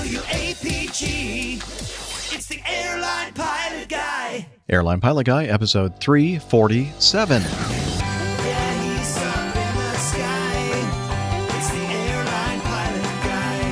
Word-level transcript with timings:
WAPG. 0.00 1.56
It's 2.34 2.46
the 2.46 2.58
airline 2.66 3.34
pilot 3.34 3.86
guy. 3.86 4.46
Airline 4.70 4.98
Pilot 4.98 5.26
Guy, 5.26 5.44
episode 5.44 6.00
347. 6.00 7.42
Yeah, 7.42 7.48
he's 8.80 9.18
up 9.18 9.56
in 9.56 9.76
the 9.76 9.98
sky. 9.98 11.58
It's 11.58 11.70
the 11.70 11.82
airline 11.82 12.60
pilot 12.62 13.02
guy. 13.22 13.62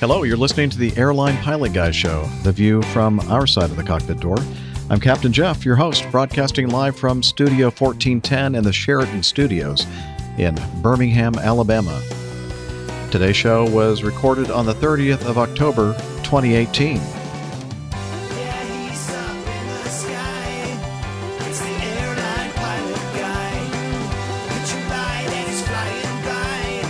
Hello, 0.00 0.24
you're 0.24 0.36
listening 0.36 0.68
to 0.70 0.78
the 0.78 0.92
Airline 0.96 1.36
Pilot 1.44 1.72
Guy 1.72 1.92
Show, 1.92 2.24
the 2.42 2.50
view 2.50 2.82
from 2.82 3.20
our 3.30 3.46
side 3.46 3.70
of 3.70 3.76
the 3.76 3.84
cockpit 3.84 4.18
door. 4.18 4.38
I'm 4.90 4.98
Captain 4.98 5.32
Jeff, 5.32 5.64
your 5.64 5.76
host, 5.76 6.04
broadcasting 6.10 6.70
live 6.70 6.96
from 6.96 7.22
Studio 7.22 7.66
1410 7.66 8.56
in 8.56 8.64
the 8.64 8.72
Sheraton 8.72 9.22
Studios 9.22 9.86
in 10.38 10.58
Birmingham, 10.82 11.36
Alabama. 11.36 12.02
Today's 13.14 13.36
show 13.36 13.64
was 13.70 14.02
recorded 14.02 14.50
on 14.50 14.66
the 14.66 14.74
30th 14.74 15.24
of 15.24 15.38
October, 15.38 15.94
2018. 16.24 16.96
Yeah, 16.96 17.02
he's 18.90 19.08
up 19.08 19.36
in 19.36 19.66
the 19.68 19.88
sky. 19.88 20.76
It's 21.46 21.60
the 21.60 21.70
airline 21.70 22.50
pilot 22.54 23.06
guy. 23.14 23.54
Put 24.48 24.66
your 24.74 24.82
light 24.90 25.30
and 25.30 25.46
he's 25.48 25.62
flying 25.62 26.18
by. 26.26 26.82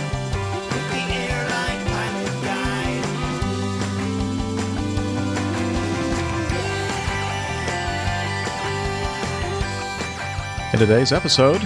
With 0.73 0.87
the 0.89 1.05
airline 1.13 1.81
pilot 1.93 2.33
guy. 2.41 2.89
In 10.73 10.79
today's 10.79 11.11
episode, 11.11 11.61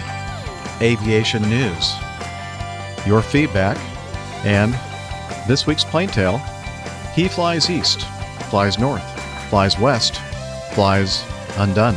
aviation 0.82 1.44
news, 1.44 1.96
your 3.06 3.22
feedback, 3.22 3.78
and 4.46 4.74
this 5.48 5.66
week's 5.68 5.84
plane 5.84 6.10
tale. 6.10 6.38
He 7.14 7.28
flies 7.28 7.70
east, 7.70 8.02
flies 8.50 8.78
north, 8.78 9.04
flies 9.50 9.78
west, 9.80 10.16
flies 10.74 11.24
undone. 11.58 11.96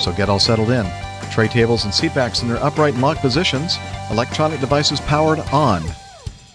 So 0.00 0.12
get 0.12 0.28
all 0.28 0.38
settled 0.38 0.70
in. 0.70 0.86
Tray 1.30 1.48
tables 1.48 1.84
and 1.84 1.92
seatbacks 1.92 2.42
in 2.42 2.48
their 2.48 2.62
upright 2.62 2.94
and 2.94 3.02
locked 3.02 3.20
positions. 3.20 3.76
Electronic 4.10 4.60
devices 4.60 5.00
powered 5.00 5.40
on. 5.52 5.82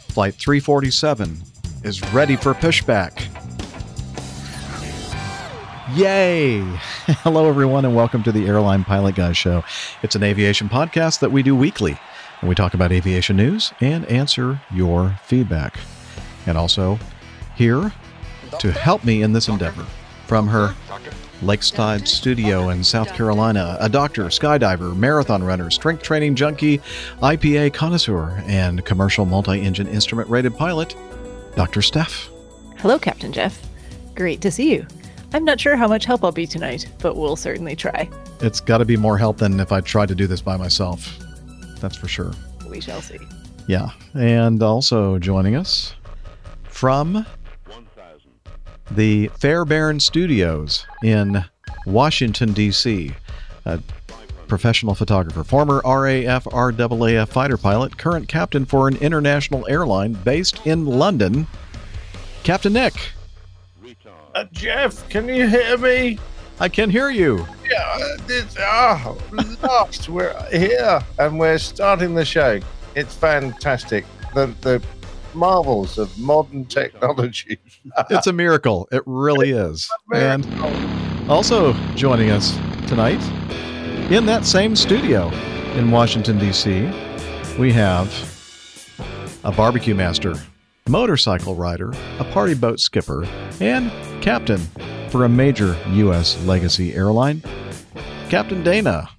Flight 0.08 0.36
347 0.36 1.41
is 1.83 2.02
ready 2.13 2.36
for 2.36 2.53
pushback. 2.53 3.27
Yay! 5.95 6.59
Hello, 7.23 7.49
everyone, 7.49 7.83
and 7.83 7.95
welcome 7.95 8.21
to 8.23 8.31
the 8.31 8.45
Airline 8.45 8.83
Pilot 8.83 9.15
Guy 9.15 9.31
Show. 9.31 9.63
It's 10.03 10.15
an 10.15 10.21
aviation 10.21 10.69
podcast 10.69 11.19
that 11.19 11.31
we 11.31 11.41
do 11.41 11.55
weekly, 11.55 11.97
we 12.43 12.55
talk 12.55 12.73
about 12.73 12.91
aviation 12.91 13.37
news 13.37 13.73
and 13.81 14.05
answer 14.05 14.61
your 14.71 15.19
feedback. 15.23 15.79
And 16.45 16.57
also, 16.57 16.99
here 17.55 17.93
to 18.59 18.71
help 18.71 19.03
me 19.03 19.21
in 19.21 19.33
this 19.33 19.47
endeavor 19.47 19.85
from 20.25 20.47
her 20.47 20.73
Lakeside 21.41 22.07
studio 22.07 22.69
in 22.69 22.83
South 22.83 23.13
Carolina, 23.13 23.77
a 23.79 23.87
doctor, 23.87 24.25
skydiver, 24.25 24.95
marathon 24.95 25.43
runner, 25.43 25.69
strength 25.69 26.03
training 26.03 26.35
junkie, 26.35 26.79
IPA 27.21 27.73
connoisseur, 27.73 28.43
and 28.45 28.83
commercial 28.85 29.25
multi 29.25 29.61
engine 29.61 29.87
instrument 29.87 30.29
rated 30.29 30.55
pilot, 30.55 30.95
Dr. 31.55 31.81
Steph. 31.81 32.29
Hello, 32.77 32.99
Captain 32.99 33.31
Jeff. 33.31 33.61
Great 34.15 34.41
to 34.41 34.51
see 34.51 34.73
you. 34.73 34.85
I'm 35.33 35.45
not 35.45 35.59
sure 35.59 35.75
how 35.75 35.87
much 35.87 36.05
help 36.05 36.23
I'll 36.23 36.31
be 36.31 36.47
tonight, 36.47 36.91
but 36.99 37.15
we'll 37.15 37.35
certainly 37.35 37.75
try. 37.75 38.09
It's 38.41 38.59
got 38.59 38.79
to 38.79 38.85
be 38.85 38.97
more 38.97 39.17
help 39.17 39.37
than 39.37 39.59
if 39.59 39.71
I 39.71 39.79
tried 39.81 40.09
to 40.09 40.15
do 40.15 40.27
this 40.27 40.41
by 40.41 40.57
myself. 40.57 41.19
That's 41.80 41.95
for 41.95 42.08
sure. 42.08 42.31
We 42.67 42.81
shall 42.81 43.02
see. 43.02 43.19
Yeah. 43.67 43.89
And 44.13 44.61
also 44.61 45.19
joining 45.19 45.55
us 45.55 45.95
from 46.63 47.25
the 48.91 49.27
Fairbairn 49.39 49.99
Studios 49.99 50.86
in 51.03 51.45
Washington, 51.86 52.53
D.C., 52.53 53.11
a 53.65 53.80
professional 54.48 54.95
photographer, 54.95 55.43
former 55.43 55.81
RAF 55.86 56.45
RAAF 56.45 57.30
fighter 57.30 57.58
pilot, 57.58 57.98
current 57.98 58.27
captain 58.27 58.65
for 58.65 58.87
an 58.87 58.98
international 58.98 59.65
airline 59.70 60.14
based 60.14 60.65
in 60.65 60.86
London, 60.86 61.48
Captain 62.43 62.73
Nick. 62.73 62.95
Uh, 64.36 64.45
Jeff, 64.52 65.08
can 65.09 65.27
you 65.27 65.48
hear 65.48 65.77
me? 65.77 66.17
I 66.59 66.67
can 66.67 66.89
hear 66.89 67.09
you. 67.09 67.45
Yeah, 67.70 68.15
this, 68.27 68.55
oh, 68.59 69.17
lost. 69.64 70.09
We're 70.09 70.36
here 70.52 71.02
and 71.17 71.39
we're 71.39 71.58
starting 71.58 72.15
the 72.15 72.25
show. 72.25 72.59
It's 72.95 73.15
fantastic. 73.15 74.05
The 74.33 74.47
the 74.61 74.83
marvels 75.33 75.97
of 75.97 76.17
modern 76.17 76.65
technology. 76.65 77.59
It's 78.09 78.27
a 78.27 78.33
miracle. 78.33 78.87
It 78.92 79.03
really 79.05 79.52
is. 79.52 79.89
And 80.14 80.45
also 81.30 81.73
joining 81.95 82.30
us 82.30 82.55
tonight 82.87 83.21
in 84.11 84.26
that 84.26 84.45
same 84.45 84.76
studio 84.76 85.30
in 85.76 85.91
Washington, 85.91 86.39
D.C., 86.39 86.91
we 87.58 87.71
have 87.73 88.08
a 89.43 89.52
barbecue 89.52 89.95
master, 89.95 90.36
motorcycle 90.89 91.55
rider, 91.55 91.94
a 92.17 92.23
party 92.32 92.55
boat 92.55 92.80
skipper, 92.80 93.26
and 93.61 93.92
captain 94.23 94.58
for 95.10 95.26
a 95.26 95.30
major 95.30 95.77
U.S. 95.92 96.44
legacy 96.45 96.94
airline, 96.95 97.44
Captain 98.30 98.64
Dana. 98.64 99.10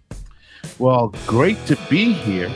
Well, 0.79 1.15
great 1.27 1.65
to 1.67 1.77
be 1.89 2.13
here 2.13 2.51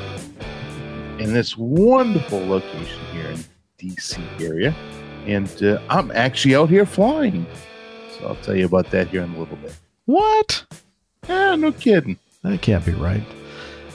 in 1.19 1.33
this 1.33 1.57
wonderful 1.57 2.45
location 2.45 3.01
here 3.13 3.31
in 3.31 3.45
DC 3.79 4.41
area, 4.41 4.75
and 5.27 5.63
uh, 5.63 5.81
I'm 5.89 6.11
actually 6.13 6.57
out 6.57 6.69
here 6.69 6.85
flying. 6.87 7.47
So 8.19 8.27
I'll 8.27 8.37
tell 8.37 8.57
you 8.57 8.67
about 8.67 8.91
that 8.91 9.09
here 9.09 9.23
in 9.23 9.33
a 9.35 9.39
little 9.39 9.57
bit. 9.57 9.77
What? 10.07 10.65
Ah, 11.29 11.55
no 11.57 11.73
kidding. 11.73 12.19
That 12.43 12.61
can't 12.63 12.85
be 12.85 12.93
right. 12.93 13.23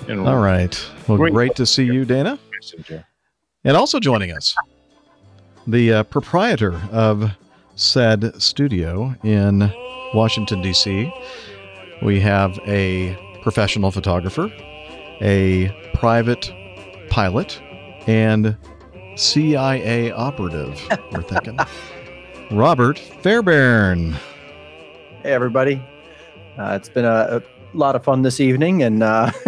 All 0.10 0.38
right. 0.40 0.90
Well, 1.08 1.18
Great. 1.18 1.34
great 1.34 1.56
to 1.56 1.66
see 1.66 1.84
you, 1.84 2.04
Dana. 2.04 2.40
And 3.64 3.78
also 3.78 4.00
joining 4.00 4.32
us, 4.32 4.56
the 5.70 5.94
uh, 5.94 6.04
proprietor 6.04 6.82
of 6.92 7.32
said 7.76 8.42
studio 8.42 9.16
in 9.24 9.72
Washington, 10.14 10.62
D.C., 10.62 11.12
we 12.02 12.20
have 12.20 12.58
a 12.66 13.16
professional 13.44 13.92
photographer, 13.92 14.52
a 15.22 15.70
private 15.94 16.52
pilot, 17.10 17.62
and 18.08 18.58
CIA 19.16 20.12
operative, 20.12 20.82
we're 21.12 21.22
thinking. 21.22 21.60
Robert 22.52 22.98
Fairbairn. 22.98 24.14
Hey, 25.22 25.34
everybody. 25.34 25.82
Uh, 26.58 26.74
it's 26.76 26.90
been 26.90 27.06
a, 27.06 27.38
a 27.38 27.44
lot 27.78 27.96
of 27.96 28.04
fun 28.04 28.24
this 28.24 28.40
evening 28.40 28.82
and 28.82 29.04
uh, 29.04 29.32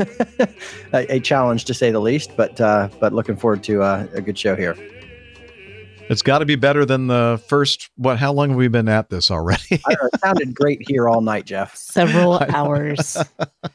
a, 0.93 1.15
a 1.15 1.19
challenge 1.19 1.65
to 1.65 1.73
say 1.73 1.89
the 1.89 1.99
least, 1.99 2.37
but 2.37 2.61
uh, 2.61 2.89
but 2.99 3.11
looking 3.11 3.35
forward 3.35 3.63
to 3.63 3.81
uh, 3.81 4.05
a 4.13 4.21
good 4.21 4.37
show 4.37 4.55
here. 4.55 4.77
It's 6.11 6.21
got 6.21 6.39
to 6.39 6.45
be 6.45 6.55
better 6.57 6.83
than 6.85 7.07
the 7.07 7.41
first. 7.47 7.89
What? 7.95 8.17
How 8.19 8.33
long 8.33 8.49
have 8.49 8.57
we 8.57 8.67
been 8.67 8.89
at 8.89 9.09
this 9.09 9.31
already? 9.31 9.79
I, 9.87 9.93
it 9.93 10.19
sounded 10.19 10.53
great 10.53 10.81
here 10.85 11.07
all 11.07 11.21
night, 11.21 11.45
Jeff. 11.45 11.73
Several 11.77 12.33
hours. 12.53 13.15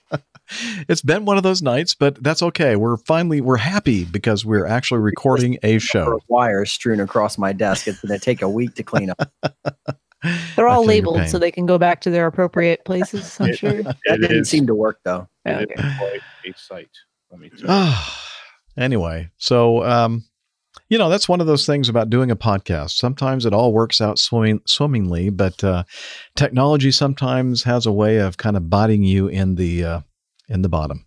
it's 0.89 1.01
been 1.01 1.25
one 1.25 1.39
of 1.39 1.43
those 1.43 1.63
nights, 1.63 1.95
but 1.95 2.23
that's 2.23 2.43
okay. 2.43 2.77
We're 2.77 2.99
finally 2.99 3.41
we're 3.41 3.57
happy 3.57 4.05
because 4.05 4.45
we're 4.45 4.67
actually 4.67 5.01
recording 5.01 5.57
a 5.63 5.79
show. 5.79 6.17
of 6.17 6.23
Wires 6.29 6.71
strewn 6.71 7.01
across 7.01 7.39
my 7.39 7.55
desk. 7.55 7.89
It's 7.89 8.01
going 8.03 8.19
to 8.19 8.23
take 8.23 8.43
a 8.43 8.49
week 8.51 8.75
to 8.75 8.83
clean 8.83 9.11
up. 9.11 9.33
They're 10.57 10.69
all 10.69 10.85
labeled 10.85 11.29
so 11.29 11.39
they 11.39 11.51
can 11.51 11.65
go 11.67 11.79
back 11.79 12.01
to 12.03 12.11
their 12.11 12.27
appropriate 12.27 12.85
places, 12.85 13.39
I'm 13.41 13.55
sure. 13.55 13.83
That 13.83 13.97
It 14.05 14.21
didn't 14.21 14.41
is- 14.41 14.51
seem 14.51 14.67
to 14.67 14.75
work 14.75 14.99
though. 15.05 15.27
it 15.47 15.71
Okay. 15.71 15.89
is 15.89 15.97
quite 15.99 16.21
a 16.55 16.59
sight. 16.59 16.91
Let 17.31 17.41
me 17.41 17.49
tell 17.49 17.61
you. 17.61 17.67
Ah, 17.69 18.23
anyway, 18.77 19.31
so 19.39 19.83
um, 19.85 20.25
you 20.89 20.99
know 20.99 21.09
that's 21.09 21.29
one 21.29 21.41
of 21.41 21.47
those 21.47 21.67
things 21.67 21.89
about 21.89 22.11
doing 22.11 22.31
a 22.31 22.37
podcast. 22.37 22.97
Sometimes 22.97 23.47
it 23.47 23.53
all 23.53 23.73
works 23.73 24.01
out 24.01 24.19
swimming 24.19 24.61
swimmingly, 24.67 25.31
but 25.31 25.63
uh, 25.65 25.85
technology 26.35 26.91
sometimes 26.91 27.65
has 27.65 27.87
a 27.87 27.93
way 27.93 28.19
of 28.19 28.37
kind 28.37 28.57
of 28.57 28.71
biting 28.71 29.03
you 29.03 29.29
in 29.29 29.57
the 29.57 29.85
uh, 29.85 30.01
in 30.49 30.63
the 30.63 30.69
bottom. 30.69 31.07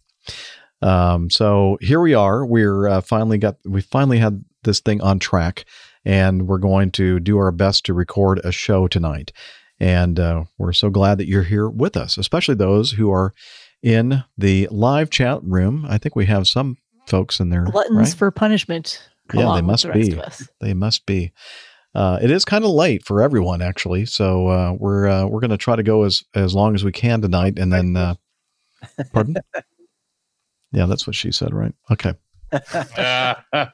Um, 0.81 1.29
so 1.29 1.77
here 1.81 2.01
we 2.01 2.13
are. 2.13 2.45
We're 2.45 2.87
uh, 2.87 3.01
finally 3.01 3.37
got 3.37 3.57
we 3.65 3.81
finally 3.81 4.19
had 4.19 4.43
this 4.63 4.79
thing 4.79 5.01
on 5.01 5.19
track, 5.19 5.65
and 6.05 6.47
we're 6.47 6.57
going 6.57 6.91
to 6.91 7.19
do 7.19 7.37
our 7.37 7.51
best 7.51 7.85
to 7.85 7.93
record 7.93 8.39
a 8.43 8.51
show 8.51 8.87
tonight. 8.87 9.31
And 9.79 10.19
uh, 10.19 10.43
we're 10.57 10.73
so 10.73 10.89
glad 10.89 11.19
that 11.19 11.27
you're 11.27 11.43
here 11.43 11.69
with 11.69 11.95
us, 11.95 12.17
especially 12.17 12.55
those 12.55 12.91
who 12.91 13.11
are 13.11 13.33
in 13.81 14.23
the 14.37 14.67
live 14.71 15.09
chat 15.09 15.39
room. 15.41 15.85
I 15.87 15.97
think 15.97 16.15
we 16.15 16.25
have 16.25 16.47
some 16.47 16.77
folks 17.07 17.39
in 17.39 17.49
there. 17.49 17.63
Gluttons 17.63 18.09
right? 18.09 18.17
for 18.17 18.31
punishment. 18.31 19.08
Yeah, 19.33 19.53
they 19.55 19.61
must 19.61 19.83
the 19.83 19.89
rest 19.89 20.39
be. 20.39 20.45
They 20.61 20.73
must 20.73 21.05
be. 21.05 21.31
Uh, 21.95 22.19
it 22.21 22.29
is 22.29 22.45
kind 22.45 22.63
of 22.63 22.71
late 22.71 23.03
for 23.05 23.21
everyone, 23.21 23.61
actually. 23.61 24.05
So 24.05 24.47
uh, 24.47 24.73
we're 24.77 25.07
uh, 25.07 25.25
we're 25.25 25.39
going 25.39 25.49
to 25.49 25.57
try 25.57 25.75
to 25.75 25.83
go 25.83 26.03
as 26.03 26.23
as 26.35 26.53
long 26.53 26.75
as 26.75 26.83
we 26.83 26.91
can 26.91 27.21
tonight, 27.21 27.57
and 27.57 27.71
then. 27.73 27.95
Uh, 27.95 28.15
pardon? 29.13 29.35
Yeah, 30.71 30.85
that's 30.85 31.07
what 31.07 31.15
she 31.15 31.31
said, 31.31 31.53
right? 31.53 31.73
Okay. 31.91 32.13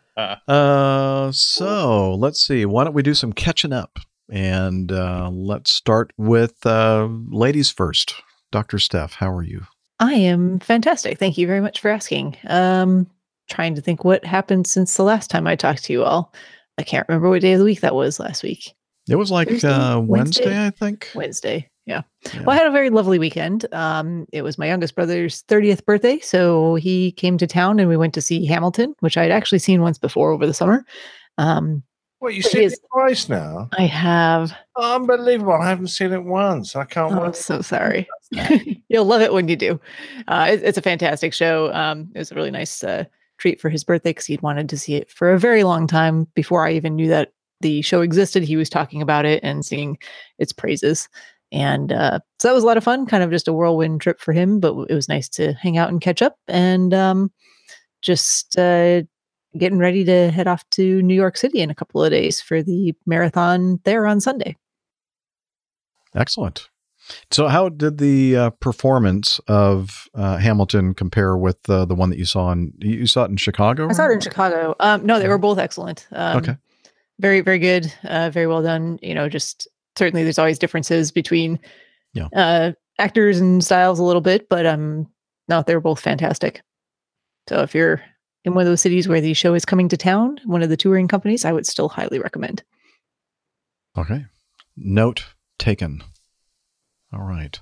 Uh, 0.48 1.30
so 1.34 2.16
let's 2.16 2.40
see. 2.40 2.66
Why 2.66 2.86
don't 2.86 2.94
we 2.94 3.04
do 3.04 3.14
some 3.14 3.34
catching 3.34 3.74
up? 3.74 4.00
And 4.32 4.90
uh, 4.90 5.30
let's 5.30 5.74
start 5.74 6.14
with 6.16 6.66
uh, 6.66 7.10
ladies 7.30 7.70
first. 7.70 8.16
Dr. 8.50 8.80
Steph, 8.80 9.16
how 9.16 9.30
are 9.30 9.44
you? 9.44 9.64
I 10.00 10.14
am 10.14 10.60
fantastic. 10.60 11.20
Thank 11.20 11.38
you 11.38 11.48
very 11.48 11.60
much 11.60 11.82
for 11.82 11.90
asking. 11.90 12.38
Um, 12.48 13.08
trying 13.50 13.76
to 13.76 13.82
think 13.82 14.04
what 14.04 14.26
happened 14.26 14.68
since 14.68 14.96
the 14.96 15.04
last 15.04 15.30
time 15.30 15.48
I 15.48 15.56
talked 15.56 15.84
to 15.86 15.94
you 15.94 16.04
all. 16.04 16.34
I 16.78 16.84
can't 16.84 17.08
remember 17.08 17.30
what 17.30 17.42
day 17.42 17.54
of 17.54 17.60
the 17.60 17.66
week 17.66 17.82
that 17.82 17.96
was 17.96 18.20
last 18.20 18.44
week. 18.44 18.74
It 19.10 19.16
was 19.16 19.32
like 19.32 19.48
Thursday? 19.50 19.70
uh, 19.70 20.00
Wednesday, 20.00 20.46
Wednesday? 20.46 20.66
I 20.68 20.70
think. 20.72 21.10
Wednesday. 21.16 21.70
Yeah. 21.86 22.02
Yeah. 22.34 22.42
Well, 22.42 22.50
I 22.50 22.56
had 22.58 22.66
a 22.68 22.72
very 22.72 22.90
lovely 22.90 23.20
weekend. 23.20 23.66
Um, 23.72 24.26
it 24.34 24.42
was 24.42 24.58
my 24.58 24.66
youngest 24.66 24.96
brother's 24.96 25.44
30th 25.44 25.86
birthday. 25.86 26.20
So 26.20 26.74
he 26.76 27.12
came 27.12 27.38
to 27.38 27.46
town 27.46 27.80
and 27.80 27.88
we 27.88 27.96
went 27.98 28.16
to 28.16 28.22
see 28.22 28.46
Hamilton, 28.48 28.96
which 29.02 29.16
I'd 29.18 29.30
actually 29.30 29.60
seen 29.60 29.82
once 29.82 30.00
before 30.00 30.32
over 30.32 30.48
the 30.48 30.54
summer. 30.54 30.84
Um, 31.38 31.84
What 32.18 32.34
you 32.34 32.42
But 32.42 32.52
seen 32.54 32.62
his- 32.64 32.74
it 32.74 32.80
twice 32.92 33.30
now? 33.30 33.70
I 33.78 33.84
have. 33.86 34.52
Unbelievable! 34.76 35.54
I 35.54 35.70
haven't 35.70 35.88
seen 35.90 36.12
it 36.12 36.24
once. 36.24 36.76
I 36.76 36.86
can't. 36.86 37.14
Oh, 37.14 37.24
I'm 37.24 37.34
so 37.34 37.62
sorry. 37.62 38.08
You'll 38.90 39.06
love 39.06 39.22
it 39.22 39.32
when 39.34 39.48
you 39.48 39.56
do. 39.56 39.80
Uh, 40.28 40.48
it- 40.52 40.64
it's 40.64 40.78
a 40.80 40.82
fantastic 40.82 41.34
show. 41.34 41.72
Um, 41.72 42.10
it 42.16 42.18
was 42.20 42.32
a 42.32 42.36
really 42.36 42.52
nice 42.52 42.84
uh, 42.84 43.04
treat 43.38 43.60
for 43.60 43.70
his 43.70 43.84
birthday 43.84 44.12
because 44.12 44.26
he'd 44.26 44.42
wanted 44.42 44.70
to 44.70 44.78
see 44.78 44.96
it 44.96 45.10
for 45.10 45.32
a 45.32 45.40
very 45.40 45.64
long 45.64 45.88
time 45.88 46.28
before 46.36 46.66
I 46.66 46.74
even 46.74 46.96
knew 46.96 47.08
that 47.10 47.32
the 47.62 47.82
show 47.82 48.02
existed. 48.02 48.44
He 48.44 48.56
was 48.56 48.70
talking 48.70 49.02
about 49.02 49.26
it 49.26 49.44
and 49.44 49.66
singing 49.66 49.98
its 50.40 50.52
praises. 50.52 51.08
And 51.52 51.92
uh, 51.92 52.20
so 52.40 52.48
that 52.48 52.54
was 52.54 52.64
a 52.64 52.68
lot 52.68 52.78
of 52.78 52.84
fun, 52.84 53.06
kind 53.06 53.24
of 53.24 53.32
just 53.32 53.48
a 53.48 53.54
whirlwind 53.54 54.02
trip 54.02 54.20
for 54.20 54.34
him, 54.34 54.60
but 54.60 54.76
it 54.90 54.94
was 54.94 55.08
nice 55.08 55.30
to 55.30 55.54
hang 55.54 55.78
out 55.78 55.90
and 55.90 56.02
catch 56.02 56.22
up 56.22 56.38
and 56.48 56.94
um, 56.94 57.32
just 58.02 58.58
uh, 58.58 59.04
getting 59.58 59.78
ready 59.78 60.04
to 60.04 60.32
head 60.32 60.48
off 60.48 60.68
to 60.72 61.02
New 61.02 61.14
York 61.14 61.38
City 61.38 61.62
in 61.62 61.70
a 61.70 61.76
couple 61.76 62.04
of 62.04 62.12
days 62.12 62.42
for 62.42 62.62
the 62.62 62.94
marathon 63.06 63.80
there 63.84 64.06
on 64.06 64.20
Sunday. 64.20 64.56
Excellent. 66.14 66.70
So, 67.32 67.48
how 67.48 67.70
did 67.70 67.98
the 68.00 68.36
uh, 68.36 68.50
performance 68.52 69.40
of 69.48 70.08
uh, 70.16 70.38
Hamilton 70.38 70.94
compare 70.94 71.38
with 71.38 71.58
uh, 71.70 71.86
the 71.86 71.96
one 71.96 72.10
that 72.10 72.18
you 72.20 72.26
saw 72.26 72.52
in 72.52 72.74
you 72.80 73.06
saw 73.08 73.24
it 73.26 73.32
in 73.32 73.38
Chicago? 73.38 73.88
I 73.90 73.94
saw 73.94 74.08
it 74.10 74.14
in 74.14 74.20
Chicago. 74.22 74.76
Um, 74.80 75.06
no, 75.06 75.20
they 75.20 75.28
were 75.28 75.38
both 75.38 75.60
excellent. 75.60 76.08
Um, 76.12 76.38
Okay. 76.38 76.58
Very, 77.20 77.40
very 77.42 77.60
good. 77.60 77.94
Uh, 78.04 78.30
very 78.30 78.48
well 78.48 78.62
done. 78.62 79.00
You 79.02 79.14
know, 79.14 79.30
just 79.30 79.68
certainly 79.98 80.24
there's 80.24 80.40
always 80.40 80.60
differences 80.60 81.12
between 81.12 81.60
Yeah. 82.14 82.28
uh, 82.36 82.72
actors 83.00 83.40
and 83.40 83.64
styles 83.64 84.00
a 84.00 84.04
little 84.04 84.22
bit, 84.22 84.50
but 84.50 84.66
um, 84.66 85.08
no, 85.48 85.64
they 85.64 85.76
were 85.76 85.82
both 85.82 86.00
fantastic. 86.02 86.62
So 87.48 87.62
if 87.62 87.74
you're 87.76 88.02
in 88.44 88.54
one 88.54 88.64
of 88.64 88.68
those 88.68 88.82
cities 88.82 89.08
where 89.08 89.22
the 89.22 89.34
show 89.34 89.54
is 89.54 89.64
coming 89.64 89.88
to 89.90 89.98
town, 89.98 90.40
one 90.46 90.62
of 90.64 90.70
the 90.70 90.76
touring 90.78 91.08
companies, 91.08 91.46
I 91.46 91.54
would 91.54 91.66
still 91.66 91.88
highly 91.88 92.20
recommend. 92.20 92.64
Okay. 93.98 94.26
Note 94.76 95.26
taken. 95.58 96.04
All 97.16 97.24
right. 97.24 97.60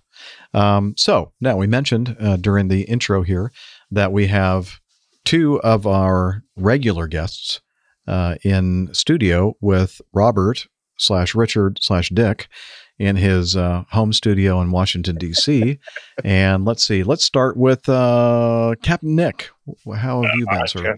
Um, 0.53 0.95
so 0.97 1.33
now 1.39 1.57
we 1.57 1.67
mentioned 1.67 2.15
uh, 2.19 2.37
during 2.37 2.67
the 2.67 2.83
intro 2.83 3.23
here 3.23 3.51
that 3.91 4.11
we 4.11 4.27
have 4.27 4.79
two 5.25 5.61
of 5.61 5.85
our 5.85 6.43
regular 6.55 7.07
guests 7.07 7.61
uh, 8.07 8.35
in 8.43 8.89
studio 8.93 9.55
with 9.61 10.01
Robert 10.13 10.67
slash 10.97 11.35
Richard 11.35 11.79
slash 11.81 12.09
Dick 12.09 12.47
in 12.99 13.15
his 13.15 13.55
uh, 13.55 13.83
home 13.91 14.13
studio 14.13 14.61
in 14.61 14.71
Washington 14.71 15.17
D.C. 15.17 15.79
and 16.23 16.65
let's 16.65 16.85
see. 16.85 17.03
Let's 17.03 17.23
start 17.23 17.57
with 17.57 17.87
uh, 17.89 18.75
Captain 18.81 19.15
Nick. 19.15 19.49
How 19.95 20.23
have 20.23 20.31
you 20.35 20.45
been, 20.49 20.67
sir? 20.67 20.97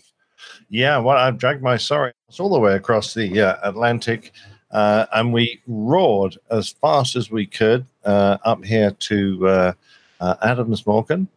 Yeah, 0.69 0.97
well, 0.99 1.17
I've 1.17 1.37
dragged 1.37 1.61
my 1.61 1.77
sorry 1.77 2.11
all 2.39 2.49
the 2.49 2.59
way 2.59 2.75
across 2.75 3.13
the 3.13 3.41
uh, 3.41 3.57
Atlantic, 3.63 4.33
uh, 4.71 5.05
and 5.13 5.33
we 5.33 5.61
roared 5.67 6.37
as 6.51 6.69
fast 6.69 7.15
as 7.15 7.31
we 7.31 7.45
could 7.45 7.85
up 8.05 8.63
here 8.63 8.91
to 8.91 9.47
uh, 9.47 9.73
uh, 10.19 10.35
Adams 10.41 10.85
Morgan, 10.85 11.27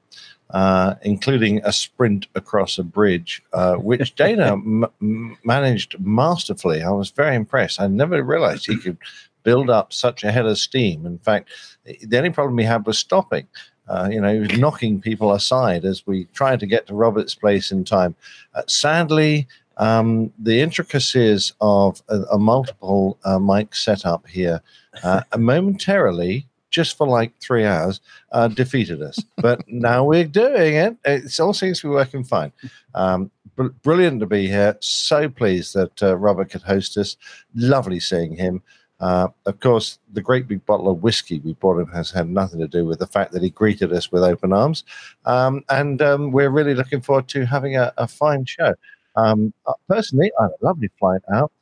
uh, 0.51 0.95
including 1.03 1.61
a 1.65 1.73
sprint 1.73 2.27
across 2.35 2.79
a 2.79 2.83
bridge, 2.83 3.43
uh, 3.53 3.75
which 3.77 4.15
Dana 4.17 4.53
m- 4.53 4.87
m- 5.01 5.37
managed 5.45 5.99
masterfully. 6.01 6.83
I 6.83 6.91
was 6.91 7.11
very 7.11 7.37
impressed. 7.37 7.81
I 7.81 7.87
never 7.87 8.23
realized 8.23 8.67
he 8.67 8.79
could 8.79 8.99
build 9.43 9.71
up 9.71 9.93
such 9.93 10.25
a 10.25 10.33
head 10.33 10.47
of 10.47 10.59
steam. 10.59 11.07
In 11.07 11.19
fact, 11.19 11.51
the 11.85 12.19
only 12.19 12.31
problem 12.31 12.59
he 12.59 12.65
had 12.65 12.87
was 12.87 12.99
stopping. 12.99 13.47
Uh, 13.89 14.09
you 14.11 14.21
know, 14.21 14.33
he 14.33 14.41
was 14.41 14.59
knocking 14.59 15.01
people 15.01 15.33
aside 15.33 15.85
as 15.85 16.07
we 16.07 16.25
tried 16.35 16.61
to 16.61 16.67
get 16.67 16.87
to 16.87 16.95
Robert's 16.95 17.35
place 17.35 17.73
in 17.73 17.85
time. 17.85 18.15
Uh, 18.55 18.63
sadly, 18.67 19.47
um, 19.79 20.33
the 20.39 20.61
intricacies 20.61 21.53
of 21.61 22.03
a, 22.09 22.21
a 22.33 22.39
multiple 22.39 23.17
uh, 23.25 23.39
mic 23.39 23.75
setup 23.75 24.27
here 24.27 24.61
uh, 25.03 25.23
momentarily, 25.39 26.48
just 26.71 26.97
for 26.97 27.07
like 27.07 27.33
three 27.41 27.65
hours, 27.65 28.01
uh, 28.33 28.49
defeated 28.49 29.03
us. 29.03 29.23
But 29.37 29.63
now 29.69 30.05
we're 30.05 30.25
doing 30.25 30.75
it. 30.75 30.97
It 31.05 31.41
all 31.41 31.55
seems 31.55 31.81
to 31.81 31.89
be 31.89 31.95
working 31.95 32.25
fine. 32.25 32.53
Um, 32.95 33.31
br- 33.57 33.69
brilliant 33.83 34.21
to 34.21 34.27
be 34.27 34.47
here. 34.47 34.77
So 34.81 35.29
pleased 35.29 35.75
that 35.75 36.03
uh, 36.03 36.17
Robert 36.17 36.51
could 36.51 36.63
host 36.63 36.97
us. 36.97 37.17
Lovely 37.55 38.01
seeing 38.01 38.37
him. 38.37 38.63
Uh, 39.01 39.29
of 39.47 39.61
course, 39.61 39.99
the 40.13 40.21
great 40.21 40.49
big 40.49 40.65
bottle 40.67 40.91
of 40.91 41.03
whiskey 41.03 41.39
we 41.41 41.55
brought 41.55 41.79
him 41.79 41.87
has 41.89 42.11
had 42.11 42.29
nothing 42.29 42.59
to 42.59 42.67
do 42.67 42.85
with 42.85 42.99
the 42.99 43.07
fact 43.07 43.33
that 43.33 43.43
he 43.43 43.51
greeted 43.51 43.93
us 43.93 44.11
with 44.11 44.25
open 44.25 44.53
arms. 44.53 44.85
Um, 45.25 45.65
and 45.69 46.03
um, 46.03 46.33
we're 46.33 46.51
really 46.51 46.75
looking 46.75 47.01
forward 47.01 47.29
to 47.29 47.47
having 47.47 47.77
a, 47.77 47.93
a 47.97 48.09
fine 48.09 48.45
show. 48.45 48.75
Um, 49.15 49.53
uh, 49.67 49.75
personally, 49.89 50.33
I 50.39 50.45
had 50.45 50.51
a 50.61 50.65
lovely 50.65 50.91
flight 50.99 51.21
out. 51.33 51.53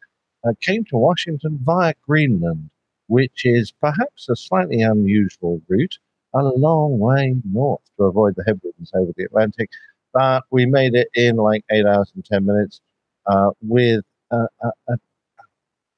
I 0.47 0.51
came 0.63 0.85
to 0.87 0.97
Washington 0.97 1.59
via 1.63 1.95
Greenland, 2.07 2.71
which 3.09 3.45
is 3.45 3.73
perhaps 3.73 4.29
a 4.29 4.37
slightly 4.37 4.83
unusual 4.83 5.61
route, 5.69 5.99
a 6.35 6.43
long 6.43 6.99
way 6.99 7.37
north 7.51 7.81
to 7.97 8.05
avoid 8.05 8.35
the 8.37 8.45
headwinds 8.47 8.91
over 8.95 9.13
the 9.17 9.25
Atlantic. 9.25 9.71
But 10.13 10.45
we 10.51 10.67
made 10.67 10.95
it 10.95 11.09
in 11.15 11.37
like 11.37 11.65
eight 11.71 11.87
hours 11.87 12.13
and 12.15 12.25
10 12.25 12.45
minutes 12.45 12.81
uh, 13.27 13.51
with 13.61 14.05
a, 14.31 14.47
a, 14.63 14.71
a 14.89 14.97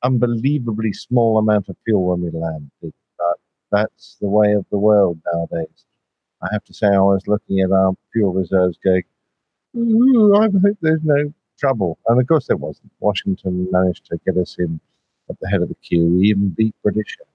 unbelievably 0.02 0.93
small 0.93 1.38
amount 1.38 1.69
of 1.69 1.76
fuel 1.84 2.06
when 2.06 2.22
we 2.22 2.31
landed. 2.31 2.93
But 3.19 3.37
that's 3.70 4.16
the 4.20 4.28
way 4.28 4.52
of 4.52 4.64
the 4.70 4.78
world 4.78 5.20
nowadays. 5.32 5.87
I 6.43 6.49
have 6.52 6.64
to 6.64 6.75
say, 6.75 6.87
I 6.87 7.00
was 7.00 7.26
looking 7.26 7.61
at 7.61 7.72
our 7.72 7.94
fuel 8.12 8.32
reserves 8.32 8.78
going, 8.84 9.02
Ooh, 9.76 10.34
I 10.37 10.43
hope 10.44 10.78
there's 10.81 11.02
no 11.02 11.32
trouble. 11.58 11.99
And 12.06 12.20
of 12.20 12.26
course, 12.26 12.46
there 12.46 12.56
wasn't. 12.56 12.93
Washington 13.00 13.69
managed 13.70 14.06
to 14.06 14.19
get 14.25 14.37
us 14.37 14.56
in 14.58 14.81
at 15.30 15.38
the 15.40 15.49
head 15.49 15.62
of 15.62 15.68
the 15.68 15.75
queue. 15.76 16.04
We 16.04 16.28
even 16.28 16.49
beat 16.50 16.75
British. 16.82 17.16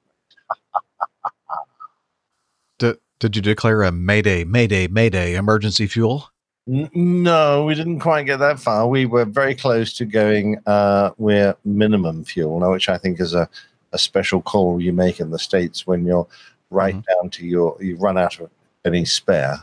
Did, 2.80 2.98
did 3.20 3.36
you 3.36 3.42
declare 3.42 3.84
a 3.84 3.92
Mayday, 3.92 4.44
Mayday, 4.44 4.88
Mayday 4.88 5.36
emergency 5.36 5.88
fuel? 5.88 6.30
N- 6.68 6.90
No, 6.94 7.66
we 7.66 7.76
didn't 7.76 8.00
quite 8.00 8.26
get 8.26 8.40
that 8.40 8.60
far. 8.60 8.88
We 8.88 9.06
were 9.06 9.26
very 9.26 9.56
close 9.56 9.94
to 9.94 10.06
going, 10.06 10.60
uh, 10.66 11.12
we're 11.18 11.56
minimum 11.64 12.24
fuel, 12.24 12.60
now, 12.60 12.72
which 12.72 12.90
I 12.90 12.98
think 12.98 13.20
is 13.20 13.34
a, 13.34 13.48
a 13.92 13.98
special 13.98 14.42
call 14.42 14.82
you 14.82 14.92
make 14.92 15.20
in 15.20 15.30
the 15.30 15.40
States 15.40 15.86
when 15.86 16.06
you're 16.06 16.28
right 16.72 16.96
down 17.06 17.30
to 17.30 17.46
your, 17.46 17.78
you 17.80 17.96
run 17.98 18.18
out 18.18 18.40
of 18.40 18.50
any 18.86 19.06
spare 19.06 19.58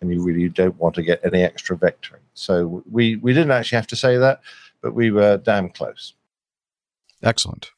and 0.00 0.10
you 0.10 0.22
really 0.22 0.48
don't 0.48 0.78
want 0.78 0.94
to 0.94 1.02
get 1.02 1.20
any 1.24 1.42
extra 1.42 1.76
vectoring. 1.76 2.20
So 2.34 2.82
we, 2.90 3.16
we 3.16 3.32
didn't 3.34 3.50
actually 3.50 3.76
have 3.76 3.86
to 3.88 3.96
say 3.96 4.16
that, 4.16 4.40
but 4.80 4.94
we 4.94 5.10
were 5.10 5.36
damn 5.36 5.68
close. 5.68 6.14
Excellent. 7.22 7.70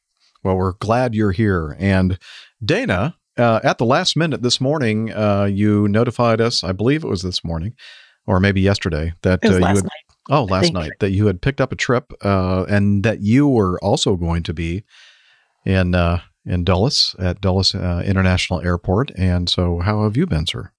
Well, 0.43 0.55
we're 0.55 0.73
glad 0.73 1.15
you're 1.15 1.31
here. 1.31 1.75
And 1.79 2.17
Dana, 2.63 3.15
uh, 3.37 3.59
at 3.63 3.77
the 3.77 3.85
last 3.85 4.15
minute 4.15 4.41
this 4.41 4.61
morning, 4.61 5.11
uh, 5.13 5.45
you 5.45 5.87
notified 5.87 6.41
us, 6.41 6.63
I 6.63 6.71
believe 6.71 7.03
it 7.03 7.09
was 7.09 7.23
this 7.23 7.43
morning 7.43 7.73
or 8.25 8.39
maybe 8.39 8.61
yesterday, 8.61 9.13
that 9.23 9.43
uh, 9.43 9.49
you 9.49 9.65
had, 9.65 9.75
night. 9.75 9.91
oh, 10.29 10.43
last 10.43 10.71
night, 10.71 10.91
that 10.99 11.11
you 11.11 11.25
had 11.25 11.41
picked 11.41 11.59
up 11.59 11.71
a 11.71 11.75
trip 11.75 12.13
uh, 12.23 12.65
and 12.69 13.03
that 13.03 13.21
you 13.21 13.47
were 13.47 13.79
also 13.83 14.15
going 14.15 14.43
to 14.43 14.53
be 14.53 14.83
in, 15.65 15.95
uh, 15.95 16.21
in 16.45 16.63
Dulles 16.63 17.15
at 17.17 17.41
Dulles 17.41 17.73
uh, 17.73 18.03
International 18.05 18.61
Airport. 18.61 19.11
And 19.17 19.49
so, 19.49 19.79
how 19.79 20.03
have 20.03 20.15
you 20.15 20.25
been, 20.25 20.45
sir? 20.45 20.71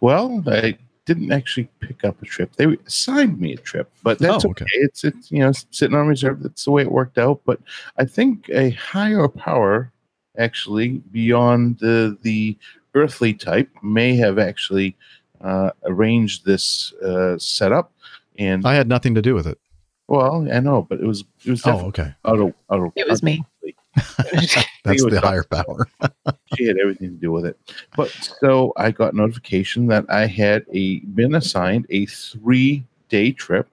Well, 0.00 0.42
I 0.46 0.78
didn't 1.08 1.32
actually 1.32 1.68
pick 1.80 2.04
up 2.04 2.20
a 2.22 2.26
trip. 2.26 2.54
They 2.56 2.66
assigned 2.86 3.40
me 3.40 3.54
a 3.54 3.56
trip, 3.56 3.90
but 4.04 4.18
that's 4.20 4.44
Oh, 4.44 4.50
okay. 4.50 4.64
okay. 4.64 4.76
It's 4.86 5.02
it's 5.04 5.30
you 5.32 5.40
know 5.40 5.52
sitting 5.70 5.96
on 5.96 6.06
reserve. 6.06 6.42
That's 6.42 6.64
the 6.64 6.70
way 6.70 6.82
it 6.82 6.92
worked 6.92 7.18
out. 7.18 7.40
But 7.44 7.58
I 7.96 8.04
think 8.04 8.48
a 8.50 8.70
higher 8.70 9.26
power, 9.26 9.90
actually 10.36 10.88
beyond 11.10 11.78
the 11.80 12.16
the 12.22 12.56
earthly 12.94 13.32
type, 13.34 13.68
may 13.82 14.14
have 14.16 14.38
actually 14.38 14.96
uh, 15.40 15.70
arranged 15.84 16.44
this 16.44 16.92
uh, 17.02 17.36
setup. 17.38 17.90
And 18.38 18.64
I 18.66 18.74
had 18.74 18.88
nothing 18.88 19.14
to 19.16 19.22
do 19.22 19.34
with 19.34 19.46
it. 19.46 19.58
well, 20.06 20.46
I 20.52 20.60
know, 20.60 20.82
but 20.88 21.00
it 21.00 21.06
was 21.06 21.24
it 21.44 21.50
was 21.50 21.62
Oh, 21.66 21.86
okay. 21.90 22.14
out 22.24 22.38
of 22.40 22.54
out 22.70 22.80
of 22.84 22.92
It 22.96 23.08
was 23.08 23.22
me. 23.22 23.44
That's 24.84 25.04
the 25.04 25.20
higher 25.22 25.44
power. 25.44 25.88
she 26.54 26.64
had 26.64 26.78
everything 26.78 27.10
to 27.10 27.16
do 27.16 27.32
with 27.32 27.46
it. 27.46 27.58
But 27.96 28.10
so 28.40 28.72
I 28.76 28.90
got 28.90 29.14
notification 29.14 29.86
that 29.88 30.04
I 30.08 30.26
had 30.26 30.64
a 30.72 31.00
been 31.00 31.34
assigned 31.34 31.86
a 31.90 32.06
three 32.06 32.84
day 33.08 33.32
trip, 33.32 33.68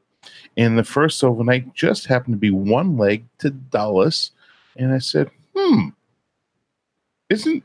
And 0.58 0.78
the 0.78 0.84
first 0.84 1.24
overnight 1.24 1.74
just 1.74 2.06
happened 2.08 2.36
to 2.36 2.40
be 2.40 2.52
one 2.52 2.98
leg 2.98 3.26
to 3.40 3.50
Dulles, 3.52 4.32
And 4.78 4.94
I 4.94 5.00
said, 5.00 5.30
hmm, 5.56 5.90
isn't 7.30 7.64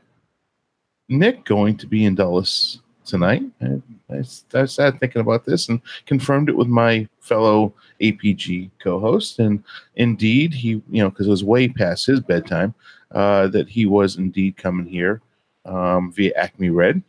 Nick 1.09 1.45
going 1.45 1.77
to 1.77 1.87
be 1.87 2.05
in 2.05 2.15
Dulles 2.15 2.80
tonight? 3.05 3.43
I, 3.61 3.81
I, 4.09 4.23
I 4.53 4.65
started 4.65 4.99
thinking 4.99 5.21
about 5.21 5.45
this 5.45 5.69
and 5.69 5.81
confirmed 6.05 6.49
it 6.49 6.57
with 6.57 6.67
my 6.67 7.07
fellow 7.19 7.73
APG 8.01 8.71
co-host. 8.79 9.39
And 9.39 9.63
indeed, 9.95 10.53
he, 10.53 10.81
you 10.89 11.03
know, 11.03 11.09
because 11.09 11.27
it 11.27 11.31
was 11.31 11.43
way 11.43 11.67
past 11.67 12.05
his 12.05 12.19
bedtime, 12.19 12.73
uh, 13.11 13.47
that 13.47 13.69
he 13.69 13.85
was 13.85 14.17
indeed 14.17 14.57
coming 14.57 14.85
here 14.85 15.21
um, 15.65 16.11
via 16.11 16.33
Acme 16.35 16.69
Red. 16.69 17.03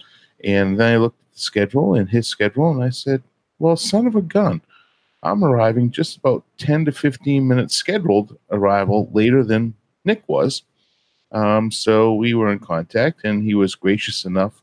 And 0.45 0.79
then 0.79 0.95
I 0.95 0.97
looked 0.97 1.21
at 1.21 1.35
the 1.35 1.41
schedule 1.41 1.95
and 1.95 2.09
his 2.09 2.27
schedule, 2.27 2.71
and 2.71 2.83
I 2.83 2.91
said, 2.91 3.23
well, 3.59 3.77
son 3.77 4.07
of 4.07 4.17
a 4.17 4.23
gun. 4.23 4.61
I'm 5.23 5.45
arriving 5.45 5.93
just 5.93 6.17
about 6.17 6.45
10 6.59 6.87
to 6.87 6.93
15 6.93 7.47
minutes 7.47 7.75
scheduled 7.75 8.37
arrival 8.51 9.09
later 9.13 9.45
than 9.45 9.75
Nick 10.05 10.25
was. 10.27 10.63
Um, 11.31 11.71
so 11.71 12.15
we 12.15 12.35
were 12.35 12.51
in 12.51 12.59
contact, 12.59 13.25
and 13.25 13.43
he 13.43 13.55
was 13.55 13.75
gracious 13.75 14.25
enough 14.25 14.62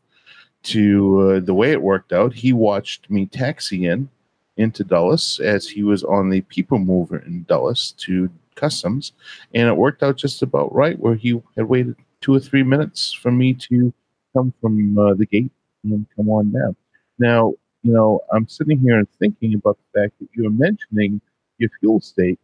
to 0.64 1.22
uh, 1.22 1.40
the 1.40 1.54
way 1.54 1.72
it 1.72 1.82
worked 1.82 2.14
out. 2.14 2.34
He 2.34 2.54
watched 2.54 3.10
me 3.10 3.26
taxi 3.26 3.86
in 3.86 4.10
into 4.58 4.84
Dulles 4.84 5.40
as 5.40 5.68
he 5.68 5.84
was 5.84 6.04
on 6.04 6.30
the 6.30 6.42
people 6.42 6.80
mover 6.80 7.20
in 7.20 7.44
Dulles 7.44 7.94
to 8.00 8.30
customs, 8.56 9.14
and 9.54 9.70
it 9.70 9.78
worked 9.78 10.04
out 10.04 10.18
just 10.18 10.42
about 10.42 10.74
right 10.74 11.00
where 11.00 11.16
he 11.16 11.42
had 11.56 11.70
waited 11.70 11.96
two 12.22 12.36
or 12.36 12.40
three 12.40 12.64
minutes 12.64 13.14
for 13.14 13.32
me 13.32 13.54
to 13.54 13.94
come 14.34 14.54
from 14.62 14.98
uh, 14.98 15.14
the 15.14 15.26
gate 15.26 15.52
and 15.84 16.06
come 16.16 16.30
on 16.30 16.52
down. 16.52 16.76
Now, 17.18 17.54
you 17.84 17.94
know, 17.94 18.22
I'm 18.34 18.48
sitting 18.48 18.80
here 18.80 18.98
and 18.98 19.10
thinking 19.20 19.54
about 19.54 19.78
the 19.78 20.02
fact 20.02 20.20
that 20.20 20.28
you 20.36 20.44
were 20.44 20.50
mentioning 20.50 21.22
your 21.58 21.70
fuel 21.80 22.02
state 22.02 22.40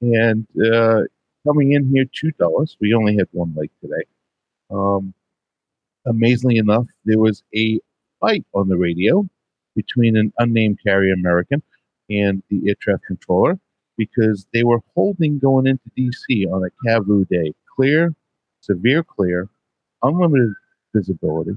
and 0.00 0.46
uh, 0.64 1.02
coming 1.46 1.72
in 1.72 1.88
here 1.90 2.06
to 2.06 2.30
Dulles. 2.32 2.76
We 2.80 2.94
only 2.94 3.16
had 3.16 3.28
one 3.32 3.54
leg 3.54 3.70
today. 3.82 4.04
Um, 4.70 5.12
amazingly 6.06 6.56
enough, 6.56 6.86
there 7.04 7.18
was 7.18 7.42
a 7.54 7.80
fight 8.20 8.44
on 8.54 8.68
the 8.68 8.76
radio 8.76 9.26
between 9.74 10.16
an 10.16 10.32
unnamed 10.38 10.78
carrier 10.84 11.14
American 11.14 11.62
and 12.08 12.42
the 12.50 12.68
air 12.68 12.74
traffic 12.80 13.06
controller 13.06 13.58
because 13.96 14.46
they 14.52 14.64
were 14.64 14.80
holding 14.94 15.38
going 15.38 15.66
into 15.66 15.90
DC 15.96 16.50
on 16.52 16.64
a 16.64 16.88
Cavu 16.88 17.28
day. 17.28 17.52
Clear, 17.76 18.14
severe 18.60 19.02
clear, 19.02 19.48
unlimited 20.02 20.54
visibility, 20.94 21.56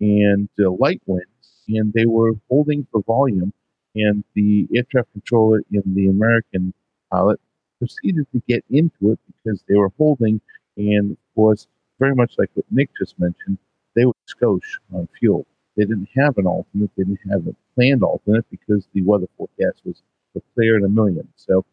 and 0.00 0.48
uh, 0.60 0.70
light 0.70 1.00
winds, 1.06 1.64
and 1.68 1.92
they 1.92 2.06
were 2.06 2.32
holding 2.48 2.86
for 2.90 3.02
volume. 3.02 3.52
And 3.94 4.24
the 4.34 4.68
air 4.74 4.82
traffic 4.90 5.12
controller 5.12 5.62
and 5.72 5.82
the 5.94 6.08
American 6.08 6.74
pilot 7.10 7.40
proceeded 7.78 8.26
to 8.32 8.42
get 8.46 8.62
into 8.68 9.12
it 9.12 9.18
because 9.26 9.62
they 9.68 9.76
were 9.76 9.92
holding, 9.96 10.40
and 10.76 11.12
of 11.12 11.18
course, 11.34 11.66
very 11.98 12.14
much 12.14 12.34
like 12.36 12.50
what 12.54 12.66
Nick 12.70 12.90
just 12.98 13.18
mentioned, 13.18 13.58
they 13.96 14.04
were 14.04 14.12
skosh 14.28 14.78
on 14.94 15.08
fuel. 15.18 15.46
They 15.76 15.84
didn't 15.84 16.08
have 16.16 16.38
an 16.38 16.46
alternate. 16.46 16.90
They 16.96 17.02
didn't 17.04 17.30
have 17.30 17.46
a 17.46 17.56
planned 17.74 18.04
alternate 18.04 18.46
because 18.50 18.86
the 18.94 19.02
weather 19.02 19.26
forecast 19.36 19.80
was 19.84 20.02
for 20.32 20.42
clear 20.54 20.76
in 20.76 20.84
a 20.84 20.88
million. 20.88 21.26
So 21.36 21.64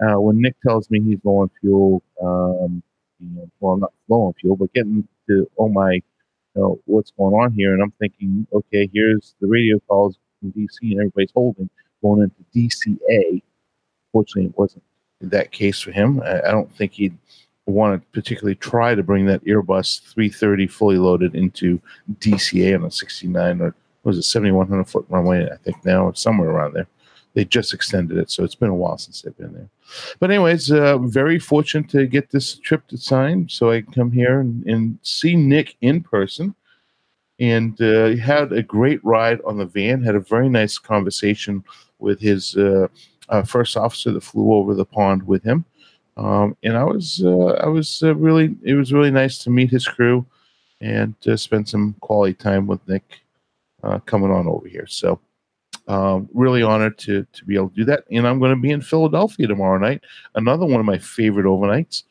uh, 0.00 0.20
when 0.20 0.40
Nick 0.40 0.56
tells 0.60 0.90
me 0.90 1.00
he's 1.00 1.18
low 1.24 1.38
on 1.38 1.50
fuel, 1.60 2.02
um, 2.22 2.82
you 3.18 3.28
know, 3.34 3.50
well, 3.60 3.76
not 3.76 3.92
low 4.08 4.22
on 4.28 4.34
fuel, 4.34 4.56
but 4.56 4.72
getting 4.72 5.06
to 5.28 5.50
oh 5.58 5.68
my, 5.68 5.94
you 5.94 6.02
know, 6.54 6.80
what's 6.84 7.10
going 7.10 7.34
on 7.34 7.52
here, 7.52 7.74
and 7.74 7.82
I'm 7.82 7.92
thinking, 7.98 8.46
okay, 8.52 8.88
here's 8.92 9.34
the 9.40 9.48
radio 9.48 9.78
calls 9.88 10.18
from 10.40 10.52
DC, 10.52 10.68
and 10.82 11.00
everybody's 11.00 11.32
holding 11.34 11.68
going 12.02 12.22
into 12.22 12.44
DCA. 12.54 13.42
Fortunately, 14.12 14.46
it 14.46 14.58
wasn't 14.58 14.84
that 15.20 15.52
case 15.52 15.80
for 15.80 15.92
him. 15.92 16.20
I, 16.22 16.38
I 16.40 16.50
don't 16.50 16.74
think 16.74 16.92
he'd 16.92 17.16
want 17.66 18.00
to 18.00 18.08
particularly 18.12 18.56
try 18.56 18.94
to 18.94 19.02
bring 19.02 19.26
that 19.26 19.44
Airbus 19.44 20.02
330 20.12 20.66
fully 20.66 20.98
loaded 20.98 21.34
into 21.34 21.80
DCA 22.18 22.74
on 22.76 22.84
a 22.84 22.90
69 22.90 23.60
or 23.60 23.74
was 24.02 24.18
it 24.18 24.22
7100 24.22 24.84
foot 24.84 25.06
runway? 25.08 25.48
I 25.50 25.56
think 25.56 25.84
now 25.84 26.06
or 26.06 26.14
somewhere 26.14 26.50
around 26.50 26.74
there. 26.74 26.86
They 27.34 27.44
just 27.44 27.72
extended 27.72 28.18
it, 28.18 28.30
so 28.30 28.42
it's 28.42 28.56
been 28.56 28.70
a 28.70 28.74
while 28.74 28.98
since 28.98 29.22
they've 29.22 29.36
been 29.36 29.52
there. 29.52 29.68
But 30.18 30.30
anyways, 30.30 30.72
uh, 30.72 30.98
very 30.98 31.38
fortunate 31.38 31.88
to 31.90 32.06
get 32.06 32.30
this 32.30 32.56
trip 32.56 32.86
to 32.88 32.98
sign, 32.98 33.48
so 33.48 33.70
I 33.70 33.82
come 33.82 34.10
here 34.10 34.40
and, 34.40 34.66
and 34.66 34.98
see 35.02 35.36
Nick 35.36 35.76
in 35.80 36.02
person. 36.02 36.54
And 37.38 37.80
uh, 37.80 38.16
had 38.16 38.52
a 38.52 38.62
great 38.62 39.02
ride 39.02 39.40
on 39.46 39.56
the 39.56 39.64
van. 39.64 40.02
Had 40.02 40.14
a 40.14 40.20
very 40.20 40.48
nice 40.50 40.76
conversation 40.76 41.64
with 41.98 42.20
his 42.20 42.54
uh, 42.56 42.88
uh, 43.30 43.42
first 43.44 43.76
officer 43.76 44.12
that 44.12 44.22
flew 44.22 44.52
over 44.52 44.74
the 44.74 44.84
pond 44.84 45.26
with 45.26 45.42
him. 45.42 45.64
Um, 46.20 46.54
and 46.62 46.76
I 46.76 46.84
was 46.84 47.22
uh, 47.24 47.56
I 47.64 47.66
was 47.66 48.02
uh, 48.02 48.14
really 48.14 48.54
it 48.62 48.74
was 48.74 48.92
really 48.92 49.10
nice 49.10 49.38
to 49.38 49.50
meet 49.50 49.70
his 49.70 49.88
crew 49.88 50.26
and 50.82 51.18
to 51.22 51.38
spend 51.38 51.66
some 51.66 51.94
quality 52.00 52.34
time 52.34 52.66
with 52.66 52.86
Nick 52.86 53.20
uh, 53.82 54.00
coming 54.00 54.30
on 54.30 54.46
over 54.46 54.68
here. 54.68 54.86
So 54.86 55.18
um, 55.88 56.28
really 56.34 56.62
honored 56.62 56.98
to 56.98 57.26
to 57.32 57.44
be 57.46 57.54
able 57.54 57.70
to 57.70 57.74
do 57.74 57.84
that. 57.86 58.04
And 58.10 58.28
I'm 58.28 58.38
going 58.38 58.54
to 58.54 58.60
be 58.60 58.70
in 58.70 58.82
Philadelphia 58.82 59.46
tomorrow 59.46 59.78
night, 59.78 60.02
another 60.34 60.66
one 60.66 60.78
of 60.78 60.84
my 60.84 60.98
favorite 60.98 61.46
overnights, 61.46 62.02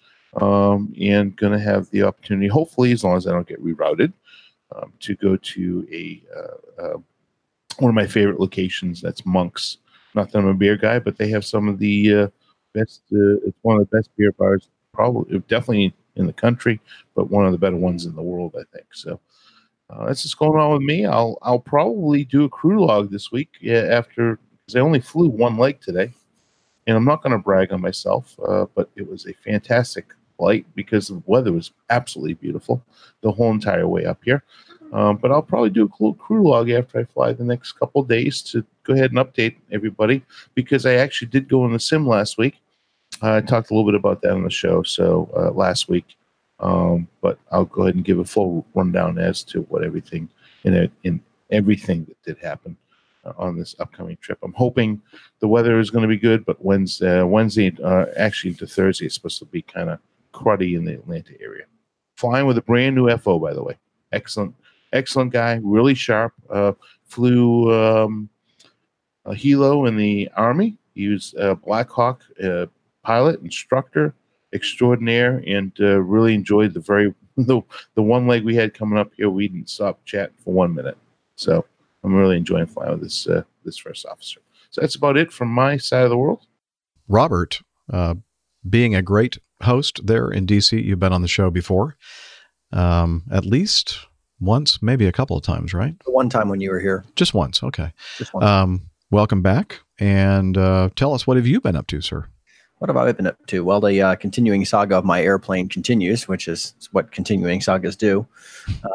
um, 0.41 0.91
and 0.99 1.35
going 1.35 1.53
to 1.53 1.59
have 1.59 1.87
the 1.91 2.01
opportunity, 2.01 2.47
hopefully, 2.47 2.91
as 2.91 3.03
long 3.03 3.15
as 3.15 3.27
I 3.27 3.31
don't 3.31 3.47
get 3.47 3.63
rerouted, 3.63 4.11
um, 4.75 4.91
to 5.01 5.15
go 5.17 5.37
to 5.37 5.87
a 5.91 6.23
uh, 6.35 6.81
uh, 6.81 6.97
one 7.77 7.89
of 7.89 7.95
my 7.95 8.07
favorite 8.07 8.39
locations. 8.39 9.01
That's 9.01 9.23
Monks. 9.23 9.77
Not 10.15 10.31
that 10.31 10.39
I'm 10.39 10.47
a 10.47 10.55
beer 10.55 10.77
guy, 10.77 10.97
but 10.97 11.17
they 11.17 11.29
have 11.29 11.45
some 11.45 11.67
of 11.67 11.77
the 11.77 12.15
uh, 12.15 12.27
best. 12.73 13.01
Uh, 13.11 13.37
it's 13.45 13.57
one 13.61 13.79
of 13.79 13.89
the 13.89 13.97
best 13.97 14.09
beer 14.17 14.31
bars, 14.33 14.69
probably 14.93 15.39
definitely 15.47 15.93
in 16.15 16.27
the 16.27 16.33
country, 16.33 16.79
but 17.15 17.29
one 17.29 17.45
of 17.45 17.51
the 17.51 17.57
better 17.57 17.77
ones 17.77 18.05
in 18.05 18.15
the 18.15 18.21
world, 18.21 18.55
I 18.59 18.63
think. 18.75 18.87
So 18.93 19.19
uh, 19.89 20.05
that's 20.05 20.23
what's 20.23 20.35
going 20.35 20.59
on 20.59 20.73
with 20.73 20.81
me. 20.81 21.05
I'll 21.05 21.37
I'll 21.41 21.59
probably 21.59 22.25
do 22.25 22.43
a 22.43 22.49
crew 22.49 22.85
log 22.85 23.11
this 23.11 23.31
week 23.31 23.49
after 23.65 24.39
because 24.65 24.75
I 24.75 24.79
only 24.81 24.99
flew 24.99 25.29
one 25.29 25.57
leg 25.57 25.81
today, 25.81 26.11
and 26.87 26.95
I'm 26.95 27.05
not 27.05 27.23
going 27.23 27.33
to 27.33 27.39
brag 27.39 27.71
on 27.71 27.81
myself, 27.81 28.37
uh, 28.47 28.65
but 28.75 28.89
it 28.95 29.09
was 29.09 29.25
a 29.25 29.33
fantastic 29.33 30.13
flight 30.37 30.65
because 30.75 31.07
the 31.07 31.21
weather 31.25 31.51
was 31.51 31.71
absolutely 31.89 32.35
beautiful 32.35 32.83
the 33.21 33.31
whole 33.31 33.51
entire 33.51 33.87
way 33.87 34.05
up 34.05 34.19
here. 34.23 34.43
Um, 34.91 35.17
but 35.17 35.31
I'll 35.31 35.41
probably 35.41 35.69
do 35.69 35.85
a 35.85 35.89
cool 35.89 36.13
crew 36.15 36.49
log 36.49 36.69
after 36.69 36.99
I 36.99 37.03
fly 37.03 37.33
the 37.33 37.43
next 37.43 37.73
couple 37.73 38.01
days 38.03 38.41
to 38.43 38.65
go 38.83 38.93
ahead 38.93 39.11
and 39.11 39.19
update 39.19 39.55
everybody 39.71 40.23
because 40.55 40.85
I 40.85 40.95
actually 40.95 41.27
did 41.27 41.47
go 41.47 41.65
in 41.65 41.73
the 41.73 41.79
sim 41.79 42.07
last 42.07 42.37
week. 42.37 42.55
Uh, 43.21 43.35
I 43.35 43.41
talked 43.41 43.69
a 43.69 43.73
little 43.73 43.89
bit 43.89 43.99
about 43.99 44.21
that 44.21 44.31
on 44.31 44.43
the 44.43 44.49
show. 44.49 44.81
So 44.83 45.29
uh, 45.35 45.51
last 45.51 45.89
week, 45.89 46.15
um, 46.59 47.07
but 47.21 47.37
I'll 47.51 47.65
go 47.65 47.83
ahead 47.83 47.95
and 47.95 48.03
give 48.03 48.19
a 48.19 48.25
full 48.25 48.65
rundown 48.73 49.17
as 49.17 49.43
to 49.45 49.61
what 49.63 49.83
everything 49.83 50.29
in 50.63 50.73
it, 50.73 50.91
in 51.03 51.21
everything 51.51 52.05
that 52.05 52.21
did 52.23 52.37
happen 52.43 52.75
uh, 53.25 53.33
on 53.37 53.57
this 53.57 53.75
upcoming 53.79 54.17
trip. 54.21 54.39
I'm 54.43 54.53
hoping 54.53 55.01
the 55.39 55.47
weather 55.47 55.79
is 55.79 55.89
going 55.89 56.01
to 56.01 56.07
be 56.07 56.17
good, 56.17 56.45
but 56.45 56.63
Wednesday, 56.63 57.21
Wednesday, 57.23 57.75
uh, 57.83 58.05
actually 58.17 58.51
into 58.51 58.67
Thursday, 58.67 59.05
it's 59.05 59.15
supposed 59.15 59.39
to 59.39 59.45
be 59.45 59.61
kind 59.61 59.89
of 59.89 59.99
cruddy 60.33 60.75
in 60.75 60.85
the 60.85 60.93
Atlanta 60.93 61.33
area. 61.41 61.65
Flying 62.17 62.45
with 62.45 62.57
a 62.57 62.61
brand 62.61 62.95
new 62.95 63.15
FO, 63.17 63.39
by 63.39 63.53
the 63.53 63.63
way. 63.63 63.77
Excellent, 64.11 64.53
excellent 64.93 65.33
guy, 65.33 65.59
really 65.63 65.95
sharp. 65.95 66.33
Uh, 66.49 66.73
flew 67.05 67.73
um, 67.73 68.29
a 69.25 69.31
helo 69.31 69.87
in 69.87 69.97
the 69.97 70.29
army. 70.35 70.77
He 70.95 71.07
was 71.07 71.33
a 71.37 71.55
Black 71.55 71.89
Hawk 71.89 72.23
uh, 72.43 72.67
pilot, 73.03 73.41
instructor 73.41 74.13
extraordinaire, 74.53 75.43
and 75.45 75.71
uh, 75.79 75.99
really 76.01 76.33
enjoyed 76.33 76.73
the 76.73 76.79
very 76.79 77.13
the 77.37 77.61
the 77.95 78.01
one 78.01 78.27
leg 78.27 78.43
we 78.43 78.55
had 78.55 78.73
coming 78.73 78.97
up 78.97 79.11
here. 79.15 79.29
We 79.29 79.47
didn't 79.47 79.69
stop 79.69 80.03
chatting 80.05 80.35
for 80.43 80.53
one 80.53 80.73
minute, 80.73 80.97
so 81.35 81.65
I'm 82.03 82.13
really 82.13 82.37
enjoying 82.37 82.67
flying 82.67 82.91
with 82.91 83.01
this 83.01 83.27
uh, 83.27 83.43
this 83.63 83.77
first 83.77 84.05
officer. 84.05 84.41
So 84.71 84.81
that's 84.81 84.95
about 84.95 85.17
it 85.17 85.31
from 85.31 85.49
my 85.49 85.77
side 85.77 86.03
of 86.03 86.09
the 86.09 86.17
world. 86.17 86.45
Robert, 87.07 87.61
uh, 87.91 88.15
being 88.69 88.93
a 88.93 89.01
great 89.01 89.39
host 89.63 90.05
there 90.05 90.29
in 90.29 90.45
DC, 90.45 90.83
you've 90.83 90.99
been 90.99 91.13
on 91.13 91.23
the 91.23 91.27
show 91.27 91.49
before, 91.49 91.97
um, 92.71 93.23
at 93.31 93.45
least 93.45 94.05
once, 94.39 94.81
maybe 94.81 95.05
a 95.07 95.11
couple 95.11 95.35
of 95.37 95.43
times, 95.43 95.73
right? 95.73 95.95
One 96.05 96.29
time 96.29 96.49
when 96.49 96.61
you 96.61 96.71
were 96.71 96.79
here, 96.79 97.03
Just 97.15 97.33
once. 97.33 97.61
Okay. 97.63 97.91
just 98.17 98.33
one. 98.33 98.43
Um, 98.43 98.81
welcome 99.11 99.41
back, 99.41 99.79
and 99.99 100.57
uh, 100.57 100.89
tell 100.95 101.13
us 101.13 101.25
what 101.27 101.37
have 101.37 101.47
you 101.47 101.59
been 101.61 101.75
up 101.75 101.87
to, 101.87 102.01
sir? 102.01 102.27
What 102.77 102.87
have 102.89 102.95
I 102.95 103.11
been 103.11 103.27
up 103.27 103.35
to? 103.47 103.63
Well, 103.65 103.81
the 103.81 104.01
uh, 104.01 104.15
continuing 104.15 104.63
saga 104.63 104.95
of 104.97 105.03
my 105.03 105.21
airplane 105.21 105.67
continues, 105.67 106.29
which 106.29 106.47
is 106.47 106.73
what 106.93 107.11
continuing 107.11 107.59
sagas 107.59 107.97
do. 107.97 108.25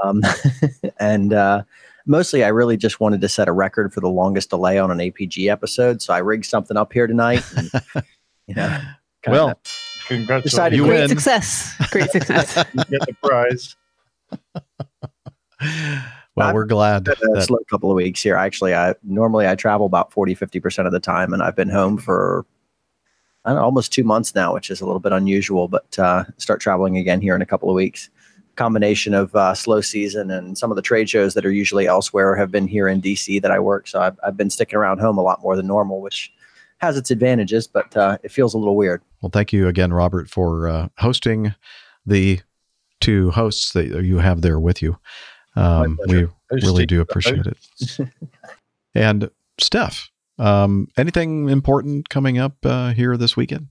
Um, 0.02 0.22
and 0.98 1.34
uh, 1.34 1.64
mostly, 2.06 2.44
I 2.44 2.48
really 2.48 2.78
just 2.78 2.98
wanted 2.98 3.20
to 3.20 3.28
set 3.28 3.46
a 3.46 3.52
record 3.52 3.92
for 3.92 4.00
the 4.00 4.08
longest 4.08 4.48
delay 4.48 4.78
on 4.78 4.90
an 4.90 4.98
APG 4.98 5.50
episode. 5.50 6.00
So 6.00 6.14
I 6.14 6.18
rigged 6.18 6.46
something 6.46 6.78
up 6.78 6.94
here 6.94 7.06
tonight. 7.06 7.44
And, 7.58 7.70
you 8.46 8.54
know, 8.54 8.80
Well, 9.26 9.60
Congratulations. 10.08 10.50
Decided 10.50 10.76
You 10.78 10.84
Great 10.86 11.00
win. 11.00 11.08
success. 11.10 11.74
Great 11.90 12.10
success. 12.10 12.56
you 12.74 12.84
get 12.84 13.00
the 13.06 13.14
prize. 13.22 13.76
Well, 16.36 16.48
I've 16.48 16.54
we're 16.54 16.66
glad 16.66 17.06
a 17.06 17.14
that 17.14 17.44
slow 17.46 17.58
couple 17.70 17.90
of 17.90 17.96
weeks 17.96 18.22
here. 18.22 18.34
Actually, 18.34 18.74
I 18.74 18.94
normally 19.04 19.46
I 19.46 19.54
travel 19.54 19.86
about 19.86 20.12
40, 20.12 20.34
50% 20.34 20.86
of 20.86 20.90
the 20.92 20.98
time, 20.98 21.32
and 21.32 21.42
I've 21.42 21.54
been 21.54 21.68
home 21.68 21.96
for 21.96 22.44
I 23.44 23.50
don't 23.50 23.58
know, 23.58 23.64
almost 23.64 23.92
two 23.92 24.04
months 24.04 24.34
now, 24.34 24.54
which 24.54 24.70
is 24.70 24.80
a 24.80 24.86
little 24.86 25.00
bit 25.00 25.12
unusual, 25.12 25.68
but 25.68 25.98
uh, 25.98 26.24
start 26.38 26.60
traveling 26.60 26.96
again 26.96 27.20
here 27.20 27.34
in 27.34 27.42
a 27.42 27.46
couple 27.46 27.68
of 27.68 27.74
weeks. 27.74 28.08
Combination 28.56 29.14
of 29.14 29.34
uh, 29.36 29.54
slow 29.54 29.80
season 29.80 30.30
and 30.30 30.56
some 30.56 30.70
of 30.70 30.76
the 30.76 30.82
trade 30.82 31.10
shows 31.10 31.34
that 31.34 31.44
are 31.44 31.50
usually 31.50 31.86
elsewhere 31.86 32.36
have 32.36 32.50
been 32.50 32.66
here 32.66 32.88
in 32.88 33.02
DC 33.02 33.42
that 33.42 33.50
I 33.50 33.58
work. 33.58 33.86
So 33.86 34.00
I've, 34.00 34.18
I've 34.24 34.36
been 34.36 34.48
sticking 34.48 34.76
around 34.76 34.98
home 34.98 35.18
a 35.18 35.22
lot 35.22 35.42
more 35.42 35.56
than 35.56 35.66
normal, 35.66 36.00
which 36.00 36.32
has 36.78 36.96
its 36.96 37.10
advantages, 37.10 37.66
but 37.66 37.94
uh, 37.96 38.16
it 38.22 38.30
feels 38.30 38.54
a 38.54 38.58
little 38.58 38.76
weird. 38.76 39.02
Well, 39.20 39.30
thank 39.30 39.52
you 39.52 39.68
again, 39.68 39.92
Robert, 39.92 40.30
for 40.30 40.68
uh, 40.68 40.88
hosting 40.98 41.54
the 42.06 42.40
two 43.00 43.30
hosts 43.32 43.72
that 43.72 44.04
you 44.04 44.18
have 44.18 44.40
there 44.40 44.60
with 44.60 44.80
you. 44.80 44.98
Um, 45.56 45.98
we 46.06 46.26
pleasure. 46.48 46.66
really 46.66 46.86
do 46.86 47.00
appreciate 47.00 47.46
it. 47.46 47.98
and 48.94 49.30
Steph, 49.60 50.10
um, 50.38 50.88
anything 50.96 51.48
important 51.48 52.08
coming 52.08 52.38
up 52.38 52.54
uh, 52.64 52.92
here 52.92 53.16
this 53.16 53.36
weekend? 53.36 53.68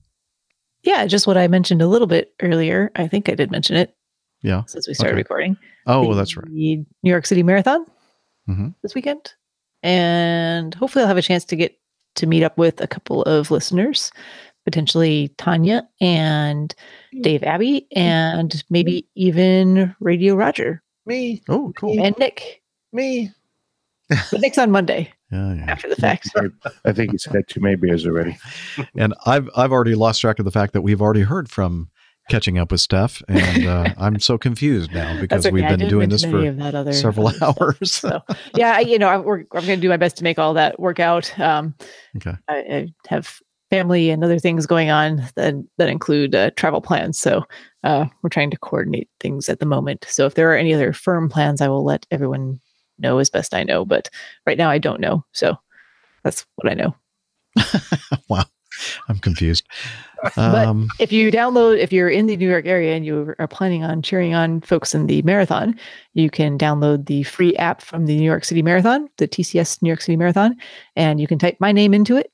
Yeah, 0.82 1.06
just 1.06 1.26
what 1.26 1.36
I 1.36 1.48
mentioned 1.48 1.82
a 1.82 1.86
little 1.86 2.06
bit 2.06 2.34
earlier. 2.42 2.90
I 2.96 3.08
think 3.08 3.28
I 3.28 3.34
did 3.34 3.50
mention 3.50 3.76
it. 3.76 3.94
Yeah. 4.42 4.62
Since 4.66 4.86
we 4.86 4.94
started 4.94 5.12
Okay. 5.14 5.20
recording. 5.20 5.56
Oh, 5.86 6.08
the 6.10 6.14
that's 6.16 6.36
right. 6.36 6.46
New 6.48 6.84
York 7.02 7.24
City 7.26 7.42
Marathon 7.42 7.86
Mhm. 8.48 8.74
this 8.82 8.94
weekend. 8.94 9.32
And 9.82 10.74
hopefully 10.74 11.02
I'll 11.02 11.08
have 11.08 11.16
a 11.16 11.22
chance 11.22 11.44
to 11.46 11.56
get 11.56 11.78
to 12.16 12.26
meet 12.26 12.42
up 12.42 12.56
with 12.58 12.80
a 12.80 12.86
couple 12.86 13.22
of 13.24 13.50
listeners, 13.50 14.10
potentially 14.64 15.34
Tanya 15.38 15.86
and 16.00 16.74
Dave 17.22 17.42
Abbey, 17.42 17.86
and 17.96 18.62
maybe 18.70 19.06
even 19.14 19.94
Radio 20.00 20.34
Roger 20.34 20.82
Me, 21.06 21.42
Oh, 21.48 21.72
cool. 21.76 21.98
and 22.02 22.16
Nick. 22.18 22.62
me. 22.92 23.30
But 24.08 24.40
Nick's 24.40 24.58
on 24.58 24.70
Monday 24.70 25.10
Yeah, 25.32 25.54
yeah. 25.54 25.64
after 25.66 25.88
the 25.88 25.96
fact. 25.96 26.28
I 26.84 26.92
think 26.92 27.12
he's 27.12 27.24
had 27.24 27.48
two 27.48 27.60
many 27.60 27.76
beers 27.76 28.06
already. 28.06 28.36
And 28.98 29.14
I've 29.26 29.48
I've 29.56 29.72
already 29.72 29.94
lost 29.94 30.20
track 30.20 30.38
of 30.38 30.44
the 30.44 30.50
fact 30.50 30.72
that 30.74 30.82
we've 30.82 31.00
already 31.00 31.22
heard 31.22 31.48
from 31.50 31.88
catching 32.30 32.58
up 32.58 32.70
with 32.70 32.80
Steph, 32.80 33.22
and 33.28 33.66
uh, 33.66 33.94
I'm 33.98 34.18
so 34.20 34.38
confused 34.38 34.92
now 34.92 35.18
because 35.20 35.44
okay. 35.46 35.52
we've 35.52 35.68
been 35.68 35.88
doing 35.88 36.08
this 36.10 36.24
for 36.24 36.38
other, 36.62 36.92
several 36.92 37.28
other 37.28 37.36
stuff. 37.38 37.56
hours. 37.60 37.92
So 37.92 38.20
yeah, 38.56 38.76
I, 38.76 38.80
you 38.80 38.98
know, 38.98 39.08
I, 39.08 39.18
we're, 39.18 39.40
I'm 39.40 39.46
going 39.66 39.66
to 39.66 39.76
do 39.76 39.88
my 39.88 39.96
best 39.98 40.16
to 40.18 40.24
make 40.24 40.38
all 40.38 40.54
that 40.54 40.78
work 40.78 41.00
out. 41.00 41.38
Um, 41.40 41.74
Okay. 42.16 42.32
I, 42.48 42.54
I 42.56 42.94
have 43.08 43.38
family 43.70 44.10
and 44.10 44.22
other 44.22 44.38
things 44.38 44.66
going 44.66 44.90
on 44.90 45.22
that 45.36 45.54
that 45.78 45.88
include 45.88 46.34
uh, 46.34 46.50
travel 46.56 46.80
plans. 46.82 47.18
So 47.18 47.44
uh, 47.84 48.06
we're 48.22 48.30
trying 48.30 48.50
to 48.50 48.58
coordinate 48.58 49.08
things 49.20 49.48
at 49.48 49.60
the 49.60 49.66
moment. 49.66 50.04
So 50.08 50.26
if 50.26 50.34
there 50.34 50.50
are 50.52 50.56
any 50.56 50.74
other 50.74 50.92
firm 50.92 51.28
plans, 51.28 51.60
I 51.60 51.68
will 51.68 51.84
let 51.84 52.06
everyone 52.10 52.60
know 52.98 53.18
as 53.18 53.30
best 53.30 53.54
I 53.54 53.62
know. 53.62 53.84
But 53.84 54.08
right 54.46 54.58
now, 54.58 54.70
I 54.70 54.78
don't 54.78 55.00
know. 55.00 55.24
So 55.32 55.56
that's 56.24 56.44
what 56.56 56.70
I 56.70 56.74
know. 56.74 56.94
wow, 58.28 58.44
I'm 59.08 59.18
confused. 59.18 59.64
But- 60.36 60.66
Um, 60.66 60.88
if 60.98 61.12
you 61.12 61.30
download 61.30 61.78
if 61.78 61.92
you're 61.92 62.08
in 62.08 62.24
the 62.26 62.36
new 62.38 62.48
york 62.48 62.64
area 62.64 62.96
and 62.96 63.04
you 63.04 63.34
are 63.38 63.46
planning 63.46 63.84
on 63.84 64.00
cheering 64.00 64.32
on 64.34 64.62
folks 64.62 64.94
in 64.94 65.06
the 65.06 65.20
marathon 65.20 65.78
you 66.14 66.30
can 66.30 66.56
download 66.56 67.04
the 67.04 67.24
free 67.24 67.54
app 67.56 67.82
from 67.82 68.06
the 68.06 68.16
new 68.16 68.24
york 68.24 68.42
city 68.46 68.62
marathon 68.62 69.06
the 69.18 69.28
tcs 69.28 69.82
new 69.82 69.88
york 69.90 70.00
city 70.00 70.16
marathon 70.16 70.56
and 70.96 71.20
you 71.20 71.26
can 71.26 71.38
type 71.38 71.58
my 71.60 71.72
name 71.72 71.92
into 71.92 72.16
it 72.16 72.32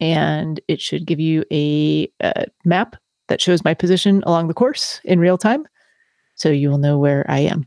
and 0.00 0.58
it 0.68 0.80
should 0.80 1.04
give 1.06 1.20
you 1.20 1.44
a, 1.52 2.10
uh 2.22 2.44
map 2.64 2.96
that 3.32 3.40
shows 3.40 3.64
my 3.64 3.72
position 3.72 4.22
along 4.26 4.46
the 4.46 4.54
course 4.54 5.00
in 5.04 5.18
real 5.18 5.38
time 5.38 5.66
so 6.34 6.50
you 6.50 6.68
will 6.68 6.76
know 6.76 6.98
where 6.98 7.24
i 7.28 7.38
am 7.38 7.66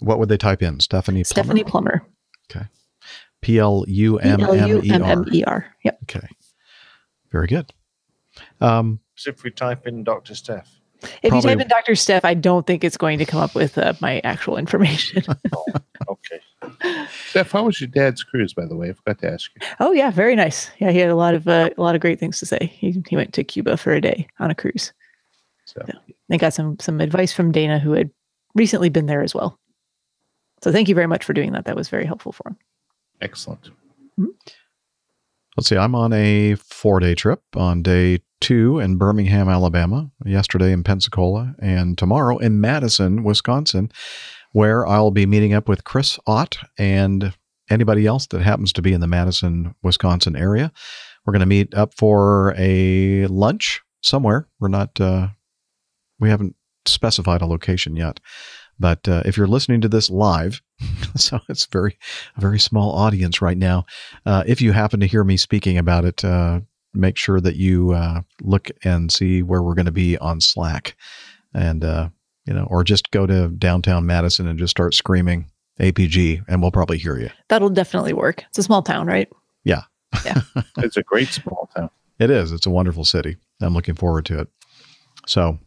what 0.00 0.18
would 0.18 0.28
they 0.30 0.38
type 0.38 0.62
in? 0.62 0.80
Stephanie 0.80 1.22
Plummer? 1.22 1.24
stephanie 1.24 1.64
plummer 1.64 2.06
P 3.42 3.58
L 3.58 3.84
U 3.88 4.18
M 4.18 4.40
M 4.40 4.54
E 4.54 4.54
R. 4.64 4.80
P-L-U-M-M-E-R. 4.80 5.66
yep 5.84 5.98
Okay. 6.04 6.26
Very 7.30 7.46
good. 7.46 7.72
Um, 8.60 9.00
So 9.16 9.30
if 9.30 9.42
we 9.42 9.50
type 9.50 9.86
in 9.86 10.04
Dr. 10.04 10.34
Steph, 10.34 10.80
if 11.22 11.34
you 11.34 11.42
type 11.42 11.58
in 11.58 11.66
dr 11.66 11.96
steph 11.96 12.24
i 12.24 12.32
don't 12.32 12.64
think 12.64 12.84
it's 12.84 12.96
going 12.96 13.18
to 13.18 13.24
come 13.24 13.40
up 13.40 13.56
with 13.56 13.76
uh, 13.76 13.92
my 14.00 14.20
actual 14.22 14.56
information 14.56 15.20
okay. 16.08 16.40
Steph, 17.28 17.50
how 17.50 17.64
was 17.64 17.80
your 17.80 17.88
dad's 17.88 18.22
cruise, 18.22 18.54
by 18.54 18.66
the 18.66 18.76
way? 18.76 18.90
I 18.90 18.92
forgot 18.92 19.18
to 19.20 19.32
ask 19.32 19.50
you. 19.54 19.66
Oh 19.80 19.92
yeah, 19.92 20.10
very 20.10 20.36
nice. 20.36 20.70
Yeah, 20.78 20.90
he 20.90 20.98
had 20.98 21.10
a 21.10 21.16
lot 21.16 21.34
of 21.34 21.48
uh, 21.48 21.70
a 21.76 21.82
lot 21.82 21.94
of 21.94 22.00
great 22.00 22.20
things 22.20 22.38
to 22.38 22.46
say. 22.46 22.66
He 22.72 23.02
he 23.08 23.16
went 23.16 23.32
to 23.34 23.44
Cuba 23.44 23.76
for 23.76 23.92
a 23.92 24.00
day 24.00 24.26
on 24.38 24.50
a 24.50 24.54
cruise. 24.54 24.92
So, 25.74 25.84
Yeah. 25.88 26.14
They 26.28 26.38
got 26.38 26.54
some 26.54 26.78
some 26.78 27.00
advice 27.00 27.32
from 27.32 27.52
Dana, 27.52 27.78
who 27.78 27.92
had 27.92 28.10
recently 28.54 28.88
been 28.88 29.06
there 29.06 29.22
as 29.22 29.34
well. 29.34 29.58
So 30.62 30.70
thank 30.70 30.88
you 30.88 30.94
very 30.94 31.06
much 31.08 31.24
for 31.24 31.32
doing 31.32 31.52
that. 31.52 31.64
That 31.64 31.76
was 31.76 31.88
very 31.88 32.06
helpful 32.06 32.32
for 32.32 32.48
him. 32.48 32.56
excellent. 33.20 33.70
let's 35.56 35.68
see. 35.68 35.76
I'm 35.76 35.94
on 35.94 36.12
a 36.12 36.54
four 36.56 37.00
day 37.00 37.14
trip 37.14 37.42
on 37.56 37.82
day 37.82 38.20
two 38.40 38.78
in 38.78 38.96
Birmingham, 38.96 39.48
Alabama, 39.48 40.10
yesterday 40.24 40.72
in 40.72 40.82
Pensacola, 40.82 41.54
and 41.60 41.96
tomorrow 41.96 42.38
in 42.38 42.60
Madison, 42.60 43.22
Wisconsin, 43.24 43.90
where 44.52 44.86
I'll 44.86 45.10
be 45.12 45.26
meeting 45.26 45.54
up 45.54 45.68
with 45.68 45.84
Chris 45.84 46.18
Ott 46.26 46.58
and 46.78 47.32
anybody 47.70 48.06
else 48.06 48.26
that 48.28 48.42
happens 48.42 48.72
to 48.74 48.82
be 48.82 48.92
in 48.92 49.00
the 49.00 49.06
Madison, 49.06 49.74
Wisconsin 49.82 50.36
area. 50.36 50.72
We're 51.24 51.32
going 51.32 51.40
to 51.40 51.46
meet 51.46 51.72
up 51.74 51.94
for 51.94 52.54
a 52.58 53.26
lunch 53.28 53.80
somewhere. 54.02 54.48
We're 54.58 54.68
not, 54.68 55.00
uh, 55.00 55.28
we 56.18 56.28
haven't 56.28 56.56
specified 56.86 57.42
a 57.42 57.46
location 57.46 57.96
yet. 57.96 58.20
But 58.78 59.06
uh, 59.08 59.22
if 59.24 59.36
you're 59.36 59.46
listening 59.46 59.80
to 59.82 59.88
this 59.88 60.10
live, 60.10 60.60
so 61.16 61.38
it's 61.48 61.66
very, 61.66 61.98
a 62.36 62.40
very 62.40 62.58
small 62.58 62.92
audience 62.92 63.40
right 63.40 63.58
now. 63.58 63.84
Uh, 64.26 64.42
if 64.46 64.60
you 64.60 64.72
happen 64.72 65.00
to 65.00 65.06
hear 65.06 65.24
me 65.24 65.36
speaking 65.36 65.78
about 65.78 66.04
it, 66.04 66.24
uh, 66.24 66.60
make 66.94 67.16
sure 67.16 67.40
that 67.40 67.56
you 67.56 67.92
uh, 67.92 68.22
look 68.40 68.70
and 68.84 69.12
see 69.12 69.42
where 69.42 69.62
we're 69.62 69.74
going 69.74 69.86
to 69.86 69.92
be 69.92 70.18
on 70.18 70.40
Slack, 70.40 70.96
and 71.54 71.84
uh, 71.84 72.08
you 72.46 72.54
know, 72.54 72.66
or 72.70 72.82
just 72.82 73.10
go 73.10 73.26
to 73.26 73.48
downtown 73.48 74.06
Madison 74.06 74.48
and 74.48 74.58
just 74.58 74.72
start 74.72 74.94
screaming 74.94 75.50
APG, 75.80 76.44
and 76.48 76.60
we'll 76.60 76.72
probably 76.72 76.98
hear 76.98 77.18
you. 77.18 77.30
That'll 77.48 77.70
definitely 77.70 78.12
work. 78.12 78.44
It's 78.48 78.58
a 78.58 78.62
small 78.62 78.82
town, 78.82 79.06
right? 79.06 79.28
Yeah, 79.64 79.82
yeah. 80.24 80.40
it's 80.78 80.96
a 80.96 81.02
great 81.02 81.28
small 81.28 81.68
town. 81.76 81.90
It 82.18 82.30
is. 82.30 82.52
It's 82.52 82.66
a 82.66 82.70
wonderful 82.70 83.04
city. 83.04 83.36
I'm 83.60 83.74
looking 83.74 83.94
forward 83.94 84.26
to 84.26 84.40
it. 84.40 84.48
So, 85.26 85.58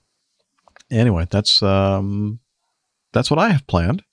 anyway, 0.96 1.28
that's 1.30 1.62
um, 1.62 2.40
that's 3.14 3.30
what 3.30 3.40
I 3.40 3.50
have 3.50 3.68
planned, 3.68 4.04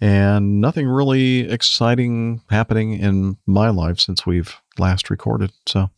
and 0.00 0.60
nothing 0.60 0.86
really 0.86 1.48
exciting 1.50 2.42
happening 2.50 2.94
in 2.94 3.36
my 3.46 3.70
life 3.70 4.00
since 4.00 4.26
we've 4.26 4.56
last 4.78 5.10
recorded. 5.10 5.52
So, 5.66 5.90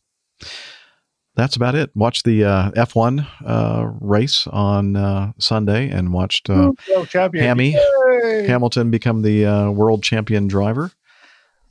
that's 1.34 1.56
about 1.56 1.74
it. 1.74 1.90
Watched 1.94 2.24
the 2.24 2.44
uh, 2.44 2.70
F1 2.72 3.26
uh, 3.44 3.90
race 4.00 4.46
on 4.46 4.96
uh, 4.96 5.32
Sunday, 5.38 5.88
and 5.90 6.12
watched 6.12 6.48
uh, 6.50 6.72
World. 6.88 7.08
Hammy 7.34 7.72
Yay! 7.72 8.46
Hamilton 8.46 8.90
become 8.90 9.22
the 9.22 9.46
uh, 9.46 9.70
world 9.70 10.02
champion 10.02 10.48
driver, 10.48 10.90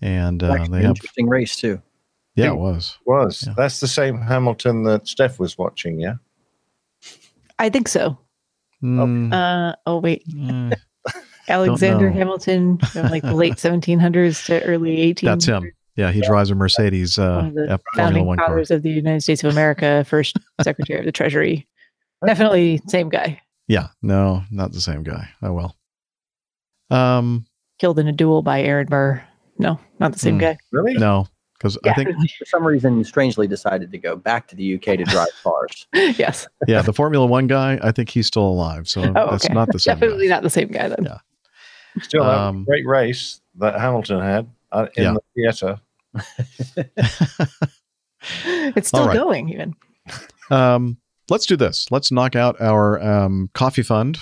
and 0.02 0.44
uh, 0.44 0.54
Actually, 0.54 0.80
they 0.80 0.84
have 0.84 0.92
interesting 0.92 1.28
race 1.28 1.56
too. 1.56 1.82
yeah, 2.36 2.52
it 2.52 2.58
was. 2.58 2.98
was. 3.06 3.44
Yeah. 3.48 3.54
That's 3.58 3.80
the 3.80 3.88
same 3.88 4.22
Hamilton 4.22 4.84
that 4.84 5.08
Steph 5.08 5.40
was 5.40 5.58
watching, 5.58 6.00
yeah? 6.00 6.16
I 7.58 7.70
think 7.70 7.88
so. 7.88 8.18
Mm, 8.86 9.34
Uh, 9.34 9.76
oh 9.86 10.00
wait, 10.00 10.24
eh. 10.50 10.76
Alexander. 11.48 12.10
Hamilton, 12.10 12.78
from 12.80 13.08
like 13.10 13.24
the 13.24 13.34
late 13.44 13.54
1700s 13.56 14.46
to 14.48 14.64
early 14.64 14.98
1800s. 15.14 15.22
That's 15.22 15.46
him. 15.46 15.72
Yeah, 15.96 16.12
he 16.12 16.22
drives 16.22 16.50
a 16.52 16.56
Mercedes 16.56 17.18
uh, 17.18 17.36
One 17.36 17.46
of 17.48 17.54
the 17.54 17.62
F- 17.72 17.82
Formula 17.94 17.96
founding 17.96 18.26
One 18.26 18.38
car. 18.38 18.48
fathers 18.48 18.70
of 18.72 18.82
the 18.84 18.90
United 18.90 19.22
States 19.22 19.44
of 19.44 19.52
America, 19.52 20.04
first 20.08 20.38
Secretary 20.62 21.00
of 21.00 21.06
the 21.06 21.12
Treasury. 21.12 21.68
Definitely 22.26 22.82
same 22.88 23.10
guy. 23.10 23.40
Yeah, 23.68 23.88
no, 24.02 24.44
not 24.52 24.72
the 24.74 24.82
same 24.82 25.04
guy. 25.04 25.30
Oh 25.42 25.54
well. 25.54 25.76
Um, 26.90 27.46
Killed 27.80 28.00
in 28.00 28.08
a 28.08 28.12
duel 28.12 28.42
by 28.42 28.62
Aaron 28.62 28.88
Burr. 28.88 29.24
No, 29.58 29.80
not 30.00 30.14
the 30.14 30.20
same 30.20 30.36
Hmm. 30.36 30.40
guy. 30.42 30.58
Really? 30.72 30.94
no, 30.96 31.28
because 31.58 31.78
I 31.86 31.94
think 31.94 32.10
For 32.40 32.46
some 32.46 32.66
reason, 32.66 33.04
strangely 33.04 33.48
decided 33.48 33.92
to 33.92 33.98
go 33.98 34.16
back 34.16 34.48
to 34.50 34.56
the 34.56 34.76
UK 34.76 34.82
to 34.98 35.04
drive 35.04 35.28
cars. 35.44 35.88
yes. 35.94 36.48
yeah, 36.68 36.82
the 36.82 36.94
Formula 36.94 37.26
One 37.26 37.48
guy. 37.48 37.80
I 37.82 37.92
think 37.92 38.10
he's 38.10 38.28
still 38.28 38.46
alive, 38.48 38.88
so 38.88 39.02
Oh, 39.16 39.32
that's 39.32 39.46
okay. 39.46 39.54
not 39.54 39.72
the 39.72 39.80
same. 39.80 39.96
Definitely 39.96 40.28
guy. 40.28 40.36
not 40.36 40.44
the 40.44 40.50
same 40.50 40.68
guy 40.70 40.88
then. 40.90 41.04
Yeah. 41.04 41.18
Still, 42.02 42.24
that 42.24 42.30
was 42.30 42.38
Um, 42.50 42.62
a 42.64 42.66
great 42.66 42.86
race 42.86 43.40
that 43.56 43.80
Hamilton 43.80 44.20
had 44.20 44.50
uh, 44.72 44.88
in 44.96 45.04
Yeah. 45.04 45.14
the 45.14 45.22
theatre. 45.36 45.80
It's 48.76 48.88
still 48.88 49.02
All 49.02 49.08
right. 49.08 49.16
going 49.16 49.50
even. 49.50 49.76
Um, 50.50 50.98
let's 51.30 51.46
do 51.46 51.56
this. 51.56 51.92
Let's 51.92 52.12
knock 52.12 52.36
out 52.36 52.60
our 52.60 53.00
um, 53.02 53.50
coffee 53.54 53.84
fund 53.84 54.18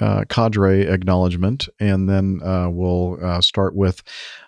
uh, 0.00 0.24
cadre 0.28 0.82
acknowledgement, 0.82 1.68
and 1.80 2.08
then 2.08 2.40
uh, 2.42 2.68
we'll 2.70 3.18
uh, 3.22 3.40
start 3.40 3.74
with 3.74 4.02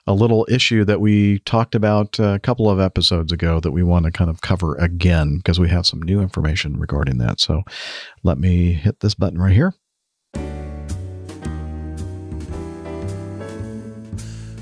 a 0.07 0.13
little 0.15 0.47
issue 0.51 0.85
that 0.85 1.01
we 1.01 1.39
talked 1.41 1.75
about 1.75 2.19
a 2.19 2.39
couple 2.43 2.69
of 2.71 2.81
episodes 2.81 3.33
ago 3.33 3.61
that 3.61 3.73
we 3.73 3.83
want 3.83 4.05
to 4.05 4.11
kind 4.11 4.31
of 4.31 4.41
cover 4.41 4.75
again 4.77 5.37
because 5.37 5.61
we 5.61 5.69
have 5.69 5.87
some 5.87 6.01
new 6.03 6.21
information 6.21 6.79
regarding 6.79 7.19
that. 7.19 7.41
So 7.41 7.63
let 8.23 8.39
me 8.39 8.73
hit 8.73 9.01
this 9.01 9.15
button 9.15 9.39
right 9.39 9.53
here. 9.53 9.75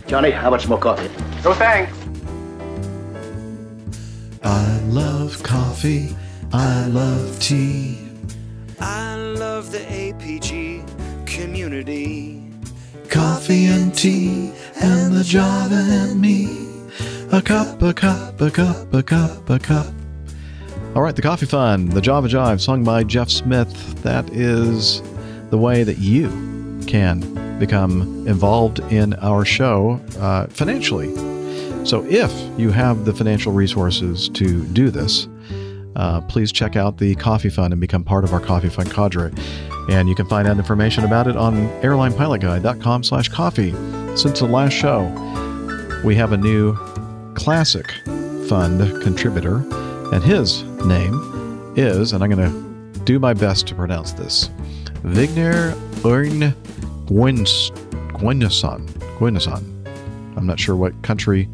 Johnny, 0.07 0.31
how 0.31 0.51
much 0.51 0.69
more 0.69 0.79
coffee? 0.79 1.11
No 1.43 1.53
thanks. 1.55 1.93
I 4.43 4.79
love 4.87 5.43
coffee. 5.43 6.17
I 6.53 6.87
love 6.87 7.41
tea. 7.41 8.06
I 8.81 9.15
love 9.17 9.73
the 9.73 9.79
APG 9.79 11.27
community. 11.27 12.43
Coffee 13.09 13.67
and 13.67 13.95
tea 13.95 14.53
and 14.77 15.15
the 15.15 15.25
Java 15.25 15.75
and 15.75 16.21
me. 16.21 16.67
A 17.33 17.43
cup, 17.43 17.81
a 17.83 17.93
cup, 17.93 18.41
a 18.41 18.51
cup, 18.51 18.93
a 18.95 19.03
cup, 19.03 19.51
a 19.51 19.59
cup. 19.59 19.87
All 20.95 21.03
right, 21.03 21.15
the 21.15 21.23
Coffee 21.23 21.47
Fun, 21.47 21.91
the 21.91 22.01
Java 22.01 22.27
Jive, 22.29 22.61
sung 22.61 22.83
by 22.83 23.05
Jeff 23.05 23.29
Smith. 23.29 24.03
That 24.03 24.31
is 24.33 25.03
the 25.51 25.59
way 25.59 25.83
that 25.83 25.99
you 25.99 26.29
can 26.87 27.59
become 27.59 28.27
involved 28.27 28.81
in 28.93 29.15
our 29.15 29.45
show 29.45 30.01
uh, 30.19 30.47
financially. 30.47 31.15
So, 31.85 32.05
if 32.09 32.33
you 32.59 32.71
have 32.71 33.05
the 33.05 33.13
financial 33.13 33.53
resources 33.53 34.29
to 34.31 34.65
do 34.67 34.91
this, 34.91 35.29
uh, 35.97 36.21
please 36.23 36.53
check 36.53 36.77
out 36.77 36.99
the 36.99 37.15
Coffee 37.17 37.49
Fund 37.49 37.73
and 37.73 37.81
become 37.81 38.05
part 38.05 38.23
of 38.23 38.33
our 38.33 38.41
Coffee 38.41 38.69
Fund 38.69 38.91
cadre. 38.91 39.33
And 39.91 40.09
you 40.09 40.15
can 40.15 40.27
find 40.27 40.47
out 40.47 40.59
information 40.59 41.05
about 41.05 41.27
it 41.27 41.37
on 41.37 41.55
airlinepilotguy.com 41.81 43.03
slash 43.03 43.29
coffee. 43.29 43.73
Since 44.17 44.41
the 44.41 44.47
last 44.47 44.73
show, 44.73 45.03
we 46.05 46.15
have 46.15 46.33
a 46.33 46.37
new 46.37 46.77
classic 47.35 47.91
fund 48.49 49.03
contributor, 49.03 49.57
and 50.13 50.23
his 50.23 50.63
name 50.85 51.73
is, 51.77 52.13
and 52.13 52.23
I'm 52.23 52.31
going 52.31 52.93
to 52.95 53.01
do 53.01 53.19
my 53.19 53.35
best 53.35 53.67
to 53.69 53.75
pronounce 53.75 54.13
this, 54.13 54.51
Vigner 55.03 55.75
Ern. 56.05 56.55
Gwynnesson. 59.19 59.73
I'm 60.37 60.47
not 60.47 60.59
sure 60.59 60.77
what 60.77 61.01
country 61.03 61.49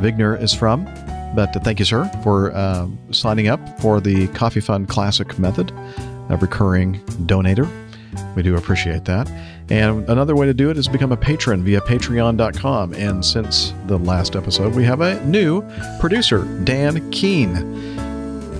Vigner 0.00 0.40
is 0.40 0.54
from, 0.54 0.86
but 1.34 1.52
thank 1.64 1.78
you, 1.78 1.84
sir, 1.84 2.10
for 2.22 2.52
uh, 2.52 2.88
signing 3.10 3.48
up 3.48 3.80
for 3.80 4.00
the 4.00 4.28
Coffee 4.28 4.60
Fund 4.60 4.88
Classic 4.88 5.38
method, 5.38 5.70
a 6.28 6.36
recurring 6.36 7.00
donator. 7.26 7.68
We 8.34 8.42
do 8.42 8.56
appreciate 8.56 9.04
that. 9.06 9.30
And 9.70 10.08
another 10.08 10.34
way 10.34 10.46
to 10.46 10.54
do 10.54 10.70
it 10.70 10.78
is 10.78 10.88
become 10.88 11.12
a 11.12 11.16
patron 11.16 11.62
via 11.62 11.80
patreon.com. 11.80 12.94
And 12.94 13.24
since 13.24 13.74
the 13.86 13.98
last 13.98 14.34
episode, 14.34 14.74
we 14.74 14.84
have 14.84 15.00
a 15.00 15.22
new 15.26 15.62
producer, 16.00 16.44
Dan 16.64 17.10
Keene. 17.10 17.96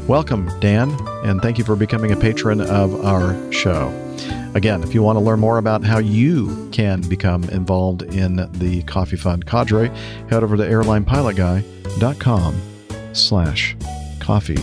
Welcome, 0.06 0.50
Dan, 0.60 0.90
and 1.24 1.40
thank 1.42 1.58
you 1.58 1.64
for 1.64 1.76
becoming 1.76 2.12
a 2.12 2.16
patron 2.16 2.60
of 2.60 3.04
our 3.04 3.52
show. 3.52 4.07
Again, 4.54 4.82
if 4.82 4.94
you 4.94 5.02
want 5.02 5.18
to 5.18 5.20
learn 5.24 5.40
more 5.40 5.58
about 5.58 5.84
how 5.84 5.98
you 5.98 6.70
can 6.72 7.02
become 7.02 7.44
involved 7.44 8.02
in 8.02 8.36
the 8.58 8.82
Coffee 8.84 9.16
Fund 9.16 9.44
cadre, 9.46 9.88
head 10.30 10.42
over 10.42 10.56
to 10.56 10.62
airlinepilotguy.com 10.62 12.60
slash 13.12 13.76
coffee. 14.20 14.56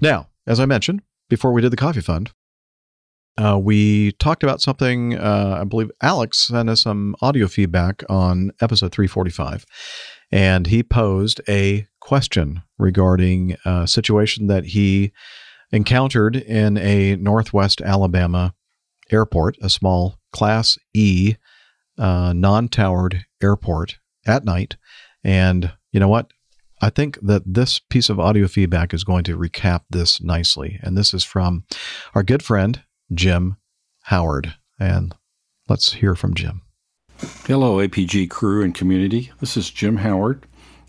Now, 0.00 0.28
as 0.46 0.60
I 0.60 0.66
mentioned, 0.66 1.02
before 1.28 1.52
we 1.52 1.62
did 1.62 1.72
the 1.72 1.76
Coffee 1.76 2.00
Fund, 2.00 2.30
uh, 3.36 3.58
we 3.60 4.12
talked 4.12 4.44
about 4.44 4.60
something. 4.60 5.18
Uh, 5.18 5.58
I 5.60 5.64
believe 5.64 5.90
Alex 6.00 6.46
sent 6.46 6.70
us 6.70 6.82
some 6.82 7.16
audio 7.20 7.48
feedback 7.48 8.04
on 8.08 8.52
episode 8.60 8.92
345, 8.92 9.66
and 10.30 10.68
he 10.68 10.84
posed 10.84 11.40
a 11.48 11.88
question 12.00 12.62
regarding 12.78 13.56
a 13.64 13.88
situation 13.88 14.46
that 14.46 14.66
he 14.66 15.12
encountered 15.74 16.36
in 16.36 16.78
a 16.78 17.16
Northwest 17.16 17.80
Alabama 17.80 18.54
airport, 19.10 19.56
a 19.60 19.68
small 19.68 20.18
Class 20.32 20.78
E 20.94 21.34
uh, 21.98 22.32
non 22.32 22.68
towered 22.68 23.26
airport 23.42 23.98
at 24.24 24.44
night. 24.44 24.76
And 25.24 25.72
you 25.90 25.98
know 25.98 26.08
what? 26.08 26.30
I 26.80 26.90
think 26.90 27.18
that 27.22 27.42
this 27.44 27.78
piece 27.78 28.08
of 28.08 28.20
audio 28.20 28.46
feedback 28.46 28.94
is 28.94 29.04
going 29.04 29.24
to 29.24 29.38
recap 29.38 29.82
this 29.90 30.22
nicely. 30.22 30.78
And 30.82 30.96
this 30.96 31.12
is 31.12 31.24
from 31.24 31.64
our 32.14 32.22
good 32.22 32.42
friend, 32.42 32.82
Jim 33.12 33.56
Howard. 34.04 34.54
And 34.78 35.14
let's 35.68 35.94
hear 35.94 36.14
from 36.14 36.34
Jim. 36.34 36.62
Hello, 37.46 37.76
APG 37.76 38.28
crew 38.30 38.62
and 38.62 38.74
community. 38.74 39.32
This 39.40 39.56
is 39.56 39.70
Jim 39.70 39.96
Howard, 39.96 40.44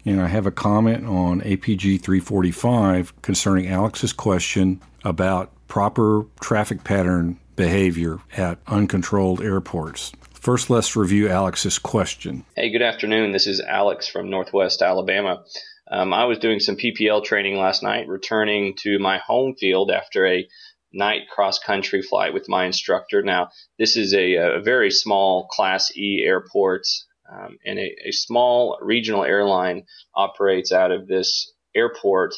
and 0.06 0.22
I 0.22 0.28
have 0.28 0.46
a 0.46 0.52
comment 0.52 1.06
on 1.06 1.42
APG 1.42 2.02
345 2.02 3.22
concerning 3.22 3.68
Alex's 3.68 4.14
question 4.14 4.82
about 5.04 5.52
proper 5.68 6.26
traffic 6.40 6.84
pattern 6.84 7.40
behavior 7.56 8.20
at 8.38 8.60
uncontrolled 8.68 9.42
airports. 9.42 10.12
First, 10.34 10.70
let's 10.70 10.96
review 10.96 11.28
Alex's 11.28 11.80
question. 11.80 12.46
Hey, 12.56 12.70
good 12.70 12.84
afternoon. 12.84 13.32
This 13.32 13.48
is 13.48 13.60
Alex 13.60 14.08
from 14.08 14.30
Northwest 14.30 14.84
Alabama. 14.84 15.44
Um, 15.90 16.14
I 16.14 16.26
was 16.26 16.38
doing 16.38 16.60
some 16.60 16.76
PPL 16.76 17.24
training 17.24 17.58
last 17.58 17.82
night, 17.82 18.08
returning 18.08 18.76
to 18.82 19.00
my 19.00 19.18
home 19.18 19.56
field 19.56 19.90
after 19.90 20.28
a 20.28 20.48
night 20.94 21.24
cross 21.34 21.60
country 21.60 22.02
flight 22.02 22.34
with 22.34 22.48
my 22.48 22.66
instructor. 22.66 23.22
Now, 23.24 23.50
this 23.80 23.98
is 23.98 24.14
a, 24.14 24.36
a 24.36 24.62
very 24.62 24.92
small 24.92 25.48
Class 25.48 25.92
E 25.96 26.24
airport, 26.24 26.84
um, 27.30 27.58
and 27.66 27.80
a, 27.80 27.96
a, 28.08 28.12
small 28.12 28.78
regional 28.82 29.24
airline 29.24 29.86
operates 30.14 30.72
out 30.72 30.92
of 30.92 31.08
this 31.08 31.52
airport. 31.76 32.36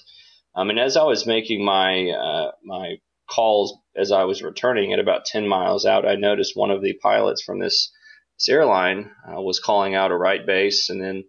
Um, 0.56 0.70
and 0.70 0.80
as 0.80 0.96
I 0.98 1.04
was 1.04 1.28
making 1.28 1.64
my 1.64 2.10
uh, 2.10 2.52
my 2.64 2.98
calls 3.30 3.78
as 3.96 4.12
I 4.12 4.24
was 4.24 4.42
returning 4.42 4.94
at 4.94 5.00
about 5.00 5.26
10 5.26 5.48
miles 5.48 5.86
out, 5.86 6.08
I 6.08 6.16
noticed 6.16 6.56
one 6.56 6.72
of 6.72 6.82
the 6.82 6.94
pilots 6.94 7.44
from 7.44 7.60
this, 7.60 7.92
this 8.38 8.50
airline 8.50 9.12
uh, 9.28 9.42
was 9.42 9.60
calling 9.60 9.96
out 9.96 10.12
a 10.12 10.18
right 10.18 10.46
base 10.46 10.90
and 10.90 11.02
then 11.02 11.26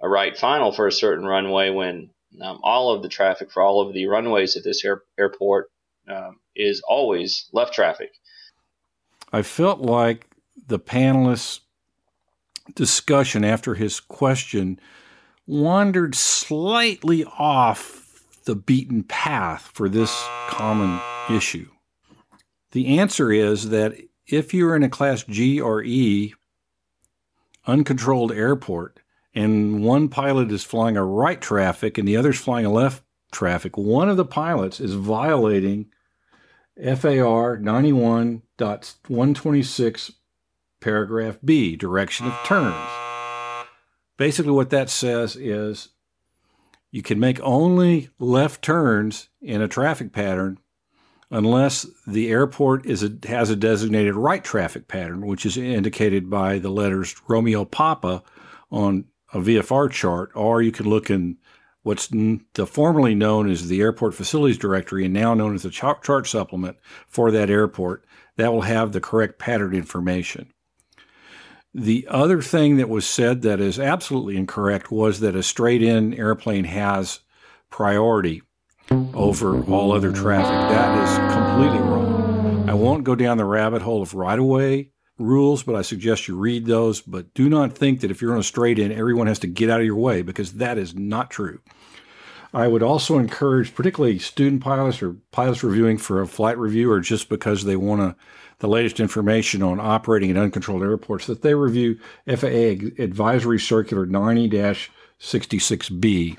a 0.00 0.08
right 0.08 0.36
final 0.36 0.72
for 0.72 0.86
a 0.86 0.92
certain 0.92 1.26
runway 1.26 1.70
when 1.70 2.10
um, 2.40 2.60
all 2.62 2.94
of 2.94 3.02
the 3.02 3.08
traffic 3.08 3.50
for 3.52 3.62
all 3.62 3.86
of 3.86 3.92
the 3.92 4.06
runways 4.06 4.56
at 4.56 4.64
this 4.64 4.84
air, 4.84 5.02
airport 5.18 5.70
um, 6.08 6.40
is 6.56 6.82
always 6.86 7.48
left 7.52 7.74
traffic. 7.74 8.10
I 9.32 9.42
felt 9.42 9.80
like 9.80 10.26
the 10.66 10.78
panelists' 10.78 11.60
discussion 12.74 13.44
after 13.44 13.74
his 13.74 14.00
question 14.00 14.78
wandered 15.46 16.14
slightly 16.14 17.24
off 17.24 18.22
the 18.44 18.54
beaten 18.54 19.02
path 19.02 19.70
for 19.72 19.88
this 19.88 20.12
common 20.48 21.00
issue. 21.30 21.68
The 22.72 22.98
answer 22.98 23.32
is 23.32 23.70
that 23.70 23.96
if 24.26 24.52
you're 24.54 24.76
in 24.76 24.82
a 24.82 24.88
class 24.88 25.22
G 25.24 25.60
or 25.60 25.82
E 25.82 26.32
uncontrolled 27.66 28.32
airport 28.32 28.98
and 29.34 29.84
one 29.84 30.08
pilot 30.08 30.50
is 30.50 30.64
flying 30.64 30.96
a 30.96 31.04
right 31.04 31.38
traffic 31.40 31.98
and 31.98 32.08
the 32.08 32.16
other 32.16 32.30
is 32.30 32.40
flying 32.40 32.66
a 32.66 32.72
left 32.72 33.04
traffic, 33.30 33.76
one 33.76 34.08
of 34.08 34.16
the 34.16 34.24
pilots 34.24 34.80
is 34.80 34.94
violating 34.94 35.92
FAR 36.76 37.58
91.126 37.58 40.12
paragraph 40.82 41.38
B, 41.44 41.76
direction 41.76 42.26
of 42.26 42.34
turns. 42.44 42.90
Basically, 44.18 44.52
what 44.52 44.70
that 44.70 44.90
says 44.90 45.36
is 45.36 45.88
you 46.90 47.02
can 47.02 47.18
make 47.18 47.40
only 47.40 48.10
left 48.18 48.62
turns 48.62 49.28
in 49.40 49.62
a 49.62 49.68
traffic 49.68 50.12
pattern 50.12 50.58
unless 51.30 51.86
the 52.06 52.30
airport 52.30 52.84
is 52.84 53.02
a, 53.02 53.10
has 53.26 53.48
a 53.48 53.56
designated 53.56 54.14
right 54.14 54.44
traffic 54.44 54.86
pattern, 54.86 55.26
which 55.26 55.46
is 55.46 55.56
indicated 55.56 56.28
by 56.28 56.58
the 56.58 56.68
letters 56.68 57.16
Romeo 57.26 57.64
Papa 57.64 58.22
on 58.70 59.06
a 59.32 59.38
VFR 59.38 59.90
chart, 59.90 60.30
or 60.34 60.60
you 60.60 60.70
can 60.70 60.86
look 60.86 61.08
in 61.08 61.38
what's 61.82 62.08
the 62.08 62.66
formerly 62.66 63.14
known 63.14 63.50
as 63.50 63.68
the 63.68 63.80
Airport 63.80 64.14
Facilities 64.14 64.58
Directory 64.58 65.06
and 65.06 65.14
now 65.14 65.32
known 65.32 65.54
as 65.54 65.62
the 65.62 65.70
chart 65.70 66.26
supplement 66.26 66.76
for 67.08 67.30
that 67.30 67.50
airport. 67.50 68.04
That 68.36 68.52
will 68.52 68.62
have 68.62 68.92
the 68.92 69.00
correct 69.00 69.38
pattern 69.38 69.74
information. 69.74 70.52
The 71.74 72.06
other 72.10 72.42
thing 72.42 72.76
that 72.76 72.90
was 72.90 73.06
said 73.06 73.42
that 73.42 73.58
is 73.58 73.78
absolutely 73.78 74.36
incorrect 74.36 74.92
was 74.92 75.20
that 75.20 75.34
a 75.34 75.42
straight 75.42 75.82
in 75.82 76.12
airplane 76.12 76.64
has 76.64 77.20
priority 77.70 78.42
over 78.90 79.62
all 79.64 79.92
other 79.92 80.12
traffic. 80.12 80.50
That 80.50 81.02
is 81.02 81.34
completely 81.34 81.78
wrong. 81.78 82.68
I 82.68 82.74
won't 82.74 83.04
go 83.04 83.14
down 83.14 83.38
the 83.38 83.46
rabbit 83.46 83.80
hole 83.80 84.02
of 84.02 84.12
right 84.12 84.38
of 84.38 84.44
way 84.44 84.90
rules, 85.18 85.62
but 85.62 85.74
I 85.74 85.82
suggest 85.82 86.28
you 86.28 86.36
read 86.36 86.66
those. 86.66 87.00
But 87.00 87.32
do 87.32 87.48
not 87.48 87.72
think 87.72 88.00
that 88.00 88.10
if 88.10 88.20
you're 88.20 88.34
on 88.34 88.40
a 88.40 88.44
straight 88.44 88.78
in, 88.78 88.92
everyone 88.92 89.26
has 89.26 89.38
to 89.40 89.46
get 89.46 89.70
out 89.70 89.80
of 89.80 89.86
your 89.86 89.96
way 89.96 90.20
because 90.20 90.54
that 90.54 90.76
is 90.76 90.94
not 90.94 91.30
true. 91.30 91.60
I 92.54 92.68
would 92.68 92.82
also 92.82 93.18
encourage, 93.18 93.74
particularly 93.74 94.18
student 94.18 94.62
pilots 94.62 95.02
or 95.02 95.16
pilots 95.30 95.64
reviewing 95.64 95.96
for 95.96 96.20
a 96.20 96.26
flight 96.26 96.58
review 96.58 96.90
or 96.92 97.00
just 97.00 97.30
because 97.30 97.64
they 97.64 97.76
want 97.76 98.02
to, 98.02 98.16
the 98.62 98.68
latest 98.68 99.00
information 99.00 99.60
on 99.60 99.80
operating 99.80 100.30
in 100.30 100.38
uncontrolled 100.38 100.82
airports, 100.82 101.26
that 101.26 101.42
they 101.42 101.52
review 101.52 101.98
FAA 102.28 103.02
Advisory 103.02 103.58
Circular 103.58 104.06
90 104.06 104.48
66B. 105.18 106.38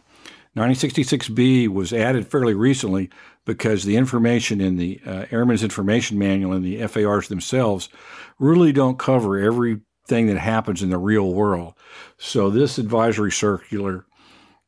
9066B 0.56 1.68
was 1.68 1.92
added 1.92 2.26
fairly 2.26 2.54
recently 2.54 3.10
because 3.44 3.84
the 3.84 3.98
information 3.98 4.62
in 4.62 4.78
the 4.78 5.02
uh, 5.06 5.26
Airman's 5.32 5.64
Information 5.64 6.18
Manual 6.18 6.54
and 6.54 6.64
the 6.64 6.88
FARs 6.88 7.28
themselves 7.28 7.90
really 8.40 8.72
don't 8.72 8.98
cover 8.98 9.38
everything 9.38 10.28
that 10.28 10.38
happens 10.38 10.82
in 10.82 10.92
the 10.92 10.98
real 10.98 11.34
world. 11.34 11.74
So 12.18 12.50
this 12.50 12.78
advisory 12.78 13.34
circular 13.34 14.06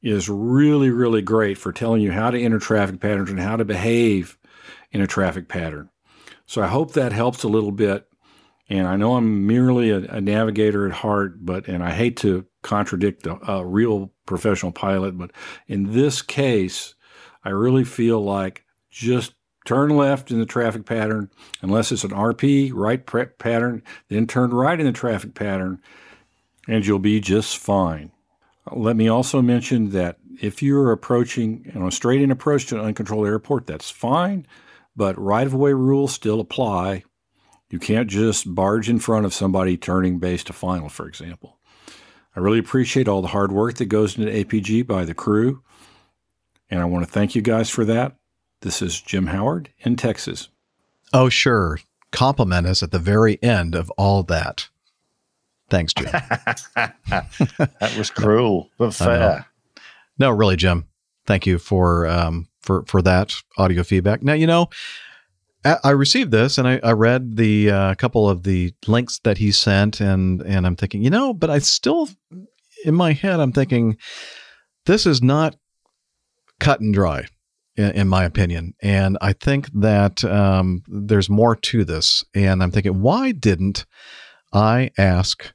is 0.01 0.27
really, 0.27 0.89
really 0.89 1.21
great 1.21 1.57
for 1.57 1.71
telling 1.71 2.01
you 2.01 2.11
how 2.11 2.31
to 2.31 2.41
enter 2.41 2.59
traffic 2.59 2.99
patterns 2.99 3.29
and 3.29 3.39
how 3.39 3.55
to 3.55 3.63
behave 3.63 4.37
in 4.91 4.99
a 4.99 5.07
traffic 5.07 5.47
pattern. 5.47 5.89
So 6.45 6.61
I 6.61 6.67
hope 6.67 6.93
that 6.93 7.11
helps 7.11 7.43
a 7.43 7.47
little 7.47 7.71
bit. 7.71 8.07
And 8.67 8.87
I 8.87 8.95
know 8.95 9.15
I'm 9.15 9.45
merely 9.45 9.91
a, 9.91 9.97
a 9.97 10.21
navigator 10.21 10.87
at 10.87 10.93
heart, 10.93 11.45
but 11.45 11.67
and 11.67 11.83
I 11.83 11.91
hate 11.91 12.17
to 12.17 12.45
contradict 12.63 13.27
a, 13.27 13.51
a 13.51 13.65
real 13.65 14.11
professional 14.25 14.71
pilot, 14.71 15.17
but 15.17 15.31
in 15.67 15.93
this 15.93 16.21
case, 16.21 16.95
I 17.43 17.49
really 17.49 17.83
feel 17.83 18.23
like 18.23 18.65
just 18.89 19.33
turn 19.65 19.89
left 19.89 20.31
in 20.31 20.39
the 20.39 20.45
traffic 20.45 20.85
pattern, 20.85 21.29
unless 21.61 21.91
it's 21.91 22.03
an 22.03 22.11
RP 22.11 22.71
right 22.73 23.05
prep 23.05 23.37
pattern, 23.37 23.83
then 24.09 24.25
turn 24.25 24.51
right 24.51 24.79
in 24.79 24.85
the 24.85 24.91
traffic 24.91 25.35
pattern, 25.35 25.79
and 26.67 26.85
you'll 26.85 26.99
be 26.99 27.19
just 27.19 27.57
fine. 27.57 28.11
Let 28.71 28.95
me 28.95 29.07
also 29.07 29.41
mention 29.41 29.91
that 29.91 30.17
if 30.41 30.63
you're 30.63 30.91
approaching 30.91 31.69
you 31.71 31.79
know, 31.79 31.87
a 31.87 31.91
straight 31.91 32.21
in 32.21 32.31
approach 32.31 32.65
to 32.67 32.79
an 32.79 32.85
uncontrolled 32.85 33.27
airport, 33.27 33.67
that's 33.67 33.91
fine, 33.91 34.47
but 34.95 35.19
right 35.19 35.45
of 35.45 35.53
way 35.53 35.73
rules 35.73 36.13
still 36.13 36.39
apply. 36.39 37.03
You 37.69 37.79
can't 37.79 38.09
just 38.09 38.53
barge 38.53 38.89
in 38.89 38.99
front 38.99 39.25
of 39.25 39.33
somebody 39.33 39.77
turning 39.77 40.19
base 40.19 40.43
to 40.45 40.53
final, 40.53 40.89
for 40.89 41.07
example. 41.07 41.57
I 42.35 42.39
really 42.39 42.59
appreciate 42.59 43.07
all 43.07 43.21
the 43.21 43.29
hard 43.29 43.51
work 43.51 43.75
that 43.75 43.85
goes 43.85 44.17
into 44.17 44.31
APG 44.31 44.85
by 44.85 45.05
the 45.05 45.13
crew, 45.13 45.63
and 46.69 46.81
I 46.81 46.85
want 46.85 47.05
to 47.05 47.11
thank 47.11 47.35
you 47.35 47.41
guys 47.41 47.69
for 47.69 47.85
that. 47.85 48.15
This 48.61 48.81
is 48.81 48.99
Jim 48.99 49.27
Howard 49.27 49.69
in 49.79 49.95
Texas. 49.95 50.49
Oh, 51.13 51.29
sure. 51.29 51.79
Compliment 52.11 52.67
us 52.67 52.83
at 52.83 52.91
the 52.91 52.99
very 52.99 53.41
end 53.41 53.75
of 53.75 53.89
all 53.91 54.23
that. 54.23 54.69
Thanks, 55.69 55.93
Jim. 55.93 56.05
that 56.75 57.95
was 57.97 58.09
cruel, 58.09 58.69
but 58.77 58.93
fair. 58.93 59.45
No, 60.17 60.29
really, 60.29 60.55
Jim. 60.55 60.87
Thank 61.25 61.45
you 61.45 61.57
for 61.57 62.07
um, 62.07 62.47
for 62.65 62.83
for 62.87 63.01
that 63.03 63.33
audio 63.57 63.83
feedback. 63.83 64.23
Now, 64.23 64.33
you 64.33 64.47
know, 64.47 64.69
I 65.83 65.91
received 65.91 66.31
this 66.31 66.57
and 66.57 66.67
I, 66.67 66.79
I 66.83 66.91
read 66.91 67.37
the 67.37 67.71
uh, 67.71 67.95
couple 67.95 68.29
of 68.29 68.43
the 68.43 68.73
links 68.85 69.19
that 69.23 69.39
he 69.39 69.51
sent, 69.51 69.99
and 69.99 70.41
and 70.43 70.65
I'm 70.65 70.75
thinking, 70.75 71.03
you 71.03 71.09
know, 71.09 71.33
but 71.33 71.49
I 71.49 71.59
still, 71.59 72.09
in 72.83 72.93
my 72.93 73.13
head, 73.13 73.39
I'm 73.39 73.51
thinking, 73.51 73.97
this 74.85 75.05
is 75.05 75.21
not 75.23 75.55
cut 76.59 76.81
and 76.81 76.93
dry, 76.93 77.25
in, 77.75 77.91
in 77.91 78.07
my 78.07 78.25
opinion, 78.25 78.75
and 78.81 79.17
I 79.21 79.33
think 79.33 79.69
that 79.73 80.23
um, 80.23 80.83
there's 80.87 81.29
more 81.29 81.55
to 81.55 81.83
this, 81.83 82.23
and 82.35 82.61
I'm 82.61 82.71
thinking, 82.71 83.01
why 83.01 83.31
didn't 83.31 83.85
I 84.53 84.91
ask 84.97 85.51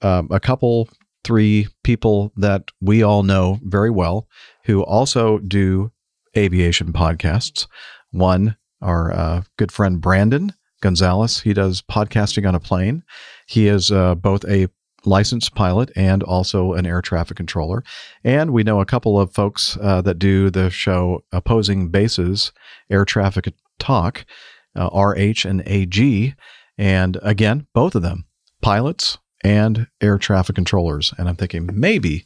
um, 0.00 0.28
a 0.30 0.40
couple, 0.40 0.88
three 1.22 1.66
people 1.82 2.32
that 2.36 2.70
we 2.80 3.02
all 3.02 3.24
know 3.24 3.58
very 3.62 3.90
well 3.90 4.26
who 4.66 4.82
also 4.82 5.38
do 5.38 5.90
aviation 6.36 6.92
podcasts. 6.92 7.66
One, 8.10 8.56
our 8.82 9.12
uh, 9.12 9.42
good 9.56 9.72
friend 9.72 10.00
Brandon 10.00 10.52
Gonzalez, 10.82 11.40
he 11.40 11.54
does 11.54 11.82
podcasting 11.82 12.46
on 12.46 12.54
a 12.54 12.60
plane. 12.60 13.02
He 13.46 13.68
is 13.68 13.90
uh, 13.90 14.14
both 14.16 14.44
a 14.44 14.68
licensed 15.04 15.54
pilot 15.54 15.90
and 15.96 16.22
also 16.22 16.72
an 16.72 16.84
air 16.84 17.00
traffic 17.00 17.36
controller. 17.36 17.84
And 18.24 18.50
we 18.50 18.64
know 18.64 18.80
a 18.80 18.86
couple 18.86 19.18
of 19.18 19.32
folks 19.32 19.78
uh, 19.80 20.02
that 20.02 20.18
do 20.18 20.50
the 20.50 20.68
show 20.68 21.24
Opposing 21.32 21.88
Bases 21.88 22.52
Air 22.90 23.04
Traffic 23.04 23.52
Talk, 23.78 24.26
uh, 24.74 24.88
RH 24.92 25.46
and 25.48 25.62
AG. 25.64 26.34
And 26.76 27.18
again, 27.22 27.66
both 27.72 27.94
of 27.94 28.02
them 28.02 28.26
pilots 28.60 29.18
and 29.44 29.86
air 30.00 30.18
traffic 30.18 30.56
controllers. 30.56 31.14
And 31.16 31.28
I'm 31.28 31.36
thinking 31.36 31.70
maybe 31.72 32.24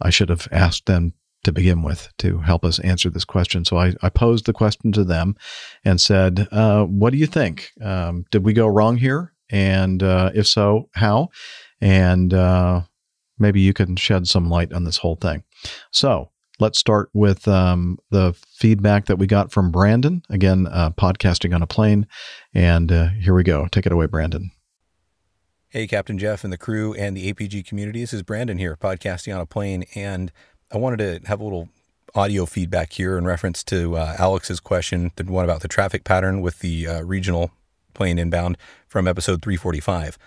I 0.00 0.10
should 0.10 0.30
have 0.30 0.48
asked 0.50 0.86
them 0.86 1.12
to 1.44 1.52
begin 1.52 1.82
with 1.82 2.12
to 2.18 2.38
help 2.38 2.64
us 2.64 2.78
answer 2.80 3.10
this 3.10 3.24
question. 3.24 3.64
So 3.64 3.76
I, 3.78 3.94
I 4.02 4.08
posed 4.08 4.46
the 4.46 4.52
question 4.52 4.92
to 4.92 5.04
them 5.04 5.36
and 5.84 6.00
said, 6.00 6.48
uh, 6.50 6.84
What 6.84 7.10
do 7.10 7.18
you 7.18 7.26
think? 7.26 7.70
Um, 7.80 8.24
did 8.30 8.44
we 8.44 8.52
go 8.52 8.66
wrong 8.66 8.96
here? 8.96 9.32
And 9.50 10.02
uh, 10.02 10.30
if 10.34 10.46
so, 10.46 10.88
how? 10.94 11.28
And 11.80 12.32
uh, 12.34 12.82
maybe 13.38 13.60
you 13.60 13.72
can 13.72 13.96
shed 13.96 14.26
some 14.26 14.48
light 14.48 14.72
on 14.72 14.84
this 14.84 14.98
whole 14.98 15.16
thing. 15.16 15.44
So 15.90 16.30
let's 16.58 16.78
start 16.78 17.10
with 17.12 17.46
um, 17.48 17.98
the 18.10 18.34
feedback 18.54 19.06
that 19.06 19.16
we 19.16 19.26
got 19.26 19.52
from 19.52 19.70
Brandon. 19.70 20.22
Again, 20.30 20.66
uh, 20.66 20.90
podcasting 20.90 21.54
on 21.54 21.62
a 21.62 21.66
plane. 21.66 22.06
And 22.52 22.90
uh, 22.90 23.08
here 23.08 23.34
we 23.34 23.42
go. 23.42 23.66
Take 23.70 23.86
it 23.86 23.92
away, 23.92 24.06
Brandon. 24.06 24.50
Hey, 25.68 25.88
Captain 25.88 26.18
Jeff 26.18 26.44
and 26.44 26.52
the 26.52 26.58
crew 26.58 26.94
and 26.94 27.16
the 27.16 27.32
APG 27.32 27.66
community. 27.66 28.00
This 28.00 28.12
is 28.12 28.22
Brandon 28.22 28.58
here, 28.58 28.76
podcasting 28.76 29.34
on 29.34 29.40
a 29.40 29.46
plane. 29.46 29.84
And 29.96 30.30
I 30.72 30.78
wanted 30.78 30.98
to 30.98 31.28
have 31.28 31.40
a 31.40 31.44
little 31.44 31.68
audio 32.14 32.46
feedback 32.46 32.92
here 32.92 33.18
in 33.18 33.24
reference 33.24 33.64
to 33.64 33.96
uh, 33.96 34.16
Alex's 34.18 34.60
question, 34.60 35.10
the 35.16 35.24
one 35.24 35.44
about 35.44 35.60
the 35.60 35.68
traffic 35.68 36.04
pattern 36.04 36.40
with 36.40 36.60
the 36.60 36.86
uh, 36.86 37.02
regional 37.02 37.50
plane 37.92 38.18
inbound 38.18 38.56
from 38.86 39.08
episode 39.08 39.42
345. 39.42 40.18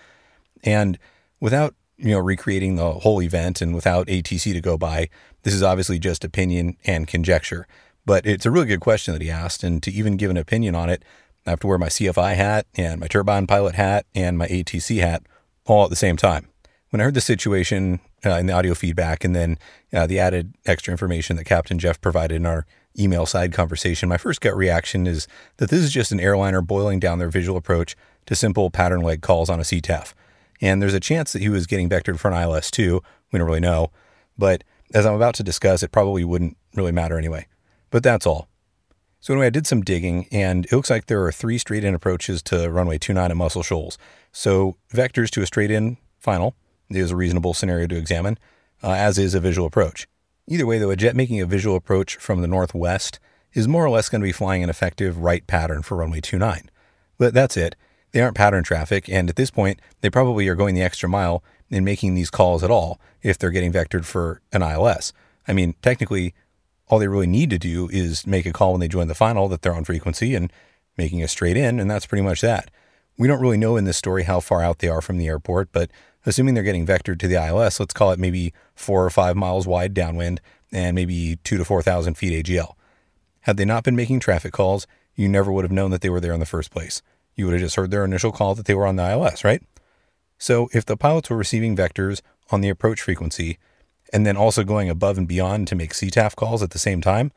And 0.64 0.98
without 1.40 1.74
you 1.96 2.12
know 2.12 2.18
recreating 2.18 2.76
the 2.76 2.92
whole 2.92 3.22
event 3.22 3.60
and 3.60 3.74
without 3.74 4.06
ATC 4.06 4.52
to 4.52 4.60
go 4.60 4.76
by, 4.76 5.08
this 5.42 5.54
is 5.54 5.62
obviously 5.62 5.98
just 5.98 6.24
opinion 6.24 6.76
and 6.84 7.06
conjecture. 7.06 7.66
But 8.04 8.26
it's 8.26 8.46
a 8.46 8.50
really 8.50 8.66
good 8.66 8.80
question 8.80 9.12
that 9.12 9.22
he 9.22 9.30
asked, 9.30 9.62
and 9.62 9.82
to 9.82 9.90
even 9.90 10.16
give 10.16 10.30
an 10.30 10.36
opinion 10.36 10.74
on 10.74 10.88
it, 10.88 11.04
I 11.46 11.50
have 11.50 11.60
to 11.60 11.66
wear 11.66 11.78
my 11.78 11.88
CFI 11.88 12.34
hat 12.36 12.66
and 12.74 13.00
my 13.00 13.06
turbine 13.06 13.46
pilot 13.46 13.74
hat 13.74 14.06
and 14.14 14.38
my 14.38 14.46
ATC 14.48 15.00
hat 15.00 15.22
all 15.66 15.84
at 15.84 15.90
the 15.90 15.96
same 15.96 16.16
time. 16.16 16.48
When 16.90 17.00
I 17.00 17.04
heard 17.04 17.14
the 17.14 17.20
situation 17.20 18.00
uh, 18.24 18.30
in 18.30 18.46
the 18.46 18.52
audio 18.52 18.74
feedback 18.74 19.24
and 19.24 19.34
then 19.34 19.58
uh, 19.92 20.06
the 20.06 20.18
added 20.18 20.54
extra 20.66 20.92
information 20.92 21.36
that 21.36 21.44
Captain 21.44 21.78
Jeff 21.78 22.00
provided 22.00 22.36
in 22.36 22.46
our 22.46 22.66
email 22.98 23.26
side 23.26 23.52
conversation, 23.52 24.08
my 24.08 24.16
first 24.16 24.40
gut 24.40 24.56
reaction 24.56 25.06
is 25.06 25.28
that 25.58 25.70
this 25.70 25.80
is 25.80 25.92
just 25.92 26.12
an 26.12 26.20
airliner 26.20 26.60
boiling 26.60 26.98
down 26.98 27.18
their 27.18 27.28
visual 27.28 27.56
approach 27.56 27.96
to 28.26 28.34
simple 28.34 28.70
pattern 28.70 29.00
leg 29.00 29.22
calls 29.22 29.48
on 29.48 29.60
a 29.60 29.62
CTAF. 29.62 30.14
And 30.60 30.82
there's 30.82 30.94
a 30.94 31.00
chance 31.00 31.32
that 31.32 31.42
he 31.42 31.48
was 31.48 31.66
getting 31.66 31.88
vectored 31.88 32.18
for 32.18 32.30
an 32.30 32.42
ILS 32.42 32.70
too. 32.70 33.02
We 33.32 33.38
don't 33.38 33.46
really 33.46 33.60
know. 33.60 33.90
But 34.36 34.64
as 34.92 35.06
I'm 35.06 35.14
about 35.14 35.34
to 35.36 35.42
discuss, 35.42 35.82
it 35.82 35.92
probably 35.92 36.24
wouldn't 36.24 36.56
really 36.74 36.92
matter 36.92 37.18
anyway. 37.18 37.46
But 37.90 38.02
that's 38.02 38.26
all. 38.26 38.48
So 39.20 39.32
anyway, 39.34 39.46
I 39.46 39.50
did 39.50 39.66
some 39.66 39.82
digging, 39.82 40.28
and 40.30 40.64
it 40.66 40.72
looks 40.72 40.90
like 40.90 41.06
there 41.06 41.24
are 41.24 41.32
three 41.32 41.58
straight-in 41.58 41.94
approaches 41.94 42.40
to 42.44 42.70
runway 42.70 42.98
29 42.98 43.30
at 43.30 43.36
Muscle 43.36 43.64
Shoals. 43.64 43.98
So 44.30 44.76
vectors 44.92 45.30
to 45.30 45.42
a 45.42 45.46
straight-in 45.46 45.96
final 46.20 46.54
is 46.90 47.10
a 47.10 47.16
reasonable 47.16 47.54
scenario 47.54 47.86
to 47.86 47.96
examine, 47.96 48.38
uh, 48.82 48.92
as 48.92 49.18
is 49.18 49.34
a 49.34 49.40
visual 49.40 49.66
approach. 49.66 50.08
Either 50.46 50.66
way, 50.66 50.78
though, 50.78 50.90
a 50.90 50.96
jet 50.96 51.16
making 51.16 51.40
a 51.40 51.46
visual 51.46 51.76
approach 51.76 52.16
from 52.16 52.40
the 52.40 52.48
northwest 52.48 53.18
is 53.52 53.68
more 53.68 53.84
or 53.84 53.90
less 53.90 54.08
going 54.08 54.20
to 54.20 54.26
be 54.26 54.32
flying 54.32 54.62
an 54.62 54.70
effective 54.70 55.18
right 55.18 55.46
pattern 55.46 55.82
for 55.82 55.96
runway 55.96 56.20
29. 56.20 56.70
But 57.18 57.34
that's 57.34 57.56
it. 57.56 57.76
They 58.12 58.20
aren't 58.20 58.36
pattern 58.36 58.64
traffic, 58.64 59.08
and 59.08 59.28
at 59.28 59.36
this 59.36 59.50
point, 59.50 59.80
they 60.00 60.08
probably 60.08 60.48
are 60.48 60.54
going 60.54 60.74
the 60.74 60.82
extra 60.82 61.08
mile 61.08 61.42
in 61.68 61.84
making 61.84 62.14
these 62.14 62.30
calls 62.30 62.64
at 62.64 62.70
all 62.70 62.98
if 63.22 63.36
they're 63.36 63.50
getting 63.50 63.72
vectored 63.72 64.04
for 64.04 64.40
an 64.52 64.62
ILS. 64.62 65.12
I 65.46 65.52
mean, 65.52 65.74
technically, 65.82 66.34
all 66.88 66.98
they 66.98 67.08
really 67.08 67.26
need 67.26 67.50
to 67.50 67.58
do 67.58 67.88
is 67.92 68.26
make 68.26 68.46
a 68.46 68.52
call 68.52 68.72
when 68.72 68.80
they 68.80 68.88
join 68.88 69.08
the 69.08 69.14
final 69.14 69.48
that 69.48 69.60
they're 69.60 69.74
on 69.74 69.84
frequency 69.84 70.34
and 70.34 70.50
making 70.96 71.22
a 71.22 71.28
straight 71.28 71.56
in, 71.56 71.78
and 71.78 71.90
that's 71.90 72.06
pretty 72.06 72.22
much 72.22 72.40
that. 72.40 72.70
We 73.18 73.28
don't 73.28 73.40
really 73.40 73.56
know 73.58 73.76
in 73.76 73.84
this 73.84 73.96
story 73.96 74.22
how 74.22 74.40
far 74.40 74.62
out 74.62 74.78
they 74.78 74.88
are 74.88 75.02
from 75.02 75.18
the 75.18 75.26
airport, 75.26 75.70
but 75.72 75.90
assuming 76.26 76.54
they're 76.54 76.62
getting 76.62 76.86
vectored 76.86 77.18
to 77.20 77.28
the 77.28 77.36
ILS, 77.36 77.80
let's 77.80 77.94
call 77.94 78.10
it 78.12 78.18
maybe 78.18 78.52
four 78.74 79.04
or 79.04 79.10
five 79.10 79.36
miles 79.36 79.66
wide 79.66 79.94
downwind 79.94 80.40
and 80.72 80.94
maybe 80.94 81.36
two 81.44 81.56
to 81.56 81.64
4,000 81.64 82.14
feet 82.14 82.44
AGL. 82.44 82.74
Had 83.42 83.56
they 83.56 83.64
not 83.64 83.84
been 83.84 83.96
making 83.96 84.20
traffic 84.20 84.52
calls, 84.52 84.86
you 85.14 85.28
never 85.28 85.50
would 85.50 85.64
have 85.64 85.72
known 85.72 85.90
that 85.90 86.00
they 86.00 86.10
were 86.10 86.20
there 86.20 86.32
in 86.34 86.40
the 86.40 86.46
first 86.46 86.70
place. 86.70 87.02
You 87.34 87.46
would 87.46 87.52
have 87.52 87.62
just 87.62 87.76
heard 87.76 87.90
their 87.90 88.04
initial 88.04 88.32
call 88.32 88.54
that 88.54 88.66
they 88.66 88.74
were 88.74 88.86
on 88.86 88.96
the 88.96 89.10
ILS, 89.10 89.44
right? 89.44 89.62
So 90.38 90.68
if 90.72 90.84
the 90.84 90.96
pilots 90.96 91.30
were 91.30 91.36
receiving 91.36 91.76
vectors 91.76 92.20
on 92.50 92.60
the 92.60 92.68
approach 92.68 93.00
frequency, 93.00 93.58
and 94.12 94.24
then 94.24 94.36
also 94.36 94.64
going 94.64 94.88
above 94.88 95.18
and 95.18 95.28
beyond 95.28 95.68
to 95.68 95.74
make 95.74 95.92
CTAF 95.92 96.34
calls 96.34 96.62
at 96.62 96.70
the 96.70 96.78
same 96.78 97.00
time, 97.00 97.32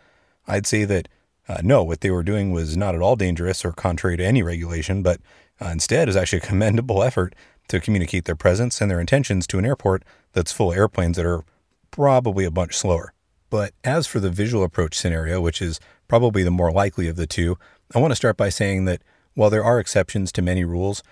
I'd 0.47 0.67
say 0.67 0.85
that 0.85 1.07
uh, 1.47 1.57
no, 1.63 1.83
what 1.83 2.01
they 2.01 2.11
were 2.11 2.23
doing 2.23 2.51
was 2.51 2.77
not 2.77 2.95
at 2.95 3.01
all 3.01 3.15
dangerous 3.15 3.65
or 3.65 3.71
contrary 3.71 4.15
to 4.17 4.25
any 4.25 4.43
regulation, 4.43 5.03
but 5.03 5.19
uh, 5.59 5.67
instead 5.67 6.07
is 6.07 6.15
actually 6.15 6.39
a 6.39 6.45
commendable 6.45 7.03
effort 7.03 7.35
to 7.71 7.79
communicate 7.79 8.25
their 8.25 8.35
presence 8.35 8.79
and 8.79 8.91
their 8.91 8.99
intentions 8.99 9.47
to 9.47 9.57
an 9.57 9.65
airport 9.65 10.03
that's 10.33 10.51
full 10.51 10.71
of 10.71 10.77
airplanes 10.77 11.17
that 11.17 11.25
are 11.25 11.43
probably 11.89 12.45
a 12.45 12.51
bunch 12.51 12.77
slower. 12.77 13.13
But 13.49 13.73
as 13.83 14.07
for 14.07 14.19
the 14.19 14.29
visual 14.29 14.63
approach 14.63 14.97
scenario, 14.97 15.41
which 15.41 15.61
is 15.61 15.79
probably 16.07 16.43
the 16.43 16.51
more 16.51 16.71
likely 16.71 17.07
of 17.07 17.15
the 17.15 17.27
two, 17.27 17.57
I 17.93 17.99
want 17.99 18.11
to 18.11 18.15
start 18.15 18.37
by 18.37 18.49
saying 18.49 18.85
that 18.85 19.01
while 19.33 19.49
there 19.49 19.63
are 19.63 19.79
exceptions 19.79 20.31
to 20.33 20.41
many 20.41 20.63
rules, 20.63 21.03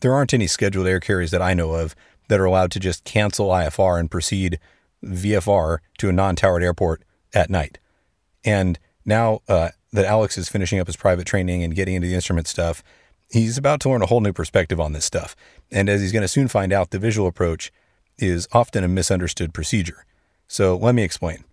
there 0.00 0.12
aren't 0.12 0.34
any 0.34 0.46
scheduled 0.46 0.86
air 0.86 1.00
carriers 1.00 1.30
that 1.30 1.42
I 1.42 1.54
know 1.54 1.72
of 1.72 1.94
that 2.28 2.40
are 2.40 2.44
allowed 2.44 2.70
to 2.72 2.80
just 2.80 3.04
cancel 3.04 3.48
IFR 3.48 3.98
and 3.98 4.10
proceed 4.10 4.58
VFR 5.04 5.78
to 5.98 6.08
a 6.08 6.12
non 6.12 6.36
towered 6.36 6.62
airport 6.62 7.02
at 7.34 7.50
night. 7.50 7.78
And 8.44 8.78
now 9.04 9.40
uh, 9.48 9.70
that 9.92 10.04
Alex 10.06 10.38
is 10.38 10.48
finishing 10.48 10.78
up 10.78 10.86
his 10.86 10.96
private 10.96 11.26
training 11.26 11.62
and 11.62 11.74
getting 11.74 11.94
into 11.94 12.08
the 12.08 12.14
instrument 12.14 12.46
stuff, 12.46 12.82
he's 13.30 13.58
about 13.58 13.80
to 13.80 13.90
learn 13.90 14.02
a 14.02 14.06
whole 14.06 14.20
new 14.20 14.32
perspective 14.32 14.80
on 14.80 14.92
this 14.92 15.04
stuff. 15.04 15.36
And 15.70 15.88
as 15.88 16.00
he's 16.00 16.12
going 16.12 16.22
to 16.22 16.28
soon 16.28 16.48
find 16.48 16.72
out, 16.72 16.90
the 16.90 16.98
visual 16.98 17.28
approach 17.28 17.72
is 18.18 18.48
often 18.52 18.84
a 18.84 18.88
misunderstood 18.88 19.54
procedure. 19.54 20.04
So 20.48 20.76
let 20.76 20.94
me 20.94 21.02
explain. 21.02 21.44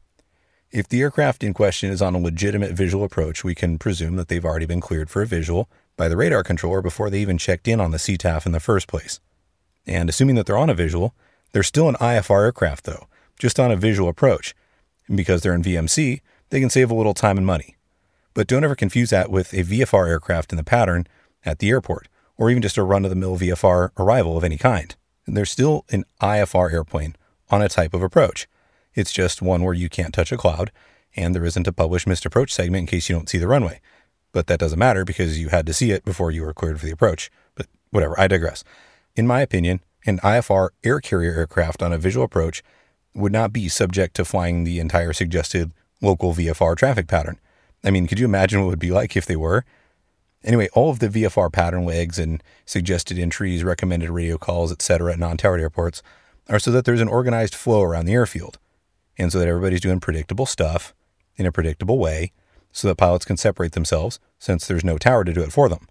If 0.72 0.90
the 0.90 1.02
aircraft 1.02 1.44
in 1.44 1.54
question 1.54 1.92
is 1.92 2.02
on 2.02 2.14
a 2.14 2.20
legitimate 2.20 2.74
visual 2.74 3.06
approach, 3.06 3.44
we 3.44 3.56
can 3.56 3.78
presume 3.78 4.18
that 4.18 4.28
they've 4.28 4.44
already 4.44 4.66
been 4.66 4.82
cleared 4.82 5.10
for 5.10 5.22
a 5.22 5.28
visual 5.28 5.70
by 5.96 6.10
the 6.10 6.18
radar 6.18 6.44
controller 6.44 6.82
before 6.82 7.10
they 7.10 7.20
even 7.20 7.38
checked 7.38 7.68
in 7.68 7.80
on 7.80 7.92
the 7.92 7.98
CTAF 7.98 8.46
in 8.46 8.52
the 8.52 8.60
first 8.60 8.88
place. 8.88 9.20
And 9.86 10.10
assuming 10.10 10.36
that 10.36 10.46
they're 10.46 10.58
on 10.58 10.70
a 10.70 10.76
visual, 10.76 11.16
they're 11.54 11.64
still 11.64 11.88
an 11.88 11.96
IFR 11.96 12.44
aircraft 12.44 12.84
though, 12.84 13.08
just 13.40 13.60
on 13.60 13.72
a 13.72 13.78
visual 13.78 14.10
approach. 14.10 14.54
And 15.08 15.16
because 15.16 15.42
they're 15.42 15.56
in 15.56 15.64
VMC, 15.64 16.22
they 16.50 16.60
can 16.60 16.70
save 16.70 16.92
a 16.92 16.96
little 16.96 17.14
time 17.14 17.38
and 17.38 17.48
money. 17.48 17.78
But 18.34 18.48
don't 18.48 18.64
ever 18.64 18.76
confuse 18.76 19.10
that 19.12 19.32
with 19.32 19.54
a 19.54 19.64
VFR 19.64 20.08
aircraft 20.08 20.52
in 20.52 20.58
the 20.58 20.64
pattern 20.64 21.08
at 21.48 21.60
the 21.60 21.70
airport, 21.70 22.08
or 22.38 22.50
even 22.52 22.62
just 22.62 22.78
a 22.78 22.84
run 22.84 23.06
of 23.06 23.10
the 23.10 23.16
mill 23.16 23.38
VFR 23.38 23.90
arrival 23.98 24.38
of 24.38 24.44
any 24.44 24.58
kind. 24.58 24.96
They're 25.26 25.46
still 25.46 25.86
an 25.90 26.04
IFR 26.22 26.72
airplane 26.72 27.16
on 27.50 27.62
a 27.62 27.70
type 27.70 27.94
of 27.94 28.04
approach. 28.04 28.48
It's 28.94 29.14
just 29.14 29.42
one 29.42 29.64
where 29.64 29.74
you 29.74 29.90
can't 29.90 30.14
touch 30.14 30.32
a 30.32 30.38
cloud, 30.38 30.72
and 31.16 31.34
there 31.34 31.46
isn't 31.46 31.68
a 31.68 31.74
published 31.74 32.08
missed 32.08 32.26
approach 32.26 32.54
segment 32.54 32.82
in 32.82 32.88
case 32.88 33.10
you 33.10 33.16
don't 33.16 33.30
see 33.30 33.38
the 33.38 33.48
runway. 33.48 33.80
But 34.34 34.48
that 34.48 34.60
doesn't 34.60 34.78
matter 34.78 35.06
because 35.06 35.40
you 35.40 35.50
had 35.50 35.66
to 35.68 35.74
see 35.74 35.92
it 35.92 36.04
before 36.04 36.32
you 36.32 36.44
were 36.44 36.54
cleared 36.54 36.80
for 36.80 36.86
the 36.86 36.92
approach. 36.92 37.32
But 37.56 37.68
whatever, 37.92 38.20
I 38.20 38.28
digress. 38.28 38.64
In 39.16 39.26
my 39.26 39.42
opinion, 39.42 39.82
an 40.06 40.20
IFR 40.20 40.70
air 40.84 41.00
carrier 41.00 41.34
aircraft 41.34 41.82
on 41.82 41.94
a 41.94 41.98
visual 41.98 42.26
approach 42.26 42.62
would 43.14 43.32
not 43.32 43.52
be 43.52 43.68
subject 43.68 44.16
to 44.16 44.26
flying 44.26 44.64
the 44.64 44.80
entire 44.80 45.14
suggested 45.14 45.72
local 46.02 46.34
VFR 46.34 46.76
traffic 46.76 47.08
pattern. 47.08 47.40
I 47.84 47.90
mean, 47.90 48.06
could 48.06 48.20
you 48.20 48.26
imagine 48.26 48.60
what 48.60 48.68
it 48.68 48.70
would 48.72 48.80
be 48.80 48.92
like 48.92 49.16
if 49.16 49.26
they 49.26 49.36
were? 49.36 49.66
Anyway, 50.48 50.70
all 50.72 50.90
of 50.90 51.00
the 51.00 51.10
VFR 51.10 51.52
pattern 51.52 51.84
legs 51.84 52.18
and 52.18 52.42
suggested 52.66 53.20
entries, 53.20 53.66
recommended 53.66 54.10
radio 54.10 54.38
calls, 54.38 54.72
etc. 54.72 55.12
at 55.12 55.20
non-towered 55.20 55.60
airports 55.60 56.02
are 56.48 56.58
so 56.58 56.72
that 56.72 56.86
there's 56.86 57.02
an 57.02 57.10
organized 57.10 57.54
flow 57.54 57.84
around 57.84 58.06
the 58.06 58.14
airfield 58.14 58.58
and 59.18 59.30
so 59.30 59.40
that 59.40 59.48
everybody's 59.50 59.82
doing 59.82 60.00
predictable 60.00 60.46
stuff 60.46 60.94
in 61.36 61.46
a 61.46 61.52
predictable 61.52 62.00
way 62.00 62.32
so 62.72 62.88
that 62.88 62.96
pilots 62.96 63.26
can 63.26 63.36
separate 63.36 63.74
themselves 63.74 64.22
since 64.40 64.66
there's 64.66 64.86
no 64.86 64.98
tower 64.98 65.26
to 65.26 65.34
do 65.34 65.42
it 65.42 65.52
for 65.52 65.68
them. 65.68 65.86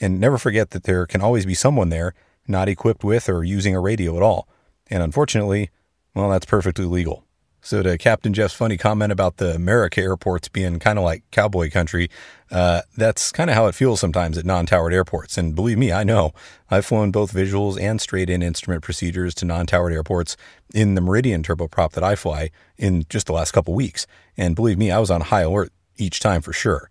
And 0.00 0.20
never 0.20 0.38
forget 0.38 0.70
that 0.70 0.84
there 0.84 1.04
can 1.04 1.20
always 1.20 1.44
be 1.44 1.54
someone 1.54 1.88
there 1.88 2.14
not 2.46 2.68
equipped 2.68 3.02
with 3.02 3.28
or 3.28 3.42
using 3.42 3.74
a 3.74 3.80
radio 3.80 4.16
at 4.16 4.22
all. 4.22 4.46
And 4.88 5.02
unfortunately, 5.02 5.70
well, 6.14 6.30
that's 6.30 6.46
perfectly 6.46 6.84
legal. 6.84 7.24
So, 7.64 7.82
to 7.82 7.96
Captain 7.96 8.34
Jeff's 8.34 8.52
funny 8.52 8.76
comment 8.76 9.10
about 9.10 9.38
the 9.38 9.54
America 9.54 10.02
airports 10.02 10.48
being 10.48 10.78
kind 10.78 10.98
of 10.98 11.04
like 11.04 11.22
cowboy 11.30 11.70
country, 11.70 12.10
uh, 12.54 12.82
that's 12.96 13.32
kind 13.32 13.50
of 13.50 13.56
how 13.56 13.66
it 13.66 13.74
feels 13.74 13.98
sometimes 13.98 14.38
at 14.38 14.44
non 14.44 14.64
towered 14.64 14.94
airports. 14.94 15.36
And 15.36 15.56
believe 15.56 15.76
me, 15.76 15.90
I 15.90 16.04
know. 16.04 16.32
I've 16.70 16.86
flown 16.86 17.10
both 17.10 17.34
visuals 17.34 17.80
and 17.80 18.00
straight 18.00 18.30
in 18.30 18.44
instrument 18.44 18.84
procedures 18.84 19.34
to 19.36 19.44
non 19.44 19.66
towered 19.66 19.92
airports 19.92 20.36
in 20.72 20.94
the 20.94 21.00
Meridian 21.00 21.42
turboprop 21.42 21.90
that 21.92 22.04
I 22.04 22.14
fly 22.14 22.52
in 22.78 23.06
just 23.08 23.26
the 23.26 23.32
last 23.32 23.50
couple 23.50 23.74
weeks. 23.74 24.06
And 24.36 24.54
believe 24.54 24.78
me, 24.78 24.92
I 24.92 25.00
was 25.00 25.10
on 25.10 25.20
high 25.22 25.40
alert 25.40 25.72
each 25.96 26.20
time 26.20 26.42
for 26.42 26.52
sure. 26.52 26.90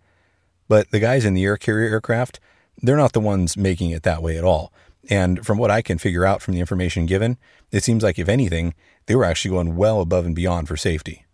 But 0.68 0.92
the 0.92 1.00
guys 1.00 1.24
in 1.24 1.34
the 1.34 1.46
air 1.46 1.56
carrier 1.56 1.90
aircraft, 1.90 2.42
they're 2.82 2.98
not 2.98 3.14
the 3.14 3.22
ones 3.22 3.56
making 3.56 3.92
it 3.92 4.04
that 4.04 4.22
way 4.22 4.38
at 4.38 4.44
all. 4.44 4.74
And 5.10 5.46
from 5.46 5.58
what 5.58 5.72
I 5.72 5.82
can 5.82 5.98
figure 5.98 6.26
out 6.26 6.42
from 6.42 6.56
the 6.56 6.60
information 6.60 7.06
given, 7.06 7.38
it 7.72 7.86
seems 7.86 8.04
like 8.04 8.20
if 8.20 8.28
anything, 8.28 8.74
they 9.06 9.16
were 9.16 9.26
actually 9.26 9.52
going 9.52 9.78
well 9.78 10.02
above 10.02 10.26
and 10.26 10.36
beyond 10.36 10.68
for 10.68 10.76
safety. 10.76 11.26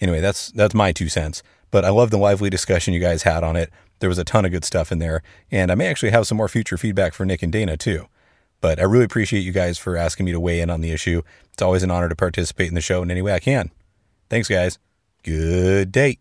Anyway, 0.00 0.20
that's 0.20 0.52
that's 0.52 0.74
my 0.74 0.92
two 0.92 1.08
cents. 1.08 1.42
But 1.70 1.84
I 1.84 1.90
love 1.90 2.10
the 2.10 2.18
lively 2.18 2.50
discussion 2.50 2.94
you 2.94 3.00
guys 3.00 3.22
had 3.22 3.44
on 3.44 3.56
it. 3.56 3.70
There 4.00 4.08
was 4.08 4.18
a 4.18 4.24
ton 4.24 4.44
of 4.44 4.50
good 4.50 4.64
stuff 4.64 4.90
in 4.90 4.98
there, 4.98 5.22
and 5.50 5.70
I 5.70 5.74
may 5.74 5.86
actually 5.86 6.10
have 6.10 6.26
some 6.26 6.36
more 6.36 6.48
future 6.48 6.78
feedback 6.78 7.12
for 7.12 7.24
Nick 7.24 7.42
and 7.42 7.52
Dana 7.52 7.76
too. 7.76 8.06
But 8.60 8.78
I 8.78 8.82
really 8.82 9.04
appreciate 9.04 9.40
you 9.40 9.52
guys 9.52 9.78
for 9.78 9.96
asking 9.96 10.26
me 10.26 10.32
to 10.32 10.40
weigh 10.40 10.60
in 10.60 10.70
on 10.70 10.80
the 10.80 10.90
issue. 10.90 11.22
It's 11.52 11.62
always 11.62 11.82
an 11.82 11.90
honor 11.90 12.08
to 12.08 12.16
participate 12.16 12.68
in 12.68 12.74
the 12.74 12.80
show 12.80 13.02
in 13.02 13.10
any 13.10 13.22
way 13.22 13.32
I 13.32 13.40
can. 13.40 13.70
Thanks, 14.28 14.48
guys. 14.48 14.78
Good 15.22 15.92
day. 15.92 16.18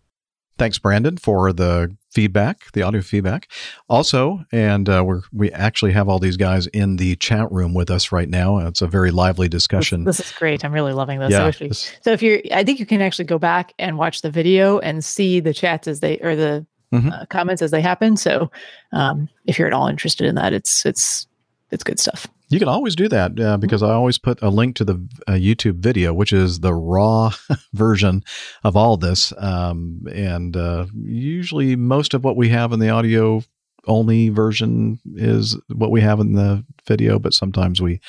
Thanks, 0.60 0.78
Brandon, 0.78 1.18
for 1.18 1.52
the 1.54 1.96
feedback, 2.12 2.72
the 2.74 2.82
audio 2.84 3.02
feedback. 3.02 3.50
Also, 3.88 4.44
and 4.52 4.88
uh, 4.90 5.04
we 5.08 5.16
we 5.32 5.52
actually 5.52 5.94
have 5.94 6.08
all 6.10 6.20
these 6.20 6.38
guys 6.38 6.68
in 6.68 6.98
the 6.98 7.16
chat 7.16 7.52
room 7.52 7.74
with 7.74 7.90
us 7.90 8.12
right 8.12 8.30
now. 8.30 8.58
It's 8.60 8.82
a 8.82 8.88
very 8.88 9.10
lively 9.10 9.48
discussion. 9.50 10.04
This, 10.04 10.18
this 10.18 10.28
is 10.28 10.34
great. 10.34 10.64
I'm 10.66 10.74
really 10.74 10.94
loving 10.94 11.20
this. 11.20 11.32
Yeah, 11.32 11.52
we- 11.60 11.70
this- 11.70 11.92
so 12.02 12.12
if 12.12 12.22
you're, 12.22 12.40
I 12.54 12.64
think 12.64 12.80
you 12.80 12.86
can 12.86 13.02
actually 13.02 13.26
go 13.26 13.40
back 13.40 13.74
and 13.80 13.98
watch 13.98 14.22
the 14.22 14.30
video 14.30 14.80
and 14.80 15.04
see 15.04 15.40
the 15.40 15.54
chats 15.54 15.88
as 15.88 16.02
they 16.02 16.18
or 16.20 16.36
the 16.36 16.66
Mhm. 16.94 17.12
uh, 17.14 17.26
comments 17.28 17.62
as 17.62 17.72
they 17.72 17.82
happen. 17.82 18.18
So 18.18 18.52
um, 18.92 19.30
if 19.46 19.58
you're 19.60 19.68
at 19.68 19.74
all 19.74 19.88
interested 19.88 20.28
in 20.28 20.36
that, 20.36 20.54
it's 20.54 20.86
it's 20.86 21.26
it's 21.72 21.84
good 21.84 22.00
stuff. 22.00 22.28
You 22.50 22.58
can 22.58 22.68
always 22.68 22.96
do 22.96 23.08
that 23.10 23.40
uh, 23.40 23.58
because 23.58 23.84
I 23.84 23.92
always 23.92 24.18
put 24.18 24.42
a 24.42 24.50
link 24.50 24.76
to 24.78 24.84
the 24.84 24.96
uh, 25.28 25.34
YouTube 25.34 25.76
video, 25.76 26.14
which 26.14 26.34
is 26.34 26.62
the 26.62 26.74
raw 26.74 27.32
version 27.74 28.24
of 28.64 28.76
all 28.76 28.98
this. 28.98 29.32
Um, 29.38 30.02
and 30.12 30.58
uh, 30.58 30.88
usually, 30.96 31.76
most 31.76 32.16
of 32.16 32.24
what 32.24 32.36
we 32.36 32.50
have 32.50 32.74
in 32.74 32.80
the 32.80 32.90
audio 32.90 33.44
only 33.86 34.30
version 34.30 35.00
is 35.16 35.58
what 35.68 35.92
we 35.92 36.02
have 36.02 36.20
in 36.20 36.34
the 36.34 36.66
video, 36.88 37.20
but 37.20 37.36
sometimes 37.36 37.82
we 37.82 38.00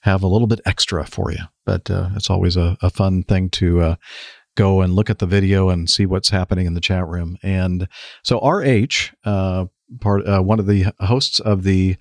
have 0.00 0.22
a 0.22 0.28
little 0.28 0.46
bit 0.46 0.60
extra 0.66 1.06
for 1.06 1.32
you. 1.32 1.44
But 1.64 1.90
uh, 1.90 2.10
it's 2.14 2.28
always 2.28 2.56
a, 2.56 2.76
a 2.82 2.90
fun 2.90 3.22
thing 3.22 3.48
to 3.50 3.80
uh, 3.80 3.96
go 4.54 4.82
and 4.82 4.92
look 4.92 5.08
at 5.08 5.18
the 5.18 5.26
video 5.26 5.70
and 5.70 5.88
see 5.88 6.04
what's 6.04 6.28
happening 6.28 6.66
in 6.66 6.74
the 6.74 6.80
chat 6.80 7.06
room. 7.06 7.38
And 7.42 7.88
so, 8.22 8.38
RH, 8.38 9.14
uh, 9.24 9.66
part 10.00 10.26
uh, 10.26 10.42
one 10.42 10.58
of 10.58 10.66
the 10.66 10.92
hosts 11.00 11.40
of 11.40 11.62
the 11.62 11.96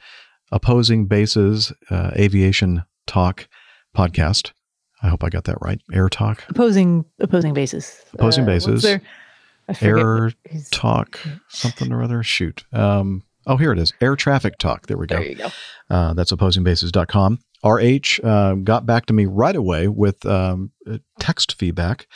Opposing 0.51 1.05
Bases 1.07 1.71
uh, 1.89 2.11
Aviation 2.15 2.83
Talk 3.05 3.47
podcast. 3.95 4.51
I 5.03 5.09
hope 5.09 5.23
I 5.23 5.29
got 5.29 5.43
that 5.45 5.57
right. 5.61 5.79
Air 5.93 6.09
Talk, 6.09 6.43
Opposing 6.49 7.05
opposing 7.19 7.53
bases. 7.53 8.01
Opposing 8.13 8.43
Uh, 8.43 8.47
bases. 8.47 8.81
their- 8.81 9.01
I 9.69 9.73
forget 9.73 9.97
Air 9.97 10.31
Talk, 10.71 11.19
something 11.49 11.91
or 11.91 12.01
other. 12.01 12.23
Shoot. 12.23 12.63
Um, 12.71 13.23
oh, 13.45 13.57
here 13.57 13.73
it 13.73 13.79
is. 13.79 13.93
Air 13.99 14.15
Traffic 14.15 14.57
Talk. 14.57 14.87
There 14.87 14.97
we 14.97 15.07
go. 15.07 15.17
There 15.17 15.27
you 15.29 15.35
go. 15.35 15.49
Uh, 15.89 16.13
that's 16.13 16.31
opposingbases.com. 16.31 17.39
RH 17.65 18.19
uh, 18.23 18.53
got 18.55 18.85
back 18.85 19.07
to 19.07 19.13
me 19.13 19.25
right 19.25 19.55
away 19.55 19.87
with 19.89 20.25
um, 20.25 20.71
uh, 20.89 20.99
text 21.19 21.55
feedback. 21.59 22.07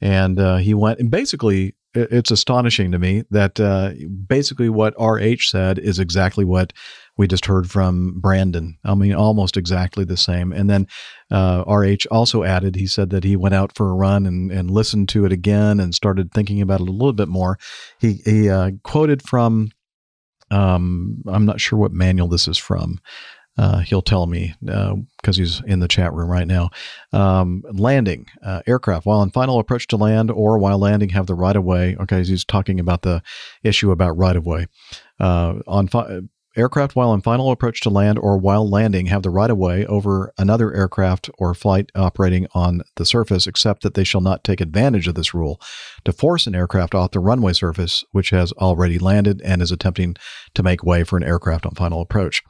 And 0.00 0.38
uh, 0.40 0.56
he 0.56 0.74
went, 0.74 0.98
and 0.98 1.10
basically, 1.10 1.76
it's 1.94 2.30
astonishing 2.30 2.90
to 2.92 2.98
me 2.98 3.22
that 3.30 3.58
uh, 3.60 3.92
basically 4.26 4.68
what 4.68 4.94
RH 5.00 5.42
said 5.48 5.78
is 5.78 5.98
exactly 5.98 6.44
what 6.44 6.72
we 7.16 7.26
just 7.26 7.46
heard 7.46 7.70
from 7.70 8.20
Brandon. 8.20 8.78
I 8.84 8.94
mean, 8.94 9.14
almost 9.14 9.56
exactly 9.56 10.04
the 10.04 10.16
same. 10.16 10.52
And 10.52 10.68
then 10.68 10.86
uh, 11.30 11.64
RH 11.66 12.06
also 12.10 12.42
added, 12.42 12.76
he 12.76 12.86
said 12.86 13.10
that 13.10 13.24
he 13.24 13.36
went 13.36 13.54
out 13.54 13.74
for 13.74 13.90
a 13.90 13.94
run 13.94 14.26
and, 14.26 14.50
and 14.50 14.70
listened 14.70 15.08
to 15.10 15.24
it 15.24 15.32
again 15.32 15.80
and 15.80 15.94
started 15.94 16.32
thinking 16.32 16.60
about 16.60 16.80
it 16.80 16.88
a 16.88 16.92
little 16.92 17.12
bit 17.12 17.28
more. 17.28 17.58
He, 17.98 18.20
he 18.24 18.50
uh, 18.50 18.72
quoted 18.82 19.22
from, 19.22 19.70
um, 20.50 21.22
I'm 21.26 21.46
not 21.46 21.60
sure 21.60 21.78
what 21.78 21.92
manual 21.92 22.28
this 22.28 22.48
is 22.48 22.58
from. 22.58 23.00
Uh, 23.58 23.78
he'll 23.78 24.02
tell 24.02 24.26
me 24.26 24.54
because 24.60 25.38
he's 25.38 25.62
in 25.64 25.80
the 25.80 25.88
chat 25.88 26.12
room 26.12 26.28
right 26.28 26.46
now. 26.46 26.68
Um, 27.12 27.62
landing 27.72 28.26
uh, 28.44 28.60
aircraft 28.66 29.06
while 29.06 29.22
in 29.22 29.30
final 29.30 29.58
approach 29.58 29.86
to 29.88 29.96
land 29.96 30.30
or 30.30 30.58
while 30.58 30.78
landing 30.78 31.08
have 31.10 31.26
the 31.26 31.34
right 31.34 31.56
of 31.56 31.64
way. 31.64 31.96
Okay, 31.98 32.22
he's 32.22 32.44
talking 32.44 32.78
about 32.78 33.00
the 33.00 33.22
issue 33.62 33.90
about 33.90 34.18
right 34.18 34.36
of 34.36 34.44
way. 34.44 34.66
Uh, 35.18 35.54
on 35.66 35.88
fi- 35.88 36.20
aircraft 36.56 36.96
while 36.96 37.12
in 37.12 37.20
final 37.20 37.50
approach 37.50 37.80
to 37.82 37.90
land 37.90 38.18
or 38.18 38.38
while 38.38 38.68
landing 38.68 39.06
have 39.06 39.22
the 39.22 39.30
right 39.30 39.50
of 39.50 39.58
way 39.58 39.86
over 39.86 40.32
another 40.38 40.74
aircraft 40.74 41.30
or 41.38 41.54
flight 41.54 41.90
operating 41.94 42.46
on 42.54 42.82
the 42.96 43.06
surface, 43.06 43.46
except 43.46 43.82
that 43.82 43.94
they 43.94 44.04
shall 44.04 44.20
not 44.20 44.44
take 44.44 44.60
advantage 44.60 45.08
of 45.08 45.14
this 45.14 45.34
rule 45.34 45.60
to 46.04 46.12
force 46.12 46.46
an 46.46 46.54
aircraft 46.54 46.94
off 46.94 47.10
the 47.10 47.20
runway 47.20 47.52
surface 47.52 48.04
which 48.12 48.30
has 48.30 48.52
already 48.52 48.98
landed 48.98 49.40
and 49.42 49.62
is 49.62 49.70
attempting 49.70 50.16
to 50.54 50.62
make 50.62 50.84
way 50.84 51.04
for 51.04 51.16
an 51.16 51.24
aircraft 51.24 51.66
on 51.66 51.74
final 51.74 52.00
approach. 52.00 52.42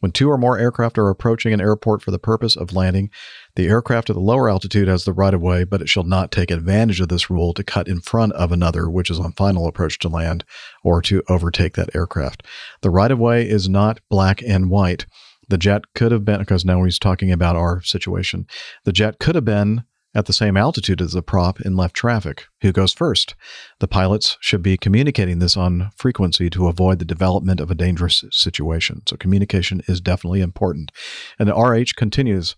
When 0.00 0.12
two 0.12 0.30
or 0.30 0.36
more 0.36 0.58
aircraft 0.58 0.98
are 0.98 1.08
approaching 1.08 1.54
an 1.54 1.62
airport 1.62 2.02
for 2.02 2.10
the 2.10 2.18
purpose 2.18 2.56
of 2.56 2.74
landing, 2.74 3.08
the 3.56 3.68
aircraft 3.68 4.10
at 4.10 4.14
the 4.14 4.20
lower 4.20 4.50
altitude 4.50 4.88
has 4.88 5.04
the 5.04 5.12
right 5.12 5.34
of 5.34 5.40
way, 5.40 5.64
but 5.64 5.80
it 5.80 5.88
shall 5.88 6.04
not 6.04 6.32
take 6.32 6.50
advantage 6.50 7.00
of 7.00 7.08
this 7.08 7.30
rule 7.30 7.54
to 7.54 7.62
cut 7.62 7.86
in 7.86 8.00
front 8.00 8.32
of 8.32 8.50
another 8.50 8.90
which 8.90 9.10
is 9.10 9.20
on 9.20 9.32
final 9.32 9.66
approach 9.66 9.98
to 10.00 10.08
land 10.08 10.44
or 10.82 11.00
to 11.02 11.22
overtake 11.28 11.74
that 11.74 11.94
aircraft. 11.94 12.42
The 12.82 12.90
right 12.90 13.10
of 13.10 13.18
way 13.18 13.48
is 13.48 13.68
not 13.68 14.00
black 14.10 14.42
and 14.42 14.70
white. 14.70 15.06
The 15.48 15.58
jet 15.58 15.82
could 15.94 16.10
have 16.10 16.24
been, 16.24 16.40
because 16.40 16.64
now 16.64 16.82
he's 16.84 16.98
talking 16.98 17.30
about 17.30 17.56
our 17.56 17.82
situation, 17.82 18.46
the 18.84 18.92
jet 18.92 19.18
could 19.18 19.34
have 19.34 19.44
been 19.44 19.84
at 20.14 20.26
the 20.26 20.32
same 20.32 20.56
altitude 20.56 21.02
as 21.02 21.12
the 21.12 21.22
prop 21.22 21.60
in 21.60 21.76
left 21.76 21.94
traffic. 21.94 22.46
Who 22.62 22.72
goes 22.72 22.92
first? 22.92 23.34
The 23.80 23.88
pilots 23.88 24.38
should 24.40 24.62
be 24.62 24.76
communicating 24.76 25.40
this 25.40 25.56
on 25.56 25.90
frequency 25.96 26.48
to 26.50 26.68
avoid 26.68 26.98
the 26.98 27.04
development 27.04 27.60
of 27.60 27.70
a 27.70 27.74
dangerous 27.74 28.24
situation. 28.30 29.02
So 29.06 29.16
communication 29.16 29.82
is 29.88 30.00
definitely 30.00 30.40
important. 30.40 30.92
And 31.38 31.48
the 31.48 31.54
RH 31.54 31.96
continues. 31.96 32.54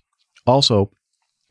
Also, 0.47 0.91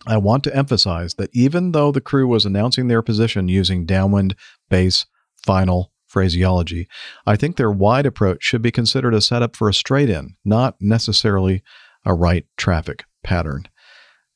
I 0.08 0.18
want 0.18 0.44
to 0.44 0.56
emphasize 0.56 1.16
that 1.16 1.30
even 1.34 1.72
though 1.72 1.92
the 1.92 2.02
crew 2.02 2.28
was 2.28 2.46
announcing 2.46 2.88
their 2.88 3.02
position 3.02 3.48
using 3.48 3.86
downwind, 3.86 4.36
base, 4.70 5.06
final 5.36 5.92
phraseology, 6.08 6.88
I 7.26 7.36
think 7.36 7.56
their 7.56 7.72
wide 7.72 8.06
approach 8.06 8.44
should 8.44 8.62
be 8.62 8.72
considered 8.72 9.14
a 9.14 9.22
setup 9.22 9.56
for 9.56 9.70
a 9.70 9.74
straight 9.74 10.10
in, 10.10 10.36
not 10.44 10.76
necessarily 10.80 11.64
a 12.06 12.14
right 12.14 12.46
traffic 12.58 13.04
pattern. 13.24 13.68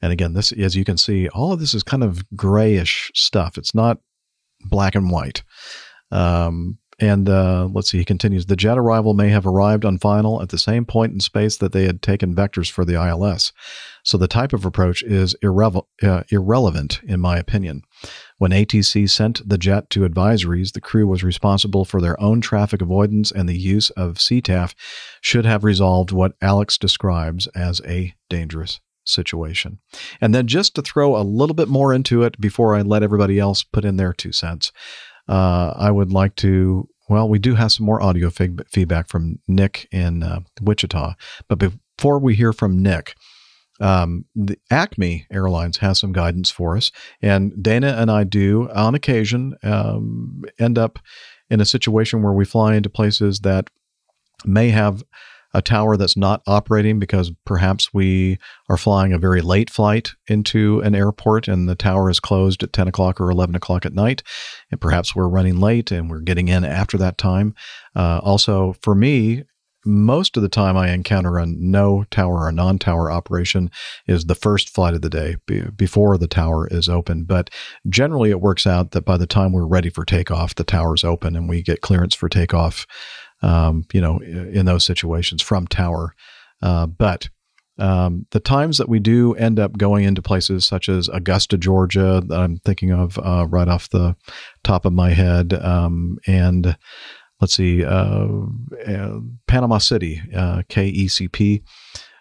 And 0.01 0.11
again, 0.11 0.33
this, 0.33 0.51
as 0.51 0.75
you 0.75 0.85
can 0.85 0.97
see, 0.97 1.27
all 1.29 1.51
of 1.51 1.59
this 1.59 1.73
is 1.73 1.83
kind 1.83 2.03
of 2.03 2.23
grayish 2.35 3.11
stuff. 3.13 3.57
It's 3.57 3.75
not 3.75 3.99
black 4.61 4.95
and 4.95 5.11
white. 5.11 5.43
Um, 6.11 6.79
and 6.99 7.29
uh, 7.29 7.69
let's 7.71 7.89
see, 7.89 7.99
he 7.99 8.05
continues 8.05 8.45
the 8.45 8.55
jet 8.55 8.77
arrival 8.77 9.13
may 9.13 9.29
have 9.29 9.47
arrived 9.47 9.85
on 9.85 9.97
final 9.97 10.41
at 10.41 10.49
the 10.49 10.57
same 10.57 10.85
point 10.85 11.13
in 11.13 11.19
space 11.19 11.57
that 11.57 11.71
they 11.71 11.85
had 11.85 12.01
taken 12.01 12.35
vectors 12.35 12.69
for 12.69 12.83
the 12.83 12.95
ILS. 12.95 13.53
So 14.03 14.17
the 14.17 14.27
type 14.27 14.53
of 14.53 14.65
approach 14.65 15.03
is 15.03 15.35
uh, 15.43 16.23
irrelevant, 16.29 17.01
in 17.03 17.19
my 17.19 17.37
opinion. 17.37 17.83
When 18.37 18.51
ATC 18.51 19.09
sent 19.09 19.47
the 19.47 19.57
jet 19.57 19.89
to 19.91 20.07
advisories, 20.07 20.73
the 20.73 20.81
crew 20.81 21.07
was 21.07 21.23
responsible 21.23 21.85
for 21.85 22.01
their 22.01 22.19
own 22.21 22.41
traffic 22.41 22.81
avoidance, 22.81 23.31
and 23.31 23.47
the 23.47 23.57
use 23.57 23.89
of 23.91 24.15
CTAF 24.15 24.73
should 25.21 25.45
have 25.45 25.63
resolved 25.63 26.11
what 26.11 26.35
Alex 26.41 26.77
describes 26.77 27.47
as 27.47 27.81
a 27.85 28.13
dangerous 28.29 28.79
situation. 29.03 29.79
And 30.21 30.33
then 30.33 30.47
just 30.47 30.75
to 30.75 30.81
throw 30.81 31.15
a 31.15 31.23
little 31.23 31.55
bit 31.55 31.67
more 31.67 31.93
into 31.93 32.23
it 32.23 32.39
before 32.39 32.75
I 32.75 32.81
let 32.81 33.03
everybody 33.03 33.39
else 33.39 33.63
put 33.63 33.85
in 33.85 33.97
their 33.97 34.13
two 34.13 34.31
cents, 34.31 34.71
uh, 35.27 35.73
I 35.75 35.91
would 35.91 36.11
like 36.11 36.35
to. 36.37 36.87
Well, 37.07 37.27
we 37.27 37.39
do 37.39 37.55
have 37.55 37.71
some 37.71 37.87
more 37.87 38.01
audio 38.03 38.29
feedback 38.29 39.07
from 39.07 39.39
Nick 39.47 39.87
in 39.91 40.21
uh, 40.21 40.41
Wichita. 40.61 41.15
But 41.47 41.57
before 41.57 42.19
we 42.19 42.35
hear 42.35 42.53
from 42.53 42.83
Nick, 42.83 43.15
um, 43.79 44.25
the 44.35 44.57
Acme 44.69 45.25
Airlines 45.31 45.77
has 45.77 45.99
some 45.99 46.11
guidance 46.11 46.49
for 46.49 46.77
us, 46.77 46.91
and 47.21 47.51
Dana 47.61 47.95
and 47.97 48.11
I 48.11 48.23
do 48.23 48.69
on 48.71 48.95
occasion 48.95 49.55
um, 49.63 50.43
end 50.59 50.77
up 50.77 50.99
in 51.49 51.61
a 51.61 51.65
situation 51.65 52.21
where 52.21 52.33
we 52.33 52.45
fly 52.45 52.75
into 52.75 52.89
places 52.89 53.39
that 53.41 53.69
may 54.45 54.69
have 54.69 55.03
a 55.53 55.61
tower 55.61 55.97
that's 55.97 56.15
not 56.15 56.41
operating 56.45 56.99
because 56.99 57.31
perhaps 57.45 57.93
we 57.93 58.37
are 58.69 58.77
flying 58.77 59.13
a 59.13 59.17
very 59.17 59.41
late 59.41 59.69
flight 59.69 60.11
into 60.27 60.79
an 60.81 60.93
airport 60.93 61.47
and 61.47 61.67
the 61.67 61.75
tower 61.75 62.09
is 62.09 62.19
closed 62.19 62.61
at 62.61 62.73
10 62.73 62.87
o'clock 62.87 63.19
or 63.19 63.31
11 63.31 63.55
o'clock 63.55 63.85
at 63.85 63.93
night. 63.93 64.21
And 64.69 64.79
perhaps 64.79 65.15
we're 65.15 65.27
running 65.27 65.59
late 65.59 65.91
and 65.91 66.09
we're 66.09 66.19
getting 66.19 66.49
in 66.49 66.63
after 66.63 66.97
that 66.99 67.17
time. 67.17 67.55
Uh, 67.95 68.19
also, 68.23 68.75
for 68.81 68.93
me, 68.93 69.43
most 69.89 70.37
of 70.37 70.43
the 70.43 70.49
time 70.49 70.77
I 70.77 70.91
encounter 70.91 71.37
a 71.37 71.45
no 71.45 72.05
tower 72.11 72.45
or 72.45 72.51
non 72.51 72.79
tower 72.79 73.11
operation 73.11 73.71
is 74.07 74.25
the 74.25 74.35
first 74.35 74.69
flight 74.69 74.93
of 74.93 75.01
the 75.01 75.09
day 75.09 75.37
be, 75.45 75.61
before 75.75 76.17
the 76.17 76.27
tower 76.27 76.67
is 76.67 76.87
open. 76.87 77.23
But 77.23 77.49
generally, 77.87 78.29
it 78.29 78.41
works 78.41 78.67
out 78.67 78.91
that 78.91 79.05
by 79.05 79.17
the 79.17 79.27
time 79.27 79.51
we're 79.51 79.65
ready 79.65 79.89
for 79.89 80.05
takeoff, 80.05 80.55
the 80.55 80.63
tower's 80.63 81.03
open 81.03 81.35
and 81.35 81.49
we 81.49 81.61
get 81.61 81.81
clearance 81.81 82.15
for 82.15 82.29
takeoff 82.29 82.85
um, 83.41 83.85
you 83.93 84.01
know, 84.01 84.19
in 84.19 84.65
those 84.65 84.83
situations 84.83 85.41
from 85.41 85.67
tower. 85.67 86.13
Uh, 86.61 86.85
but 86.85 87.29
um, 87.77 88.25
the 88.31 88.41
times 88.41 88.77
that 88.77 88.89
we 88.89 88.99
do 88.99 89.33
end 89.35 89.57
up 89.59 89.77
going 89.77 90.03
into 90.03 90.21
places 90.21 90.65
such 90.65 90.89
as 90.89 91.07
Augusta, 91.07 91.57
Georgia, 91.57 92.21
that 92.27 92.39
I'm 92.39 92.57
thinking 92.57 92.91
of 92.91 93.17
uh, 93.17 93.47
right 93.49 93.69
off 93.69 93.89
the 93.89 94.17
top 94.63 94.85
of 94.85 94.91
my 94.91 95.11
head, 95.11 95.53
um, 95.53 96.17
and 96.27 96.77
let's 97.41 97.53
see, 97.53 97.83
uh, 97.83 98.27
uh 98.87 99.19
Panama 99.47 99.77
City, 99.77 100.21
uh, 100.35 100.63
KECP. 100.69 101.63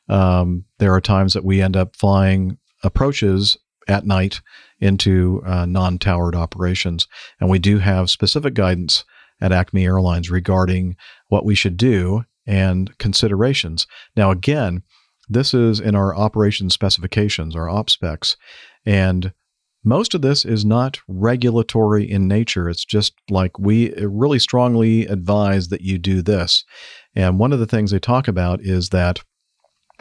Um, 0.08 0.64
there 0.78 0.94
are 0.94 1.00
times 1.00 1.34
that 1.34 1.44
we 1.44 1.60
end 1.60 1.76
up 1.76 1.96
flying 1.96 2.58
approaches 2.82 3.58
at 3.88 4.06
night 4.06 4.40
into 4.80 5.42
uh, 5.44 5.66
non 5.66 5.98
towered 5.98 6.34
operations. 6.34 7.08
And 7.40 7.50
we 7.50 7.58
do 7.58 7.78
have 7.78 8.10
specific 8.10 8.54
guidance 8.54 9.04
at 9.40 9.52
Acme 9.52 9.84
Airlines 9.84 10.30
regarding 10.30 10.96
what 11.28 11.44
we 11.44 11.54
should 11.54 11.76
do 11.76 12.24
and 12.46 12.96
considerations. 12.98 13.86
Now, 14.16 14.30
again, 14.30 14.82
this 15.28 15.52
is 15.52 15.80
in 15.80 15.94
our 15.94 16.16
operation 16.16 16.70
specifications, 16.70 17.54
our 17.54 17.68
op 17.68 17.90
specs, 17.90 18.36
and 18.86 19.32
most 19.84 20.14
of 20.14 20.22
this 20.22 20.44
is 20.44 20.64
not 20.64 20.98
regulatory 21.06 22.10
in 22.10 22.26
nature. 22.28 22.68
It's 22.68 22.84
just 22.84 23.14
like 23.30 23.58
we 23.58 23.94
really 23.94 24.38
strongly 24.38 25.06
advise 25.06 25.68
that 25.68 25.82
you 25.82 25.98
do 25.98 26.22
this. 26.22 26.64
And 27.14 27.38
one 27.38 27.52
of 27.52 27.58
the 27.58 27.66
things 27.66 27.90
they 27.90 27.98
talk 27.98 28.28
about 28.28 28.60
is 28.60 28.90
that 28.90 29.20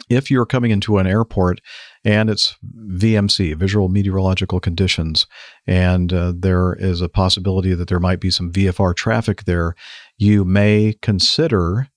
if 0.08 0.30
you're 0.30 0.46
coming 0.46 0.70
into 0.70 0.98
an 0.98 1.06
airport 1.06 1.60
and 2.04 2.30
it's 2.30 2.56
VMC, 2.64 3.56
visual 3.56 3.88
meteorological 3.88 4.60
conditions, 4.60 5.26
and 5.66 6.12
uh, 6.12 6.32
there 6.36 6.74
is 6.74 7.00
a 7.00 7.08
possibility 7.08 7.74
that 7.74 7.88
there 7.88 8.00
might 8.00 8.20
be 8.20 8.30
some 8.30 8.52
VFR 8.52 8.94
traffic 8.94 9.44
there, 9.44 9.74
you 10.16 10.44
may 10.44 10.96
consider 11.02 11.88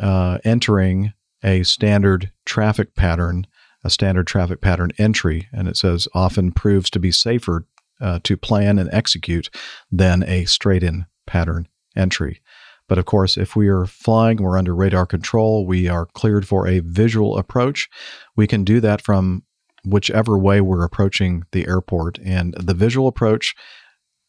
uh, 0.00 0.38
entering 0.44 1.12
a 1.42 1.62
standard 1.64 2.30
traffic 2.44 2.94
pattern, 2.94 3.46
a 3.84 3.90
standard 3.90 4.26
traffic 4.26 4.60
pattern 4.60 4.92
entry, 4.98 5.48
and 5.52 5.68
it 5.68 5.76
says 5.76 6.08
often 6.14 6.52
proves 6.52 6.90
to 6.90 7.00
be 7.00 7.10
safer 7.10 7.66
uh, 8.00 8.20
to 8.24 8.36
plan 8.36 8.78
and 8.78 8.90
execute 8.92 9.50
than 9.90 10.22
a 10.24 10.44
straight 10.44 10.82
in 10.82 11.06
pattern 11.26 11.68
entry. 11.96 12.40
But 12.88 12.98
of 12.98 13.06
course, 13.06 13.36
if 13.36 13.56
we 13.56 13.68
are 13.68 13.86
flying, 13.86 14.38
we're 14.38 14.58
under 14.58 14.74
radar 14.74 15.06
control, 15.06 15.66
we 15.66 15.88
are 15.88 16.06
cleared 16.06 16.46
for 16.46 16.66
a 16.66 16.80
visual 16.80 17.38
approach. 17.38 17.88
We 18.36 18.46
can 18.46 18.64
do 18.64 18.80
that 18.80 19.00
from 19.00 19.44
whichever 19.84 20.38
way 20.38 20.60
we're 20.60 20.84
approaching 20.84 21.44
the 21.52 21.66
airport. 21.66 22.18
And 22.24 22.54
the 22.54 22.74
visual 22.74 23.08
approach, 23.08 23.54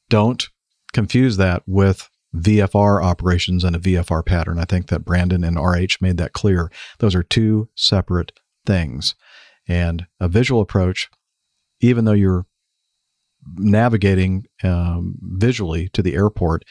don't 0.09 0.47
confuse 0.93 1.37
that 1.37 1.63
with 1.65 2.09
VFR 2.35 3.03
operations 3.03 3.63
and 3.63 3.75
a 3.75 3.79
VFR 3.79 4.25
pattern. 4.25 4.59
I 4.59 4.65
think 4.65 4.87
that 4.87 5.05
Brandon 5.05 5.43
and 5.43 5.57
RH 5.57 5.97
made 6.01 6.17
that 6.17 6.33
clear. 6.33 6.71
Those 6.99 7.15
are 7.15 7.23
two 7.23 7.69
separate 7.75 8.31
things. 8.65 9.15
And 9.67 10.07
a 10.19 10.27
visual 10.27 10.61
approach, 10.61 11.09
even 11.79 12.05
though 12.05 12.13
you're 12.13 12.45
navigating 13.55 14.45
um, 14.63 15.15
visually 15.21 15.89
to 15.89 16.01
the 16.01 16.15
airport, 16.15 16.63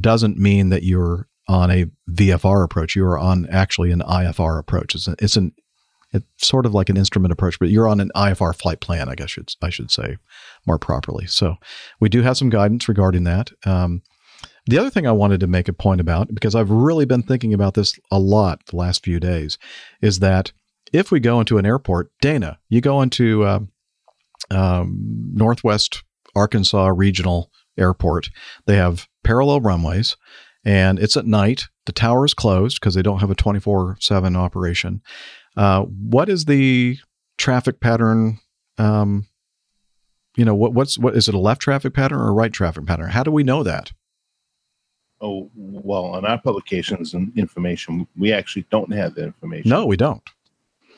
doesn't 0.00 0.38
mean 0.38 0.68
that 0.70 0.82
you're 0.82 1.28
on 1.48 1.70
a 1.70 1.86
VFR 2.10 2.64
approach. 2.64 2.94
You 2.94 3.06
are 3.06 3.18
on 3.18 3.46
actually 3.50 3.90
an 3.90 4.00
IFR 4.00 4.58
approach. 4.58 4.94
It's, 4.94 5.08
a, 5.08 5.16
it's 5.18 5.36
an 5.36 5.52
it's 6.12 6.26
sort 6.38 6.66
of 6.66 6.74
like 6.74 6.88
an 6.88 6.96
instrument 6.96 7.32
approach, 7.32 7.58
but 7.58 7.68
you're 7.68 7.88
on 7.88 8.00
an 8.00 8.10
IFR 8.16 8.54
flight 8.54 8.80
plan, 8.80 9.08
I 9.08 9.14
guess 9.14 9.30
should, 9.30 9.52
I 9.60 9.70
should 9.70 9.90
say 9.90 10.16
more 10.66 10.78
properly. 10.78 11.26
So 11.26 11.56
we 12.00 12.08
do 12.08 12.22
have 12.22 12.36
some 12.36 12.48
guidance 12.48 12.88
regarding 12.88 13.24
that. 13.24 13.50
Um, 13.66 14.02
the 14.66 14.78
other 14.78 14.90
thing 14.90 15.06
I 15.06 15.12
wanted 15.12 15.40
to 15.40 15.46
make 15.46 15.68
a 15.68 15.72
point 15.72 16.00
about, 16.00 16.34
because 16.34 16.54
I've 16.54 16.70
really 16.70 17.04
been 17.04 17.22
thinking 17.22 17.54
about 17.54 17.74
this 17.74 17.98
a 18.10 18.18
lot 18.18 18.64
the 18.66 18.76
last 18.76 19.04
few 19.04 19.20
days, 19.20 19.58
is 20.00 20.18
that 20.20 20.52
if 20.92 21.10
we 21.10 21.20
go 21.20 21.40
into 21.40 21.58
an 21.58 21.66
airport, 21.66 22.10
Dana, 22.20 22.58
you 22.68 22.80
go 22.80 23.02
into 23.02 23.44
uh, 23.44 23.60
um, 24.50 25.32
Northwest 25.34 26.02
Arkansas 26.34 26.88
Regional 26.94 27.50
Airport, 27.76 28.30
they 28.66 28.76
have 28.76 29.06
parallel 29.24 29.60
runways 29.60 30.16
and 30.64 30.98
it's 30.98 31.16
at 31.16 31.26
night. 31.26 31.66
The 31.86 31.92
tower 31.92 32.24
is 32.24 32.34
closed 32.34 32.80
because 32.80 32.94
they 32.94 33.02
don't 33.02 33.20
have 33.20 33.30
a 33.30 33.34
24 33.34 33.96
7 34.00 34.36
operation. 34.36 35.02
Uh, 35.56 35.84
what 35.84 36.28
is 36.28 36.44
the 36.44 36.98
traffic 37.36 37.80
pattern? 37.80 38.38
Um, 38.76 39.26
you 40.36 40.44
know, 40.44 40.54
what, 40.54 40.72
what's 40.74 40.98
what 40.98 41.16
is 41.16 41.28
it 41.28 41.34
a 41.34 41.38
left 41.38 41.62
traffic 41.62 41.94
pattern 41.94 42.18
or 42.18 42.28
a 42.28 42.32
right 42.32 42.52
traffic 42.52 42.86
pattern? 42.86 43.10
How 43.10 43.22
do 43.22 43.30
we 43.30 43.42
know 43.42 43.62
that? 43.62 43.92
Oh, 45.20 45.50
well, 45.56 46.04
on 46.04 46.24
our 46.24 46.38
publications 46.38 47.12
and 47.12 47.36
information, 47.36 48.06
we 48.16 48.32
actually 48.32 48.66
don't 48.70 48.92
have 48.92 49.14
that 49.16 49.24
information. 49.24 49.68
No, 49.68 49.84
we 49.84 49.96
don't. 49.96 50.22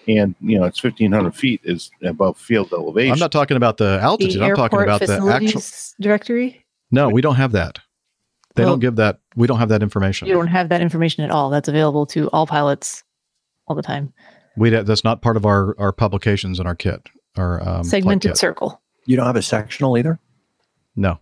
And, 0.09 0.34
you 0.40 0.59
know, 0.59 0.64
it's 0.64 0.82
1,500 0.82 1.34
feet 1.34 1.61
is 1.62 1.90
above 2.03 2.38
field 2.38 2.72
elevation. 2.72 3.12
I'm 3.12 3.18
not 3.18 3.32
talking 3.32 3.57
about 3.57 3.76
the 3.76 3.98
altitude. 4.01 4.40
The 4.40 4.44
I'm 4.44 4.57
talking 4.57 4.78
airport 4.78 4.88
about 4.88 5.01
the 5.01 5.32
actual. 5.32 5.62
directory. 6.01 6.64
No, 6.90 7.09
we 7.09 7.20
don't 7.20 7.36
have 7.36 7.53
that. 7.53 7.78
They 8.57 8.64
Well- 8.64 8.72
don't 8.72 8.80
give 8.80 8.96
that. 8.96 9.20
We 9.36 9.46
don't 9.46 9.59
have 9.59 9.68
that 9.68 9.82
information. 9.82 10.26
You 10.26 10.34
don't 10.34 10.48
have 10.48 10.68
that 10.70 10.80
information 10.80 11.22
at 11.24 11.30
all. 11.30 11.51
That's 11.51 11.68
available 11.68 12.07
to 12.07 12.28
all 12.30 12.46
pilots 12.46 13.05
all 13.66 13.76
the 13.76 13.82
time. 13.82 14.12
We 14.57 14.70
that's 14.70 15.05
not 15.05 15.22
part 15.22 15.36
of 15.36 15.46
our 15.46 15.76
our 15.78 15.92
publications 15.92 16.59
in 16.59 16.66
our 16.66 16.74
kit. 16.74 17.09
Our 17.36 17.66
um, 17.66 17.84
Segmented 17.84 18.32
kit. 18.32 18.38
circle. 18.38 18.80
You 19.07 19.16
don't 19.16 19.26
have 19.26 19.36
a 19.36 19.42
sectional 19.42 19.96
either? 19.96 20.18
No. 20.96 21.20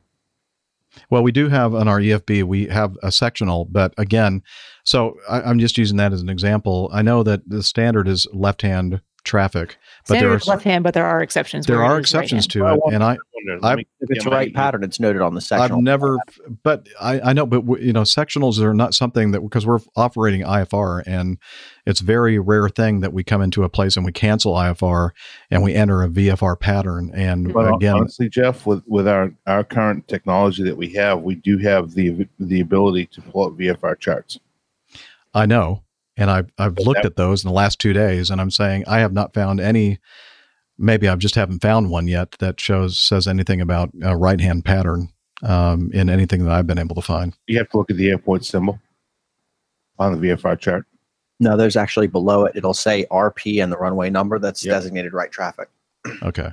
Well, 1.11 1.23
we 1.23 1.33
do 1.33 1.49
have 1.49 1.75
on 1.75 1.89
our 1.89 2.01
EFB, 2.01 2.45
we 2.45 2.67
have 2.67 2.97
a 3.03 3.13
sectional, 3.13 3.65
but 3.65 3.95
again, 3.99 4.43
so 4.85 5.15
I, 5.29 5.43
I'm 5.43 5.59
just 5.59 5.79
using 5.79 5.97
that 5.99 6.13
as 6.13 6.23
an 6.23 6.29
example. 6.29 6.91
I 6.93 7.03
know 7.03 7.23
that 7.23 7.49
the 7.49 7.63
standard 7.63 8.09
is 8.09 8.27
left 8.33 8.63
hand 8.63 9.01
traffic, 9.25 9.77
but 10.07 10.15
Standard 10.15 10.29
there 10.29 10.35
are 10.37 10.55
left 10.55 10.65
hand, 10.65 10.85
but 10.85 10.95
there 10.95 11.05
are 11.07 11.21
exceptions. 11.23 11.67
there 11.67 11.83
are 11.83 11.87
is 11.87 11.91
right 11.93 12.01
exceptions 12.01 12.45
hand. 12.45 12.51
to 12.53 12.63
Well, 12.63 12.81
I 12.87 12.89
it, 12.89 12.95
and 12.95 13.05
I 13.05 13.17
wonder, 13.35 13.67
I- 13.67 13.73
If 13.75 13.87
it's 14.11 14.25
get 14.25 14.33
a 14.33 14.35
right 14.35 14.55
pattern, 14.55 14.83
it's 14.85 14.99
noted 15.01 15.21
on 15.23 15.35
the 15.35 15.41
sectional. 15.41 15.79
I've 15.79 15.85
never, 15.85 16.19
but 16.63 16.89
I, 17.01 17.21
I 17.21 17.33
know, 17.33 17.45
but 17.47 17.61
w- 17.67 17.85
you 17.85 17.93
know, 17.93 18.03
sectionals 18.03 18.59
are 18.61 18.73
not 18.75 18.95
something 18.95 19.33
that 19.33 19.41
because 19.41 19.67
we're 19.67 19.81
operating 19.97 20.43
IFR, 20.43 21.03
and 21.07 21.37
it's 21.85 22.01
very 22.01 22.39
rare 22.39 22.69
thing 22.69 23.01
that 23.01 23.13
we 23.13 23.23
come 23.25 23.43
into 23.43 23.65
a 23.65 23.69
place 23.69 23.97
and 23.97 24.07
we 24.07 24.13
cancel 24.13 24.55
IFR 24.55 25.11
and 25.51 25.63
we 25.63 25.75
enter 25.75 26.03
a 26.03 26.09
VFR 26.09 26.59
pattern. 26.59 27.11
And 27.15 27.53
But 27.53 27.75
again, 27.75 27.97
honestly, 27.97 28.29
Jeff, 28.29 28.67
with 28.67 28.83
with 28.87 29.07
our 29.09 29.33
our 29.47 29.65
current 29.65 30.09
technology 30.09 30.63
that 30.65 30.77
we 30.77 30.89
have, 30.95 31.21
we 31.23 31.35
do 31.35 31.59
have 31.59 31.93
the 31.95 32.27
the 32.39 32.61
ability 32.61 33.07
to 33.07 33.21
pull 33.21 33.47
up 33.47 33.53
VFR 33.59 33.99
charts. 33.99 34.39
I 35.35 35.45
know, 35.47 35.83
and 36.19 36.31
I've 36.31 36.51
I've 36.59 36.77
looked 36.79 37.03
that- 37.05 37.13
at 37.13 37.17
those 37.17 37.43
in 37.43 37.49
the 37.49 37.55
last 37.55 37.79
two 37.79 37.95
days, 37.95 38.31
and 38.31 38.41
I'm 38.41 38.51
saying 38.51 38.85
I 38.87 38.99
have 38.99 39.13
not 39.15 39.33
found 39.33 39.61
any 39.61 39.99
maybe 40.77 41.09
I 41.09 41.17
just 41.17 41.35
haven't 41.35 41.61
found 41.63 41.91
one 41.91 42.07
yet 42.07 42.33
that 42.41 42.61
shows 42.61 42.99
says 42.99 43.27
anything 43.27 43.61
about 43.61 43.91
a 44.03 44.17
right 44.17 44.41
hand 44.41 44.65
pattern 44.65 45.09
um, 45.43 45.91
in 45.93 46.09
anything 46.11 46.45
that 46.45 46.53
I've 46.53 46.67
been 46.67 46.79
able 46.79 46.95
to 46.97 47.03
find. 47.03 47.35
You 47.47 47.59
have 47.59 47.69
to 47.71 47.79
look 47.79 47.91
at 47.91 47.97
the 47.97 48.11
airport 48.11 48.45
symbol 48.45 48.79
on 49.99 50.21
the 50.21 50.29
VFR 50.29 50.59
chart. 50.59 50.85
No, 51.41 51.57
there's 51.57 51.77
actually 51.77 52.07
below 52.09 52.45
it. 52.45 52.53
It'll 52.57 52.75
say 52.75 53.07
RP 53.11 53.63
and 53.63 53.73
the 53.73 53.77
runway 53.77 54.11
number 54.11 54.39
that's 54.39 54.65
Yep. 54.65 54.75
designated 54.75 55.13
right 55.13 55.31
traffic. 55.31 55.69
Okay. 56.23 56.53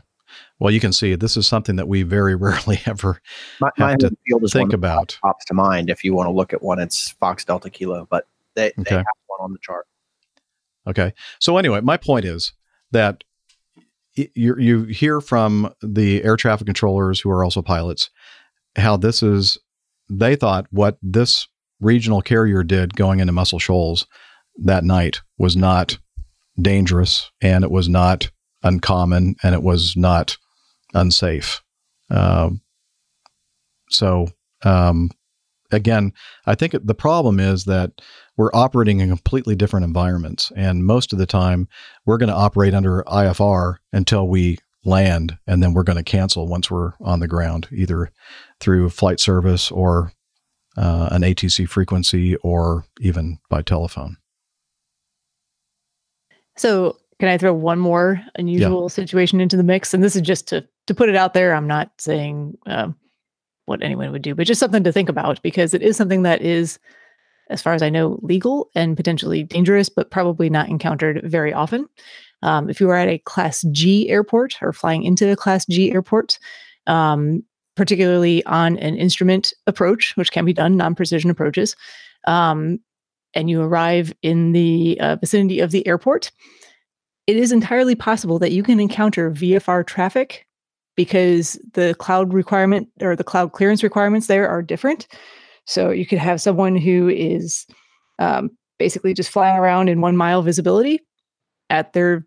Well, 0.60 0.72
you 0.72 0.80
can 0.80 0.92
see 0.94 1.16
this 1.16 1.38
is 1.38 1.48
something 1.48 1.76
that 1.76 1.88
we 1.88 2.04
very 2.04 2.36
rarely 2.48 2.80
ever 2.86 3.22
My, 3.60 3.70
Have 3.78 3.88
my 3.90 3.96
to 3.98 4.16
field 4.28 4.44
is 4.44 4.54
think 4.54 4.70
one 4.70 4.76
about. 4.76 5.18
pops 5.22 5.46
to 5.46 5.54
mind. 5.54 5.90
If 5.90 6.04
you 6.04 6.14
want 6.14 6.28
to 6.28 6.32
look 6.34 6.54
at 6.54 6.62
one, 6.64 6.80
it's 6.80 7.10
Fox 7.12 7.46
Delta 7.46 7.70
Kilo, 7.70 8.08
but 8.10 8.28
they, 8.56 8.68
Okay. 8.80 8.84
they 8.90 8.96
have 8.96 9.06
one 9.38 9.46
on 9.46 9.52
the 9.52 9.60
chart. 9.62 9.86
Okay. 10.88 11.14
So 11.40 11.58
anyway, 11.58 11.82
my 11.82 11.98
point 11.98 12.26
is 12.26 12.54
that 12.92 13.24
you 14.16 14.56
you 14.58 14.84
hear 14.86 15.20
from 15.20 15.74
the 15.82 16.24
air 16.24 16.38
traffic 16.38 16.66
controllers 16.66 17.20
who 17.20 17.30
are 17.30 17.44
also 17.44 17.62
pilots 17.62 18.10
how 18.78 18.98
this 18.98 19.24
is 19.24 19.58
they 20.10 20.36
thought 20.36 20.68
what 20.72 20.98
this 21.02 21.48
regional 21.80 22.22
carrier 22.22 22.64
did 22.64 22.96
going 22.96 23.20
into 23.20 23.34
Muscle 23.34 23.60
Shoals 23.60 24.08
that 24.58 24.84
night 24.84 25.22
was 25.38 25.56
not 25.56 25.98
dangerous 26.62 27.32
and 27.42 27.64
it 27.64 27.72
was 27.72 27.90
not 27.90 28.30
uncommon 28.64 29.36
and 29.44 29.54
it 29.54 29.62
was 29.62 29.96
not 29.98 30.38
unsafe. 30.94 31.62
Um, 32.10 32.62
so 33.90 34.28
um, 34.64 35.10
again, 35.72 36.14
I 36.46 36.56
think 36.56 36.76
the 36.84 36.96
problem 36.96 37.40
is 37.40 37.66
that 37.66 38.02
we're 38.38 38.52
operating 38.54 39.00
in 39.00 39.10
completely 39.10 39.56
different 39.56 39.86
environments. 39.86 40.52
And 40.56 40.86
most 40.86 41.14
of 41.14 41.20
the 41.20 41.26
time, 41.26 41.68
we're 42.06 42.18
going 42.18 42.30
to 42.30 42.36
operate 42.36 42.74
under 42.74 43.04
IFR 43.08 43.76
until 43.94 44.28
we 44.28 44.58
land, 44.84 45.38
and 45.48 45.64
then 45.64 45.74
we're 45.74 45.84
going 45.84 45.98
to 45.98 46.04
cancel 46.04 46.48
once 46.48 46.70
we're 46.70 46.94
on 47.02 47.20
the 47.20 47.28
ground, 47.28 47.68
either 47.72 48.12
through 48.60 48.90
flight 48.90 49.20
service 49.20 49.72
or 49.72 50.12
uh, 50.78 51.10
an 51.12 51.22
ATC 51.22 51.68
frequency 51.68 52.36
or 52.38 52.86
even 53.00 53.40
by 53.50 53.62
telephone. 53.62 54.18
So, 56.58 56.98
can 57.20 57.30
I 57.30 57.38
throw 57.38 57.54
one 57.54 57.80
more 57.80 58.22
unusual 58.36 58.90
situation 58.90 59.40
into 59.40 59.56
the 59.56 59.64
mix? 59.64 59.94
And 59.94 60.04
this 60.04 60.16
is 60.16 60.22
just 60.22 60.48
to 60.50 60.68
to 60.88 60.94
put 60.94 61.10
it 61.10 61.16
out 61.16 61.34
there. 61.34 61.56
I'm 61.56 61.68
not 61.68 61.92
saying 61.98 62.58
um, 62.66 62.96
what 63.66 63.84
anyone 63.84 64.12
would 64.12 64.22
do, 64.22 64.36
but 64.36 64.48
just 64.48 64.60
something 64.60 64.84
to 64.84 64.92
think 64.92 65.10
about 65.10 65.42
because 65.42 65.74
it 65.74 65.82
is 65.82 65.98
something 65.98 66.24
that 66.24 66.42
is, 66.42 66.80
as 67.50 67.62
far 67.62 67.74
as 67.74 67.82
I 67.82 67.90
know, 67.90 68.20
legal 68.22 68.70
and 68.76 68.96
potentially 68.96 69.44
dangerous, 69.44 69.90
but 69.90 70.12
probably 70.12 70.50
not 70.50 70.70
encountered 70.70 71.22
very 71.24 71.54
often. 71.54 71.88
Um, 72.42 72.70
if 72.70 72.80
you 72.80 72.90
are 72.90 72.98
at 72.98 73.08
a 73.08 73.18
Class 73.20 73.66
G 73.72 74.10
airport 74.10 74.62
or 74.62 74.72
flying 74.74 75.04
into 75.04 75.30
a 75.32 75.36
Class 75.36 75.66
G 75.66 75.92
airport, 75.92 76.38
um, 76.88 77.44
particularly 77.76 78.46
on 78.46 78.78
an 78.78 78.96
instrument 78.96 79.54
approach, 79.68 80.16
which 80.16 80.32
can 80.32 80.46
be 80.46 80.54
done 80.54 80.78
non-precision 80.78 81.30
approaches, 81.30 81.76
um, 82.28 82.80
and 83.34 83.50
you 83.50 83.62
arrive 83.62 84.14
in 84.22 84.54
the 84.54 84.98
uh, 85.02 85.16
vicinity 85.18 85.60
of 85.60 85.72
the 85.72 85.86
airport, 85.88 86.32
it 87.28 87.36
is 87.36 87.52
entirely 87.52 87.96
possible 87.96 88.40
that 88.40 88.52
you 88.52 88.64
can 88.64 88.80
encounter 88.80 89.32
VFR 89.32 89.86
traffic 89.86 90.46
because 90.96 91.60
the 91.74 91.96
cloud 92.00 92.34
requirement 92.34 92.88
or 93.02 93.16
the 93.16 93.24
cloud 93.24 93.52
clearance 93.52 93.84
requirements 93.84 94.28
there 94.28 94.48
are 94.48 94.62
different. 94.62 95.08
So 95.66 95.90
you 95.90 96.06
could 96.06 96.20
have 96.20 96.42
someone 96.42 96.76
who 96.76 97.10
is 97.10 97.66
um, 98.20 98.52
basically 98.78 99.14
just 99.14 99.32
flying 99.32 99.58
around 99.58 99.90
in 99.90 100.02
one 100.02 100.16
mile 100.16 100.42
visibility 100.42 101.00
at 101.70 101.94
their 101.94 102.26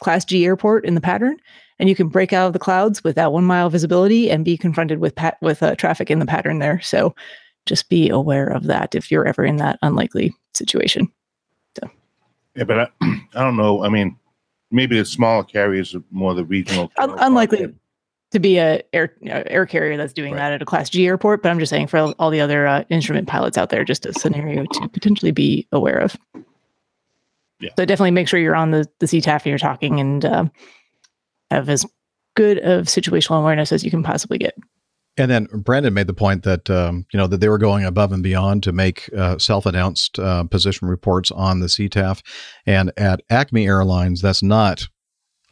Class 0.00 0.24
G 0.24 0.44
airport 0.44 0.84
in 0.84 0.94
the 0.94 1.00
pattern, 1.00 1.36
and 1.78 1.88
you 1.88 1.94
can 1.94 2.08
break 2.08 2.32
out 2.32 2.48
of 2.48 2.52
the 2.54 2.58
clouds 2.58 3.04
with 3.04 3.14
that 3.16 3.32
one 3.32 3.44
mile 3.44 3.70
visibility 3.70 4.30
and 4.30 4.44
be 4.44 4.56
confronted 4.56 4.98
with 4.98 5.14
pat- 5.14 5.38
with 5.42 5.62
uh, 5.62 5.76
traffic 5.76 6.10
in 6.10 6.18
the 6.18 6.26
pattern 6.26 6.58
there. 6.58 6.80
So 6.80 7.14
just 7.66 7.88
be 7.88 8.08
aware 8.08 8.48
of 8.48 8.64
that 8.64 8.94
if 8.94 9.10
you're 9.10 9.28
ever 9.28 9.44
in 9.44 9.56
that 9.58 9.78
unlikely 9.82 10.34
situation. 10.54 11.12
Yeah, 12.54 12.64
but 12.64 12.78
I, 12.78 12.88
I 13.34 13.42
don't 13.42 13.56
know. 13.56 13.84
I 13.84 13.88
mean, 13.88 14.16
maybe 14.70 14.98
the 14.98 15.04
smaller 15.04 15.44
carriers 15.44 15.94
are 15.94 16.02
more 16.10 16.34
the 16.34 16.44
regional. 16.44 16.90
Un- 16.98 17.18
unlikely 17.18 17.74
to 18.32 18.38
be 18.40 18.58
a 18.58 18.82
air 18.92 19.14
uh, 19.26 19.42
air 19.46 19.66
carrier 19.66 19.96
that's 19.96 20.12
doing 20.12 20.32
Right. 20.32 20.38
that 20.38 20.52
at 20.52 20.62
a 20.62 20.64
class 20.64 20.90
G 20.90 21.06
airport, 21.06 21.42
but 21.42 21.50
I'm 21.50 21.58
just 21.58 21.70
saying 21.70 21.86
for 21.86 21.98
all- 22.18 22.30
the 22.30 22.40
other 22.40 22.66
uh, 22.66 22.84
instrument 22.90 23.28
pilots 23.28 23.56
out 23.58 23.70
there, 23.70 23.84
just 23.84 24.06
a 24.06 24.12
scenario 24.12 24.64
to 24.64 24.88
potentially 24.88 25.32
be 25.32 25.66
aware 25.72 25.98
of. 25.98 26.16
Yeah. 27.60 27.70
So 27.78 27.84
definitely 27.84 28.10
make 28.10 28.28
sure 28.28 28.40
you're 28.40 28.56
on 28.56 28.70
the 28.72 28.86
the 28.98 29.06
CTAF 29.06 29.36
and 29.36 29.46
you're 29.46 29.58
talking 29.58 30.00
and 30.00 30.24
um, 30.24 30.52
have 31.50 31.68
as 31.68 31.86
good 32.34 32.58
of 32.58 32.86
situational 32.86 33.38
awareness 33.40 33.72
as 33.72 33.84
you 33.84 33.90
can 33.90 34.02
possibly 34.02 34.38
get. 34.38 34.54
And 35.18 35.30
then 35.30 35.44
Brandon 35.52 35.92
made 35.92 36.06
the 36.06 36.14
point 36.14 36.42
that 36.44 36.70
um, 36.70 37.04
you 37.12 37.18
know 37.18 37.26
that 37.26 37.40
they 37.40 37.48
were 37.50 37.58
going 37.58 37.84
above 37.84 38.12
and 38.12 38.22
beyond 38.22 38.62
to 38.62 38.72
make 38.72 39.10
uh, 39.14 39.36
self-announced 39.38 40.18
uh, 40.18 40.44
position 40.44 40.88
reports 40.88 41.30
on 41.30 41.60
the 41.60 41.66
CTAF, 41.66 42.22
and 42.66 42.90
at 42.96 43.20
Acme 43.28 43.66
Airlines, 43.66 44.22
that's 44.22 44.42
not 44.42 44.88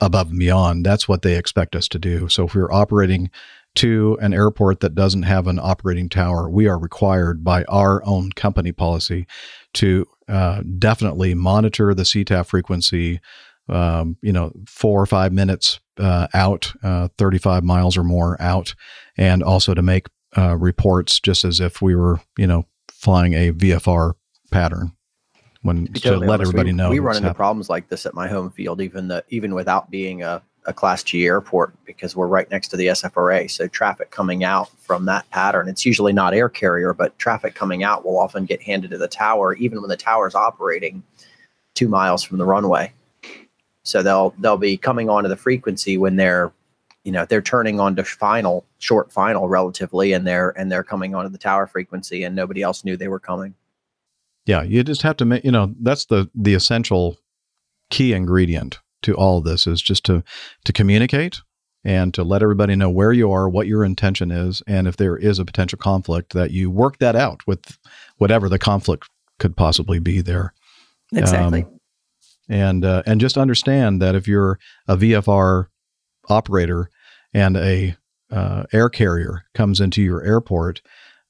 above 0.00 0.30
and 0.30 0.38
beyond. 0.38 0.84
That's 0.84 1.08
what 1.08 1.22
they 1.22 1.36
expect 1.36 1.76
us 1.76 1.88
to 1.88 1.98
do. 1.98 2.28
So 2.28 2.46
if 2.46 2.54
we're 2.54 2.72
operating 2.72 3.30
to 3.76 4.18
an 4.20 4.34
airport 4.34 4.80
that 4.80 4.94
doesn't 4.94 5.22
have 5.22 5.46
an 5.46 5.58
operating 5.58 6.08
tower, 6.08 6.50
we 6.50 6.66
are 6.66 6.78
required 6.78 7.44
by 7.44 7.64
our 7.64 8.04
own 8.04 8.32
company 8.32 8.72
policy 8.72 9.26
to 9.74 10.06
uh, 10.28 10.62
definitely 10.78 11.34
monitor 11.34 11.94
the 11.94 12.02
CTAF 12.02 12.46
frequency. 12.46 13.20
Um, 13.68 14.16
you 14.20 14.32
know, 14.32 14.52
four 14.66 15.00
or 15.00 15.06
five 15.06 15.32
minutes 15.32 15.78
uh, 15.96 16.26
out, 16.34 16.72
uh, 16.82 17.06
35 17.18 17.62
miles 17.62 17.96
or 17.96 18.02
more 18.02 18.40
out, 18.42 18.74
and 19.16 19.44
also 19.44 19.74
to 19.74 19.82
make 19.82 20.08
uh, 20.36 20.56
reports 20.56 21.20
just 21.20 21.44
as 21.44 21.60
if 21.60 21.80
we 21.80 21.94
were, 21.94 22.20
you 22.36 22.48
know, 22.48 22.66
flying 22.88 23.34
a 23.34 23.52
VFR 23.52 24.14
pattern 24.50 24.92
when 25.62 25.86
To 25.86 26.16
let 26.16 26.40
everybody 26.40 26.70
we, 26.70 26.76
know. 26.76 26.90
We 26.90 27.00
run 27.00 27.16
into 27.16 27.34
problems 27.34 27.68
like 27.68 27.88
this 27.88 28.06
at 28.06 28.14
my 28.14 28.28
home 28.28 28.50
field, 28.50 28.80
even 28.80 29.08
the 29.08 29.24
even 29.28 29.54
without 29.54 29.90
being 29.90 30.22
a, 30.22 30.42
a 30.66 30.72
Class 30.72 31.02
G 31.02 31.26
airport, 31.26 31.74
because 31.84 32.16
we're 32.16 32.26
right 32.26 32.50
next 32.50 32.68
to 32.68 32.76
the 32.76 32.86
SFRA. 32.86 33.50
So 33.50 33.68
traffic 33.68 34.10
coming 34.10 34.42
out 34.42 34.70
from 34.78 35.04
that 35.06 35.28
pattern, 35.30 35.68
it's 35.68 35.84
usually 35.84 36.12
not 36.12 36.34
air 36.34 36.48
carrier, 36.48 36.94
but 36.94 37.18
traffic 37.18 37.54
coming 37.54 37.82
out 37.82 38.04
will 38.04 38.18
often 38.18 38.46
get 38.46 38.62
handed 38.62 38.90
to 38.90 38.98
the 38.98 39.08
tower, 39.08 39.54
even 39.54 39.80
when 39.80 39.90
the 39.90 39.96
tower 39.96 40.26
is 40.26 40.34
operating 40.34 41.02
two 41.74 41.88
miles 41.88 42.22
from 42.22 42.38
the 42.38 42.46
runway. 42.46 42.92
So 43.82 44.02
they'll 44.02 44.34
they'll 44.38 44.56
be 44.56 44.76
coming 44.76 45.10
onto 45.10 45.28
the 45.28 45.36
frequency 45.36 45.98
when 45.98 46.16
they're 46.16 46.52
you 47.04 47.12
know 47.12 47.26
they're 47.26 47.42
turning 47.42 47.80
on 47.80 47.96
to 47.96 48.04
final 48.04 48.64
short 48.78 49.12
final 49.12 49.48
relatively 49.48 50.12
and 50.12 50.26
they're 50.26 50.50
and 50.58 50.72
they're 50.72 50.82
coming 50.82 51.14
onto 51.14 51.30
the 51.30 51.38
tower 51.38 51.66
frequency 51.66 52.24
and 52.24 52.34
nobody 52.34 52.62
else 52.62 52.84
knew 52.84 52.96
they 52.96 53.08
were 53.08 53.20
coming 53.20 53.54
Yeah, 54.50 54.62
you 54.64 54.82
just 54.82 55.02
have 55.02 55.16
to 55.18 55.24
make, 55.24 55.44
you 55.44 55.52
know, 55.52 55.72
that's 55.80 56.06
the 56.06 56.28
the 56.34 56.54
essential 56.54 57.16
key 57.88 58.12
ingredient 58.12 58.80
to 59.02 59.14
all 59.14 59.38
of 59.38 59.44
this 59.44 59.68
is 59.68 59.80
just 59.80 60.04
to 60.06 60.24
to 60.64 60.72
communicate 60.72 61.40
and 61.84 62.12
to 62.14 62.24
let 62.24 62.42
everybody 62.42 62.74
know 62.74 62.90
where 62.90 63.12
you 63.12 63.30
are, 63.30 63.48
what 63.48 63.68
your 63.68 63.84
intention 63.84 64.32
is, 64.32 64.60
and 64.66 64.88
if 64.88 64.96
there 64.96 65.16
is 65.16 65.38
a 65.38 65.44
potential 65.44 65.78
conflict 65.78 66.32
that 66.32 66.50
you 66.50 66.68
work 66.68 66.98
that 66.98 67.14
out 67.14 67.46
with 67.46 67.78
whatever 68.18 68.48
the 68.48 68.58
conflict 68.58 69.08
could 69.38 69.56
possibly 69.56 70.00
be 70.00 70.20
there. 70.20 70.52
Exactly. 71.14 71.62
Um, 71.62 71.78
and 72.48 72.84
uh, 72.84 73.04
and 73.06 73.20
just 73.20 73.38
understand 73.38 74.02
that 74.02 74.16
if 74.16 74.26
you're 74.26 74.58
a 74.88 74.96
VFR 74.96 75.66
operator 76.28 76.90
and 77.32 77.56
a 77.56 77.96
uh, 78.32 78.64
air 78.72 78.88
carrier 78.88 79.44
comes 79.54 79.80
into 79.80 80.02
your 80.02 80.24
airport, 80.24 80.82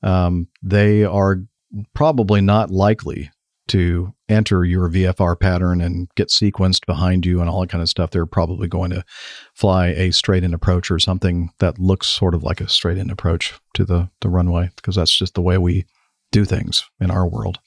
um, 0.03 0.49
they 0.63 1.05
are 1.05 1.43
probably 1.95 2.41
not 2.41 2.71
likely 2.71 3.31
to 3.69 4.13
enter 4.29 4.65
your 4.65 4.89
VFR 4.89 5.39
pattern 5.39 5.81
and 5.81 6.09
get 6.17 6.29
sequenced 6.29 6.87
behind 6.87 7.25
you 7.25 7.41
and 7.41 7.49
all 7.49 7.61
that 7.61 7.71
kind 7.71 7.83
of 7.83 7.89
stuff. 7.89 8.11
They're 8.11 8.27
probably 8.27 8.67
going 8.67 8.91
to 8.91 9.05
fly 9.55 9.89
a 9.89 10.11
straight 10.13 10.43
in 10.43 10.53
approach 10.55 10.91
or 10.91 10.99
something 10.99 11.51
that 11.61 11.79
looks 11.79 12.09
sort 12.09 12.35
of 12.35 12.43
like 12.43 12.61
a 12.61 12.69
straight 12.69 12.99
in 12.99 13.11
approach 13.11 13.55
to 13.75 13.85
the, 13.85 14.11
the 14.23 14.29
runway 14.29 14.71
because 14.75 14.97
that's 14.97 15.17
just 15.17 15.35
the 15.35 15.41
way 15.43 15.57
we 15.57 15.87
do 16.33 16.45
things 16.45 16.85
in 17.01 17.11
our 17.13 17.27
world. 17.29 17.59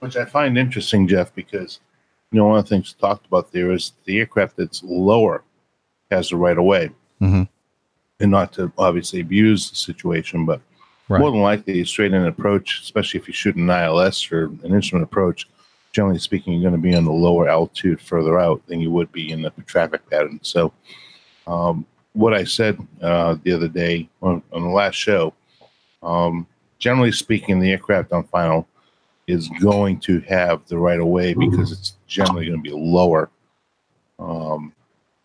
which 0.00 0.16
I 0.16 0.24
find 0.24 0.58
interesting, 0.58 1.06
Jeff, 1.08 1.34
because 1.34 1.80
you 2.32 2.38
know 2.38 2.46
one 2.48 2.58
of 2.58 2.64
the 2.64 2.68
things 2.68 2.92
talked 2.92 3.26
about 3.26 3.52
there 3.52 3.70
is 3.72 3.92
the 4.04 4.18
aircraft 4.18 4.56
that's 4.56 4.82
lower 4.84 5.42
has 6.10 6.28
the 6.30 6.36
right 6.36 6.58
of 6.58 6.64
way, 6.64 6.90
Mhm. 7.20 7.48
and 8.20 8.30
not 8.30 8.52
to 8.54 8.72
obviously 8.78 9.20
abuse 9.20 9.70
the 9.70 9.76
situation, 9.76 10.44
but 10.44 10.60
Right. 11.08 11.20
more 11.20 11.30
than 11.30 11.40
likely, 11.40 11.80
a 11.80 11.86
straight 11.86 12.12
in 12.12 12.26
approach, 12.26 12.80
especially 12.82 13.20
if 13.20 13.28
you 13.28 13.34
shoot 13.34 13.54
an 13.56 13.70
ILS 13.70 14.30
or 14.32 14.46
an 14.46 14.74
instrument 14.74 15.04
approach, 15.04 15.46
generally 15.92 16.18
speaking, 16.18 16.52
you're 16.52 16.68
going 16.68 16.80
to 16.80 16.88
be 16.88 16.96
on 16.96 17.04
the 17.04 17.12
lower 17.12 17.48
altitude 17.48 18.00
further 18.00 18.38
out 18.40 18.66
than 18.66 18.80
you 18.80 18.90
would 18.90 19.12
be 19.12 19.30
in 19.30 19.42
the 19.42 19.50
traffic 19.66 20.08
pattern. 20.10 20.40
So, 20.42 20.72
um, 21.46 21.86
what 22.12 22.34
I 22.34 22.44
said 22.44 22.78
uh, 23.02 23.36
the 23.44 23.52
other 23.52 23.68
day 23.68 24.08
on, 24.20 24.42
on 24.52 24.62
the 24.62 24.68
last 24.68 24.96
show, 24.96 25.32
um, 26.02 26.46
generally 26.78 27.12
speaking, 27.12 27.60
the 27.60 27.70
aircraft 27.70 28.12
on 28.12 28.24
final 28.24 28.66
is 29.26 29.48
going 29.60 30.00
to 30.00 30.20
have 30.20 30.66
the 30.66 30.78
right 30.78 30.98
of 30.98 31.06
way 31.06 31.34
because 31.34 31.72
it's 31.72 31.94
generally 32.06 32.46
going 32.46 32.62
to 32.62 32.70
be 32.70 32.76
lower 32.76 33.30
um, 34.18 34.72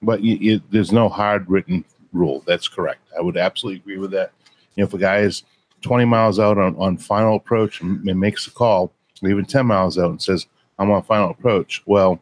But 0.02 0.22
you, 0.22 0.36
you, 0.36 0.62
there's 0.72 0.92
no 0.92 1.10
hard 1.10 1.50
written 1.50 1.86
rule. 2.14 2.44
That's 2.46 2.68
correct. 2.68 3.02
I 3.18 3.22
would 3.22 3.38
absolutely 3.38 3.80
agree 3.80 3.98
with 3.98 4.12
that. 4.12 4.32
You 4.76 4.84
know, 4.84 4.88
if 4.88 4.94
a 4.94 4.98
guy 4.98 5.20
is 5.20 5.44
20 5.82 6.06
miles 6.06 6.40
out 6.40 6.58
on, 6.58 6.76
on 6.78 6.98
final 6.98 7.36
approach 7.36 7.82
and, 7.82 8.08
and 8.08 8.20
makes 8.20 8.48
a 8.48 8.52
call, 8.52 8.94
even 9.24 9.46
10 9.46 9.66
miles 9.66 9.98
out 9.98 10.10
and 10.10 10.22
says, 10.22 10.48
I'm 10.80 10.92
on 10.92 11.04
final 11.04 11.30
approach, 11.30 11.84
well, 11.86 12.20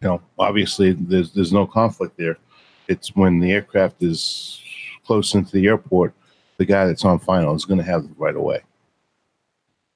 you 0.00 0.08
know, 0.08 0.20
obviously 0.38 0.92
there's 0.92 1.32
there's 1.32 1.52
no 1.52 1.66
conflict 1.66 2.16
there. 2.16 2.36
It's 2.88 3.14
when 3.14 3.38
the 3.38 3.52
aircraft 3.52 4.02
is 4.02 4.60
close 5.06 5.34
into 5.34 5.52
the 5.52 5.66
airport, 5.68 6.14
the 6.56 6.64
guy 6.64 6.86
that's 6.86 7.04
on 7.04 7.20
final 7.20 7.54
is 7.54 7.64
going 7.64 7.78
to 7.78 7.84
have 7.84 8.02
the 8.02 8.14
right 8.16 8.34
away 8.34 8.62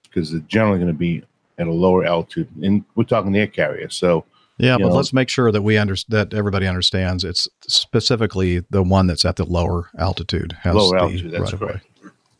because 0.05 0.31
they're 0.31 0.41
generally 0.43 0.79
going 0.79 0.93
to 0.93 0.97
be 0.99 1.24
at 1.59 1.66
a 1.66 1.72
lower 1.72 2.05
altitude. 2.05 2.49
And 2.62 2.85
we're 2.95 3.05
talking 3.05 3.33
the 3.33 3.41
air 3.41 3.47
carrier, 3.49 3.89
so 3.89 4.24
Yeah, 4.59 4.77
but 4.79 4.89
know. 4.89 4.95
let's 4.95 5.12
make 5.12 5.29
sure 5.29 5.51
that 5.51 5.62
we 5.62 5.77
under, 5.77 5.97
that 6.09 6.33
everybody 6.33 6.66
understands 6.66 7.24
it's 7.24 7.49
specifically 7.66 8.61
the 8.70 8.83
one 8.83 9.07
that's 9.07 9.24
at 9.24 9.37
the 9.37 9.45
lower 9.45 9.91
altitude 9.99 10.53
has 10.62 10.74
lower 10.74 10.91
the 10.91 11.03
altitude. 11.03 11.33
That's 11.33 11.53
right-of-way. 11.53 11.68
correct. 11.68 11.87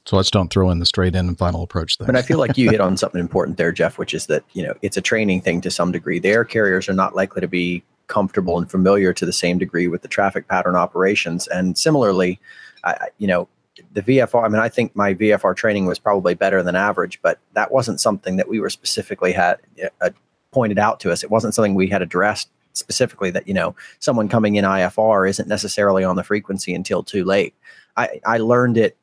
So 0.07 0.17
let's 0.17 0.31
don't 0.31 0.51
throw 0.53 0.71
in 0.71 0.79
the 0.79 0.87
straight 0.87 1.17
in 1.17 1.27
and 1.27 1.37
final 1.37 1.63
approach 1.65 1.99
thing. 1.99 2.07
But 2.07 2.15
I 2.17 2.23
feel 2.23 2.39
like 2.39 2.57
you 2.57 2.71
hit 2.71 2.81
on 2.81 2.97
something 2.97 3.21
important 3.21 3.57
there, 3.59 3.73
Jeff, 3.73 3.99
which 3.99 4.15
is 4.15 4.27
that 4.27 4.45
you 4.53 4.63
know 4.63 4.73
it's 4.81 4.97
a 4.97 5.01
training 5.01 5.41
thing 5.43 5.61
to 5.63 5.71
some 5.71 5.91
degree. 5.93 6.19
The 6.21 6.29
air 6.31 6.45
carriers 6.45 6.89
are 6.89 6.93
not 6.95 7.15
likely 7.17 7.41
to 7.41 7.49
be 7.49 7.83
comfortable 8.07 8.57
and 8.57 8.71
familiar 8.71 9.13
to 9.13 9.27
the 9.27 9.33
same 9.33 9.59
degree 9.59 9.89
with 9.89 10.03
the 10.03 10.09
traffic 10.09 10.47
pattern 10.47 10.77
operations, 10.77 11.49
and 11.49 11.77
similarly, 11.77 12.39
I, 12.85 12.93
I- 12.93 13.09
you 13.19 13.27
know, 13.27 13.49
the 13.93 14.03
VFR. 14.03 14.45
I 14.45 14.49
mean, 14.49 14.61
I 14.61 14.69
think 14.69 14.95
my 14.95 15.13
VFR 15.13 15.57
training 15.57 15.87
was 15.87 15.99
probably 15.99 16.35
better 16.35 16.63
than 16.63 16.77
average, 16.77 17.21
but 17.21 17.41
that 17.55 17.73
wasn't 17.73 18.01
something 18.01 18.37
that 18.37 18.49
we 18.49 18.61
were 18.61 18.71
specifically 18.71 19.33
had 19.33 19.59
uh, 20.01 20.11
pointed 20.53 20.79
out 20.79 21.01
to 21.01 21.11
us. 21.11 21.25
It 21.25 21.31
wasn't 21.33 21.53
something 21.53 21.75
we 21.75 21.89
had 21.89 22.01
addressed 22.01 22.49
specifically. 22.75 23.31
That 23.33 23.49
you 23.49 23.55
know, 23.55 23.75
someone 23.99 24.29
coming 24.29 24.55
in 24.55 24.65
IFR 24.65 25.29
isn't 25.29 25.49
necessarily 25.49 26.05
on 26.05 26.15
the 26.15 26.23
frequency 26.23 26.75
until 26.75 27.03
too 27.03 27.25
late. 27.25 27.55
I, 27.97 28.21
I 28.25 28.39
learned 28.39 28.77
it, 28.79 28.97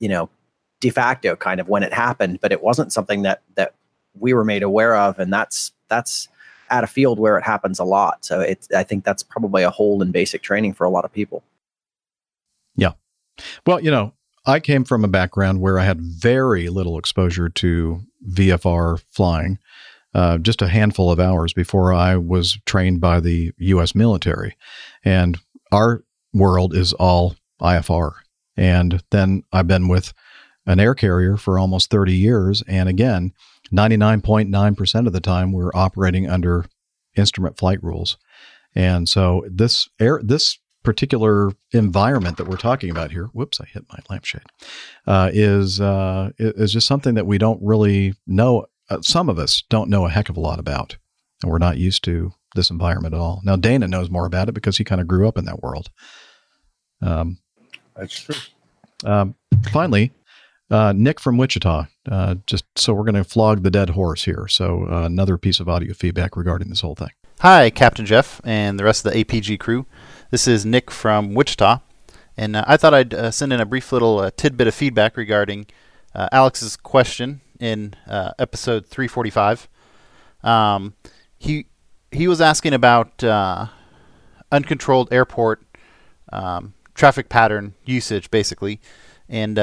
you 0.00 0.08
know, 0.08 0.28
de 0.80 0.90
facto 0.90 1.36
kind 1.36 1.60
of 1.60 1.68
when 1.68 1.82
it 1.82 1.92
happened, 1.92 2.40
but 2.40 2.52
it 2.52 2.62
wasn't 2.62 2.92
something 2.92 3.22
that 3.22 3.42
that 3.56 3.74
we 4.18 4.34
were 4.34 4.44
made 4.44 4.62
aware 4.62 4.96
of, 4.96 5.18
and 5.18 5.32
that's 5.32 5.72
that's 5.88 6.28
at 6.70 6.84
a 6.84 6.86
field 6.86 7.18
where 7.18 7.38
it 7.38 7.44
happens 7.44 7.78
a 7.78 7.84
lot. 7.84 8.24
So 8.24 8.40
it's 8.40 8.68
I 8.72 8.82
think 8.82 9.04
that's 9.04 9.22
probably 9.22 9.62
a 9.62 9.70
hole 9.70 10.02
in 10.02 10.12
basic 10.12 10.42
training 10.42 10.74
for 10.74 10.84
a 10.84 10.90
lot 10.90 11.04
of 11.04 11.12
people. 11.12 11.42
Yeah. 12.76 12.92
Well, 13.66 13.80
you 13.80 13.90
know, 13.90 14.12
I 14.46 14.60
came 14.60 14.84
from 14.84 15.04
a 15.04 15.08
background 15.08 15.60
where 15.60 15.78
I 15.78 15.84
had 15.84 16.00
very 16.00 16.68
little 16.68 16.98
exposure 16.98 17.48
to 17.48 18.00
VFR 18.30 19.02
flying, 19.10 19.58
uh, 20.14 20.38
just 20.38 20.62
a 20.62 20.68
handful 20.68 21.10
of 21.10 21.20
hours 21.20 21.52
before 21.52 21.92
I 21.92 22.16
was 22.16 22.58
trained 22.66 23.00
by 23.00 23.20
the 23.20 23.52
U.S. 23.58 23.94
military. 23.94 24.56
And 25.04 25.38
our 25.70 26.02
world 26.32 26.74
is 26.74 26.92
all 26.94 27.36
IFR. 27.60 28.12
And 28.56 29.02
then 29.10 29.44
I've 29.52 29.66
been 29.66 29.88
with 29.88 30.12
an 30.68 30.78
air 30.78 30.94
carrier 30.94 31.36
for 31.36 31.58
almost 31.58 31.90
30 31.90 32.14
years. 32.14 32.62
And 32.68 32.88
again, 32.88 33.32
99.9% 33.72 35.06
of 35.06 35.12
the 35.12 35.20
time, 35.20 35.50
we're 35.50 35.72
operating 35.74 36.28
under 36.28 36.66
instrument 37.16 37.56
flight 37.56 37.82
rules. 37.82 38.18
And 38.74 39.08
so 39.08 39.44
this 39.50 39.88
air, 39.98 40.20
this 40.22 40.58
particular 40.84 41.52
environment 41.72 42.36
that 42.36 42.46
we're 42.46 42.56
talking 42.58 42.90
about 42.90 43.10
here, 43.10 43.24
whoops, 43.32 43.60
I 43.60 43.64
hit 43.64 43.86
my 43.90 43.98
lampshade, 44.10 44.42
uh, 45.06 45.30
is 45.32 45.80
uh, 45.80 46.30
is 46.38 46.72
just 46.72 46.86
something 46.86 47.14
that 47.14 47.26
we 47.26 47.38
don't 47.38 47.60
really 47.62 48.14
know. 48.26 48.66
Uh, 48.90 49.00
some 49.00 49.28
of 49.28 49.38
us 49.38 49.64
don't 49.68 49.90
know 49.90 50.06
a 50.06 50.10
heck 50.10 50.28
of 50.28 50.36
a 50.36 50.40
lot 50.40 50.58
about, 50.58 50.96
and 51.42 51.50
we're 51.50 51.58
not 51.58 51.78
used 51.78 52.04
to 52.04 52.32
this 52.54 52.70
environment 52.70 53.14
at 53.14 53.20
all. 53.20 53.40
Now 53.42 53.56
Dana 53.56 53.88
knows 53.88 54.10
more 54.10 54.26
about 54.26 54.48
it 54.48 54.52
because 54.52 54.76
he 54.76 54.84
kind 54.84 55.00
of 55.00 55.08
grew 55.08 55.26
up 55.26 55.38
in 55.38 55.46
that 55.46 55.62
world. 55.62 55.90
Um, 57.00 57.38
That's 57.96 58.20
true. 58.20 58.34
um, 59.04 59.34
finally, 59.72 60.12
uh, 60.70 60.92
Nick 60.94 61.20
from 61.20 61.36
Wichita. 61.36 61.86
Uh, 62.10 62.36
just 62.46 62.64
so 62.76 62.92
we're 62.92 63.04
going 63.04 63.14
to 63.14 63.24
flog 63.24 63.62
the 63.62 63.70
dead 63.70 63.90
horse 63.90 64.24
here. 64.24 64.46
So 64.48 64.86
uh, 64.90 65.04
another 65.04 65.38
piece 65.38 65.60
of 65.60 65.68
audio 65.68 65.92
feedback 65.94 66.36
regarding 66.36 66.68
this 66.68 66.80
whole 66.80 66.94
thing. 66.94 67.10
Hi, 67.40 67.70
Captain 67.70 68.04
Jeff 68.04 68.40
and 68.44 68.78
the 68.78 68.84
rest 68.84 69.06
of 69.06 69.12
the 69.12 69.24
APG 69.24 69.60
crew. 69.60 69.86
This 70.30 70.48
is 70.48 70.66
Nick 70.66 70.90
from 70.90 71.34
Wichita, 71.34 71.78
and 72.36 72.56
uh, 72.56 72.64
I 72.66 72.76
thought 72.76 72.94
I'd 72.94 73.14
uh, 73.14 73.30
send 73.30 73.52
in 73.52 73.60
a 73.60 73.66
brief 73.66 73.92
little 73.92 74.18
uh, 74.18 74.30
tidbit 74.36 74.66
of 74.66 74.74
feedback 74.74 75.16
regarding 75.16 75.66
Alex's 76.32 76.76
question 76.76 77.40
in 77.60 77.94
episode 78.08 78.86
345. 78.86 79.68
Um, 80.42 80.94
he 81.38 81.66
he 82.10 82.26
was 82.26 82.40
asking 82.40 82.72
about 82.72 83.22
uncontrolled 84.50 85.12
airport 85.12 85.62
um, 86.32 86.74
traffic 86.94 87.28
pattern 87.28 87.74
usage, 87.84 88.32
basically, 88.32 88.80
and 89.28 89.58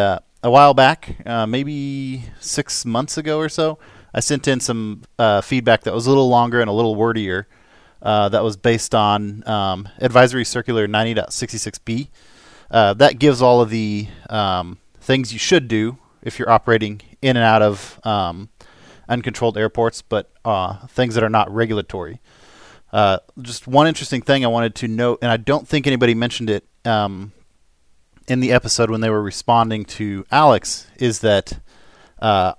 a 0.46 0.52
while 0.52 0.76
back, 0.76 1.18
uh, 1.26 1.48
maybe 1.48 2.24
six 2.40 2.86
months 2.86 3.18
ago 3.18 3.40
or 3.40 3.50
so, 3.50 3.80
I 4.14 4.20
sent 4.20 4.48
in 4.48 4.60
some 4.60 5.02
uh, 5.18 5.42
feedback 5.42 5.82
that 5.84 5.94
was 5.94 6.06
a 6.06 6.10
little 6.10 6.30
longer 6.30 6.62
and 6.62 6.70
a 6.70 6.74
little 6.74 6.96
wordier. 6.96 7.46
Uh, 8.02 8.30
that 8.30 8.44
was 8.44 8.56
based 8.56 8.94
on 8.94 9.48
um, 9.48 9.90
Advisory 9.98 10.46
Circular 10.46 10.88
90.66b. 10.88 12.10
Uh, 12.70 12.94
that 12.94 13.18
gives 13.18 13.42
all 13.42 13.62
of 13.62 13.72
the 13.72 14.08
um, 14.30 14.78
things 15.00 15.34
you 15.34 15.40
should 15.40 15.68
do 15.68 15.98
if 16.22 16.38
you're 16.38 16.50
operating 16.50 17.02
in 17.24 17.36
and 17.36 17.44
out 17.44 17.64
of 17.64 18.00
um, 18.04 18.50
uncontrolled 19.10 19.58
airports, 19.58 20.04
but 20.04 20.30
uh, 20.44 20.86
things 20.88 21.16
that 21.16 21.24
are 21.24 21.30
not 21.30 21.52
regulatory. 21.52 22.22
Uh, 22.94 23.18
just 23.42 23.66
one 23.68 23.88
interesting 23.88 24.22
thing 24.22 24.46
I 24.46 24.50
wanted 24.50 24.76
to 24.76 24.88
note, 24.88 25.20
and 25.24 25.32
I 25.32 25.38
don't 25.38 25.68
think 25.68 25.88
anybody 25.88 26.14
mentioned 26.14 26.52
it 26.52 26.68
um, 26.86 27.32
in 28.28 28.40
the 28.40 28.52
episode 28.52 28.90
when 28.90 29.02
they 29.02 29.10
were 29.10 29.22
responding 29.22 29.86
to 29.86 30.26
Alex, 30.32 30.88
is 30.98 31.20
that 31.20 31.60
uh, 32.20 32.54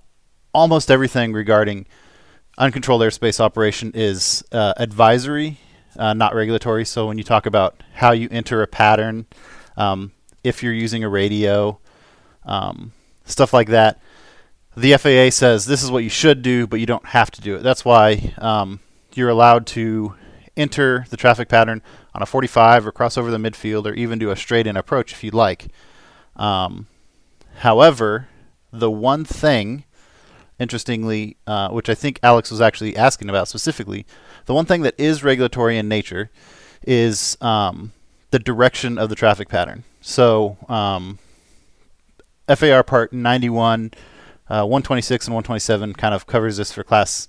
almost 0.53 0.91
everything 0.91 1.33
regarding 1.33 1.87
uncontrolled 2.59 3.03
airspace 3.03 3.41
operation 3.41 3.93
is 3.95 4.45
uh, 4.53 4.75
advisory, 4.77 5.59
uh, 5.99 6.15
not 6.15 6.35
regulatory. 6.35 6.85
So 6.85 7.07
when 7.07 7.19
you 7.19 7.25
talk 7.25 7.47
about 7.47 7.83
how 7.95 8.13
you 8.13 8.29
enter 8.31 8.63
a 8.63 8.67
pattern, 8.67 9.27
um, 9.77 10.13
if 10.45 10.63
you're 10.63 10.73
using 10.73 11.05
a 11.05 11.09
radio, 11.09 11.79
um, 12.45 12.93
stuff 13.25 13.53
like 13.53 13.69
that, 13.69 14.01
the 14.77 14.97
FAA 14.97 15.31
says 15.31 15.67
this 15.67 15.83
is 15.83 15.91
what 15.91 16.05
you 16.05 16.11
should 16.11 16.43
do, 16.43 16.67
but 16.67 16.81
you 16.81 16.87
don't 16.87 17.07
have 17.07 17.31
to 17.33 17.41
do 17.41 17.57
it. 17.57 17.63
That's 17.63 17.85
why 17.85 18.35
um, 18.39 18.81
you're 19.15 19.31
allowed 19.31 19.67
to 19.69 20.15
enter 20.57 21.07
the 21.11 21.17
traffic 21.17 21.49
pattern 21.49 21.83
on 22.15 22.23
a 22.23 22.27
45 22.27 22.87
or 22.87 22.93
cross 22.93 23.19
over 23.19 23.31
the 23.31 23.39
midfield 23.39 23.87
or 23.87 23.95
even 23.95 24.19
do 24.19 24.31
a 24.31 24.37
straight 24.37 24.67
in 24.67 24.77
approach 24.77 25.13
if 25.13 25.23
you'd 25.23 25.35
like. 25.35 25.69
Um, 26.37 26.87
however, 27.59 28.29
the 28.73 28.91
one 28.91 29.25
thing 29.25 29.85
interestingly, 30.59 31.37
uh, 31.47 31.69
which 31.69 31.89
I 31.89 31.95
think 31.95 32.19
Alex 32.23 32.51
was 32.51 32.61
actually 32.61 32.97
asking 32.97 33.29
about 33.29 33.49
specifically, 33.49 34.07
the 34.47 34.55
one 34.55 34.65
thing 34.65 34.83
that 34.83 34.95
is 34.99 35.23
regulatory 35.23 35.79
in 35.79 35.89
nature 35.89 36.31
is 36.87 37.37
um, 37.41 37.93
the 38.31 38.39
direction 38.39 38.99
of 38.99 39.09
the 39.09 39.15
traffic 39.15 39.49
pattern. 39.49 39.85
So, 40.01 40.57
um, 40.69 41.19
FAR 42.49 42.83
Part 42.85 43.13
91, 43.13 43.93
uh, 44.49 44.63
126, 44.63 45.27
and 45.27 45.35
127 45.35 45.95
kind 45.95 46.15
of 46.15 46.27
covers 46.27 46.57
this 46.59 46.73
for 46.73 46.85
Class 46.85 47.29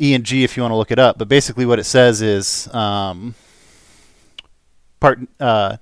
E 0.00 0.14
and 0.14 0.24
G 0.24 0.44
if 0.44 0.56
you 0.56 0.62
want 0.62 0.72
to 0.72 0.76
look 0.76 0.90
it 0.90 0.98
up. 0.98 1.18
But 1.18 1.28
basically, 1.28 1.66
what 1.66 1.78
it 1.78 1.84
says 1.84 2.22
is 2.22 2.72
um, 2.74 3.34
Part 5.00 5.20
uh, 5.40 5.76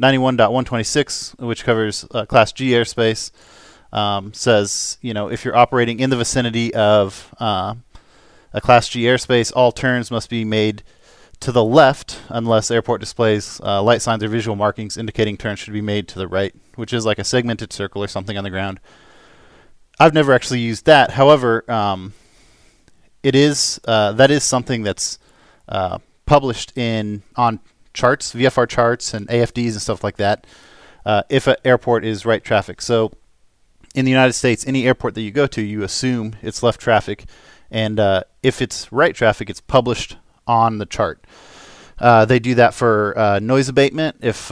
91.126, 0.00 1.38
which 1.40 1.64
covers 1.64 2.04
uh, 2.12 2.26
Class 2.26 2.52
G 2.52 2.70
airspace 2.70 3.30
um, 3.92 4.32
says, 4.32 4.98
you 5.02 5.12
know, 5.14 5.28
if 5.28 5.44
you're 5.44 5.56
operating 5.56 6.00
in 6.00 6.10
the 6.10 6.16
vicinity 6.16 6.74
of 6.74 7.34
uh, 7.38 7.74
a 8.52 8.60
Class 8.60 8.88
G 8.88 9.02
airspace, 9.02 9.52
all 9.54 9.70
turns 9.70 10.10
must 10.10 10.30
be 10.30 10.44
made 10.44 10.82
to 11.40 11.52
the 11.52 11.64
left 11.64 12.20
unless 12.28 12.70
airport 12.70 13.00
displays 13.00 13.60
uh, 13.64 13.82
light 13.82 14.00
signs 14.00 14.22
or 14.22 14.28
visual 14.28 14.56
markings 14.56 14.96
indicating 14.96 15.36
turns 15.36 15.58
should 15.58 15.72
be 15.72 15.82
made 15.82 16.08
to 16.08 16.18
the 16.18 16.28
right, 16.28 16.54
which 16.76 16.92
is 16.92 17.04
like 17.04 17.18
a 17.18 17.24
segmented 17.24 17.72
circle 17.72 18.02
or 18.02 18.08
something 18.08 18.38
on 18.38 18.44
the 18.44 18.50
ground. 18.50 18.80
I've 19.98 20.14
never 20.14 20.32
actually 20.32 20.60
used 20.60 20.86
that. 20.86 21.10
However, 21.10 21.70
um, 21.70 22.14
it 23.22 23.34
is 23.34 23.80
uh, 23.86 24.12
that 24.12 24.30
is 24.30 24.42
something 24.42 24.82
that's 24.82 25.18
uh, 25.68 25.98
published 26.26 26.76
in 26.76 27.22
on 27.36 27.60
charts, 27.94 28.34
VFR 28.34 28.68
charts, 28.68 29.14
and 29.14 29.28
AFDs 29.28 29.72
and 29.72 29.82
stuff 29.82 30.02
like 30.02 30.16
that. 30.16 30.46
Uh, 31.04 31.22
if 31.28 31.46
an 31.46 31.56
airport 31.64 32.04
is 32.04 32.24
right 32.24 32.42
traffic, 32.42 32.80
so 32.80 33.12
in 33.94 34.04
the 34.04 34.10
United 34.10 34.32
States, 34.32 34.66
any 34.66 34.86
airport 34.86 35.14
that 35.14 35.22
you 35.22 35.30
go 35.30 35.46
to, 35.46 35.60
you 35.62 35.82
assume 35.82 36.36
it's 36.42 36.62
left 36.62 36.80
traffic, 36.80 37.24
and 37.70 37.98
uh, 38.00 38.22
if 38.42 38.62
it's 38.62 38.90
right 38.92 39.14
traffic, 39.14 39.50
it's 39.50 39.60
published 39.60 40.16
on 40.46 40.78
the 40.78 40.86
chart. 40.86 41.24
Uh, 41.98 42.24
they 42.24 42.38
do 42.38 42.54
that 42.54 42.74
for 42.74 43.16
uh, 43.18 43.38
noise 43.38 43.68
abatement. 43.68 44.16
If 44.20 44.50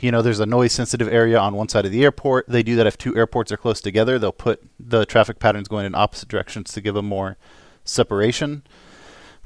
you 0.00 0.10
know 0.10 0.22
there's 0.22 0.40
a 0.40 0.46
noise 0.46 0.72
sensitive 0.72 1.08
area 1.08 1.38
on 1.38 1.54
one 1.54 1.68
side 1.68 1.84
of 1.84 1.92
the 1.92 2.02
airport, 2.04 2.48
they 2.48 2.62
do 2.62 2.76
that 2.76 2.86
if 2.86 2.96
two 2.96 3.16
airports 3.16 3.52
are 3.52 3.56
close 3.56 3.80
together. 3.80 4.18
They'll 4.18 4.32
put 4.32 4.62
the 4.78 5.04
traffic 5.04 5.38
patterns 5.38 5.68
going 5.68 5.86
in 5.86 5.94
opposite 5.94 6.28
directions 6.28 6.72
to 6.72 6.80
give 6.80 6.94
them 6.94 7.06
more 7.06 7.36
separation. 7.84 8.62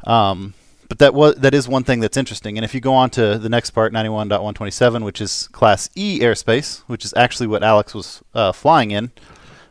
Um, 0.05 0.55
but 0.89 0.99
that 0.99 1.14
was 1.14 1.34
that 1.37 1.55
is 1.55 1.68
one 1.68 1.84
thing 1.84 2.01
that's 2.01 2.16
interesting. 2.16 2.57
And 2.57 2.64
if 2.64 2.74
you 2.74 2.80
go 2.80 2.95
on 2.95 3.11
to 3.11 3.39
the 3.39 3.49
next 3.49 3.70
part, 3.70 3.93
91.127, 3.93 5.05
which 5.05 5.20
is 5.20 5.49
Class 5.49 5.91
E 5.95 6.20
airspace, 6.20 6.80
which 6.87 7.05
is 7.05 7.12
actually 7.16 7.49
what 7.49 7.62
Alex 7.62 7.95
was 7.95 8.22
uh, 8.34 8.53
flying 8.53 8.93
in, 8.93 9.11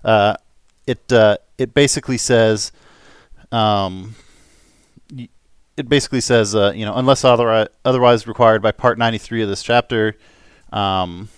uh, 0.03 0.35
it 0.85 1.11
uh, 1.11 1.37
it 1.57 1.73
basically 1.73 2.17
says, 2.17 2.71
um, 3.51 4.15
it 5.77 5.87
basically 5.87 6.21
says, 6.21 6.53
uh, 6.53 6.73
you 6.75 6.85
know, 6.85 6.95
unless 6.95 7.23
otherwise 7.23 7.67
otherwise 7.85 8.27
required 8.27 8.61
by 8.61 8.71
Part 8.71 8.97
93 8.97 9.43
of 9.43 9.49
this 9.49 9.63
chapter, 9.63 10.17
um, 10.73 11.29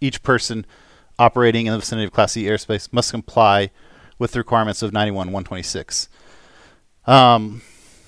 each 0.00 0.22
person 0.22 0.66
operating 1.18 1.66
in 1.66 1.72
the 1.72 1.78
vicinity 1.78 2.06
of 2.06 2.12
Class 2.12 2.36
E 2.36 2.44
airspace 2.44 2.92
must 2.92 3.12
comply 3.12 3.70
with 4.20 4.32
the 4.32 4.38
requirements 4.38 4.82
of 4.82 4.92
91.126. 4.92 6.08
Um, 7.06 7.62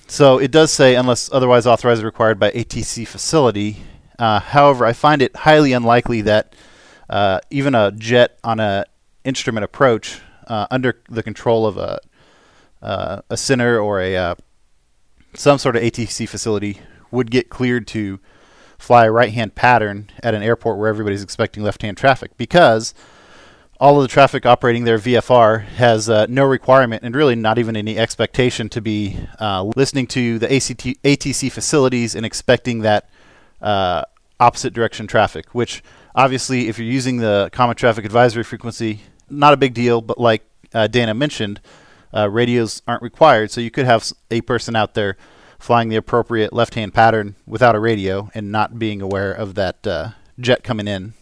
so 0.07 0.37
it 0.37 0.51
does 0.51 0.71
say 0.71 0.95
unless 0.95 1.29
otherwise 1.33 1.65
authorized 1.67 2.03
or 2.03 2.05
required 2.05 2.39
by 2.39 2.51
ATC 2.51 3.05
facility. 3.05 3.77
Uh, 4.19 4.39
however, 4.39 4.85
I 4.85 4.93
find 4.93 5.21
it 5.21 5.35
highly 5.35 5.73
unlikely 5.73 6.21
that 6.21 6.55
uh, 7.09 7.39
even 7.49 7.75
a 7.75 7.91
jet 7.91 8.37
on 8.43 8.59
a 8.59 8.85
instrument 9.25 9.63
approach 9.63 10.21
uh, 10.47 10.67
under 10.69 11.01
the 11.09 11.23
control 11.23 11.65
of 11.65 11.77
a 11.77 11.99
uh, 12.81 13.21
a 13.29 13.37
center 13.37 13.79
or 13.79 14.01
a 14.01 14.15
uh, 14.15 14.35
some 15.33 15.57
sort 15.57 15.75
of 15.75 15.81
ATC 15.81 16.27
facility 16.29 16.79
would 17.11 17.31
get 17.31 17.49
cleared 17.49 17.87
to 17.87 18.19
fly 18.77 19.05
a 19.05 19.11
right-hand 19.11 19.55
pattern 19.55 20.09
at 20.21 20.33
an 20.33 20.43
airport 20.43 20.77
where 20.77 20.89
everybody's 20.89 21.23
expecting 21.23 21.63
left-hand 21.63 21.95
traffic 21.97 22.35
because 22.37 22.93
all 23.79 23.97
of 23.97 24.01
the 24.03 24.07
traffic 24.07 24.45
operating 24.45 24.83
their 24.83 24.97
VFR 24.97 25.63
has 25.63 26.09
uh, 26.09 26.25
no 26.29 26.43
requirement 26.43 27.03
and 27.03 27.15
really 27.15 27.35
not 27.35 27.57
even 27.57 27.75
any 27.75 27.97
expectation 27.97 28.69
to 28.69 28.81
be 28.81 29.17
uh, 29.39 29.63
listening 29.75 30.07
to 30.07 30.39
the 30.39 30.45
ACT, 30.45 30.85
ATC 31.03 31.51
facilities 31.51 32.15
and 32.15 32.25
expecting 32.25 32.79
that 32.79 33.09
uh, 33.61 34.03
opposite 34.39 34.73
direction 34.73 35.07
traffic, 35.07 35.53
which 35.55 35.83
obviously, 36.15 36.67
if 36.67 36.77
you're 36.77 36.87
using 36.87 37.17
the 37.17 37.49
common 37.51 37.75
traffic 37.75 38.05
advisory 38.05 38.43
frequency, 38.43 39.01
not 39.29 39.53
a 39.53 39.57
big 39.57 39.73
deal, 39.73 40.01
but 40.01 40.17
like 40.17 40.43
uh, 40.73 40.87
Dana 40.87 41.13
mentioned, 41.13 41.59
uh, 42.13 42.29
radios 42.29 42.81
aren't 42.87 43.01
required. 43.01 43.51
So 43.51 43.59
you 43.61 43.71
could 43.71 43.85
have 43.85 44.11
a 44.29 44.41
person 44.41 44.75
out 44.75 44.93
there 44.93 45.17
flying 45.57 45.89
the 45.89 45.95
appropriate 45.95 46.53
left 46.53 46.75
hand 46.75 46.93
pattern 46.93 47.35
without 47.47 47.75
a 47.75 47.79
radio 47.79 48.29
and 48.33 48.51
not 48.51 48.77
being 48.77 49.01
aware 49.01 49.31
of 49.31 49.55
that 49.55 49.87
uh, 49.87 50.09
jet 50.39 50.63
coming 50.63 50.87
in 50.87 51.13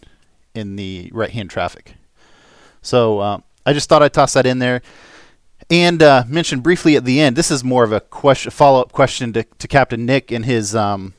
in 0.54 0.76
the 0.76 1.10
right 1.14 1.30
hand 1.30 1.48
traffic. 1.48 1.94
So 2.82 3.20
uh, 3.20 3.38
I 3.64 3.72
just 3.72 3.88
thought 3.88 4.02
I'd 4.02 4.12
toss 4.12 4.34
that 4.34 4.44
in 4.44 4.58
there 4.58 4.82
and 5.70 6.02
uh, 6.02 6.24
mention 6.26 6.60
briefly 6.60 6.96
at 6.96 7.04
the 7.04 7.20
end. 7.20 7.36
This 7.36 7.50
is 7.50 7.62
more 7.64 7.84
of 7.84 7.92
a 7.92 8.00
question, 8.00 8.50
follow 8.50 8.80
up 8.80 8.92
question 8.92 9.32
to, 9.32 9.44
to 9.44 9.68
Captain 9.68 10.04
Nick 10.04 10.30
and 10.30 10.44
his, 10.44 10.74
um, 10.74 11.14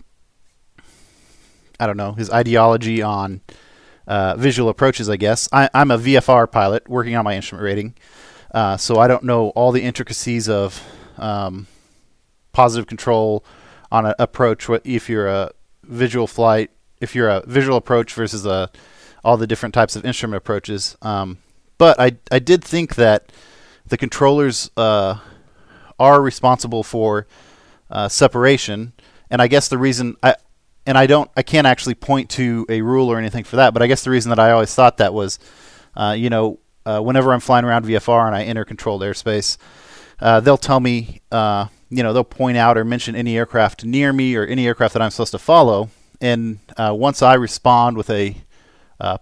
I 1.79 1.87
don't 1.87 1.97
know, 1.97 2.13
his 2.13 2.29
ideology 2.29 3.01
on 3.01 3.41
uh, 4.05 4.35
visual 4.35 4.69
approaches. 4.69 5.09
I 5.09 5.15
guess 5.15 5.47
I, 5.51 5.69
I'm 5.73 5.89
a 5.89 5.97
VFR 5.97 6.51
pilot 6.51 6.87
working 6.89 7.15
on 7.15 7.23
my 7.23 7.35
instrument 7.35 7.63
rating, 7.63 7.95
uh, 8.53 8.77
so 8.77 8.99
I 8.99 9.07
don't 9.07 9.23
know 9.23 9.49
all 9.49 9.71
the 9.71 9.81
intricacies 9.81 10.49
of 10.49 10.83
um, 11.17 11.67
positive 12.51 12.85
control 12.85 13.45
on 13.91 14.05
an 14.05 14.13
approach. 14.19 14.69
If 14.83 15.09
you're 15.09 15.27
a 15.27 15.51
visual 15.83 16.27
flight? 16.27 16.71
If 16.99 17.15
you're 17.15 17.29
a 17.29 17.43
visual 17.45 17.77
approach 17.77 18.13
versus 18.13 18.45
a 18.45 18.69
all 19.23 19.37
the 19.37 19.47
different 19.47 19.73
types 19.73 19.95
of 19.95 20.05
instrument 20.05 20.37
approaches. 20.37 20.97
Um, 21.01 21.37
but 21.83 21.99
I 21.99 22.13
I 22.31 22.39
did 22.39 22.63
think 22.63 22.95
that 22.95 23.29
the 23.85 23.97
controllers 23.97 24.71
uh, 24.77 25.17
are 25.99 26.21
responsible 26.21 26.81
for 26.81 27.27
uh, 27.91 28.07
separation, 28.07 28.93
and 29.29 29.41
I 29.41 29.47
guess 29.47 29.67
the 29.67 29.77
reason 29.77 30.15
I 30.23 30.37
and 30.85 30.97
I 30.97 31.07
don't 31.07 31.29
I 31.35 31.43
can't 31.43 31.67
actually 31.67 31.95
point 31.95 32.29
to 32.39 32.65
a 32.69 32.81
rule 32.81 33.11
or 33.11 33.17
anything 33.17 33.43
for 33.43 33.57
that, 33.57 33.73
but 33.73 33.83
I 33.83 33.87
guess 33.87 34.01
the 34.01 34.11
reason 34.11 34.29
that 34.29 34.39
I 34.39 34.51
always 34.51 34.73
thought 34.73 34.95
that 34.99 35.13
was, 35.13 35.39
uh, 35.97 36.15
you 36.17 36.29
know, 36.29 36.59
uh, 36.85 37.01
whenever 37.01 37.33
I'm 37.33 37.41
flying 37.41 37.65
around 37.65 37.83
VFR 37.83 38.27
and 38.27 38.33
I 38.33 38.43
enter 38.43 38.63
controlled 38.63 39.01
airspace, 39.01 39.57
uh, 40.21 40.39
they'll 40.39 40.55
tell 40.55 40.79
me, 40.79 41.19
uh, 41.33 41.67
you 41.89 42.01
know, 42.01 42.13
they'll 42.13 42.23
point 42.23 42.55
out 42.55 42.77
or 42.77 42.85
mention 42.85 43.13
any 43.13 43.35
aircraft 43.35 43.83
near 43.83 44.13
me 44.13 44.37
or 44.37 44.45
any 44.45 44.67
aircraft 44.67 44.93
that 44.93 45.01
I'm 45.01 45.11
supposed 45.11 45.33
to 45.33 45.37
follow, 45.37 45.89
and 46.21 46.59
once 46.77 47.21
I 47.21 47.33
respond 47.33 47.97
with 47.97 48.09
a 48.09 48.37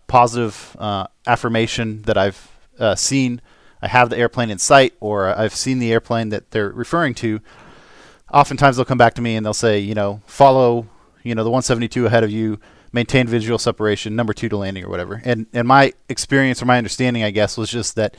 positive 0.06 0.78
affirmation 1.26 2.04
that 2.04 2.20
I've 2.20 2.51
uh, 2.82 2.96
seen, 2.96 3.42
I 3.82 3.88
have 3.88 4.10
the 4.10 4.18
airplane 4.18 4.50
in 4.50 4.58
sight, 4.58 4.94
or 5.00 5.28
I've 5.28 5.56
seen 5.56 5.80
the 5.80 5.92
airplane 5.92 6.30
that 6.30 6.52
they're 6.52 6.70
referring 6.70 7.14
to. 7.16 7.40
Oftentimes 8.34 8.76
they'll 8.76 8.86
come 8.86 8.98
back 8.98 9.14
to 9.16 9.22
me 9.22 9.36
and 9.36 9.46
they'll 9.46 9.54
say, 9.54 9.80
you 9.80 9.94
know, 9.94 10.22
follow, 10.26 10.88
you 11.24 11.36
know, 11.36 11.44
the 11.44 11.50
172 11.50 12.06
ahead 12.06 12.24
of 12.24 12.32
you, 12.32 12.60
maintain 12.92 13.28
visual 13.28 13.58
separation, 13.58 14.16
number 14.16 14.34
two 14.34 14.50
to 14.50 14.58
landing 14.58 14.84
or 14.84 14.90
whatever. 14.90 15.22
And 15.24 15.48
and 15.54 15.68
my 15.68 15.94
experience 16.10 16.62
or 16.62 16.66
my 16.66 16.78
understanding, 16.78 17.24
I 17.24 17.32
guess, 17.32 17.58
was 17.58 17.70
just 17.70 17.96
that 17.96 18.16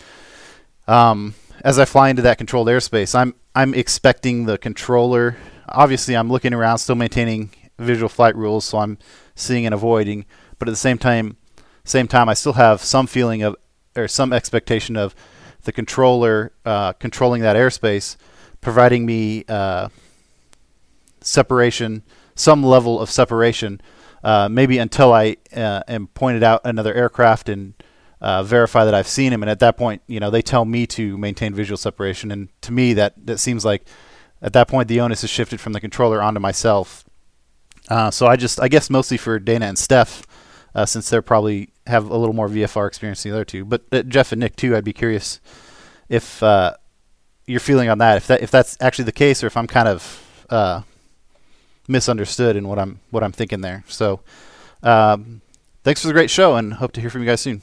um, 0.86 1.34
as 1.62 1.78
I 1.78 1.84
fly 1.84 2.10
into 2.10 2.22
that 2.22 2.38
controlled 2.38 2.68
airspace, 2.68 3.14
I'm 3.14 3.34
I'm 3.54 3.74
expecting 3.74 4.46
the 4.46 4.58
controller. 4.58 5.36
Obviously, 5.68 6.16
I'm 6.16 6.30
looking 6.30 6.54
around, 6.54 6.78
still 6.78 6.96
maintaining 6.96 7.50
visual 7.78 8.08
flight 8.08 8.36
rules, 8.36 8.64
so 8.64 8.78
I'm 8.78 8.98
seeing 9.34 9.66
and 9.66 9.74
avoiding. 9.74 10.26
But 10.58 10.68
at 10.68 10.72
the 10.72 10.76
same 10.76 10.98
time, 10.98 11.36
same 11.84 12.08
time, 12.08 12.28
I 12.28 12.34
still 12.34 12.54
have 12.54 12.82
some 12.82 13.06
feeling 13.06 13.42
of 13.42 13.56
or 13.96 14.08
some 14.08 14.32
expectation 14.32 14.96
of 14.96 15.14
the 15.64 15.72
controller 15.72 16.52
uh, 16.64 16.92
controlling 16.94 17.42
that 17.42 17.56
airspace, 17.56 18.16
providing 18.60 19.06
me 19.06 19.44
uh, 19.48 19.88
separation, 21.20 22.02
some 22.34 22.62
level 22.62 23.00
of 23.00 23.10
separation, 23.10 23.80
uh, 24.24 24.48
maybe 24.48 24.78
until 24.78 25.12
I 25.12 25.36
uh, 25.54 25.82
am 25.88 26.08
pointed 26.08 26.42
out 26.42 26.60
another 26.64 26.94
aircraft 26.94 27.48
and 27.48 27.74
uh, 28.20 28.42
verify 28.42 28.84
that 28.84 28.94
I've 28.94 29.08
seen 29.08 29.32
him. 29.32 29.42
And 29.42 29.50
at 29.50 29.58
that 29.60 29.76
point, 29.76 30.02
you 30.06 30.20
know, 30.20 30.30
they 30.30 30.42
tell 30.42 30.64
me 30.64 30.86
to 30.88 31.18
maintain 31.18 31.54
visual 31.54 31.76
separation. 31.76 32.30
And 32.30 32.48
to 32.62 32.72
me, 32.72 32.94
that 32.94 33.26
that 33.26 33.38
seems 33.38 33.64
like 33.64 33.84
at 34.40 34.52
that 34.52 34.68
point 34.68 34.88
the 34.88 35.00
onus 35.00 35.24
is 35.24 35.30
shifted 35.30 35.60
from 35.60 35.72
the 35.72 35.80
controller 35.80 36.22
onto 36.22 36.40
myself. 36.40 37.04
Uh, 37.88 38.10
so 38.10 38.26
I 38.26 38.36
just, 38.36 38.60
I 38.60 38.68
guess, 38.68 38.88
mostly 38.88 39.16
for 39.16 39.38
Dana 39.40 39.66
and 39.66 39.78
Steph, 39.78 40.24
uh, 40.74 40.86
since 40.86 41.10
they're 41.10 41.22
probably 41.22 41.72
have 41.86 42.08
a 42.08 42.16
little 42.16 42.34
more 42.34 42.48
VFR 42.48 42.86
experience 42.86 43.22
than 43.22 43.32
the 43.32 43.36
other 43.36 43.44
two. 43.44 43.64
But 43.64 43.84
uh, 43.92 44.02
Jeff 44.02 44.32
and 44.32 44.40
Nick 44.40 44.56
too, 44.56 44.76
I'd 44.76 44.84
be 44.84 44.92
curious 44.92 45.40
if 46.08 46.42
uh, 46.42 46.74
your 47.46 47.60
feeling 47.60 47.88
on 47.88 47.98
that, 47.98 48.16
if 48.16 48.26
that 48.28 48.42
if 48.42 48.50
that's 48.50 48.76
actually 48.80 49.04
the 49.04 49.12
case, 49.12 49.42
or 49.42 49.46
if 49.46 49.56
I'm 49.56 49.66
kind 49.66 49.88
of 49.88 50.46
uh, 50.50 50.82
misunderstood 51.88 52.56
in 52.56 52.68
what 52.68 52.78
I'm 52.78 53.00
what 53.10 53.22
I'm 53.22 53.32
thinking 53.32 53.60
there. 53.60 53.84
So, 53.88 54.20
um, 54.82 55.42
thanks 55.84 56.00
for 56.00 56.06
the 56.08 56.12
great 56.12 56.30
show, 56.30 56.56
and 56.56 56.74
hope 56.74 56.92
to 56.92 57.00
hear 57.00 57.10
from 57.10 57.22
you 57.22 57.28
guys 57.28 57.40
soon. 57.40 57.62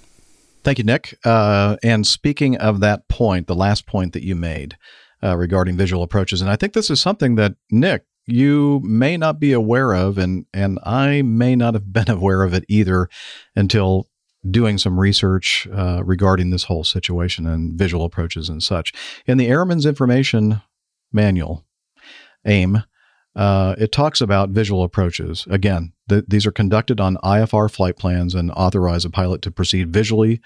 Thank 0.64 0.78
you, 0.78 0.84
Nick. 0.84 1.18
Uh, 1.24 1.78
and 1.84 2.06
speaking 2.06 2.58
of 2.58 2.82
that 2.82 3.08
point, 3.08 3.48
the 3.48 3.56
last 3.56 3.86
point 3.86 4.12
that 4.14 4.24
you 4.24 4.36
made 4.36 4.78
uh, 5.24 5.38
regarding 5.38 5.78
visual 5.78 6.04
approaches, 6.04 6.42
and 6.42 6.50
I 6.50 6.58
think 6.58 6.74
this 6.74 6.90
is 6.90 7.00
something 7.00 7.36
that 7.36 7.56
Nick 7.72 8.06
you 8.32 8.82
may 8.84 9.18
not 9.18 9.40
be 9.40 9.54
aware 9.54 9.94
of, 9.94 10.18
and 10.18 10.46
and 10.54 10.80
I 10.84 11.22
may 11.22 11.56
not 11.56 11.74
have 11.74 11.92
been 11.92 12.10
aware 12.10 12.44
of 12.44 12.54
it 12.54 12.66
either 12.68 13.10
until 13.56 14.08
doing 14.50 14.78
some 14.78 15.00
research 15.00 15.68
uh, 15.74 16.02
regarding 16.04 16.50
this 16.50 16.64
whole 16.64 16.84
situation 16.84 17.46
and 17.46 17.78
visual 17.78 18.06
approaches 18.06 18.48
and 18.48 18.64
such. 18.64 18.94
In 19.26 19.38
the 19.38 19.48
Airman's 19.48 19.86
Information 19.86 20.62
Manual, 21.12 21.66
AIM, 22.46 22.84
uh, 23.36 23.76
it 23.78 23.92
talks 23.92 24.22
about 24.22 24.50
visual 24.50 24.84
approaches. 24.84 25.46
Again, 25.50 25.94
th- 26.08 26.26
these 26.28 26.46
are 26.46 26.52
conducted 26.52 27.00
on 27.00 27.18
IFR 27.18 27.72
flight 27.72 27.98
plans 27.98 28.34
and 28.34 28.52
authorize 28.52 29.06
a 29.06 29.10
pilot 29.10 29.42
to 29.44 29.52
proceed 29.52 29.94
visually 29.94 30.42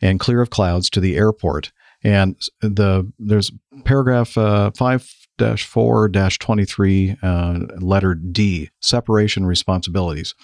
and 0.00 0.20
clear 0.20 0.40
of 0.40 0.50
clouds 0.50 0.90
to 0.90 1.00
the 1.00 1.16
airport. 1.16 1.72
And 2.04 2.36
the 2.60 3.10
there's 3.18 3.50
paragraph 3.84 4.38
uh, 4.38 4.70
five 4.76 5.02
dash 5.38 5.64
four 5.64 6.08
dash 6.08 6.38
twenty 6.38 6.64
three, 6.64 7.16
uh, 7.22 7.60
letter 7.78 8.14
D, 8.14 8.70
separation 8.80 9.46
responsibilities. 9.46 10.34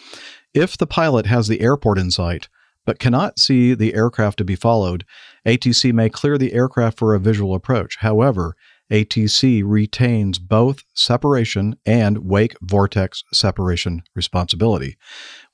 If 0.54 0.78
the 0.78 0.86
pilot 0.86 1.26
has 1.26 1.48
the 1.48 1.60
airport 1.60 1.98
in 1.98 2.10
sight 2.10 2.48
but 2.86 2.98
cannot 2.98 3.38
see 3.38 3.74
the 3.74 3.94
aircraft 3.94 4.38
to 4.38 4.44
be 4.44 4.56
followed, 4.56 5.04
ATC 5.46 5.92
may 5.92 6.08
clear 6.08 6.36
the 6.38 6.52
aircraft 6.52 6.98
for 6.98 7.14
a 7.14 7.20
visual 7.20 7.54
approach. 7.54 7.96
However, 8.00 8.56
ATC 8.90 9.62
retains 9.64 10.38
both 10.38 10.84
separation 10.94 11.76
and 11.86 12.18
wake 12.18 12.54
vortex 12.60 13.24
separation 13.32 14.02
responsibility. 14.14 14.96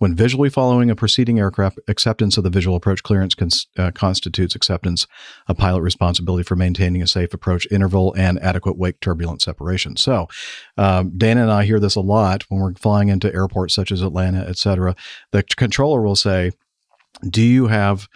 When 0.01 0.17
visually 0.17 0.49
following 0.49 0.89
a 0.89 0.97
preceding 0.97 1.39
aircraft, 1.39 1.79
acceptance 1.87 2.39
of 2.39 2.43
the 2.43 2.49
visual 2.49 2.75
approach 2.75 3.03
clearance 3.03 3.35
cons- 3.35 3.67
uh, 3.77 3.91
constitutes 3.91 4.55
acceptance 4.55 5.07
of 5.47 5.59
pilot 5.59 5.83
responsibility 5.83 6.43
for 6.43 6.57
maintaining 6.57 7.03
a 7.03 7.07
safe 7.07 7.35
approach 7.35 7.69
interval 7.71 8.15
and 8.17 8.43
adequate 8.43 8.79
wake 8.79 8.99
turbulence 9.01 9.45
separation. 9.45 9.99
So, 9.99 10.27
um, 10.79 11.13
Dana 11.19 11.43
and 11.43 11.51
I 11.51 11.67
hear 11.67 11.79
this 11.79 11.97
a 11.97 12.01
lot 12.01 12.45
when 12.49 12.63
we're 12.63 12.73
flying 12.73 13.11
into 13.11 13.31
airports 13.35 13.75
such 13.75 13.93
as 13.93 14.01
Atlanta, 14.01 14.43
et 14.49 14.57
cetera. 14.57 14.97
The 15.33 15.43
controller 15.43 16.01
will 16.01 16.17
say, 16.17 16.53
Do 17.29 17.43
you 17.43 17.67
have, 17.67 18.09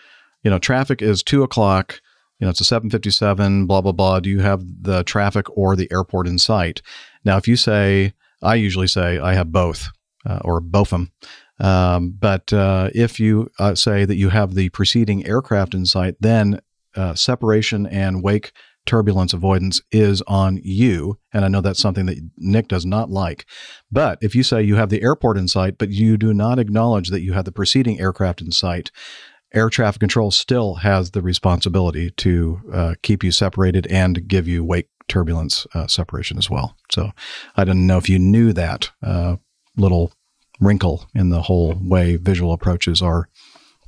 you 0.43 0.51
know, 0.51 0.59
traffic 0.59 1.03
is 1.03 1.23
two 1.23 1.43
o'clock 1.43 2.01
you 2.41 2.47
know, 2.47 2.51
it's 2.51 2.61
a 2.61 2.65
757, 2.65 3.67
blah, 3.67 3.81
blah, 3.81 3.93
blah. 3.93 4.19
Do 4.19 4.29
you 4.29 4.41
have 4.41 4.65
the 4.83 5.05
traffic 5.05 5.47
or 5.57 5.77
the 5.77 5.91
airport 5.93 6.27
in 6.27 6.39
sight? 6.39 6.83
Now, 7.25 7.37
if 7.37 7.47
you 7.47 7.55
say, 7.55 8.13
I 8.43 8.57
usually 8.57 8.89
say 8.89 9.19
I 9.19 9.35
have 9.35 9.53
both 9.53 9.89
uh, 10.27 10.41
or 10.45 10.61
both 10.61 10.93
of 10.93 11.01
them. 11.01 11.13
Um, 11.61 12.15
but 12.19 12.53
uh, 12.53 12.91
if 12.95 13.21
you 13.21 13.51
uh, 13.59 13.75
say 13.75 14.05
that 14.05 14.17
you 14.17 14.31
have 14.31 14.55
the 14.55 14.69
preceding 14.71 15.27
aircraft 15.27 15.75
in 15.75 15.87
sight, 15.87 16.17
then 16.21 16.61
uh, 16.97 17.15
separation 17.15 17.87
and 17.87 18.23
wake 18.23 18.53
turbulence 18.87 19.33
avoidance 19.33 19.81
is 19.91 20.23
on 20.23 20.61
you. 20.63 21.19
And 21.33 21.45
I 21.45 21.49
know 21.49 21.61
that's 21.61 21.81
something 21.81 22.07
that 22.07 22.19
Nick 22.37 22.69
does 22.69 22.85
not 22.85 23.11
like. 23.11 23.47
But 23.91 24.19
if 24.21 24.35
you 24.35 24.43
say 24.43 24.63
you 24.63 24.77
have 24.77 24.91
the 24.91 25.03
airport 25.03 25.39
in 25.39 25.49
sight, 25.49 25.79
but 25.79 25.91
you 25.91 26.17
do 26.17 26.35
not 26.35 26.59
acknowledge 26.59 27.09
that 27.09 27.23
you 27.23 27.33
have 27.33 27.47
the 27.47 27.53
preceding 27.53 27.99
aircraft 27.99 28.41
in 28.41 28.53
sight, 28.53 28.91
air 29.55 29.71
traffic 29.71 30.01
control 30.01 30.31
still 30.31 30.77
has 30.77 31.13
the 31.13 31.23
responsibility 31.23 32.11
to 32.11 32.61
uh, 32.73 32.95
keep 33.03 33.25
you 33.25 33.31
separated 33.31 33.87
and 33.87 34.29
give 34.29 34.47
you 34.47 34.65
wake 34.65 34.89
turbulence 35.09 35.67
uh, 35.75 35.87
separation 35.87 36.37
as 36.39 36.51
well. 36.51 36.77
So 36.91 37.13
I 37.57 37.65
didn't 37.65 37.87
know 37.87 37.99
if 37.99 38.09
you 38.09 38.19
knew 38.19 38.53
that 38.53 38.91
uh, 39.03 39.37
little 39.77 40.13
wrinkle 40.61 41.07
in 41.15 41.31
the 41.31 41.43
whole 41.43 41.75
way 41.81 42.17
visual 42.17 42.53
approaches 42.53 43.03
are. 43.03 43.29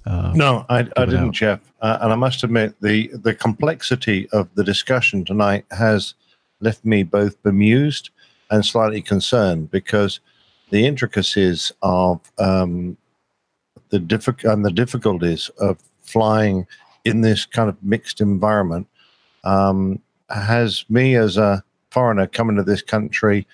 Uh, 0.05 0.33
No, 0.35 0.65
I, 0.69 0.81
I 0.97 1.05
didn't, 1.05 1.29
out. 1.29 1.33
Jeff. 1.35 1.61
Uh, 1.81 1.99
and 2.01 2.13
I 2.13 2.17
must 2.17 2.45
admit, 2.45 2.75
the 2.81 3.11
the 3.13 3.35
complexity 3.35 4.29
of 4.31 4.49
the 4.55 4.65
discussion 4.65 5.25
tonight 5.25 5.65
has 5.71 6.15
left 6.61 6.85
me 6.85 7.03
both 7.03 7.43
bemused 7.43 8.11
and 8.51 8.65
slightly 8.65 9.03
concerned 9.03 9.71
because 9.71 10.21
the 10.71 10.87
intricacies 10.87 11.73
of 11.83 12.21
um, 12.39 12.97
the 13.91 13.99
diffi- 13.99 14.51
and 14.51 14.65
the 14.65 14.71
difficulties 14.71 15.49
of 15.59 15.79
flying 16.03 16.67
in 17.05 17.21
this 17.21 17.47
kind 17.47 17.69
of 17.69 17.77
mixed 17.83 18.21
environment 18.21 18.87
um, 19.45 20.01
has 20.31 20.85
me 20.89 21.15
as 21.17 21.37
a 21.37 21.63
foreigner 21.91 22.27
coming 22.27 22.57
to 22.57 22.63
this 22.63 22.83
country 22.83 23.47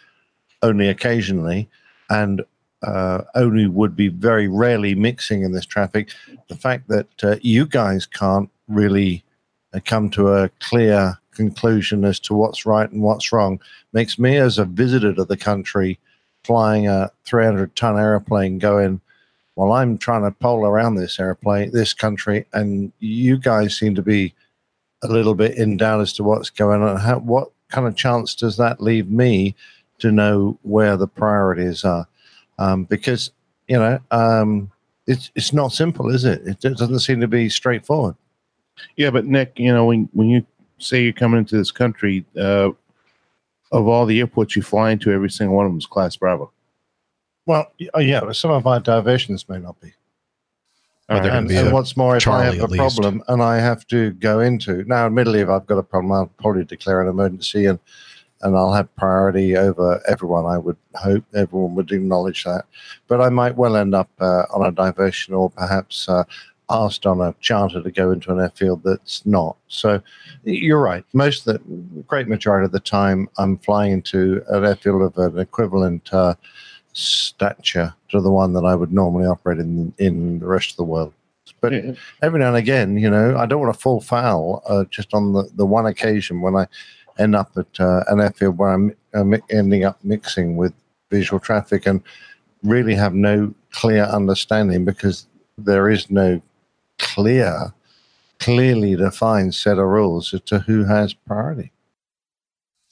only 0.62 0.88
occasionally 0.88 1.68
and 2.08 2.42
uh, 2.82 3.22
only 3.34 3.66
would 3.66 3.94
be 3.96 4.08
very 4.08 4.48
rarely 4.48 4.94
mixing 4.94 5.42
in 5.42 5.52
this 5.52 5.66
traffic. 5.66 6.10
The 6.48 6.56
fact 6.56 6.88
that 6.88 7.24
uh, 7.24 7.36
you 7.40 7.66
guys 7.66 8.06
can't 8.06 8.50
really 8.68 9.24
uh, 9.72 9.80
come 9.84 10.10
to 10.10 10.32
a 10.32 10.48
clear 10.60 11.18
conclusion 11.32 12.04
as 12.04 12.20
to 12.20 12.34
what's 12.34 12.66
right 12.66 12.90
and 12.90 13.02
what's 13.02 13.32
wrong 13.32 13.60
makes 13.92 14.18
me, 14.18 14.36
as 14.36 14.58
a 14.58 14.64
visitor 14.64 15.14
to 15.14 15.24
the 15.24 15.36
country, 15.36 15.98
flying 16.44 16.88
a 16.88 17.10
300 17.24 17.74
ton 17.76 17.98
airplane, 17.98 18.58
going, 18.58 19.00
well, 19.56 19.72
I'm 19.72 19.98
trying 19.98 20.22
to 20.22 20.30
pole 20.30 20.66
around 20.66 20.94
this 20.94 21.20
airplane, 21.20 21.72
this 21.72 21.94
country, 21.94 22.46
and 22.52 22.92
you 22.98 23.38
guys 23.38 23.78
seem 23.78 23.94
to 23.94 24.02
be 24.02 24.34
a 25.02 25.08
little 25.08 25.34
bit 25.34 25.56
in 25.56 25.76
doubt 25.76 26.00
as 26.00 26.12
to 26.14 26.24
what's 26.24 26.50
going 26.50 26.82
on. 26.82 26.96
How, 26.98 27.18
what 27.18 27.50
kind 27.68 27.86
of 27.86 27.96
chance 27.96 28.34
does 28.34 28.56
that 28.56 28.80
leave 28.80 29.10
me 29.10 29.54
to 29.98 30.10
know 30.10 30.58
where 30.62 30.96
the 30.96 31.06
priorities 31.06 31.84
are? 31.84 32.06
Um, 32.58 32.84
because 32.84 33.30
you 33.68 33.78
know, 33.78 33.98
um, 34.10 34.70
it's 35.06 35.30
it's 35.34 35.52
not 35.52 35.72
simple, 35.72 36.08
is 36.10 36.24
it? 36.24 36.42
It 36.46 36.60
doesn't 36.60 37.00
seem 37.00 37.20
to 37.20 37.28
be 37.28 37.48
straightforward. 37.48 38.16
Yeah, 38.96 39.10
but 39.10 39.26
Nick, 39.26 39.58
you 39.58 39.72
know, 39.72 39.86
when 39.86 40.08
when 40.12 40.28
you 40.28 40.46
say 40.78 41.02
you're 41.02 41.12
coming 41.12 41.38
into 41.38 41.56
this 41.56 41.70
country, 41.70 42.24
uh, 42.38 42.70
of 43.72 43.88
all 43.88 44.06
the 44.06 44.20
airports 44.20 44.56
you 44.56 44.62
fly 44.62 44.90
into, 44.90 45.10
every 45.10 45.30
single 45.30 45.56
one 45.56 45.66
of 45.66 45.72
them 45.72 45.78
is 45.78 45.86
Class 45.86 46.16
Bravo. 46.16 46.52
Well, 47.46 47.72
oh, 47.94 48.00
yeah, 48.00 48.20
but 48.20 48.36
some 48.36 48.50
of 48.50 48.66
our 48.66 48.78
diversions 48.80 49.48
may 49.48 49.58
not 49.58 49.80
be. 49.80 49.92
Or 51.08 51.20
there 51.20 51.32
and, 51.32 51.50
and 51.50 51.72
what's 51.72 51.96
more, 51.96 52.16
if 52.16 52.22
Charlie 52.22 52.46
I 52.46 52.54
have 52.54 52.72
a 52.72 52.76
problem 52.76 53.24
and 53.26 53.42
I 53.42 53.58
have 53.58 53.86
to 53.88 54.12
go 54.12 54.38
into 54.40 54.84
now, 54.84 55.06
admittedly, 55.06 55.40
if 55.40 55.48
I've 55.48 55.66
got 55.66 55.78
a 55.78 55.82
problem, 55.82 56.12
I'll 56.12 56.26
probably 56.26 56.64
declare 56.64 57.02
an 57.02 57.08
emergency 57.08 57.66
and 57.66 57.80
and 58.42 58.56
I'll 58.56 58.72
have 58.72 58.94
priority 58.96 59.56
over 59.56 60.02
everyone. 60.08 60.46
I 60.46 60.58
would 60.58 60.76
hope 60.94 61.24
everyone 61.34 61.74
would 61.74 61.92
acknowledge 61.92 62.44
that, 62.44 62.64
but 63.08 63.20
I 63.20 63.28
might 63.28 63.56
well 63.56 63.76
end 63.76 63.94
up 63.94 64.10
uh, 64.20 64.44
on 64.52 64.66
a 64.66 64.72
diversion 64.72 65.34
or 65.34 65.50
perhaps 65.50 66.08
uh, 66.08 66.24
asked 66.70 67.06
on 67.06 67.20
a 67.20 67.34
charter 67.40 67.82
to 67.82 67.90
go 67.90 68.10
into 68.10 68.32
an 68.32 68.40
airfield 68.40 68.82
that's 68.84 69.24
not. 69.26 69.56
So 69.68 70.02
you're 70.44 70.80
right. 70.80 71.04
Most 71.12 71.46
of 71.46 71.54
the 71.54 72.02
great 72.06 72.28
majority 72.28 72.64
of 72.64 72.72
the 72.72 72.80
time, 72.80 73.28
I'm 73.38 73.58
flying 73.58 73.92
into 73.92 74.42
an 74.48 74.64
airfield 74.64 75.02
of 75.02 75.34
an 75.34 75.38
equivalent. 75.38 76.12
Uh, 76.12 76.34
stature 76.92 77.94
to 78.10 78.20
the 78.20 78.30
one 78.30 78.52
that 78.52 78.64
I 78.64 78.74
would 78.74 78.92
normally 78.92 79.26
operate 79.26 79.58
in 79.58 79.92
in 79.98 80.38
the 80.38 80.46
rest 80.46 80.70
of 80.72 80.76
the 80.76 80.84
world. 80.84 81.14
But 81.60 81.72
every 82.22 82.40
now 82.40 82.48
and 82.48 82.56
again, 82.56 82.96
you 82.98 83.08
know, 83.08 83.36
I 83.36 83.46
don't 83.46 83.60
want 83.60 83.74
to 83.74 83.80
fall 83.80 84.00
foul 84.00 84.62
uh, 84.68 84.84
just 84.90 85.14
on 85.14 85.32
the, 85.32 85.48
the 85.54 85.66
one 85.66 85.86
occasion 85.86 86.40
when 86.40 86.56
I 86.56 86.66
end 87.18 87.34
up 87.34 87.52
at 87.56 87.80
uh, 87.80 88.04
an 88.08 88.20
airfield 88.20 88.58
where 88.58 88.72
I'm, 88.72 88.94
I'm 89.12 89.34
ending 89.50 89.84
up 89.84 89.98
mixing 90.02 90.56
with 90.56 90.72
visual 91.10 91.40
traffic 91.40 91.86
and 91.86 92.02
really 92.62 92.94
have 92.94 93.14
no 93.14 93.54
clear 93.70 94.04
understanding 94.04 94.84
because 94.84 95.26
there 95.58 95.88
is 95.88 96.10
no 96.10 96.40
clear, 96.98 97.74
clearly 98.38 98.96
defined 98.96 99.54
set 99.54 99.78
of 99.78 99.86
rules 99.86 100.32
as 100.32 100.40
to 100.42 100.60
who 100.60 100.84
has 100.84 101.14
priority. 101.14 101.72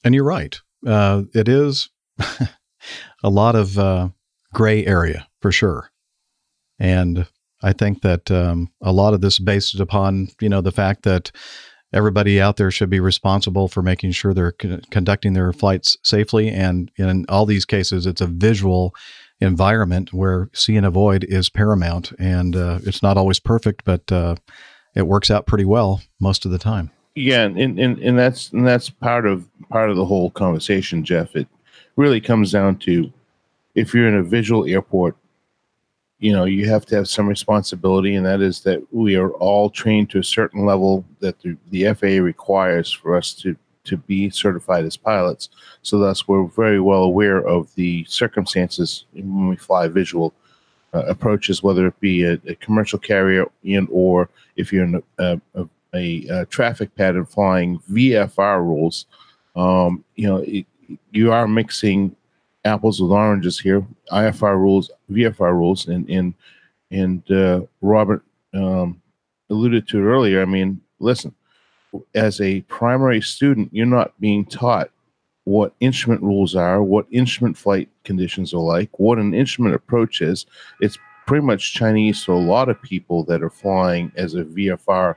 And 0.05 0.14
you're 0.14 0.25
right. 0.25 0.59
Uh, 0.87 1.25
it 1.35 1.49
is 1.49 1.91
a 3.23 3.31
lot 3.31 3.55
of 3.55 3.79
uh, 3.79 4.09
gray 4.53 4.85
area 4.87 5.29
for 5.41 5.53
sure. 5.53 5.91
And 6.79 7.27
I 7.62 7.73
think 7.73 8.03
that 8.03 8.31
um, 8.31 8.73
a 8.81 8.93
lot 8.93 9.14
of 9.14 9.21
this 9.21 9.39
based 9.39 9.79
upon 9.79 10.29
you 10.41 10.49
know 10.49 10.62
the 10.62 10.73
fact 10.73 11.03
that 11.03 11.31
everybody 11.93 12.41
out 12.41 12.57
there 12.57 12.70
should 12.70 12.91
be 12.91 13.01
responsible 13.01 13.68
for 13.68 13.82
making 13.82 14.12
sure 14.12 14.32
they're 14.32 14.53
con- 14.53 14.82
conducting 14.91 15.32
their 15.32 15.53
flights 15.53 15.97
safely. 16.03 16.49
And 16.49 16.91
in 16.97 17.26
all 17.28 17.47
these 17.47 17.64
cases, 17.64 18.07
it's 18.07 18.20
a 18.20 18.26
visual 18.26 18.95
environment 19.41 20.12
where 20.12 20.49
see 20.53 20.76
and 20.76 20.86
avoid 20.86 21.24
is 21.24 21.49
paramount. 21.49 22.12
And 22.18 22.55
uh, 22.57 22.80
it's 22.84 23.03
not 23.03 23.16
always 23.16 23.41
perfect, 23.41 23.84
but 23.84 24.11
uh, 24.12 24.36
it 24.95 25.07
works 25.07 25.30
out 25.30 25.47
pretty 25.47 25.64
well 25.64 26.03
most 26.20 26.45
of 26.45 26.51
the 26.51 26.59
time. 26.59 26.91
Yeah, 27.16 27.43
and, 27.43 27.78
and 27.78 27.99
and 27.99 28.18
that's 28.18 28.53
and 28.53 28.66
that's 28.66 28.88
part 28.88 29.26
of 29.26 29.47
part 29.68 29.91
of 29.91 29.97
the 29.97 30.05
whole 30.05 30.30
conversation, 30.30 31.05
Jeff. 31.05 31.34
It 31.34 31.49
really 31.97 32.20
comes 32.20 32.53
down 32.53 32.76
to 32.78 33.12
if 33.74 33.93
you're 33.93 34.09
in 34.09 34.14
a 34.14 34.22
visual 34.22 34.64
airport, 34.64 35.16
you 36.21 36.33
know, 36.33 36.45
you 36.45 36.68
have 36.68 36.85
to 36.87 36.97
have 36.97 37.09
some 37.09 37.27
responsibility, 37.27 38.14
and 38.14 38.25
that 38.27 38.43
is 38.43 38.61
that 38.61 38.81
we 38.93 39.16
are 39.16 39.31
all 39.33 39.71
trained 39.71 40.11
to 40.11 40.18
a 40.18 40.25
certain 40.25 40.66
level 40.66 41.05
that 41.21 41.41
the, 41.41 41.57
the 41.71 41.93
FAA 41.95 42.23
requires 42.23 42.93
for 42.93 43.16
us 43.16 43.33
to 43.35 43.57
to 43.85 43.97
be 43.97 44.29
certified 44.29 44.85
as 44.85 44.97
pilots. 44.97 45.49
So 45.83 45.99
thus, 45.99 46.29
we're 46.29 46.45
very 46.45 46.81
well 46.81 47.03
aware 47.03 47.39
of 47.39 47.75
the 47.75 48.05
circumstances 48.05 49.07
when 49.12 49.49
we 49.49 49.57
fly 49.57 49.89
visual 49.89 50.35
uh, 50.93 51.05
approaches, 51.07 51.62
whether 51.62 51.87
it 51.87 51.99
be 51.99 52.25
a, 52.25 52.35
a 52.47 52.55
commercial 52.57 52.99
carrier 52.99 53.47
and 53.64 53.89
or 53.91 54.29
if 54.57 54.73
you're 54.73 54.85
in 54.85 55.03
a, 55.18 55.41
a, 55.55 55.68
a, 55.95 56.27
a 56.29 56.47
traffic 56.47 56.95
pattern 56.95 57.25
flying 57.25 57.79
VFR 57.91 58.61
rules. 58.61 59.07
Um, 59.57 60.05
you 60.14 60.29
know, 60.29 60.45
it, 60.47 60.66
you 61.11 61.33
are 61.33 61.49
mixing 61.49 62.14
apples 62.64 63.01
with 63.01 63.11
oranges 63.11 63.59
here. 63.59 63.87
IFR 64.12 64.57
rules, 64.57 64.91
VFR 65.11 65.52
rules, 65.52 65.88
and 65.88 66.08
and 66.08 66.34
and 66.90 67.30
uh, 67.30 67.61
Robert 67.80 68.22
um, 68.54 69.00
alluded 69.48 69.88
to 69.88 69.98
it 69.98 70.02
earlier. 70.02 70.42
I 70.42 70.46
mean, 70.46 70.80
listen, 70.98 71.34
as 72.14 72.40
a 72.40 72.62
primary 72.62 73.20
student, 73.20 73.70
you're 73.72 73.86
not 73.86 74.18
being 74.20 74.44
taught 74.44 74.90
what 75.44 75.74
instrument 75.80 76.22
rules 76.22 76.54
are, 76.54 76.82
what 76.82 77.06
instrument 77.11 77.56
flight 77.56 77.88
conditions 78.04 78.52
are 78.54 78.58
like, 78.58 78.98
what 78.98 79.18
an 79.18 79.34
instrument 79.34 79.74
approach 79.74 80.20
is. 80.20 80.46
It's 80.80 80.98
pretty 81.26 81.44
much 81.44 81.74
Chinese 81.74 82.24
to 82.24 82.32
a 82.32 82.34
lot 82.34 82.68
of 82.68 82.80
people 82.82 83.24
that 83.24 83.42
are 83.42 83.50
flying 83.50 84.12
as 84.16 84.34
a 84.34 84.44
VFR 84.44 85.16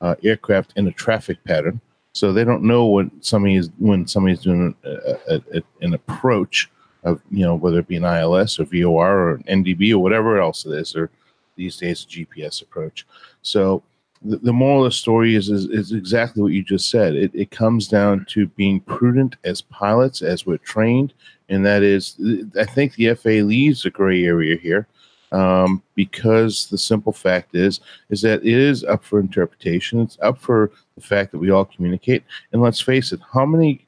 uh, 0.00 0.14
aircraft 0.22 0.72
in 0.76 0.86
a 0.86 0.92
traffic 0.92 1.42
pattern. 1.44 1.80
So 2.12 2.32
they 2.32 2.44
don't 2.44 2.62
know 2.62 2.86
when 2.86 3.10
somebody 3.22 3.56
is 3.56 3.70
when 3.78 4.06
somebody's 4.06 4.40
doing 4.40 4.74
a, 4.84 4.90
a, 5.28 5.42
a, 5.54 5.62
an 5.82 5.94
approach 5.94 6.70
of 7.04 7.20
you 7.30 7.44
know 7.44 7.54
whether 7.54 7.78
it 7.78 7.88
be 7.88 7.96
an 7.96 8.04
ILS 8.04 8.58
or 8.58 8.64
VOR 8.64 9.30
or 9.30 9.38
NDB 9.48 9.92
or 9.92 9.98
whatever 9.98 10.40
else 10.40 10.66
it 10.66 10.72
is, 10.72 10.94
or 10.96 11.10
these 11.56 11.76
days 11.76 12.06
GPS 12.06 12.62
approach. 12.62 13.06
So 13.42 13.82
the, 14.22 14.38
the 14.38 14.52
moral 14.52 14.84
of 14.84 14.90
the 14.90 14.96
story 14.96 15.34
is, 15.34 15.48
is 15.48 15.66
is 15.66 15.92
exactly 15.92 16.42
what 16.42 16.52
you 16.52 16.62
just 16.62 16.90
said. 16.90 17.14
It, 17.14 17.30
it 17.34 17.50
comes 17.50 17.88
down 17.88 18.26
to 18.30 18.46
being 18.48 18.80
prudent 18.80 19.36
as 19.44 19.60
pilots, 19.60 20.22
as 20.22 20.46
we're 20.46 20.58
trained, 20.58 21.14
and 21.48 21.64
that 21.64 21.82
is, 21.82 22.16
I 22.58 22.64
think 22.64 22.94
the 22.94 23.14
FAA 23.14 23.46
leaves 23.46 23.84
a 23.84 23.90
gray 23.90 24.24
area 24.24 24.56
here 24.56 24.86
um, 25.32 25.82
because 25.94 26.68
the 26.68 26.78
simple 26.78 27.12
fact 27.12 27.54
is 27.54 27.80
is 28.10 28.22
that 28.22 28.40
it 28.40 28.46
is 28.46 28.84
up 28.84 29.04
for 29.04 29.20
interpretation. 29.20 30.00
It's 30.00 30.18
up 30.22 30.38
for 30.38 30.70
the 30.94 31.02
fact 31.02 31.32
that 31.32 31.38
we 31.38 31.50
all 31.50 31.64
communicate. 31.64 32.24
And 32.52 32.62
let's 32.62 32.80
face 32.80 33.12
it, 33.12 33.20
how 33.32 33.44
many 33.44 33.84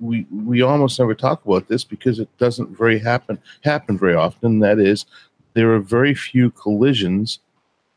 we 0.00 0.26
we 0.30 0.62
almost 0.62 0.98
never 0.98 1.14
talk 1.14 1.44
about 1.44 1.68
this 1.68 1.84
because 1.84 2.18
it 2.18 2.28
doesn't 2.38 2.76
very 2.76 2.98
happen 2.98 3.38
happen 3.62 3.98
very 3.98 4.14
often. 4.14 4.60
That 4.60 4.78
is, 4.78 5.06
there 5.54 5.72
are 5.72 5.80
very 5.80 6.14
few 6.14 6.50
collisions 6.50 7.40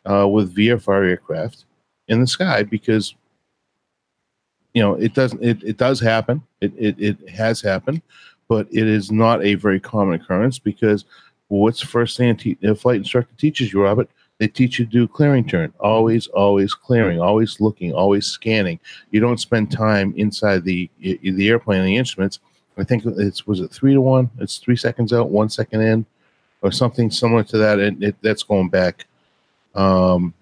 uh, 0.05 0.27
with 0.27 0.55
VFR 0.55 1.07
aircraft 1.07 1.65
in 2.07 2.21
the 2.21 2.27
sky 2.27 2.63
because 2.63 3.13
you 4.73 4.81
know 4.81 4.95
it 4.95 5.13
doesn't 5.13 5.43
it, 5.43 5.63
it 5.63 5.77
does 5.77 5.99
happen. 5.99 6.41
It, 6.61 6.73
it 6.77 6.95
it 6.99 7.29
has 7.29 7.61
happened, 7.61 8.01
but 8.47 8.67
it 8.71 8.87
is 8.87 9.11
not 9.11 9.43
a 9.43 9.55
very 9.55 9.79
common 9.79 10.19
occurrence 10.19 10.57
because 10.57 11.05
what's 11.47 11.81
the 11.81 11.87
first 11.87 12.17
thing 12.17 12.29
a, 12.29 12.33
te- 12.35 12.57
a 12.63 12.75
flight 12.75 12.97
instructor 12.97 13.33
teaches 13.37 13.71
you, 13.73 13.81
Robert? 13.81 14.09
They 14.39 14.47
teach 14.47 14.77
you 14.77 14.85
to 14.85 14.91
do 14.91 15.07
clearing 15.07 15.47
turn. 15.47 15.73
Always, 15.79 16.27
always 16.27 16.73
clearing, 16.75 17.19
always 17.19 17.59
looking, 17.59 17.93
always 17.93 18.27
scanning. 18.27 18.79
You 19.09 19.19
don't 19.19 19.39
spend 19.39 19.71
time 19.71 20.13
inside 20.15 20.63
the 20.63 20.89
the 20.99 21.47
airplane 21.49 21.79
and 21.79 21.87
the 21.87 21.97
instruments. 21.97 22.39
I 22.77 22.83
think 22.83 23.03
it's 23.05 23.47
was 23.47 23.61
it 23.61 23.71
three 23.71 23.93
to 23.93 24.01
one. 24.01 24.29
It's 24.39 24.57
three 24.57 24.75
seconds 24.75 25.11
out, 25.11 25.31
one 25.31 25.49
second 25.49 25.81
in, 25.81 26.05
or 26.61 26.71
something 26.71 27.09
similar 27.09 27.43
to 27.45 27.57
that. 27.57 27.79
And 27.79 28.03
it, 28.03 28.15
that's 28.21 28.43
going 28.43 28.69
back, 28.69 29.07
um, 29.73 30.35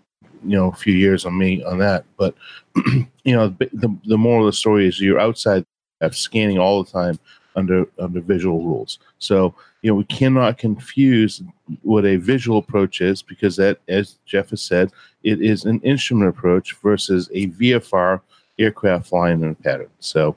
you 0.44 0.58
know, 0.58 0.70
a 0.72 0.76
few 0.76 0.94
years 0.94 1.26
on 1.26 1.38
me 1.38 1.64
on 1.64 1.78
that. 1.78 2.04
But 2.18 2.36
you 2.76 3.08
know, 3.26 3.56
the 3.60 3.98
the 4.04 4.18
moral 4.18 4.46
of 4.46 4.52
the 4.52 4.58
story 4.58 4.88
is 4.88 5.00
you're 5.00 5.20
outside 5.20 5.66
scanning 6.12 6.60
all 6.60 6.84
the 6.84 6.92
time 6.92 7.18
under 7.56 7.88
under 8.00 8.22
visual 8.22 8.64
rules. 8.64 9.00
So 9.20 9.54
you 9.82 9.92
know 9.92 9.96
we 9.96 10.06
cannot 10.06 10.58
confuse 10.58 11.42
what 11.82 12.06
a 12.06 12.18
visual 12.18 12.60
approach 12.60 13.02
is 13.02 13.22
because 13.22 13.56
that, 13.58 13.80
as 13.88 14.18
Jeff 14.26 14.50
has 14.50 14.62
said, 14.62 14.92
it 15.24 15.42
is 15.42 15.66
an 15.66 15.80
instrument 15.82 16.30
approach 16.30 16.76
versus 16.76 17.30
a 17.34 17.48
VFR 17.48 18.22
aircraft 18.60 19.08
flying 19.08 19.42
in 19.42 19.50
a 19.52 19.56
pattern. 19.56 19.90
So 20.00 20.36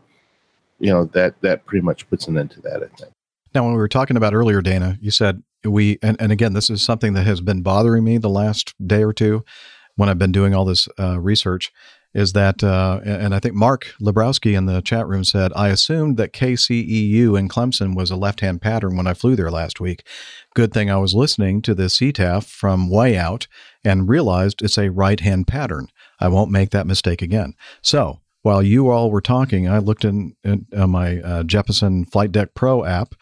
you 0.79 0.91
know 0.91 1.05
that 1.07 1.41
that 1.43 1.67
pretty 1.67 1.85
much 1.85 2.09
puts 2.09 2.27
an 2.29 2.39
end 2.39 2.51
to 2.53 2.61
that. 2.63 2.83
I 2.83 2.97
think. 2.97 3.13
Now, 3.55 3.65
when 3.65 3.73
we 3.73 3.79
were 3.79 3.89
talking 3.89 4.17
about 4.17 4.35
earlier, 4.35 4.61
Dana, 4.61 4.99
you 5.01 5.11
said 5.11 5.43
we, 5.65 5.99
and, 6.03 6.17
and 6.21 6.31
again, 6.31 6.53
this 6.53 6.71
is 6.71 6.83
something 6.83 7.15
that 7.15 7.27
has 7.27 7.41
been 7.41 7.63
bothering 7.63 8.05
me 8.05 8.19
the 8.19 8.29
last 8.29 8.75
day 8.87 9.03
or 9.03 9.13
two 9.13 9.45
when 9.97 10.09
I've 10.09 10.19
been 10.19 10.33
doing 10.33 10.55
all 10.55 10.65
this 10.65 10.89
uh, 10.99 11.19
research 11.19 11.73
is 12.15 12.33
that, 12.33 12.65
uh, 12.65 13.01
and 13.05 13.35
I 13.35 13.39
think 13.39 13.55
Mark 13.55 13.95
Lebrowski 14.01 14.57
in 14.57 14.67
the 14.67 14.81
chat 14.81 15.07
room 15.07 15.25
said, 15.25 15.53
I 15.55 15.69
assumed 15.69 16.17
that 16.17 16.33
KCEU 16.33 17.39
in 17.39 17.49
Clemson 17.49 17.95
was 17.95 18.11
a 18.11 18.17
left 18.17 18.41
hand 18.41 18.63
pattern 18.63 18.97
when 18.97 19.07
I 19.07 19.15
flew 19.15 19.37
there 19.37 19.51
last 19.51 19.81
week. 19.81 20.05
Good 20.55 20.73
thing 20.73 20.91
I 20.91 20.97
was 20.97 21.15
listening 21.15 21.63
to 21.63 21.75
the 21.75 21.85
CTAF 21.85 22.45
from 22.45 22.91
way 22.91 23.17
out 23.17 23.47
and 23.85 24.09
realized 24.09 24.63
it's 24.63 24.79
a 24.79 24.91
right 24.91 25.21
hand 25.21 25.47
pattern. 25.47 25.89
I 26.19 26.29
won't 26.29 26.51
make 26.51 26.71
that 26.71 26.87
mistake 26.87 27.23
again. 27.23 27.55
So, 27.83 28.21
while 28.43 28.63
you 28.63 28.89
all 28.89 29.11
were 29.11 29.21
talking, 29.21 29.69
I 29.69 29.79
looked 29.79 30.05
in, 30.05 30.35
in 30.45 30.67
uh, 30.75 30.87
my 30.87 31.21
uh, 31.21 31.43
Jeppesen 31.43 32.11
Flight 32.11 32.33
Deck 32.33 32.55
Pro 32.55 32.85
app 32.85 33.15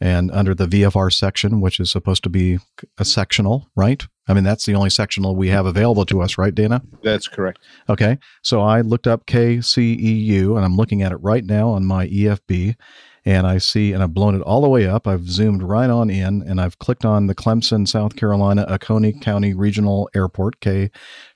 and 0.00 0.30
under 0.30 0.54
the 0.54 0.66
VFR 0.66 1.12
section, 1.12 1.60
which 1.60 1.78
is 1.78 1.90
supposed 1.90 2.22
to 2.22 2.30
be 2.30 2.58
a 2.98 3.04
sectional, 3.04 3.68
right? 3.76 4.06
I 4.28 4.34
mean, 4.34 4.44
that's 4.44 4.64
the 4.64 4.74
only 4.74 4.90
sectional 4.90 5.36
we 5.36 5.48
have 5.48 5.66
available 5.66 6.06
to 6.06 6.22
us, 6.22 6.38
right, 6.38 6.54
Dana? 6.54 6.82
That's 7.02 7.28
correct. 7.28 7.58
Okay. 7.88 8.18
So 8.42 8.60
I 8.60 8.80
looked 8.80 9.06
up 9.06 9.26
KCEU 9.26 10.56
and 10.56 10.64
I'm 10.64 10.76
looking 10.76 11.02
at 11.02 11.12
it 11.12 11.16
right 11.16 11.44
now 11.44 11.70
on 11.70 11.84
my 11.84 12.06
EFB 12.06 12.76
and 13.24 13.46
I 13.46 13.58
see, 13.58 13.92
and 13.92 14.02
I've 14.02 14.14
blown 14.14 14.34
it 14.34 14.40
all 14.40 14.62
the 14.62 14.68
way 14.68 14.86
up. 14.86 15.06
I've 15.06 15.28
zoomed 15.28 15.62
right 15.62 15.90
on 15.90 16.08
in 16.08 16.42
and 16.42 16.60
I've 16.60 16.78
clicked 16.78 17.04
on 17.04 17.26
the 17.26 17.34
Clemson, 17.34 17.86
South 17.86 18.16
Carolina, 18.16 18.64
Oconee 18.68 19.12
County 19.20 19.52
Regional 19.52 20.08
Airport, 20.14 20.60
K 20.60 20.90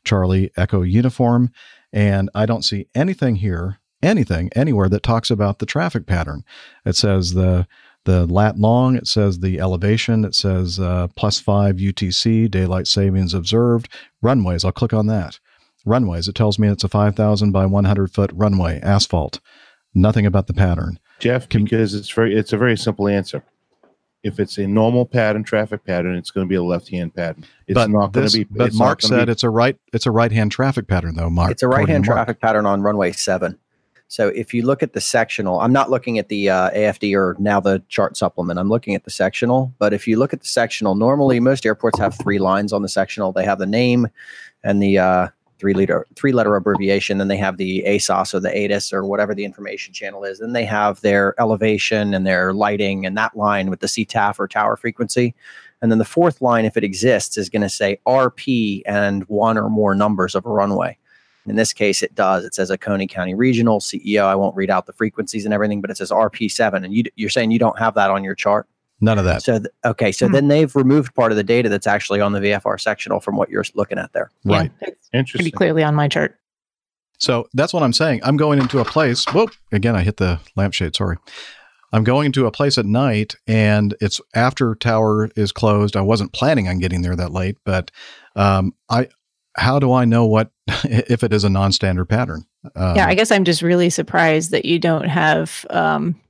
Charlie 0.05 0.51
Echo 0.57 0.83
Uniform. 0.83 1.51
And 1.93 2.31
I 2.35 2.47
don't 2.47 2.65
see 2.65 2.89
anything 2.95 3.37
here, 3.37 3.81
anything, 4.03 4.51
anywhere 4.57 4.89
that 4.89 5.03
talks 5.03 5.31
about 5.31 5.59
the 5.59 5.67
traffic 5.67 6.07
pattern. 6.07 6.43
It 6.87 6.97
says 6.97 7.35
the 7.35 7.67
the 8.05 8.27
lat 8.27 8.59
long, 8.59 8.97
it 8.97 9.07
says 9.07 9.39
the 9.39 9.61
elevation, 9.61 10.25
it 10.25 10.35
says 10.35 10.79
uh, 10.79 11.09
plus 11.17 11.41
five 11.41 11.77
UTC, 11.77 12.51
daylight 12.51 12.87
savings 12.87 13.35
observed. 13.35 13.89
Runways, 14.23 14.65
I'll 14.65 14.73
click 14.73 14.93
on 14.93 15.07
that. 15.07 15.39
Runways, 15.87 16.29
it 16.29 16.35
tells 16.35 16.59
me 16.59 16.69
it's 16.69 16.85
a 16.85 16.89
5,000 16.89 17.53
by 17.53 17.67
100 17.67 18.11
foot 18.13 18.31
runway, 18.35 18.81
asphalt. 18.83 19.41
Nothing 19.95 20.27
about 20.27 20.47
the 20.47 20.55
pattern. 20.55 20.99
Jeff, 21.21 21.49
because 21.49 21.95
it's 21.95 22.11
very 22.11 22.35
it's 22.37 22.53
a 22.53 22.57
very 22.59 22.77
simple 22.77 23.07
answer. 23.07 23.45
If 24.23 24.41
it's 24.41 24.57
a 24.59 24.67
normal 24.67 25.05
pattern, 25.05 25.45
traffic 25.45 25.85
pattern, 25.85 26.17
it's 26.17 26.31
going 26.31 26.47
to 26.47 26.49
be 26.49 26.55
a 26.55 26.63
left 26.63 26.89
hand 26.89 27.15
pattern. 27.15 27.45
It's 27.67 27.75
but 27.75 27.91
not 27.91 28.13
going 28.13 28.27
to 28.27 28.33
be. 28.39 28.45
But 28.45 28.69
it's 28.69 28.79
not 28.79 28.85
Mark 28.85 29.01
gonna 29.03 29.19
said 29.21 29.27
be- 29.27 29.33
it's 29.33 29.45
a 29.45 29.51
right 29.51 29.77
it's 29.93 30.07
a 30.07 30.11
right 30.11 30.33
hand 30.33 30.51
traffic 30.51 30.89
pattern 30.89 31.15
though. 31.15 31.31
Mark, 31.31 31.51
It's 31.51 31.63
a 31.63 31.69
right-hand 31.69 32.05
traffic 32.05 32.41
pattern 32.41 32.67
on 32.67 32.83
runway 32.83 33.13
seven. 33.13 33.59
So 34.09 34.29
if 34.29 34.55
you 34.55 34.65
look 34.65 34.83
at 34.83 34.93
the 34.93 35.01
sectional, 35.01 35.61
I'm 35.61 35.73
not 35.73 35.91
looking 35.91 36.19
at 36.19 36.29
the 36.29 36.51
uh, 36.51 36.71
AFD 36.71 37.17
or 37.17 37.37
now 37.39 37.59
the 37.59 37.83
chart 37.89 38.17
supplement. 38.17 38.59
I'm 38.59 38.69
looking 38.69 38.95
at 38.95 39.05
the 39.05 39.11
sectional. 39.11 39.73
But 39.79 39.93
if 39.93 40.07
you 40.07 40.19
look 40.19 40.33
at 40.33 40.41
the 40.41 40.47
sectional, 40.47 40.95
normally 40.95 41.41
most 41.41 41.67
airports 41.67 41.99
have 41.99 42.17
three 42.17 42.39
lines 42.39 42.73
on 42.73 42.83
the 42.83 42.89
sectional. 42.89 43.33
They 43.33 43.45
have 43.45 43.59
the 43.59 43.67
name 43.67 44.09
and 44.63 44.83
the 44.83 44.99
uh, 44.99 45.29
three 45.59 45.75
letter 45.75 46.07
three 46.15 46.33
letter 46.33 46.55
abbreviation. 46.57 47.19
Then 47.19 47.29
they 47.29 47.37
have 47.39 47.57
the 47.57 47.83
ASOS 47.87 48.35
or 48.35 48.41
the 48.41 48.51
ATIS 48.51 48.93
or 48.93 49.05
whatever 49.05 49.35
the 49.35 49.45
information 49.45 49.95
channel 49.95 50.25
is. 50.25 50.39
Then 50.39 50.53
they 50.53 50.65
have 50.65 51.01
their 51.01 51.35
elevation 51.41 52.15
and 52.15 52.27
their 52.27 52.53
lighting 52.53 53.07
and 53.07 53.17
that 53.17 53.37
line 53.37 53.71
with 53.71 53.81
the 53.81 53.87
CTAF 53.87 54.39
or 54.39 54.47
tower 54.47 54.77
frequency. 54.77 55.35
And 55.83 55.91
then 55.91 55.99
the 55.99 56.05
fourth 56.05 56.41
line, 56.41 56.65
if 56.65 56.77
it 56.77 56.85
exists, 56.85 57.37
is 57.37 57.51
going 57.51 57.63
to 57.63 57.69
say 57.69 57.99
RP 58.07 58.83
and 58.87 59.25
one 59.25 59.59
or 59.59 59.69
more 59.69 59.95
numbers 59.95 60.35
of 60.35 60.47
a 60.47 60.51
runway. 60.51 60.97
In 61.47 61.57
this 61.57 61.73
case, 61.73 62.03
it 62.03 62.15
does. 62.15 62.45
It 62.45 62.55
says 62.55 62.71
Oconee 62.71 63.07
County 63.07 63.35
Regional 63.35 63.81
CEO. 63.81 64.25
I 64.25 64.35
won't 64.35 64.57
read 64.57 64.71
out 64.71 64.87
the 64.87 64.93
frequencies 64.93 65.45
and 65.45 65.53
everything, 65.53 65.81
but 65.81 65.91
it 65.91 65.97
says 65.97 66.11
RP7. 66.11 66.85
And 66.85 66.95
you, 66.95 67.05
you're 67.17 67.31
saying 67.31 67.51
you 67.51 67.59
don't 67.59 67.79
have 67.79 67.95
that 67.95 68.11
on 68.11 68.25
your 68.25 68.35
chart? 68.35 68.67
None 69.01 69.19
of 69.19 69.25
that. 69.25 69.43
So, 69.43 69.59
th- 69.59 69.71
okay. 69.85 70.13
So 70.13 70.29
then 70.29 70.49
they've 70.49 70.75
removed 70.75 71.15
part 71.15 71.33
of 71.33 71.37
the 71.37 71.45
data 71.45 71.69
that's 71.69 71.87
actually 71.87 72.21
on 72.21 72.33
the 72.33 72.41
VFR 72.41 72.81
sectional 72.81 73.21
from 73.21 73.37
what 73.37 73.51
you're 73.51 73.65
looking 73.75 73.99
at 73.99 74.13
there. 74.13 74.31
Right. 74.45 74.71
It's 74.81 75.11
Interesting. 75.13 75.39
pretty 75.39 75.51
clearly 75.51 75.83
on 75.83 75.95
my 75.95 76.09
chart. 76.09 76.39
So 77.19 77.49
that's 77.55 77.73
what 77.73 77.83
I'm 77.83 77.93
saying. 77.93 78.21
I'm 78.23 78.37
going 78.37 78.59
into 78.61 78.81
a 78.81 78.85
place. 78.85 79.25
Whoop! 79.33 79.51
Again, 79.73 79.95
I 79.95 80.03
hit 80.03 80.17
the 80.17 80.41
lampshade. 80.57 80.97
Sorry. 80.97 81.17
I'm 81.93 82.03
going 82.03 82.27
into 82.27 82.47
a 82.47 82.51
place 82.51 82.77
at 82.77 82.87
night, 82.87 83.37
and 83.47 83.95
it's 84.01 84.21
after 84.35 84.75
tower 84.75 85.31
is 85.37 85.53
closed. 85.53 85.97
I 85.97 86.01
wasn't 86.01 86.33
planning 86.33 86.67
on 86.69 86.81
getting 86.81 87.03
there 87.03 87.15
that 87.15 87.33
late, 87.33 87.57
but 87.65 87.91
um, 88.37 88.75
I. 88.89 89.09
How 89.57 89.79
do 89.79 89.93
I 89.93 90.05
know 90.05 90.27
what 90.27 90.51
if 90.85 91.23
it 91.23 91.33
is 91.33 91.45
a 91.45 91.51
non-standard 91.51 92.07
pattern? 92.07 92.45
Um, 92.75 92.97
yeah, 92.97 93.07
I 93.07 93.15
guess 93.15 93.31
I'm 93.31 93.45
just 93.45 93.63
really 93.63 93.91
surprised 93.91 94.51
that 94.51 94.65
you 94.65 94.79
don't 94.79 95.09
have 95.09 95.67
um, 95.71 96.21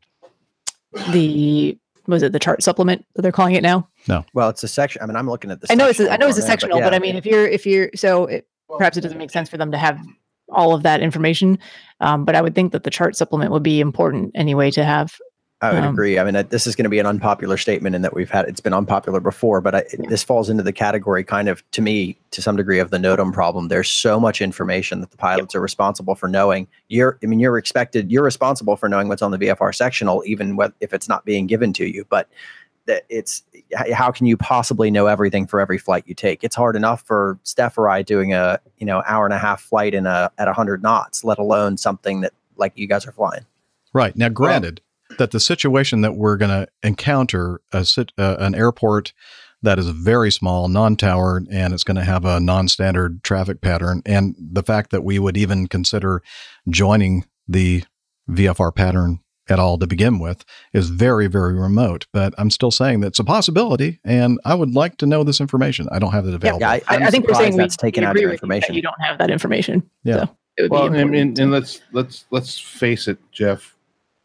the 1.11 1.79
was 2.07 2.23
it 2.23 2.33
the 2.33 2.39
chart 2.39 2.63
supplement 2.63 3.07
that 3.15 3.23
they're 3.23 3.33
calling 3.33 3.55
it 3.55 3.63
now? 3.63 3.89
No. 4.09 4.25
Well, 4.35 4.51
it's 4.51 4.63
a 4.63 4.69
section. 4.69 5.03
I 5.03 5.07
mean, 5.07 5.17
I'm 5.17 5.29
looking 5.29 5.51
at 5.51 5.61
the. 5.61 5.69
I 5.71 5.75
know 5.75 5.89
it's 5.89 6.01
a, 6.01 6.13
I 6.13 6.17
know 6.17 6.29
it's 6.29 6.39
a 6.39 6.43
sectional 6.43 6.77
sectional, 6.77 6.77
on 6.77 6.83
there, 6.83 6.91
but 6.91 6.95
I 6.95 6.99
mean, 6.99 7.17
if 7.17 7.25
you're 7.25 7.47
if 7.47 7.67
you're 7.67 7.91
so 7.95 8.27
it, 8.27 8.47
perhaps 8.69 8.97
it 8.97 9.01
doesn't 9.01 9.19
make 9.19 9.31
sense 9.31 9.49
for 9.49 9.57
them 9.57 9.73
to 9.73 9.79
have 9.79 9.99
all 10.51 10.75
of 10.75 10.83
that 10.83 11.01
information. 11.01 11.59
Um, 12.01 12.25
but 12.25 12.35
I 12.35 12.43
would 12.43 12.55
think 12.55 12.73
that 12.73 12.85
the 12.85 12.91
chart 12.91 13.17
supplement 13.17 13.53
would 13.53 13.63
be 13.63 13.81
important 13.81 14.33
anyway 14.35 14.71
to 14.73 14.85
have. 14.85 15.17
I 15.65 15.73
would 15.73 15.85
Um, 15.85 15.95
agree. 15.95 16.19
I 16.19 16.25
mean, 16.25 16.37
uh, 16.37 16.43
this 16.43 16.67
is 16.67 16.77
going 16.77 16.85
to 16.85 16.91
be 16.91 16.99
an 16.99 17.07
unpopular 17.07 17.57
statement 17.57 17.97
in 17.97 18.03
that 18.03 18.15
we've 18.15 18.31
had 18.31 18.47
it's 18.47 18.61
been 18.61 18.75
unpopular 18.75 19.19
before, 19.19 19.63
but 19.63 19.75
I, 19.75 19.85
this 20.09 20.23
falls 20.23 20.51
into 20.51 20.63
the 20.63 20.73
category, 20.73 21.25
kind 21.25 21.49
of, 21.49 21.69
to 21.73 21.81
me, 21.81 22.19
to 22.33 22.43
some 22.43 22.57
degree, 22.57 22.79
of 22.81 22.91
the 22.91 22.99
NOTAM 22.99 23.33
problem. 23.33 23.69
There's 23.69 23.89
so 23.89 24.21
much 24.21 24.43
information 24.43 25.01
that 25.01 25.11
the 25.11 25.17
pilots 25.17 25.55
are 25.55 25.61
responsible 25.61 26.15
for 26.15 26.29
knowing. 26.29 26.69
You're, 26.89 27.19
I 27.23 27.27
mean, 27.27 27.41
you're 27.41 27.57
expected, 27.57 28.13
you're 28.13 28.23
responsible 28.23 28.77
for 28.77 28.89
knowing 28.89 29.09
what's 29.09 29.23
on 29.23 29.31
the 29.31 29.39
VFR 29.39 29.75
sectional, 29.75 30.23
even 30.27 30.57
with, 30.57 30.73
if 30.81 30.93
it's 30.93 31.09
not 31.09 31.25
being 31.25 31.47
given 31.47 31.73
to 31.75 31.87
you. 31.87 32.05
But 32.11 32.29
that 32.87 33.05
it's 33.09 33.43
how 33.93 34.11
can 34.11 34.27
you 34.27 34.37
possibly 34.37 34.91
know 34.91 35.07
everything 35.07 35.47
for 35.47 35.61
every 35.61 35.79
flight 35.79 36.05
you 36.07 36.15
take? 36.15 36.45
It's 36.45 36.55
hard 36.55 36.77
enough 36.77 37.01
for 37.01 37.39
Steph 37.43 37.79
or 37.79 37.89
I 37.89 38.03
doing 38.03 38.35
a 38.35 38.61
you 38.77 38.85
know 38.85 39.03
hour 39.07 39.25
and 39.25 39.33
a 39.33 39.39
half 39.39 39.63
flight 39.63 39.95
in 39.95 40.05
a 40.05 40.31
at 40.37 40.47
100 40.47 40.83
knots, 40.83 41.25
let 41.25 41.39
alone 41.39 41.79
something 41.79 42.21
that 42.21 42.35
like 42.57 42.73
you 42.77 42.87
guys 42.87 43.07
are 43.07 43.13
flying. 43.13 43.47
Right. 43.95 44.15
Now, 44.17 44.29
granted 44.29 44.83
that 45.19 45.31
the 45.31 45.41
situation 45.41 46.01
that 46.03 46.17
we're 46.17 46.37
going 46.37 46.51
to 46.51 46.69
encounter 46.83 47.61
a, 47.73 47.85
sit- 47.85 48.13
uh, 48.19 48.37
an 48.39 48.55
airport 48.55 49.13
that 49.63 49.79
is 49.79 49.89
very 49.89 50.31
small, 50.31 50.69
non-towered, 50.69 51.47
and 51.51 51.73
it's 51.73 51.85
going 51.85 51.97
to 51.97 52.05
have 52.05 52.25
a 52.25 52.39
non-standard 52.39 53.23
traffic 53.25 53.61
pattern, 53.61 54.03
and 54.05 54.35
the 54.39 54.63
fact 54.63 54.91
that 54.91 55.03
we 55.05 55.19
would 55.19 55.37
even 55.37 55.67
consider 55.67 56.23
joining 56.69 57.25
the 57.49 57.83
VFR 58.31 58.75
pattern 58.75 59.21
at 59.49 59.59
all 59.59 59.79
to 59.79 59.87
begin 59.87 60.19
with 60.19 60.45
is 60.73 60.89
very, 60.89 61.27
very 61.27 61.55
remote. 61.55 62.07
But 62.13 62.35
I'm 62.39 62.51
still 62.51 62.71
saying 62.71 63.01
that 63.01 63.09
it's 63.09 63.19
a 63.19 63.25
possibility, 63.25 64.01
and 64.05 64.39
I 64.45 64.55
would 64.55 64.75
like 64.75 64.97
to 64.99 65.07
know 65.07 65.25
this 65.25 65.41
information. 65.41 65.89
I 65.93 65.99
don't 65.99 66.13
have 66.13 66.27
it 66.27 66.35
available. 66.35 66.61
Yeah, 66.61 66.71
I, 66.71 66.83
I, 66.89 66.97
I'm 66.97 67.11
think 67.11 67.25
we're 67.27 67.35
surprised 67.35 67.39
saying 67.41 67.53
we, 67.55 67.59
that's 67.59 67.77
taken 67.77 68.03
we 68.03 68.07
out 68.07 68.11
of 68.11 68.17
agree 68.17 68.23
your 68.23 68.31
you 68.31 68.35
information. 68.35 68.75
You 68.75 68.83
don't 68.83 69.01
have 69.01 69.19
that 69.19 69.31
information. 69.31 69.89
Yeah. 70.03 70.25
So 70.27 70.37
it 70.57 70.63
would 70.63 70.71
Well, 70.71 70.83
be 70.83 70.87
and, 70.87 70.97
important. 70.97 71.21
and, 71.21 71.39
and 71.39 71.53
let's 71.53 71.81
let's 71.93 72.25
let's 72.31 72.59
face 72.59 73.09
it, 73.09 73.19
Jeff. 73.33 73.74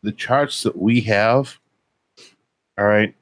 The 0.01 0.11
charts 0.11 0.63
that 0.63 0.77
we 0.77 1.01
have, 1.01 1.59
all 2.77 2.85
right, 2.85 3.13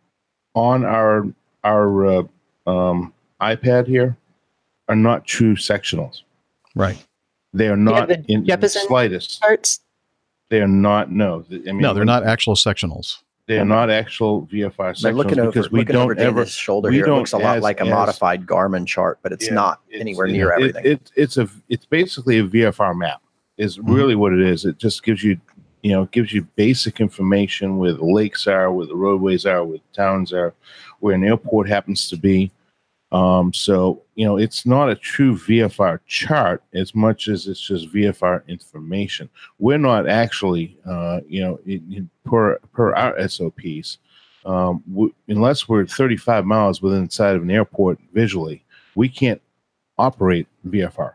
on 0.53 0.85
our 0.85 1.25
our 1.63 2.05
uh, 2.05 2.23
um, 2.67 3.13
iPad 3.41 3.87
here, 3.87 4.15
are 4.87 4.95
not 4.95 5.25
true 5.25 5.55
sectionals. 5.55 6.21
right. 6.75 7.03
They 7.53 7.69
are 7.69 7.77
not 7.77 8.09
the 8.09 8.23
in 8.27 8.43
the 8.45 8.69
slightest. 8.69 9.39
charts. 9.41 9.79
They 10.49 10.61
are 10.61 10.67
not. 10.67 11.11
No, 11.11 11.43
I 11.49 11.55
mean, 11.71 11.79
No, 11.79 11.93
they're 11.93 12.05
not 12.05 12.23
actual 12.25 12.53
sectionals. 12.55 13.23
They 13.47 13.57
are 13.57 13.65
not 13.65 13.89
actual 13.89 14.45
VFR 14.47 14.75
But 14.77 14.95
sectionals 14.97 15.15
looking 15.15 15.39
over, 15.39 15.51
because 15.51 15.71
we 15.71 15.79
looking 15.79 15.93
don't 15.93 16.11
over 16.11 16.19
ever. 16.19 16.45
Shoulder 16.45 16.89
we 16.89 16.95
here, 16.95 17.05
it 17.05 17.07
don't 17.07 17.19
looks 17.19 17.31
a 17.31 17.37
lot 17.37 17.57
as- 17.57 17.63
like 17.63 17.79
a 17.79 17.83
as- 17.83 17.89
modified 17.89 18.45
Garmin 18.45 18.85
chart, 18.85 19.17
but 19.23 19.31
it's 19.31 19.47
Yeah, 19.47 19.53
not 19.55 19.79
it's- 19.87 20.01
anywhere 20.01 20.27
it- 20.27 20.31
near 20.33 20.49
it- 20.51 20.53
everything. 20.55 20.85
It, 20.85 21.11
it's 21.15 21.37
a 21.37 21.49
it's 21.69 21.85
basically 21.85 22.37
a 22.39 22.43
VFR 22.43 22.93
map. 22.95 23.21
Is 23.57 23.77
Mm-hmm. 23.79 23.91
really 23.93 24.15
what 24.15 24.33
it 24.33 24.41
is. 24.41 24.65
It 24.65 24.77
just 24.77 25.01
gives 25.03 25.23
you 25.23 25.39
you 25.83 25.91
know, 25.91 26.03
it 26.03 26.11
gives 26.11 26.33
you 26.33 26.43
basic 26.55 26.99
information 26.99 27.77
where 27.77 27.93
the 27.93 28.05
lakes 28.05 28.47
are, 28.47 28.71
where 28.71 28.87
the 28.87 28.95
roadways 28.95 29.45
are, 29.45 29.63
where 29.63 29.77
the 29.77 29.95
towns 29.95 30.33
are, 30.33 30.53
where 30.99 31.15
an 31.15 31.23
airport 31.23 31.67
happens 31.69 32.09
to 32.09 32.17
be. 32.17 32.51
Um, 33.11 33.53
so, 33.53 34.01
you 34.15 34.25
know, 34.25 34.35
it's 34.37 34.65
not 34.65 34.89
a 34.89 34.95
true 34.95 35.37
VFR 35.37 35.99
chart 36.07 36.61
as 36.73 36.93
much 36.93 37.29
as 37.29 37.47
it's 37.47 37.61
just 37.61 37.89
VFR 37.93 38.45
information. 38.47 39.29
We're 39.59 39.77
not 39.77 40.09
actually, 40.09 40.77
uh, 40.85 41.21
you 41.27 41.41
know, 41.41 41.59
it, 41.65 41.81
it- 41.89 42.03
per, 42.25 42.57
per 42.73 42.93
our 42.93 43.17
SOPs, 43.29 43.99
um, 44.45 44.83
w- 44.89 45.13
unless 45.29 45.69
we're 45.69 45.85
35 45.85 46.43
miles 46.45 46.81
within 46.81 47.03
inside 47.03 47.37
of 47.37 47.43
an 47.43 47.49
airport 47.51 47.97
visually, 48.13 48.65
we 48.95 49.07
can't 49.07 49.41
operate 49.97 50.45
VFR, 50.67 51.13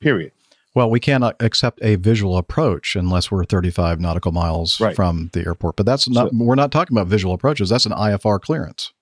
period. 0.00 0.32
Well, 0.78 0.90
we 0.90 1.00
cannot 1.00 1.34
accept 1.40 1.80
a 1.82 1.96
visual 1.96 2.36
approach 2.36 2.94
unless 2.94 3.32
we're 3.32 3.42
35 3.42 3.98
nautical 4.00 4.30
miles 4.30 4.80
Right. 4.80 4.94
from 4.94 5.28
the 5.32 5.44
airport. 5.44 5.74
But 5.74 5.86
that's 5.86 6.08
not, 6.08 6.32
we're 6.32 6.54
not 6.54 6.70
talking 6.70 6.96
about 6.96 7.08
visual 7.08 7.34
approaches. 7.34 7.68
That's 7.68 7.84
an 7.84 7.90
IFR 7.90 8.40
clearance. 8.40 8.92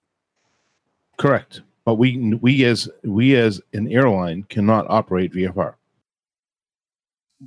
Correct. 1.19 1.61
But 1.85 1.97
we 1.97 2.33
we 2.41 2.65
as 2.65 2.89
we 3.05 3.37
as 3.37 3.61
an 3.75 3.93
airline 3.93 4.45
cannot 4.49 4.87
operate 4.89 5.35
VFR. 5.35 5.75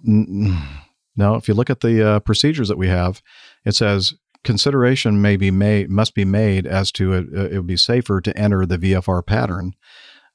No, 0.04 1.34
if 1.34 1.48
you 1.48 1.56
look 1.56 1.72
at 1.72 1.80
the 1.80 2.08
uh, 2.08 2.20
procedures 2.20 2.68
that 2.68 2.78
we 2.78 2.88
have, 2.88 3.24
it 3.66 3.74
says 3.74 4.14
consideration 4.44 5.24
may 5.24 5.38
be 5.38 5.50
made 5.50 5.90
must 5.90 6.14
be 6.14 6.24
made 6.24 6.68
as 6.68 6.92
to 6.92 7.14
it, 7.14 7.26
uh, 7.36 7.50
it 7.50 7.56
would 7.58 7.66
be 7.68 7.78
safer 7.78 8.22
to 8.22 8.38
enter 8.38 8.68
the 8.68 8.78
VFR 8.78 9.26
pattern, 9.26 9.74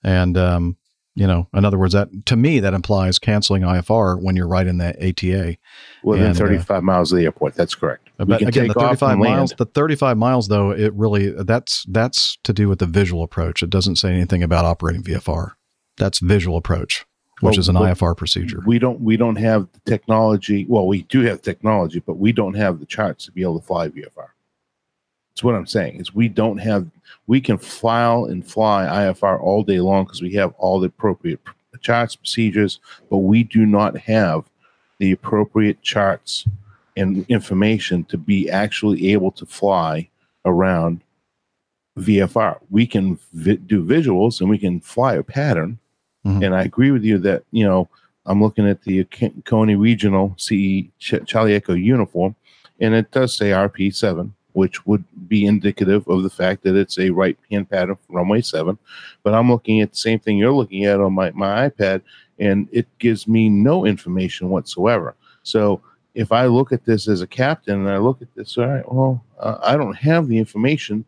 and 0.03 0.37
um, 0.37 0.79
you 1.15 1.27
know, 1.27 1.49
in 1.55 1.65
other 1.65 1.79
words, 1.79 1.93
that 1.95 2.27
to 2.27 2.37
me 2.37 2.61
that 2.61 2.75
implies 2.75 3.19
canceling 3.19 3.63
IFR 3.63 4.21
when 4.21 4.35
you're 4.37 4.49
right 4.49 4.67
in 4.67 4.79
the 4.79 4.91
ATA. 5.09 5.57
Within 6.03 6.27
And, 6.27 6.37
uh, 6.37 6.39
35 6.39 6.83
miles 6.83 7.13
of 7.13 7.19
the 7.19 7.25
airport. 7.25 7.55
That's 7.55 7.75
correct. 7.75 8.09
We 8.19 8.25
But 8.27 8.43
again, 8.43 8.69
the 8.69 8.75
take 8.75 8.77
off 8.77 8.99
35 9.01 9.13
and 9.13 9.21
land. 9.23 9.37
miles, 9.37 9.55
the 9.57 9.65
35 9.67 10.17
miles 10.19 10.49
though, 10.49 10.71
it 10.71 10.93
really 10.95 11.31
that's 11.31 11.85
that's 11.89 12.37
to 12.45 12.53
do 12.53 12.69
with 12.69 12.79
the 12.81 12.87
visual 12.87 13.23
approach. 13.23 13.63
It 13.63 13.71
doesn't 13.71 13.97
say 13.97 14.13
anything 14.13 14.43
about 14.43 14.65
operating 14.65 15.03
VFR. 15.03 15.53
That's 15.97 16.19
visual 16.19 16.57
approach, 16.57 17.07
which 17.41 17.53
Well, 17.53 17.59
is 17.61 17.69
an 17.69 17.77
well, 17.79 17.95
IFR 17.95 18.17
procedure. 18.17 18.61
We 18.67 18.79
don't 18.81 19.01
we 19.01 19.17
don't 19.17 19.37
have 19.37 19.69
the 19.73 19.81
technology. 19.91 20.67
Well, 20.69 20.87
we 20.89 21.03
do 21.03 21.21
have 21.23 21.43
technology, 21.43 22.01
but 22.05 22.19
we 22.19 22.33
don't 22.33 22.55
have 22.55 22.81
the 22.81 22.87
charts 22.87 23.27
to 23.27 23.33
be 23.33 23.43
able 23.43 23.61
to 23.61 23.67
fly 23.67 23.89
VFR. 23.89 24.29
That's 25.35 25.43
what 25.43 25.57
I'm 25.57 25.67
saying. 25.67 25.97
Is 25.97 26.15
we 26.15 26.29
don't 26.29 26.59
have 26.59 26.87
we 27.27 27.41
can 27.41 27.59
file 27.59 28.27
and 28.27 28.47
fly 28.47 28.85
IFR 28.87 29.41
all 29.41 29.65
day 29.65 29.81
long 29.81 30.05
because 30.05 30.23
we 30.23 30.33
have 30.35 30.55
all 30.59 30.79
the 30.79 30.87
appropriate 30.87 31.41
charts 31.81 32.15
procedures, 32.15 32.79
but 33.11 33.19
we 33.19 33.43
do 33.43 33.67
not 33.67 33.97
have 33.99 34.45
the 34.99 35.11
appropriate 35.11 35.83
charts 35.83 36.47
and 36.97 37.27
information 37.29 38.05
to 38.05 38.17
be 38.17 38.49
actually 38.49 39.11
able 39.11 39.33
to 39.33 39.45
fly 39.45 40.09
around 40.45 41.01
VFR. 41.99 42.59
We 42.71 42.87
can 42.87 43.19
vi- 43.33 43.57
do 43.57 43.83
visuals 43.85 44.41
and 44.41 44.49
we 44.49 44.59
can 44.59 44.81
fly 44.81 45.15
a 45.15 45.25
pattern. 45.25 45.79
Mhm. 46.25 46.45
And 46.45 46.55
I 46.55 46.63
agree 46.63 46.93
with 46.93 47.03
you 47.05 47.19
that, 47.19 47.43
you 47.51 47.65
know, 47.65 47.89
I'm 48.25 48.41
looking 48.41 48.69
at 48.69 48.83
the 48.83 49.05
Coney 49.45 49.75
Regional 49.75 50.35
CE 50.39 50.91
Ch- 51.01 51.27
Charlie 51.27 51.55
Echo 51.55 51.75
uniform, 51.75 52.37
and 52.81 52.95
it 52.95 53.11
does 53.11 53.37
say 53.37 53.51
RP7, 53.53 54.33
which 54.55 54.87
would 54.87 55.05
be 55.29 55.45
indicative 55.47 56.07
of 56.09 56.23
the 56.23 56.31
fact 56.31 56.63
that 56.63 56.77
it's 56.77 56.99
a 56.99 57.11
right 57.11 57.37
hand 57.51 57.69
pattern 57.69 57.97
for 57.97 58.17
runway 58.17 58.41
7. 58.41 58.79
But 59.23 59.35
I'm 59.35 59.51
looking 59.51 59.81
at 59.81 59.91
the 59.91 59.97
same 59.97 60.19
thing 60.19 60.39
you're 60.39 60.53
looking 60.53 60.85
at 60.87 61.01
on 61.01 61.13
my, 61.13 61.31
my 61.33 61.69
iPad, 61.69 62.03
and 62.39 62.69
it 62.73 62.87
gives 62.99 63.29
me 63.29 63.49
no 63.49 63.85
information 63.85 64.49
whatsoever. 64.49 65.15
So 65.43 65.83
if 66.15 66.33
I 66.33 66.47
look 66.47 66.73
at 66.73 66.85
this 66.85 67.09
as 67.09 67.21
a 67.21 67.27
captain 67.27 67.81
and 67.81 67.91
I 67.91 67.99
look 67.99 68.23
at 68.23 68.33
this, 68.35 68.57
all 68.57 68.67
right, 68.67 68.93
well, 68.93 69.25
uh, 69.39 69.59
I 69.61 69.77
don't 69.77 69.97
have 69.97 70.29
the 70.29 70.39
information 70.39 71.05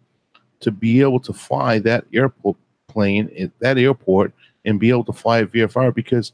to 0.61 0.71
be 0.71 1.01
able 1.01 1.21
to 1.21 1.33
fly 1.33 1.79
that 1.81 2.05
airport 2.13 2.57
plane 2.89 3.31
at 3.39 3.57
that 3.61 3.79
airport 3.79 4.33
and 4.65 4.81
be 4.81 4.91
able 4.91 5.05
to 5.05 5.13
fly 5.13 5.39
a 5.39 5.47
VFR 5.47 5.95
because 5.95 6.33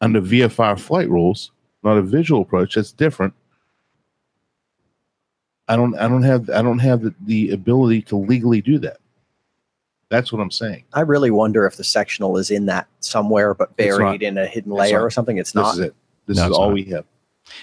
under 0.00 0.20
VFR 0.20 0.78
flight 0.78 1.08
rules, 1.08 1.52
not 1.84 1.98
a 1.98 2.02
visual 2.02 2.42
approach, 2.42 2.74
that's 2.74 2.92
different. 2.92 3.32
I 5.72 5.76
don't 5.76 5.94
I 5.96 6.06
don't 6.08 6.22
have 6.22 6.50
I 6.50 6.60
don't 6.62 6.78
have 6.80 7.02
the, 7.02 7.14
the 7.24 7.50
ability 7.50 8.02
to 8.02 8.16
legally 8.16 8.60
do 8.60 8.78
that. 8.80 8.98
That's 10.10 10.30
what 10.30 10.42
I'm 10.42 10.50
saying. 10.50 10.84
I 10.92 11.00
really 11.00 11.30
wonder 11.30 11.64
if 11.66 11.76
the 11.76 11.84
sectional 11.84 12.36
is 12.36 12.50
in 12.50 12.66
that 12.66 12.86
somewhere, 13.00 13.54
but 13.54 13.74
buried 13.78 14.22
in 14.22 14.36
a 14.36 14.46
hidden 14.46 14.72
layer 14.72 15.00
or 15.02 15.10
something. 15.10 15.38
It's 15.38 15.52
This 15.52 15.62
not. 15.62 15.72
is 15.74 15.78
it. 15.80 15.94
This 16.26 16.36
No, 16.36 16.46
is 16.50 16.52
all 16.52 16.66
not. 16.66 16.74
we 16.74 16.84
have. 16.84 17.06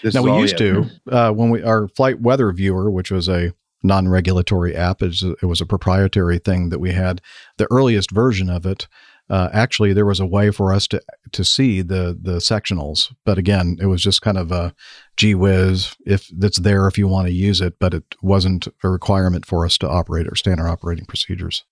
This 0.01 0.16
now 0.16 0.22
is 0.22 0.26
we 0.26 0.32
all 0.32 0.41
used 0.41 0.57
to 0.57 0.86
uh, 1.12 1.32
when 1.32 1.51
we 1.51 1.62
our 1.62 1.88
flight 1.89 2.20
weather 2.22 2.51
viewer, 2.51 2.89
which 2.89 3.12
was 3.12 3.30
a 3.30 3.53
non-regulatory 3.84 4.76
app, 4.76 5.03
is 5.03 5.24
it 5.24 5.45
was 5.45 5.62
a 5.62 5.66
proprietary 5.66 6.39
thing 6.39 6.70
that 6.70 6.80
we 6.80 6.91
had. 6.91 7.22
The 7.57 7.68
earliest 7.72 8.10
version 8.12 8.49
of 8.49 8.66
it, 8.66 8.88
uh, 9.30 9.50
actually, 9.54 9.94
there 9.94 10.06
was 10.06 10.20
a 10.20 10.26
way 10.26 10.52
for 10.52 10.74
us 10.74 10.88
to 10.88 11.02
to 11.32 11.44
see 11.44 11.82
the 11.82 12.18
the 12.20 12.38
sectionals, 12.38 13.14
but 13.26 13.38
again, 13.38 13.78
it 13.80 13.86
was 13.86 14.02
just 14.02 14.22
kind 14.22 14.38
of 14.38 14.52
a 14.52 14.74
gee 15.18 15.36
whiz 15.36 15.96
if 16.06 16.28
that's 16.38 16.60
there 16.60 16.88
if 16.88 16.98
you 16.98 17.08
want 17.08 17.28
to 17.28 17.34
use 17.34 17.62
it, 17.62 17.78
but 17.80 17.94
it 17.94 18.16
wasn't 18.22 18.68
a 18.84 18.90
requirement 18.90 19.46
for 19.46 19.66
us 19.66 19.78
to 19.78 19.90
operate 19.90 20.28
our 20.28 20.36
standard 20.36 20.68
operating 20.68 21.06
procedures. 21.06 21.64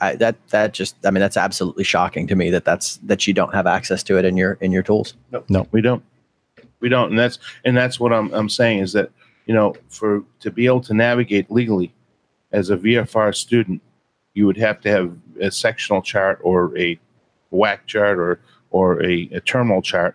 I, 0.00 0.16
that 0.16 0.36
that 0.50 0.74
just 0.74 0.96
I 1.04 1.10
mean 1.10 1.20
that's 1.20 1.36
absolutely 1.36 1.84
shocking 1.84 2.26
to 2.28 2.36
me 2.36 2.50
that 2.50 2.64
that's 2.64 2.98
that 2.98 3.26
you 3.26 3.34
don't 3.34 3.54
have 3.54 3.66
access 3.66 4.02
to 4.04 4.18
it 4.18 4.24
in 4.24 4.36
your 4.36 4.58
in 4.60 4.70
your 4.70 4.82
tools. 4.82 5.14
No, 5.32 5.44
No. 5.48 5.66
we 5.72 5.80
don't. 5.80 6.02
We 6.80 6.88
don't, 6.88 7.10
and 7.10 7.18
that's 7.18 7.38
and 7.64 7.76
that's 7.76 7.98
what 7.98 8.12
I'm 8.12 8.32
I'm 8.32 8.48
saying 8.48 8.80
is 8.80 8.92
that 8.92 9.10
you 9.46 9.54
know 9.54 9.74
for 9.88 10.22
to 10.40 10.50
be 10.50 10.66
able 10.66 10.82
to 10.82 10.94
navigate 10.94 11.50
legally 11.50 11.92
as 12.52 12.70
a 12.70 12.76
VFR 12.76 13.34
student, 13.34 13.82
you 14.34 14.46
would 14.46 14.56
have 14.58 14.80
to 14.82 14.90
have 14.90 15.16
a 15.40 15.50
sectional 15.50 16.02
chart 16.02 16.38
or 16.42 16.76
a 16.78 16.98
WAC 17.52 17.78
chart 17.86 18.18
or 18.18 18.40
or 18.70 19.02
a, 19.02 19.28
a 19.32 19.40
terminal 19.40 19.80
chart 19.80 20.14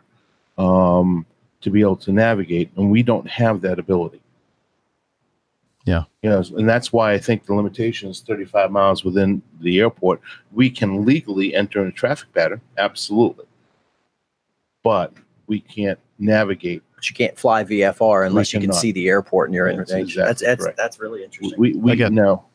um, 0.58 1.26
to 1.62 1.70
be 1.70 1.82
able 1.82 1.96
to 1.98 2.12
navigate, 2.12 2.70
and 2.76 2.92
we 2.92 3.02
don't 3.02 3.28
have 3.28 3.62
that 3.62 3.80
ability. 3.80 4.22
Yeah. 5.86 6.04
You 6.22 6.30
know, 6.30 6.44
and 6.58 6.70
that's 6.70 6.94
why 6.94 7.14
I 7.14 7.18
think 7.18 7.46
the 7.46 7.54
limitation 7.54 8.10
is 8.10 8.22
35 8.22 8.72
miles 8.72 9.04
within 9.04 9.42
the 9.60 9.80
airport. 9.80 10.22
We 10.54 10.70
can 10.70 11.06
legally 11.06 11.54
enter 11.54 11.82
in 11.82 11.88
a 11.88 11.92
traffic 11.92 12.34
pattern, 12.34 12.62
absolutely, 12.78 13.46
but 14.84 15.14
we 15.48 15.60
can't 15.60 16.00
navigate. 16.20 16.84
But 16.96 17.10
you 17.10 17.16
can't 17.16 17.38
fly 17.38 17.66
VFR 17.66 18.26
unless 18.26 18.54
you 18.54 18.62
can 18.62 18.72
see 18.72 18.94
the 18.94 19.10
airport 19.10 19.50
and 19.50 19.56
you're 19.56 19.68
in 19.68 19.78
That's 19.78 19.92
range. 19.92 20.12
exactly 20.12 20.30
that's 20.30 20.42
that's, 20.42 20.64
correct. 20.64 20.78
that's 20.78 21.00
really 21.00 21.24
interesting. 21.24 21.60
We 21.60 21.74
we 21.74 21.92
Again, 21.92 22.16
know 22.16 22.46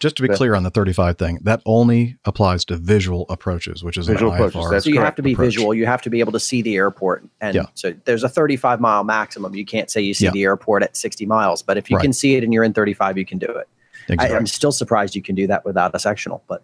Just 0.00 0.16
to 0.16 0.22
be 0.22 0.28
Yeah. 0.28 0.36
clear 0.36 0.54
on 0.54 0.62
the 0.62 0.70
35 0.70 1.18
thing, 1.18 1.38
that 1.42 1.60
only 1.66 2.16
applies 2.24 2.64
to 2.66 2.76
visual 2.76 3.26
approaches, 3.28 3.82
which 3.82 3.96
is 3.96 4.06
Visual 4.06 4.30
an 4.32 4.36
approaches, 4.38 4.56
IFR. 4.64 4.70
that's 4.70 4.84
so 4.84 4.90
you 4.90 5.00
have 5.00 5.16
to 5.16 5.22
be 5.22 5.32
approach. 5.32 5.46
visual. 5.54 5.74
You 5.74 5.86
have 5.86 6.02
to 6.02 6.10
be 6.10 6.20
able 6.20 6.32
to 6.32 6.40
see 6.40 6.62
the 6.62 6.76
airport. 6.76 7.24
And 7.40 7.54
Yeah. 7.56 7.66
so 7.74 7.92
there's 8.04 8.22
a 8.22 8.28
35 8.28 8.80
mile 8.80 9.02
maximum. 9.02 9.54
You 9.56 9.64
can't 9.64 9.90
say 9.90 10.00
you 10.00 10.14
see 10.14 10.26
Yeah. 10.26 10.30
the 10.30 10.44
airport 10.44 10.82
at 10.84 10.96
60 10.96 11.26
miles, 11.26 11.62
but 11.62 11.76
if 11.76 11.90
you 11.90 11.96
Right. 11.96 12.02
can 12.02 12.12
see 12.12 12.36
it 12.36 12.44
and 12.44 12.52
you're 12.54 12.62
in 12.64 12.72
35, 12.72 13.18
you 13.18 13.24
can 13.24 13.38
do 13.38 13.46
it. 13.46 13.68
I, 14.08 14.12
Exactly. 14.14 14.36
I'm 14.38 14.46
still 14.46 14.72
surprised 14.72 15.16
you 15.16 15.22
can 15.22 15.34
do 15.34 15.46
that 15.48 15.64
without 15.64 15.94
a 15.94 15.98
sectional, 15.98 16.42
but 16.48 16.62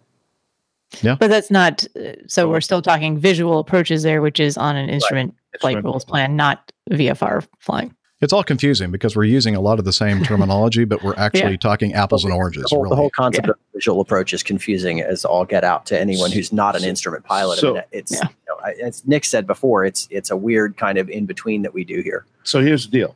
But 1.03 1.19
that's 1.19 1.51
not. 1.51 1.83
uh, 1.97 2.13
So 2.27 2.49
we're 2.49 2.61
still 2.61 2.81
talking 2.81 3.17
visual 3.17 3.59
approaches 3.59 4.03
there, 4.03 4.21
which 4.21 4.39
is 4.39 4.57
on 4.57 4.77
an 4.77 4.89
instrument 4.89 5.33
flight 5.59 5.71
Instrument. 5.75 5.85
rules 5.85 6.05
plan, 6.05 6.35
not 6.37 6.71
VFR 6.89 7.43
flying. 7.59 7.93
It's 8.25 8.33
all 8.33 8.43
confusing 8.43 8.89
because 8.89 9.15
we're 9.15 9.25
using 9.25 9.55
a 9.55 9.61
lot 9.61 9.77
of 9.77 9.85
the 9.85 9.93
same 9.93 10.23
terminology, 10.29 10.83
but 10.83 11.03
we're 11.03 11.13
actually 11.15 11.59
talking 11.59 11.93
apples 11.93 12.23
and 12.25 12.33
oranges. 12.33 12.63
the 12.63 12.69
whole, 12.69 12.81
really. 12.81 12.89
the 12.89 12.95
whole 12.95 13.11
concept 13.11 13.47
of 13.49 13.55
visual 13.71 14.01
approach 14.01 14.33
is 14.33 14.41
confusing 14.41 14.99
as 14.99 15.23
all 15.25 15.45
get 15.45 15.63
out 15.63 15.85
to 15.85 15.99
anyone 15.99 16.31
who's 16.31 16.51
not 16.51 16.75
an 16.75 16.83
instrument 16.83 17.23
pilot. 17.23 17.59
So- 17.59 17.69
I 17.69 17.73
mean, 17.73 17.83
it's 17.91 18.11
Yeah. 18.13 18.23
you 18.23 18.35
know, 18.49 18.55
I- 18.65 18.73
as 18.83 19.05
Nick 19.05 19.25
said 19.25 19.45
before, 19.45 19.85
it's 19.85 20.07
it's 20.09 20.31
a 20.31 20.35
weird 20.37 20.75
kind 20.75 20.97
of 20.97 21.07
in 21.07 21.27
between 21.27 21.61
that 21.61 21.73
we 21.75 21.83
do 21.83 22.01
here. 22.01 22.25
So 22.43 22.61
here's 22.61 22.85
the 22.87 22.91
deal: 22.97 23.15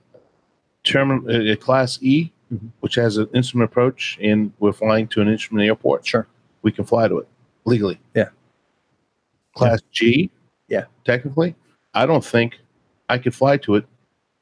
terminal 0.83 1.51
uh, 1.51 1.55
Class 1.55 1.97
E, 2.03 2.31
Mm-hmm. 2.53 2.67
which 2.81 2.93
has 2.95 3.17
an 3.17 3.27
instrument 3.33 3.69
approach, 3.71 4.17
and 4.21 4.51
we're 4.59 4.73
flying 4.73 5.07
to 5.09 5.21
an 5.21 5.27
instrument 5.27 5.65
airport. 5.67 6.05
Sure. 6.05 6.27
we 6.61 6.71
can 6.71 6.83
fly 6.85 7.07
to 7.07 7.17
it 7.19 7.27
legally. 7.65 7.99
Yeah. 8.15 8.29
Class 9.55 9.81
G, 9.91 10.29
Yeah. 10.67 10.85
technically, 11.05 11.55
I 11.95 12.05
don't 12.05 12.23
think 12.25 12.57
I 13.07 13.17
could 13.17 13.33
fly 13.35 13.57
to 13.57 13.75
it 13.75 13.85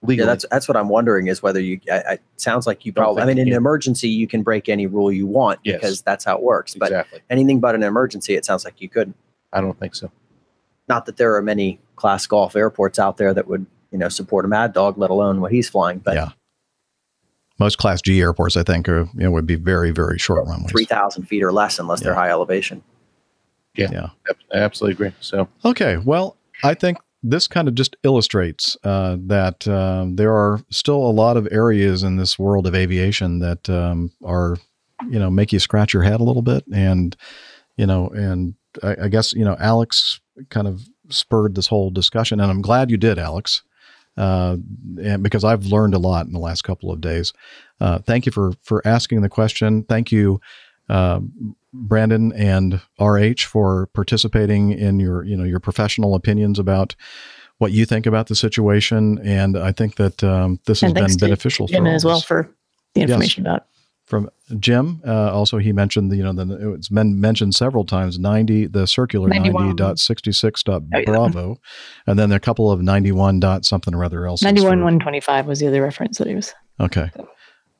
legally. 0.01 0.25
Yeah, 0.27 0.33
that's 0.33 0.45
that's 0.51 0.67
what 0.67 0.77
I'm 0.77 0.89
wondering 0.89 1.27
is 1.27 1.41
whether 1.41 1.59
you. 1.59 1.79
I, 1.91 1.95
I 1.95 2.19
sounds 2.37 2.67
like 2.67 2.85
you 2.85 2.91
Don't 2.91 3.03
probably. 3.03 3.23
I 3.23 3.25
think 3.25 3.37
mean, 3.37 3.47
in 3.47 3.53
an 3.53 3.57
emergency, 3.57 4.09
you 4.09 4.27
can 4.27 4.43
break 4.43 4.69
any 4.69 4.87
rule 4.87 5.11
you 5.11 5.25
want 5.27 5.59
Yes. 5.63 5.75
because 5.77 6.01
that's 6.01 6.25
how 6.25 6.35
it 6.37 6.43
works. 6.43 6.75
But 6.75 6.87
exactly. 6.87 7.19
anything 7.29 7.59
but 7.59 7.75
an 7.75 7.83
emergency, 7.83 8.35
it 8.35 8.45
sounds 8.45 8.65
like 8.65 8.79
you 8.81 8.89
couldn't. 8.89 9.15
I 9.53 9.61
don't 9.61 9.79
think 9.79 9.95
so. 9.95 10.11
Not 10.87 11.05
that 11.05 11.17
there 11.17 11.35
are 11.35 11.41
many 11.41 11.79
class 11.95 12.25
golf 12.27 12.55
airports 12.55 12.99
out 12.99 13.17
there 13.17 13.33
that 13.33 13.47
would 13.47 13.65
you 13.91 13.97
know 13.97 14.09
support 14.09 14.45
a 14.45 14.47
Mad 14.47 14.73
Dog, 14.73 14.97
let 14.97 15.09
alone 15.09 15.41
what 15.41 15.51
he's 15.51 15.69
flying. 15.69 15.99
But 15.99 16.15
Yeah. 16.15 16.29
Most 17.59 17.79
Class 17.79 18.03
G 18.03 18.21
airports, 18.21 18.55
I 18.55 18.61
think, 18.61 18.87
are 18.87 19.05
you 19.15 19.23
know 19.23 19.31
would 19.31 19.47
be 19.47 19.55
very 19.55 19.89
very 19.91 20.19
short 20.19 20.45
runways. 20.47 20.69
three 20.71 20.85
thousand 20.85 21.23
feet 21.23 21.41
or 21.43 21.51
less, 21.51 21.79
unless 21.79 22.01
they're 22.01 22.13
high 22.13 22.29
elevation. 22.29 22.83
Yeah, 23.75 23.89
Yeah. 23.91 24.09
I 24.53 24.57
absolutely 24.57 24.93
agree. 24.93 25.15
So 25.21 25.47
Okay, 25.65 25.97
well, 25.97 26.37
I 26.63 26.73
think 26.75 26.97
this 27.29 27.47
kind 27.47 27.67
of 27.67 27.75
just 27.75 27.95
illustrates 28.03 28.77
uh, 28.83 29.17
that 29.19 29.67
um, 29.67 30.15
there 30.15 30.33
are 30.33 30.59
still 30.69 30.97
a 30.97 31.11
lot 31.11 31.37
of 31.37 31.47
areas 31.51 32.03
in 32.03 32.17
this 32.17 32.39
world 32.39 32.67
of 32.67 32.75
aviation 32.75 33.39
that 33.39 33.69
um, 33.69 34.11
are, 34.23 34.57
you 35.09 35.19
know, 35.19 35.29
make 35.29 35.51
you 35.53 35.59
scratch 35.59 35.93
your 35.93 36.03
head 36.03 36.19
a 36.19 36.23
little 36.23 36.41
bit. 36.41 36.63
And, 36.73 37.15
you 37.75 37.85
know, 37.85 38.09
and 38.09 38.55
I, 38.81 38.95
I 39.03 39.07
guess, 39.07 39.33
you 39.33 39.45
know, 39.45 39.57
Alex 39.59 40.19
kind 40.49 40.67
of 40.67 40.81
spurred 41.09 41.55
this 41.55 41.67
whole 41.67 41.89
discussion. 41.89 42.39
And 42.39 42.51
I'm 42.51 42.61
glad 42.61 42.89
you 42.89 42.97
did, 42.97 43.19
Alex, 43.19 43.63
uh, 44.17 44.57
and 45.01 45.23
because 45.23 45.43
I've 45.43 45.65
learned 45.65 45.93
a 45.93 45.99
lot 45.99 46.25
in 46.25 46.33
the 46.33 46.39
last 46.39 46.63
couple 46.63 46.91
of 46.91 47.01
days. 47.01 47.33
Uh, 47.79 47.99
thank 47.99 48.25
you 48.25 48.31
for, 48.31 48.53
for 48.63 48.81
asking 48.85 49.21
the 49.21 49.29
question. 49.29 49.83
Thank 49.83 50.11
you, 50.11 50.39
uh, 50.89 51.19
Brandon 51.73 52.31
and 52.33 52.81
RH 52.99 53.41
for 53.47 53.87
participating 53.87 54.71
in 54.71 54.99
your 54.99 55.23
you 55.23 55.35
know 55.37 55.43
your 55.43 55.59
professional 55.59 56.15
opinions 56.15 56.59
about 56.59 56.95
what 57.59 57.71
you 57.71 57.85
think 57.85 58.05
about 58.05 58.27
the 58.27 58.35
situation, 58.35 59.19
and 59.23 59.57
I 59.57 59.71
think 59.71 59.95
that 59.95 60.23
um, 60.23 60.59
this 60.65 60.81
has 60.81 60.91
And 60.91 60.97
thanks 60.97 61.15
been 61.15 61.29
beneficial 61.29 61.67
Jim 61.67 61.85
for 61.85 61.89
as 61.89 62.05
well 62.05 62.21
for 62.21 62.53
the 62.93 63.01
Yes. 63.01 63.09
information 63.09 63.45
about. 63.47 63.65
From 64.05 64.29
Jim, 64.57 65.01
uh, 65.05 65.33
also 65.33 65.57
he 65.57 65.73
mentioned 65.73 66.09
the 66.11 66.15
you 66.15 66.23
know 66.23 66.31
the 66.31 66.73
it's 66.75 66.87
been 66.87 67.19
mentioned 67.19 67.55
several 67.55 67.83
times 67.83 68.17
ninety 68.17 68.65
the 68.65 68.87
circular 68.87 69.27
91. 69.27 69.63
ninety 69.63 69.75
dot 69.75 69.99
sixty 69.99 70.31
six 70.31 70.63
dot 70.63 70.83
Oh, 70.93 70.99
yeah. 70.99 71.03
bravo, 71.05 71.59
and 72.05 72.17
then 72.17 72.31
a 72.31 72.39
couple 72.39 72.71
of 72.71 72.81
ninety 72.81 73.11
one 73.11 73.41
dot 73.41 73.65
something 73.65 73.93
or 73.93 74.05
other 74.05 74.25
else. 74.25 74.41
91 74.41 74.77
125 74.79 75.45
was 75.47 75.59
the 75.59 75.67
other 75.67 75.81
reference 75.81 76.19
that 76.19 76.27
he 76.27 76.35
was. 76.35 76.53
Okay, 76.79 77.09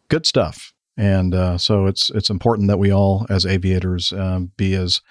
good 0.09 0.26
stuff. 0.26 0.73
And 0.98 1.36
uh, 1.36 1.57
so 1.57 1.86
it's 1.86 2.10
it's 2.10 2.30
important 2.30 2.68
that 2.69 2.80
we 2.80 2.91
all, 2.91 3.26
as 3.30 3.45
aviators, 3.45 4.11
um, 4.14 4.52
be 4.57 4.74
as 4.74 5.02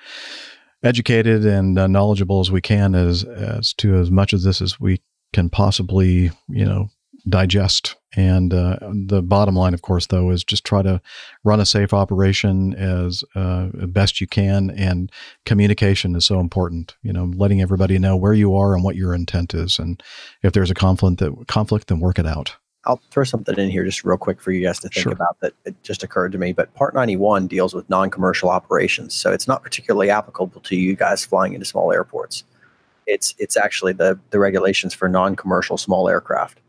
educated 0.83 1.47
and 1.47 1.79
uh, 1.79 1.87
knowledgeable 1.87 2.41
as 2.41 2.51
we 2.51 2.61
can 2.61 2.95
as 2.95 3.25
as 3.25 3.73
to 3.75 3.95
as 3.97 4.11
much 4.11 4.33
of 4.33 4.43
this 4.43 4.61
as 4.61 4.81
we 4.81 5.01
can 5.33 5.49
possibly, 5.49 6.31
you 6.49 6.65
know, 6.65 6.89
digest. 7.29 7.97
And 8.17 8.55
uh, 8.55 8.79
the 8.81 9.23
bottom 9.23 9.55
line, 9.55 9.75
of 9.75 9.83
course, 9.83 10.07
though, 10.07 10.31
is 10.31 10.43
just 10.43 10.65
try 10.65 10.83
to 10.83 11.03
run 11.45 11.61
a 11.61 11.67
safe 11.67 11.93
operation 11.93 12.75
as 12.75 13.25
uh, 13.35 13.69
best 13.87 14.21
you 14.21 14.27
can. 14.27 14.71
And 14.71 15.13
communication 15.45 16.17
is 16.17 16.25
so 16.25 16.41
important. 16.41 16.97
You 17.03 17.13
know, 17.13 17.31
letting 17.37 17.61
everybody 17.61 17.99
know 17.99 18.17
where 18.17 18.33
you 18.33 18.57
are 18.57 18.75
and 18.75 18.83
what 18.83 18.97
your 18.97 19.15
intent 19.15 19.55
is, 19.55 19.79
and 19.79 20.03
if 20.43 20.53
there's 20.53 20.71
a 20.71 20.75
conflict, 20.75 21.19
that 21.19 21.47
conflict, 21.47 21.89
then 21.89 22.01
work 22.01 22.19
it 22.19 22.27
out. 22.27 22.57
I'll 22.87 23.01
throw 23.11 23.25
something 23.25 23.59
in 23.59 23.69
here 23.69 23.85
just 23.85 24.05
real 24.05 24.17
quick 24.17 24.41
for 24.41 24.53
you 24.53 24.63
guys 24.65 24.79
to 24.81 24.89
think 24.89 25.03
Sure. 25.03 25.13
about 25.13 25.39
that 25.41 25.53
it 25.65 25.75
just 25.83 26.03
occurred 26.03 26.33
to 26.33 26.39
me. 26.39 26.53
But 26.53 26.73
Part 26.75 26.95
91 26.95 27.47
deals 27.49 27.75
with 27.75 27.89
non 27.91 28.11
commercial 28.11 28.49
operations. 28.49 29.13
So 29.15 29.33
it's 29.33 29.49
not 29.49 29.63
particularly 29.63 30.09
applicable 30.11 30.61
to 30.63 30.77
you 30.77 30.95
guys 30.97 31.25
flying 31.25 31.53
into 31.53 31.67
small 31.67 31.93
airports. 31.93 32.45
It's 33.07 33.35
it's 33.39 33.57
actually 33.57 33.93
the, 33.93 34.19
the 34.31 34.39
regulations 34.39 34.95
for 34.95 35.09
non 35.09 35.37
commercial 35.37 35.77
small 35.79 36.09
aircraft. 36.09 36.61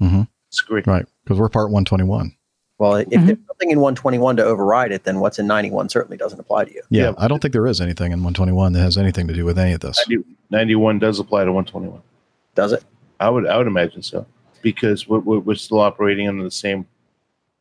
Mm-hmm. 0.00 0.22
It's 0.48 0.60
great. 0.60 0.86
Right, 0.86 1.06
because 1.24 1.38
we're 1.38 1.48
part 1.48 1.70
121. 1.70 2.32
Well, 2.78 2.96
if 2.96 3.08
Mhm. 3.08 3.26
there's 3.26 3.38
something 3.46 3.70
in 3.70 3.80
121 3.80 4.36
to 4.36 4.44
override 4.44 4.92
it, 4.92 5.04
then 5.04 5.20
what's 5.20 5.38
in 5.38 5.46
91 5.46 5.88
certainly 5.88 6.18
doesn't 6.18 6.38
apply 6.38 6.66
to 6.66 6.72
you. 6.74 6.82
Yeah, 6.90 7.04
Yeah. 7.04 7.12
I 7.16 7.26
don't 7.26 7.40
think 7.40 7.52
there 7.52 7.66
is 7.66 7.80
anything 7.80 8.12
in 8.12 8.18
121 8.22 8.72
that 8.74 8.80
has 8.80 8.98
anything 8.98 9.26
to 9.28 9.34
do 9.34 9.44
with 9.46 9.58
any 9.58 9.72
of 9.72 9.80
this. 9.80 10.04
91 10.50 10.98
does 10.98 11.18
apply 11.18 11.44
to 11.46 11.52
121. 11.52 12.02
Does 12.54 12.72
it? 12.72 12.84
I 13.18 13.30
would 13.30 13.46
I 13.46 13.56
would 13.56 13.66
imagine 13.66 14.02
so 14.02 14.26
because 14.66 15.06
we're, 15.06 15.20
we're, 15.20 15.38
we're 15.38 15.54
still 15.54 15.78
operating 15.78 16.26
under 16.26 16.42
the 16.42 16.50
same 16.50 16.84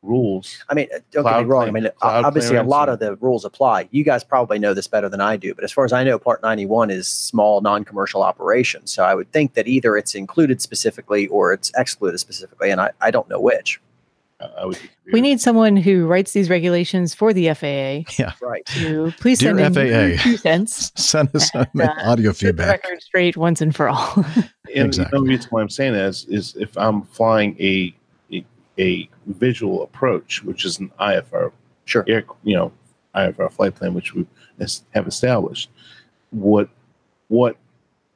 rules. 0.02 0.58
I 0.70 0.74
mean, 0.74 0.88
uh, 0.92 1.02
don't 1.12 1.24
get 1.24 1.38
me 1.38 1.44
wrong. 1.44 1.68
I 1.68 1.72
mean, 1.72 1.88
cloud 2.02 2.26
obviously, 2.26 2.56
a 2.56 2.64
lot 2.64 2.90
of 2.90 2.98
the 2.98 3.16
rules 3.18 3.46
apply. 3.46 3.90
You 3.92 4.04
guys 4.04 4.24
probably 4.24 4.58
know 4.58 4.74
this 4.74 4.88
better 4.88 5.08
than 5.08 5.22
I 5.22 5.38
do, 5.38 5.54
but 5.54 5.64
as 5.64 5.72
far 5.72 5.86
as 5.86 5.94
I 5.94 6.04
know, 6.04 6.18
Part 6.18 6.42
91 6.42 6.90
is 6.90 7.08
small 7.08 7.62
non-commercial 7.62 8.24
operations. 8.24 8.92
So 8.92 9.04
I 9.04 9.14
would 9.14 9.32
think 9.32 9.54
that 9.54 9.68
either 9.68 9.96
it's 9.96 10.16
included 10.16 10.64
specifically 10.64 11.28
or 11.28 11.54
it's 11.54 11.72
excluded 11.78 12.18
specifically, 12.18 12.72
and 12.72 12.82
I, 12.82 12.90
I 13.02 13.12
don't 13.12 13.30
know 13.30 13.40
which. 13.40 13.80
I, 14.42 14.46
I 14.46 14.66
would 14.66 14.78
We 15.12 15.22
need 15.22 15.40
someone 15.40 15.78
who 15.78 16.08
writes 16.08 16.34
these 16.34 16.50
regulations 16.50 17.14
for 17.14 17.34
the 17.34 17.54
FAA 17.54 18.04
Yeah, 18.20 18.34
Right. 18.42 18.66
to 18.68 19.14
please 19.20 19.40
Dear 19.40 19.58
send 19.58 19.78
in 19.78 20.18
FAA. 20.18 20.24
two 20.24 20.38
cents. 20.38 20.92
Send 21.02 21.34
us 21.36 21.50
And, 21.54 21.68
some 21.74 21.82
uh, 21.82 21.94
audio 22.04 22.34
feedback. 22.34 22.84
record 22.84 23.02
straight 23.02 23.38
once 23.38 23.62
and 23.62 23.76
for 23.76 23.90
all. 23.90 24.26
And 24.76 24.88
Exactly. 24.88 25.20
the 25.20 25.24
reason 25.26 25.48
why 25.52 25.62
I'm 25.62 25.70
saying 25.70 25.94
that 25.94 26.06
is, 26.06 26.26
is 26.28 26.56
if 26.58 26.78
I'm 26.78 27.04
flying 27.04 27.56
a, 27.62 27.96
a 28.34 28.44
a 28.78 29.08
visual 29.28 29.84
approach, 29.84 30.44
which 30.44 30.66
is 30.66 30.80
an 30.80 30.92
IFR 31.00 31.52
Sure. 31.86 32.04
air, 32.08 32.24
you 32.44 32.56
know, 32.56 32.72
IFR 33.16 33.50
flight 33.52 33.76
plan, 33.76 33.94
which 33.94 34.14
we 34.16 34.26
have 34.94 35.08
established, 35.08 35.70
what 36.32 36.68
what 37.30 37.56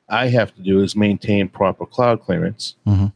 I 0.10 0.28
have 0.28 0.54
to 0.56 0.62
do 0.62 0.82
is 0.82 0.96
maintain 0.98 1.48
proper 1.48 1.86
cloud 1.86 2.20
clearance 2.22 2.76
Mhm. 2.86 3.14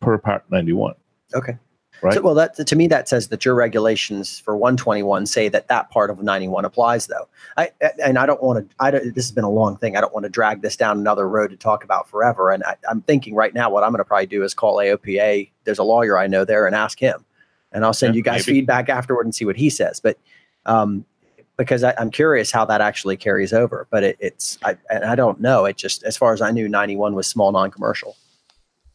per 0.00 0.16
Part 0.16 0.44
91. 0.50 0.94
Okay. 1.34 1.58
Right. 2.00 2.14
So, 2.14 2.22
well, 2.22 2.34
that 2.34 2.54
to 2.54 2.76
me 2.76 2.86
that 2.88 3.08
says 3.08 3.28
that 3.28 3.44
your 3.44 3.54
regulations 3.54 4.38
for 4.38 4.56
121 4.56 5.26
say 5.26 5.48
that 5.48 5.68
that 5.68 5.90
part 5.90 6.10
of 6.10 6.22
91 6.22 6.64
applies, 6.64 7.06
though. 7.08 7.28
I 7.56 7.70
and 8.04 8.18
I 8.18 8.26
don't 8.26 8.42
want 8.42 8.68
to. 8.68 8.76
I 8.78 8.90
don't, 8.90 9.14
this 9.14 9.26
has 9.26 9.32
been 9.32 9.44
a 9.44 9.50
long 9.50 9.76
thing. 9.76 9.96
I 9.96 10.00
don't 10.00 10.12
want 10.14 10.24
to 10.24 10.30
drag 10.30 10.62
this 10.62 10.76
down 10.76 10.98
another 10.98 11.28
road 11.28 11.50
to 11.50 11.56
talk 11.56 11.82
about 11.82 12.08
forever. 12.08 12.50
And 12.50 12.62
I, 12.64 12.76
I'm 12.88 13.02
thinking 13.02 13.34
right 13.34 13.52
now, 13.52 13.70
what 13.70 13.82
I'm 13.82 13.90
going 13.90 13.98
to 13.98 14.04
probably 14.04 14.26
do 14.26 14.44
is 14.44 14.54
call 14.54 14.76
AOPA. 14.76 15.50
There's 15.64 15.78
a 15.78 15.84
lawyer 15.84 16.18
I 16.18 16.28
know 16.28 16.44
there, 16.44 16.66
and 16.66 16.76
ask 16.76 16.98
him, 17.00 17.24
and 17.72 17.84
I'll 17.84 17.92
send 17.92 18.14
Yeah, 18.14 18.18
you 18.18 18.22
guys 18.22 18.46
maybe. 18.46 18.60
feedback 18.60 18.88
afterward 18.88 19.26
and 19.26 19.34
see 19.34 19.44
what 19.44 19.56
he 19.56 19.68
says. 19.68 19.98
But 19.98 20.18
um, 20.66 21.04
because 21.56 21.82
I, 21.82 21.94
I'm 21.98 22.10
curious 22.10 22.52
how 22.52 22.64
that 22.66 22.80
actually 22.80 23.16
carries 23.16 23.52
over. 23.52 23.88
But 23.90 24.04
it, 24.04 24.16
it's 24.20 24.58
I 24.62 24.76
and 24.88 25.04
I 25.04 25.16
don't 25.16 25.40
know. 25.40 25.64
It 25.64 25.76
just 25.76 26.04
as 26.04 26.16
far 26.16 26.32
as 26.32 26.40
I 26.40 26.52
knew, 26.52 26.68
91 26.68 27.14
was 27.14 27.26
small 27.26 27.50
non-commercial. 27.52 28.16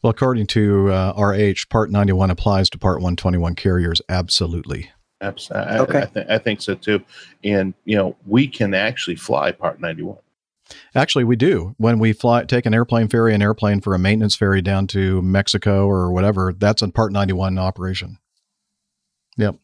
Well, 0.04 0.10
according 0.10 0.48
to 0.48 0.92
uh, 0.92 1.14
RH, 1.16 1.70
Part 1.70 1.90
91 1.90 2.30
applies 2.30 2.68
to 2.68 2.78
Part 2.78 2.96
121 2.98 3.54
carriers. 3.54 4.02
Absolutely. 4.10 4.90
Abs- 5.22 5.50
I, 5.50 5.78
Okay. 5.78 6.00
I, 6.00 6.02
I, 6.02 6.04
th- 6.04 6.26
I 6.28 6.38
think 6.38 6.60
so 6.60 6.74
too. 6.74 7.02
And 7.42 7.72
you 7.86 7.96
know, 7.96 8.14
we 8.26 8.46
can 8.46 8.74
actually 8.74 9.16
fly 9.16 9.50
Part 9.50 9.80
91. 9.80 10.18
Actually, 10.94 11.24
we 11.24 11.36
do. 11.36 11.74
When 11.78 11.98
we 11.98 12.12
fly, 12.12 12.44
take 12.44 12.66
an 12.66 12.74
airplane 12.74 13.08
ferry, 13.08 13.34
an 13.34 13.40
airplane 13.40 13.80
for 13.80 13.94
a 13.94 13.98
maintenance 13.98 14.36
ferry 14.36 14.60
down 14.60 14.86
to 14.88 15.22
Mexico 15.22 15.86
or 15.86 16.12
whatever, 16.12 16.52
that's 16.52 16.82
a 16.82 16.88
Part 16.88 17.10
91 17.10 17.56
operation. 17.56 18.18
Yep. 19.38 19.56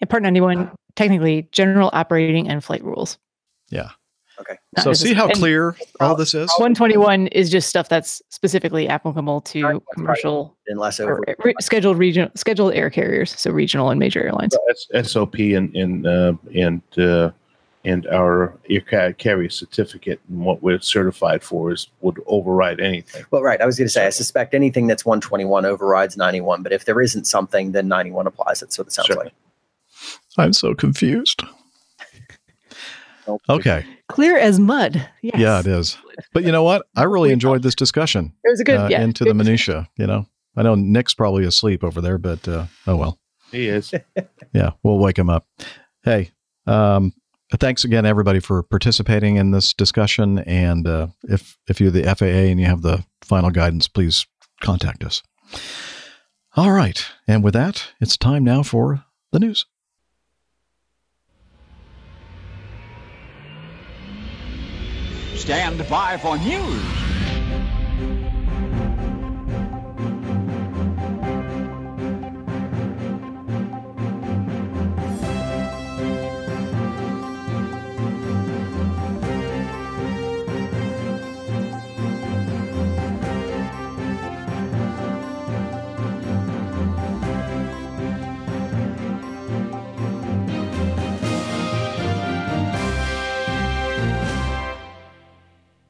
In 0.00 0.08
Part 0.08 0.24
91, 0.24 0.72
technically, 0.96 1.48
general 1.52 1.88
operating 1.92 2.48
and 2.48 2.64
flight 2.64 2.82
rules. 2.82 3.16
Yeah. 3.70 3.90
Okay. 4.40 4.56
Not 4.76 4.82
so 4.84 4.92
see 4.92 5.14
how 5.14 5.26
necess- 5.26 5.30
and 5.30 5.38
clear 5.38 5.76
all 6.00 6.14
this 6.14 6.34
is? 6.34 6.50
121 6.58 7.28
is 7.28 7.48
just 7.50 7.68
stuff 7.68 7.88
that's 7.88 8.20
specifically 8.28 8.86
applicable 8.88 9.40
to 9.42 9.62
Right. 9.64 9.82
commercial 9.94 10.56
Unless 10.68 11.00
or 11.00 11.12
over. 11.14 11.36
re- 11.44 11.54
scheduled 11.60 11.96
regional 11.98 12.30
scheduled 12.34 12.74
air 12.74 12.90
carriers, 12.90 13.30
so 13.38 13.50
regional 13.50 13.90
and 13.90 13.98
major 13.98 14.22
airlines. 14.22 14.54
S- 14.94 15.10
SOP 15.12 15.36
and 15.54 15.74
and 15.74 16.06
uh, 16.06 16.34
and 16.54 16.82
uh, 16.98 17.30
and 17.84 18.06
our 18.08 18.52
air 18.68 19.12
carrier 19.14 19.48
certificate 19.48 20.20
and 20.28 20.40
what 20.40 20.62
we're 20.62 20.80
certified 20.80 21.42
for 21.42 21.70
is 21.72 21.88
would 22.00 22.20
override 22.26 22.80
anything. 22.80 23.24
Well, 23.30 23.42
right. 23.42 23.60
I 23.60 23.64
was 23.66 23.78
going 23.78 23.86
to 23.86 23.92
say, 23.92 24.06
I 24.06 24.10
suspect 24.10 24.54
anything 24.54 24.86
that's 24.88 25.06
121 25.06 25.64
overrides 25.64 26.16
91, 26.16 26.62
but 26.64 26.72
if 26.72 26.84
there 26.84 27.00
isn't 27.00 27.26
something, 27.26 27.70
then 27.72 27.86
91 27.88 28.26
applies. 28.26 28.58
That's 28.60 28.76
what 28.76 28.88
it 28.88 28.92
sounds 28.92 29.06
Sure. 29.06 29.16
like. 29.16 29.32
I'm 30.36 30.52
so 30.52 30.74
confused. 30.74 31.42
Okay. 33.48 33.84
Clear 34.08 34.38
as 34.38 34.60
mud. 34.60 35.08
Yes. 35.20 35.38
Yeah, 35.38 35.60
it 35.60 35.66
is. 35.66 35.98
But 36.32 36.44
you 36.44 36.52
know 36.52 36.62
what? 36.62 36.86
I 36.94 37.04
really 37.04 37.32
enjoyed 37.32 37.62
this 37.62 37.74
discussion. 37.74 38.32
It 38.44 38.50
was 38.50 38.60
a 38.60 38.64
good, 38.64 38.78
uh, 38.78 38.88
yeah. 38.90 39.02
into 39.02 39.24
good 39.24 39.30
the 39.30 39.34
minutia. 39.34 39.88
You 39.96 40.06
know, 40.06 40.26
I 40.56 40.62
know 40.62 40.74
Nick's 40.74 41.14
probably 41.14 41.44
asleep 41.44 41.82
over 41.82 42.00
there, 42.00 42.18
but 42.18 42.46
uh, 42.46 42.66
oh 42.86 42.96
well. 42.96 43.18
He 43.50 43.68
is. 43.68 43.92
Yeah, 44.52 44.70
we'll 44.82 44.98
wake 44.98 45.18
him 45.18 45.28
up. 45.28 45.46
Hey, 46.02 46.30
um, 46.66 47.12
thanks 47.52 47.84
again, 47.84 48.06
everybody, 48.06 48.40
for 48.40 48.62
participating 48.62 49.36
in 49.36 49.50
this 49.50 49.74
discussion. 49.74 50.38
And 50.38 50.86
uh, 50.86 51.08
if 51.24 51.58
if 51.68 51.78
you're 51.78 51.90
the 51.90 52.04
FAA 52.04 52.24
and 52.24 52.58
you 52.58 52.64
have 52.64 52.80
the 52.80 53.04
final 53.22 53.50
guidance, 53.50 53.86
please 53.86 54.26
contact 54.62 55.04
us. 55.04 55.22
All 56.56 56.70
right, 56.70 57.04
and 57.28 57.44
with 57.44 57.52
that, 57.52 57.88
it's 58.00 58.16
time 58.16 58.44
now 58.44 58.62
for 58.62 59.04
the 59.32 59.40
news. 59.40 59.66
Stand 65.46 65.88
by 65.88 66.16
for 66.16 66.36
news. 66.38 67.05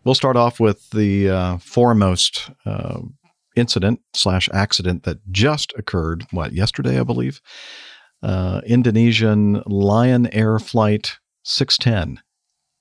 We'll 0.06 0.14
start 0.14 0.36
off 0.36 0.60
with 0.60 0.88
the 0.90 1.28
uh, 1.28 1.58
foremost 1.58 2.50
uh, 2.64 3.00
incident 3.56 4.00
slash 4.14 4.48
accident 4.54 5.02
that 5.02 5.18
just 5.32 5.74
occurred. 5.76 6.24
What 6.30 6.52
yesterday, 6.52 6.98
I 6.98 7.02
believe. 7.02 7.42
Uh, 8.22 8.60
Indonesian 8.64 9.62
Lion 9.66 10.28
Air 10.32 10.58
Flight 10.58 11.18
610 11.42 12.22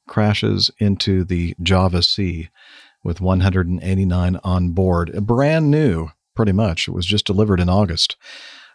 crashes 0.08 0.70
into 0.78 1.24
the 1.24 1.56
Java 1.62 2.04
Sea 2.04 2.50
with 3.04 3.20
189 3.20 4.40
on 4.44 4.70
board. 4.70 5.12
Brand 5.26 5.72
new, 5.72 6.10
pretty 6.36 6.52
much. 6.52 6.88
It 6.88 6.92
was 6.92 7.06
just 7.08 7.26
delivered 7.26 7.60
in 7.60 7.70
August. 7.70 8.18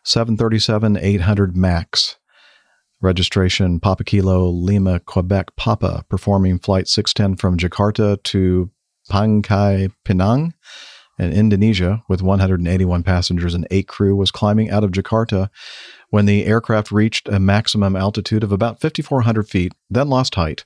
737 0.04 0.96
800 0.96 1.56
MAX. 1.56 2.19
Registration 3.00 3.80
Papa 3.80 4.04
Kilo 4.04 4.48
Lima 4.48 5.00
Quebec 5.00 5.56
Papa 5.56 6.04
performing 6.08 6.58
flight 6.58 6.86
610 6.86 7.36
from 7.36 7.56
Jakarta 7.56 8.22
to 8.24 8.70
Pangkal 9.10 9.90
Pinang 10.04 10.52
in 11.18 11.32
Indonesia 11.32 12.02
with 12.08 12.22
181 12.22 13.02
passengers 13.02 13.54
and 13.54 13.66
eight 13.70 13.88
crew 13.88 14.16
was 14.16 14.30
climbing 14.30 14.70
out 14.70 14.84
of 14.84 14.90
Jakarta 14.90 15.50
when 16.08 16.26
the 16.26 16.44
aircraft 16.46 16.90
reached 16.90 17.28
a 17.28 17.38
maximum 17.38 17.94
altitude 17.96 18.42
of 18.42 18.52
about 18.52 18.80
5,400 18.80 19.48
feet, 19.48 19.72
then 19.88 20.08
lost 20.08 20.34
height, 20.34 20.64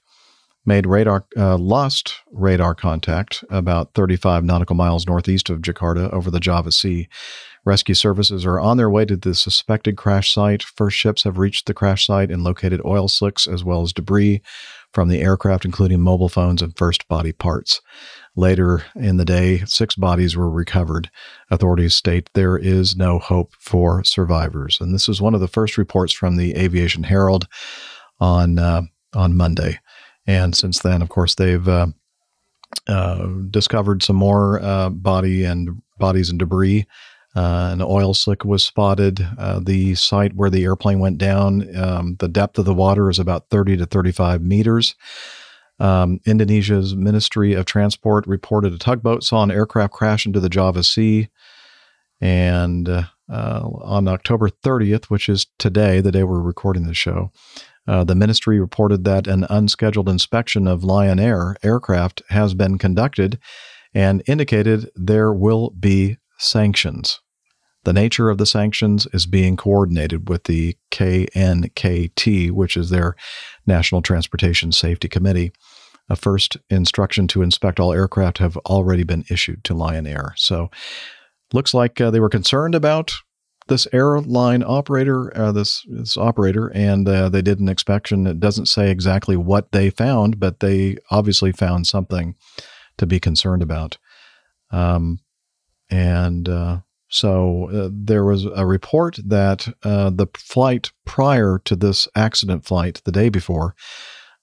made 0.64 0.86
radar 0.86 1.26
uh, 1.36 1.56
lost 1.56 2.14
radar 2.32 2.74
contact 2.74 3.44
about 3.50 3.94
35 3.94 4.44
nautical 4.44 4.76
miles 4.76 5.06
northeast 5.06 5.50
of 5.50 5.60
Jakarta 5.60 6.10
over 6.12 6.30
the 6.30 6.40
Java 6.40 6.72
Sea. 6.72 7.08
Rescue 7.64 7.94
services 7.94 8.44
are 8.44 8.60
on 8.60 8.76
their 8.76 8.90
way 8.90 9.04
to 9.06 9.16
the 9.16 9.34
suspected 9.34 9.96
crash 9.96 10.34
site. 10.34 10.62
First 10.62 10.96
ships 10.96 11.22
have 11.24 11.38
reached 11.38 11.66
the 11.66 11.74
crash 11.74 12.06
site 12.06 12.30
and 12.30 12.44
located 12.44 12.80
oil 12.84 13.08
slicks 13.08 13.46
as 13.46 13.64
well 13.64 13.82
as 13.82 13.92
debris 13.92 14.42
from 14.92 15.08
the 15.08 15.22
aircraft, 15.22 15.64
including 15.64 16.00
mobile 16.00 16.28
phones 16.28 16.62
and 16.62 16.76
first 16.76 17.08
body 17.08 17.32
parts. 17.32 17.80
Later 18.36 18.84
in 18.94 19.16
the 19.16 19.24
day, 19.24 19.62
six 19.66 19.96
bodies 19.96 20.36
were 20.36 20.50
recovered. 20.50 21.10
Authorities 21.50 21.94
state 21.94 22.28
there 22.34 22.56
is 22.56 22.96
no 22.96 23.18
hope 23.18 23.54
for 23.58 24.04
survivors. 24.04 24.78
And 24.80 24.94
this 24.94 25.08
is 25.08 25.22
one 25.22 25.34
of 25.34 25.40
the 25.40 25.48
first 25.48 25.78
reports 25.78 26.12
from 26.12 26.36
the 26.36 26.54
Aviation 26.56 27.04
Herald 27.04 27.48
on 28.20 28.58
uh, 28.58 28.82
on 29.14 29.36
Monday. 29.36 29.78
And 30.26 30.54
since 30.54 30.80
then, 30.80 31.02
of 31.02 31.08
course, 31.08 31.34
they've 31.34 31.68
uh, 31.68 31.88
uh, 32.88 33.26
discovered 33.50 34.02
some 34.02 34.16
more 34.16 34.60
uh, 34.62 34.90
body 34.90 35.44
and 35.44 35.82
bodies 35.98 36.30
and 36.30 36.38
debris. 36.38 36.86
Uh, 37.36 37.70
an 37.72 37.82
oil 37.82 38.14
slick 38.14 38.44
was 38.44 38.62
spotted. 38.62 39.26
Uh, 39.38 39.60
the 39.60 39.94
site 39.96 40.34
where 40.34 40.50
the 40.50 40.64
airplane 40.64 41.00
went 41.00 41.18
down, 41.18 41.76
um, 41.76 42.16
the 42.20 42.28
depth 42.28 42.58
of 42.58 42.64
the 42.64 42.74
water 42.74 43.10
is 43.10 43.18
about 43.18 43.48
30 43.50 43.76
to 43.78 43.86
35 43.86 44.42
meters. 44.42 44.94
Um, 45.80 46.20
Indonesia's 46.24 46.94
Ministry 46.94 47.54
of 47.54 47.64
Transport 47.64 48.26
reported 48.26 48.72
a 48.72 48.78
tugboat 48.78 49.24
saw 49.24 49.42
an 49.42 49.50
aircraft 49.50 49.92
crash 49.92 50.24
into 50.26 50.38
the 50.38 50.48
Java 50.48 50.84
Sea. 50.84 51.28
And 52.20 52.88
uh, 52.88 53.02
on 53.28 54.06
October 54.06 54.48
30th, 54.48 55.06
which 55.06 55.28
is 55.28 55.46
today, 55.58 56.00
the 56.00 56.12
day 56.12 56.22
we're 56.22 56.40
recording 56.40 56.86
the 56.86 56.94
show, 56.94 57.32
uh, 57.86 58.04
the 58.04 58.14
ministry 58.14 58.60
reported 58.60 59.04
that 59.04 59.26
an 59.26 59.46
unscheduled 59.50 60.08
inspection 60.08 60.66
of 60.66 60.84
Lion 60.84 61.18
Air 61.18 61.56
aircraft 61.62 62.22
has 62.30 62.54
been 62.54 62.78
conducted 62.78 63.38
and 63.92 64.22
indicated 64.26 64.90
there 64.94 65.32
will 65.32 65.70
be 65.70 66.16
sanctions. 66.38 67.20
The 67.84 67.92
nature 67.92 68.30
of 68.30 68.38
the 68.38 68.46
sanctions 68.46 69.06
is 69.12 69.26
being 69.26 69.56
coordinated 69.56 70.28
with 70.28 70.44
the 70.44 70.76
KNKT, 70.90 72.50
which 72.50 72.76
is 72.76 72.90
their 72.90 73.14
National 73.66 74.02
Transportation 74.02 74.72
Safety 74.72 75.08
Committee. 75.08 75.52
A 76.08 76.16
first 76.16 76.56
instruction 76.68 77.28
to 77.28 77.42
inspect 77.42 77.80
all 77.80 77.92
aircraft 77.92 78.38
have 78.38 78.56
already 78.58 79.04
been 79.04 79.24
issued 79.30 79.64
to 79.64 79.74
Lion 79.74 80.06
Air. 80.06 80.34
So, 80.36 80.70
looks 81.52 81.72
like 81.72 82.00
uh, 82.00 82.10
they 82.10 82.20
were 82.20 82.28
concerned 82.28 82.74
about 82.74 83.14
this 83.68 83.88
airline 83.92 84.62
operator, 84.62 85.34
uh, 85.36 85.52
this 85.52 85.84
this 85.88 86.16
operator, 86.16 86.68
and 86.74 87.08
uh, 87.08 87.28
they 87.28 87.40
did 87.40 87.60
an 87.60 87.68
inspection. 87.68 88.26
It 88.26 88.40
doesn't 88.40 88.66
say 88.66 88.90
exactly 88.90 89.36
what 89.36 89.72
they 89.72 89.88
found, 89.88 90.38
but 90.38 90.60
they 90.60 90.96
obviously 91.10 91.52
found 91.52 91.86
something 91.86 92.34
to 92.98 93.06
be 93.06 93.18
concerned 93.18 93.62
about. 93.62 93.96
Um, 94.70 95.20
and 95.90 96.48
uh, 96.48 96.80
so 97.08 97.70
uh, 97.70 97.88
there 97.92 98.24
was 98.24 98.44
a 98.44 98.66
report 98.66 99.18
that 99.24 99.68
uh, 99.82 100.10
the 100.10 100.26
flight 100.36 100.90
prior 101.04 101.60
to 101.64 101.76
this 101.76 102.08
accident 102.16 102.64
flight, 102.64 103.02
the 103.04 103.12
day 103.12 103.28
before, 103.28 103.74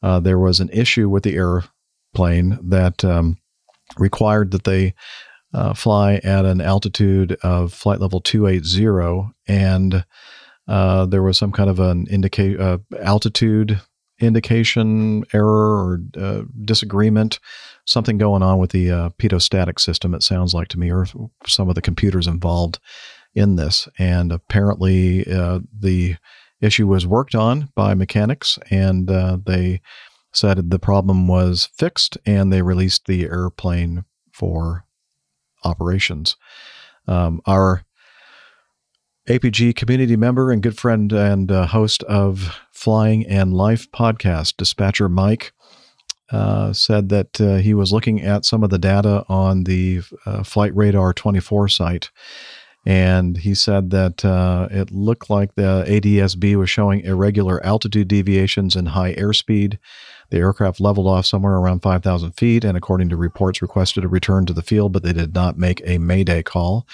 uh, 0.03 0.19
there 0.19 0.39
was 0.39 0.59
an 0.59 0.69
issue 0.69 1.09
with 1.09 1.23
the 1.23 1.35
airplane 1.35 2.57
that 2.63 3.03
um, 3.03 3.37
required 3.97 4.51
that 4.51 4.63
they 4.63 4.93
uh, 5.53 5.73
fly 5.73 6.15
at 6.23 6.45
an 6.45 6.61
altitude 6.61 7.37
of 7.43 7.73
flight 7.73 7.99
level 7.99 8.21
280, 8.21 9.33
and 9.47 10.05
uh, 10.67 11.05
there 11.05 11.23
was 11.23 11.37
some 11.37 11.51
kind 11.51 11.69
of 11.69 11.79
an 11.79 12.07
indicate 12.07 12.59
uh, 12.59 12.77
altitude 13.01 13.81
indication 14.19 15.23
error 15.33 15.99
or 16.15 16.45
disagreement 16.63 17.39
something 17.85 18.17
going 18.17 18.43
on 18.43 18.57
with 18.57 18.71
the 18.71 18.91
uh, 18.91 19.09
pitot-static 19.17 19.79
system, 19.79 20.13
it 20.13 20.23
sounds 20.23 20.53
like 20.53 20.67
to 20.69 20.79
me, 20.79 20.91
or 20.91 21.07
some 21.45 21.69
of 21.69 21.75
the 21.75 21.81
computers 21.81 22.27
involved 22.27 22.79
in 23.33 23.55
this. 23.55 23.87
And 23.97 24.31
apparently, 24.31 25.25
uh, 25.31 25.59
the 25.77 26.15
issue 26.59 26.87
was 26.87 27.07
worked 27.07 27.35
on 27.35 27.69
by 27.75 27.93
mechanics, 27.93 28.59
and 28.69 29.09
uh, 29.09 29.37
they 29.45 29.81
said 30.33 30.69
the 30.69 30.79
problem 30.79 31.27
was 31.27 31.69
fixed, 31.75 32.17
and 32.25 32.51
they 32.51 32.61
released 32.61 33.05
the 33.05 33.23
airplane 33.25 34.05
for 34.31 34.85
operations. 35.63 36.35
Um, 37.07 37.41
our 37.45 37.83
APG 39.27 39.75
community 39.75 40.15
member 40.15 40.51
and 40.51 40.63
good 40.63 40.77
friend 40.77 41.11
and 41.11 41.51
uh, 41.51 41.67
host 41.67 42.03
of 42.03 42.59
Flying 42.71 43.25
and 43.27 43.53
Life 43.53 43.91
podcast, 43.91 44.57
Dispatcher 44.57 45.09
Mike, 45.09 45.53
uh, 46.31 46.73
said 46.73 47.09
that 47.09 47.41
uh, 47.41 47.55
he 47.57 47.73
was 47.73 47.91
looking 47.91 48.21
at 48.21 48.45
some 48.45 48.63
of 48.63 48.69
the 48.69 48.79
data 48.79 49.25
on 49.27 49.65
the 49.65 50.01
uh, 50.25 50.43
Flight 50.43 50.75
Radar 50.75 51.13
24 51.13 51.67
site. 51.67 52.09
And 52.85 53.37
he 53.37 53.53
said 53.53 53.91
that 53.91 54.25
uh, 54.25 54.67
it 54.71 54.91
looked 54.91 55.29
like 55.29 55.53
the 55.53 55.85
ADSB 55.87 56.55
was 56.55 56.69
showing 56.69 57.01
irregular 57.01 57.63
altitude 57.63 58.07
deviations 58.07 58.75
and 58.75 58.89
high 58.89 59.13
airspeed. 59.13 59.77
The 60.31 60.37
aircraft 60.37 60.79
leveled 60.79 61.07
off 61.07 61.25
somewhere 61.25 61.57
around 61.57 61.81
5,000 61.81 62.31
feet, 62.31 62.63
and 62.63 62.75
according 62.75 63.09
to 63.09 63.17
reports, 63.17 63.61
requested 63.61 64.03
a 64.03 64.07
return 64.07 64.45
to 64.47 64.53
the 64.53 64.63
field, 64.63 64.93
but 64.93 65.03
they 65.03 65.13
did 65.13 65.35
not 65.35 65.57
make 65.57 65.81
a 65.85 65.99
Mayday 65.99 66.41
call. 66.41 66.87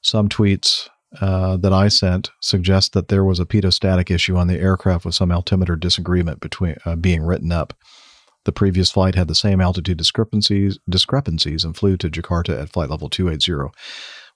Some 0.00 0.28
tweets 0.28 0.88
uh, 1.20 1.56
that 1.58 1.72
I 1.72 1.88
sent 1.88 2.30
suggest 2.40 2.92
that 2.94 3.08
there 3.08 3.24
was 3.24 3.38
a 3.38 3.46
pitot-static 3.46 4.10
issue 4.10 4.36
on 4.36 4.46
the 4.46 4.58
aircraft 4.58 5.04
with 5.04 5.14
some 5.14 5.30
altimeter 5.30 5.76
disagreement 5.76 6.40
between 6.40 6.76
uh, 6.84 6.96
being 6.96 7.22
written 7.22 7.52
up. 7.52 7.74
The 8.44 8.52
previous 8.52 8.90
flight 8.90 9.14
had 9.14 9.28
the 9.28 9.34
same 9.34 9.60
altitude 9.60 9.98
discrepancies, 9.98 10.78
discrepancies 10.88 11.64
and 11.64 11.76
flew 11.76 11.96
to 11.98 12.08
Jakarta 12.08 12.60
at 12.60 12.70
flight 12.70 12.90
level 12.90 13.08
280. 13.08 13.70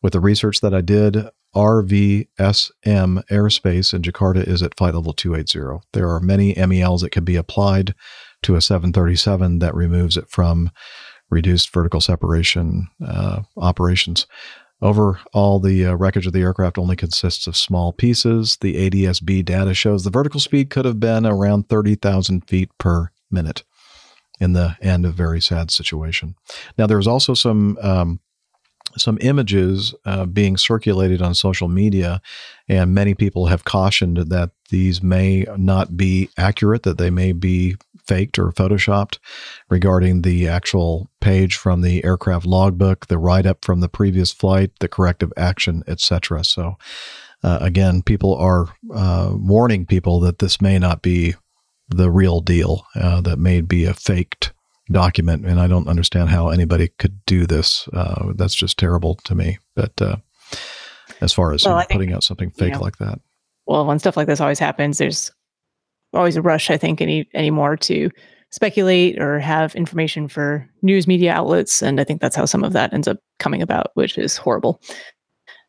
With 0.03 0.12
the 0.12 0.20
research 0.20 0.61
that 0.61 0.74
I 0.74 0.81
did, 0.81 1.29
RVSM 1.55 2.27
airspace 3.31 3.95
in 3.95 4.03
Jakarta 4.03 4.47
is 4.47 4.62
at 4.62 4.77
flight 4.77 4.95
level 4.95 5.12
280. 5.12 5.87
There 5.93 6.11
are 6.11 6.20
many 6.20 6.55
MELs 6.55 7.03
that 7.03 7.11
can 7.11 7.24
be 7.24 7.37
applied 7.37 7.95
to 8.43 8.57
a 8.57 8.61
737 8.61 9.61
that 9.61 9.74
removes 9.74 10.16
it 10.16 10.29
from 10.29 10.70
reduced 11.31 11.73
vertical 11.73 12.01
separation 12.01 12.89
uh, 13.07 13.43
operations. 13.57 14.27
Overall, 14.81 15.61
the 15.61 15.87
uh, 15.87 15.95
wreckage 15.95 16.27
of 16.27 16.33
the 16.33 16.41
aircraft 16.41 16.77
only 16.77 16.97
consists 16.97 17.47
of 17.47 17.57
small 17.57 17.93
pieces. 17.93 18.59
The 18.61 18.91
ADSB 18.91 19.45
data 19.45 19.74
shows 19.74 20.03
the 20.03 20.11
vertical 20.11 20.41
speed 20.41 20.70
could 20.70 20.85
have 20.85 20.99
been 20.99 21.24
around 21.24 21.69
30,000 21.69 22.49
feet 22.49 22.70
per 22.79 23.11
minute 23.31 23.62
in 24.43 24.55
the 24.55 24.77
end, 24.82 25.06
a 25.06 25.10
very 25.10 25.40
sad 25.40 25.70
situation. 25.70 26.35
Now, 26.77 26.89
there's 26.89 27.06
also 27.06 27.32
some 27.32 27.78
um, 27.81 28.19
some 28.98 29.16
images 29.23 29.94
uh, 30.05 30.27
being 30.27 30.56
circulated 30.56 31.23
on 31.23 31.35
social 31.35 31.69
media, 31.69 32.20
and 32.69 32.93
many 32.93 33.14
people 33.14 33.47
have 33.47 33.64
cautioned 33.64 34.16
that 34.16 34.51
these 34.69 35.02
may 35.02 35.47
not 35.56 35.97
be 35.97 36.28
accurate, 36.36 36.82
that 36.82 36.98
they 36.98 37.09
may 37.09 37.32
be 37.32 37.77
faked 38.05 38.39
or 38.39 38.51
photoshopped 38.51 39.19
regarding 39.70 40.23
the 40.23 40.48
actual 40.48 41.09
page 41.20 41.56
from 41.56 41.81
the 41.81 42.05
aircraft 42.05 42.44
logbook, 42.44 43.06
the 43.06 43.19
write 43.19 43.47
up 43.47 43.64
from 43.64 43.81
the 43.81 43.89
previous 43.89 44.32
flight, 44.32 44.73
the 44.81 44.89
corrective 44.89 45.32
action, 45.36 45.85
etc. 45.86 46.44
So, 46.44 46.77
uh, 47.44 47.59
again, 47.60 48.02
people 48.02 48.35
are 48.35 48.66
uh, 48.93 49.31
warning 49.35 49.86
people 49.86 50.19
that 50.20 50.40
this 50.40 50.60
may 50.60 50.78
not 50.78 51.01
be 51.01 51.35
the 51.93 52.10
real 52.10 52.40
deal 52.40 52.86
uh, 52.94 53.20
that 53.23 53.39
may 53.39 53.60
be 53.60 53.85
a 53.85 53.94
faked 53.94 54.52
document. 54.90 55.47
And 55.47 55.60
I 55.60 55.66
don't 55.66 55.89
understand 55.89 56.31
how 56.31 56.48
anybody 56.48 56.89
could 56.98 57.24
do 57.27 57.47
this. 57.47 57.89
Uh, 57.93 58.32
that's 58.35 58.55
just 58.55 58.78
terrible 58.78 59.16
to 59.24 59.35
me. 59.35 59.59
But 59.74 60.01
uh, 60.01 60.16
as 61.20 61.32
far 61.32 61.52
as 61.52 61.64
well, 61.64 61.78
think, 61.78 61.90
putting 61.90 62.12
out 62.12 62.24
something 62.24 62.51
fake 62.51 62.69
you 62.69 62.74
know, 62.74 62.81
like 62.81 62.98
that. 62.98 63.20
Well, 63.66 63.86
when 63.86 63.98
stuff 63.98 64.16
like 64.16 64.27
this 64.27 64.40
always 64.40 64.59
happens, 64.59 64.98
there's 64.98 65.31
always 66.12 66.36
a 66.36 66.43
rush, 66.43 66.70
I 66.70 66.77
think, 66.77 67.01
any 67.01 67.28
anymore 67.35 67.77
to 67.78 68.10
speculate 68.51 69.19
or 69.19 69.39
have 69.39 69.74
information 69.74 70.28
for 70.28 70.69
news 70.82 71.06
media 71.06 71.32
outlets. 71.32 71.82
And 71.82 72.01
I 72.01 72.05
think 72.05 72.20
that's 72.20 72.36
how 72.36 72.44
some 72.44 72.64
of 72.64 72.74
that 72.74 72.93
ends 72.93 73.09
up 73.09 73.19
coming 73.39 73.62
about, 73.62 73.93
which 73.94 74.19
is 74.19 74.36
horrible. 74.36 74.81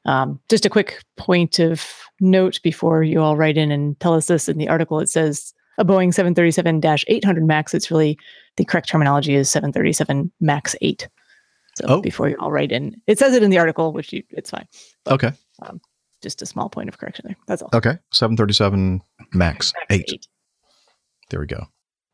Um, 0.05 0.41
just 0.49 0.65
a 0.65 0.69
quick 0.69 1.01
point 1.15 1.59
of 1.59 1.87
note 2.19 2.59
before 2.61 3.03
you 3.03 3.21
all 3.21 3.37
write 3.37 3.57
in 3.57 3.71
and 3.71 3.97
tell 4.01 4.13
us 4.13 4.27
this 4.27 4.49
in 4.49 4.57
the 4.57 4.67
article, 4.67 4.99
it 4.99 5.07
says 5.07 5.53
a 5.77 5.85
Boeing 5.85 6.13
737 6.13 6.81
800 7.07 7.43
MAX. 7.45 7.73
It's 7.73 7.89
really 7.91 8.17
the 8.57 8.65
correct 8.65 8.89
terminology 8.89 9.35
is 9.35 9.49
737 9.49 10.31
MAX 10.39 10.75
8. 10.81 11.07
So 11.75 11.85
Oh. 11.87 12.01
before 12.01 12.29
you 12.29 12.35
all 12.39 12.51
write 12.51 12.71
in, 12.71 13.01
it 13.07 13.17
says 13.17 13.33
it 13.33 13.41
in 13.43 13.49
the 13.49 13.57
article, 13.57 13.93
which 13.93 14.13
you, 14.13 14.23
it's 14.29 14.51
fine. 14.51 14.67
Okay. 15.07 15.31
Um, 15.61 15.81
just 16.21 16.41
a 16.41 16.45
small 16.45 16.69
point 16.69 16.87
of 16.89 16.97
correction 16.97 17.25
there. 17.27 17.37
That's 17.47 17.61
all. 17.61 17.69
Okay. 17.73 17.97
737 18.11 19.01
Max, 19.33 19.73
Max 19.89 20.11
8. 20.11 20.27
There 21.29 21.39
we 21.39 21.47
go. 21.47 21.65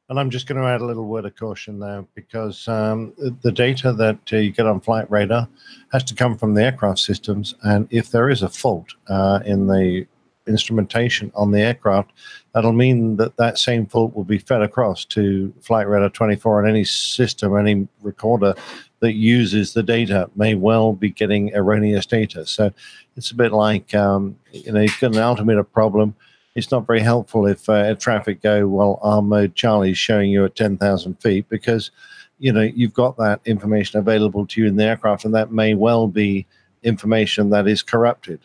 And 0.08 0.20
I'm 0.20 0.32
just 0.32 0.48
going 0.48 0.60
to 0.60 0.68
add 0.68 0.82
a 0.82 0.86
little 0.86 1.06
word 1.06 1.26
of 1.26 1.36
caution 1.36 1.78
there 1.80 2.04
because 2.16 2.68
um, 2.68 3.14
the 3.44 3.52
data 3.52 3.94
that 3.94 4.18
uh, 4.34 4.38
you 4.38 4.50
get 4.52 4.66
on 4.66 4.80
flight 4.80 5.10
radar 5.12 5.48
has 5.92 6.04
to 6.06 6.16
come 6.16 6.36
from 6.36 6.56
the 6.56 6.64
aircraft 6.64 6.98
systems. 7.00 7.54
And 7.62 7.88
if 7.92 8.10
there 8.10 8.28
is 8.30 8.42
a 8.42 8.50
fault 8.50 8.96
uh, 9.08 9.42
in 9.46 9.68
the 9.68 10.08
instrumentation 10.50 11.32
on 11.36 11.52
the 11.52 11.62
aircraft, 11.62 12.12
that'll 12.54 12.74
mean 12.74 13.16
that 13.18 13.38
that 13.38 13.58
same 13.58 13.86
fault 13.86 14.16
will 14.16 14.26
be 14.26 14.38
fed 14.38 14.62
across 14.62 15.06
to 15.06 15.54
Flight 15.62 15.88
Radar 15.88 16.10
24 16.10 16.60
and 16.60 16.70
any 16.70 16.84
system, 16.84 17.56
any 17.56 17.88
recorder 18.02 18.56
that 19.00 19.14
uses 19.14 19.74
the 19.74 19.84
data 19.84 20.30
may 20.36 20.56
well 20.56 20.92
be 20.92 21.10
getting 21.10 21.56
erroneous 21.56 22.06
data. 22.06 22.46
So 22.46 22.74
it's 23.16 23.32
a 23.32 23.36
bit 23.36 23.54
like, 23.54 23.94
um, 23.96 24.38
you 24.52 24.74
know, 24.74 24.82
you've 24.82 25.00
got 25.00 25.16
an 25.16 25.22
altimeter 25.22 25.64
problem 25.64 26.16
it's 26.56 26.72
not 26.72 26.88
very 26.88 27.00
helpful 27.00 27.46
if 27.46 27.70
uh, 27.70 27.74
air 27.74 27.96
traffic 27.96 28.42
go 28.42 28.68
well 28.68 29.00
our 29.02 29.22
mode 29.22 29.56
charlie's 29.56 29.98
showing 29.98 30.30
you 30.30 30.46
at 30.46 30.56
10,000 30.56 31.16
feet 31.22 31.48
because 31.50 31.92
you 32.40 32.52
know 32.52 32.62
you've 32.62 32.94
got 32.94 33.18
that 33.18 33.40
information 33.46 34.00
available 34.00 34.46
to 34.46 34.62
you 34.62 34.68
in 34.68 34.76
the 34.76 34.84
aircraft 34.84 35.26
and 35.26 35.34
that 35.34 35.52
may 35.52 35.74
well 35.74 36.08
be 36.08 36.46
information 36.84 37.50
that 37.50 37.68
is 37.68 37.82
corrupted 37.82 38.40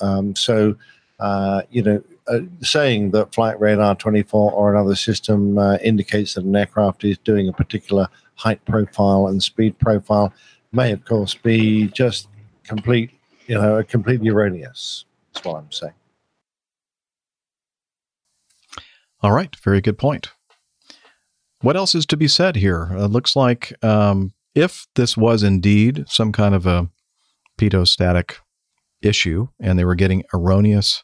um, 0.00 0.34
so 0.34 0.74
uh, 1.20 1.62
you 1.70 1.82
know 1.82 2.02
uh, 2.28 2.40
saying 2.60 3.10
that 3.10 3.34
flight 3.34 3.58
radar 3.60 3.94
24 3.94 4.52
or 4.52 4.74
another 4.74 4.94
system 4.94 5.58
uh, 5.58 5.76
indicates 5.76 6.34
that 6.34 6.44
an 6.44 6.54
aircraft 6.54 7.04
is 7.04 7.18
doing 7.18 7.48
a 7.48 7.52
particular 7.52 8.08
height 8.34 8.64
profile 8.64 9.26
and 9.26 9.42
speed 9.42 9.78
profile 9.78 10.32
may 10.72 10.92
of 10.92 11.04
course 11.04 11.34
be 11.34 11.88
just 11.88 12.28
complete 12.64 13.10
you 13.46 13.54
know 13.54 13.82
completely 13.82 14.28
erroneous 14.28 15.04
that's 15.32 15.44
what 15.44 15.56
i'm 15.56 15.72
saying 15.72 15.92
All 19.20 19.32
right. 19.32 19.54
Very 19.56 19.80
good 19.80 19.98
point. 19.98 20.30
What 21.60 21.76
else 21.76 21.94
is 21.94 22.06
to 22.06 22.16
be 22.16 22.28
said 22.28 22.56
here? 22.56 22.88
It 22.92 23.08
looks 23.08 23.34
like 23.34 23.72
um, 23.84 24.32
if 24.54 24.86
this 24.94 25.16
was 25.16 25.42
indeed 25.42 26.04
some 26.08 26.30
kind 26.30 26.54
of 26.54 26.66
a 26.66 26.88
pitot-static 27.58 28.38
issue 29.02 29.48
and 29.60 29.78
they 29.78 29.84
were 29.84 29.96
getting 29.96 30.22
erroneous 30.32 31.02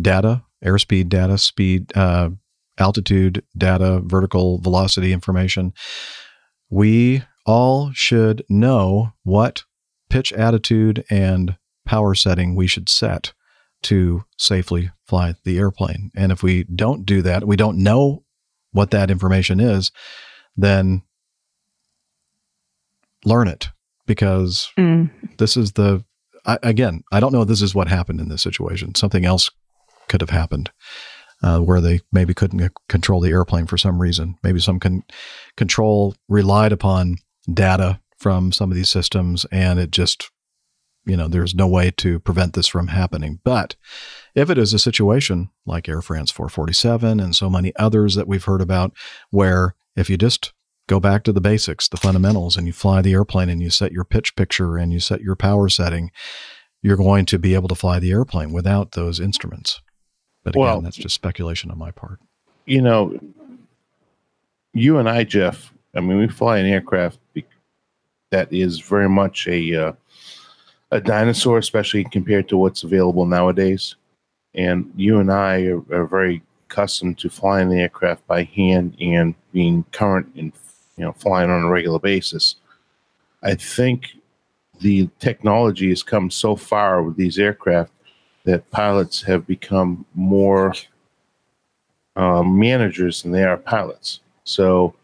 data, 0.00 0.42
airspeed 0.64 1.08
data, 1.08 1.38
speed, 1.38 1.96
uh, 1.96 2.30
altitude 2.78 3.44
data, 3.56 4.00
vertical 4.04 4.58
velocity 4.58 5.12
information, 5.12 5.72
we 6.70 7.22
all 7.46 7.92
should 7.92 8.44
know 8.48 9.12
what 9.22 9.64
pitch 10.10 10.32
attitude 10.32 11.04
and 11.10 11.56
power 11.84 12.14
setting 12.14 12.54
we 12.54 12.66
should 12.66 12.88
set 12.88 13.32
to 13.82 14.24
safely 14.38 14.90
fly 15.06 15.34
the 15.44 15.58
airplane. 15.58 16.10
And 16.16 16.32
if 16.32 16.42
we 16.42 16.64
don't 16.64 17.04
do 17.04 17.20
that, 17.22 17.46
we 17.46 17.56
don't 17.56 17.78
know 17.78 18.24
what 18.72 18.90
that 18.90 19.10
information 19.10 19.60
is, 19.60 19.92
then 20.56 21.02
learn 23.24 23.48
it 23.48 23.68
because 24.06 24.70
Mm. 24.76 25.10
this 25.38 25.56
is 25.56 25.72
the 25.72 26.04
I, 26.46 26.58
again 26.62 27.02
i 27.10 27.20
don't 27.20 27.32
know 27.32 27.40
if 27.42 27.48
this 27.48 27.62
is 27.62 27.74
what 27.74 27.88
happened 27.88 28.20
in 28.20 28.28
this 28.28 28.42
situation 28.42 28.94
something 28.94 29.24
else 29.24 29.50
could 30.08 30.20
have 30.20 30.30
happened 30.30 30.70
uh, 31.42 31.58
where 31.58 31.80
they 31.80 32.00
maybe 32.12 32.34
couldn't 32.34 32.72
control 32.88 33.20
the 33.20 33.30
airplane 33.30 33.66
for 33.66 33.78
some 33.78 34.00
reason 34.00 34.36
maybe 34.42 34.60
some 34.60 34.80
con- 34.80 35.04
control 35.56 36.14
relied 36.28 36.72
upon 36.72 37.16
data 37.52 38.00
from 38.18 38.52
some 38.52 38.70
of 38.70 38.76
these 38.76 38.88
systems 38.88 39.44
and 39.52 39.78
it 39.78 39.90
just 39.90 40.30
you 41.04 41.16
know 41.16 41.28
there's 41.28 41.54
no 41.54 41.66
way 41.66 41.90
to 41.90 42.18
prevent 42.20 42.54
this 42.54 42.66
from 42.66 42.88
happening 42.88 43.40
but 43.44 43.76
if 44.34 44.48
it 44.48 44.58
is 44.58 44.72
a 44.72 44.78
situation 44.78 45.50
like 45.66 45.88
air 45.88 46.00
france 46.00 46.30
447 46.30 47.20
and 47.20 47.36
so 47.36 47.50
many 47.50 47.74
others 47.76 48.14
that 48.14 48.28
we've 48.28 48.44
heard 48.44 48.62
about 48.62 48.92
where 49.30 49.74
if 49.96 50.08
you 50.08 50.16
just 50.16 50.52
go 50.86 51.00
back 51.00 51.22
to 51.24 51.32
the 51.32 51.40
basics, 51.40 51.88
the 51.88 51.96
fundamentals, 51.96 52.56
and 52.56 52.66
you 52.66 52.72
fly 52.72 53.00
the 53.00 53.12
airplane 53.12 53.48
and 53.48 53.62
you 53.62 53.70
set 53.70 53.92
your 53.92 54.04
pitch 54.04 54.36
picture 54.36 54.76
and 54.76 54.92
you 54.92 55.00
set 55.00 55.20
your 55.20 55.36
power 55.36 55.68
setting, 55.68 56.10
you're 56.82 56.96
going 56.96 57.24
to 57.26 57.38
be 57.38 57.54
able 57.54 57.68
to 57.68 57.74
fly 57.74 57.98
the 57.98 58.12
airplane 58.12 58.52
without 58.52 58.92
those 58.92 59.20
instruments. 59.20 59.80
But 60.44 60.50
again, 60.54 60.60
Well- 60.62 60.80
that's 60.80 60.96
just 60.96 61.14
speculation 61.14 61.70
on 61.70 61.78
my 61.78 61.90
part. 61.90 62.20
you 62.66 62.80
know, 62.80 63.18
you 64.72 64.98
and 64.98 65.08
I, 65.08 65.24
Jeff. 65.24 65.72
I 65.94 66.00
mean, 66.00 66.18
we 66.18 66.28
fly 66.28 66.58
an 66.58 66.66
aircraft 66.66 67.18
that 68.30 68.52
is 68.52 68.80
very 68.80 69.08
much 69.08 69.46
a 69.46 69.74
uh, 69.74 69.92
a 70.90 71.00
dinosaur, 71.00 71.58
especially 71.58 72.04
compared 72.04 72.48
to 72.48 72.56
what's 72.56 72.82
available 72.84 73.26
nowadays. 73.26 73.96
And 74.54 74.92
you 74.96 75.18
and 75.20 75.30
I 75.30 75.62
are, 75.66 75.82
are 75.92 76.06
very 76.06 76.42
accustomed 76.68 77.18
to 77.18 77.28
flying 77.28 77.68
the 77.68 77.80
aircraft 77.80 78.26
by 78.26 78.44
hand 78.44 78.96
and 79.00 79.34
being 79.52 79.84
current 79.92 80.32
and 80.36 80.52
you 80.96 81.04
know 81.04 81.12
flying 81.12 81.50
on 81.50 81.62
a 81.62 81.68
regular 81.68 81.98
basis. 81.98 82.56
I 83.42 83.54
think 83.54 84.16
the 84.80 85.08
technology 85.20 85.90
has 85.90 86.02
come 86.02 86.30
so 86.30 86.56
far 86.56 87.02
with 87.02 87.16
these 87.16 87.38
aircraft 87.38 87.92
that 88.44 88.70
pilots 88.70 89.22
have 89.22 89.46
become 89.46 90.04
more 90.14 90.74
um, 92.16 92.58
managers 92.58 93.22
than 93.22 93.32
they 93.32 93.42
are 93.44 93.56
pilots. 93.56 94.20
So 94.44 94.94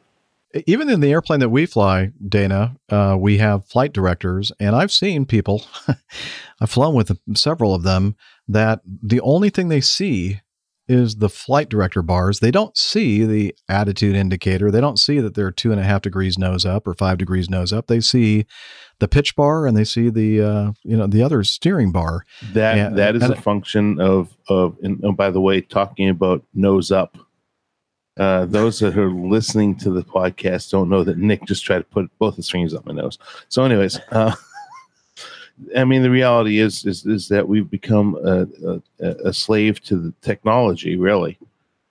Even 0.67 0.89
in 0.89 1.01
the 1.01 1.11
airplane 1.13 1.41
that 1.41 1.49
we 1.49 1.67
fly, 1.67 2.13
Dana, 2.27 2.77
uh, 2.89 3.17
we 3.19 3.39
have 3.39 3.65
flight 3.67 3.93
directors, 3.93 4.53
and 4.61 4.75
I've 4.77 4.93
seen 4.93 5.25
people, 5.25 5.65
I've 6.61 6.71
flown 6.71 6.95
with 6.95 7.17
several 7.35 7.75
of 7.75 7.83
them, 7.83 8.17
that 8.49 8.81
the 8.85 9.21
only 9.21 9.51
thing 9.51 9.69
they 9.69 9.81
see 9.81 10.41
is 10.91 11.17
the 11.17 11.29
flight 11.29 11.69
director 11.69 12.03
bars. 12.03 12.41
They 12.41 12.51
don't 12.51 12.77
see 12.77 13.25
the 13.25 13.55
attitude 13.69 14.17
indicator. 14.17 14.71
They 14.71 14.81
don't 14.81 14.99
see 14.99 15.21
that 15.21 15.35
they're 15.35 15.51
two 15.53 15.71
and 15.71 15.81
a 15.81 15.85
half 15.85 16.03
degrees 16.03 16.37
nose 16.37 16.65
up 16.67 16.87
or 16.87 16.95
five 16.95 17.17
degrees 17.19 17.49
nose 17.49 17.73
up. 17.73 17.87
They 17.87 18.01
see 18.01 18.45
the 18.99 19.09
pitch 19.09 19.37
bar 19.37 19.67
and 19.67 19.77
they 19.77 19.85
see 19.85 20.11
the 20.11 20.43
uh, 20.43 20.73
you 20.85 20.97
know 20.97 21.07
the 21.07 21.23
other 21.23 21.45
steering 21.45 21.93
bar. 21.93 22.25
that 22.53 22.77
Yeah, 22.77 22.89
that 22.91 23.17
is 23.17 23.23
and- 23.23 23.33
a 23.35 23.41
function 23.41 24.01
of 24.01 24.37
of. 24.49 24.77
And 24.83 25.01
oh, 25.05 25.13
by 25.13 25.31
the 25.31 25.41
way, 25.41 25.61
talking 25.61 26.09
about 26.09 26.45
nose 26.55 26.91
up. 26.91 27.17
Uh, 28.19 28.45
those 28.45 28.81
that 28.81 28.99
are 28.99 29.11
listening 29.11 29.75
to 29.77 29.91
the 29.91 30.03
podcast 30.03 30.71
don't 30.71 30.91
know 30.91 31.03
that 31.05 31.17
Nick 31.17 31.45
just 31.47 31.65
tried 31.65 31.79
to 31.79 31.85
put 31.85 32.11
both 32.19 32.37
his 32.37 32.51
fingers 32.51 32.75
up 32.75 32.85
my 32.85 32.93
nose. 32.93 33.17
So, 33.49 33.65
anyways, 33.65 33.99
uh, 34.11 34.35
I 35.77 35.85
mean, 35.85 36.03
the 36.03 36.11
reality 36.11 36.59
is 36.59 36.85
is 36.85 37.07
is 37.07 37.29
that 37.29 37.49
we've 37.49 37.71
become 37.71 38.17
a, 38.25 38.47
a, 39.01 39.29
a 39.29 39.33
slave 39.33 39.81
to 39.85 39.97
the 39.97 40.15
technology, 40.23 40.97
really, 40.97 41.39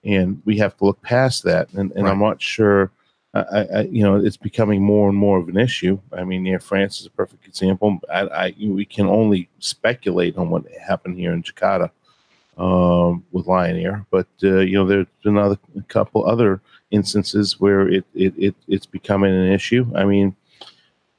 and 0.04 0.42
we 0.44 0.58
have 0.58 0.76
to 0.78 0.84
look 0.84 1.00
past 1.02 1.44
that. 1.44 1.72
And, 1.72 1.92
and 1.92 2.08
I'm 2.08 2.20
not 2.20 2.40
sure. 2.42 2.90
I, 3.32 3.66
I, 3.74 3.80
you 3.82 4.02
know, 4.02 4.16
it's 4.16 4.36
becoming 4.36 4.82
more 4.82 5.08
and 5.08 5.16
more 5.16 5.38
of 5.38 5.48
an 5.48 5.56
issue. 5.56 6.00
I 6.12 6.24
mean, 6.24 6.44
Air 6.46 6.58
France 6.58 7.00
is 7.00 7.06
a 7.06 7.10
perfect 7.10 7.46
example. 7.46 8.00
I, 8.12 8.20
I 8.22 8.54
we 8.60 8.84
can 8.84 9.06
only 9.06 9.48
speculate 9.60 10.36
on 10.36 10.50
what 10.50 10.64
happened 10.84 11.16
here 11.16 11.32
in 11.32 11.44
Jakarta 11.44 11.90
um, 12.58 13.24
with 13.30 13.46
Lion 13.46 13.76
Air, 13.76 14.04
but 14.10 14.26
uh, 14.42 14.58
you 14.58 14.74
know, 14.74 14.84
there's 14.84 15.06
been 15.22 15.38
other, 15.38 15.58
a 15.78 15.82
couple 15.82 16.26
other 16.26 16.60
instances 16.90 17.60
where 17.60 17.88
it, 17.88 18.04
it, 18.14 18.34
it 18.36 18.54
it's 18.66 18.86
becoming 18.86 19.32
an 19.32 19.52
issue. 19.52 19.86
I 19.94 20.04
mean, 20.04 20.34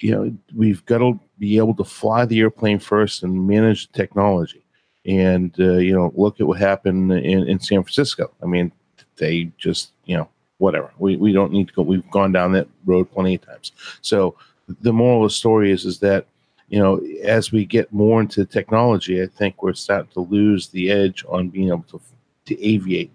you 0.01 0.11
know, 0.11 0.35
we've 0.53 0.85
got 0.85 0.97
to 0.97 1.17
be 1.41 1.57
able 1.57 1.73
to 1.73 1.83
fly 1.83 2.23
the 2.23 2.39
airplane 2.39 2.77
first 2.77 3.23
and 3.23 3.47
manage 3.47 3.87
the 3.87 3.93
technology. 3.97 4.63
And 5.07 5.53
uh, 5.59 5.77
you 5.87 5.93
know, 5.93 6.13
look 6.15 6.39
at 6.39 6.45
what 6.45 6.59
happened 6.59 7.11
in, 7.11 7.47
in 7.49 7.59
San 7.59 7.81
Francisco. 7.81 8.31
I 8.43 8.45
mean, 8.45 8.71
they 9.17 9.51
just 9.57 9.91
you 10.05 10.15
know 10.15 10.29
whatever. 10.59 10.91
We 10.99 11.17
we 11.17 11.33
don't 11.33 11.51
need 11.51 11.67
to 11.69 11.73
go. 11.73 11.81
We've 11.81 12.09
gone 12.11 12.31
down 12.31 12.51
that 12.53 12.67
road 12.85 13.11
plenty 13.11 13.35
of 13.35 13.41
times. 13.41 13.71
So 14.01 14.35
the 14.81 14.93
moral 14.93 15.25
of 15.25 15.31
the 15.31 15.35
story 15.35 15.71
is 15.71 15.85
is 15.85 15.97
that 15.99 16.27
you 16.69 16.77
know 16.79 17.01
as 17.23 17.51
we 17.51 17.65
get 17.65 17.91
more 17.91 18.21
into 18.21 18.45
technology, 18.45 19.23
I 19.23 19.25
think 19.25 19.63
we're 19.63 19.73
starting 19.73 20.11
to 20.13 20.19
lose 20.21 20.67
the 20.67 20.91
edge 20.91 21.25
on 21.27 21.49
being 21.49 21.69
able 21.69 21.85
to 21.89 21.99
to 22.45 22.55
aviate, 22.57 23.09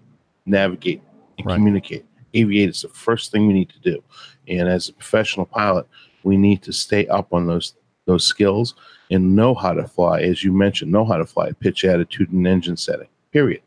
navigate, 0.45 1.01
and 1.37 1.47
Right. 1.47 1.55
communicate. 1.55 2.03
Aviate 2.33 2.69
is 2.69 2.81
the 2.81 2.89
first 2.89 3.31
thing 3.31 3.47
we 3.47 3.53
need 3.53 3.69
to 3.69 3.79
do, 3.79 4.03
and 4.49 4.67
as 4.67 4.89
a 4.89 4.93
professional 4.93 5.45
pilot, 5.45 5.85
we 6.23 6.35
need 6.35 6.61
to 6.63 6.73
stay 6.73 7.07
up 7.07 7.31
on 7.31 7.47
those 7.47 7.73
those 8.07 8.23
skills 8.23 8.73
and 9.11 9.35
know 9.35 9.53
how 9.53 9.73
to 9.73 9.87
fly, 9.87 10.21
as 10.21 10.43
you 10.43 10.51
mentioned, 10.51 10.91
know 10.91 11.05
how 11.05 11.17
to 11.17 11.25
fly, 11.25 11.51
pitch 11.51 11.85
attitude 11.85 12.31
and 12.31 12.47
engine 12.47 12.75
setting. 12.77 13.07
Period. 13.31 13.61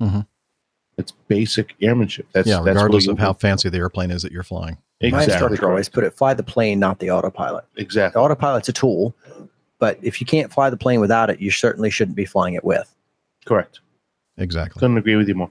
Mhm. 0.00 0.26
It's 0.98 1.12
basic 1.28 1.74
airmanship. 1.82 2.26
That's 2.32 2.46
yeah, 2.48 2.56
that's 2.62 2.68
regardless 2.76 3.06
you- 3.06 3.12
of 3.12 3.18
how 3.18 3.32
fancy 3.32 3.68
the 3.68 3.78
airplane 3.78 4.10
is 4.10 4.22
that 4.22 4.30
you're 4.32 4.42
flying. 4.44 4.78
My 5.02 5.08
exactly 5.08 5.32
instructor 5.34 5.68
always 5.68 5.88
put 5.90 6.04
it: 6.04 6.14
fly 6.14 6.32
the 6.32 6.42
plane, 6.42 6.78
not 6.78 7.00
the 7.00 7.10
autopilot. 7.10 7.64
Exactly. 7.76 8.18
The 8.18 8.24
autopilot's 8.24 8.68
a 8.70 8.72
tool, 8.72 9.14
but 9.78 9.98
if 10.00 10.20
you 10.22 10.26
can't 10.26 10.50
fly 10.50 10.70
the 10.70 10.76
plane 10.78 11.00
without 11.00 11.28
it, 11.28 11.38
you 11.40 11.50
certainly 11.50 11.90
shouldn't 11.90 12.16
be 12.16 12.24
flying 12.24 12.54
it 12.54 12.64
with. 12.64 12.94
correct. 13.44 13.80
Exactly. 14.38 14.80
Couldn't 14.80 14.98
agree 14.98 15.16
with 15.16 15.28
you 15.28 15.34
more. 15.34 15.50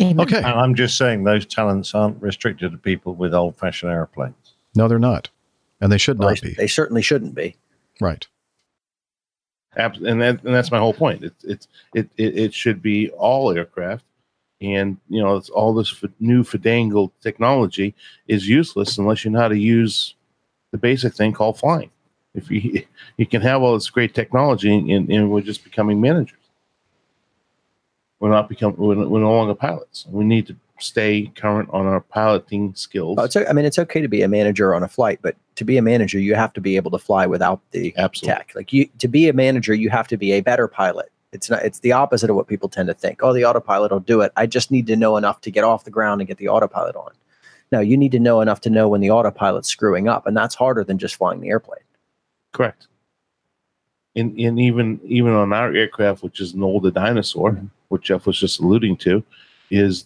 Amen. 0.00 0.20
Okay. 0.20 0.36
And 0.38 0.46
I'm 0.46 0.74
just 0.74 0.96
saying 0.96 1.24
those 1.24 1.46
talents 1.46 1.94
aren't 1.94 2.20
restricted 2.20 2.72
to 2.72 2.78
people 2.78 3.14
with 3.14 3.32
old 3.32 3.56
fashioned 3.56 3.92
airplanes. 3.92 4.54
No, 4.74 4.86
they're 4.88 4.98
not. 4.98 5.30
And 5.84 5.92
they 5.92 5.98
should 5.98 6.18
Well, 6.18 6.30
not 6.30 6.40
they, 6.40 6.48
be. 6.48 6.54
they 6.54 6.66
certainly 6.66 7.02
shouldn't 7.02 7.34
be. 7.34 7.56
Right. 8.00 8.26
Abs- 9.76 10.00
and 10.00 10.18
that 10.22 10.42
and 10.42 10.54
that's 10.54 10.70
my 10.70 10.78
whole 10.78 10.94
point. 10.94 11.22
It's 11.22 11.44
it's 11.44 11.68
it, 11.94 12.08
it 12.16 12.38
it 12.38 12.54
should 12.54 12.80
be 12.80 13.10
all 13.10 13.52
aircraft, 13.52 14.02
and 14.62 14.96
you 15.10 15.20
know 15.22 15.36
it's 15.36 15.50
all 15.50 15.74
this 15.74 15.92
f- 16.02 16.08
new 16.20 16.42
fadangled 16.42 17.10
technology 17.20 17.94
is 18.28 18.48
useless 18.48 18.96
unless 18.96 19.26
you 19.26 19.30
know 19.30 19.40
how 19.40 19.48
to 19.48 19.58
use 19.58 20.14
the 20.72 20.78
basic 20.78 21.12
thing 21.12 21.32
called 21.34 21.58
flying. 21.58 21.90
If 22.34 22.50
you 22.50 22.82
you 23.18 23.26
can 23.26 23.42
have 23.42 23.60
all 23.60 23.74
this 23.74 23.90
great 23.90 24.14
technology 24.14 24.74
and, 24.74 25.10
and 25.10 25.30
we're 25.30 25.42
just 25.42 25.64
becoming 25.64 26.00
managers. 26.00 26.38
We're 28.20 28.30
not 28.30 28.48
become 28.48 28.74
we're, 28.78 29.06
we're 29.06 29.20
no 29.20 29.32
longer 29.32 29.54
pilots. 29.54 30.06
We 30.08 30.24
need 30.24 30.46
to 30.46 30.56
stay 30.84 31.30
current 31.34 31.68
on 31.72 31.86
our 31.86 32.00
piloting 32.00 32.74
skills. 32.74 33.16
Well, 33.16 33.26
it's, 33.26 33.36
o- 33.36 33.46
I 33.48 33.52
mean, 33.52 33.64
it's 33.64 33.78
okay 33.78 34.00
to 34.00 34.08
be 34.08 34.22
a 34.22 34.28
manager 34.28 34.74
on 34.74 34.82
a 34.82 34.88
flight, 34.88 35.18
but 35.22 35.36
to 35.56 35.64
be 35.64 35.76
a 35.76 35.82
manager, 35.82 36.18
you 36.18 36.34
have 36.34 36.52
to 36.54 36.60
be 36.60 36.76
able 36.76 36.90
to 36.92 36.98
fly 36.98 37.26
without 37.26 37.60
the 37.72 37.94
Absolutely. 37.96 38.34
tech. 38.34 38.52
Like 38.54 38.72
you, 38.72 38.88
to 38.98 39.08
be 39.08 39.28
a 39.28 39.32
manager, 39.32 39.74
you 39.74 39.90
have 39.90 40.08
to 40.08 40.16
be 40.16 40.32
a 40.32 40.40
better 40.40 40.68
pilot. 40.68 41.10
It's 41.32 41.50
not. 41.50 41.64
It's 41.64 41.80
the 41.80 41.90
opposite 41.92 42.30
of 42.30 42.36
what 42.36 42.46
people 42.46 42.68
tend 42.68 42.86
to 42.88 42.94
think. 42.94 43.20
Oh, 43.22 43.32
the 43.32 43.44
autopilot 43.44 43.90
will 43.90 43.98
do 44.00 44.20
it. 44.20 44.30
I 44.36 44.46
just 44.46 44.70
need 44.70 44.86
to 44.86 44.94
know 44.96 45.16
enough 45.16 45.40
to 45.40 45.50
get 45.50 45.64
off 45.64 45.82
the 45.84 45.90
ground 45.90 46.20
and 46.20 46.28
get 46.28 46.38
the 46.38 46.48
autopilot 46.48 46.94
on. 46.94 47.10
No, 47.72 47.80
you 47.80 47.96
need 47.96 48.12
to 48.12 48.20
know 48.20 48.40
enough 48.40 48.60
to 48.60 48.70
know 48.70 48.88
when 48.88 49.00
the 49.00 49.10
autopilot's 49.10 49.68
screwing 49.68 50.06
up, 50.06 50.26
and 50.28 50.36
that's 50.36 50.54
harder 50.54 50.84
than 50.84 50.96
just 50.96 51.16
flying 51.16 51.40
the 51.40 51.48
airplane. 51.48 51.80
Correct. 52.52 52.86
And 54.14 54.38
and 54.38 54.60
even 54.60 55.00
even 55.04 55.32
on 55.32 55.52
our 55.52 55.72
aircraft, 55.74 56.22
which 56.22 56.40
is 56.40 56.52
an 56.54 56.62
older 56.62 56.90
dinosaur, 56.92 57.52
Mm-hmm. 57.52 57.66
what 57.88 58.02
Jeff 58.02 58.26
was 58.26 58.38
just 58.38 58.60
alluding 58.60 58.96
to, 58.98 59.24
is 59.72 60.04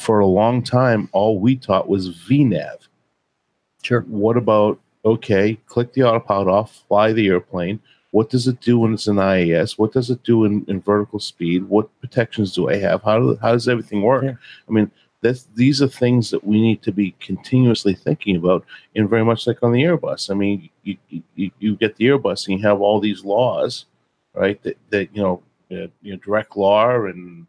for 0.00 0.20
a 0.20 0.26
long 0.26 0.62
time 0.62 1.08
all 1.12 1.38
we 1.40 1.56
taught 1.56 1.88
was 1.88 2.10
VNAV. 2.10 2.88
Sure. 3.82 4.02
What 4.02 4.36
about 4.36 4.80
okay, 5.04 5.58
click 5.66 5.92
the 5.92 6.02
autopilot 6.02 6.48
off, 6.48 6.84
fly 6.88 7.12
the 7.12 7.28
airplane. 7.28 7.80
What 8.10 8.30
does 8.30 8.48
it 8.48 8.60
do 8.60 8.78
when 8.78 8.94
it's 8.94 9.06
in 9.06 9.16
IAS? 9.16 9.78
What 9.78 9.92
does 9.92 10.10
it 10.10 10.22
do 10.22 10.44
in, 10.44 10.64
in 10.68 10.80
vertical 10.80 11.20
speed? 11.20 11.64
What 11.64 11.88
protections 12.00 12.54
do 12.54 12.70
I 12.70 12.76
have? 12.76 13.02
How, 13.02 13.18
do, 13.18 13.38
how 13.40 13.52
does 13.52 13.68
everything 13.68 14.02
work? 14.02 14.24
Yeah. 14.24 14.34
I 14.68 14.72
mean, 14.72 14.90
that's, 15.20 15.48
these 15.54 15.82
are 15.82 15.88
things 15.88 16.30
that 16.30 16.44
we 16.44 16.60
need 16.60 16.82
to 16.82 16.92
be 16.92 17.14
continuously 17.20 17.94
thinking 17.94 18.36
about, 18.36 18.64
and 18.94 19.10
very 19.10 19.24
much 19.24 19.46
like 19.46 19.62
on 19.62 19.72
the 19.72 19.82
Airbus. 19.82 20.30
I 20.30 20.34
mean, 20.34 20.70
you, 20.84 20.96
you, 21.34 21.50
you 21.58 21.76
get 21.76 21.96
the 21.96 22.06
Airbus 22.06 22.46
and 22.46 22.58
you 22.58 22.66
have 22.66 22.80
all 22.80 23.00
these 23.00 23.24
laws, 23.24 23.86
right? 24.34 24.62
That, 24.62 24.78
that 24.90 25.14
you 25.14 25.22
know, 25.22 25.42
uh, 25.70 25.88
you 26.00 26.12
know, 26.12 26.18
direct 26.24 26.56
law 26.56 27.04
and 27.04 27.46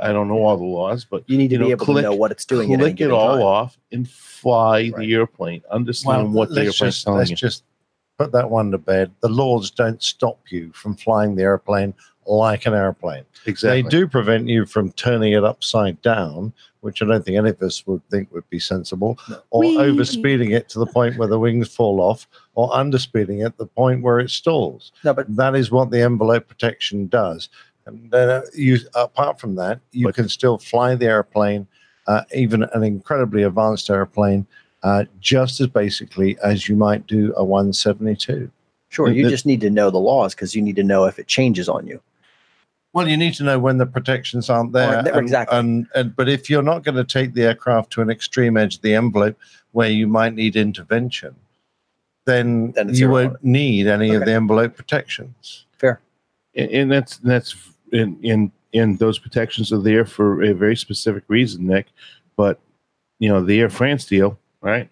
I 0.00 0.12
don't 0.12 0.28
know 0.28 0.38
all 0.44 0.56
the 0.56 0.64
laws, 0.64 1.04
but 1.04 1.24
You 1.26 1.36
need 1.38 1.48
to 1.48 1.54
You 1.54 1.58
be 1.58 1.64
know, 1.66 1.70
able 1.72 1.84
click- 1.86 1.96
to 2.04 2.10
know 2.10 2.14
what 2.14 2.30
it's 2.30 2.44
doing. 2.44 2.72
at 2.72 2.80
any 2.80 2.90
click 2.94 3.00
it 3.00 3.10
all 3.10 3.34
time. 3.36 3.42
off 3.42 3.78
and 3.92 4.08
fly 4.08 4.90
Right. 4.94 4.96
the 4.96 5.14
airplane. 5.14 5.62
Understand 5.70 6.32
what 6.34 6.48
the 6.50 6.54
let's 6.56 6.66
airplane's 6.80 6.94
just, 6.96 7.04
telling 7.04 7.18
let's 7.18 7.30
you. 7.30 7.36
just 7.36 7.64
put 8.18 8.32
that 8.32 8.50
one 8.50 8.70
to 8.72 8.78
bed. 8.78 9.10
The 9.20 9.28
laws 9.28 9.70
don't 9.70 10.02
stop 10.02 10.38
you 10.50 10.70
from 10.72 10.94
flying 10.96 11.36
the 11.36 11.42
airplane 11.42 11.94
like 12.26 12.66
an 12.66 12.74
airplane. 12.74 13.24
exactly. 13.46 13.80
They 13.82 13.88
do 13.88 14.06
prevent 14.06 14.48
you 14.48 14.66
from 14.66 14.92
turning 14.92 15.32
it 15.32 15.44
upside 15.44 16.02
down, 16.02 16.52
which 16.80 17.00
I 17.00 17.06
don't 17.06 17.24
think 17.24 17.38
any 17.38 17.48
of 17.50 17.62
us 17.62 17.86
would 17.86 18.02
think 18.10 18.30
would 18.32 18.48
be 18.50 18.58
sensible, 18.58 19.18
or 19.50 19.60
Whee! 19.62 19.76
overspeeding 19.78 20.50
it 20.54 20.68
to 20.70 20.78
the 20.78 20.84
point 20.86 21.16
where 21.16 21.26
the 21.26 21.38
wings 21.38 21.68
fall 21.74 22.00
off, 22.02 22.28
or 22.54 22.68
underspeeding 22.70 23.40
it 23.40 23.44
at 23.44 23.56
the 23.56 23.64
point 23.66 24.02
where 24.02 24.18
it 24.20 24.28
stalls. 24.30 24.92
No, 25.04 25.14
but 25.14 25.34
That 25.36 25.56
is 25.56 25.70
what 25.70 25.90
the 25.90 26.02
envelope 26.02 26.46
protection 26.48 27.06
does. 27.08 27.48
And 27.88 28.14
uh, 28.14 28.42
you, 28.54 28.78
apart 28.94 29.40
from 29.40 29.54
that, 29.56 29.80
you 29.92 30.06
But- 30.06 30.14
can 30.14 30.28
still 30.28 30.58
fly 30.58 30.94
the 30.94 31.06
airplane, 31.06 31.66
uh, 32.06 32.22
even 32.34 32.62
an 32.62 32.82
incredibly 32.84 33.42
advanced 33.42 33.90
airplane, 33.90 34.46
uh, 34.82 35.04
just 35.20 35.60
as 35.60 35.66
basically 35.66 36.38
as 36.42 36.68
you 36.68 36.76
might 36.76 37.06
do 37.06 37.32
a 37.36 37.44
172. 37.44 38.50
sure, 38.90 39.08
you 39.10 39.24
the- 39.24 39.30
just 39.30 39.46
need 39.46 39.60
to 39.62 39.70
know 39.70 39.90
the 39.90 39.98
laws 39.98 40.34
because 40.34 40.54
you 40.54 40.62
need 40.62 40.76
to 40.76 40.84
know 40.84 41.04
if 41.04 41.18
it 41.18 41.26
changes 41.26 41.68
on 41.68 41.86
you. 41.86 42.00
Well, 42.94 43.06
you 43.06 43.16
need 43.18 43.34
to 43.34 43.44
know 43.44 43.58
when 43.58 43.76
the 43.78 43.86
protections 43.86 44.48
aren't 44.48 44.72
there. 44.72 44.90
Or- 45.04 45.08
and- 45.08 45.16
exactly. 45.16 45.58
And, 45.58 45.86
and 45.94 46.16
but 46.16 46.28
if 46.28 46.48
you're 46.48 46.62
not 46.62 46.84
going 46.84 46.94
to 46.94 47.04
take 47.04 47.34
the 47.34 47.42
aircraft 47.44 47.90
to 47.92 48.02
an 48.02 48.10
extreme 48.10 48.56
edge 48.56 48.76
of 48.76 48.82
the 48.82 48.94
envelope 48.94 49.36
where 49.72 49.90
you 49.90 50.06
might 50.06 50.34
need 50.34 50.56
intervention, 50.56 51.34
then, 52.24 52.72
Then 52.72 52.94
you 52.94 53.08
won't 53.10 53.42
need 53.42 53.86
any 53.86 54.14
of 54.14 54.24
the 54.26 54.32
envelope 54.32 54.76
protections. 54.76 55.64
Fair. 55.78 56.00
and, 56.54 56.70
and 56.70 56.92
that's 56.92 57.16
that's 57.18 57.54
in 57.92 58.18
in 58.22 58.52
in 58.72 58.96
those 58.96 59.18
protections 59.18 59.72
are 59.72 59.80
there 59.80 60.04
for 60.04 60.42
a 60.42 60.52
very 60.54 60.76
specific 60.76 61.24
reason, 61.28 61.66
Nick. 61.66 61.86
But 62.36 62.60
you 63.18 63.28
know, 63.28 63.42
the 63.44 63.60
Air 63.60 63.70
France 63.70 64.04
deal, 64.04 64.38
right? 64.60 64.88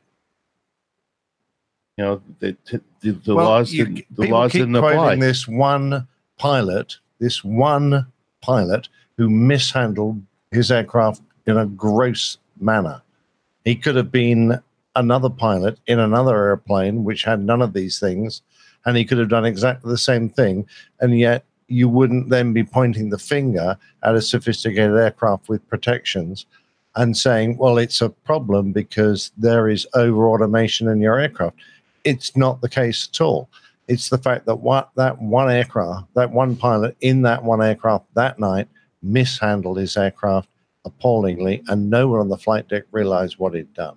You 1.96 2.04
know, 2.04 2.22
the 2.40 2.56
the, 3.00 3.10
the 3.12 3.34
Well, 3.34 3.46
laws 3.46 3.72
you- 3.72 3.84
didn't, 3.86 4.16
the 4.16 4.28
laws 4.28 4.52
keep 4.52 4.62
didn't 4.62 4.78
quoting 4.78 4.98
apply. 4.98 5.16
this 5.16 5.48
one 5.48 6.06
pilot, 6.38 6.98
this 7.18 7.42
one 7.44 8.06
pilot 8.42 8.88
who 9.16 9.30
mishandled 9.30 10.20
his 10.50 10.70
aircraft 10.70 11.22
in 11.46 11.56
a 11.56 11.66
gross 11.66 12.38
manner. 12.60 13.02
He 13.64 13.74
could 13.76 13.96
have 13.96 14.12
been 14.12 14.60
another 14.94 15.30
pilot 15.30 15.78
in 15.86 15.98
another 15.98 16.36
airplane 16.36 17.04
which 17.04 17.24
had 17.24 17.40
none 17.40 17.62
of 17.62 17.72
these 17.72 17.98
things, 17.98 18.42
and 18.84 18.96
he 18.96 19.04
could 19.04 19.18
have 19.18 19.28
done 19.28 19.44
exactly 19.44 19.90
the 19.90 19.98
same 19.98 20.28
thing, 20.28 20.66
and 21.00 21.18
yet 21.18 21.44
you 21.68 21.88
wouldn't 21.88 22.28
then 22.28 22.52
be 22.52 22.64
pointing 22.64 23.10
the 23.10 23.18
finger 23.18 23.76
at 24.02 24.14
a 24.14 24.22
sophisticated 24.22 24.96
aircraft 24.96 25.48
with 25.48 25.68
protections 25.68 26.46
and 26.94 27.16
saying, 27.16 27.58
well, 27.58 27.78
it's 27.78 28.00
a 28.00 28.08
problem 28.08 28.72
because 28.72 29.30
there 29.36 29.68
is 29.68 29.86
over 29.94 30.28
automation 30.28 30.88
in 30.88 31.00
your 31.00 31.18
aircraft. 31.18 31.56
It's 32.04 32.36
not 32.36 32.60
the 32.60 32.68
case 32.68 33.08
at 33.12 33.20
all. 33.20 33.48
It's 33.88 34.08
the 34.08 34.18
fact 34.18 34.46
that 34.46 34.56
what 34.56 34.90
that 34.96 35.20
one 35.20 35.50
aircraft, 35.50 36.12
that 36.14 36.30
one 36.30 36.56
pilot 36.56 36.96
in 37.00 37.22
that 37.22 37.44
one 37.44 37.62
aircraft 37.62 38.06
that 38.14 38.38
night 38.38 38.68
mishandled 39.02 39.78
his 39.78 39.96
aircraft 39.96 40.48
appallingly, 40.84 41.62
and 41.68 41.90
no 41.90 42.08
one 42.08 42.20
on 42.20 42.28
the 42.28 42.36
flight 42.36 42.68
deck 42.68 42.84
realized 42.92 43.38
what 43.38 43.54
he'd 43.54 43.72
done. 43.74 43.96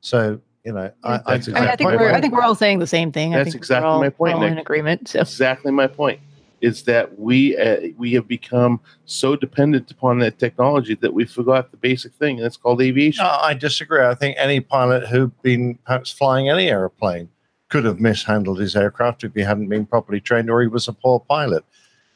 So, 0.00 0.40
you 0.64 0.72
know, 0.72 0.92
I, 1.02 1.14
I, 1.14 1.18
That's 1.26 1.48
I, 1.48 1.52
mean, 1.52 1.62
I 1.64 1.76
think 1.76 1.90
we're 1.90 2.12
I 2.12 2.20
think 2.20 2.34
we're 2.34 2.42
all 2.42 2.54
saying 2.54 2.80
the 2.80 2.86
same 2.86 3.10
thing. 3.10 3.34
I 3.34 3.38
That's 3.38 3.50
think 3.50 3.56
exactly 3.56 3.86
we're 3.86 3.92
all, 3.92 4.00
my 4.00 4.10
point, 4.10 4.38
we're 4.38 4.44
all 4.44 4.48
Nick. 4.48 4.52
in 4.52 4.58
agreement. 4.58 5.08
So 5.08 5.20
exactly 5.20 5.72
my 5.72 5.86
point. 5.86 6.20
Is 6.60 6.84
that 6.84 7.18
we 7.18 7.56
uh, 7.56 7.88
we 7.98 8.12
have 8.14 8.26
become 8.26 8.80
so 9.04 9.36
dependent 9.36 9.90
upon 9.90 10.18
that 10.20 10.38
technology 10.38 10.94
that 10.94 11.12
we 11.12 11.24
forgot 11.26 11.70
the 11.70 11.76
basic 11.76 12.14
thing, 12.14 12.38
and 12.38 12.46
it's 12.46 12.56
called 12.56 12.80
aviation. 12.80 13.24
No, 13.24 13.30
I 13.30 13.52
disagree. 13.54 14.02
I 14.04 14.14
think 14.14 14.36
any 14.38 14.60
pilot 14.60 15.06
who'd 15.06 15.32
been 15.42 15.78
perhaps 15.84 16.10
flying 16.10 16.48
any 16.48 16.68
airplane 16.68 17.28
could 17.68 17.84
have 17.84 18.00
mishandled 18.00 18.58
his 18.58 18.74
aircraft 18.76 19.24
if 19.24 19.34
he 19.34 19.42
hadn't 19.42 19.68
been 19.68 19.84
properly 19.84 20.20
trained 20.20 20.48
or 20.48 20.62
he 20.62 20.68
was 20.68 20.88
a 20.88 20.92
poor 20.92 21.20
pilot. 21.20 21.64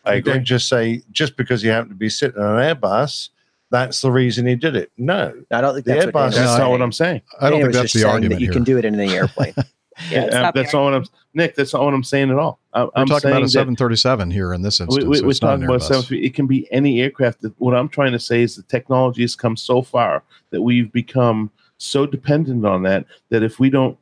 I 0.05 0.13
You 0.15 0.19
agree. 0.21 0.33
Don't 0.35 0.45
just 0.45 0.69
say 0.69 1.03
just 1.11 1.37
because 1.37 1.61
he 1.61 1.69
happened 1.69 1.91
to 1.91 1.97
be 1.97 2.09
sitting 2.09 2.41
on 2.41 2.59
an 2.59 2.75
Airbus, 2.77 3.29
that's 3.71 4.01
the 4.01 4.11
reason 4.11 4.47
he 4.47 4.55
did 4.57 4.75
it. 4.77 4.91
No. 4.97 5.35
I 5.51 5.61
don't 5.61 5.75
think 5.75 5.85
The 5.87 5.93
that's 5.95 6.07
what 6.07 6.15
Airbus- 6.15 6.31
Dana 6.33 6.47
That's 6.47 6.59
not 6.59 6.71
what 6.71 6.83
I'm 6.83 6.93
saying. 6.93 7.21
I 7.41 7.51
don't 7.51 7.59
Dana 7.59 7.65
think 7.65 7.67
was 7.69 7.77
that's 7.77 7.93
just 7.93 8.05
the 8.05 8.09
argument 8.11 8.39
that 8.39 8.41
you 8.41 8.47
here. 8.47 8.53
can 8.55 8.65
do 8.65 8.79
it 8.79 8.85
in 8.85 8.99
any 8.99 9.13
airplane. 9.13 9.55
yeah, 10.11 10.25
it's 10.25 10.35
that's 10.55 10.73
not 10.73 10.85
what 10.85 10.95
I'm 10.95 11.05
Nick. 11.35 11.55
That's 11.55 11.73
not 11.73 11.83
what 11.85 11.95
I'm 11.95 12.05
saying 12.05 12.31
at 12.31 12.39
all. 12.39 12.59
I, 12.73 12.85
We're 12.85 12.91
I'm 12.95 13.07
talking 13.07 13.31
about 13.31 13.43
a 13.43 13.49
737 13.49 14.31
here 14.31 14.53
in 14.53 14.63
this 14.63 14.81
instance. 14.81 15.05
we, 15.05 15.09
we, 15.09 15.19
so 15.19 15.27
we're 15.27 15.33
talking 15.33 15.65
about 15.65 15.81
Airbus. 15.81 15.89
737. 15.89 16.25
It 16.25 16.35
can 16.35 16.47
be 16.47 16.71
any 16.73 17.01
aircraft. 17.01 17.43
That, 17.43 17.59
what 17.61 17.75
I'm 17.75 17.89
trying 17.89 18.13
to 18.13 18.19
say 18.19 18.43
is 18.43 18.57
the 18.57 18.63
technology 18.63 19.23
has 19.23 19.37
come 19.37 19.57
so 19.57 19.83
far 19.83 20.23
that 20.51 20.63
we've 20.63 20.91
become 20.93 21.51
so 21.79 22.07
dependent 22.07 22.65
on 22.67 22.83
that 22.83 23.07
that 23.31 23.43
if 23.43 23.59
we 23.59 23.71
don't 23.71 23.99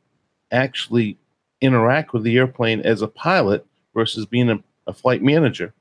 actually 0.51 1.17
interact 1.61 2.13
with 2.13 2.23
the 2.23 2.37
airplane 2.37 2.81
as 2.81 3.01
a 3.01 3.07
pilot 3.07 3.65
versus 3.93 4.25
being 4.25 4.49
a, 4.49 4.59
a 4.87 4.93
flight 4.93 5.21
manager, 5.21 5.73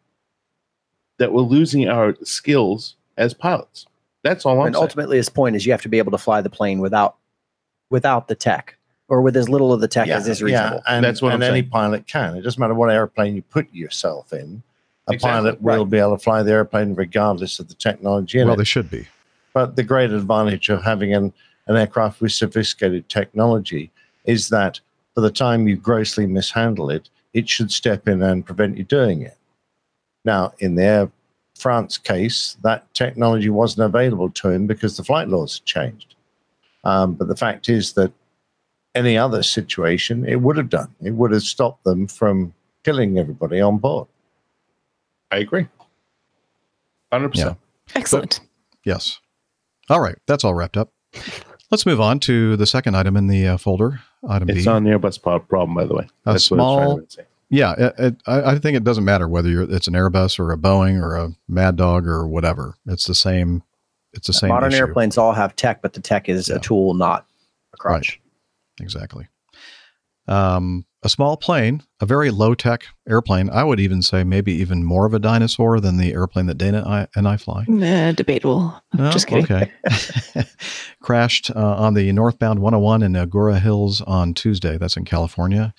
that 1.18 1.32
we're 1.32 1.42
losing 1.42 1.88
our 1.88 2.16
skills 2.22 2.96
as 3.16 3.34
pilots. 3.34 3.86
That's 4.22 4.46
all 4.46 4.60
I'm 4.60 4.68
and 4.68 4.74
saying. 4.74 4.82
ultimately, 4.82 5.16
his 5.16 5.28
point 5.28 5.56
is 5.56 5.66
you 5.66 5.72
have 5.72 5.82
to 5.82 5.88
be 5.88 5.98
able 5.98 6.12
to 6.12 6.18
fly 6.18 6.40
the 6.40 6.50
plane 6.50 6.80
without 6.80 7.16
without 7.90 8.28
the 8.28 8.34
tech 8.34 8.77
or 9.09 9.22
with 9.22 9.36
as 9.36 9.48
little 9.48 9.72
of 9.72 9.80
the 9.80 9.89
tech 9.89 10.09
as 10.09 10.28
is 10.28 10.43
reasonable. 10.43 10.82
and, 10.86 11.05
That's 11.05 11.22
what 11.22 11.35
and 11.35 11.43
any 11.43 11.62
pilot 11.62 12.06
can. 12.06 12.36
It 12.36 12.43
doesn't 12.43 12.60
matter 12.60 12.74
what 12.74 12.90
airplane 12.90 13.35
you 13.35 13.43
put 13.43 13.72
yourself 13.72 14.32
in. 14.32 14.62
A 15.09 15.14
Exactly, 15.14 15.40
pilot 15.40 15.62
will 15.62 15.85
right. 15.85 15.90
be 15.90 15.98
able 15.98 16.16
to 16.16 16.22
fly 16.22 16.43
the 16.43 16.52
airplane 16.52 16.94
regardless 16.94 17.59
of 17.59 17.68
the 17.68 17.74
technology 17.74 18.39
in 18.39 18.47
well, 18.47 18.55
it. 18.55 18.59
they 18.59 18.64
should 18.64 18.90
be. 18.90 19.06
But 19.55 19.76
the 19.76 19.82
great 19.82 20.10
advantage 20.10 20.68
of 20.68 20.82
having 20.82 21.14
an, 21.14 21.32
an 21.66 21.76
aircraft 21.76 22.20
with 22.20 22.32
sophisticated 22.32 23.09
technology 23.09 23.90
is 24.26 24.51
that 24.51 24.80
by 25.16 25.22
the 25.22 25.30
time 25.30 25.66
you 25.66 25.76
grossly 25.76 26.26
mishandle 26.26 26.90
it, 26.90 27.09
it 27.32 27.48
should 27.48 27.72
step 27.72 28.06
in 28.06 28.22
and 28.22 28.44
prevent 28.44 28.76
you 28.76 28.85
doing 28.85 29.22
it. 29.22 29.36
Now, 30.24 30.52
in 30.59 30.74
the 30.74 30.85
Air 30.85 31.10
France 31.56 31.97
case, 31.97 32.56
that 32.62 32.93
technology 32.94 33.48
wasn't 33.48 33.86
available 33.86 34.30
to 34.30 34.51
him 34.51 34.66
because 34.66 34.97
the 34.97 35.05
flight 35.05 35.28
laws 35.28 35.59
had 35.59 35.64
changed. 35.64 36.14
Um, 36.85 37.14
but 37.14 37.28
the 37.28 37.36
fact 37.36 37.68
is 37.68 37.94
that 37.94 38.12
any 38.98 39.16
other 39.16 39.42
situation, 39.42 40.26
it 40.26 40.36
would 40.42 40.56
have 40.56 40.68
done. 40.68 40.94
It 41.02 41.12
would 41.12 41.30
have 41.32 41.42
stopped 41.42 41.84
them 41.84 42.06
from 42.06 42.52
killing 42.84 43.18
everybody 43.18 43.60
on 43.60 43.78
board. 43.78 44.08
I 45.30 45.38
agree. 45.38 45.66
100%. 47.12 47.36
Yeah. 47.36 47.54
Excellent. 47.94 48.40
Yes. 48.84 49.18
All 49.88 50.00
right. 50.00 50.16
That's 50.26 50.44
all 50.44 50.54
wrapped 50.54 50.76
up. 50.76 50.92
Let's 51.70 51.86
move 51.86 52.00
on 52.00 52.18
to 52.20 52.56
the 52.56 52.66
second 52.66 52.96
item 52.96 53.16
in 53.16 53.26
the 53.26 53.46
uh, 53.46 53.56
folder. 53.56 54.00
Item 54.28 54.48
It's 54.50 54.64
B. 54.64 54.68
on 54.70 54.84
the 54.84 54.90
Airbus 54.90 55.22
pro- 55.22 55.38
problem, 55.40 55.74
by 55.74 55.84
the 55.84 55.94
way. 55.94 56.04
A 56.04 56.06
That's 56.06 56.26
what 56.26 56.34
it's 56.34 56.44
small- 56.46 56.94
trying 56.96 57.06
to 57.06 57.12
say. 57.12 57.22
Yeah, 57.50 57.72
it, 57.78 57.94
it, 57.98 58.16
I, 58.26 58.42
I 58.52 58.58
think 58.58 58.76
it 58.76 58.84
doesn't 58.84 59.06
matter 59.06 59.26
whether 59.26 59.48
you're 59.48 59.62
it's 59.62 59.86
an 59.88 59.94
Airbus 59.94 60.38
or 60.38 60.52
a 60.52 60.58
Boeing 60.58 61.00
or 61.02 61.16
a 61.16 61.30
Mad 61.48 61.76
Dog 61.76 62.06
or 62.06 62.28
whatever. 62.28 62.74
It's 62.84 63.06
the 63.06 63.14
same. 63.14 63.62
It's 64.12 64.26
the 64.26 64.34
same. 64.34 64.50
Modern 64.50 64.70
issue. 64.72 64.80
airplanes 64.84 65.16
all 65.16 65.32
have 65.32 65.56
tech, 65.56 65.80
but 65.80 65.94
the 65.94 66.00
tech 66.00 66.28
is 66.28 66.48
Yeah. 66.50 66.56
a 66.56 66.58
tool, 66.58 66.92
not 66.92 67.24
a 67.72 67.78
crutch. 67.78 68.20
Exactly. 68.80 69.28
Um, 70.26 70.84
a 71.02 71.09
small 71.09 71.36
plane, 71.36 71.82
a 72.00 72.06
very 72.06 72.30
low 72.30 72.55
tech 72.55 72.84
airplane. 73.09 73.48
I 73.50 73.62
would 73.64 73.78
even 73.78 74.02
say 74.02 74.24
maybe 74.24 74.52
even 74.52 74.84
more 74.84 75.06
of 75.06 75.14
a 75.14 75.18
dinosaur 75.18 75.80
than 75.80 75.96
the 75.96 76.12
airplane 76.12 76.46
that 76.46 76.59
Dana 76.59 76.78
and 76.78 76.86
I, 76.86 77.09
and 77.14 77.28
I 77.28 77.36
fly. 77.36 77.64
Nah, 77.68 78.12
debatable. 78.12 78.74
No? 78.92 79.10
Just 79.10 79.26
kidding. 79.26 79.44
Okay. 79.44 79.72
Crashed 81.00 81.50
uh, 81.55 81.76
on 81.76 81.94
the 81.94 82.10
northbound 82.12 82.60
101 82.60 83.02
in 83.02 83.12
Agoura 83.12 83.60
Hills 83.60 84.00
on 84.02 84.34
Tuesday. 84.34 84.76
That's 84.76 84.96
in 84.96 85.05
California, 85.05 85.72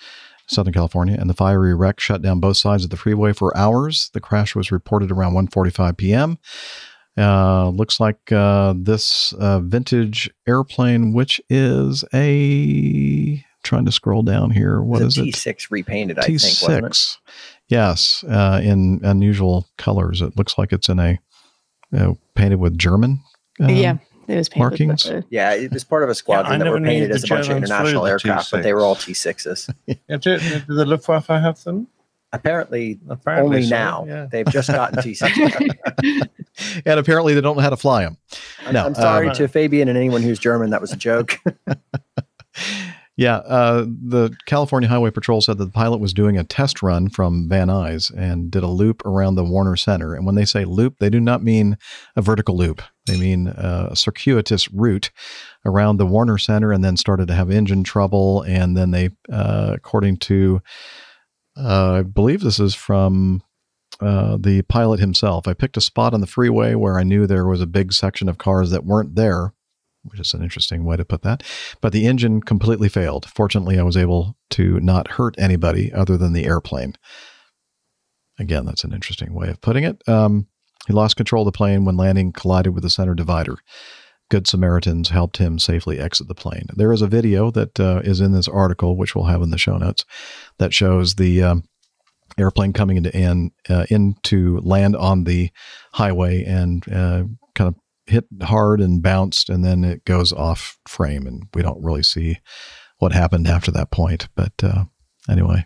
Southern 0.47 0.73
California. 0.73 1.17
And 1.19 1.29
the 1.29 1.35
fiery 1.35 1.75
wreck 1.75 1.99
shut 1.99 2.21
down 2.21 2.39
both 2.39 2.57
sides 2.57 2.85
of 2.85 2.89
the 2.89 2.97
freeway 2.97 3.33
for 3.33 3.55
hours. 3.57 4.09
The 4.13 4.21
crash 4.21 4.55
was 4.55 4.71
reported 4.71 5.11
around 5.11 5.33
1:45 5.33 5.97
p.m. 5.97 6.37
Uh, 7.17 7.69
looks 7.69 7.99
like 7.99 8.31
uh, 8.31 8.73
this 8.77 9.33
uh, 9.33 9.59
vintage 9.59 10.29
airplane, 10.47 11.11
which 11.13 11.41
is 11.49 12.03
a 12.13 13.43
trying 13.63 13.85
to 13.85 13.91
scroll 13.91 14.23
down 14.23 14.51
here. 14.51 14.81
What 14.81 15.01
It's 15.01 15.17
is 15.17 15.23
a 15.23 15.27
it? 15.27 15.35
T6 15.35 15.67
repainted, 15.69 16.17
I 16.17 16.21
think, 16.23 16.39
T6. 16.39 17.17
Yes, 17.67 18.23
uh, 18.23 18.61
in 18.63 19.01
unusual 19.03 19.67
colors. 19.77 20.21
It 20.21 20.37
looks 20.37 20.57
like 20.57 20.71
it's 20.71 20.87
in 20.89 20.99
a 20.99 21.19
uh, 21.95 22.13
painted 22.35 22.59
with 22.59 22.77
German. 22.77 23.19
um, 23.59 23.69
yeah, 23.69 23.97
it 24.27 24.35
was 24.37 24.47
painted 24.47 24.59
markings. 24.87 25.03
the- 25.03 25.25
Yeah, 25.29 25.53
it 25.53 25.71
was 25.73 25.83
part 25.83 26.03
of 26.03 26.09
a 26.09 26.15
squadron 26.15 26.61
I 26.61 26.63
that 26.63 26.71
were 26.71 26.79
painted 26.79 27.11
as 27.11 27.25
a 27.25 27.27
bunch 27.27 27.41
of 27.41 27.47
Germans 27.47 27.69
flew 27.69 27.77
international 27.77 28.03
the 28.05 28.09
aircraft, 28.11 28.51
but 28.51 28.63
they 28.63 28.73
were 28.73 28.81
all 28.81 28.95
T6s. 28.95 29.73
Yeah, 29.87 30.17
do, 30.17 30.37
do 30.39 30.59
the 30.73 30.85
Luftwaffe 30.85 31.27
have 31.27 31.61
them? 31.63 31.87
Apparently, 32.31 32.99
Apparently 33.09 33.57
only 33.57 33.63
so, 33.63 33.75
now. 33.75 34.05
yeah. 34.07 34.27
They've 34.31 34.45
just 34.45 34.69
gotten 34.69 34.99
T6. 34.99 36.29
and 36.85 36.99
apparently 36.99 37.33
they 37.33 37.41
don't 37.41 37.55
know 37.55 37.63
how 37.63 37.71
to 37.71 37.77
fly 37.77 38.03
them. 38.03 38.17
I'm, 38.65 38.73
No, 38.73 38.85
I'm 38.85 38.95
sorry 38.95 39.29
um, 39.29 39.35
to 39.35 39.47
Fabian 39.47 39.87
and 39.87 39.97
anyone 39.97 40.21
who's 40.21 40.39
German. 40.39 40.69
That 40.69 40.81
was 40.81 40.93
a 40.93 40.97
joke. 40.97 41.39
Yeah, 43.19 43.39
uh, 43.39 43.81
the 43.85 44.33
California 44.45 44.87
Highway 44.87 45.11
Patrol 45.11 45.41
said 45.41 45.57
that 45.57 45.65
the 45.65 45.71
pilot 45.71 45.99
was 45.99 46.13
doing 46.13 46.37
a 46.37 46.45
test 46.45 46.81
run 46.81 47.09
from 47.09 47.49
Van 47.49 47.67
Nuys 47.67 48.13
and 48.15 48.49
did 48.49 48.63
a 48.63 48.67
loop 48.67 49.05
around 49.05 49.35
the 49.35 49.43
Warner 49.43 49.75
Center. 49.75 50.13
And 50.13 50.25
when 50.25 50.35
they 50.35 50.45
say 50.45 50.63
loop, 50.63 50.99
they 50.99 51.09
do 51.09 51.19
not 51.19 51.43
mean 51.43 51.77
a 52.15 52.21
vertical 52.21 52.55
loop. 52.55 52.81
They 53.07 53.17
mean 53.17 53.49
uh, 53.49 53.89
a 53.91 53.95
circuitous 53.97 54.71
route 54.71 55.11
around 55.65 55.97
the 55.97 56.05
Warner 56.05 56.37
Center, 56.37 56.71
and 56.71 56.81
then 56.81 56.95
started 56.95 57.27
to 57.27 57.33
have 57.33 57.51
engine 57.51 57.83
trouble. 57.83 58.43
And 58.43 58.77
then 58.77 58.91
they, 58.91 59.09
uh, 59.29 59.71
according 59.75 60.15
to, 60.19 60.61
uh, 61.57 61.91
I 61.91 62.01
believe 62.03 62.41
this 62.41 62.59
is 62.59 62.75
from 62.75 63.43
uh, 64.01 64.37
the 64.39 64.61
pilot 64.63 64.99
himself. 64.99 65.47
I 65.47 65.53
picked 65.53 65.77
a 65.77 65.81
spot 65.81 66.13
on 66.13 66.21
the 66.21 66.27
freeway 66.27 66.75
where 66.75 66.97
I 66.97 67.03
knew 67.03 67.25
there 67.25 67.47
was 67.47 67.61
a 67.61 67.67
big 67.67 67.91
section 67.93 68.29
of 68.29 68.37
cars 68.37 68.71
that 68.71 68.85
weren't 68.85 69.15
there, 69.15 69.53
which 70.03 70.19
is 70.19 70.33
an 70.33 70.41
interesting 70.41 70.85
way 70.85 70.95
to 70.95 71.05
put 71.05 71.21
that. 71.23 71.43
But 71.81 71.91
the 71.91 72.07
engine 72.07 72.41
completely 72.41 72.87
failed. 72.87 73.25
Fortunately, 73.25 73.77
I 73.77 73.83
was 73.83 73.97
able 73.97 74.37
to 74.51 74.79
not 74.79 75.11
hurt 75.11 75.35
anybody 75.37 75.91
other 75.91 76.17
than 76.17 76.33
the 76.33 76.45
airplane. 76.45 76.95
Again, 78.39 78.65
that's 78.65 78.85
an 78.85 78.93
interesting 78.93 79.33
way 79.33 79.49
of 79.49 79.59
putting 79.59 79.83
it. 79.83 80.01
Um, 80.07 80.47
he 80.87 80.93
lost 80.93 81.17
control 81.17 81.45
of 81.45 81.51
the 81.51 81.57
plane 81.57 81.83
when 81.83 81.97
landing 81.97 82.31
collided 82.31 82.73
with 82.73 82.83
the 82.83 82.89
center 82.89 83.13
divider. 83.13 83.57
Good 84.29 84.47
Samaritans 84.47 85.09
helped 85.09 85.37
him 85.37 85.57
safely 85.57 85.99
exit 85.99 86.27
the 86.27 86.35
plane. 86.35 86.67
There 86.75 86.93
is 86.93 87.01
a 87.01 87.07
video 87.07 87.49
that 87.51 87.79
uh, 87.79 88.01
is 88.03 88.21
in 88.21 88.31
this 88.31 88.47
article, 88.47 88.95
which 88.95 89.15
we'll 89.15 89.25
have 89.25 89.41
in 89.41 89.49
the 89.49 89.57
show 89.57 89.77
notes, 89.77 90.05
that 90.59 90.73
shows 90.73 91.15
the 91.15 91.41
um, 91.41 91.63
airplane 92.37 92.73
coming 92.73 92.97
into 92.97 93.15
in, 93.15 93.51
uh, 93.69 93.85
into 93.89 94.59
land 94.59 94.95
on 94.95 95.23
the 95.23 95.49
highway 95.93 96.43
and 96.43 96.87
uh, 96.91 97.23
kind 97.55 97.69
of 97.69 97.75
hit 98.05 98.25
hard 98.41 98.81
and 98.81 99.01
bounced, 99.01 99.49
and 99.49 99.63
then 99.63 99.83
it 99.83 100.05
goes 100.05 100.33
off 100.33 100.77
frame, 100.87 101.25
and 101.25 101.47
we 101.53 101.61
don't 101.61 101.83
really 101.83 102.03
see 102.03 102.37
what 102.97 103.11
happened 103.11 103.47
after 103.47 103.71
that 103.71 103.91
point. 103.91 104.27
But 104.35 104.53
uh, 104.63 104.85
anyway, 105.29 105.65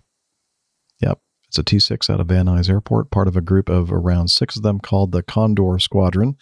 yep, 1.02 1.20
it's 1.48 1.58
a 1.58 1.64
T6 1.64 2.10
out 2.10 2.20
of 2.20 2.28
Van 2.28 2.46
Nuys 2.46 2.70
Airport, 2.70 3.12
part 3.12 3.28
of 3.28 3.36
a 3.36 3.42
group 3.42 3.70
of 3.70 3.92
around 3.92 4.30
six 4.30 4.56
of 4.56 4.64
them 4.64 4.80
called 4.80 5.12
the 5.12 5.24
Condor 5.24 5.80
Squadron. 5.80 6.36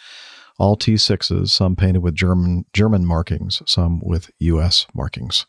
All 0.60 0.78
T6s, 0.78 1.50
some 1.50 1.76
painted 1.76 2.02
with 2.04 2.14
German 2.16 2.66
German 2.74 3.06
markings, 3.06 3.62
some 3.66 4.00
with 4.02 4.30
U.S. 4.40 4.86
markings. 4.94 5.46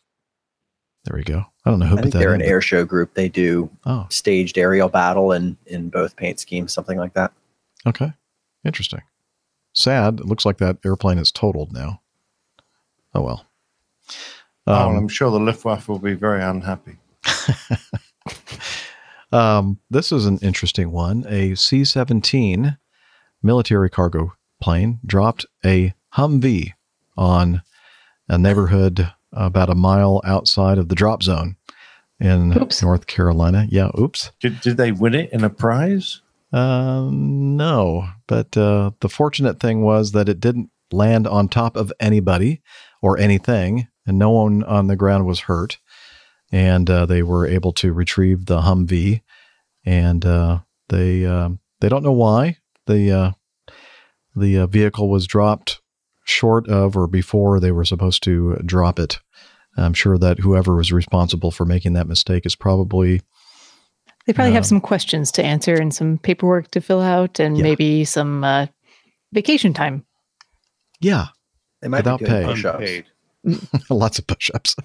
There 1.05 1.17
we 1.17 1.23
go. 1.23 1.43
I 1.65 1.69
don't 1.69 1.79
know 1.79 1.85
who 1.85 1.95
I 1.95 1.97
put 1.97 2.01
think 2.03 2.13
that 2.13 2.19
they're 2.19 2.29
in. 2.33 2.41
an 2.41 2.47
but- 2.47 2.49
air 2.51 2.61
show 2.61 2.85
group. 2.85 3.13
They 3.13 3.29
do 3.29 3.69
Oh, 3.85 4.07
staged 4.09 4.57
aerial 4.57 4.89
battle 4.89 5.31
and 5.33 5.57
in 5.65 5.89
both 5.89 6.15
paint 6.15 6.39
schemes, 6.39 6.71
something 6.73 6.97
like 6.97 7.13
that. 7.13 7.33
okay, 7.85 8.13
interesting. 8.65 9.01
Sad. 9.73 10.19
It 10.21 10.25
looks 10.27 10.45
like 10.45 10.57
that 10.59 10.77
airplane 10.85 11.17
is 11.17 11.31
totaled 11.31 11.73
now. 11.73 12.01
Oh 13.13 13.21
well. 13.21 13.45
oh, 14.67 14.73
Um, 14.89 14.95
I'm 14.95 15.07
sure 15.07 15.29
the 15.31 15.39
Luftwaffe 15.39 15.87
will 15.89 15.99
be 15.99 16.13
very 16.13 16.41
unhappy. 16.43 16.97
Um, 19.31 19.79
this 19.89 20.11
is 20.11 20.27
an 20.27 20.37
interesting 20.43 20.91
one. 20.91 21.25
A 21.27 21.55
C 21.55 21.83
17 21.83 22.77
military 23.41 23.89
cargo 23.89 24.33
plane 24.63 24.99
dropped 25.05 25.45
a 25.65 25.93
Humvee 26.15 26.71
on 27.17 27.61
a 28.29 28.37
neighborhood 28.37 29.11
about 29.33 29.69
a 29.69 29.75
mile 29.75 30.21
outside 30.23 30.77
of 30.77 30.87
the 30.87 30.95
drop 30.95 31.21
zone 31.21 31.57
in 32.17 32.57
Oops. 32.57 32.81
North 32.81 33.05
Carolina. 33.05 33.67
Yeah, 33.69 33.89
oops. 33.99 34.31
Did, 34.39 34.61
did 34.61 34.77
they 34.77 34.93
win 34.93 35.15
it 35.15 35.33
in 35.33 35.43
a 35.43 35.49
prize? 35.49 36.21
Um, 36.53 37.57
no, 37.57 38.07
but 38.25 38.55
uh, 38.55 38.91
the 39.01 39.09
fortunate 39.09 39.59
thing 39.59 39.81
was 39.81 40.13
that 40.13 40.29
it 40.29 40.39
didn't 40.39 40.69
land 40.91 41.27
on 41.27 41.49
top 41.49 41.75
of 41.75 41.91
anybody 41.99 42.61
or 43.01 43.17
anything, 43.17 43.89
and 44.05 44.17
no 44.17 44.29
one 44.29 44.63
on 44.63 44.87
the 44.87 44.95
ground 44.95 45.25
was 45.25 45.41
hurt. 45.41 45.77
And 46.53 46.89
uh, 46.89 47.05
they 47.05 47.23
were 47.23 47.45
able 47.47 47.73
to 47.73 47.91
retrieve 47.91 48.45
the 48.45 48.61
Humvee, 48.61 49.23
and 49.83 50.25
uh, 50.25 50.59
they 50.87 51.25
um 51.25 51.59
they 51.81 51.89
don't 51.89 52.03
know 52.03 52.11
why 52.11 52.57
the 52.85 53.11
uh, 53.11 53.31
the 54.35 54.57
uh, 54.59 54.67
vehicle 54.67 55.09
was 55.09 55.27
dropped 55.27 55.81
short 56.25 56.67
of 56.69 56.95
or 56.95 57.07
before 57.07 57.59
they 57.59 57.71
were 57.71 57.85
supposed 57.85 58.23
to 58.23 58.55
drop 58.65 58.97
it. 58.99 59.19
I'm 59.77 59.93
sure 59.93 60.17
that 60.19 60.39
whoever 60.39 60.75
was 60.75 60.91
responsible 60.93 61.51
for 61.51 61.65
making 61.65 61.93
that 61.93 62.07
mistake 62.07 62.45
is 62.45 62.55
probably 62.55 63.21
They 64.25 64.33
probably 64.33 64.53
have 64.53 64.61
Um, 64.63 64.67
some 64.69 64.81
questions 64.81 65.31
to 65.33 65.43
answer 65.43 65.73
and 65.75 65.93
some 65.93 66.17
paperwork 66.19 66.69
to 66.71 66.79
fill 66.81 67.01
out 67.01 67.39
and 67.39 67.57
Yeah. 67.57 67.63
maybe 67.63 68.05
some 68.05 68.43
uh, 68.43 68.67
vacation 69.33 69.73
time. 69.73 70.05
yeah 71.01 71.27
They 71.81 71.87
might 71.89 71.97
Without 72.05 72.19
be 72.19 72.25
doing 72.25 72.55
pay. 72.55 72.69
Unpaid. 72.69 73.05
lots 73.89 74.19
of 74.19 74.27
push-ups. 74.27 74.75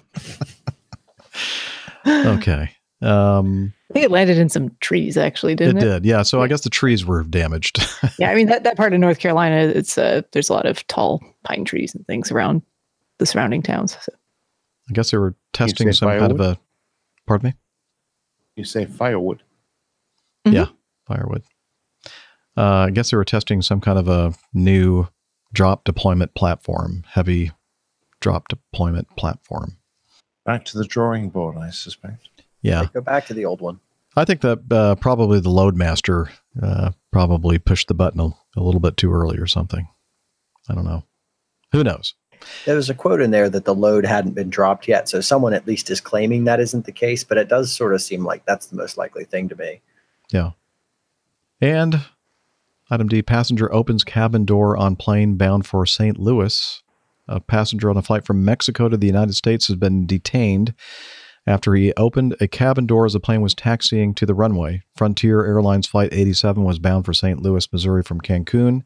okay. 2.07 2.71
Um, 3.01 3.73
I 3.89 3.93
think 3.93 4.05
it 4.05 4.11
landed 4.11 4.37
in 4.37 4.49
some 4.49 4.75
trees, 4.81 5.17
actually, 5.17 5.55
didn't 5.55 5.77
it 5.77 5.83
it? 5.83 5.85
did, 5.85 6.05
yeah. 6.05 6.21
So 6.21 6.41
I 6.41 6.47
guess 6.47 6.61
the 6.61 6.69
trees 6.69 7.05
were 7.05 7.23
damaged. 7.23 7.79
Yeah, 8.17 8.31
I 8.31 8.35
mean 8.35 8.47
that, 8.47 8.63
that 8.63 8.75
part 8.75 8.93
of 8.93 8.99
North 8.99 9.19
Carolina, 9.19 9.71
it's 9.73 9.97
uh, 9.97 10.23
there's 10.33 10.49
a 10.49 10.53
lot 10.53 10.65
of 10.65 10.85
tall 10.87 11.23
pine 11.45 11.63
trees 11.63 11.95
and 11.95 12.05
things 12.05 12.31
around 12.31 12.61
the 13.17 13.25
surrounding 13.25 13.61
towns. 13.61 13.95
So. 14.01 14.11
I 14.89 14.93
guess 14.93 15.11
they 15.11 15.17
were 15.17 15.35
testing 15.53 15.87
say 15.87 15.99
some 15.99 16.09
kind 16.09 16.31
of 16.31 16.39
a. 16.41 16.57
Pardon 17.25 17.49
me. 17.49 17.53
You 18.55 18.65
say 18.65 18.85
firewood. 18.85 19.41
Yeah, 20.43 20.67
firewood. 21.07 21.43
Uh, 22.57 22.87
I 22.87 22.89
guess 22.89 23.11
they 23.11 23.17
were 23.17 23.23
testing 23.23 23.61
some 23.61 23.79
kind 23.79 23.97
of 23.97 24.09
a 24.09 24.33
new 24.53 25.07
drop 25.53 25.85
deployment 25.85 26.33
platform, 26.35 27.03
heavy 27.07 27.51
drop 28.19 28.49
deployment 28.49 29.15
platform. 29.15 29.77
Back 30.45 30.65
to 30.65 30.77
the 30.77 30.85
drawing 30.85 31.29
board, 31.29 31.57
I 31.57 31.69
suspect. 31.69 32.27
Yeah, 32.61 32.87
Go 32.93 33.01
back 33.01 33.25
to 33.27 33.33
the 33.33 33.45
old 33.45 33.61
one. 33.61 33.79
I 34.15 34.25
think 34.25 34.41
that 34.41 34.59
uh, 34.71 34.95
probably 34.95 35.39
the 35.39 35.49
Loadmaster 35.49 36.29
uh, 36.61 36.91
probably 37.11 37.57
pushed 37.57 37.87
the 37.87 37.93
button 37.93 38.19
a, 38.19 38.29
a 38.57 38.61
little 38.61 38.81
bit 38.81 38.97
too 38.97 39.13
early 39.13 39.37
or 39.37 39.47
something. 39.47 39.87
I 40.67 40.75
don't 40.75 40.85
know. 40.85 41.03
Who 41.71 41.83
knows? 41.83 42.15
There 42.65 42.75
was 42.75 42.89
a 42.89 42.93
quote 42.93 43.21
in 43.21 43.31
there 43.31 43.49
that 43.49 43.65
the 43.65 43.75
load 43.75 44.05
hadn't 44.05 44.33
been 44.33 44.49
dropped 44.49 44.87
yet, 44.87 45.09
so 45.09 45.21
someone 45.21 45.53
at 45.53 45.67
least 45.67 45.89
is 45.89 46.01
claiming 46.01 46.45
that 46.45 46.59
isn't 46.59 46.85
the 46.85 46.91
case. 46.91 47.23
But 47.23 47.37
it 47.37 47.49
does 47.49 47.71
sort 47.71 47.93
of 47.93 48.01
seem 48.01 48.25
like 48.25 48.45
that's 48.45 48.67
the 48.67 48.77
most 48.77 48.97
likely 48.97 49.25
thing 49.25 49.49
to 49.49 49.55
me. 49.55 49.81
Yeah. 50.31 50.51
And 51.61 52.01
Item 52.89 53.07
D 53.07 53.21
passenger 53.21 53.71
opens 53.73 54.03
cabin 54.03 54.45
door 54.45 54.75
on 54.75 54.95
plane 54.95 55.35
bound 55.35 55.67
for 55.67 55.85
St. 55.85 56.17
Louis. 56.17 56.81
A 57.27 57.39
passenger 57.39 57.89
on 57.89 57.97
a 57.97 58.01
flight 58.01 58.25
from 58.25 58.43
Mexico 58.43 58.89
to 58.89 58.97
the 58.97 59.05
United 59.05 59.33
States 59.33 59.67
has 59.67 59.75
been 59.75 60.07
detained 60.07 60.73
after 61.49 61.73
he 61.73 61.91
opened 61.97 62.35
a 62.39 62.47
cabin 62.47 62.85
door 62.85 63.07
as 63.07 63.13
the 63.13 63.19
plane 63.19 63.41
was 63.41 63.55
taxiing 63.55 64.13
to 64.13 64.25
the 64.25 64.35
runway. 64.35 64.83
Frontier 64.95 65.43
Airlines 65.43 65.87
Flight 65.87 66.13
87 66.13 66.63
was 66.63 66.77
bound 66.77 67.05
for 67.05 67.13
St. 67.13 67.41
Louis, 67.41 67.73
Missouri 67.73 68.03
from 68.03 68.21
Cancun 68.21 68.83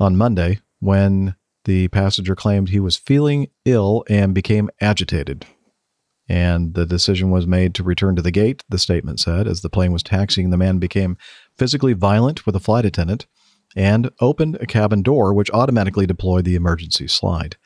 on 0.00 0.16
Monday 0.16 0.58
when 0.80 1.36
the 1.66 1.86
passenger 1.88 2.34
claimed 2.34 2.70
he 2.70 2.80
was 2.80 2.96
feeling 2.96 3.46
ill 3.64 4.04
and 4.10 4.34
became 4.34 4.68
agitated. 4.80 5.46
And 6.28 6.74
the 6.74 6.86
decision 6.86 7.30
was 7.30 7.46
made 7.46 7.72
to 7.76 7.84
return 7.84 8.16
to 8.16 8.22
the 8.22 8.32
gate, 8.32 8.64
the 8.68 8.78
statement 8.78 9.20
said. 9.20 9.46
As 9.46 9.60
the 9.60 9.70
plane 9.70 9.92
was 9.92 10.02
taxiing, 10.02 10.50
the 10.50 10.56
man 10.56 10.78
became 10.78 11.16
physically 11.56 11.92
violent 11.92 12.46
with 12.46 12.56
a 12.56 12.60
flight 12.60 12.84
attendant 12.84 13.26
and 13.76 14.10
opened 14.20 14.58
a 14.60 14.66
cabin 14.66 15.02
door, 15.02 15.32
which 15.32 15.50
automatically 15.52 16.06
deployed 16.06 16.44
the 16.44 16.56
emergency 16.56 17.06
slide. 17.06 17.56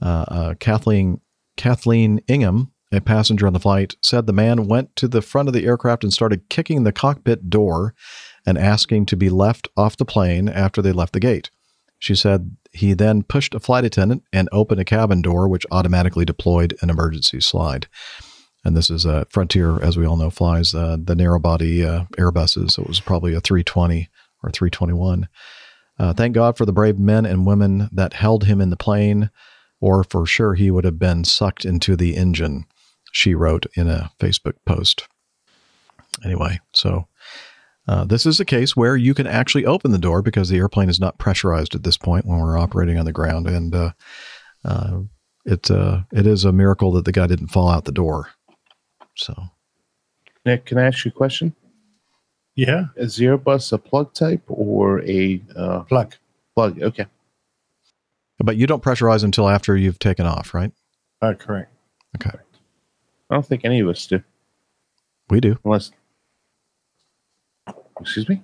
Uh, 0.00 0.24
uh, 0.28 0.54
Kathleen 0.54 1.20
Kathleen 1.58 2.20
Ingham, 2.26 2.72
a 2.92 3.00
passenger 3.00 3.46
on 3.46 3.52
the 3.52 3.60
flight, 3.60 3.96
said 4.02 4.26
the 4.26 4.32
man 4.32 4.66
went 4.66 4.96
to 4.96 5.06
the 5.06 5.22
front 5.22 5.48
of 5.48 5.54
the 5.54 5.64
aircraft 5.64 6.02
and 6.02 6.12
started 6.12 6.48
kicking 6.48 6.82
the 6.82 6.92
cockpit 6.92 7.48
door 7.48 7.94
and 8.44 8.58
asking 8.58 9.06
to 9.06 9.16
be 9.16 9.30
left 9.30 9.68
off 9.76 9.96
the 9.96 10.04
plane 10.04 10.48
after 10.48 10.82
they 10.82 10.92
left 10.92 11.12
the 11.12 11.20
gate. 11.20 11.50
She 11.98 12.14
said 12.14 12.56
he 12.72 12.94
then 12.94 13.22
pushed 13.22 13.54
a 13.54 13.60
flight 13.60 13.84
attendant 13.84 14.24
and 14.32 14.48
opened 14.52 14.80
a 14.80 14.84
cabin 14.84 15.22
door, 15.22 15.48
which 15.48 15.66
automatically 15.70 16.24
deployed 16.24 16.76
an 16.80 16.90
emergency 16.90 17.40
slide. 17.40 17.86
And 18.64 18.76
this 18.76 18.90
is 18.90 19.06
uh, 19.06 19.24
Frontier, 19.30 19.82
as 19.82 19.96
we 19.96 20.06
all 20.06 20.16
know, 20.16 20.30
flies 20.30 20.74
uh, 20.74 20.96
the 21.02 21.14
narrow 21.14 21.38
body 21.38 21.84
uh, 21.84 22.04
Airbuses. 22.18 22.72
So 22.72 22.82
it 22.82 22.88
was 22.88 23.00
probably 23.00 23.34
a 23.34 23.40
320 23.40 24.08
or 24.42 24.50
321. 24.50 25.28
Uh, 25.98 26.12
thank 26.14 26.34
God 26.34 26.56
for 26.56 26.64
the 26.64 26.72
brave 26.72 26.98
men 26.98 27.26
and 27.26 27.46
women 27.46 27.88
that 27.92 28.14
held 28.14 28.44
him 28.44 28.60
in 28.60 28.70
the 28.70 28.76
plane, 28.76 29.30
or 29.80 30.04
for 30.04 30.24
sure 30.26 30.54
he 30.54 30.70
would 30.70 30.84
have 30.84 30.98
been 30.98 31.24
sucked 31.24 31.64
into 31.64 31.96
the 31.96 32.16
engine, 32.16 32.64
she 33.12 33.34
wrote 33.34 33.66
in 33.74 33.88
a 33.88 34.10
Facebook 34.18 34.54
post. 34.66 35.08
Anyway, 36.24 36.60
so 36.72 37.06
uh, 37.88 38.04
this 38.04 38.26
is 38.26 38.38
a 38.40 38.44
case 38.44 38.76
where 38.76 38.96
you 38.96 39.14
can 39.14 39.26
actually 39.26 39.66
open 39.66 39.90
the 39.90 39.98
door 39.98 40.22
because 40.22 40.48
the 40.48 40.58
airplane 40.58 40.88
is 40.88 41.00
not 41.00 41.18
pressurized 41.18 41.74
at 41.74 41.82
this 41.82 41.96
point 41.96 42.24
when 42.24 42.38
we're 42.38 42.58
operating 42.58 42.98
on 42.98 43.04
the 43.04 43.12
ground, 43.12 43.46
and 43.46 43.74
uh, 43.74 43.92
uh, 44.64 45.00
it 45.44 45.70
uh, 45.70 46.02
it 46.12 46.26
is 46.26 46.44
a 46.44 46.52
miracle 46.52 46.92
that 46.92 47.04
the 47.04 47.12
guy 47.12 47.26
didn't 47.26 47.48
fall 47.48 47.68
out 47.68 47.84
the 47.84 47.92
door. 47.92 48.28
So, 49.16 49.34
Nick, 50.44 50.66
can 50.66 50.78
I 50.78 50.86
ask 50.86 51.04
you 51.04 51.10
a 51.10 51.12
question? 51.12 51.54
Yeah. 52.54 52.86
Is 52.96 53.16
the 53.16 53.26
Airbus 53.26 53.72
a 53.72 53.78
plug 53.78 54.12
type 54.12 54.42
or 54.48 55.02
a 55.02 55.42
uh, 55.56 55.80
plug? 55.80 56.14
Plug. 56.54 56.82
Okay. 56.82 57.06
but 58.38 58.56
you 58.56 58.66
don't 58.66 58.82
pressurize 58.82 59.24
until 59.24 59.48
after 59.48 59.76
you've 59.76 59.98
taken 59.98 60.26
off, 60.26 60.52
right? 60.52 60.72
Uh, 61.22 61.34
correct. 61.34 61.72
Okay, 62.16 62.36
I 63.30 63.34
don't 63.34 63.46
think 63.46 63.64
any 63.64 63.80
of 63.80 63.88
us 63.88 64.06
do, 64.06 64.22
we 65.28 65.40
do. 65.40 65.56
unless. 65.64 65.92
Excuse 68.00 68.28
me. 68.28 68.42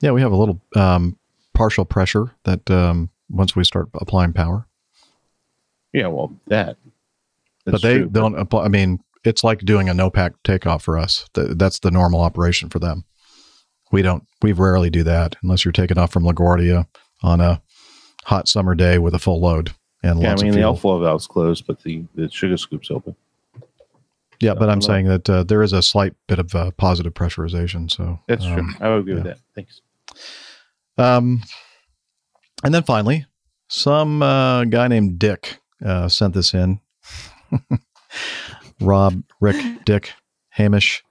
Yeah, 0.00 0.10
we 0.10 0.20
have 0.20 0.32
a 0.32 0.36
little 0.36 0.60
um, 0.76 1.16
partial 1.54 1.84
pressure 1.84 2.34
that 2.44 2.68
um, 2.70 3.10
once 3.30 3.56
we 3.56 3.64
start 3.64 3.88
applying 3.94 4.32
power, 4.32 4.66
Yeah, 5.92 6.08
well, 6.08 6.32
that. 6.48 6.76
but 7.64 7.80
they 7.80 7.98
true, 7.98 8.08
don't 8.10 8.38
apply. 8.38 8.64
I 8.64 8.68
mean, 8.68 8.98
it's 9.24 9.42
like 9.44 9.60
doing 9.60 9.88
a 9.88 9.94
no 9.94 10.10
pack 10.10 10.32
takeoff 10.44 10.82
for 10.82 10.98
us. 10.98 11.26
That's 11.34 11.78
the 11.78 11.90
normal 11.90 12.20
operation 12.20 12.68
for 12.68 12.78
them. 12.78 13.04
We 13.90 14.02
don't. 14.02 14.24
We 14.42 14.52
rarely 14.52 14.90
do 14.90 15.02
that 15.04 15.36
unless 15.42 15.64
you're 15.64 15.72
taking 15.72 15.96
off 15.98 16.12
from 16.12 16.24
LaGuardia 16.24 16.86
on 17.22 17.40
a 17.40 17.62
hot 18.24 18.46
summer 18.48 18.74
day 18.74 18.98
with 18.98 19.14
a 19.14 19.18
full 19.18 19.40
load 19.40 19.72
and 20.02 20.20
Yeah, 20.20 20.34
I 20.34 20.42
mean 20.42 20.52
the 20.52 20.66
outflow 20.66 21.00
valve's 21.00 21.26
closed, 21.26 21.66
but 21.66 21.82
the 21.82 22.04
the 22.14 22.28
sugar 22.30 22.56
scoop's 22.56 22.90
open. 22.90 23.16
Yeah, 24.40 24.54
but 24.54 24.70
I'm 24.70 24.82
saying 24.82 25.06
that 25.06 25.28
uh, 25.28 25.42
there 25.44 25.62
is 25.62 25.72
a 25.72 25.82
slight 25.82 26.14
bit 26.26 26.38
of 26.38 26.54
uh, 26.54 26.70
positive 26.76 27.14
pressurization. 27.14 27.90
So 27.90 28.20
That's 28.28 28.44
um, 28.44 28.54
true. 28.54 28.68
I 28.80 28.90
would 28.90 29.00
agree 29.00 29.14
with 29.14 29.24
that. 29.24 29.38
Thanks. 29.54 29.80
Um, 30.96 31.42
and 32.64 32.74
then 32.74 32.82
finally, 32.82 33.26
some 33.68 34.22
uh, 34.22 34.64
guy 34.64 34.88
named 34.88 35.18
Dick 35.18 35.58
uh, 35.84 36.08
sent 36.08 36.34
this 36.34 36.54
in. 36.54 36.80
Rob, 38.80 39.22
Rick, 39.40 39.84
Dick, 39.84 40.12
Hamish 40.50 41.02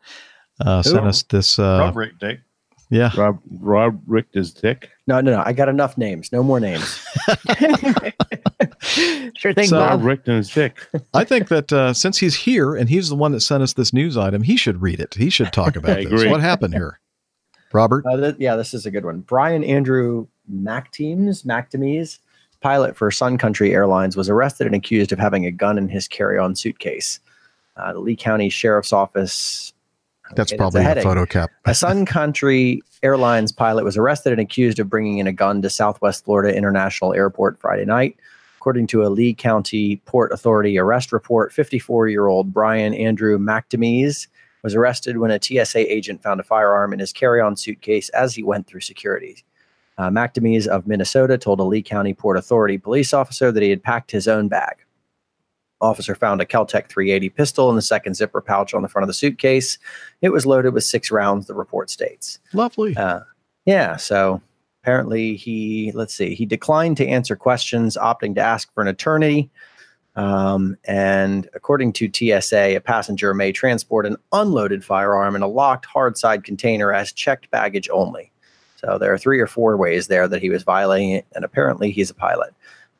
uh, 0.59 0.81
sent 0.81 1.05
us 1.05 1.23
this. 1.23 1.59
Uh, 1.59 1.79
Rob 1.81 1.95
Rick 1.95 2.19
Dick. 2.19 2.39
Yeah, 2.89 3.11
Rob 3.17 3.39
Rob 3.59 4.01
Richter's 4.07 4.53
dick. 4.53 4.89
No, 5.07 5.19
no, 5.19 5.31
no. 5.31 5.43
I 5.45 5.51
got 5.51 5.67
enough 5.67 5.97
names. 5.97 6.31
No 6.31 6.41
more 6.41 6.59
names. 6.59 7.05
sure 9.37 9.53
thing, 9.53 9.67
So- 9.67 9.79
Rob 9.79 9.99
Bob. 9.99 10.03
Richter's 10.05 10.53
dick. 10.53 10.85
I 11.13 11.23
think 11.23 11.47
that 11.49 11.71
uh, 11.71 11.93
since 11.93 12.17
he's 12.17 12.35
here 12.35 12.75
and 12.75 12.89
he's 12.89 13.09
the 13.09 13.15
one 13.15 13.31
that 13.33 13.41
sent 13.41 13.63
us 13.63 13.73
this 13.73 13.93
news 13.93 14.17
item, 14.17 14.41
he 14.43 14.57
should 14.57 14.81
read 14.81 14.99
it. 14.99 15.13
He 15.13 15.29
should 15.29 15.51
talk 15.53 15.75
about 15.75 15.97
this. 15.97 16.05
agree. 16.05 16.29
What 16.29 16.41
happened 16.41 16.73
here, 16.73 16.99
Robert? 17.73 18.05
Uh, 18.05 18.17
th- 18.17 18.35
yeah, 18.39 18.55
this 18.55 18.73
is 18.73 18.85
a 18.85 18.91
good 18.91 19.05
one. 19.05 19.19
Brian 19.21 19.63
Andrew 19.63 20.27
Macteams, 20.51 21.45
Mactemes, 21.45 22.19
pilot 22.61 22.95
for 22.97 23.11
Sun 23.11 23.37
Country 23.37 23.73
Airlines, 23.73 24.15
was 24.17 24.29
arrested 24.29 24.65
and 24.67 24.75
accused 24.75 25.11
of 25.11 25.19
having 25.19 25.45
a 25.45 25.51
gun 25.51 25.77
in 25.77 25.87
his 25.89 26.07
carry-on 26.07 26.55
suitcase. 26.55 27.19
Uh, 27.75 27.93
the 27.93 27.99
Lee 27.99 28.15
County 28.15 28.49
Sheriff's 28.49 28.91
Office. 28.93 29.73
That's 30.35 30.51
Okay, 30.51 30.57
probably 30.57 30.81
a, 30.81 30.83
heading. 30.83 31.03
photo 31.03 31.25
cap. 31.25 31.51
A 31.65 31.73
Sun 31.75 32.05
Country 32.05 32.81
Airlines 33.03 33.51
pilot 33.51 33.85
was 33.85 33.95
arrested 33.95 34.31
and 34.33 34.41
accused 34.41 34.79
of 34.79 34.89
bringing 34.89 35.19
in 35.19 35.27
a 35.27 35.31
gun 35.31 35.61
to 35.61 35.69
Southwest 35.69 36.25
Florida 36.25 36.53
International 36.57 37.13
Airport 37.13 37.59
Friday 37.59 37.85
night. 37.85 38.17
According 38.57 38.87
to 38.87 39.03
a 39.03 39.09
Lee 39.09 39.35
County 39.35 39.97
Port 40.05 40.31
Authority 40.31 40.79
arrest 40.79 41.11
report, 41.11 41.53
54 41.53 42.09
year 42.09 42.25
old 42.25 42.51
Brian 42.51 42.93
Andrew 42.95 43.37
McDemise 43.37 44.27
was 44.63 44.73
arrested 44.73 45.17
when 45.17 45.29
a 45.29 45.39
TSA 45.41 45.93
agent 45.93 46.23
found 46.23 46.39
a 46.39 46.43
firearm 46.43 46.91
in 46.91 46.99
his 46.99 47.13
carry 47.13 47.39
on 47.39 47.55
suitcase 47.55 48.09
as 48.09 48.33
he 48.33 48.41
went 48.41 48.65
through 48.65 48.81
security. 48.81 49.45
Uh, 49.99 50.11
of 50.69 50.87
Minnesota 50.87 51.37
told 51.37 51.59
a 51.59 51.63
Lee 51.63 51.83
County 51.83 52.15
Port 52.15 52.35
Authority 52.35 52.79
police 52.79 53.13
officer 53.13 53.51
that 53.51 53.63
he 53.63 53.69
had 53.69 53.83
packed 53.83 54.11
his 54.11 54.27
own 54.27 54.47
bag. 54.47 54.77
Officer 55.79 56.15
found 56.15 56.41
a 56.41 56.45
Keltec 56.45 56.89
380 56.89 57.29
pistol 57.29 57.69
in 57.69 57.75
the 57.75 57.81
second 57.83 58.15
zipper 58.15 58.41
pouch 58.41 58.73
on 58.73 58.81
the 58.81 58.87
front 58.87 59.03
of 59.03 59.07
the 59.07 59.13
suitcase. 59.13 59.77
It 60.21 60.29
was 60.29 60.47
loaded 60.47 60.73
with 60.73 60.83
six 60.83 61.11
rounds, 61.11 61.45
the 61.45 61.53
report 61.53 61.91
states. 61.91 62.39
Lovely. 62.53 62.95
Uh, 62.95 63.21
yeah, 63.65 63.97
so 63.97 64.41
apparently 64.87 65.35
he, 65.35 65.91
let's 65.95 66.15
see, 66.15 66.33
he 66.33 66.45
declined 66.45 66.95
to 66.95 67.05
answer 67.05 67.35
questions, 67.35 67.97
opting 67.97 68.33
to 68.33 68.39
ask 68.39 68.73
for 68.73 68.81
an 68.81 68.87
attorney. 68.87 69.49
Um, 70.15 70.77
and 70.85 71.49
according 71.53 71.91
to 71.93 72.09
TSA, 72.09 72.77
a 72.77 72.79
passenger 72.79 73.33
may 73.33 73.51
transport 73.51 74.05
an 74.05 74.15
unloaded 74.31 74.85
firearm 74.85 75.35
in 75.35 75.41
a 75.41 75.47
locked 75.47 75.85
hard 75.85 76.17
side 76.17 76.45
container 76.45 76.93
as 76.93 77.11
checked 77.11 77.51
baggage 77.51 77.89
only. 77.91 78.31
So 78.77 78.97
there 78.97 79.11
are 79.11 79.17
three 79.17 79.41
or 79.41 79.47
four 79.47 79.75
ways 79.75 80.07
there 80.07 80.25
that 80.29 80.41
he 80.41 80.49
was 80.49 80.63
violating 80.63 81.11
it, 81.11 81.25
and 81.35 81.43
apparently 81.43 81.91
he's 81.91 82.09
a 82.09 82.15
pilot. 82.15 82.53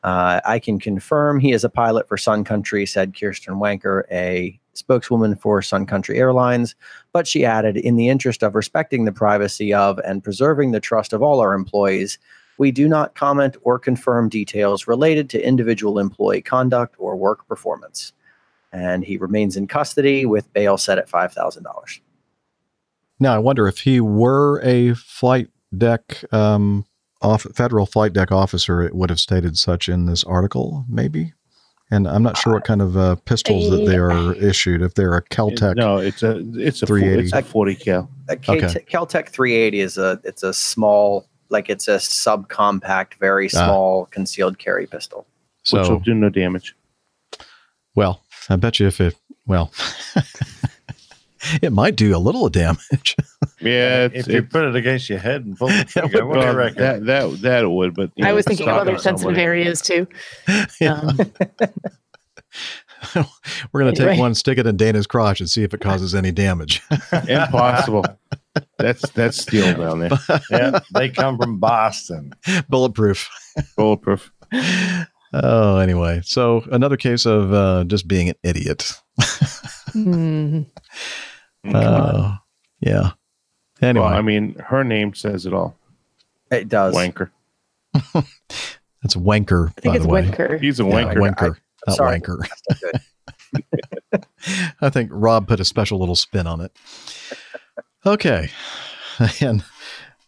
Uh, 0.04 0.42
I 0.44 0.58
can 0.58 0.78
confirm 0.78 1.40
he 1.40 1.52
is 1.52 1.64
a 1.64 1.70
pilot 1.70 2.06
for 2.06 2.18
Sun 2.18 2.44
Country, 2.44 2.84
said 2.84 3.18
Kirsten 3.18 3.54
Wanker, 3.54 4.02
a 4.10 4.60
spokeswoman 4.78 5.36
for 5.36 5.60
Sun 5.60 5.86
Country 5.86 6.18
Airlines. 6.18 6.74
But 7.12 7.26
she 7.26 7.44
added, 7.44 7.76
in 7.76 7.96
the 7.96 8.08
interest 8.08 8.42
of 8.42 8.54
respecting 8.54 9.04
the 9.04 9.12
privacy 9.12 9.74
of 9.74 9.98
and 10.00 10.24
preserving 10.24 10.70
the 10.70 10.80
trust 10.80 11.12
of 11.12 11.22
all 11.22 11.40
our 11.40 11.54
employees, 11.54 12.18
we 12.58 12.72
do 12.72 12.88
not 12.88 13.14
comment 13.14 13.56
or 13.62 13.78
confirm 13.78 14.28
details 14.28 14.86
related 14.86 15.30
to 15.30 15.46
individual 15.46 15.98
employee 15.98 16.42
conduct 16.42 16.96
or 16.98 17.16
work 17.16 17.46
performance. 17.46 18.12
And 18.72 19.04
he 19.04 19.16
remains 19.16 19.56
in 19.56 19.66
custody 19.66 20.26
with 20.26 20.52
bail 20.52 20.76
set 20.76 20.98
at 20.98 21.08
$5,000. 21.08 22.00
Now, 23.20 23.34
I 23.34 23.38
wonder 23.38 23.66
if 23.66 23.80
he 23.80 24.00
were 24.00 24.60
a 24.62 24.94
flight 24.94 25.48
deck, 25.76 26.22
um, 26.32 26.84
off, 27.20 27.42
federal 27.54 27.86
flight 27.86 28.12
deck 28.12 28.30
officer, 28.30 28.82
it 28.82 28.94
would 28.94 29.10
have 29.10 29.20
stated 29.20 29.58
such 29.58 29.88
in 29.88 30.06
this 30.06 30.22
article, 30.24 30.84
maybe. 30.88 31.32
And 31.90 32.06
I'm 32.06 32.22
not 32.22 32.36
sure 32.36 32.52
what 32.52 32.64
kind 32.64 32.82
of 32.82 32.96
uh, 32.98 33.14
pistols 33.24 33.70
that 33.70 33.86
they 33.86 33.96
are 33.96 34.34
issued. 34.50 34.82
If 34.82 34.92
they're 34.94 35.14
a 35.16 35.22
Keltec, 35.22 35.76
No, 35.76 35.96
it's 35.96 36.22
a 36.22 36.42
it's 36.54 36.82
a 36.82 36.86
380. 36.86 37.24
It's 37.24 37.32
a 37.32 37.42
forty 37.42 37.74
cal. 37.74 38.10
A 38.28 38.36
K- 38.36 38.56
Okay. 38.58 38.84
Keltec 38.90 39.30
380 39.30 39.80
is 39.80 39.96
a 39.96 40.20
it's 40.24 40.42
a 40.42 40.52
small 40.52 41.26
like 41.48 41.70
it's 41.70 41.88
a 41.88 41.96
subcompact, 41.96 43.14
very 43.20 43.46
Ah. 43.54 43.64
small 43.66 44.04
concealed 44.06 44.58
carry 44.58 44.86
pistol. 44.86 45.26
which 45.70 45.88
will 45.88 45.98
do 46.00 46.12
no 46.14 46.28
damage. 46.28 46.74
well, 47.94 48.22
I 48.50 48.56
bet 48.56 48.78
you 48.80 48.86
if 48.86 49.00
it 49.00 49.14
well, 49.46 49.72
it 51.62 51.72
might 51.72 51.96
do 51.96 52.16
a 52.16 52.18
little 52.18 52.48
damage. 52.48 53.16
Yeah, 53.60 54.04
it's, 54.04 54.28
If 54.28 54.32
you 54.32 54.38
it's 54.38 54.52
put 54.52 54.64
it 54.66 54.76
against 54.76 55.08
your 55.10 55.18
head 55.18 55.44
and 55.44 55.56
pull 55.58 55.66
the 55.66 55.74
That 55.74 55.88
trigger, 56.10 56.24
would 56.26 56.28
what 56.28 56.34
do 56.34 56.40
you 56.40 56.46
well, 56.46 56.56
reckon? 56.56 56.82
that 56.82 57.06
that 57.06 57.40
that 57.42 57.68
would, 57.68 57.92
but 57.92 58.12
I 58.22 58.28
know, 58.28 58.34
was 58.36 58.44
thinking 58.44 58.68
of 58.68 58.76
other 58.76 58.96
sensitive 58.98 59.36
areas 59.36 59.80
too. 59.82 60.06
Um, 60.86 61.18
We're 63.72 63.80
gonna 63.80 63.92
take 63.92 64.06
Anyway. 64.06 64.18
one, 64.20 64.34
stick 64.34 64.58
it 64.58 64.66
in 64.66 64.76
Dana's 64.76 65.06
crotch, 65.06 65.40
and 65.40 65.48
see 65.50 65.62
if 65.62 65.72
it 65.74 65.80
causes 65.80 66.14
any 66.14 66.30
damage. 66.32 66.82
Impossible. 67.28 68.04
That's 68.78 69.08
that's 69.10 69.38
steel 69.40 69.74
down 69.76 70.00
there. 70.00 70.10
Yeah, 70.50 70.80
they 70.94 71.08
come 71.08 71.36
from 71.38 71.58
Boston. 71.58 72.32
Bulletproof. 72.68 73.28
Bulletproof. 73.76 74.32
Oh, 75.32 75.78
anyway. 75.78 76.20
So 76.24 76.64
another 76.72 76.96
case 76.96 77.26
of 77.26 77.52
uh, 77.52 77.84
just 77.84 78.08
being 78.08 78.28
an 78.30 78.34
idiot. 78.42 78.92
Hmm. 79.92 80.62
Uh, 81.66 82.36
yeah. 82.80 83.10
Anyway, 83.82 84.04
Well, 84.04 84.14
I 84.14 84.22
mean, 84.22 84.54
her 84.56 84.82
name 84.84 85.14
says 85.14 85.46
it 85.46 85.52
all. 85.52 85.76
It 86.50 86.68
does. 86.68 86.94
Wanker. 86.94 87.30
that's 87.94 89.14
wanker, 89.16 89.68
I 89.76 89.80
think 89.80 89.92
by 89.92 89.96
it's 89.96 90.04
the 90.04 90.08
way. 90.10 90.22
Winker. 90.22 90.58
He's 90.58 90.80
a 90.80 90.84
Yeah, 90.84 90.90
wanker. 91.14 91.16
wanker, 91.16 91.56
not 91.86 91.96
Sorry. 91.96 92.20
wanker. 92.20 92.38
That's 92.68 92.82
not 92.82 92.92
good. 92.92 94.24
I 94.80 94.90
think 94.90 95.10
Rob 95.12 95.48
put 95.48 95.60
a 95.60 95.64
special 95.64 95.98
little 95.98 96.16
spin 96.16 96.46
on 96.46 96.60
it. 96.60 96.72
Okay. 98.06 98.50
And 99.40 99.64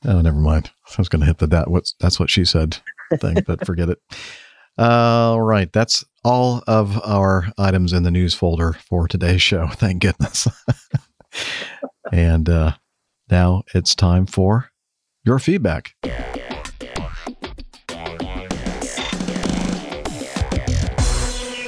oh, 0.04 0.20
never 0.20 0.40
mind. 0.40 0.72
I 0.88 0.94
was 0.98 1.08
going 1.08 1.20
to 1.20 1.26
hit 1.26 1.38
the 1.38 1.46
that 1.46 1.70
what's 1.70 1.94
that's 2.00 2.18
what 2.18 2.28
she 2.28 2.44
said 2.44 2.78
thing, 3.20 3.36
but 3.46 3.64
forget 3.64 3.88
it. 3.88 3.98
All 4.76 5.40
right, 5.40 5.72
that's 5.72 6.04
all 6.24 6.64
of 6.66 7.00
our 7.04 7.52
items 7.56 7.92
in 7.92 8.02
the 8.02 8.10
news 8.10 8.34
folder 8.34 8.72
for 8.72 9.06
today's 9.06 9.42
show. 9.42 9.68
Thank 9.68 10.02
goodness. 10.02 10.48
And 12.12 12.48
uh, 12.48 12.72
now 13.30 13.62
it's 13.74 13.94
time 13.94 14.26
for 14.26 14.70
your 15.24 15.38
feedback. 15.38 15.94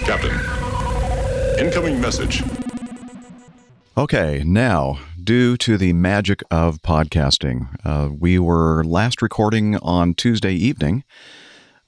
Captain. 0.05 0.39
Incoming 1.59 2.01
message. 2.01 2.43
Okay, 3.97 4.43
now, 4.45 4.99
due 5.23 5.57
to 5.59 5.77
the 5.77 5.93
magic 5.93 6.43
of 6.51 6.81
podcasting, 6.83 7.69
uh, 7.85 8.09
we 8.19 8.39
were 8.39 8.83
last 8.85 9.23
recording 9.23 9.77
on 9.77 10.15
Tuesday 10.15 10.55
evening. 10.55 11.05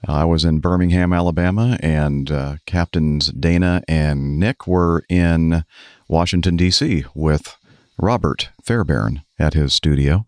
I 0.06 0.24
was 0.26 0.44
in 0.44 0.60
Birmingham, 0.60 1.12
Alabama, 1.12 1.78
and 1.80 2.30
uh, 2.30 2.56
Captains 2.66 3.28
Dana 3.28 3.82
and 3.88 4.38
Nick 4.38 4.66
were 4.66 5.04
in 5.08 5.64
Washington, 6.08 6.56
D.C. 6.56 7.06
with 7.14 7.56
Robert 7.98 8.50
Fairbairn 8.62 9.22
at 9.38 9.54
his 9.54 9.72
studio. 9.72 10.26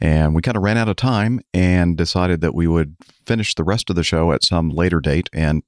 And 0.00 0.34
we 0.34 0.42
kind 0.42 0.56
of 0.56 0.62
ran 0.62 0.78
out 0.78 0.88
of 0.88 0.96
time 0.96 1.40
and 1.52 1.96
decided 1.96 2.40
that 2.40 2.54
we 2.54 2.66
would 2.66 2.96
finish 3.24 3.54
the 3.54 3.64
rest 3.64 3.90
of 3.90 3.96
the 3.96 4.04
show 4.04 4.32
at 4.32 4.44
some 4.44 4.70
later 4.70 5.00
date. 5.00 5.28
And 5.32 5.62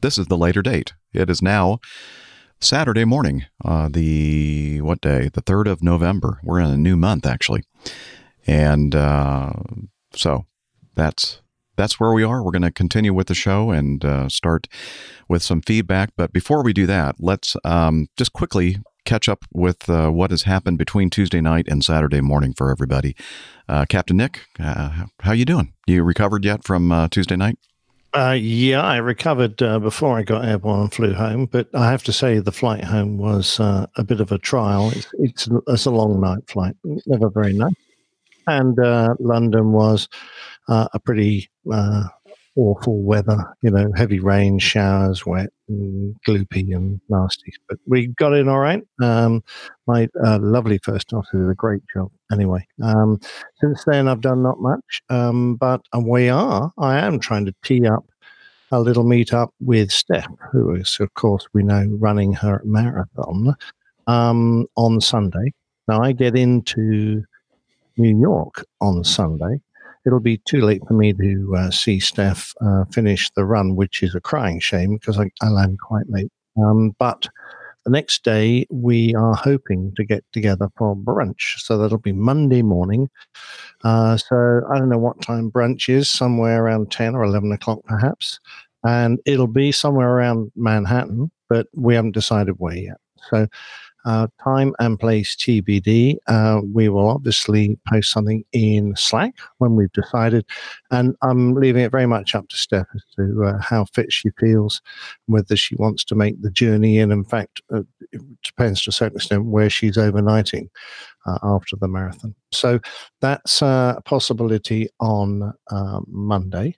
this 0.00 0.18
is 0.18 0.26
the 0.26 0.36
later 0.36 0.62
date. 0.62 0.94
It 1.12 1.30
is 1.30 1.42
now 1.42 1.78
Saturday 2.60 3.04
morning, 3.04 3.46
uh, 3.64 3.88
the 3.90 4.80
what 4.80 5.00
day? 5.00 5.30
The 5.32 5.42
3rd 5.42 5.68
of 5.68 5.82
November. 5.82 6.40
We're 6.42 6.60
in 6.60 6.70
a 6.70 6.76
new 6.76 6.96
month, 6.96 7.26
actually. 7.26 7.64
And 8.46 8.94
uh, 8.94 9.52
so 10.14 10.46
that's 10.94 11.40
that's 11.76 12.00
where 12.00 12.12
we 12.12 12.24
are. 12.24 12.42
We're 12.42 12.50
going 12.50 12.62
to 12.62 12.72
continue 12.72 13.14
with 13.14 13.28
the 13.28 13.34
show 13.34 13.70
and 13.70 14.04
uh, 14.04 14.28
start 14.28 14.66
with 15.28 15.42
some 15.42 15.62
feedback. 15.62 16.10
But 16.16 16.32
before 16.32 16.64
we 16.64 16.72
do 16.72 16.86
that, 16.86 17.16
let's 17.20 17.56
um, 17.64 18.08
just 18.16 18.32
quickly 18.32 18.78
catch 19.08 19.28
up 19.28 19.46
with 19.52 19.88
uh, 19.88 20.10
what 20.10 20.30
has 20.30 20.42
happened 20.42 20.76
between 20.76 21.08
Tuesday 21.08 21.40
night 21.40 21.66
and 21.66 21.82
Saturday 21.82 22.20
morning 22.20 22.52
for 22.52 22.70
everybody. 22.70 23.16
Uh, 23.66 23.86
Captain 23.88 24.18
Nick, 24.18 24.42
uh, 24.60 25.06
how 25.20 25.32
you 25.32 25.46
doing? 25.46 25.72
You 25.86 26.02
recovered 26.02 26.44
yet 26.44 26.62
from 26.62 26.92
uh, 26.92 27.08
Tuesday 27.08 27.36
night? 27.36 27.58
Uh, 28.14 28.36
yeah, 28.38 28.82
I 28.82 28.96
recovered 28.98 29.62
uh, 29.62 29.78
before 29.78 30.18
I 30.18 30.22
got 30.22 30.44
airborne 30.44 30.80
and 30.80 30.92
flew 30.92 31.14
home, 31.14 31.46
but 31.46 31.68
I 31.74 31.90
have 31.90 32.02
to 32.04 32.12
say 32.12 32.38
the 32.38 32.52
flight 32.52 32.84
home 32.84 33.16
was 33.16 33.58
a 33.60 34.04
bit 34.06 34.20
of 34.20 34.30
a 34.30 34.38
trial. 34.38 34.90
It's, 34.90 35.08
it's 35.14 35.48
it's 35.66 35.86
a 35.86 35.90
long 35.90 36.20
night 36.20 36.48
flight, 36.48 36.76
never 37.06 37.30
very 37.30 37.52
nice, 37.52 37.72
and 38.46 38.76
London 39.20 39.72
was 39.72 40.08
a 40.68 40.98
pretty 40.98 41.50
awful 42.58 43.00
weather. 43.00 43.54
You 43.62 43.70
know, 43.70 43.90
heavy 43.96 44.18
rain, 44.18 44.58
showers, 44.58 45.24
wet, 45.24 45.50
and 45.68 46.14
gloopy 46.26 46.74
and 46.74 47.00
nasty. 47.08 47.54
But 47.68 47.78
we 47.86 48.08
got 48.08 48.34
in 48.34 48.48
all 48.48 48.58
right. 48.58 48.82
Um, 49.00 49.42
my 49.86 50.08
uh, 50.22 50.38
lovely 50.42 50.78
first 50.82 51.12
officer 51.12 51.38
did 51.38 51.50
a 51.50 51.54
great 51.54 51.82
job. 51.94 52.10
Anyway, 52.32 52.66
um, 52.82 53.20
since 53.60 53.84
then 53.84 54.08
I've 54.08 54.20
done 54.20 54.42
not 54.42 54.60
much, 54.60 55.02
um, 55.08 55.54
but 55.54 55.80
we 55.96 56.28
are. 56.28 56.72
I 56.78 56.98
am 56.98 57.20
trying 57.20 57.46
to 57.46 57.54
tee 57.62 57.86
up 57.86 58.04
a 58.70 58.80
little 58.80 59.04
meet 59.04 59.32
up 59.32 59.54
with 59.60 59.90
Steph, 59.90 60.28
who 60.52 60.74
is, 60.74 60.98
of 61.00 61.14
course, 61.14 61.46
we 61.54 61.62
know 61.62 61.86
running 61.92 62.34
her 62.34 62.60
marathon 62.64 63.54
um, 64.06 64.66
on 64.76 65.00
Sunday. 65.00 65.52
Now 65.86 66.02
I 66.02 66.12
get 66.12 66.36
into 66.36 67.24
New 67.96 68.20
York 68.20 68.64
on 68.80 69.04
Sunday. 69.04 69.60
It'll 70.08 70.20
be 70.20 70.38
too 70.38 70.62
late 70.62 70.80
for 70.88 70.94
me 70.94 71.12
to 71.12 71.54
uh, 71.54 71.70
see 71.70 72.00
Steph 72.00 72.54
uh, 72.62 72.86
finish 72.90 73.30
the 73.36 73.44
run, 73.44 73.76
which 73.76 74.02
is 74.02 74.14
a 74.14 74.22
crying 74.22 74.58
shame 74.58 74.94
because 74.96 75.18
I, 75.18 75.30
I 75.42 75.50
land 75.50 75.78
quite 75.86 76.08
late. 76.08 76.32
Um, 76.56 76.96
but 76.98 77.28
the 77.84 77.90
next 77.90 78.24
day, 78.24 78.66
we 78.70 79.14
are 79.14 79.34
hoping 79.34 79.92
to 79.96 80.04
get 80.04 80.24
together 80.32 80.68
for 80.78 80.96
brunch. 80.96 81.58
So 81.58 81.76
that'll 81.76 81.98
be 81.98 82.12
Monday 82.12 82.62
morning. 82.62 83.10
Uh, 83.84 84.16
so 84.16 84.62
I 84.72 84.78
don't 84.78 84.88
know 84.88 84.96
what 84.96 85.20
time 85.20 85.50
brunch 85.50 85.90
is, 85.90 86.08
somewhere 86.08 86.64
around 86.64 86.90
10 86.90 87.14
or 87.14 87.24
11 87.24 87.52
o'clock, 87.52 87.80
perhaps. 87.84 88.40
And 88.84 89.18
it'll 89.26 89.46
be 89.46 89.72
somewhere 89.72 90.08
around 90.08 90.52
Manhattan, 90.56 91.30
but 91.50 91.66
we 91.74 91.94
haven't 91.94 92.12
decided 92.12 92.54
where 92.56 92.78
yet. 92.78 92.96
So 93.28 93.46
uh, 94.08 94.26
time 94.42 94.74
and 94.78 94.98
place 94.98 95.36
TBD. 95.36 96.16
Uh, 96.28 96.62
we 96.72 96.88
will 96.88 97.10
obviously 97.10 97.78
post 97.86 98.10
something 98.10 98.42
in 98.52 98.96
Slack 98.96 99.34
when 99.58 99.76
we've 99.76 99.92
decided, 99.92 100.46
and 100.90 101.14
I'm 101.20 101.52
leaving 101.52 101.82
it 101.82 101.92
very 101.92 102.06
much 102.06 102.34
up 102.34 102.48
to 102.48 102.56
Steph 102.56 102.86
as 102.94 103.02
to 103.16 103.44
uh, 103.44 103.58
how 103.60 103.84
fit 103.84 104.10
she 104.10 104.30
feels, 104.40 104.80
whether 105.26 105.56
she 105.56 105.76
wants 105.76 106.04
to 106.04 106.14
make 106.14 106.40
the 106.40 106.50
journey, 106.50 106.98
and 106.98 107.12
in 107.12 107.22
fact, 107.22 107.60
uh, 107.70 107.82
it 108.10 108.22
depends 108.42 108.82
to 108.82 108.90
a 108.90 108.94
certain 108.94 109.18
extent 109.18 109.44
where 109.44 109.68
she's 109.68 109.98
overnighting 109.98 110.70
uh, 111.26 111.38
after 111.42 111.76
the 111.76 111.86
marathon. 111.86 112.34
So 112.50 112.80
that's 113.20 113.60
a 113.60 114.00
possibility 114.06 114.88
on 115.00 115.52
uh, 115.70 116.00
Monday. 116.06 116.76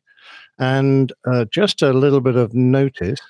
And 0.59 1.13
just 1.51 1.81
a 1.81 1.93
little 1.93 2.21
bit 2.21 2.37
of 2.37 2.53
notice 2.53 3.21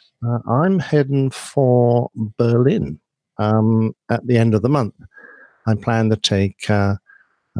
I'm 0.49 0.81
heading 0.81 1.31
for 1.31 2.11
Berlin 2.39 2.99
um, 3.41 3.95
at 4.11 4.25
the 4.27 4.39
end 4.39 4.55
of 4.55 4.63
the 4.63 4.69
month. 4.69 4.95
I 5.67 5.75
plan 5.75 6.11
to 6.11 6.17
take 6.17 6.71
uh, 6.71 6.97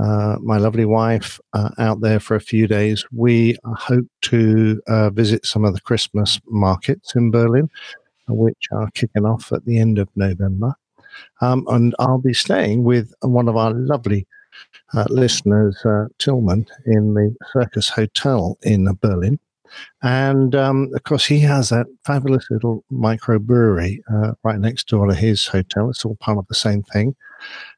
uh, 0.01 0.37
my 0.41 0.59
lovely 0.59 0.85
wife 0.85 1.41
uh, 1.53 1.71
out 1.79 2.01
there 2.01 2.21
for 2.21 2.37
a 2.37 2.41
few 2.41 2.67
days. 2.67 3.05
We 3.13 3.57
hope 3.65 4.07
to 4.23 4.81
uh, 4.87 5.11
visit 5.11 5.45
some 5.45 5.65
of 5.65 5.75
the 5.75 5.81
Christmas 5.81 6.41
markets 6.47 7.15
in 7.15 7.31
Berlin, 7.31 7.69
which 8.29 8.69
are 8.71 8.91
kicking 8.93 9.27
off 9.27 9.53
at 9.53 9.65
the 9.65 9.79
end 9.79 9.99
of 9.99 10.09
November. 10.15 10.75
Um, 11.41 11.67
and 11.69 11.95
I'll 11.99 12.19
be 12.19 12.35
staying 12.35 12.85
with 12.85 13.13
one 13.21 13.49
of 13.49 13.57
our 13.57 13.73
lovely 13.73 14.27
uh, 14.95 15.07
listeners, 15.09 15.77
uh, 15.85 16.07
Tillman, 16.19 16.67
in 16.87 17.15
the 17.15 17.35
Circus 17.53 17.89
Hotel 17.89 18.59
in 18.63 18.89
Berlin. 19.01 19.39
And 20.03 20.55
um, 20.55 20.91
of 20.95 21.03
course, 21.05 21.27
he 21.27 21.41
has 21.41 21.69
that 21.71 21.87
fabulous 22.05 22.47
little 22.51 22.85
microbrewery 22.93 24.01
uh, 24.13 24.33
right 24.43 24.59
next 24.59 24.89
door 24.89 25.07
to 25.07 25.15
his 25.15 25.47
hotel. 25.47 25.91
It's 25.91 26.05
all 26.05 26.17
part 26.17 26.39
of 26.39 26.47
the 26.49 26.55
same 26.55 26.83
thing. 26.83 27.15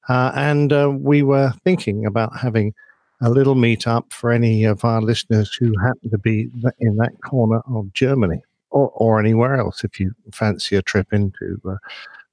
Uh, 0.09 0.33
and 0.35 0.73
uh, 0.73 0.91
we 0.95 1.23
were 1.23 1.53
thinking 1.65 2.07
about 2.07 2.37
having 2.37 2.75
a 3.21 3.31
little 3.31 3.55
meetup 3.55 4.13
for 4.13 4.33
any 4.33 4.65
of 4.65 4.85
our 4.85 5.01
listeners 5.01 5.55
who 5.55 5.73
happen 5.79 6.11
to 6.11 6.19
be 6.19 6.51
in 6.81 6.97
that 6.97 7.13
corner 7.23 7.63
of 7.69 7.93
Germany 7.93 8.43
or, 8.71 8.91
or 8.95 9.21
anywhere 9.21 9.57
else 9.57 9.85
if 9.85 10.01
you 10.01 10.13
fancy 10.33 10.75
a 10.75 10.83
trip 10.83 11.13
into 11.13 11.61
uh, 11.69 11.77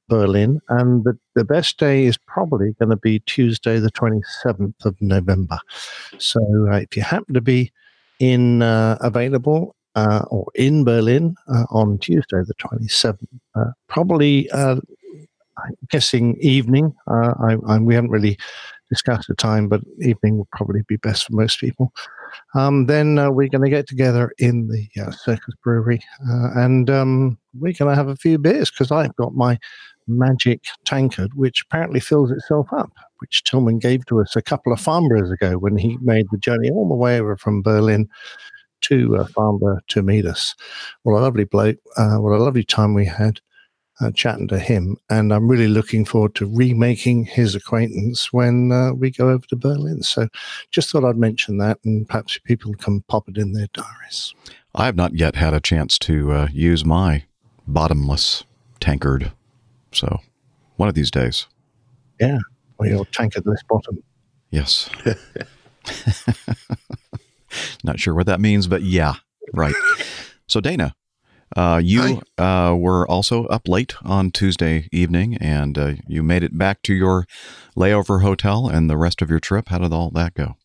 Berlin. 0.08 0.60
And 0.70 1.04
the, 1.04 1.18
the 1.36 1.46
best 1.46 1.78
day 1.78 2.06
is 2.06 2.18
probably 2.18 2.74
going 2.80 2.90
to 2.90 2.98
be 2.98 3.20
Tuesday, 3.20 3.80
the 3.80 3.92
27th 3.92 4.84
of 4.84 5.00
November. 5.00 5.60
So 6.18 6.40
uh, 6.72 6.78
if 6.78 6.98
you 6.98 7.04
happen 7.04 7.36
to 7.36 7.42
be 7.42 7.72
in 8.20 8.62
uh, 8.62 8.98
available 9.02 9.76
uh, 9.96 10.24
or 10.30 10.48
in 10.56 10.84
Berlin 10.84 11.36
uh, 11.48 11.66
on 11.72 11.98
Tuesday, 11.98 12.42
the 12.46 12.54
27th. 12.56 13.18
Uh, 13.56 13.72
probably, 13.88 14.52
I'm 14.54 14.82
guessing 15.90 16.38
evening. 16.40 16.94
I, 17.08 17.58
I, 17.68 17.78
we 17.80 17.96
haven't 17.96 18.12
really 18.12 18.38
discussed 18.90 19.28
the 19.28 19.36
time, 19.36 19.70
but 19.70 19.82
evening 20.02 20.38
would 20.38 20.50
probably 20.52 20.82
be 20.88 20.98
best 20.98 21.26
for 21.26 21.34
most 21.34 21.60
people. 21.60 21.94
Um, 22.56 22.88
then 22.88 23.18
uh, 23.18 23.30
we're 23.32 23.50
going 23.50 23.64
to 23.64 23.70
get 23.70 23.88
together 23.88 24.32
in 24.38 24.68
the 24.68 24.88
uh, 25.02 25.12
Circus 25.12 25.54
Brewery 25.64 26.02
uh, 26.30 26.50
and 26.56 26.90
um, 26.90 27.38
we're 27.54 27.74
going 27.74 27.92
to 27.92 27.96
have 27.96 28.08
a 28.08 28.16
few 28.16 28.38
beers 28.38 28.70
because 28.70 28.92
I've 28.92 29.16
got 29.16 29.34
my 29.34 29.58
magic 30.08 30.64
tankard, 30.86 31.34
which 31.36 31.64
apparently 31.66 32.00
fills 32.00 32.32
itself 32.32 32.68
up, 32.74 32.92
which 33.20 33.44
Tillman 33.44 33.80
gave 33.80 34.06
to 34.08 34.22
us 34.22 34.36
a 34.36 34.42
couple 34.42 34.74
of 34.74 34.80
Farnboroughs 34.80 35.32
ago 35.32 35.58
when 35.58 35.78
he 35.78 35.98
made 36.02 36.28
the 36.32 36.38
journey 36.38 36.70
all 36.70 36.88
the 36.88 36.96
way 36.96 37.20
over 37.20 37.38
from 37.38 37.62
Berlin 37.62 38.08
to 38.82 39.18
uh, 39.18 39.28
Farnborough 39.28 39.80
to 39.90 40.02
meet 40.02 40.26
us. 40.26 40.56
What 41.04 41.20
a 41.20 41.22
lovely 41.22 41.44
bloke. 41.46 41.78
Uh, 41.98 42.18
what 42.18 42.32
a 42.32 42.44
lovely 42.44 42.64
time 42.64 42.94
we 42.94 43.06
had. 43.06 43.40
uh, 44.02 44.12
chatting 44.12 44.48
to 44.48 44.60
him, 44.60 44.98
and 45.10 45.34
I'm 45.34 45.48
really 45.48 45.68
looking 45.68 46.06
forward 46.06 46.36
to 46.36 46.46
remaking 46.46 47.26
his 47.26 47.56
acquaintance 47.56 48.32
when 48.32 48.72
uh, 48.72 48.94
we 48.94 49.12
go 49.12 49.30
over 49.30 49.46
to 49.48 49.56
Berlin. 49.56 50.04
So, 50.04 50.28
just 50.72 50.90
thought 50.90 51.04
I'd 51.04 51.18
mention 51.18 51.58
that, 51.58 51.80
and 51.84 52.08
perhaps 52.08 52.40
people 52.44 52.74
can 52.76 53.02
pop 53.02 53.28
it 53.28 53.38
in 53.38 53.54
their 53.54 53.68
diaries. 53.74 54.34
I 54.74 54.86
have 54.86 54.96
not 54.96 55.16
yet 55.16 55.36
had 55.36 55.54
a 55.54 55.60
chance 55.60 55.98
to 56.00 56.32
uh, 56.32 56.48
use 56.52 56.86
my 56.86 57.26
bottomless 57.68 58.44
tankard. 58.80 59.32
So, 59.92 60.20
one 60.78 60.88
of 60.88 60.96
these 60.96 61.12
days. 61.12 61.48
Yeah, 62.20 62.40
or 62.80 62.88
your 62.88 63.06
tankardless 63.06 63.60
bottom. 63.70 64.02
Yes. 64.50 64.90
Not 67.84 68.00
sure 68.00 68.16
what 68.16 68.26
that 68.26 68.40
means, 68.40 68.68
but 68.68 68.82
yeah, 68.82 69.16
right. 69.54 69.76
So, 70.48 70.62
Dana, 70.62 70.96
uh, 71.56 71.82
you 71.84 72.22
uh, 72.38 72.76
were 72.78 73.08
also 73.08 73.46
up 73.46 73.68
late 73.68 73.96
on 74.04 74.32
Tuesday 74.32 74.88
evening, 74.92 75.38
and 75.38 75.78
uh, 75.78 75.94
you 76.08 76.24
made 76.24 76.44
it 76.44 76.58
back 76.58 76.82
to 76.84 76.94
your 76.94 77.26
layover 77.76 78.22
hotel 78.22 78.68
and 78.68 78.90
the 78.90 78.98
rest 78.98 79.22
of 79.22 79.30
your 79.30 79.40
trip. 79.40 79.70
How 79.70 79.80
did 79.80 79.94
all 79.94 80.12
that 80.12 80.34
go? 80.34 80.56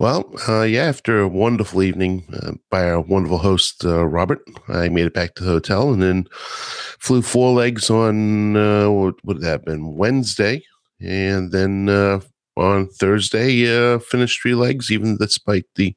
Well, 0.00 0.32
uh, 0.48 0.62
yeah, 0.62 0.84
after 0.84 1.20
a 1.20 1.28
wonderful 1.28 1.82
evening 1.82 2.24
uh, 2.32 2.52
by 2.68 2.90
our 2.90 3.00
wonderful 3.00 3.38
host, 3.38 3.84
uh, 3.84 4.04
Robert, 4.04 4.40
I 4.68 4.88
made 4.88 5.06
it 5.06 5.14
back 5.14 5.36
to 5.36 5.44
the 5.44 5.50
hotel 5.50 5.92
and 5.92 6.02
then 6.02 6.26
flew 6.32 7.22
four 7.22 7.52
legs 7.52 7.88
on, 7.88 8.56
uh, 8.56 8.90
what 8.90 9.24
would 9.24 9.40
that 9.40 9.48
have 9.48 9.64
been, 9.64 9.96
Wednesday. 9.96 10.64
And 11.02 11.50
then 11.50 11.88
uh, 11.88 12.20
on 12.56 12.88
Thursday, 12.88 13.66
uh, 13.68 13.98
finished 13.98 14.40
three 14.40 14.54
legs, 14.54 14.90
even 14.90 15.16
despite 15.16 15.64
the 15.74 15.94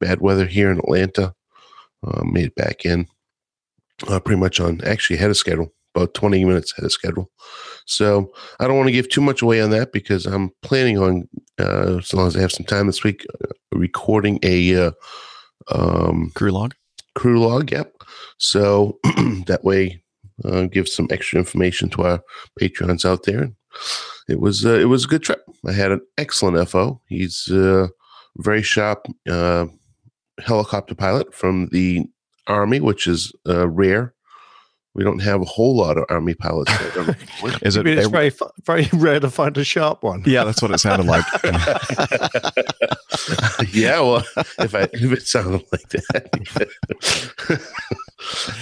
bad 0.00 0.20
weather 0.20 0.46
here 0.46 0.70
in 0.70 0.78
Atlanta. 0.78 1.34
Uh, 2.02 2.22
made 2.24 2.46
it 2.46 2.54
back 2.54 2.86
in 2.86 3.06
uh, 4.08 4.18
pretty 4.20 4.40
much 4.40 4.60
on 4.60 4.80
actually 4.84 5.16
ahead 5.16 5.30
of 5.30 5.36
schedule, 5.36 5.72
about 5.94 6.14
20 6.14 6.44
minutes 6.44 6.72
ahead 6.72 6.86
of 6.86 6.92
schedule. 6.92 7.30
So 7.86 8.32
I 8.58 8.66
don't 8.66 8.76
want 8.76 8.88
to 8.88 8.92
give 8.92 9.08
too 9.08 9.20
much 9.20 9.42
away 9.42 9.60
on 9.60 9.70
that 9.70 9.92
because 9.92 10.26
I'm 10.26 10.50
planning 10.62 10.98
on, 10.98 11.28
uh, 11.58 11.98
as 11.98 12.14
long 12.14 12.26
as 12.26 12.36
I 12.36 12.40
have 12.40 12.52
some 12.52 12.66
time 12.66 12.86
this 12.86 13.04
week, 13.04 13.26
uh, 13.44 13.48
recording 13.72 14.38
a 14.42 14.86
uh, 14.86 14.90
um, 15.70 16.30
crew 16.34 16.52
log. 16.52 16.74
Crew 17.14 17.40
log, 17.40 17.70
yep. 17.72 17.92
So 18.38 18.98
that 19.46 19.60
way, 19.62 20.02
uh, 20.44 20.62
give 20.62 20.88
some 20.88 21.08
extra 21.10 21.38
information 21.38 21.90
to 21.90 22.02
our 22.02 22.22
patrons 22.58 23.04
out 23.04 23.24
there. 23.24 23.50
It 24.30 24.40
was 24.40 24.64
uh, 24.64 24.78
it 24.78 24.84
was 24.86 25.04
a 25.04 25.08
good 25.08 25.22
trip. 25.22 25.42
I 25.66 25.72
had 25.72 25.90
an 25.90 26.00
excellent 26.16 26.68
FO. 26.68 27.00
He's 27.08 27.48
a 27.50 27.88
very 28.36 28.62
sharp 28.62 29.06
uh, 29.28 29.66
helicopter 30.38 30.94
pilot 30.94 31.34
from 31.34 31.68
the 31.72 32.06
Army, 32.46 32.80
which 32.80 33.06
is 33.06 33.32
uh, 33.48 33.68
rare. 33.68 34.14
We 34.94 35.04
don't 35.04 35.20
have 35.20 35.40
a 35.40 35.44
whole 35.44 35.76
lot 35.76 35.98
of 35.98 36.04
Army 36.10 36.34
pilots. 36.34 36.72
Is 37.62 37.76
I 37.76 37.80
it? 37.80 37.84
mean, 37.84 37.96
it's 37.96 38.08
very, 38.08 38.32
very 38.64 38.88
rare 38.92 39.20
to 39.20 39.30
find 39.30 39.56
a 39.56 39.62
sharp 39.62 40.02
one. 40.02 40.24
yeah, 40.26 40.42
that's 40.42 40.60
what 40.60 40.72
it 40.72 40.78
sounded 40.78 41.06
like. 41.06 41.24
yeah, 43.72 44.00
well, 44.00 44.24
if 44.58 44.74
I 44.74 44.88
if 44.92 45.12
it 45.12 45.22
sounded 45.22 45.62
like 45.70 45.88
that, 45.90 46.68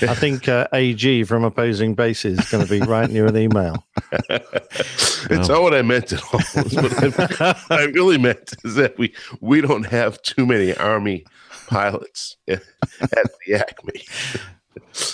I 0.02 0.14
think 0.14 0.48
uh, 0.48 0.68
AG 0.72 1.24
from 1.24 1.44
opposing 1.44 1.94
bases 1.94 2.38
is 2.38 2.50
going 2.50 2.64
to 2.64 2.70
be 2.70 2.80
writing 2.80 3.16
you 3.16 3.26
an 3.26 3.36
email. 3.36 3.86
it's 4.30 5.48
not 5.48 5.62
what 5.62 5.74
I 5.74 5.82
meant 5.82 6.12
at 6.12 6.22
all. 6.22 6.40
What 6.40 7.40
I, 7.40 7.60
I 7.70 7.84
really 7.86 8.18
meant 8.18 8.54
is 8.64 8.76
that 8.76 8.96
we 8.98 9.14
we 9.40 9.60
don't 9.60 9.86
have 9.86 10.22
too 10.22 10.46
many 10.46 10.74
Army 10.74 11.24
pilots 11.66 12.36
at 12.46 12.62
the 13.00 13.54
Acme. 13.54 14.04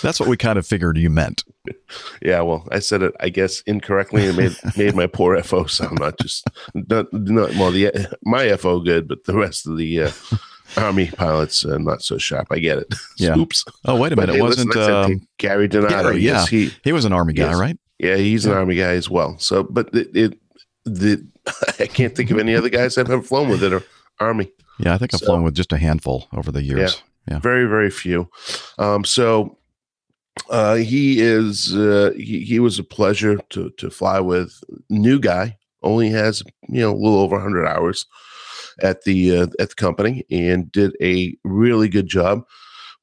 That's 0.01 0.19
what 0.19 0.29
we 0.29 0.37
kind 0.37 0.59
of 0.59 0.65
figured 0.65 0.97
you 0.97 1.09
meant. 1.09 1.43
Yeah, 2.21 2.41
well, 2.41 2.67
I 2.71 2.79
said 2.79 3.01
it, 3.01 3.13
I 3.19 3.29
guess, 3.29 3.61
incorrectly 3.61 4.27
and 4.27 4.37
made 4.37 4.55
made 4.77 4.95
my 4.95 5.07
poor 5.07 5.41
FO 5.43 5.65
sound 5.65 5.99
not 5.99 6.19
just 6.19 6.47
not, 6.73 7.11
not 7.11 7.49
well. 7.55 7.71
The 7.71 8.15
my 8.23 8.55
FO 8.57 8.79
good, 8.79 9.07
but 9.07 9.23
the 9.25 9.35
rest 9.35 9.65
of 9.67 9.77
the 9.77 10.03
uh, 10.03 10.11
Army 10.77 11.11
pilots 11.11 11.65
uh, 11.65 11.77
not 11.77 12.01
so 12.01 12.17
sharp. 12.17 12.47
I 12.51 12.59
get 12.59 12.79
it. 12.79 12.93
Yeah. 13.17 13.37
Oops. 13.37 13.63
Oh, 13.85 13.97
wait 13.97 14.11
a 14.11 14.15
minute. 14.17 14.33
hey, 14.33 14.39
it 14.39 14.43
wasn't 14.43 14.75
um, 14.75 15.25
Gary 15.37 15.69
Donato? 15.69 16.03
Gary, 16.03 16.19
yes, 16.19 16.51
yeah. 16.51 16.59
he 16.59 16.71
he 16.83 16.91
was 16.91 17.05
an 17.05 17.13
army 17.13 17.33
guy, 17.33 17.49
yes. 17.49 17.59
right? 17.59 17.77
Yeah, 17.97 18.17
he's 18.17 18.45
an 18.45 18.51
Army 18.51 18.75
guy 18.75 18.91
as 18.91 19.09
well. 19.09 19.37
So, 19.39 19.63
but 19.63 19.93
it, 19.93 20.15
it 20.15 20.39
the 20.83 21.25
I 21.79 21.87
can't 21.87 22.15
think 22.15 22.29
of 22.31 22.39
any 22.39 22.55
other 22.55 22.69
guys 22.69 22.97
I've 22.97 23.09
ever 23.09 23.21
flown 23.23 23.49
with 23.49 23.61
that 23.61 23.73
are 23.73 23.83
Army. 24.19 24.51
Yeah, 24.79 24.93
I 24.93 24.97
think 24.97 25.13
I've 25.13 25.21
So- 25.21 25.27
flown 25.27 25.43
with 25.43 25.55
just 25.55 25.71
a 25.71 25.77
handful 25.77 26.27
over 26.33 26.51
the 26.51 26.63
years. 26.63 27.01
Yeah. 27.29 27.39
Very, 27.39 27.65
very 27.65 27.89
few. 27.89 28.29
Um, 28.77 29.03
so 29.03 29.57
uh, 30.49 30.75
he 30.75 31.21
is 31.21 31.73
uh, 31.73 32.11
he, 32.15 32.41
he 32.41 32.59
was 32.59 32.77
a 32.77 32.83
pleasure 32.83 33.37
to 33.51 33.69
to 33.77 33.89
fly 33.89 34.19
with. 34.19 34.59
New 34.89 35.19
guy, 35.19 35.57
only 35.81 36.09
has 36.09 36.43
you 36.67 36.81
know 36.81 36.91
a 36.91 36.95
little 36.97 37.19
over 37.19 37.35
100 37.35 37.65
hours 37.65 38.05
at 38.81 39.03
the 39.03 39.37
uh, 39.37 39.47
at 39.59 39.69
the 39.69 39.75
company 39.75 40.25
and 40.29 40.71
did 40.71 40.95
a 41.01 41.35
really 41.43 41.89
good 41.89 42.07
job. 42.07 42.45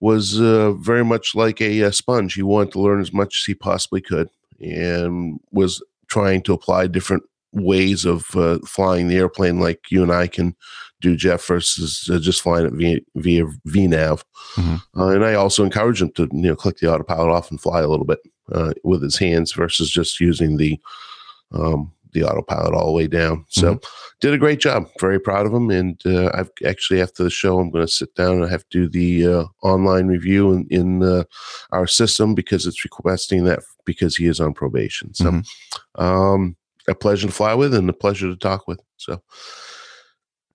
Was 0.00 0.40
uh, 0.40 0.72
very 0.72 1.04
much 1.04 1.34
like 1.34 1.60
a, 1.60 1.84
uh 1.84 1.90
sponge. 1.92 2.34
He 2.34 2.42
wanted 2.42 2.72
to 2.72 2.80
learn 2.80 3.00
as 3.00 3.12
much 3.12 3.42
as 3.42 3.46
he 3.46 3.54
possibly 3.54 4.00
could, 4.00 4.28
and 4.60 5.38
was 5.52 5.82
trying 6.08 6.42
to 6.42 6.52
apply 6.52 6.88
different 6.88 7.22
ways 7.52 8.04
of 8.04 8.34
uh, 8.34 8.58
flying 8.66 9.08
the 9.08 9.16
airplane, 9.16 9.60
like 9.60 9.90
you 9.90 10.02
and 10.02 10.10
I 10.10 10.26
can 10.26 10.56
do, 11.00 11.16
Jeff, 11.16 11.44
versus 11.46 12.08
uh, 12.12 12.18
just 12.18 12.42
flying 12.42 12.66
it 12.66 12.72
via, 12.74 13.00
via 13.14 13.44
VNAV. 13.66 14.22
Mhm. 14.54 14.82
Uh, 14.96 15.08
and 15.08 15.24
I 15.24 15.34
also 15.34 15.64
encourage 15.64 16.02
him 16.02 16.10
to 16.12 16.28
you 16.32 16.48
know 16.48 16.56
click 16.56 16.78
the 16.78 16.92
autopilot 16.92 17.30
off 17.30 17.50
and 17.50 17.60
fly 17.60 17.80
a 17.80 17.88
little 17.88 18.06
bit 18.06 18.20
uh, 18.50 18.72
with 18.84 19.02
his 19.02 19.18
hands 19.18 19.52
versus 19.52 19.90
just 19.90 20.20
using 20.20 20.56
the 20.56 20.80
um, 21.52 21.92
the 22.12 22.24
autopilot 22.24 22.74
all 22.74 22.86
the 22.86 22.92
way 22.92 23.06
down. 23.06 23.44
So 23.48 23.80
did 24.20 24.34
a 24.34 24.38
great 24.38 24.60
job. 24.60 24.86
Very 25.00 25.18
proud 25.18 25.46
of 25.46 25.52
him. 25.52 25.70
And 25.70 26.00
uh, 26.06 26.30
I've 26.34 26.50
actually 26.66 27.00
after 27.00 27.24
the 27.24 27.30
show, 27.30 27.58
I'm 27.58 27.70
going 27.70 27.86
to 27.86 27.92
sit 27.92 28.14
down 28.14 28.36
and 28.36 28.44
I 28.44 28.48
have 28.48 28.68
to 28.68 28.86
do 28.86 28.88
the 28.88 29.32
uh, 29.32 29.44
online 29.62 30.06
review 30.06 30.52
in, 30.52 30.66
in 30.70 31.02
uh, 31.02 31.24
our 31.72 31.86
system 31.86 32.34
because 32.34 32.66
it's 32.66 32.84
requesting 32.84 33.44
that 33.44 33.60
because 33.84 34.16
he 34.16 34.26
is 34.26 34.40
on 34.40 34.54
probation. 34.54 35.14
So 35.14 35.42
um, 35.96 36.56
a 36.88 36.94
pleasure 36.94 37.28
to 37.28 37.32
fly 37.32 37.54
with 37.54 37.74
and 37.74 37.88
a 37.88 37.94
pleasure 37.94 38.28
to 38.28 38.36
talk 38.36 38.68
with. 38.68 38.80
So 38.96 39.14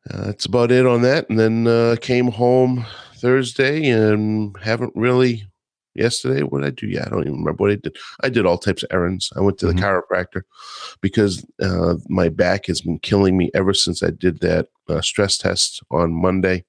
uh, 0.09 0.25
that's 0.25 0.45
about 0.45 0.71
it 0.71 0.85
on 0.85 1.01
that. 1.01 1.29
And 1.29 1.39
then 1.39 1.67
uh, 1.67 1.95
came 2.01 2.31
home 2.31 2.85
Thursday 3.15 3.89
and 3.89 4.55
haven't 4.61 4.93
really. 4.95 5.47
Yesterday, 5.97 6.43
what 6.43 6.61
did 6.61 6.67
I 6.67 6.71
do? 6.71 6.87
Yeah, 6.87 7.03
I 7.05 7.09
don't 7.09 7.21
even 7.21 7.39
remember 7.39 7.63
what 7.63 7.71
I 7.71 7.75
did. 7.75 7.97
I 8.21 8.29
did 8.29 8.45
all 8.45 8.57
types 8.57 8.83
of 8.83 8.89
errands. 8.91 9.31
I 9.35 9.41
went 9.41 9.57
to 9.59 9.67
the 9.67 9.73
chiropractor 9.73 10.43
because 11.01 11.45
uh, 11.61 11.95
my 12.07 12.29
back 12.29 12.67
has 12.67 12.81
been 12.81 12.99
killing 12.99 13.37
me 13.37 13.51
ever 13.53 13.73
since 13.73 14.03
I 14.03 14.11
did 14.11 14.39
that 14.41 14.67
uh, 14.89 15.01
stress 15.01 15.37
test 15.37 15.81
on 15.91 16.13
Monday. 16.13 16.65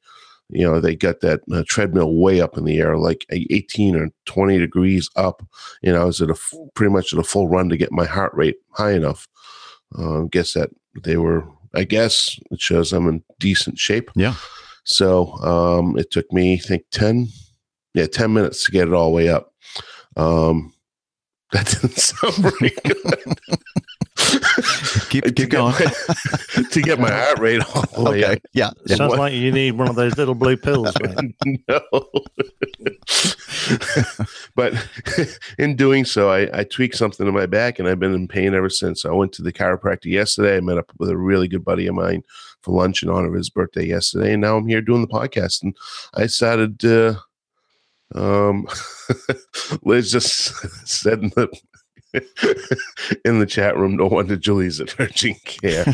You 0.50 0.64
know, 0.64 0.80
they 0.80 0.96
got 0.96 1.20
that 1.20 1.40
uh, 1.52 1.62
treadmill 1.66 2.14
way 2.14 2.40
up 2.40 2.56
in 2.56 2.64
the 2.64 2.78
air, 2.78 2.96
like 2.96 3.26
18 3.30 3.96
or 3.96 4.09
20 4.24 4.59
degrees 4.59 5.10
up. 5.14 5.46
You 5.82 5.92
know, 5.92 6.00
I 6.00 6.05
was 6.05 6.22
at 6.22 6.30
a 6.30 6.32
f- 6.32 6.55
pretty 6.74 6.90
much 6.90 7.12
at 7.12 7.18
a 7.18 7.24
full 7.24 7.48
run 7.48 7.68
to 7.68 7.76
get 7.76 7.92
my 7.92 8.06
heart 8.06 8.32
rate 8.34 8.56
high 8.70 8.92
enough. 8.92 9.28
Uh, 9.96 10.22
guess 10.22 10.55
that 10.55 10.70
they 11.05 11.18
were, 11.18 11.44
I 11.74 11.84
guess 11.84 12.38
it 12.50 12.60
shows 12.60 12.94
I'm 12.94 13.09
in 13.09 13.22
decent 13.38 13.78
shape. 13.78 14.10
Yeah. 14.16 14.36
So 14.84 15.34
um, 15.42 15.98
it 15.98 16.10
took 16.10 16.32
me, 16.32 16.55
I 16.55 16.59
think, 16.59 16.84
10, 16.92 17.28
yeah, 17.98 18.06
10 18.06 18.32
minutes 18.32 18.64
to 18.64 18.72
get 18.72 18.88
it 18.88 18.94
all 18.94 19.10
the 19.10 19.16
way 19.16 19.28
up. 19.28 19.52
Um, 20.16 20.72
that 21.52 21.66
didn't 21.66 21.96
sound 21.98 22.34
very 22.36 22.70
good. 22.84 23.40
keep 25.08 25.24
to 25.24 25.32
keep 25.32 25.34
get 25.36 25.50
going. 25.50 25.72
my- 25.78 26.62
to 26.70 26.82
get 26.82 26.98
my 26.98 27.10
heart 27.10 27.38
rate 27.38 27.62
all 27.74 28.04
the 28.04 28.10
way 28.10 28.24
Okay. 28.24 28.32
up. 28.34 28.38
Yeah. 28.52 28.70
Sounds 28.86 29.14
like 29.14 29.32
you 29.32 29.50
need 29.52 29.72
one 29.72 29.88
of 29.88 29.94
those 29.96 30.16
little 30.18 30.34
blue 30.34 30.56
pills, 30.56 30.92
mate. 31.00 31.34
no. 31.68 31.80
but 34.54 34.74
in 35.58 35.76
doing 35.76 36.04
so, 36.04 36.30
I, 36.30 36.48
I 36.60 36.64
tweaked 36.64 36.96
something 36.96 37.26
in 37.26 37.34
my 37.34 37.46
back 37.46 37.78
and 37.78 37.88
I've 37.88 38.00
been 38.00 38.14
in 38.14 38.28
pain 38.28 38.54
ever 38.54 38.68
since. 38.70 39.04
I 39.04 39.12
went 39.12 39.32
to 39.34 39.42
the 39.42 39.52
chiropractor 39.52 40.06
yesterday. 40.06 40.56
I 40.56 40.60
met 40.60 40.78
up 40.78 40.90
with 40.98 41.10
a 41.10 41.16
really 41.16 41.48
good 41.48 41.64
buddy 41.64 41.86
of 41.86 41.94
mine 41.94 42.22
for 42.62 42.74
lunch 42.74 43.02
in 43.02 43.08
honor 43.08 43.28
of 43.28 43.34
his 43.34 43.50
birthday 43.50 43.86
yesterday. 43.86 44.32
And 44.32 44.42
now 44.42 44.56
I'm 44.56 44.66
here 44.68 44.80
doing 44.82 45.00
the 45.02 45.06
podcast. 45.08 45.62
And 45.62 45.76
I 46.14 46.26
started, 46.26 46.84
uh, 46.84 47.14
um, 48.14 48.66
Liz 49.82 50.10
just 50.10 50.28
said 50.89 51.20
in 51.20 51.30
the, 51.30 51.48
in 53.24 53.39
the 53.39 53.47
chat 53.47 53.76
room, 53.76 53.97
no 53.97 54.06
wonder 54.06 54.36
Julie's 54.36 54.80
at 54.80 54.98
urgent 54.98 55.43
care. 55.44 55.85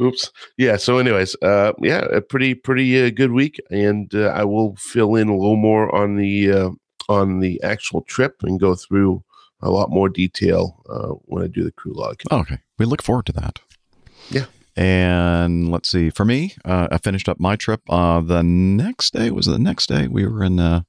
Oops. 0.00 0.30
Yeah. 0.56 0.76
So, 0.76 0.98
anyways, 0.98 1.34
uh, 1.42 1.72
yeah, 1.80 2.04
a 2.12 2.20
pretty 2.20 2.54
pretty 2.54 3.06
uh, 3.06 3.10
good 3.10 3.32
week, 3.32 3.60
and 3.70 4.14
uh, 4.14 4.28
I 4.28 4.44
will 4.44 4.76
fill 4.76 5.14
in 5.14 5.28
a 5.28 5.36
little 5.36 5.56
more 5.56 5.94
on 5.94 6.16
the 6.16 6.52
uh, 6.52 6.70
on 7.08 7.40
the 7.40 7.60
actual 7.62 8.02
trip 8.02 8.36
and 8.42 8.60
go 8.60 8.74
through 8.74 9.24
a 9.60 9.70
lot 9.70 9.90
more 9.90 10.08
detail 10.08 10.82
uh, 10.88 11.14
when 11.24 11.42
I 11.42 11.46
do 11.48 11.64
the 11.64 11.72
crew 11.72 11.92
log. 11.94 12.20
Oh, 12.30 12.38
okay. 12.40 12.58
We 12.78 12.86
look 12.86 13.02
forward 13.02 13.26
to 13.26 13.32
that. 13.32 13.58
Yeah. 14.30 14.44
And 14.78 15.72
let's 15.72 15.90
see. 15.90 16.08
For 16.08 16.24
me, 16.24 16.54
uh, 16.64 16.86
I 16.92 16.98
finished 16.98 17.28
up 17.28 17.40
my 17.40 17.56
trip. 17.56 17.80
Uh, 17.88 18.20
the 18.20 18.44
next 18.44 19.12
day 19.12 19.32
was 19.32 19.46
the 19.46 19.58
next 19.58 19.88
day 19.88 20.06
we 20.06 20.24
were 20.24 20.44
in 20.44 20.60
uh, 20.60 20.82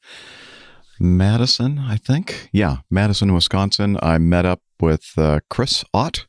Madison, 0.99 1.79
I 1.79 1.97
think. 1.97 2.49
Yeah, 2.53 2.77
Madison, 2.91 3.33
Wisconsin. 3.33 3.97
I 3.99 4.19
met 4.19 4.45
up 4.45 4.61
with 4.79 5.13
uh, 5.17 5.39
Chris 5.49 5.83
Ott. 5.91 6.27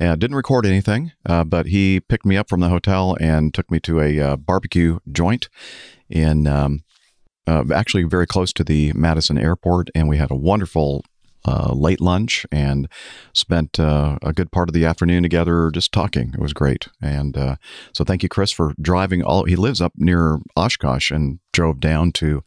And 0.00 0.20
didn't 0.20 0.36
record 0.36 0.64
anything, 0.64 1.10
uh, 1.26 1.42
but 1.42 1.66
he 1.66 1.98
picked 1.98 2.24
me 2.24 2.36
up 2.36 2.48
from 2.48 2.60
the 2.60 2.68
hotel 2.68 3.16
and 3.20 3.52
took 3.52 3.68
me 3.68 3.80
to 3.80 4.00
a 4.00 4.20
uh, 4.20 4.36
barbecue 4.36 4.98
joint 5.10 5.48
in 6.08 6.46
um, 6.46 6.84
actually 7.48 8.04
very 8.04 8.26
close 8.26 8.52
to 8.52 8.64
the 8.64 8.92
Madison 8.94 9.38
airport. 9.38 9.88
And 9.96 10.08
we 10.08 10.16
had 10.16 10.30
a 10.30 10.36
wonderful 10.36 11.04
uh, 11.44 11.72
late 11.72 12.00
lunch 12.00 12.44
and 12.50 12.88
spent 13.32 13.78
uh, 13.78 14.18
a 14.22 14.32
good 14.32 14.50
part 14.50 14.68
of 14.68 14.72
the 14.72 14.84
afternoon 14.84 15.22
together 15.22 15.70
just 15.72 15.92
talking. 15.92 16.32
It 16.34 16.40
was 16.40 16.52
great. 16.52 16.88
And 17.00 17.36
uh, 17.36 17.56
so 17.92 18.04
thank 18.04 18.22
you, 18.22 18.28
Chris, 18.28 18.50
for 18.50 18.74
driving 18.80 19.22
all. 19.22 19.44
He 19.44 19.56
lives 19.56 19.80
up 19.80 19.92
near 19.96 20.38
Oshkosh 20.56 21.10
and 21.10 21.38
drove 21.52 21.80
down 21.80 22.12
to 22.12 22.42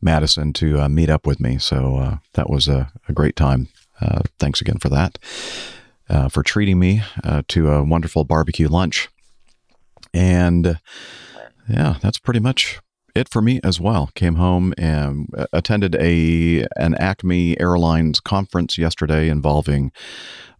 Madison 0.00 0.52
to 0.54 0.80
uh, 0.80 0.88
meet 0.88 1.10
up 1.10 1.26
with 1.26 1.40
me. 1.40 1.58
So 1.58 1.96
uh, 1.96 2.16
that 2.34 2.50
was 2.50 2.68
a, 2.68 2.92
a 3.08 3.12
great 3.12 3.36
time. 3.36 3.68
Uh, 4.00 4.22
thanks 4.38 4.60
again 4.60 4.78
for 4.78 4.88
that, 4.88 5.18
for 6.30 6.42
treating 6.42 6.78
me 6.78 7.02
to 7.48 7.70
a 7.70 7.82
wonderful 7.82 8.24
barbecue 8.24 8.68
lunch. 8.68 9.08
And 10.12 10.78
yeah, 11.68 11.96
that's 12.02 12.18
pretty 12.18 12.40
much 12.40 12.80
it 13.14 13.28
for 13.28 13.40
me 13.40 13.60
as 13.62 13.80
well. 13.80 14.10
Came 14.14 14.36
home 14.36 14.74
and 14.76 15.28
attended 15.52 15.94
a 15.96 16.66
an 16.76 16.94
Acme 16.96 17.58
Airlines 17.60 18.20
conference 18.20 18.76
yesterday 18.76 19.28
involving 19.28 19.92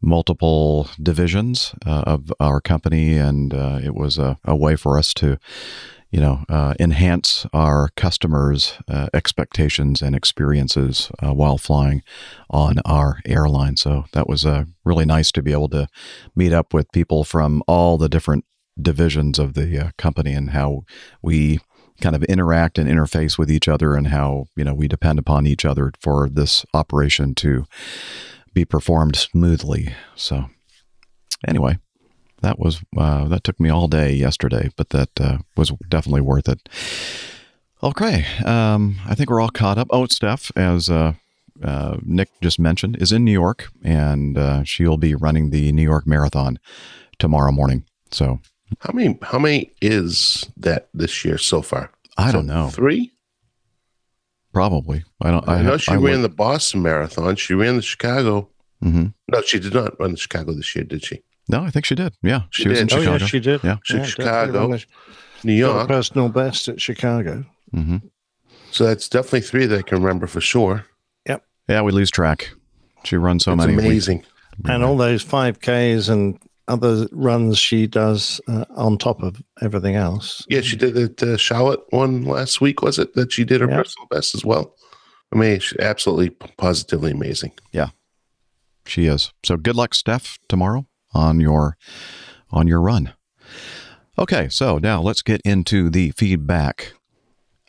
multiple 0.00 0.88
divisions 1.02 1.74
uh, 1.86 2.02
of 2.06 2.32
our 2.38 2.60
company, 2.60 3.16
and 3.16 3.54
uh, 3.54 3.80
it 3.82 3.94
was 3.94 4.18
a, 4.18 4.38
a, 4.44 4.54
way 4.54 4.76
for 4.76 4.98
us 4.98 5.14
to, 5.14 5.38
you 6.10 6.20
know, 6.20 6.44
uh, 6.48 6.74
enhance 6.78 7.46
our 7.52 7.88
customers' 7.96 8.74
uh, 8.86 9.08
expectations 9.14 10.02
and 10.02 10.14
experiences 10.14 11.10
uh, 11.22 11.32
while 11.32 11.58
flying 11.58 12.02
on 12.50 12.78
our 12.84 13.20
airline. 13.24 13.76
So 13.76 14.04
that 14.12 14.28
was 14.28 14.44
uh, 14.44 14.64
really 14.84 15.06
nice 15.06 15.32
to 15.32 15.42
be 15.42 15.52
able 15.52 15.70
to 15.70 15.88
meet 16.36 16.52
up 16.52 16.74
with 16.74 16.92
people 16.92 17.24
from 17.24 17.62
all 17.66 17.96
the 17.98 18.08
different 18.08 18.44
divisions 18.80 19.38
of 19.38 19.54
the 19.54 19.92
company 19.96 20.34
and 20.34 20.50
how 20.50 20.82
we 21.22 21.60
kind 22.00 22.16
of 22.16 22.22
interact 22.24 22.78
and 22.78 22.88
interface 22.88 23.38
with 23.38 23.50
each 23.50 23.68
other 23.68 23.94
and 23.94 24.08
how 24.08 24.46
you 24.56 24.64
know 24.64 24.74
we 24.74 24.88
depend 24.88 25.18
upon 25.18 25.46
each 25.46 25.64
other 25.64 25.92
for 26.00 26.28
this 26.28 26.64
operation 26.74 27.34
to 27.36 27.64
be 28.52 28.64
performed 28.64 29.16
smoothly. 29.16 29.94
So 30.14 30.50
anyway 31.46 31.78
that 32.42 32.58
was 32.58 32.82
uh, 32.96 33.26
that 33.28 33.42
took 33.44 33.58
me 33.58 33.70
all 33.70 33.88
day 33.88 34.12
yesterday 34.12 34.70
but 34.76 34.90
that 34.90 35.08
uh, 35.20 35.38
was 35.56 35.72
definitely 35.88 36.20
worth 36.20 36.48
it. 36.48 36.68
Okay 37.82 38.26
um, 38.44 38.96
i 39.06 39.14
think 39.14 39.30
we're 39.30 39.40
all 39.40 39.50
caught 39.50 39.78
up. 39.78 39.88
Oh 39.90 40.06
steph 40.06 40.50
as 40.56 40.90
uh, 40.90 41.14
uh 41.62 41.98
nick 42.02 42.28
just 42.42 42.58
mentioned 42.58 42.96
is 43.00 43.12
in 43.12 43.24
new 43.24 43.32
york 43.32 43.68
and 43.84 44.36
uh, 44.36 44.64
she'll 44.64 44.96
be 44.96 45.14
running 45.14 45.50
the 45.50 45.70
new 45.72 45.82
york 45.82 46.06
marathon 46.06 46.58
tomorrow 47.18 47.52
morning. 47.52 47.84
So 48.10 48.40
how 48.80 48.92
many? 48.92 49.18
How 49.22 49.38
many 49.38 49.72
is 49.80 50.44
that 50.56 50.88
this 50.94 51.24
year 51.24 51.38
so 51.38 51.62
far? 51.62 51.90
I 52.18 52.30
don't 52.32 52.46
know. 52.46 52.68
Three. 52.70 53.12
Probably. 54.52 55.02
I 55.20 55.30
don't. 55.30 55.48
I, 55.48 55.56
I 55.56 55.62
know 55.62 55.72
have, 55.72 55.82
she 55.82 55.90
I 55.92 55.94
ran 55.96 56.02
would- 56.02 56.22
the 56.22 56.28
Boston 56.28 56.82
Marathon. 56.82 57.36
She 57.36 57.54
ran 57.54 57.76
the 57.76 57.82
Chicago. 57.82 58.48
Mhm. 58.82 59.14
No, 59.28 59.40
she 59.42 59.58
did 59.58 59.74
not 59.74 59.98
run 59.98 60.12
the 60.12 60.16
Chicago 60.16 60.52
this 60.52 60.74
year, 60.76 60.84
did 60.84 61.04
she? 61.04 61.22
No, 61.48 61.62
I 61.64 61.70
think 61.70 61.84
she 61.86 61.94
did. 61.94 62.14
Yeah, 62.22 62.42
She 62.50 62.62
she, 62.64 62.68
was 62.68 62.80
in 62.80 62.86
did. 62.86 62.98
Oh, 62.98 63.12
yeah, 63.12 63.18
she 63.18 63.40
did. 63.40 63.62
Yeah. 63.64 63.76
She- 63.84 63.96
Yeah, 63.96 64.04
Chicago, 64.04 64.68
the- 64.68 64.84
New 65.42 65.52
York. 65.54 65.88
personal 65.88 66.28
best 66.28 66.68
at 66.68 66.80
Chicago. 66.80 67.44
hmm 67.72 67.96
So 68.70 68.84
that's 68.84 69.08
definitely 69.08 69.42
three 69.42 69.66
that 69.66 69.78
I 69.78 69.82
can 69.82 70.02
remember 70.02 70.26
for 70.26 70.40
sure. 70.40 70.86
Yep. 71.28 71.44
Yeah, 71.68 71.82
we 71.82 71.92
lose 71.92 72.10
track. 72.10 72.50
She 73.04 73.16
runs 73.16 73.44
so 73.44 73.52
It's 73.52 73.58
many. 73.60 73.76
we- 73.76 73.84
amazing. 73.86 74.24
And 74.66 74.84
all 74.84 74.96
those 74.96 75.24
5Ks 75.24 76.08
and 76.08 76.38
other 76.68 77.06
runs 77.12 77.58
she 77.58 77.86
does 77.86 78.40
uh, 78.48 78.64
on 78.76 78.96
top 78.98 79.22
of 79.22 79.42
everything 79.60 79.96
else. 79.96 80.44
Yeah, 80.48 80.62
she 80.62 80.76
did 80.76 80.96
it. 80.96 81.22
Uh, 81.22 81.36
Charlotte 81.36 81.80
one 81.90 82.22
last 82.24 82.60
week, 82.60 82.82
was 82.82 82.98
it? 82.98 83.14
That 83.14 83.32
she 83.32 83.44
did 83.44 83.60
her 83.60 83.68
Yeah. 83.68 83.76
personal 83.78 84.06
best 84.10 84.34
as 84.34 84.44
well. 84.44 84.74
I 85.32 85.36
mean, 85.36 85.60
she's 85.60 85.78
absolutely, 85.78 86.30
positively 86.30 87.10
amazing. 87.10 87.52
Yeah, 87.72 87.88
she 88.86 89.06
is. 89.06 89.32
So 89.44 89.56
good 89.56 89.76
luck, 89.76 89.94
Steph, 89.94 90.38
tomorrow 90.48 90.86
on 91.12 91.40
your 91.40 91.76
on 92.50 92.66
your 92.68 92.80
run. 92.80 93.12
Okay, 94.18 94.48
so 94.48 94.78
now 94.78 95.02
let's 95.02 95.22
get 95.22 95.40
into 95.44 95.90
the 95.90 96.12
feedback. 96.12 96.92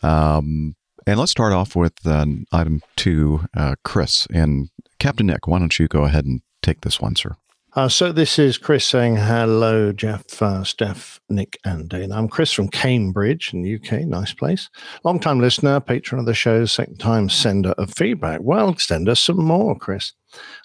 Um, 0.03 0.75
and 1.07 1.19
let's 1.19 1.31
start 1.31 1.53
off 1.53 1.75
with 1.75 1.93
uh, 2.05 2.25
item 2.51 2.81
two, 2.95 3.45
uh, 3.57 3.75
Chris 3.83 4.27
and 4.33 4.69
Captain 4.99 5.25
Nick. 5.27 5.47
Why 5.47 5.57
don't 5.59 5.77
you 5.79 5.87
go 5.87 6.03
ahead 6.03 6.25
and 6.25 6.41
take 6.61 6.81
this 6.81 7.01
one, 7.01 7.15
sir? 7.15 7.35
Uh, 7.75 7.89
so 7.89 8.13
this 8.13 8.39
is 8.39 8.57
Chris 8.57 8.85
saying 8.85 9.17
hello, 9.17 9.91
Jeff, 9.91 10.41
uh, 10.41 10.63
Steph, 10.63 11.19
Nick, 11.27 11.59
and 11.65 11.89
Dana. 11.89 12.15
I'm 12.15 12.29
Chris 12.29 12.53
from 12.53 12.69
Cambridge 12.69 13.53
in 13.53 13.63
the 13.63 13.75
UK. 13.75 14.05
Nice 14.05 14.31
place. 14.31 14.69
Long 15.03 15.19
time 15.19 15.41
listener, 15.41 15.81
patron 15.81 16.19
of 16.19 16.25
the 16.25 16.33
show, 16.33 16.63
second 16.63 17.01
time 17.01 17.27
sender 17.27 17.71
of 17.71 17.93
feedback. 17.93 18.39
Well, 18.41 18.77
send 18.77 19.09
us 19.09 19.19
some 19.19 19.43
more, 19.43 19.77
Chris. 19.77 20.13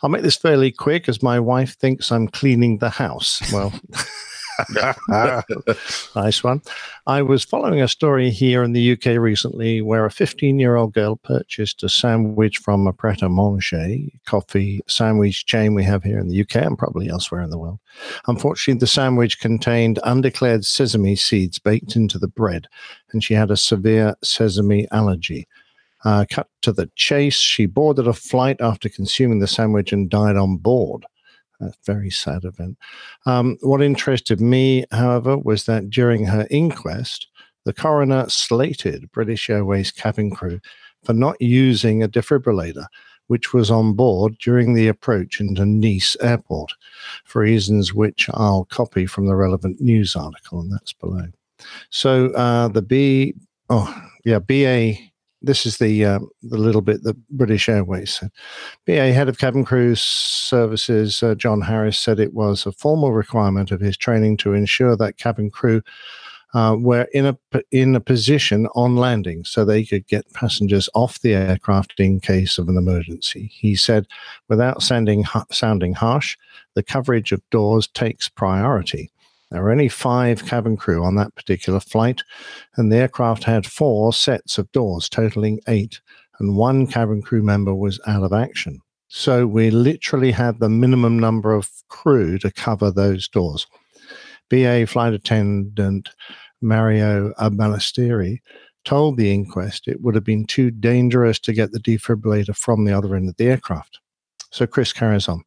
I'll 0.05 0.11
make 0.11 0.23
this 0.23 0.37
fairly 0.37 0.71
quick 0.71 1.09
as 1.09 1.21
my 1.21 1.41
wife 1.41 1.77
thinks 1.79 2.13
I'm 2.13 2.29
cleaning 2.29 2.79
the 2.79 2.91
house. 2.91 3.43
Well, 3.53 3.73
nice 6.17 6.45
one. 6.45 6.63
I 7.07 7.23
was 7.23 7.45
following 7.45 7.81
a 7.81 7.89
story 7.89 8.31
here 8.31 8.63
in 8.63 8.73
the 8.73 8.93
UK 8.93 9.19
recently 9.19 9.81
where 9.81 10.05
a 10.05 10.11
15 10.11 10.59
year 10.59 10.77
old 10.77 10.93
girl 10.93 11.17
purchased 11.17 11.83
a 11.83 11.89
sandwich 11.89 12.59
from 12.59 12.87
a 12.87 12.93
Pret 12.93 13.23
a 13.23 13.29
Manger 13.29 13.97
coffee 14.27 14.81
sandwich 14.87 15.47
chain 15.47 15.75
we 15.75 15.85
have 15.85 16.03
here 16.03 16.19
in 16.19 16.29
the 16.29 16.41
UK 16.41 16.57
and 16.57 16.79
probably 16.79 17.09
elsewhere 17.09 17.43
in 17.43 17.51
the 17.51 17.59
world. 17.59 17.79
Unfortunately, 18.27 18.79
the 18.79 18.87
sandwich 18.87 19.41
contained 19.41 19.99
undeclared 20.05 20.65
sesame 20.65 21.17
seeds 21.17 21.59
baked 21.59 21.97
into 21.97 22.19
the 22.19 22.29
bread, 22.29 22.67
and 23.13 23.23
she 23.25 23.35
had 23.35 23.51
a 23.51 23.57
severe 23.57 24.15
sesame 24.23 24.87
allergy. 24.91 25.47
Uh, 26.05 26.25
cut 26.31 26.49
to 26.63 26.73
the 26.73 26.91
chase, 26.97 27.35
she 27.35 27.67
boarded 27.67 28.07
a 28.07 28.13
flight 28.13 28.57
after 28.61 28.89
consuming 28.89 29.39
the 29.39 29.47
sandwich 29.47 29.93
and 29.93 30.09
died 30.09 30.37
on 30.37 30.57
board. 30.57 31.05
A 31.61 31.73
very 31.85 32.11
sad 32.11 32.45
event. 32.45 32.79
Um, 33.27 33.59
what 33.61 33.83
interested 33.83 34.41
me, 34.41 34.87
however, 34.93 35.37
was 35.37 35.65
that 35.67 35.91
during 35.91 36.25
her 36.25 36.47
inquest, 36.51 37.27
the 37.65 37.73
coroner 37.73 38.29
slated 38.29 39.11
British 39.13 39.51
Airways 39.51 39.93
cabin 39.93 40.31
crew 40.31 40.61
for 41.05 41.13
not 41.13 41.41
using 41.41 42.03
a 42.03 42.09
defibrillator, 42.09 42.87
which 43.27 43.53
was 43.53 43.71
on 43.71 43.93
board 43.93 44.37
during 44.39 44.75
the 44.75 44.89
approach 44.89 45.41
into 45.41 45.65
Nice 45.65 46.17
airport, 46.21 46.73
for 47.25 47.43
reasons 47.43 47.93
which 47.95 48.29
I'll 48.33 48.65
copy 48.65 49.07
from 49.07 49.27
the 49.27 49.37
relevant 49.37 49.81
news 49.81 50.17
article, 50.17 50.61
and 50.61 50.73
that's 50.73 50.93
below. 50.93 51.27
So 51.91 52.31
uh, 52.31 52.69
the 52.69 52.83
B, 52.83 53.35
oh 53.69 54.03
yeah, 54.25 54.39
BA. 54.39 55.10
This 55.43 55.65
is 55.65 55.79
the 55.79 56.05
uh, 56.05 56.19
the 56.43 56.59
little 56.59 56.83
bit 56.83 57.03
that 57.05 57.17
British 57.29 57.69
Airways 57.69 58.19
said. 58.19 58.31
BA 58.87 59.13
head 59.13 59.29
of 59.29 59.39
cabin 59.39 59.65
crew 59.65 59.95
services 59.95 61.23
uh, 61.23 61.35
John 61.35 61.63
Harris 61.63 61.99
said 61.99 62.21
it 62.21 62.35
was 62.35 62.67
a 62.67 62.73
formal 62.73 63.13
requirement 63.13 63.71
of 63.71 63.81
his 63.81 63.97
training 63.97 64.37
to 64.39 64.53
ensure 64.53 64.97
that 64.97 65.17
cabin 65.17 65.51
crew 65.51 65.83
uh, 66.53 66.77
were 66.79 67.07
in 67.13 67.27
a 67.27 67.39
in 67.71 67.95
a 67.95 68.01
position 68.01 68.67
on 68.75 68.97
landing 68.97 69.45
so 69.45 69.65
they 69.65 69.85
could 69.85 70.07
get 70.07 70.33
passengers 70.33 70.89
off 70.95 71.21
the 71.21 71.35
aircraft 71.35 71.99
in 72.01 72.21
case 72.21 72.59
of 72.59 72.69
an 72.69 72.77
emergency. 72.77 73.51
He 73.53 73.77
said, 73.77 74.07
without 74.49 74.83
sounding 74.83 75.25
sounding 75.51 75.95
harsh, 75.95 76.37
the 76.75 76.83
coverage 76.83 77.33
of 77.33 77.49
doors 77.51 77.87
takes 77.89 78.29
priority. 78.29 79.13
There 79.51 79.63
were 79.63 79.73
only 79.73 79.89
five 79.89 80.47
cabin 80.47 80.77
crew 80.77 81.05
on 81.05 81.17
that 81.17 81.35
particular 81.35 81.81
flight, 81.81 82.23
and 82.77 82.91
the 82.91 82.97
aircraft 82.97 83.45
had 83.45 83.67
four 83.67 84.13
sets 84.13 84.59
of 84.59 84.71
doors, 84.73 85.09
totaling 85.09 85.61
eight, 85.67 86.01
and 86.39 86.57
one 86.57 86.87
cabin 86.87 87.21
crew 87.21 87.43
member 87.43 87.75
was 87.75 88.01
out 88.07 88.23
of 88.23 88.33
action. 88.33 88.81
So 89.09 89.47
we 89.47 89.71
literally 89.71 90.31
had 90.31 90.61
the 90.61 90.69
minimum 90.69 91.19
number 91.19 91.53
of 91.53 91.69
crew 91.89 92.39
to 92.39 92.53
cover 92.53 92.93
those 92.93 93.29
doors. 93.29 93.67
BA 94.49 94.87
flight 94.87 95.15
attendant 95.15 96.11
Mario 96.61 97.33
Ballestieri 97.39 98.39
told 98.85 99.17
the 99.17 99.33
inquest 99.33 99.89
it 99.89 100.01
would 100.01 100.15
have 100.15 100.25
been 100.25 100.47
too 100.47 100.71
dangerous 100.71 101.39
to 101.41 101.53
get 101.53 101.73
the 101.73 101.81
defibrillator 101.81 102.57
from 102.57 102.85
the 102.85 102.97
other 102.97 103.15
end 103.17 103.29
of 103.29 103.37
the 103.37 103.47
aircraft. 103.47 103.99
So 104.53 104.67
Chris 104.67 104.93
carries 104.93 105.29
on. 105.29 105.43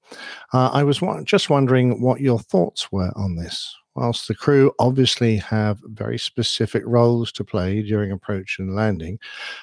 Uh, 0.54 0.70
I 0.72 0.84
was 0.84 1.02
wa- 1.02 1.22
just 1.24 1.50
wondering 1.50 2.02
what 2.02 2.22
your 2.22 2.40
thoughts 2.40 2.92
were 2.92 3.12
on 3.16 3.36
this. 3.36 3.76
Whilst 3.96 4.28
the 4.28 4.34
crew 4.34 4.72
obviously 4.80 5.38
have 5.38 5.80
very 5.84 6.18
specific 6.18 6.84
roles 6.86 7.32
to 7.34 7.44
play 7.44 7.84
during 7.84 8.12
approach 8.12 8.58
and 8.58 8.76
landing, 8.76 9.20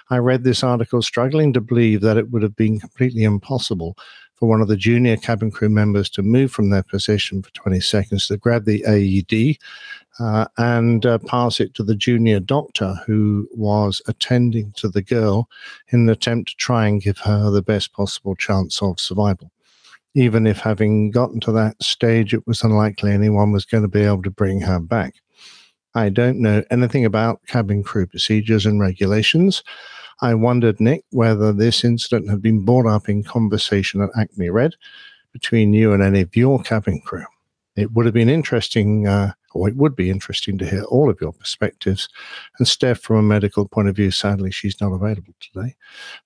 I 0.09 0.19
read 0.19 0.45
this 0.45 0.63
article 0.63 1.03
struggling 1.03 1.53
to 1.53 1.61
believe 1.61 2.01
that 2.03 2.17
it 2.17 2.31
would 2.31 2.43
have 2.43 2.55
been 2.55 2.79
completely 2.79 3.25
impossible 3.25 3.97
for 4.41 4.49
one 4.49 4.63
of 4.63 4.69
the 4.69 4.77
junior 4.77 5.17
cabin 5.17 5.51
crew 5.51 5.69
members 5.69 6.09
to 6.11 6.23
move 6.23 6.51
from 6.51 6.71
their 6.71 6.83
position 6.83 7.43
for 7.43 7.51
20 7.51 7.81
seconds 7.81 8.27
to 8.27 8.39
grab 8.39 8.65
the 8.65 8.85
AED 8.87 9.59
uh, 10.19 10.47
and 10.57 11.05
uh, 11.05 11.19
pass 11.19 11.61
it 11.61 11.75
to 11.75 11.83
the 11.83 11.95
junior 11.95 12.41
doctor 12.41 12.95
who 13.07 13.49
was 13.53 14.01
attending 14.07 14.73
to 14.77 14.89
the 14.89 15.03
girl 15.03 15.49
in 15.89 16.01
an 16.01 16.09
attempt 16.09 16.51
to 16.51 16.57
try 16.57 16.87
and 16.87 17.03
give 17.03 17.19
her 17.19 17.51
the 17.51 17.63
best 17.63 17.93
possible 17.93 18.35
chance 18.35 18.81
of 18.81 18.99
survival. 18.99 19.51
Even 20.15 20.47
if 20.47 20.59
having 20.59 21.11
gotten 21.11 21.41
to 21.41 21.53
that 21.53 21.81
stage, 21.83 22.35
it 22.35 22.47
was 22.47 22.63
unlikely 22.63 23.13
anyone 23.13 23.53
was 23.53 23.65
going 23.65 23.83
to 23.83 23.89
be 23.89 24.03
able 24.03 24.23
to 24.23 24.31
bring 24.31 24.61
her 24.61 24.81
back. 24.81 25.15
I 25.95 26.09
don't 26.09 26.41
know 26.41 26.63
anything 26.71 27.05
about 27.05 27.47
cabin 27.47 27.83
crew 27.83 28.07
procedures 28.07 28.67
and 28.67 28.81
regulations. 28.81 29.63
I 30.21 30.35
wondered, 30.35 30.81
Nick, 30.81 31.05
whether 31.11 31.53
this 31.53 31.85
incident 31.85 32.29
had 32.29 32.43
been 32.43 32.65
brought 32.65 32.87
up 32.87 33.09
in 33.09 33.25
conversation 33.25 34.01
at 34.03 34.11
Acme 34.17 34.51
Red 34.51 34.75
between 35.33 35.73
you 35.73 35.93
and 35.93 36.03
any 36.03 36.21
of 36.21 36.37
your 36.37 36.63
cabin 36.63 37.01
crew. 37.01 37.25
It 37.77 37.93
would 37.93 38.05
have 38.05 38.15
been 38.15 38.29
interesting, 38.29 39.07
uh, 39.07 39.33
or 39.53 39.69
it 39.69 39.77
would 39.77 39.97
be 39.97 40.11
interesting 40.11 40.59
to 40.59 40.67
hear 40.69 40.83
all 40.85 41.11
of 41.11 41.21
your 41.21 41.33
perspectives. 41.33 42.09
And 42.59 42.69
Steph, 42.69 43.01
from 43.01 43.17
a 43.17 43.23
medical 43.23 43.67
point 43.67 43.89
of 43.89 43.97
view, 43.97 44.11
sadly, 44.11 44.51
she's 44.51 44.81
not 44.81 44.93
available 44.93 45.35
today. 45.41 45.75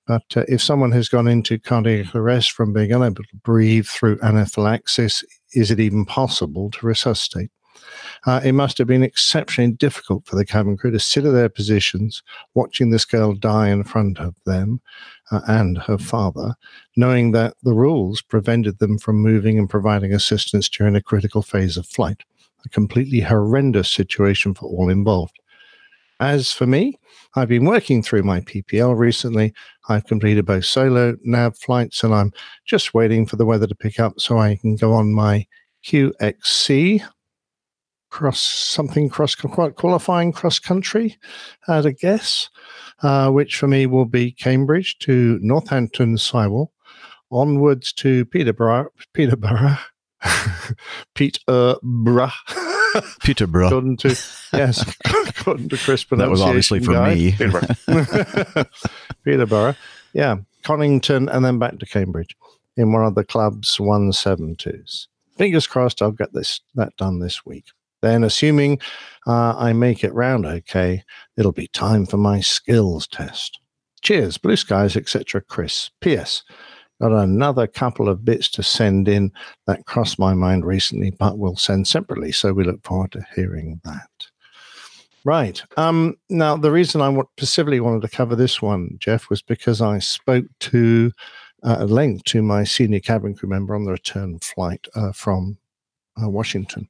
But 0.06 0.36
uh, 0.36 0.44
if 0.48 0.62
someone 0.62 0.92
has 0.92 1.08
gone 1.08 1.28
into 1.28 1.58
cardiac 1.58 2.14
arrest 2.14 2.52
from 2.52 2.72
being 2.72 2.92
unable 2.92 3.24
to 3.24 3.36
breathe 3.42 3.86
through 3.86 4.18
anaphylaxis, 4.22 5.24
is 5.52 5.70
it 5.70 5.80
even 5.80 6.04
possible 6.04 6.70
to 6.72 6.86
resuscitate? 6.86 7.50
Uh, 8.26 8.40
it 8.44 8.52
must 8.52 8.78
have 8.78 8.86
been 8.86 9.02
exceptionally 9.02 9.72
difficult 9.72 10.26
for 10.26 10.36
the 10.36 10.44
cabin 10.44 10.76
crew 10.76 10.90
to 10.90 10.98
sit 10.98 11.24
at 11.24 11.32
their 11.32 11.48
positions, 11.48 12.22
watching 12.54 12.90
this 12.90 13.04
girl 13.04 13.34
die 13.34 13.68
in 13.68 13.84
front 13.84 14.18
of 14.18 14.34
them 14.46 14.80
uh, 15.30 15.40
and 15.46 15.78
her 15.78 15.98
father, 15.98 16.54
knowing 16.96 17.32
that 17.32 17.54
the 17.62 17.74
rules 17.74 18.22
prevented 18.22 18.78
them 18.78 18.98
from 18.98 19.16
moving 19.16 19.58
and 19.58 19.68
providing 19.68 20.14
assistance 20.14 20.68
during 20.68 20.96
a 20.96 21.02
critical 21.02 21.42
phase 21.42 21.76
of 21.76 21.86
flight. 21.86 22.22
A 22.64 22.68
completely 22.70 23.20
horrendous 23.20 23.90
situation 23.90 24.54
for 24.54 24.66
all 24.66 24.88
involved. 24.88 25.38
As 26.20 26.52
for 26.52 26.66
me, 26.66 26.98
I've 27.34 27.48
been 27.48 27.64
working 27.64 28.02
through 28.02 28.22
my 28.22 28.40
PPL 28.40 28.96
recently. 28.96 29.52
I've 29.88 30.06
completed 30.06 30.46
both 30.46 30.64
solo 30.64 31.16
nav 31.24 31.58
flights 31.58 32.04
and 32.04 32.14
I'm 32.14 32.32
just 32.64 32.94
waiting 32.94 33.26
for 33.26 33.36
the 33.36 33.44
weather 33.44 33.66
to 33.66 33.74
pick 33.74 33.98
up 33.98 34.20
so 34.20 34.38
I 34.38 34.56
can 34.56 34.76
go 34.76 34.92
on 34.92 35.12
my 35.12 35.46
QXC 35.84 37.04
cross 38.14 38.40
something 38.40 39.08
cross 39.08 39.34
qualifying 39.34 40.30
cross 40.30 40.60
country 40.60 41.18
at 41.66 41.84
a 41.84 41.92
guess, 41.92 42.48
uh, 43.02 43.28
which 43.28 43.56
for 43.56 43.66
me 43.66 43.86
will 43.86 44.04
be 44.04 44.30
Cambridge 44.30 44.96
to 45.00 45.36
Northampton 45.42 46.16
Sywell, 46.16 46.68
onwards 47.32 47.92
to 47.94 48.24
Peterborough, 48.26 48.88
Peterborough, 49.14 49.78
Peterborough. 51.14 52.30
Peterborough. 53.22 53.66
According 53.66 53.96
to 53.98 54.08
yes, 54.52 54.84
according 55.04 55.68
to 55.68 55.76
Chris 55.76 56.04
That 56.10 56.30
was 56.30 56.40
obviously 56.40 56.80
for 56.80 56.92
guy. 56.92 57.14
me. 57.14 57.32
Peterborough. 57.32 58.64
Peterborough. 59.24 59.74
Yeah, 60.12 60.36
Conington, 60.62 61.28
and 61.28 61.44
then 61.44 61.58
back 61.58 61.78
to 61.78 61.86
Cambridge 61.86 62.36
in 62.76 62.92
one 62.92 63.04
of 63.04 63.14
the 63.14 63.24
club's 63.24 63.78
one 63.80 64.12
seven 64.12 64.56
twos. 64.56 65.08
Fingers 65.36 65.66
crossed, 65.66 66.00
I'll 66.00 66.12
get 66.12 66.32
this 66.32 66.60
that 66.74 66.96
done 66.96 67.18
this 67.18 67.44
week. 67.44 67.66
Then, 68.00 68.22
assuming 68.22 68.80
uh, 69.26 69.54
I 69.56 69.72
make 69.72 70.04
it 70.04 70.14
round 70.14 70.46
okay, 70.46 71.02
it'll 71.36 71.52
be 71.52 71.66
time 71.68 72.06
for 72.06 72.16
my 72.18 72.40
skills 72.40 73.06
test. 73.06 73.58
Cheers, 74.02 74.36
blue 74.36 74.56
skies, 74.56 74.96
etc. 74.96 75.40
Chris. 75.40 75.90
P.S. 76.00 76.42
Got 77.00 77.12
another 77.12 77.66
couple 77.66 78.08
of 78.08 78.24
bits 78.24 78.48
to 78.50 78.62
send 78.62 79.08
in 79.08 79.32
that 79.66 79.86
crossed 79.86 80.18
my 80.18 80.32
mind 80.32 80.64
recently, 80.64 81.10
but 81.10 81.38
we'll 81.38 81.56
send 81.56 81.88
separately. 81.88 82.32
So 82.32 82.52
we 82.52 82.64
look 82.64 82.82
forward 82.84 83.12
to 83.12 83.26
hearing 83.34 83.80
that. 83.84 84.08
Right. 85.24 85.62
Um, 85.76 86.16
now, 86.28 86.56
the 86.56 86.70
reason 86.70 87.00
I 87.00 87.22
specifically 87.38 87.80
wanted 87.80 88.02
to 88.02 88.14
cover 88.16 88.36
this 88.36 88.60
one, 88.60 88.96
Jeff, 88.98 89.30
was 89.30 89.42
because 89.42 89.80
I 89.80 89.98
spoke 89.98 90.44
to 90.60 91.10
uh, 91.62 91.78
at 91.80 91.90
length 91.90 92.24
to 92.24 92.42
my 92.42 92.62
senior 92.62 93.00
cabin 93.00 93.34
crew 93.34 93.48
member 93.48 93.74
on 93.74 93.84
the 93.84 93.92
return 93.92 94.38
flight 94.40 94.86
uh, 94.94 95.12
from 95.12 95.56
uh, 96.22 96.28
Washington 96.28 96.88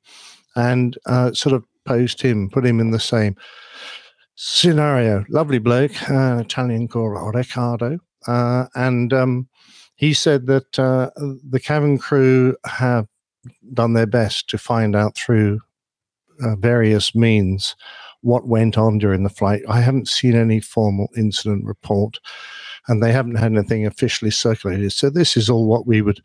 and 0.57 0.99
uh, 1.07 1.33
sort 1.33 1.55
of 1.55 1.65
posed 1.85 2.21
him, 2.21 2.51
put 2.51 2.67
him 2.67 2.81
in 2.81 2.91
the 2.91 3.01
same 3.01 3.37
scenario. 4.35 5.25
Lovely 5.29 5.59
bloke, 5.59 6.11
uh, 6.11 6.39
Italian 6.41 6.89
called 6.89 7.35
Riccardo. 7.35 7.99
Uh, 8.27 8.67
and 8.75 9.13
um, 9.13 9.49
he 9.97 10.13
said 10.15 10.47
that 10.47 10.79
uh, 10.79 11.11
the 11.17 11.61
cabin 11.61 11.99
crew 11.99 12.57
have 12.67 13.07
done 13.73 13.93
their 13.93 14.07
best 14.07 14.49
to 14.51 14.59
find 14.59 14.97
out 14.97 15.17
through 15.17 15.61
uh, 16.43 16.57
various 16.57 17.15
means 17.15 17.77
what 18.23 18.49
went 18.49 18.79
on 18.79 18.99
during 18.99 19.23
the 19.23 19.29
flight. 19.29 19.63
I 19.69 19.81
haven't 19.81 20.09
seen 20.09 20.35
any 20.35 20.61
formal 20.61 21.09
incident 21.17 21.65
report, 21.65 22.19
and 22.89 23.03
they 23.03 23.13
haven't 23.13 23.37
had 23.37 23.53
anything 23.53 23.87
officially 23.87 24.31
circulated. 24.31 24.93
So 24.93 25.11
this 25.11 25.37
is 25.37 25.51
all 25.51 25.67
what 25.67 25.87
we 25.87 26.03
would 26.03 26.21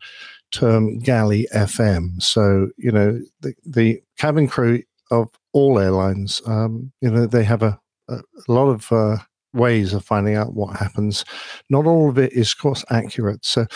term 0.50 0.98
galley 0.98 1.46
FM. 1.54 2.22
So 2.22 2.70
you 2.76 2.90
know 2.90 3.20
the 3.40 3.54
the 3.64 4.02
cabin 4.18 4.48
crew 4.48 4.82
of 5.10 5.28
all 5.52 5.78
airlines, 5.78 6.40
um, 6.46 6.92
you 7.00 7.10
know, 7.10 7.26
they 7.26 7.44
have 7.44 7.62
a, 7.62 7.78
a, 8.08 8.20
lot 8.48 8.68
of 8.68 8.90
uh, 8.92 9.16
ways 9.52 9.92
of 9.92 10.04
finding 10.04 10.36
out 10.36 10.54
what 10.54 10.76
happens. 10.76 11.24
Not 11.68 11.86
all 11.86 12.08
of 12.08 12.18
it 12.18 12.32
is, 12.32 12.52
of 12.52 12.58
course, 12.58 12.84
accurate. 12.90 13.44
So 13.44 13.66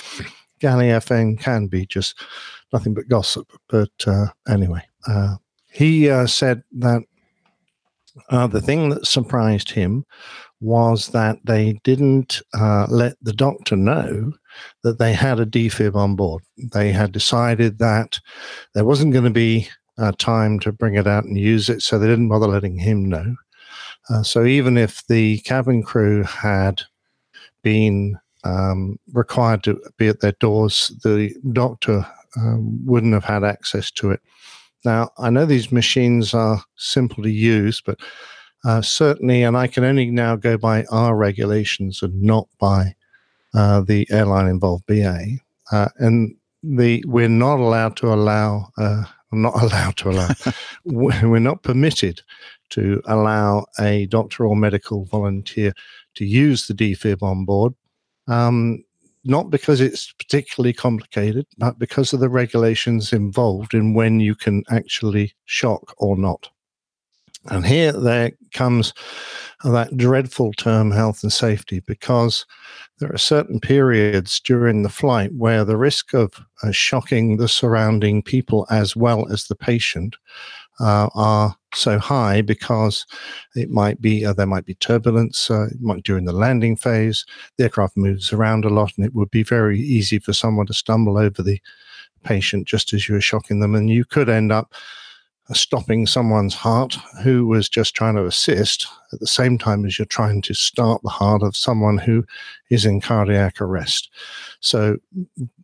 galley 0.61 0.87
FM 0.87 1.39
can 1.39 1.67
be 1.67 1.87
just 1.87 2.19
nothing 2.73 2.95
but 2.95 3.09
gossip. 3.09 3.51
But 3.69 3.93
uh, 4.07 4.27
anyway, 4.49 4.83
uh, 5.07 5.37
he 5.71 6.09
uh, 6.09 6.27
said 6.27 6.63
that 6.73 7.03
uh, 8.31 8.47
the 8.47 8.61
thing 8.61 8.91
that 8.91 9.07
surprised 9.07 9.71
him 9.71 10.05
was 10.61 11.09
that 11.09 11.39
they 11.45 11.79
didn't 11.85 12.41
uh, 12.59 12.87
let 12.89 13.17
the 13.21 13.33
doctor 13.33 13.77
know 13.77 14.33
that 14.83 14.99
they 14.99 15.13
had 15.13 15.41
a 15.41 15.47
defib 15.47 15.95
on 15.95 16.17
board. 16.17 16.43
They 16.73 16.93
had 16.93 17.13
decided 17.13 17.79
that 17.79 18.21
there 18.75 18.85
wasn't 18.85 19.13
going 19.13 19.25
to 19.25 19.31
be 19.31 19.69
uh, 19.99 20.13
time 20.19 20.59
to 20.61 20.73
bring 20.73 20.95
it 20.95 21.07
out 21.07 21.25
and 21.25 21.37
use 21.37 21.69
it, 21.69 21.83
so 21.83 21.99
they 21.99 22.07
didn't 22.07 22.29
bother 22.29 22.47
letting 22.47 22.79
him 22.79 23.09
know. 23.09 23.35
Uh, 24.11 24.23
so 24.23 24.45
even 24.45 24.77
if 24.77 25.07
the 25.07 25.39
cabin 25.41 25.83
crew 25.83 26.23
had 26.25 26.83
been 27.63 28.19
um, 28.45 28.99
required 29.13 29.63
to 29.65 29.81
be 29.97 30.09
at 30.09 30.21
their 30.21 30.33
doors, 30.33 30.93
the 31.03 31.35
doctor 31.53 32.07
um, 32.37 32.85
wouldn't 32.85 33.15
have 33.15 33.25
had 33.25 33.45
access 33.45 33.91
to 33.93 34.11
it. 34.11 34.21
Now, 34.85 35.11
I 35.19 35.31
know 35.31 35.47
these 35.47 35.73
machines 35.73 36.35
are 36.35 36.63
simple 36.77 37.23
to 37.23 37.31
use, 37.31 37.81
but 37.81 37.99
uh, 38.65 38.83
certainly, 38.83 39.43
and 39.43 39.57
I 39.57 39.67
can 39.67 39.85
only 39.85 40.11
now 40.11 40.37
go 40.37 40.59
by 40.59 40.85
our 40.91 41.17
regulations 41.17 42.03
and 42.03 42.23
not 42.23 42.49
by 42.59 42.95
uh, 43.55 43.81
the 43.81 44.07
airline 44.11 44.47
involved 44.47 44.87
BA. 44.87 45.21
Uh, 45.71 45.89
and 45.99 46.35
the 46.63 47.05
we're 47.07 47.29
not 47.29 47.61
allowed 47.61 47.97
to 47.99 48.13
allow, 48.13 48.69
uh, 48.79 49.05
not 49.33 49.55
allowed 49.63 49.97
to 49.99 50.11
allow, 50.11 50.29
we're 50.85 51.39
not 51.39 51.63
permitted 51.63 52.21
to 52.71 53.03
allow 53.07 53.67
a 53.79 54.07
doctor 54.07 54.47
or 54.47 54.57
medical 54.57 55.05
volunteer 55.05 55.73
to 56.15 56.25
use 56.25 56.67
the 56.67 56.75
defib 56.75 57.23
on 57.23 57.45
board. 57.45 57.75
Um, 58.27 58.85
not 59.25 59.51
because 59.51 59.81
it's 59.81 60.13
particularly 60.13 60.73
complicated, 60.73 61.47
but 61.57 61.79
because 61.79 62.13
of 62.13 62.21
the 62.21 62.29
regulations 62.29 63.13
involved 63.13 63.73
in 63.73 63.95
when 63.95 64.21
you 64.21 64.35
can 64.35 64.63
actually 64.71 65.35
shock 65.47 65.95
or 65.97 66.17
not. 66.17 66.51
And 67.47 67.67
here 67.67 67.93
there 67.93 68.33
comes 68.53 68.95
that 69.65 69.97
dreadful 69.97 70.53
term 70.55 70.91
health 70.91 71.23
and 71.23 71.33
safety 71.33 71.81
because 71.81 72.47
there 72.99 73.13
are 73.13 73.19
certain 73.19 73.61
periods 73.61 74.41
during 74.41 74.83
the 74.83 74.89
flight 74.89 75.31
where 75.35 75.65
the 75.65 75.77
risk 75.77 76.15
of 76.15 76.41
uh, 76.63 76.71
shocking 76.71 77.37
the 77.37 77.49
surrounding 77.49 78.23
people 78.23 78.67
as 78.71 78.97
well 78.97 79.31
as 79.31 79.45
the 79.47 79.57
patient 79.57 80.17
uh, 80.81 81.09
are 81.15 81.57
so 81.75 81.99
high 81.99 82.41
because 82.43 83.07
it 83.55 83.71
might 83.71 84.01
be 84.01 84.25
uh, 84.25 84.33
there 84.33 84.47
might 84.47 84.65
be 84.65 84.75
turbulence 84.75 85.51
uh, 85.51 85.69
during 86.03 86.25
the 86.25 86.33
landing 86.33 86.77
phase. 86.77 87.25
The 87.57 87.65
aircraft 87.65 87.97
moves 87.97 88.33
around 88.33 88.65
a 88.65 88.71
lot, 88.71 88.93
and 88.97 89.07
it 89.07 89.15
would 89.15 89.31
be 89.31 89.43
very 89.43 89.81
easy 89.81 90.19
for 90.19 90.33
someone 90.33 90.67
to 90.67 90.75
stumble 90.75 91.19
over 91.19 91.43
the 91.43 91.61
patient 92.23 92.67
just 92.67 92.93
as 92.93 93.09
you 93.09 93.15
were 93.15 93.21
shocking 93.21 93.61
them, 93.61 93.75
and 93.75 93.91
you 93.91 94.05
could 94.05 94.29
end 94.29 94.51
up 94.51 94.75
uh, 95.51 95.55
stopping 95.55 96.07
someone's 96.07 96.55
heart 96.55 96.97
who 97.23 97.47
was 97.47 97.69
just 97.69 97.95
trying 97.95 98.15
to 98.17 98.27
assist 98.27 98.87
at 99.13 99.21
the 99.21 99.27
same 99.27 99.59
time 99.59 99.85
as 99.85 99.99
you're 99.99 100.07
trying 100.07 100.41
to 100.43 100.55
start 100.55 101.03
the 101.03 101.11
heart 101.11 101.43
of 101.43 101.57
someone 101.57 101.99
who 101.99 102.25
is 102.71 102.87
in 102.87 103.01
cardiac 103.01 103.61
arrest. 103.61 104.11
So 104.61 104.97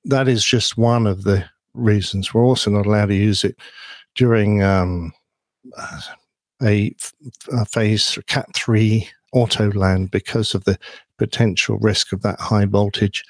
that 0.05 0.29
is 0.29 0.45
just 0.45 0.77
one 0.77 1.07
of 1.07 1.25
the 1.25 1.45
reasons. 1.73 2.35
We're 2.35 2.45
also 2.45 2.71
not 2.71 2.87
allowed 2.87 3.07
to 3.07 3.15
use 3.15 3.43
it 3.43 3.57
during 4.15 4.63
um, 4.63 5.13
a, 6.63 6.95
a 7.53 7.65
phase 7.65 8.19
cat 8.27 8.47
3 8.55 9.09
auto 9.33 9.71
land 9.73 10.11
because 10.11 10.55
of 10.55 10.65
the 10.65 10.79
potential 11.19 11.79
risk 11.79 12.13
of 12.13 12.23
that 12.23 12.41
high 12.41 12.65
voltage 12.65 13.23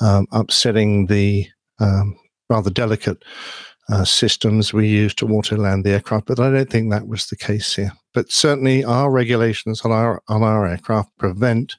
um, 0.00 0.26
upsetting 0.32 1.06
the 1.06 1.46
um, 1.80 2.16
rather 2.48 2.70
delicate 2.70 3.22
uh, 3.90 4.04
systems 4.04 4.72
we 4.72 4.88
use 4.88 5.14
to 5.14 5.28
auto 5.28 5.56
land 5.56 5.84
the 5.84 5.90
aircraft, 5.90 6.26
but 6.26 6.40
I 6.40 6.50
don't 6.50 6.70
think 6.70 6.90
that 6.90 7.06
was 7.06 7.26
the 7.26 7.36
case 7.36 7.74
here. 7.74 7.92
But 8.14 8.30
certainly, 8.32 8.84
our 8.84 9.10
regulations 9.10 9.82
on 9.82 9.92
our 9.92 10.22
on 10.28 10.42
our 10.42 10.66
aircraft 10.66 11.10
prevent 11.18 11.76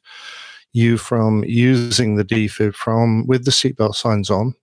you 0.73 0.97
from 0.97 1.43
using 1.45 2.15
the 2.15 2.25
defib 2.25 2.75
from 2.75 3.25
with 3.25 3.45
the 3.45 3.51
seatbelt 3.51 3.95
signs 3.95 4.29
on 4.29 4.53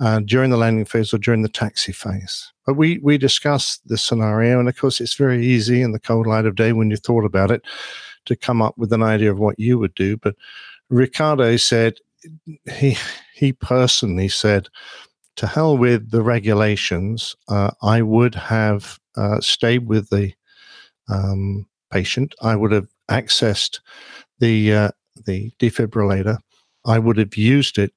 uh, 0.00 0.20
during 0.20 0.50
the 0.50 0.56
landing 0.56 0.84
phase 0.84 1.12
or 1.12 1.18
during 1.18 1.42
the 1.42 1.48
taxi 1.48 1.92
phase. 1.92 2.52
But 2.66 2.74
we 2.74 2.98
we 3.02 3.18
discussed 3.18 3.86
the 3.88 3.98
scenario, 3.98 4.58
and 4.58 4.68
of 4.68 4.76
course, 4.76 5.00
it's 5.00 5.14
very 5.14 5.44
easy 5.44 5.82
in 5.82 5.92
the 5.92 6.00
cold 6.00 6.26
light 6.26 6.46
of 6.46 6.56
day 6.56 6.72
when 6.72 6.90
you 6.90 6.96
thought 6.96 7.24
about 7.24 7.50
it 7.50 7.62
to 8.26 8.36
come 8.36 8.60
up 8.60 8.76
with 8.76 8.92
an 8.92 9.02
idea 9.02 9.30
of 9.30 9.38
what 9.38 9.58
you 9.58 9.78
would 9.78 9.94
do. 9.94 10.16
But 10.16 10.34
Ricardo 10.90 11.56
said 11.56 11.94
he 12.72 12.96
he 13.34 13.52
personally 13.52 14.28
said 14.28 14.68
to 15.36 15.46
hell 15.46 15.76
with 15.76 16.10
the 16.10 16.22
regulations. 16.22 17.36
Uh, 17.48 17.70
I 17.82 18.02
would 18.02 18.34
have 18.34 18.98
uh, 19.16 19.40
stayed 19.40 19.86
with 19.86 20.10
the 20.10 20.32
um, 21.08 21.66
patient. 21.90 22.34
I 22.42 22.56
would 22.56 22.72
have 22.72 22.88
accessed 23.10 23.80
the 24.40 24.72
uh, 24.72 24.90
the 25.24 25.52
defibrillator. 25.58 26.38
I 26.84 26.98
would 26.98 27.16
have 27.16 27.36
used 27.36 27.78
it 27.78 27.92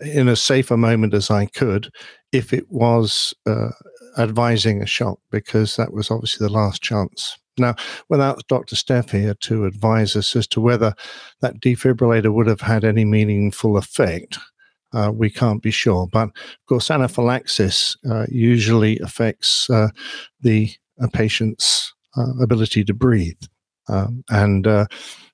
in 0.00 0.28
a 0.28 0.36
safer 0.36 0.76
moment 0.76 1.14
as 1.14 1.30
I 1.30 1.46
could 1.46 1.90
if 2.32 2.52
it 2.52 2.70
was 2.70 3.34
uh, 3.46 3.70
advising 4.18 4.82
a 4.82 4.86
shock, 4.86 5.18
because 5.30 5.76
that 5.76 5.92
was 5.92 6.10
obviously 6.10 6.46
the 6.46 6.52
last 6.52 6.82
chance. 6.82 7.38
Now, 7.58 7.74
without 8.08 8.46
Dr. 8.48 8.76
Steph 8.76 9.10
here 9.10 9.34
to 9.40 9.64
advise 9.64 10.14
us 10.14 10.36
as 10.36 10.46
to 10.48 10.60
whether 10.60 10.94
that 11.40 11.60
defibrillator 11.60 12.32
would 12.32 12.46
have 12.46 12.60
had 12.60 12.84
any 12.84 13.04
meaningful 13.04 13.78
effect, 13.78 14.38
uh, 14.92 15.10
we 15.12 15.30
can't 15.30 15.62
be 15.62 15.70
sure. 15.70 16.06
But 16.06 16.28
of 16.28 16.66
course, 16.68 16.90
anaphylaxis 16.90 17.96
uh, 18.08 18.26
usually 18.28 18.98
affects 19.00 19.70
uh, 19.70 19.88
the 20.40 20.70
patient's 21.12 21.92
uh, 22.16 22.42
ability 22.42 22.84
to 22.84 22.94
breathe. 22.94 23.40
Um, 23.88 24.24
and 24.30 24.66
uh, 24.66 24.86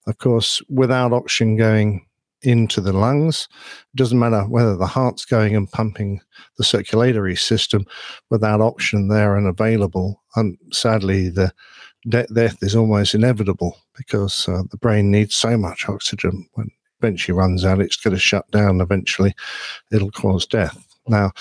of 0.06 0.18
course, 0.18 0.60
without 0.68 1.12
oxygen 1.12 1.56
going 1.56 2.06
into 2.43 2.81
the 2.81 2.93
lungs, 2.93 3.48
it 3.94 3.97
doesn't 3.97 4.19
matter 4.19 4.43
whether 4.43 4.77
the 4.77 4.86
heart's 4.86 5.24
going 5.24 5.55
and 5.56 5.70
pumping 5.70 6.20
the 6.59 6.64
circulatory 6.64 7.36
system 7.36 7.86
without 8.31 8.60
oxygen 8.60 9.09
there 9.09 9.36
and 9.36 9.47
available. 9.47 10.23
And 10.36 10.56
sadly, 10.73 11.28
the 11.28 11.52
de- 12.09 12.27
death 12.27 12.62
is 12.62 12.74
almost 12.74 13.14
inevitable 13.14 13.77
because 13.97 14.48
uh, 14.48 14.62
the 14.70 14.77
brain 14.77 15.10
needs 15.10 15.35
so 15.35 15.56
much 15.56 15.89
oxygen. 15.89 16.48
When 16.55 16.70
eventually 17.01 17.36
runs 17.36 17.64
out, 17.64 17.81
it's 17.81 17.97
going 17.97 18.14
to 18.14 18.20
shut 18.20 18.51
down. 18.51 18.81
Eventually, 18.81 19.35
it'll 19.93 20.10
cause 20.10 20.47
death. 20.47 20.77
Now, 21.09 21.32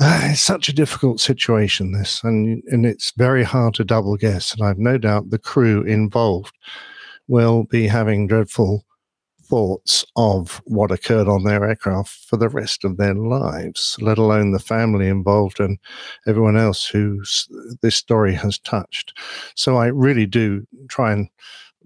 uh, 0.00 0.20
it's 0.24 0.40
such 0.40 0.68
a 0.68 0.74
difficult 0.74 1.20
situation, 1.20 1.92
this, 1.92 2.22
and 2.24 2.62
and 2.68 2.86
it's 2.86 3.12
very 3.16 3.44
hard 3.44 3.74
to 3.74 3.84
double 3.84 4.16
guess. 4.16 4.54
And 4.54 4.66
I've 4.66 4.78
no 4.78 4.98
doubt 4.98 5.30
the 5.30 5.38
crew 5.38 5.82
involved 5.82 6.54
will 7.28 7.64
be 7.64 7.86
having 7.86 8.26
dreadful 8.26 8.84
thoughts 9.52 10.02
of 10.16 10.62
what 10.64 10.90
occurred 10.90 11.28
on 11.28 11.44
their 11.44 11.62
aircraft 11.68 12.08
for 12.24 12.38
the 12.38 12.48
rest 12.48 12.84
of 12.84 12.96
their 12.96 13.12
lives, 13.12 13.98
let 14.00 14.16
alone 14.16 14.52
the 14.52 14.58
family 14.58 15.08
involved 15.08 15.60
and 15.60 15.78
everyone 16.26 16.56
else 16.56 16.86
who 16.86 17.22
this 17.82 17.94
story 17.94 18.32
has 18.32 18.58
touched. 18.60 19.12
So 19.54 19.76
I 19.76 19.88
really 19.88 20.24
do 20.24 20.66
try 20.88 21.12
and 21.12 21.28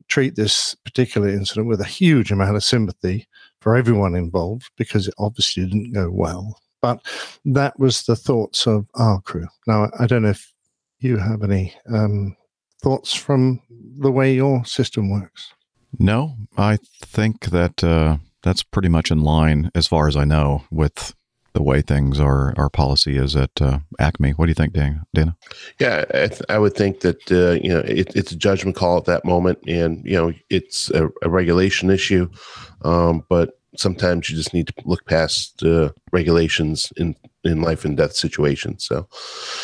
treat 0.06 0.36
this 0.36 0.76
particular 0.84 1.28
incident 1.28 1.66
with 1.66 1.80
a 1.80 1.84
huge 1.84 2.30
amount 2.30 2.54
of 2.54 2.62
sympathy 2.62 3.26
for 3.60 3.74
everyone 3.74 4.14
involved 4.14 4.70
because 4.76 5.08
it 5.08 5.14
obviously 5.18 5.64
didn't 5.64 5.92
go 5.92 6.08
well. 6.08 6.60
But 6.80 7.04
that 7.46 7.76
was 7.80 8.04
the 8.04 8.14
thoughts 8.14 8.68
of 8.68 8.86
our 8.94 9.20
crew. 9.22 9.48
Now, 9.66 9.90
I 9.98 10.06
don't 10.06 10.22
know 10.22 10.28
if 10.28 10.52
you 11.00 11.16
have 11.16 11.42
any 11.42 11.74
um, 11.92 12.36
thoughts 12.80 13.12
from 13.12 13.60
the 13.98 14.12
way 14.12 14.32
your 14.32 14.64
system 14.64 15.10
works. 15.10 15.52
No, 15.98 16.36
I 16.56 16.78
think 17.00 17.46
that 17.46 17.82
uh, 17.82 18.18
that's 18.42 18.62
pretty 18.62 18.88
much 18.88 19.10
in 19.10 19.22
line, 19.22 19.70
as 19.74 19.86
far 19.86 20.08
as 20.08 20.16
I 20.16 20.24
know, 20.24 20.64
with 20.70 21.14
the 21.56 21.62
way 21.62 21.80
things 21.80 22.20
are. 22.20 22.54
Our 22.58 22.68
policy 22.68 23.16
is 23.16 23.34
at 23.34 23.62
uh, 23.62 23.78
Acme. 23.98 24.32
What 24.32 24.46
do 24.46 24.50
you 24.50 24.54
think, 24.54 24.74
Dana? 24.74 25.36
Yeah, 25.80 26.04
I, 26.12 26.26
th- 26.28 26.42
I 26.50 26.58
would 26.58 26.74
think 26.74 27.00
that 27.00 27.32
uh, 27.32 27.58
you 27.62 27.70
know 27.70 27.80
it, 27.80 28.14
it's 28.14 28.32
a 28.32 28.36
judgment 28.36 28.76
call 28.76 28.98
at 28.98 29.06
that 29.06 29.24
moment, 29.24 29.58
and 29.66 30.04
you 30.04 30.12
know 30.12 30.32
it's 30.50 30.90
a, 30.90 31.08
a 31.22 31.30
regulation 31.30 31.90
issue, 31.90 32.28
um, 32.82 33.24
but 33.28 33.58
sometimes 33.76 34.30
you 34.30 34.36
just 34.36 34.54
need 34.54 34.68
to 34.68 34.74
look 34.84 35.04
past 35.06 35.62
uh, 35.62 35.90
regulations 36.12 36.92
in 36.96 37.16
in 37.44 37.62
life 37.62 37.84
and 37.84 37.96
death 37.96 38.14
situations. 38.14 38.84
So, 38.84 39.08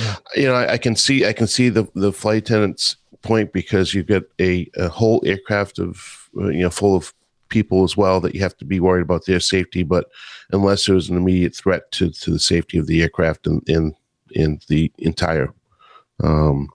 yeah. 0.01 0.17
you 0.37 0.47
know, 0.47 0.55
I, 0.55 0.75
I, 0.75 0.79
can 0.79 0.95
see 0.95 1.27
I 1.27 1.33
can 1.33 1.47
see 1.47 1.69
the 1.69 1.89
the 1.95 2.13
flight 2.13 2.39
attendant's 2.39 2.97
point 3.23 3.53
because 3.53 3.94
you've 3.94 4.07
got 4.07 4.23
a, 4.40 4.70
a 4.77 4.89
whole 4.89 5.23
aircraft 5.24 5.78
of 5.78 6.28
uh, 6.36 6.49
you 6.49 6.62
know 6.62 6.70
full 6.70 6.97
of 6.97 7.15
people 7.49 7.85
as 7.85 7.97
well 7.97 8.19
that 8.20 8.35
you 8.35 8.40
have 8.40 8.57
to 8.57 8.65
be 8.65 8.81
worried 8.81 9.03
about 9.03 9.27
their 9.27 9.40
safety. 9.40 9.82
But 9.82 10.07
unless 10.51 10.86
there's 10.86 11.11
an 11.11 11.16
immediate 11.16 11.55
threat 11.55 11.93
to, 11.93 12.11
to 12.11 12.31
the 12.32 12.39
safety 12.39 12.78
of 12.78 12.86
the 12.86 13.03
aircraft 13.03 13.47
and 13.47 13.62
in 13.69 13.94
in 14.35 14.59
the 14.69 14.90
entire 14.99 15.53
um, 16.24 16.69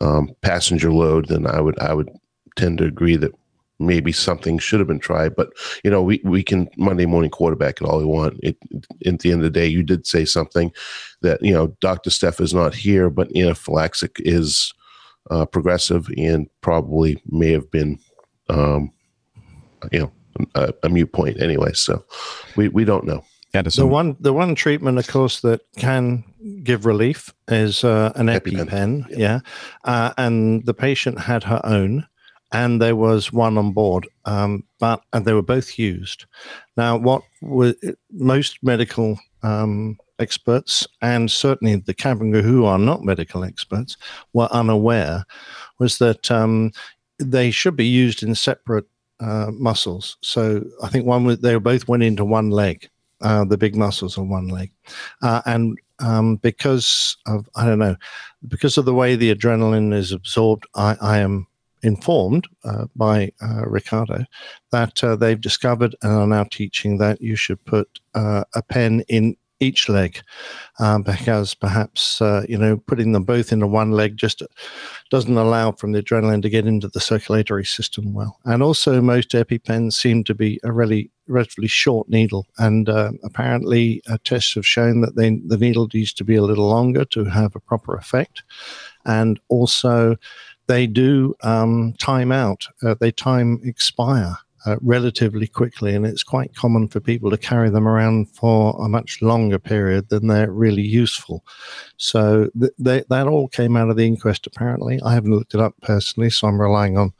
um, 0.00 0.30
passenger 0.42 0.92
load, 0.92 1.28
then 1.28 1.46
I 1.46 1.60
would 1.60 1.78
I 1.78 1.94
would 1.94 2.10
tend 2.56 2.78
to 2.78 2.84
agree 2.84 3.16
that 3.16 3.32
maybe 3.78 4.12
something 4.12 4.58
should 4.58 4.80
have 4.80 4.88
been 4.88 4.98
tried. 4.98 5.34
But 5.34 5.50
you 5.84 5.90
know, 5.90 6.02
we 6.02 6.20
we 6.24 6.42
can 6.42 6.68
Monday 6.76 7.06
morning 7.06 7.30
quarterback 7.30 7.80
it 7.80 7.86
all 7.86 7.98
we 7.98 8.04
want. 8.04 8.38
It, 8.42 8.56
at 9.06 9.20
the 9.20 9.32
end 9.32 9.40
of 9.40 9.44
the 9.44 9.50
day, 9.50 9.66
you 9.66 9.82
did 9.82 10.06
say 10.06 10.24
something 10.24 10.72
that 11.22 11.42
you 11.42 11.52
know 11.52 11.68
Dr. 11.80 12.10
Steph 12.10 12.40
is 12.40 12.52
not 12.52 12.74
here, 12.74 13.08
but 13.10 13.34
anaphylaxis 13.36 14.10
is 14.18 14.74
uh, 15.30 15.44
progressive 15.46 16.08
and 16.16 16.48
probably 16.60 17.22
may 17.26 17.50
have 17.50 17.70
been, 17.70 17.98
um, 18.48 18.92
you 19.92 20.00
know, 20.00 20.12
a, 20.54 20.72
a 20.82 20.88
mute 20.88 21.12
point 21.12 21.40
anyway. 21.40 21.72
So 21.72 22.04
we 22.56 22.68
we 22.68 22.84
don't 22.84 23.04
know. 23.04 23.24
Yeah, 23.52 23.62
the 23.62 23.86
one 23.86 24.16
the 24.20 24.32
one 24.32 24.54
treatment, 24.54 24.98
of 24.98 25.08
course, 25.08 25.40
that 25.40 25.60
can 25.76 26.24
give 26.62 26.86
relief 26.86 27.34
is 27.48 27.82
uh, 27.82 28.12
an 28.14 28.26
EpiPen. 28.26 28.66
EpiPen 28.66 29.10
yeah, 29.10 29.16
yeah. 29.18 29.40
Uh, 29.84 30.12
and 30.16 30.64
the 30.66 30.74
patient 30.74 31.18
had 31.18 31.44
her 31.44 31.60
own 31.64 32.06
and 32.52 32.80
there 32.80 32.96
was 32.96 33.32
one 33.32 33.56
on 33.58 33.72
board, 33.72 34.08
um, 34.24 34.64
but 34.78 35.02
and 35.12 35.24
they 35.24 35.32
were 35.32 35.42
both 35.42 35.78
used. 35.78 36.26
Now, 36.76 36.96
what 36.96 37.22
were 37.40 37.74
most 38.10 38.58
medical 38.62 39.18
um, 39.42 39.98
experts 40.20 40.86
and 41.02 41.30
certainly 41.30 41.76
the 41.76 41.94
cabin 41.94 42.32
who 42.32 42.64
are 42.64 42.78
not 42.78 43.04
medical 43.04 43.44
experts 43.44 43.96
were 44.32 44.48
unaware 44.52 45.24
was 45.78 45.98
that 45.98 46.30
um, 46.30 46.70
they 47.18 47.50
should 47.50 47.76
be 47.76 47.86
used 47.86 48.22
in 48.22 48.34
separate 48.34 48.86
uh, 49.20 49.50
muscles. 49.52 50.16
So 50.22 50.64
I 50.82 50.88
think 50.88 51.06
one 51.06 51.26
they 51.40 51.56
both 51.56 51.88
went 51.88 52.02
into 52.02 52.24
one 52.24 52.50
leg, 52.50 52.88
uh, 53.20 53.44
the 53.44 53.58
big 53.58 53.76
muscles 53.76 54.16
on 54.16 54.28
one 54.28 54.48
leg, 54.48 54.70
uh, 55.22 55.42
and 55.46 55.78
um, 55.98 56.36
because 56.36 57.16
of 57.26 57.48
I 57.54 57.66
don't 57.66 57.78
know, 57.78 57.96
because 58.48 58.78
of 58.78 58.86
the 58.86 58.94
way 58.94 59.16
the 59.16 59.34
adrenaline 59.34 59.92
is 59.92 60.12
absorbed, 60.12 60.66
I, 60.74 60.96
I 61.00 61.18
am 61.18 61.46
informed 61.82 62.46
uh, 62.64 62.86
by 62.94 63.32
uh, 63.42 63.62
Ricardo 63.66 64.24
that 64.70 65.02
uh, 65.02 65.16
they've 65.16 65.40
discovered 65.40 65.94
and 66.02 66.12
are 66.12 66.26
now 66.26 66.44
teaching 66.44 66.98
that 66.98 67.20
you 67.20 67.36
should 67.36 67.64
put 67.64 68.00
uh, 68.14 68.44
a 68.54 68.62
pen 68.62 69.02
in 69.08 69.36
each 69.60 69.88
leg 69.88 70.20
um, 70.78 71.02
because 71.02 71.54
perhaps 71.54 72.20
uh, 72.20 72.44
you 72.48 72.58
know 72.58 72.76
putting 72.76 73.12
them 73.12 73.24
both 73.24 73.52
into 73.52 73.66
one 73.66 73.92
leg 73.92 74.16
just 74.16 74.42
doesn't 75.10 75.36
allow 75.36 75.72
from 75.72 75.92
the 75.92 76.02
adrenaline 76.02 76.42
to 76.42 76.48
get 76.48 76.66
into 76.66 76.88
the 76.88 77.00
circulatory 77.00 77.64
system 77.64 78.12
well 78.12 78.38
and 78.44 78.62
also 78.62 79.00
most 79.00 79.30
epipens 79.30 79.92
seem 79.92 80.24
to 80.24 80.34
be 80.34 80.58
a 80.64 80.72
really 80.72 81.10
relatively 81.28 81.68
short 81.68 82.08
needle 82.08 82.46
and 82.58 82.88
uh, 82.88 83.12
apparently 83.22 84.02
tests 84.24 84.54
have 84.54 84.66
shown 84.66 85.00
that 85.00 85.14
they, 85.14 85.30
the 85.46 85.56
needle 85.56 85.88
needs 85.94 86.12
to 86.12 86.24
be 86.24 86.34
a 86.34 86.42
little 86.42 86.68
longer 86.68 87.04
to 87.04 87.24
have 87.24 87.54
a 87.54 87.60
proper 87.60 87.94
effect 87.94 88.42
and 89.04 89.38
also 89.48 90.16
they 90.70 90.86
do 90.86 91.34
um, 91.42 91.94
time 91.98 92.30
out, 92.30 92.64
uh, 92.84 92.94
they 93.00 93.10
time 93.10 93.60
expire. 93.64 94.36
Uh, 94.66 94.76
relatively 94.82 95.46
quickly, 95.46 95.94
and 95.94 96.04
it's 96.04 96.22
quite 96.22 96.54
common 96.54 96.86
for 96.86 97.00
people 97.00 97.30
to 97.30 97.38
carry 97.38 97.70
them 97.70 97.88
around 97.88 98.28
for 98.28 98.76
a 98.84 98.90
much 98.90 99.22
longer 99.22 99.58
period 99.58 100.10
than 100.10 100.26
they're 100.26 100.52
really 100.52 100.82
useful. 100.82 101.42
So 101.96 102.50
th- 102.60 102.72
they, 102.78 103.02
that 103.08 103.26
all 103.26 103.48
came 103.48 103.74
out 103.74 103.88
of 103.88 103.96
the 103.96 104.06
inquest, 104.06 104.46
apparently. 104.46 105.00
I 105.02 105.14
haven't 105.14 105.32
looked 105.32 105.54
it 105.54 105.60
up 105.60 105.74
personally, 105.80 106.28
so 106.28 106.46
I'm 106.46 106.60
relying 106.60 106.98
on 106.98 107.14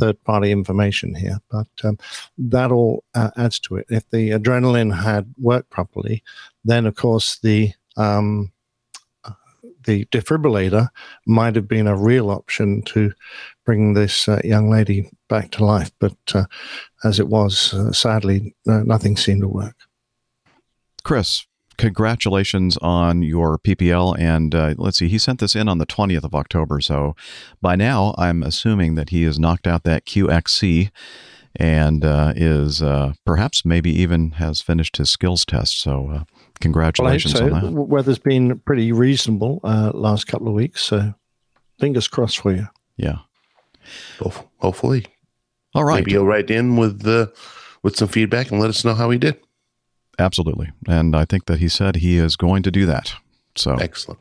third 0.00 0.20
party 0.24 0.50
information 0.50 1.14
here, 1.14 1.38
but 1.48 1.68
um, 1.84 1.96
that 2.38 2.72
all 2.72 3.04
uh, 3.14 3.30
adds 3.36 3.60
to 3.60 3.76
it. 3.76 3.86
If 3.88 4.10
the 4.10 4.30
adrenaline 4.30 4.92
had 5.00 5.32
worked 5.38 5.70
properly, 5.70 6.24
then 6.64 6.86
of 6.86 6.96
course 6.96 7.38
the 7.38 7.72
um, 7.96 8.50
the 9.84 10.04
defibrillator 10.06 10.88
might 11.26 11.56
have 11.56 11.68
been 11.68 11.86
a 11.86 11.96
real 11.96 12.30
option 12.30 12.82
to 12.82 13.12
bring 13.64 13.94
this 13.94 14.28
uh, 14.28 14.40
young 14.44 14.70
lady 14.70 15.10
back 15.28 15.50
to 15.52 15.64
life. 15.64 15.90
But 15.98 16.16
uh, 16.34 16.44
as 17.04 17.18
it 17.18 17.28
was, 17.28 17.72
uh, 17.74 17.92
sadly, 17.92 18.54
nothing 18.66 19.16
seemed 19.16 19.42
to 19.42 19.48
work. 19.48 19.76
Chris, 21.02 21.46
congratulations 21.80 22.76
on 22.82 23.22
your 23.22 23.58
PPL. 23.58 24.18
And 24.18 24.54
uh, 24.54 24.74
let's 24.76 24.98
see, 24.98 25.08
he 25.08 25.18
sent 25.18 25.40
this 25.40 25.56
in 25.56 25.68
on 25.68 25.78
the 25.78 25.86
20th 25.86 26.24
of 26.24 26.34
October. 26.34 26.80
So 26.80 27.16
by 27.62 27.74
now, 27.74 28.14
I'm 28.18 28.42
assuming 28.42 28.96
that 28.96 29.08
he 29.08 29.22
has 29.22 29.38
knocked 29.38 29.66
out 29.66 29.84
that 29.84 30.04
QXC 30.04 30.90
and 31.56 32.04
uh, 32.04 32.32
is 32.36 32.82
uh, 32.82 33.14
perhaps 33.24 33.64
maybe 33.64 33.90
even 33.90 34.32
has 34.32 34.60
finished 34.60 34.98
his 34.98 35.10
skills 35.10 35.44
test. 35.44 35.80
So 35.80 36.08
uh, 36.08 36.24
congratulations 36.60 37.34
well, 37.34 37.54
on 37.54 37.60
so. 37.60 37.66
that. 37.66 37.72
Weather's 37.72 38.18
been 38.18 38.58
pretty 38.60 38.92
reasonable 38.92 39.60
uh, 39.64 39.90
last 39.94 40.26
couple 40.26 40.48
of 40.48 40.54
weeks. 40.54 40.82
So 40.84 41.14
fingers 41.78 42.08
crossed 42.08 42.38
for 42.38 42.52
you. 42.52 42.68
Yeah. 42.96 43.18
Hopefully. 44.58 45.06
All 45.74 45.84
right. 45.84 45.96
Maybe 45.96 46.12
you'll 46.12 46.26
write 46.26 46.50
in 46.50 46.76
with 46.76 47.02
the 47.02 47.32
with 47.82 47.96
some 47.96 48.08
feedback 48.08 48.50
and 48.50 48.60
let 48.60 48.70
us 48.70 48.84
know 48.84 48.94
how 48.94 49.10
he 49.10 49.18
did. 49.18 49.40
Absolutely. 50.18 50.70
And 50.86 51.16
I 51.16 51.24
think 51.24 51.46
that 51.46 51.60
he 51.60 51.68
said 51.68 51.96
he 51.96 52.18
is 52.18 52.36
going 52.36 52.62
to 52.64 52.70
do 52.70 52.84
that. 52.86 53.14
So 53.56 53.74
excellent. 53.76 54.20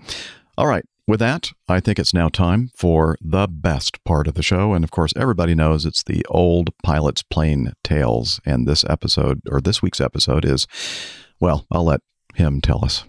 All 0.57 0.67
right. 0.67 0.85
With 1.07 1.19
that, 1.21 1.51
I 1.67 1.79
think 1.79 1.97
it's 1.97 2.13
now 2.13 2.29
time 2.29 2.69
for 2.75 3.17
the 3.19 3.47
best 3.47 4.03
part 4.03 4.27
of 4.27 4.35
the 4.35 4.43
show. 4.43 4.73
And 4.73 4.83
of 4.83 4.91
course, 4.91 5.11
everybody 5.15 5.55
knows 5.55 5.83
it's 5.83 6.03
the 6.03 6.23
old 6.29 6.69
pilot's 6.83 7.23
plane 7.23 7.73
tales. 7.83 8.39
And 8.45 8.67
this 8.67 8.85
episode, 8.87 9.41
or 9.49 9.59
this 9.59 9.81
week's 9.81 9.99
episode, 9.99 10.45
is, 10.45 10.67
well, 11.39 11.65
I'll 11.71 11.85
let 11.85 12.01
him 12.35 12.61
tell 12.61 12.83
us. 12.83 13.03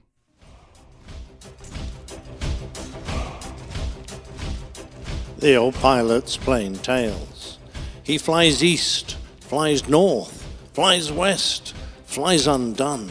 The 5.39 5.57
old 5.57 5.75
pilot's 5.77 6.37
plain 6.37 6.75
tales. 6.77 7.59
He 8.03 8.19
flies 8.19 8.63
east, 8.63 9.17
flies 9.41 9.89
north, 9.89 10.47
flies 10.75 11.11
west, 11.11 11.75
flies 12.05 12.47
undone. 12.47 13.11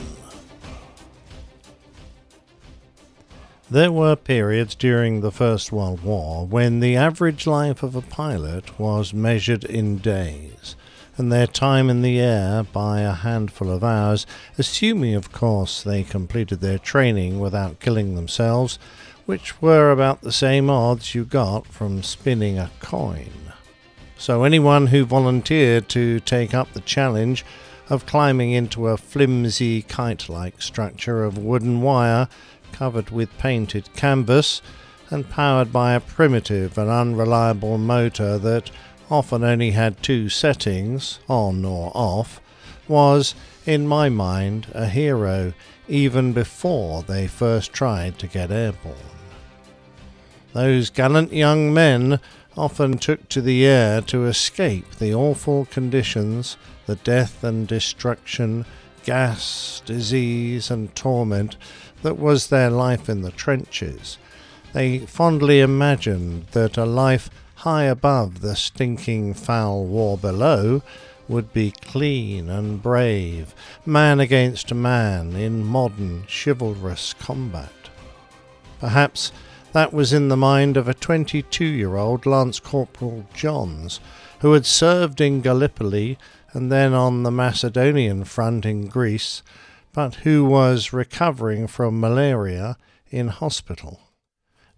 There 3.72 3.92
were 3.92 4.16
periods 4.16 4.74
during 4.74 5.22
the 5.22 5.32
First 5.32 5.72
World 5.72 6.04
War 6.04 6.46
when 6.46 6.80
the 6.80 6.96
average 6.96 7.46
life 7.46 7.84
of 7.84 7.96
a 7.96 8.02
pilot 8.02 8.80
was 8.80 9.14
measured 9.14 9.64
in 9.64 9.98
days, 9.98 10.76
and 11.20 11.32
their 11.32 11.46
time 11.46 11.90
in 11.90 12.02
the 12.02 12.20
air 12.20 12.64
by 12.64 13.02
a 13.02 13.12
handful 13.12 13.70
of 13.70 13.84
hours, 13.84 14.26
assuming, 14.58 15.14
of 15.14 15.32
course, 15.34 15.84
they 15.84 16.02
completed 16.02 16.62
their 16.62 16.80
training 16.80 17.40
without 17.40 17.82
killing 17.82 18.16
themselves, 18.16 18.80
which 19.26 19.62
were 19.62 19.92
about 19.92 20.22
the 20.22 20.32
same 20.32 20.70
odds 20.70 21.14
you 21.14 21.26
got 21.26 21.68
from 21.68 22.02
spinning 22.02 22.58
a 22.58 22.72
coin. 22.80 23.54
So 24.18 24.44
anyone 24.44 24.88
who 24.88 25.06
volunteered 25.06 25.90
to 25.90 26.22
take 26.22 26.54
up 26.54 26.72
the 26.72 26.82
challenge 26.82 27.46
of 27.90 28.06
climbing 28.06 28.52
into 28.52 28.88
a 28.88 28.98
flimsy 28.98 29.82
kite 29.82 30.30
like 30.30 30.62
structure 30.62 31.24
of 31.24 31.38
wooden 31.38 31.82
wire 31.82 32.30
covered 32.72 33.10
with 33.10 33.38
painted 33.38 33.94
canvas 33.94 34.62
and 35.10 35.30
powered 35.30 35.74
by 35.74 35.94
a 35.94 36.00
primitive 36.00 36.78
and 36.78 36.90
unreliable 36.90 37.78
motor 37.78 38.38
that 38.38 38.72
often 39.10 39.44
only 39.44 39.72
had 39.72 40.02
two 40.02 40.30
settings, 40.30 41.20
on 41.28 41.66
or 41.66 41.92
off, 41.96 42.40
was, 42.88 43.36
in 43.66 43.88
my 43.88 44.10
mind, 44.10 44.68
a 44.74 44.88
hero 44.88 45.54
even 45.88 46.34
before 46.34 47.04
they 47.04 47.28
first 47.28 47.74
tried 47.74 48.20
to 48.20 48.28
get 48.28 48.52
airborne. 48.52 48.96
Those 50.54 50.90
gallant 50.90 51.34
young 51.34 51.74
men 51.74 52.20
often 52.58 52.98
took 52.98 53.30
to 53.30 53.42
the 53.42 53.66
air 53.66 54.02
to 54.02 54.26
escape 54.26 54.96
the 54.96 55.14
awful 55.14 55.66
conditions, 55.66 56.58
the 56.86 56.96
death 56.98 57.44
and 57.44 57.68
destruction, 57.68 58.66
gas, 59.04 59.82
disease, 59.86 60.70
and 60.70 60.94
torment 60.96 61.56
that 62.02 62.18
was 62.18 62.48
their 62.48 62.70
life 62.70 63.10
in 63.10 63.22
the 63.22 63.32
trenches. 63.32 64.18
They 64.74 65.00
fondly 65.00 65.62
imagined 65.62 66.48
that 66.52 66.78
a 66.78 66.86
life 66.86 67.30
high 67.60 67.84
above 67.84 68.40
the 68.40 68.56
stinking 68.56 69.34
foul 69.34 69.86
war 69.86 70.18
below 70.18 70.82
would 71.28 71.52
be 71.52 71.72
clean 71.72 72.50
and 72.50 72.82
brave, 72.82 73.54
man 73.86 74.18
against 74.22 74.74
man 74.74 75.36
in 75.36 75.66
modern 75.66 76.26
chivalrous 76.26 77.14
combat. 77.20 77.90
Perhaps 78.80 79.34
that 79.74 79.92
was 79.92 80.14
in 80.14 80.30
the 80.30 80.38
mind 80.38 80.78
of 80.78 80.88
a 80.88 80.94
22 80.94 81.66
year 81.66 81.98
old 81.98 82.26
Lance 82.26 82.62
Corporal 82.62 83.26
Johns, 83.34 84.00
who 84.40 84.54
had 84.54 84.66
served 84.66 85.20
in 85.20 85.42
Gallipoli 85.42 86.18
and 86.54 86.72
then 86.72 86.94
on 86.94 87.24
the 87.24 87.32
Macedonian 87.32 88.24
front 88.24 88.66
in 88.66 88.88
Greece, 88.88 89.44
but 89.92 90.16
who 90.16 90.46
was 90.46 90.94
recovering 90.94 91.68
from 91.68 92.00
malaria 92.00 92.78
in 93.12 93.28
hospital. 93.28 94.00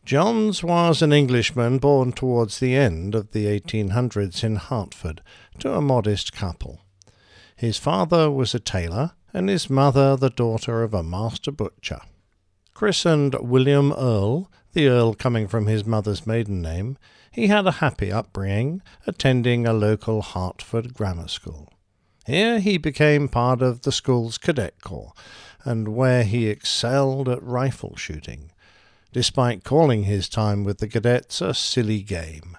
Johns 0.04 0.64
was 0.64 1.02
an 1.02 1.14
Englishman 1.14 1.78
born 1.78 2.12
towards 2.12 2.60
the 2.60 2.76
end 2.76 3.14
of 3.14 3.32
the 3.32 3.46
1800s 3.46 4.44
in 4.44 4.56
Hertford 4.56 5.22
to 5.60 5.74
a 5.74 5.82
modest 5.82 6.34
couple. 6.34 6.82
His 7.56 7.78
father 7.78 8.32
was 8.32 8.56
a 8.56 8.60
tailor, 8.60 9.12
and 9.32 9.48
his 9.48 9.70
mother 9.70 10.16
the 10.16 10.32
daughter 10.32 10.82
of 10.82 10.96
a 10.96 11.04
master 11.04 11.52
butcher. 11.52 12.02
Christened 12.74 13.36
William 13.40 13.94
Earl, 13.94 14.52
the 14.74 14.88
Earl 14.88 15.14
coming 15.14 15.48
from 15.48 15.68
his 15.68 15.86
mother's 15.86 16.26
maiden 16.26 16.62
name, 16.62 16.98
he 17.32 17.48
had 17.48 17.68
a 17.68 17.74
happy 17.74 18.12
upbringing, 18.12 18.82
attending 19.06 19.68
a 19.68 19.74
local 19.74 20.24
Hertford 20.24 20.96
grammar 20.96 21.28
school. 21.28 21.72
Here 22.26 22.60
he 22.60 22.78
became 22.78 23.30
part 23.30 23.62
of 23.62 23.82
the 23.82 23.92
school's 23.92 24.40
cadet 24.40 24.82
corps, 24.82 25.14
and 25.64 25.90
where 25.90 26.24
he 26.24 26.48
excelled 26.48 27.30
at 27.30 27.44
rifle 27.44 27.96
shooting, 27.96 28.52
despite 29.12 29.64
calling 29.64 30.04
his 30.04 30.30
time 30.30 30.64
with 30.64 30.80
the 30.80 30.88
cadets 30.88 31.42
a 31.42 31.54
silly 31.54 32.02
game. 32.02 32.58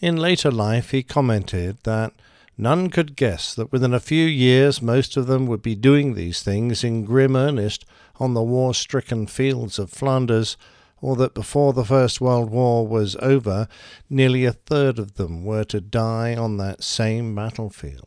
In 0.00 0.16
later 0.16 0.50
life 0.50 0.90
he 0.90 1.02
commented 1.02 1.78
that 1.84 2.12
none 2.56 2.90
could 2.90 3.16
guess 3.16 3.54
that 3.54 3.70
within 3.70 3.94
a 3.94 4.00
few 4.00 4.26
years 4.26 4.82
most 4.82 5.16
of 5.16 5.26
them 5.26 5.46
would 5.46 5.62
be 5.62 5.74
doing 5.74 6.14
these 6.14 6.42
things 6.42 6.82
in 6.82 7.04
grim 7.04 7.36
earnest 7.36 7.84
on 8.16 8.34
the 8.34 8.42
war 8.42 8.74
stricken 8.74 9.26
fields 9.26 9.78
of 9.78 9.90
Flanders, 9.90 10.56
or 11.00 11.16
that 11.16 11.34
before 11.34 11.72
the 11.72 11.84
First 11.84 12.20
World 12.20 12.50
War 12.50 12.86
was 12.86 13.16
over, 13.16 13.66
nearly 14.10 14.44
a 14.44 14.52
third 14.52 14.98
of 14.98 15.14
them 15.14 15.44
were 15.44 15.64
to 15.64 15.80
die 15.80 16.36
on 16.36 16.58
that 16.58 16.84
same 16.84 17.34
battlefield. 17.34 18.06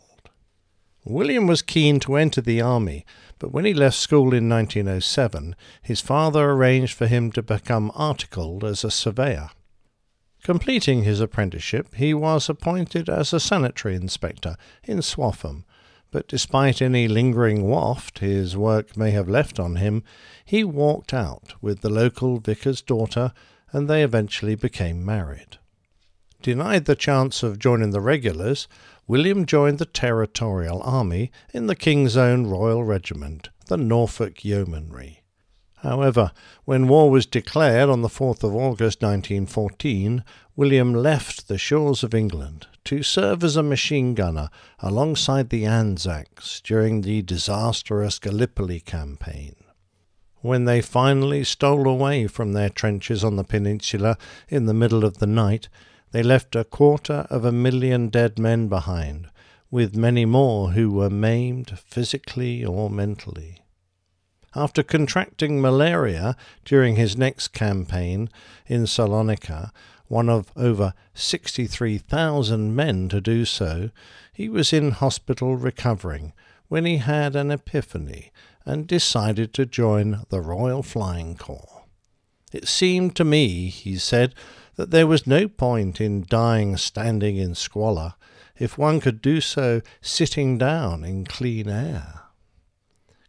William 1.03 1.47
was 1.47 1.61
keen 1.61 1.99
to 1.99 2.15
enter 2.15 2.39
the 2.39 2.61
army, 2.61 3.05
but 3.43 3.51
when 3.51 3.65
he 3.65 3.73
left 3.73 3.97
school 3.97 4.33
in 4.33 4.47
1907, 4.47 5.53
his 5.81 5.99
father 5.99 6.51
arranged 6.51 6.93
for 6.93 7.07
him 7.07 7.29
to 7.29 7.43
become 7.43 7.91
articled 7.93 8.63
as 8.63 8.85
a 8.85 8.89
surveyor. 8.89 9.49
Completing 10.43 11.03
his 11.03 11.19
apprenticeship, 11.19 11.93
he 11.95 12.13
was 12.13 12.47
appointed 12.47 13.09
as 13.09 13.33
a 13.33 13.41
sanitary 13.41 13.95
inspector 13.95 14.55
in 14.85 14.99
Swaffham, 15.01 15.65
but 16.09 16.29
despite 16.29 16.81
any 16.81 17.05
lingering 17.09 17.67
waft 17.67 18.19
his 18.19 18.55
work 18.55 18.95
may 18.95 19.11
have 19.11 19.27
left 19.27 19.59
on 19.59 19.75
him, 19.75 20.03
he 20.45 20.63
walked 20.63 21.13
out 21.13 21.53
with 21.61 21.81
the 21.81 21.89
local 21.89 22.39
vicar's 22.39 22.81
daughter, 22.81 23.33
and 23.73 23.89
they 23.89 24.05
eventually 24.05 24.55
became 24.55 25.03
married. 25.03 25.57
Denied 26.41 26.85
the 26.85 26.95
chance 26.95 27.43
of 27.43 27.59
joining 27.59 27.91
the 27.91 27.99
regulars, 27.99 28.69
William 29.05 29.45
joined 29.45 29.79
the 29.79 29.85
Territorial 29.85 30.81
Army 30.81 31.29
in 31.53 31.67
the 31.67 31.75
King's 31.75 32.15
Own 32.15 32.47
Royal 32.47 32.85
Regiment, 32.85 33.49
the 33.67 33.75
Norfolk 33.75 34.45
Yeomanry. 34.45 35.23
However, 35.79 36.31
when 36.63 36.87
war 36.87 37.11
was 37.11 37.25
declared 37.25 37.89
on 37.89 38.01
the 38.01 38.07
4th 38.07 38.43
of 38.43 38.55
August 38.55 39.01
1914, 39.01 40.23
William 40.55 40.93
left 40.93 41.49
the 41.49 41.57
shores 41.57 42.03
of 42.03 42.13
England 42.13 42.67
to 42.85 43.03
serve 43.03 43.43
as 43.43 43.57
a 43.57 43.63
machine 43.63 44.13
gunner 44.13 44.49
alongside 44.79 45.49
the 45.49 45.65
Anzacs 45.65 46.61
during 46.61 47.01
the 47.01 47.21
disastrous 47.21 48.19
Gallipoli 48.19 48.79
campaign. 48.79 49.55
When 50.39 50.63
they 50.63 50.81
finally 50.81 51.43
stole 51.43 51.89
away 51.89 52.27
from 52.27 52.53
their 52.53 52.69
trenches 52.69 53.21
on 53.21 53.35
the 53.35 53.43
peninsula 53.43 54.17
in 54.47 54.65
the 54.65 54.73
middle 54.73 55.03
of 55.03 55.17
the 55.17 55.27
night, 55.27 55.67
they 56.13 56.23
left 56.23 56.55
a 56.55 56.63
quarter 56.63 57.25
of 57.31 57.43
a 57.43 57.51
million 57.51 58.07
dead 58.07 58.37
men 58.37 58.67
behind, 58.67 59.27
with 59.71 59.95
many 59.95 60.25
more 60.25 60.71
who 60.71 60.91
were 60.91 61.09
maimed 61.09 61.77
physically 61.79 62.63
or 62.63 62.87
mentally. 62.87 63.57
After 64.55 64.83
contracting 64.83 65.59
malaria 65.59 66.37
during 66.63 66.95
his 66.95 67.17
next 67.17 67.47
campaign 67.47 68.29
in 68.67 68.83
Salonika, 68.83 69.71
one 70.07 70.29
of 70.29 70.51
over 70.55 70.93
63,000 71.15 72.75
men 72.75 73.09
to 73.09 73.19
do 73.19 73.43
so, 73.43 73.89
he 74.31 74.47
was 74.47 74.71
in 74.71 74.91
hospital 74.91 75.55
recovering 75.55 76.33
when 76.67 76.85
he 76.85 76.97
had 76.97 77.35
an 77.35 77.49
epiphany 77.49 78.31
and 78.67 78.85
decided 78.85 79.51
to 79.55 79.65
join 79.65 80.21
the 80.29 80.41
Royal 80.41 80.83
Flying 80.83 81.35
Corps. 81.35 81.85
It 82.51 82.67
seemed 82.67 83.15
to 83.15 83.23
me, 83.23 83.69
he 83.69 83.97
said, 83.97 84.35
that 84.75 84.91
there 84.91 85.07
was 85.07 85.27
no 85.27 85.47
point 85.47 86.01
in 86.01 86.25
dying 86.27 86.77
standing 86.77 87.37
in 87.37 87.55
squalor 87.55 88.15
if 88.57 88.77
one 88.77 88.99
could 88.99 89.21
do 89.21 89.41
so 89.41 89.81
sitting 90.01 90.57
down 90.57 91.03
in 91.03 91.25
clean 91.25 91.69
air. 91.69 92.21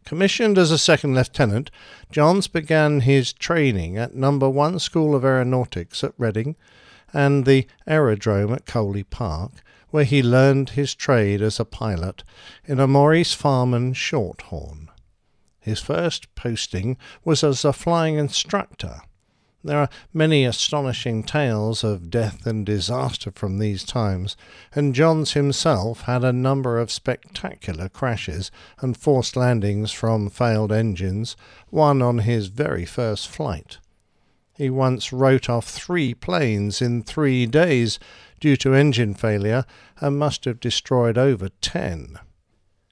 Commissioned 0.05 0.57
as 0.57 0.69
a 0.69 0.77
second 0.77 1.15
lieutenant, 1.15 1.71
Johns 2.11 2.47
began 2.47 3.01
his 3.01 3.33
training 3.33 3.97
at 3.97 4.13
Number 4.13 4.47
1 4.47 4.77
School 4.79 5.15
of 5.15 5.25
Aeronautics 5.25 6.03
at 6.03 6.13
Reading 6.17 6.55
and 7.11 7.45
the 7.45 7.65
aerodrome 7.87 8.53
at 8.53 8.67
Coley 8.67 9.03
Park, 9.03 9.51
where 9.89 10.03
he 10.03 10.21
learned 10.21 10.71
his 10.71 10.93
trade 10.93 11.41
as 11.41 11.59
a 11.59 11.65
pilot 11.65 12.23
in 12.65 12.79
a 12.79 12.87
Maurice 12.87 13.33
Farman 13.33 13.93
Shorthorn. 13.93 14.89
His 15.59 15.79
first 15.79 16.33
posting 16.35 16.97
was 17.23 17.43
as 17.43 17.65
a 17.65 17.73
flying 17.73 18.17
instructor. 18.19 19.01
There 19.65 19.79
are 19.79 19.89
many 20.13 20.45
astonishing 20.45 21.23
tales 21.23 21.83
of 21.83 22.11
death 22.11 22.45
and 22.45 22.63
disaster 22.63 23.31
from 23.31 23.57
these 23.57 23.83
times, 23.83 24.37
and 24.75 24.93
Johns 24.93 25.33
himself 25.33 26.01
had 26.01 26.23
a 26.23 26.31
number 26.31 26.77
of 26.77 26.91
spectacular 26.91 27.89
crashes 27.89 28.51
and 28.77 28.95
forced 28.95 29.35
landings 29.35 29.91
from 29.91 30.29
failed 30.29 30.71
engines, 30.71 31.35
one 31.71 32.03
on 32.03 32.19
his 32.19 32.45
very 32.45 32.85
first 32.85 33.27
flight. 33.27 33.79
He 34.55 34.69
once 34.69 35.11
wrote 35.11 35.49
off 35.49 35.67
three 35.67 36.13
planes 36.13 36.79
in 36.79 37.01
three 37.01 37.47
days 37.47 37.97
due 38.39 38.55
to 38.57 38.75
engine 38.75 39.15
failure 39.15 39.65
and 39.99 40.19
must 40.19 40.45
have 40.45 40.59
destroyed 40.59 41.17
over 41.17 41.49
ten. 41.61 42.19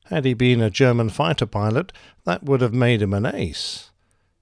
Had 0.06 0.26
he 0.26 0.34
been 0.34 0.60
a 0.60 0.72
German 0.72 1.10
fighter 1.10 1.46
pilot, 1.46 1.94
that 2.26 2.42
would 2.42 2.62
have 2.62 2.74
made 2.74 3.04
him 3.04 3.14
an 3.14 3.28
ace. 3.28 3.92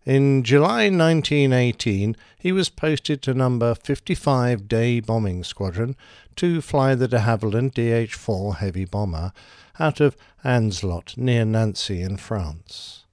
In 0.06 0.42
July 0.44 0.90
1918, 0.90 2.16
he 2.40 2.52
was 2.52 2.70
posted 2.70 3.22
to 3.22 3.36
number 3.36 3.76
55 3.76 4.68
Day 4.68 5.00
Bombing 5.00 5.44
Squadron 5.44 5.96
to 6.38 6.60
fly 6.60 6.96
the 6.96 7.08
de 7.08 7.20
Havilland 7.20 7.76
DH-4 7.76 8.58
heavy 8.58 8.86
bomber 8.86 9.32
out 9.80 10.00
of 10.00 10.18
Ancelot 10.44 11.16
near 11.18 11.46
Nancy 11.46 12.02
in 12.02 12.18
France. 12.18 13.06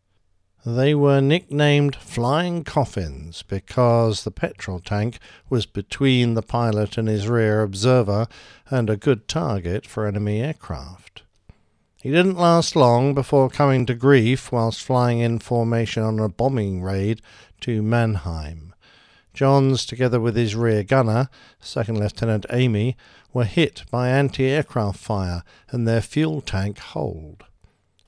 They 0.65 0.95
were 0.95 1.21
nicknamed 1.21 1.95
Flying 1.95 2.65
Coffins 2.65 3.43
because 3.43 4.25
the 4.25 4.31
petrol 4.31 4.81
tank 4.81 5.19
was 5.51 5.67
between 5.67 6.33
the 6.33 6.43
pilot 6.43 6.97
and 6.97 7.07
his 7.07 7.29
rear 7.29 7.61
observer 7.63 8.29
and 8.71 8.89
a 8.89 8.97
good 8.97 9.29
target 9.29 9.87
for 9.87 10.07
enemy 10.07 10.41
aircraft. 10.41 11.23
He 12.01 12.13
didn't 12.13 12.39
last 12.39 12.77
long 12.77 13.13
before 13.13 13.51
coming 13.51 13.85
to 13.87 13.95
grief 13.95 14.53
whilst 14.53 14.85
flying 14.85 15.19
in 15.19 15.41
formation 15.41 16.05
on 16.05 16.21
a 16.21 16.29
bombing 16.29 16.81
raid 16.81 17.21
to 17.63 17.83
Mannheim. 17.83 18.73
Johns, 19.35 19.85
together 19.85 20.21
with 20.21 20.37
his 20.37 20.55
rear 20.55 20.85
gunner, 20.85 21.29
Second 21.59 21.99
Lieutenant 21.99 22.47
Amy, 22.51 22.97
were 23.33 23.45
hit 23.45 23.83
by 23.91 24.11
anti 24.11 24.47
aircraft 24.47 25.01
fire 25.01 25.43
and 25.71 25.89
their 25.89 26.01
fuel 26.01 26.41
tank 26.41 26.79
holed. 26.79 27.43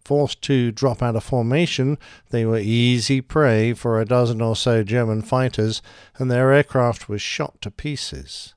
Forced 0.04 0.40
to 0.42 0.70
drop 0.70 1.02
out 1.02 1.16
of 1.16 1.24
formation, 1.24 1.98
they 2.30 2.44
were 2.44 2.58
easy 2.58 3.20
prey 3.20 3.72
for 3.72 4.00
a 4.00 4.04
dozen 4.04 4.40
or 4.40 4.54
so 4.54 4.84
German 4.84 5.20
fighters, 5.20 5.82
and 6.16 6.30
their 6.30 6.52
aircraft 6.52 7.08
was 7.08 7.22
shot 7.22 7.60
to 7.62 7.72
pieces. 7.72 8.54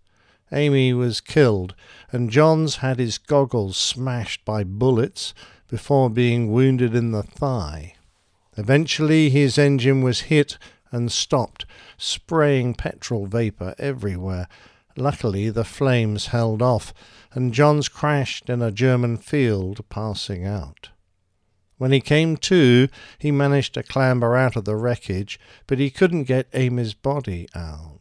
Amy 0.51 0.93
was 0.93 1.21
killed, 1.21 1.73
and 2.11 2.29
Johns 2.29 2.77
had 2.77 2.99
his 2.99 3.17
goggles 3.17 3.77
smashed 3.77 4.45
by 4.45 4.63
bullets 4.63 5.33
before 5.67 6.09
being 6.09 6.51
wounded 6.51 6.93
in 6.93 7.11
the 7.11 7.23
thigh. 7.23 7.95
Eventually, 8.57 9.29
his 9.29 9.57
engine 9.57 10.01
was 10.01 10.21
hit 10.21 10.57
and 10.91 11.11
stopped, 11.11 11.65
spraying 11.97 12.75
petrol 12.75 13.25
vapor 13.25 13.73
everywhere. 13.79 14.47
Luckily, 14.95 15.49
the 15.49 15.63
flames 15.63 16.27
held 16.27 16.61
off, 16.61 16.93
and 17.33 17.53
Johns 17.53 17.89
crashed 17.89 18.49
in 18.49 18.61
a 18.61 18.71
German 18.71 19.17
field, 19.17 19.87
passing 19.89 20.45
out. 20.45 20.89
When 21.79 21.91
he 21.91 21.99
came 21.99 22.37
to, 22.37 22.87
he 23.17 23.31
managed 23.31 23.73
to 23.73 23.83
clamber 23.83 24.35
out 24.35 24.55
of 24.55 24.65
the 24.65 24.75
wreckage, 24.75 25.39
but 25.65 25.79
he 25.79 25.89
couldn't 25.89 26.25
get 26.25 26.47
Amy's 26.53 26.93
body 26.93 27.47
out 27.55 27.92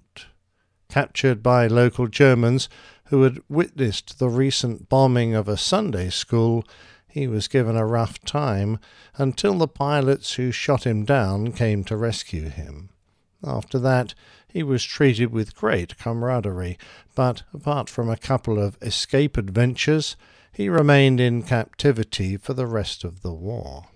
captured 0.93 1.43
by 1.43 1.67
local 1.67 2.07
Germans 2.07 2.69
who 3.07 3.23
had 3.23 3.41
witnessed 3.49 4.19
the 4.19 4.29
recent 4.29 4.91
bombing 4.91 5.35
of 5.35 5.49
a 5.49 5.57
Sunday 5.57 6.11
school, 6.11 6.65
he 7.09 7.27
was 7.27 7.49
given 7.49 7.77
a 7.77 7.87
rough 7.87 8.21
time 8.27 8.79
until 9.17 9.55
the 9.55 9.67
pilots 9.67 10.35
who 10.35 10.53
shot 10.53 10.87
him 10.87 11.05
down 11.07 11.51
came 11.53 11.83
to 11.83 11.97
rescue 11.97 12.51
him. 12.51 12.91
After 13.43 13.79
that, 13.79 14.15
he 14.47 14.63
was 14.63 14.85
treated 14.85 15.33
with 15.33 15.57
great 15.57 15.97
camaraderie, 15.97 16.77
but 17.15 17.43
apart 17.55 17.89
from 17.89 18.11
a 18.11 18.19
couple 18.19 18.63
of 18.63 18.77
escape 18.83 19.39
adventures, 19.39 20.15
he 20.53 20.69
remained 20.69 21.21
in 21.21 21.43
captivity 21.43 22.37
for 22.37 22.53
the 22.53 22.67
rest 22.67 23.03
of 23.03 23.23
the 23.23 23.33
war. 23.33 23.87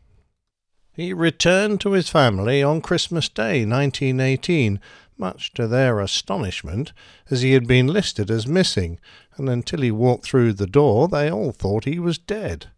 He 0.96 1.12
returned 1.12 1.82
to 1.82 1.92
his 1.92 2.08
family 2.08 2.62
on 2.62 2.80
Christmas 2.80 3.28
Day 3.28 3.66
1918 3.66 4.80
much 5.18 5.52
to 5.52 5.66
their 5.66 6.00
astonishment, 6.00 6.94
as 7.30 7.42
he 7.42 7.52
had 7.52 7.66
been 7.66 7.86
listed 7.86 8.30
as 8.30 8.46
missing, 8.46 8.98
and 9.36 9.46
until 9.50 9.82
he 9.82 9.90
walked 9.90 10.24
through 10.24 10.54
the 10.54 10.66
door 10.66 11.06
they 11.06 11.30
all 11.30 11.52
thought 11.52 11.84
he 11.84 11.98
was 11.98 12.16
dead. 12.16 12.70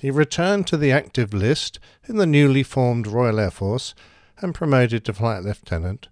He 0.00 0.10
returned 0.10 0.66
to 0.68 0.78
the 0.78 0.90
active 0.90 1.34
list 1.34 1.78
in 2.08 2.16
the 2.16 2.24
newly 2.24 2.62
formed 2.62 3.06
Royal 3.06 3.38
Air 3.38 3.50
Force 3.50 3.94
and 4.38 4.54
promoted 4.54 5.04
to 5.04 5.12
flight 5.12 5.42
lieutenant, 5.42 6.08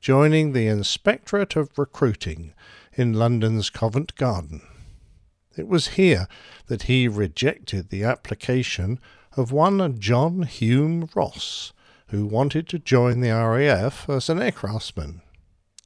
joining 0.00 0.52
the 0.52 0.68
Inspectorate 0.68 1.56
of 1.56 1.76
Recruiting 1.76 2.54
in 2.92 3.14
London's 3.14 3.68
Covent 3.68 4.14
Garden. 4.14 4.62
It 5.56 5.66
was 5.66 5.88
here 5.88 6.28
that 6.68 6.84
he 6.84 7.08
rejected 7.08 7.90
the 7.90 8.04
application 8.04 9.00
of 9.36 9.52
one 9.52 9.98
John 9.98 10.42
Hume 10.42 11.08
Ross, 11.14 11.72
who 12.08 12.26
wanted 12.26 12.68
to 12.68 12.78
join 12.78 13.20
the 13.20 13.30
RAF 13.30 14.08
as 14.08 14.28
an 14.28 14.38
aircraftsman. 14.38 15.20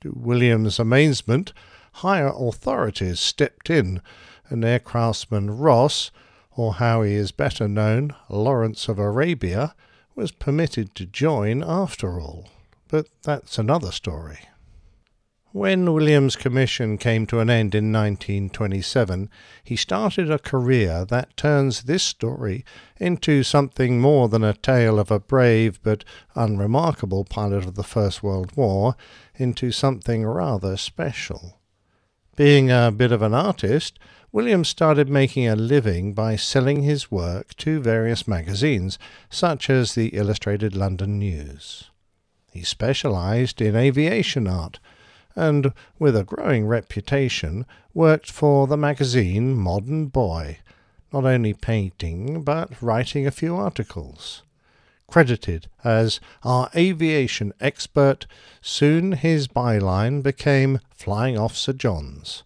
To 0.03 0.13
William's 0.17 0.79
amazement, 0.79 1.53
higher 1.95 2.33
authorities 2.35 3.21
stepped 3.21 3.71
in, 3.71 4.01
and 4.49 4.65
aircraftsman 4.65 5.51
Ross, 5.51 6.11
or 6.53 6.75
how 6.75 7.03
he 7.03 7.15
is 7.15 7.33
better 7.33 7.69
known, 7.69 8.15
Lawrence 8.29 8.89
of 8.89 8.99
Arabia, 8.99 9.75
was 10.15 10.31
permitted 10.31 10.95
to 10.95 11.07
join 11.07 11.63
after 11.63 12.21
all. 12.21 12.49
But 12.89 13.07
that's 13.23 13.59
another 13.59 13.93
story. 13.93 14.41
When 15.55 15.93
William's 15.93 16.35
commission 16.35 16.97
came 16.97 17.27
to 17.27 17.41
an 17.41 17.51
end 17.51 17.75
in 17.75 17.93
1927, 17.93 19.29
he 19.63 19.77
started 19.77 20.31
a 20.31 20.39
career 20.39 21.05
that 21.05 21.37
turns 21.37 21.83
this 21.83 22.03
story 22.03 22.65
into 22.97 23.43
something 23.43 24.01
more 24.01 24.31
than 24.31 24.43
a 24.43 24.55
tale 24.55 24.99
of 24.99 25.11
a 25.11 25.21
brave 25.21 25.79
but 25.83 26.05
unremarkable 26.35 27.25
pilot 27.25 27.67
of 27.67 27.75
the 27.75 27.83
First 27.83 28.23
World 28.23 28.57
War, 28.57 28.97
into 29.35 29.71
something 29.73 30.25
rather 30.25 30.79
special. 30.79 31.61
Being 32.35 32.71
a 32.71 32.91
bit 32.91 33.13
of 33.13 33.21
an 33.21 33.35
artist, 33.35 33.99
William 34.33 34.65
started 34.65 35.11
making 35.11 35.47
a 35.47 35.55
living 35.55 36.15
by 36.15 36.35
selling 36.35 36.83
his 36.83 37.11
work 37.11 37.55
to 37.57 37.79
various 37.79 38.27
magazines, 38.27 38.99
such 39.29 39.69
as 39.69 39.95
the 39.95 40.09
Illustrated 40.17 40.75
London 40.75 41.19
News. 41.19 41.91
He 42.51 42.63
specialized 42.65 43.61
in 43.61 43.77
aviation 43.77 44.49
art 44.49 44.81
and, 45.35 45.73
with 45.99 46.17
a 46.17 46.25
growing 46.25 46.67
reputation, 46.67 47.67
worked 47.95 48.31
for 48.31 48.67
the 48.67 48.77
magazine 48.77 49.55
Modern 49.55 50.07
Boy, 50.07 50.59
not 51.13 51.25
only 51.25 51.55
painting 51.55 52.43
but 52.43 52.81
writing 52.83 53.27
a 53.27 53.31
few 53.31 53.57
articles. 53.57 54.43
Credited 55.09 55.69
as 55.85 56.21
our 56.43 56.71
aviation 56.75 57.53
expert, 57.61 58.27
soon 58.63 59.13
his 59.13 59.47
byline 59.47 60.23
became 60.23 60.81
Flying 60.91 61.37
Officer 61.37 61.75
Johns. 61.75 62.45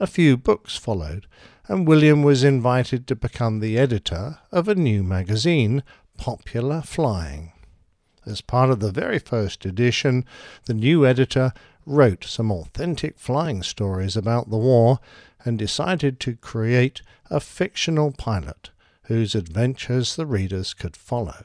A 0.00 0.06
few 0.06 0.36
books 0.36 0.76
followed, 0.76 1.26
and 1.68 1.86
William 1.86 2.22
was 2.22 2.44
invited 2.44 3.06
to 3.06 3.14
become 3.14 3.60
the 3.60 3.78
editor 3.78 4.38
of 4.50 4.68
a 4.68 4.74
new 4.74 5.02
magazine, 5.02 5.82
Popular 6.16 6.80
Flying. 6.80 7.52
As 8.24 8.40
part 8.40 8.70
of 8.70 8.80
the 8.80 8.92
very 8.92 9.18
first 9.18 9.66
edition, 9.66 10.24
the 10.66 10.74
new 10.74 11.04
editor 11.04 11.52
wrote 11.86 12.24
some 12.24 12.50
authentic 12.50 13.18
flying 13.18 13.62
stories 13.62 14.16
about 14.16 14.50
the 14.50 14.58
war 14.58 14.98
and 15.44 15.58
decided 15.58 16.20
to 16.20 16.36
create 16.36 17.02
a 17.30 17.40
fictional 17.40 18.12
pilot 18.12 18.70
whose 19.04 19.34
adventures 19.34 20.16
the 20.16 20.26
readers 20.26 20.74
could 20.74 20.96
follow. 20.96 21.44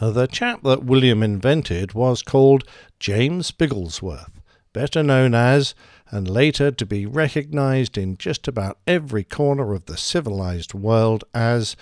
The 0.00 0.26
chap 0.26 0.62
that 0.64 0.84
William 0.84 1.22
invented 1.22 1.94
was 1.94 2.22
called 2.22 2.64
James 2.98 3.52
Bigglesworth, 3.52 4.40
better 4.72 5.02
known 5.02 5.34
as, 5.34 5.74
and 6.10 6.28
later 6.28 6.70
to 6.70 6.84
be 6.84 7.06
recognized 7.06 7.96
in 7.96 8.16
just 8.16 8.46
about 8.46 8.78
every 8.86 9.24
corner 9.24 9.72
of 9.72 9.86
the 9.86 9.96
civilized 9.96 10.74
world 10.74 11.24
as, 11.32 11.76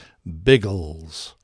Biggles. 0.45 1.35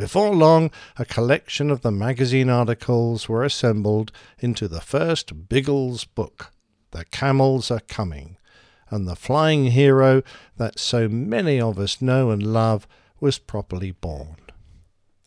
Before 0.00 0.34
long, 0.34 0.70
a 0.96 1.04
collection 1.04 1.70
of 1.70 1.82
the 1.82 1.90
magazine 1.90 2.48
articles 2.48 3.28
were 3.28 3.44
assembled 3.44 4.12
into 4.38 4.66
the 4.66 4.80
first 4.80 5.50
Biggles 5.50 6.06
book, 6.06 6.52
The 6.90 7.04
Camels 7.04 7.70
Are 7.70 7.80
Coming, 7.80 8.38
and 8.88 9.06
the 9.06 9.14
flying 9.14 9.66
hero 9.66 10.22
that 10.56 10.78
so 10.78 11.06
many 11.06 11.60
of 11.60 11.78
us 11.78 12.00
know 12.00 12.30
and 12.30 12.42
love 12.42 12.88
was 13.20 13.38
properly 13.38 13.90
born. 13.90 14.36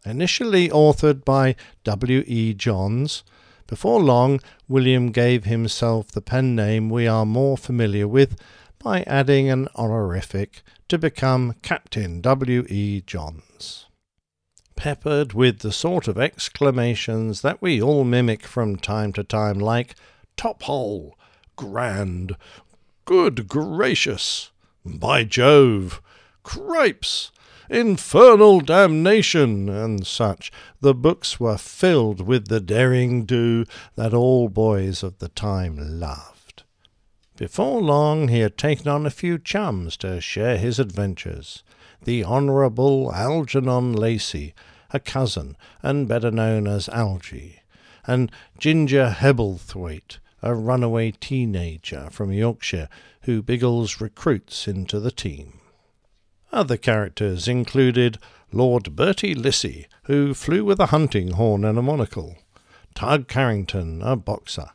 Initially 0.07 0.69
authored 0.69 1.23
by 1.23 1.55
W. 1.83 2.23
E. 2.25 2.55
Johns, 2.55 3.23
before 3.67 4.01
long 4.01 4.39
William 4.67 5.11
gave 5.11 5.43
himself 5.43 6.07
the 6.07 6.19
pen 6.19 6.55
name 6.55 6.89
we 6.89 7.05
are 7.05 7.27
more 7.27 7.57
familiar 7.59 8.07
with 8.07 8.41
by 8.79 9.03
adding 9.03 9.51
an 9.51 9.67
honorific 9.75 10.63
to 10.87 10.97
become 10.97 11.53
Captain 11.61 12.21
W. 12.21 12.65
E. 12.69 13.01
Johns. 13.05 13.52
Peppered 14.75 15.33
with 15.33 15.59
the 15.59 15.71
sort 15.71 16.07
of 16.07 16.17
exclamations 16.17 17.41
that 17.41 17.61
we 17.61 17.81
all 17.81 18.03
mimic 18.03 18.45
from 18.45 18.75
time 18.75 19.13
to 19.13 19.23
time, 19.23 19.59
like 19.59 19.95
top 20.35 20.63
hole, 20.63 21.17
grand, 21.55 22.35
good 23.05 23.47
gracious, 23.47 24.51
by 24.85 25.23
Jove, 25.23 26.01
cripes, 26.43 27.31
infernal 27.69 28.59
damnation, 28.59 29.69
and 29.69 30.05
such, 30.05 30.51
the 30.81 30.93
books 30.93 31.39
were 31.39 31.57
filled 31.57 32.21
with 32.21 32.47
the 32.47 32.59
daring 32.59 33.25
do 33.25 33.65
that 33.95 34.13
all 34.13 34.49
boys 34.49 35.03
of 35.03 35.19
the 35.19 35.29
time 35.29 35.99
loved. 35.99 36.63
Before 37.35 37.81
long 37.81 38.27
he 38.27 38.39
had 38.39 38.57
taken 38.57 38.87
on 38.87 39.05
a 39.05 39.11
few 39.11 39.37
chums 39.39 39.97
to 39.97 40.21
share 40.21 40.57
his 40.57 40.79
adventures. 40.79 41.63
The 42.05 42.25
Honourable 42.25 43.13
Algernon 43.13 43.93
Lacey, 43.93 44.53
a 44.91 44.99
cousin, 44.99 45.55
and 45.81 46.07
better 46.07 46.31
known 46.31 46.67
as 46.67 46.89
Algy, 46.89 47.61
and 48.05 48.30
Ginger 48.57 49.15
Hebblethwaite, 49.17 50.17
a 50.41 50.53
runaway 50.53 51.11
teenager 51.11 52.09
from 52.11 52.34
Yorkshire 52.34 52.89
who 53.21 53.41
Biggles 53.41 54.01
recruits 54.01 54.67
into 54.67 54.99
the 54.99 55.11
team. 55.11 55.61
Other 56.51 56.75
characters 56.75 57.47
included 57.47 58.17
Lord 58.51 58.97
Bertie 58.97 59.34
Lissie, 59.34 59.88
who 60.03 60.34
flew 60.34 60.65
with 60.65 60.81
a 60.81 60.88
hunting 60.88 61.31
horn 61.31 61.63
and 61.63 61.80
a 61.80 61.81
monocle, 61.81 62.35
Tug 62.93 63.30
Carrington, 63.30 64.01
a 64.01 64.17
boxer, 64.17 64.71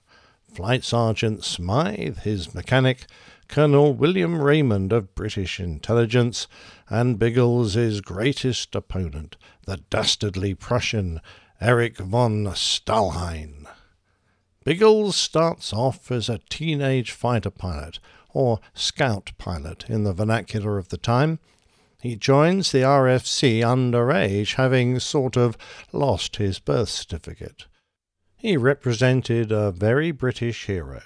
Flight 0.52 0.82
Sergeant 0.82 1.44
Smythe, 1.44 2.18
his 2.20 2.54
mechanic, 2.54 3.06
Colonel 3.48 3.94
William 3.94 4.40
Raymond 4.40 4.92
of 4.92 5.14
British 5.14 5.60
intelligence, 5.60 6.46
and 6.90 7.18
Biggles's 7.18 8.00
greatest 8.00 8.74
opponent, 8.74 9.36
the 9.66 9.78
dastardly 9.90 10.54
Prussian 10.54 11.20
Erich 11.60 11.98
von 11.98 12.44
Stalhein. 12.54 13.66
Biggles 14.64 15.16
starts 15.16 15.72
off 15.72 16.10
as 16.10 16.28
a 16.28 16.40
teenage 16.50 17.10
fighter 17.10 17.50
pilot, 17.50 17.98
or 18.30 18.60
scout 18.74 19.32
pilot 19.38 19.84
in 19.88 20.04
the 20.04 20.12
vernacular 20.12 20.78
of 20.78 20.88
the 20.88 20.96
time. 20.96 21.38
He 22.00 22.16
joins 22.16 22.70
the 22.70 22.82
RFC 22.82 23.60
underage, 23.60 24.54
having 24.54 25.00
sort 25.00 25.36
of 25.36 25.56
lost 25.92 26.36
his 26.36 26.58
birth 26.58 26.90
certificate. 26.90 27.66
He 28.36 28.56
represented 28.56 29.50
a 29.50 29.72
very 29.72 30.12
British 30.12 30.66
hero, 30.66 31.02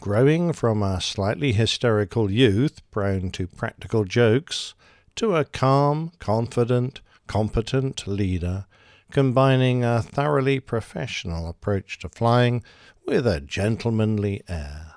growing 0.00 0.52
from 0.52 0.82
a 0.82 1.00
slightly 1.00 1.52
hysterical 1.52 2.30
youth 2.30 2.82
prone 2.90 3.30
to 3.32 3.46
practical 3.46 4.04
jokes 4.04 4.74
to 5.16 5.36
a 5.36 5.44
calm, 5.44 6.12
confident, 6.18 7.00
competent 7.26 8.06
leader, 8.06 8.66
combining 9.10 9.84
a 9.84 10.02
thoroughly 10.02 10.58
professional 10.58 11.48
approach 11.48 11.98
to 11.98 12.08
flying 12.08 12.62
with 13.06 13.26
a 13.26 13.40
gentlemanly 13.40 14.42
air. 14.48 14.96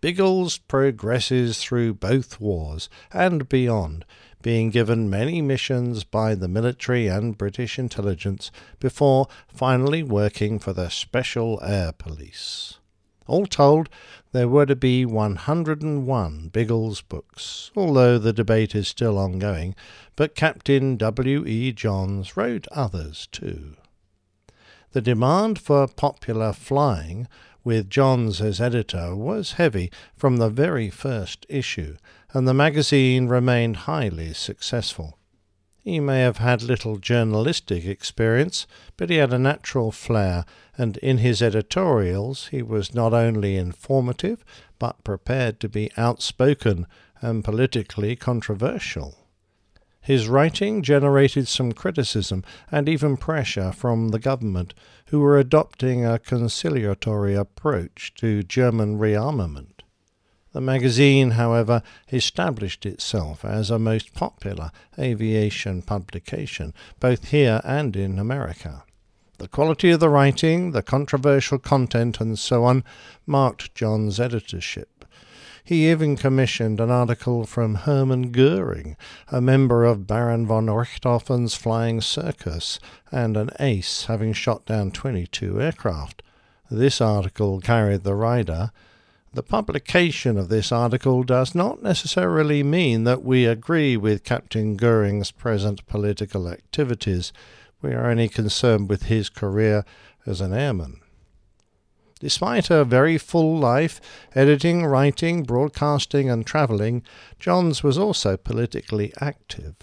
Biggles 0.00 0.58
progresses 0.58 1.58
through 1.58 1.94
both 1.94 2.38
wars 2.38 2.90
and 3.10 3.48
beyond, 3.48 4.04
being 4.42 4.68
given 4.68 5.08
many 5.08 5.40
missions 5.40 6.04
by 6.04 6.34
the 6.34 6.48
military 6.48 7.06
and 7.06 7.38
British 7.38 7.78
intelligence 7.78 8.50
before 8.78 9.26
finally 9.48 10.02
working 10.02 10.58
for 10.58 10.74
the 10.74 10.90
Special 10.90 11.58
Air 11.62 11.92
Police. 11.92 12.78
All 13.26 13.46
told, 13.46 13.88
there 14.34 14.48
were 14.48 14.66
to 14.66 14.74
be 14.74 15.06
101 15.06 16.48
Biggles 16.48 17.02
books, 17.02 17.70
although 17.76 18.18
the 18.18 18.32
debate 18.32 18.74
is 18.74 18.88
still 18.88 19.16
ongoing, 19.16 19.76
but 20.16 20.34
Captain 20.34 20.96
W. 20.96 21.46
E. 21.46 21.70
Johns 21.70 22.36
wrote 22.36 22.66
others 22.72 23.28
too. 23.30 23.76
The 24.90 25.00
demand 25.00 25.60
for 25.60 25.86
popular 25.86 26.52
flying, 26.52 27.28
with 27.62 27.88
Johns 27.88 28.40
as 28.40 28.60
editor, 28.60 29.14
was 29.14 29.52
heavy 29.52 29.92
from 30.16 30.38
the 30.38 30.50
very 30.50 30.90
first 30.90 31.46
issue, 31.48 31.96
and 32.32 32.48
the 32.48 32.52
magazine 32.52 33.28
remained 33.28 33.86
highly 33.86 34.32
successful. 34.32 35.16
He 35.84 36.00
may 36.00 36.20
have 36.20 36.38
had 36.38 36.62
little 36.62 36.96
journalistic 36.96 37.84
experience, 37.84 38.66
but 38.96 39.10
he 39.10 39.16
had 39.16 39.34
a 39.34 39.38
natural 39.38 39.92
flair, 39.92 40.46
and 40.78 40.96
in 40.96 41.18
his 41.18 41.42
editorials 41.42 42.46
he 42.46 42.62
was 42.62 42.94
not 42.94 43.12
only 43.12 43.56
informative, 43.56 44.42
but 44.78 45.04
prepared 45.04 45.60
to 45.60 45.68
be 45.68 45.90
outspoken 45.98 46.86
and 47.20 47.44
politically 47.44 48.16
controversial. 48.16 49.18
His 50.00 50.26
writing 50.26 50.82
generated 50.82 51.48
some 51.48 51.72
criticism 51.72 52.44
and 52.70 52.88
even 52.88 53.18
pressure 53.18 53.70
from 53.70 54.08
the 54.08 54.18
government, 54.18 54.72
who 55.08 55.20
were 55.20 55.38
adopting 55.38 56.04
a 56.04 56.18
conciliatory 56.18 57.34
approach 57.34 58.14
to 58.14 58.42
German 58.42 58.98
rearmament. 58.98 59.73
The 60.54 60.60
magazine, 60.60 61.32
however, 61.32 61.82
established 62.12 62.86
itself 62.86 63.44
as 63.44 63.70
a 63.70 63.78
most 63.78 64.14
popular 64.14 64.70
aviation 64.96 65.82
publication, 65.82 66.72
both 67.00 67.30
here 67.30 67.60
and 67.64 67.96
in 67.96 68.20
America. 68.20 68.84
The 69.38 69.48
quality 69.48 69.90
of 69.90 69.98
the 69.98 70.08
writing, 70.08 70.70
the 70.70 70.80
controversial 70.80 71.58
content, 71.58 72.20
and 72.20 72.38
so 72.38 72.62
on, 72.62 72.84
marked 73.26 73.74
John's 73.74 74.20
editorship. 74.20 75.04
He 75.64 75.90
even 75.90 76.14
commissioned 76.14 76.78
an 76.78 76.88
article 76.88 77.46
from 77.46 77.74
Hermann 77.74 78.30
Goering, 78.30 78.96
a 79.32 79.40
member 79.40 79.82
of 79.82 80.06
Baron 80.06 80.46
von 80.46 80.66
Richthofen's 80.66 81.56
flying 81.56 82.00
circus, 82.00 82.78
and 83.10 83.36
an 83.36 83.50
ace 83.58 84.04
having 84.04 84.32
shot 84.32 84.66
down 84.66 84.92
22 84.92 85.60
aircraft. 85.60 86.22
This 86.70 87.00
article 87.00 87.60
carried 87.60 88.04
the 88.04 88.14
rider, 88.14 88.70
the 89.34 89.42
publication 89.42 90.38
of 90.38 90.48
this 90.48 90.70
article 90.70 91.24
does 91.24 91.54
not 91.54 91.82
necessarily 91.82 92.62
mean 92.62 93.02
that 93.04 93.24
we 93.24 93.46
agree 93.46 93.96
with 93.96 94.22
Captain 94.22 94.76
Goering's 94.76 95.32
present 95.32 95.84
political 95.86 96.48
activities. 96.48 97.32
We 97.82 97.92
are 97.92 98.10
only 98.10 98.28
concerned 98.28 98.88
with 98.88 99.04
his 99.04 99.28
career 99.28 99.84
as 100.24 100.40
an 100.40 100.54
airman. 100.54 101.00
Despite 102.20 102.70
a 102.70 102.84
very 102.84 103.18
full 103.18 103.58
life, 103.58 104.00
editing, 104.36 104.86
writing, 104.86 105.42
broadcasting, 105.42 106.30
and 106.30 106.46
travelling, 106.46 107.02
Johns 107.40 107.82
was 107.82 107.98
also 107.98 108.36
politically 108.36 109.12
active. 109.20 109.74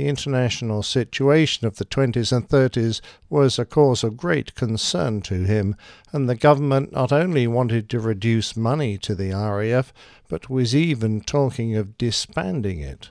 The 0.00 0.08
international 0.08 0.82
situation 0.82 1.66
of 1.66 1.76
the 1.76 1.84
20s 1.84 2.34
and 2.34 2.48
30s 2.48 3.02
was 3.28 3.58
a 3.58 3.66
cause 3.66 4.02
of 4.02 4.16
great 4.16 4.54
concern 4.54 5.20
to 5.20 5.44
him, 5.44 5.76
and 6.10 6.26
the 6.26 6.34
government 6.34 6.90
not 6.90 7.12
only 7.12 7.46
wanted 7.46 7.90
to 7.90 8.00
reduce 8.00 8.56
money 8.56 8.96
to 8.96 9.14
the 9.14 9.32
RAF, 9.32 9.92
but 10.26 10.48
was 10.48 10.74
even 10.74 11.20
talking 11.20 11.76
of 11.76 11.98
disbanding 11.98 12.80
it. 12.80 13.10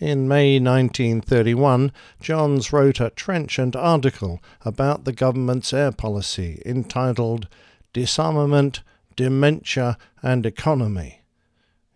In 0.00 0.26
May 0.26 0.58
1931, 0.58 1.92
Johns 2.22 2.72
wrote 2.72 3.00
a 3.00 3.10
trenchant 3.10 3.76
article 3.76 4.40
about 4.62 5.04
the 5.04 5.12
government's 5.12 5.74
air 5.74 5.92
policy 5.92 6.62
entitled 6.64 7.48
Disarmament, 7.92 8.80
Dementia, 9.14 9.98
and 10.22 10.46
Economy. 10.46 11.20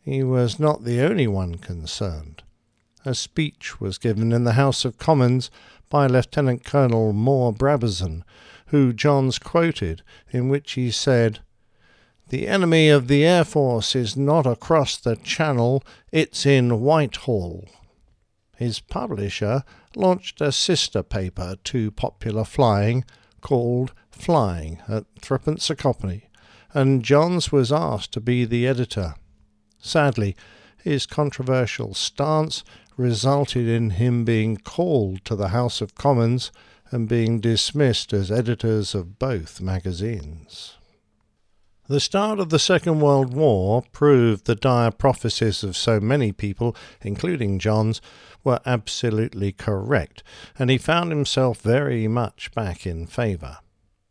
He 0.03 0.23
was 0.23 0.61
not 0.61 0.85
the 0.85 1.01
only 1.01 1.27
one 1.27 1.55
concerned 1.55 2.38
a 3.09 3.15
speech 3.15 3.81
was 3.81 3.97
given 3.97 4.33
in 4.33 4.45
the 4.45 4.53
House 4.53 4.85
of 4.85 4.99
Commons 4.99 5.51
by 5.89 6.07
Lieutenant 6.07 6.63
Colonel 6.63 7.15
Moore 7.15 7.55
Brabazon, 7.55 8.23
who 8.67 8.93
Johns 8.93 9.39
quoted, 9.39 10.03
in 10.31 10.51
which 10.51 10.73
he 10.73 10.91
said, 10.91 11.39
The 12.29 12.47
enemy 12.47 12.91
of 12.91 13.09
the 13.09 13.25
Air 13.25 13.45
Force 13.45 13.97
is 13.97 14.15
not 14.15 14.47
across 14.47 14.99
the 14.99 15.17
Channel, 15.17 15.83
it's 16.13 16.45
in 16.45 16.83
Whitehall. 16.83 17.67
His 18.59 18.81
publisher 18.81 19.65
launched 19.97 20.43
a 20.43 20.53
sister 20.53 21.03
paper 21.03 21.57
to 21.65 21.91
popular 21.91 22.45
flying 22.45 23.07
called 23.41 23.95
Flying 24.11 24.83
at 24.87 25.07
threepence 25.23 25.71
a 25.71 25.77
copy, 25.77 26.29
and 26.75 27.03
Johns 27.03 27.51
was 27.51 27.73
asked 27.73 28.13
to 28.13 28.21
be 28.21 28.45
the 28.45 28.67
editor. 28.67 29.15
Sadly, 29.79 30.37
his 30.77 31.07
controversial 31.07 31.95
stance 31.95 32.65
resulted 32.99 33.69
in 33.69 33.91
him 33.91 34.25
being 34.25 34.57
called 34.57 35.25
to 35.25 35.37
the 35.37 35.49
House 35.49 35.81
of 35.81 35.95
Commons 35.95 36.53
and 36.91 37.09
being 37.09 37.41
dismissed 37.41 38.13
as 38.13 38.31
editors 38.31 38.95
of 38.95 39.19
both 39.19 39.61
magazines. 39.61 40.75
The 41.87 42.01
start 42.01 42.39
of 42.39 42.51
the 42.51 42.59
Second 42.59 43.01
World 43.01 43.33
War 43.33 43.83
proved 43.93 44.45
the 44.45 44.55
dire 44.55 44.91
prophecies 44.91 45.63
of 45.63 45.77
so 45.77 46.01
many 46.01 46.33
people, 46.33 46.77
including 47.01 47.59
Johns, 47.59 48.03
were 48.45 48.61
absolutely 48.67 49.53
correct, 49.53 50.23
and 50.59 50.69
he 50.69 50.77
found 50.77 51.11
himself 51.11 51.63
very 51.63 52.07
much 52.07 52.51
back 52.53 52.87
in 52.87 53.07
favour. 53.07 53.59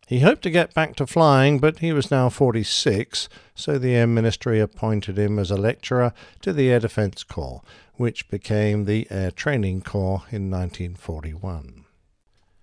He 0.07 0.21
hoped 0.21 0.41
to 0.43 0.49
get 0.49 0.73
back 0.73 0.95
to 0.95 1.05
flying, 1.05 1.59
but 1.59 1.79
he 1.79 1.91
was 1.91 2.09
now 2.09 2.29
46, 2.29 3.27
so 3.53 3.77
the 3.77 3.93
Air 3.93 4.07
Ministry 4.07 4.59
appointed 4.59 5.19
him 5.19 5.37
as 5.37 5.51
a 5.51 5.57
lecturer 5.57 6.13
to 6.41 6.53
the 6.53 6.69
Air 6.71 6.79
Defence 6.79 7.23
Corps, 7.23 7.61
which 7.97 8.29
became 8.29 8.85
the 8.85 9.07
Air 9.09 9.31
Training 9.31 9.81
Corps 9.81 10.23
in 10.31 10.49
1941. 10.49 11.83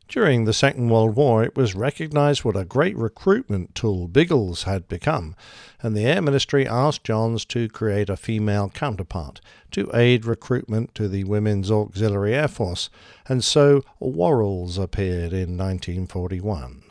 During 0.06 0.44
the 0.44 0.52
Second 0.52 0.90
World 0.90 1.16
War, 1.16 1.42
it 1.42 1.56
was 1.56 1.74
recognized 1.74 2.44
what 2.44 2.56
a 2.56 2.64
great 2.64 2.96
recruitment 2.96 3.74
tool 3.74 4.06
Biggles 4.06 4.62
had 4.62 4.86
become, 4.86 5.34
and 5.82 5.96
the 5.96 6.04
Air 6.04 6.22
Ministry 6.22 6.68
asked 6.68 7.04
Johns 7.04 7.44
to 7.46 7.68
create 7.68 8.08
a 8.08 8.16
female 8.16 8.68
counterpart 8.68 9.40
to 9.72 9.90
aid 9.92 10.24
recruitment 10.24 10.94
to 10.94 11.08
the 11.08 11.24
Women's 11.24 11.70
Auxiliary 11.70 12.34
Air 12.34 12.48
Force, 12.48 12.90
and 13.26 13.42
so 13.42 13.82
Worrals 13.98 14.78
appeared 14.78 15.32
in 15.32 15.56
1941. 15.58 16.83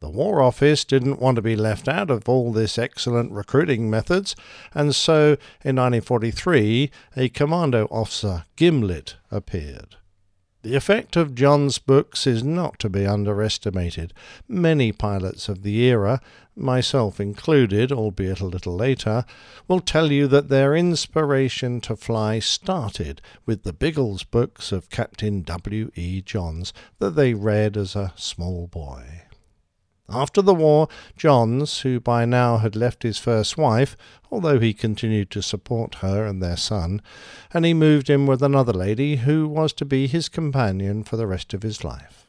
The 0.00 0.10
War 0.10 0.40
Office 0.40 0.84
didn't 0.84 1.20
want 1.20 1.34
to 1.36 1.42
be 1.42 1.56
left 1.56 1.88
out 1.88 2.08
of 2.08 2.28
all 2.28 2.52
this 2.52 2.78
excellent 2.78 3.32
recruiting 3.32 3.90
methods, 3.90 4.36
and 4.72 4.94
so 4.94 5.32
in 5.64 5.74
1943 5.74 6.90
a 7.16 7.28
commando 7.30 7.86
officer, 7.86 8.44
Gimlet, 8.54 9.16
appeared. 9.32 9.96
The 10.62 10.76
effect 10.76 11.16
of 11.16 11.34
John's 11.34 11.78
books 11.78 12.28
is 12.28 12.44
not 12.44 12.78
to 12.78 12.88
be 12.88 13.06
underestimated. 13.06 14.12
Many 14.46 14.92
pilots 14.92 15.48
of 15.48 15.62
the 15.62 15.76
era, 15.82 16.20
myself 16.54 17.18
included, 17.18 17.90
albeit 17.90 18.38
a 18.38 18.46
little 18.46 18.76
later, 18.76 19.24
will 19.66 19.80
tell 19.80 20.12
you 20.12 20.28
that 20.28 20.48
their 20.48 20.76
inspiration 20.76 21.80
to 21.80 21.96
fly 21.96 22.38
started 22.38 23.20
with 23.46 23.64
the 23.64 23.72
Biggles 23.72 24.22
books 24.22 24.70
of 24.70 24.90
Captain 24.90 25.42
W. 25.42 25.90
E. 25.96 26.22
Johns 26.22 26.72
that 27.00 27.16
they 27.16 27.34
read 27.34 27.76
as 27.76 27.96
a 27.96 28.12
small 28.14 28.68
boy. 28.68 29.27
After 30.10 30.40
the 30.40 30.54
war, 30.54 30.88
Johns, 31.16 31.80
who 31.80 32.00
by 32.00 32.24
now 32.24 32.56
had 32.58 32.74
left 32.74 33.02
his 33.02 33.18
first 33.18 33.58
wife, 33.58 33.94
although 34.30 34.58
he 34.58 34.72
continued 34.72 35.30
to 35.32 35.42
support 35.42 35.96
her 35.96 36.24
and 36.24 36.42
their 36.42 36.56
son, 36.56 37.02
and 37.52 37.66
he 37.66 37.74
moved 37.74 38.08
in 38.08 38.24
with 38.24 38.42
another 38.42 38.72
lady 38.72 39.16
who 39.16 39.46
was 39.46 39.74
to 39.74 39.84
be 39.84 40.06
his 40.06 40.30
companion 40.30 41.04
for 41.04 41.16
the 41.16 41.26
rest 41.26 41.52
of 41.52 41.62
his 41.62 41.84
life. 41.84 42.26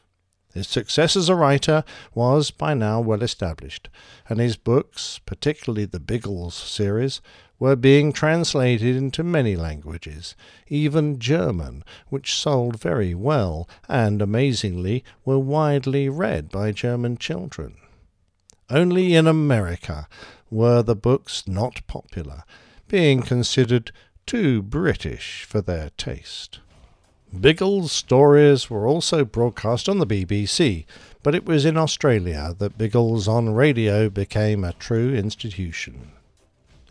His 0.54 0.68
success 0.68 1.16
as 1.16 1.30
a 1.30 1.36
writer 1.36 1.84
was 2.14 2.52
by 2.52 2.74
now 2.74 3.00
well 3.00 3.24
established, 3.24 3.88
and 4.28 4.40
his 4.40 4.58
books, 4.58 5.20
particularly 5.26 5.86
the 5.86 6.00
Biggles 6.00 6.56
series, 6.56 7.22
were 7.60 7.76
being 7.76 8.14
translated 8.14 8.96
into 8.96 9.24
many 9.24 9.56
languages, 9.56 10.36
even 10.70 11.20
German, 11.20 11.84
which 12.08 12.34
sold 12.34 12.80
very 12.80 13.14
well 13.14 13.68
and, 13.88 14.22
amazingly, 14.22 15.04
were 15.26 15.38
widely 15.38 16.08
read 16.08 16.50
by 16.50 16.72
German 16.72 17.18
children. 17.18 17.76
Only 18.70 19.14
in 19.16 19.28
America 19.28 20.08
were 20.50 20.82
the 20.82 20.96
books 20.96 21.48
not 21.48 21.86
popular, 21.86 22.44
being 22.88 23.22
considered 23.22 23.92
too 24.26 24.62
British 24.62 25.44
for 25.44 25.60
their 25.60 25.90
taste. 25.98 26.60
Biggles' 27.38 27.92
stories 27.92 28.70
were 28.70 28.88
also 28.88 29.24
broadcast 29.24 29.88
on 29.88 30.00
the 30.00 30.08
BBC, 30.08 30.86
but 31.22 31.36
it 31.36 31.46
was 31.46 31.66
in 31.66 31.78
Australia 31.78 32.56
that 32.58 32.78
Biggles 32.78 33.28
on 33.28 33.54
radio 33.54 34.10
became 34.10 34.64
a 34.64 34.74
true 34.74 35.14
institution. 35.14 36.12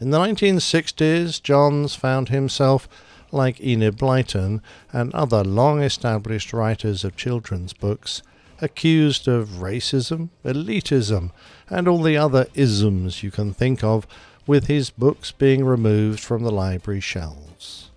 In 0.00 0.10
the 0.10 0.18
1960s, 0.18 1.42
Johns 1.42 1.96
found 1.96 2.28
himself, 2.28 2.88
like 3.32 3.60
Enid 3.60 3.98
Blyton 3.98 4.60
and 4.92 5.12
other 5.12 5.42
long 5.42 5.82
established 5.82 6.52
writers 6.52 7.02
of 7.02 7.16
children's 7.16 7.72
books, 7.72 8.22
accused 8.60 9.26
of 9.26 9.48
racism, 9.60 10.28
elitism, 10.44 11.32
and 11.68 11.88
all 11.88 12.00
the 12.00 12.16
other 12.16 12.46
isms 12.54 13.24
you 13.24 13.32
can 13.32 13.52
think 13.52 13.82
of, 13.82 14.06
with 14.46 14.68
his 14.68 14.90
books 14.90 15.32
being 15.32 15.64
removed 15.64 16.20
from 16.20 16.44
the 16.44 16.52
library 16.52 17.00
shelves. 17.00 17.90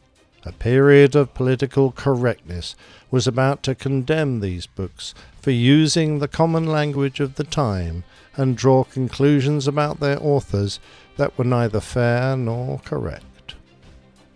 A 0.43 0.51
period 0.51 1.15
of 1.15 1.35
political 1.35 1.91
correctness 1.91 2.75
was 3.11 3.27
about 3.27 3.61
to 3.63 3.75
condemn 3.75 4.39
these 4.39 4.65
books 4.65 5.13
for 5.39 5.51
using 5.51 6.17
the 6.17 6.27
common 6.27 6.65
language 6.65 7.19
of 7.19 7.35
the 7.35 7.43
time 7.43 8.03
and 8.35 8.57
draw 8.57 8.83
conclusions 8.83 9.67
about 9.67 9.99
their 9.99 10.17
authors 10.21 10.79
that 11.17 11.37
were 11.37 11.43
neither 11.43 11.79
fair 11.79 12.35
nor 12.37 12.79
correct. 12.79 13.55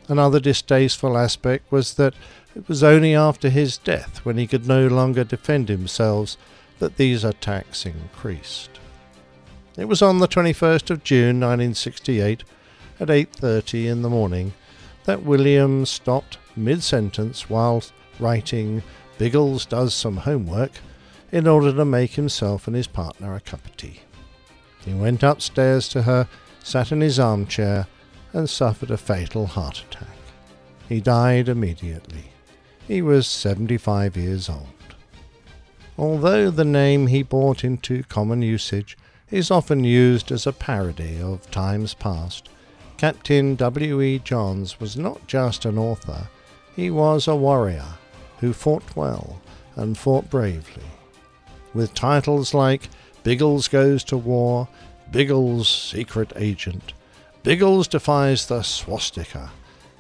Another 0.08 0.40
distasteful 0.40 1.18
aspect 1.18 1.72
was 1.72 1.96
that 1.96 2.14
it 2.56 2.68
was 2.70 2.84
only 2.84 3.16
after 3.16 3.50
his 3.50 3.78
death, 3.78 4.24
when 4.24 4.38
he 4.38 4.48
could 4.48 4.68
no 4.68 4.88
longer 4.88 5.24
defend 5.24 5.68
himself, 5.68 6.38
that 6.80 6.98
these 6.98 7.24
attacks 7.24 7.86
increased. 7.86 8.70
It 9.78 9.86
was 9.86 10.02
on 10.02 10.20
the 10.20 10.28
21st 10.28 10.90
of 10.90 11.04
June 11.04 11.40
1968 11.40 12.44
at 13.00 13.10
8:30 13.10 13.88
in 13.88 14.02
the 14.04 14.10
morning 14.10 14.54
that 15.04 15.24
William 15.24 15.86
stopped 15.86 16.38
mid-sentence 16.56 17.50
whilst 17.50 17.92
writing 18.20 18.84
Biggles 19.18 19.66
does 19.66 19.94
some 19.94 20.18
homework 20.18 20.72
in 21.32 21.48
order 21.48 21.74
to 21.74 21.86
make 21.86 22.12
himself 22.12 22.68
and 22.68 22.76
his 22.76 22.88
partner 22.88 23.36
a 23.36 23.40
cup 23.40 23.66
of 23.66 23.76
tea. 23.78 24.02
He 24.84 24.94
went 24.94 25.24
upstairs 25.24 25.88
to 25.90 26.04
her 26.04 26.28
sat 26.66 26.92
in 26.92 27.00
his 27.00 27.20
armchair, 27.20 27.86
and 28.34 28.50
suffered 28.50 28.90
a 28.90 28.98
fatal 28.98 29.46
heart 29.46 29.84
attack. 29.88 30.18
He 30.90 31.00
died 31.00 31.48
immediately. 31.48 32.32
He 32.88 33.04
was 33.04 33.28
75 33.28 34.18
years 34.18 34.50
old. 34.50 34.68
Although 35.96 36.50
the 36.50 36.66
name 36.66 37.06
he 37.06 37.22
brought 37.22 37.64
into 37.64 38.02
common 38.06 38.42
usage 38.42 38.98
is 39.30 39.52
often 39.52 39.84
used 39.84 40.32
as 40.32 40.48
a 40.48 40.52
parody 40.52 41.22
of 41.22 41.50
times 41.52 41.94
past, 41.94 42.50
Captain 42.98 43.56
W. 43.56 44.02
E. 44.02 44.20
Johns 44.20 44.80
was 44.80 44.98
not 44.98 45.28
just 45.28 45.66
an 45.66 45.78
author, 45.78 46.28
he 46.76 46.90
was 46.90 47.28
a 47.28 47.36
warrior 47.36 47.94
who 48.40 48.54
fought 48.54 48.96
well 48.96 49.40
and 49.76 49.96
fought 49.96 50.32
bravely. 50.32 50.84
With 51.76 51.94
titles 51.94 52.54
like 52.54 52.90
Biggles 53.24 53.68
Goes 53.68 54.04
to 54.06 54.16
War 54.16 54.70
Biggles' 55.12 55.68
Secret 55.68 56.32
Agent, 56.38 56.94
Biggles 57.44 57.90
Defies 57.90 58.48
the 58.48 58.64
Swastika, 58.64 59.52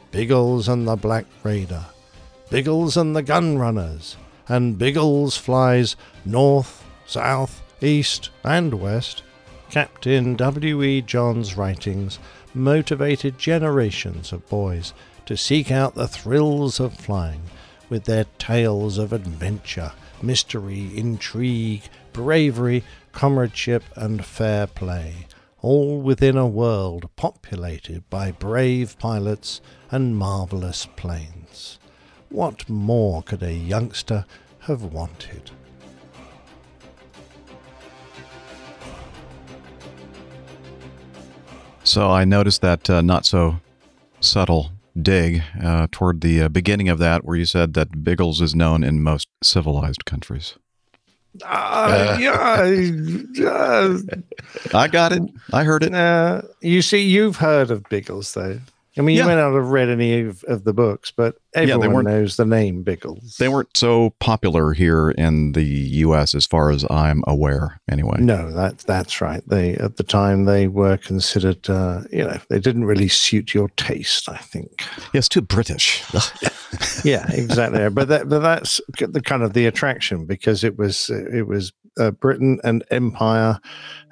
Biggles 0.09 0.69
and 0.69 0.87
the 0.87 0.95
Black 0.95 1.25
Raider, 1.43 1.85
Biggles 2.49 2.95
and 2.95 3.13
the 3.13 3.21
Gun 3.21 3.57
Runners, 3.57 4.15
and 4.47 4.77
Biggles 4.77 5.35
flies 5.35 5.97
north, 6.23 6.85
south, 7.05 7.61
east, 7.81 8.29
and 8.43 8.75
west. 8.75 9.21
Captain 9.69 10.37
W. 10.37 10.81
E. 10.81 11.01
Johns' 11.01 11.57
writings 11.57 12.19
motivated 12.53 13.37
generations 13.37 14.31
of 14.31 14.47
boys 14.47 14.93
to 15.25 15.35
seek 15.35 15.71
out 15.71 15.95
the 15.95 16.07
thrills 16.07 16.79
of 16.79 16.93
flying 16.93 17.41
with 17.89 18.05
their 18.05 18.25
tales 18.39 18.97
of 18.97 19.11
adventure, 19.11 19.91
mystery, 20.25 20.91
intrigue, 20.97 21.83
bravery, 22.11 22.83
comradeship, 23.11 23.83
and 23.95 24.25
fair 24.25 24.67
play, 24.67 25.27
all 25.61 26.01
within 26.01 26.37
a 26.37 26.47
world 26.47 27.09
populated 27.15 28.09
by 28.09 28.31
brave 28.31 28.97
pilots 28.97 29.61
and 29.91 30.17
marvellous 30.17 30.87
planes. 30.95 31.79
What 32.29 32.69
more 32.69 33.21
could 33.21 33.43
a 33.43 33.53
youngster 33.53 34.25
have 34.61 34.83
wanted? 34.83 35.51
So 41.83 42.09
I 42.09 42.25
noticed 42.25 42.61
that 42.61 42.89
uh, 42.89 43.01
not 43.01 43.27
so 43.27 43.59
subtle 44.19 44.71
dig 44.99 45.43
uh, 45.61 45.87
toward 45.91 46.21
the 46.21 46.43
uh, 46.43 46.49
beginning 46.49 46.89
of 46.89 46.99
that, 46.99 47.25
where 47.25 47.35
you 47.35 47.45
said 47.45 47.73
that 47.73 48.03
Biggles 48.03 48.41
is 48.41 48.55
known 48.55 48.83
in 48.83 49.01
most 49.01 49.27
civilized 49.43 50.05
countries. 50.05 50.55
Uh, 51.43 52.17
yeah, 52.19 53.49
uh, 53.49 53.97
I 54.73 54.87
got 54.87 55.11
it. 55.11 55.23
I 55.51 55.63
heard 55.63 55.83
it. 55.83 55.93
Uh, 55.93 56.43
you 56.61 56.81
see, 56.81 57.01
you've 57.01 57.37
heard 57.37 57.71
of 57.71 57.83
Biggles, 57.89 58.33
though. 58.33 58.59
I 58.97 59.01
mean, 59.01 59.17
Yeah. 59.17 59.23
you 59.23 59.29
may 59.29 59.35
not 59.35 59.53
have 59.53 59.69
read 59.69 59.89
any 59.89 60.21
of, 60.21 60.43
of 60.45 60.63
the 60.63 60.73
books, 60.73 61.11
but 61.11 61.35
everyone 61.53 61.93
weren't- 61.93 62.07
knows 62.07 62.37
the 62.37 62.45
name 62.45 62.83
Biggles. 62.83 63.35
They 63.37 63.49
weren't 63.49 63.75
so 63.75 64.13
popular 64.19 64.73
here 64.73 65.11
in 65.11 65.51
the 65.51 65.63
U.S. 65.63 66.33
as 66.33 66.45
far 66.45 66.69
as 66.71 66.85
I'm 66.89 67.23
aware, 67.27 67.81
anyway. 67.91 68.17
No, 68.21 68.51
that's 68.51 68.83
that's 68.85 69.19
right. 69.21 69.41
They 69.47 69.75
at 69.75 69.97
the 69.97 70.03
time 70.03 70.45
they 70.45 70.67
were 70.67 70.97
considered, 70.97 71.69
uh, 71.69 72.01
you 72.11 72.23
know, 72.23 72.37
they 72.49 72.59
didn't 72.59 72.85
really 72.85 73.07
suit 73.09 73.53
your 73.53 73.69
taste. 73.75 74.29
I 74.29 74.37
think. 74.37 74.83
Yes, 75.13 75.27
too 75.27 75.41
British. 75.41 76.03
yeah, 77.03 77.25
exactly. 77.31 77.89
but 77.89 78.07
that, 78.07 78.29
but 78.29 78.39
that's 78.39 78.79
the 78.97 79.21
kind 79.21 79.43
of 79.43 79.53
the 79.53 79.65
attraction 79.65 80.25
because 80.25 80.63
it 80.63 80.77
was 80.77 81.09
it 81.09 81.47
was 81.47 81.73
uh, 81.99 82.11
Britain 82.11 82.59
and 82.63 82.83
Empire, 82.91 83.59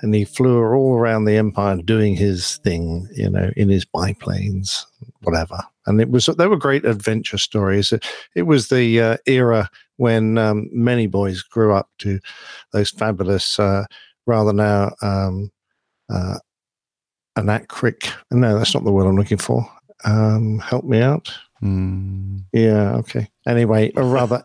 and 0.02 0.14
he 0.14 0.26
flew 0.26 0.64
all 0.64 0.95
around 0.95 1.26
the 1.26 1.38
Empire 1.38 1.78
doing 1.78 2.16
his 2.16 2.58
thing, 2.58 3.08
you 3.16 3.30
know, 3.30 3.52
in 3.56 3.70
his 3.70 3.86
biplanes, 3.86 4.86
whatever. 5.22 5.60
And 5.86 6.00
it 6.00 6.10
was 6.10 6.26
they 6.26 6.48
were 6.48 6.58
great 6.58 6.86
adventure 6.86 7.38
stories. 7.38 7.92
It, 7.92 8.06
it 8.36 8.44
was 8.44 8.70
the 8.70 9.02
uh, 9.02 9.18
era 9.26 9.70
when 9.98 10.38
um, 10.38 10.70
many 10.72 11.08
boys 11.08 11.42
grew 11.42 11.74
up 11.74 11.90
to 12.00 12.20
those 12.72 12.90
fabulous, 12.90 13.60
uh, 13.60 13.86
rather 14.26 14.53
now 14.53 14.94
um, 15.02 15.52
uh, 16.10 16.40
anachronic. 17.38 18.12
No, 18.32 18.58
that's 18.58 18.74
not 18.74 18.84
the 18.84 18.92
word 18.92 19.08
I'm 19.08 19.18
looking 19.18 19.38
for. 19.38 19.70
Um, 20.06 20.60
help 20.60 20.86
me 20.86 21.02
out. 21.02 21.34
Mm. 21.62 22.44
Yeah. 22.52 22.95
Okay. 22.95 23.30
Anyway, 23.48 23.92
or 23.95 24.03
rather, 24.03 24.44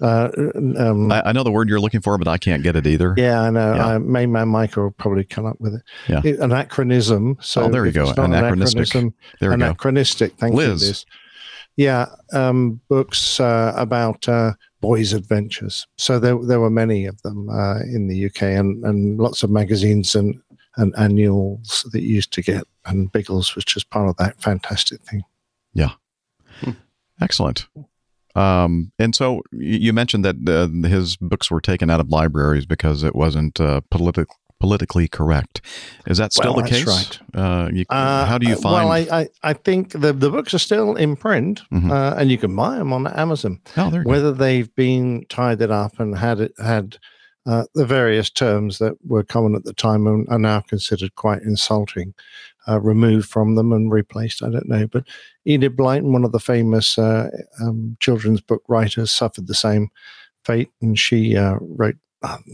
uh, 0.00 0.30
um, 0.78 1.10
I, 1.12 1.22
I 1.28 1.32
know 1.32 1.42
the 1.42 1.50
word 1.50 1.68
you're 1.68 1.80
looking 1.80 2.00
for, 2.00 2.16
but 2.18 2.28
I 2.28 2.38
can't 2.38 2.62
get 2.62 2.76
it 2.76 2.86
either. 2.86 3.14
yeah, 3.16 3.40
I 3.42 3.50
know. 3.50 3.74
Yeah. 3.74 3.86
Uh, 3.86 3.98
main 3.98 4.32
man 4.32 4.48
Michael 4.48 4.84
will 4.84 4.90
probably 4.92 5.24
come 5.24 5.46
up 5.46 5.60
with 5.60 5.74
it. 5.74 5.82
Yeah. 6.08 6.20
It- 6.24 6.40
anachronism. 6.40 7.36
So 7.40 7.62
Oh, 7.62 7.68
there 7.68 7.84
you 7.86 7.92
go. 7.92 8.08
it's 8.08 8.16
not 8.16 8.26
Anachronistic. 8.26 8.76
anachronism, 8.94 9.14
There 9.40 9.50
we 9.50 9.56
go. 9.56 9.64
anachronistic. 9.64 10.32
Thank 10.38 10.54
Liz. 10.54 10.82
you, 10.82 10.88
Liz. 10.88 11.06
Yeah, 11.76 12.06
um, 12.34 12.80
books 12.88 13.40
uh, 13.40 13.72
about 13.76 14.28
uh, 14.28 14.52
boys' 14.82 15.14
adventures. 15.14 15.86
So 15.96 16.18
there, 16.18 16.36
there 16.44 16.60
were 16.60 16.68
many 16.70 17.06
of 17.06 17.20
them 17.22 17.48
uh, 17.48 17.80
in 17.80 18.08
the 18.08 18.26
UK, 18.26 18.42
and, 18.42 18.84
and 18.84 19.18
lots 19.18 19.42
of 19.42 19.50
magazines 19.50 20.14
and, 20.14 20.38
and 20.76 20.94
annuals 20.98 21.86
that 21.92 22.02
you 22.02 22.08
used 22.16 22.32
to 22.34 22.42
get. 22.42 22.64
And 22.84 23.10
Biggles 23.10 23.54
was 23.54 23.64
just 23.64 23.88
part 23.88 24.08
of 24.08 24.16
that 24.18 24.38
fantastic 24.42 25.00
thing. 25.02 25.22
Yeah. 25.72 25.92
Excellent. 27.20 27.66
Um, 28.34 28.92
and 28.98 29.14
so 29.14 29.42
you 29.52 29.92
mentioned 29.92 30.24
that 30.24 30.36
uh, 30.48 30.88
his 30.88 31.16
books 31.16 31.50
were 31.50 31.60
taken 31.60 31.90
out 31.90 32.00
of 32.00 32.08
libraries 32.08 32.66
because 32.66 33.02
it 33.02 33.14
wasn't 33.14 33.60
uh, 33.60 33.82
politic, 33.90 34.28
politically 34.58 35.06
correct. 35.08 35.60
Is 36.06 36.18
that 36.18 36.32
still 36.32 36.54
Well, 36.54 36.64
the 36.64 36.70
that's 36.70 36.84
case? 36.84 37.18
right. 37.34 37.40
Uh, 37.42 37.68
you, 37.72 37.84
Uh, 37.90 38.24
how 38.26 38.38
do 38.38 38.46
you 38.46 38.54
uh, 38.54 38.58
find? 38.58 38.88
Well, 38.88 38.92
I, 38.92 39.20
I, 39.22 39.28
I 39.42 39.52
think 39.52 39.92
the, 39.92 40.12
the 40.12 40.30
books 40.30 40.54
are 40.54 40.58
still 40.58 40.94
in 40.94 41.16
print, 41.16 41.62
Mhm. 41.72 41.90
uh, 41.90 42.14
and 42.16 42.30
you 42.30 42.38
can 42.38 42.54
buy 42.56 42.76
them 42.78 42.92
on 42.92 43.06
Amazon. 43.08 43.60
oh, 43.76 43.90
you 43.92 44.02
go. 44.04 44.08
Whether 44.08 44.32
they've 44.32 44.74
been 44.74 45.24
tied 45.28 45.60
it 45.60 45.70
up 45.70 45.98
and 46.00 46.16
had 46.16 46.40
it 46.40 46.52
had 46.62 46.96
uh, 47.44 47.64
the 47.74 47.84
various 47.84 48.30
terms 48.30 48.78
that 48.78 48.94
were 49.04 49.24
common 49.24 49.56
at 49.56 49.64
the 49.64 49.72
time 49.74 50.06
and 50.06 50.28
are 50.28 50.38
now 50.38 50.60
considered 50.60 51.12
quite 51.16 51.42
insulting, 51.42 52.14
uh, 52.68 52.80
removed 52.80 53.28
from 53.28 53.54
them 53.54 53.72
and 53.72 53.90
replaced. 53.90 54.42
I 54.42 54.50
don't 54.50 54.68
know, 54.68 54.86
but 54.86 55.04
Enid 55.46 55.76
Blyton, 55.76 56.12
one 56.12 56.24
of 56.24 56.32
the 56.32 56.40
famous 56.40 56.98
uh, 56.98 57.30
um, 57.60 57.96
children's 58.00 58.40
book 58.40 58.62
writers, 58.68 59.10
suffered 59.10 59.46
the 59.46 59.54
same 59.54 59.88
fate, 60.44 60.70
and 60.80 60.98
she 60.98 61.36
uh, 61.36 61.56
wrote. 61.60 61.96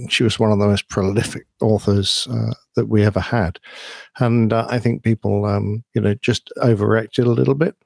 She 0.08 0.22
was 0.22 0.38
one 0.38 0.50
of 0.50 0.58
the 0.58 0.66
most 0.66 0.88
prolific 0.88 1.46
authors 1.60 2.26
uh, 2.30 2.54
that 2.74 2.86
we 2.86 3.04
ever 3.04 3.20
had, 3.20 3.58
and 4.18 4.50
uh, 4.52 4.66
I 4.70 4.78
think 4.78 5.02
people, 5.02 5.44
um, 5.44 5.84
you 5.94 6.00
know, 6.00 6.14
just 6.14 6.50
overreacted 6.58 7.26
a 7.26 7.30
little 7.30 7.54
bit. 7.54 7.76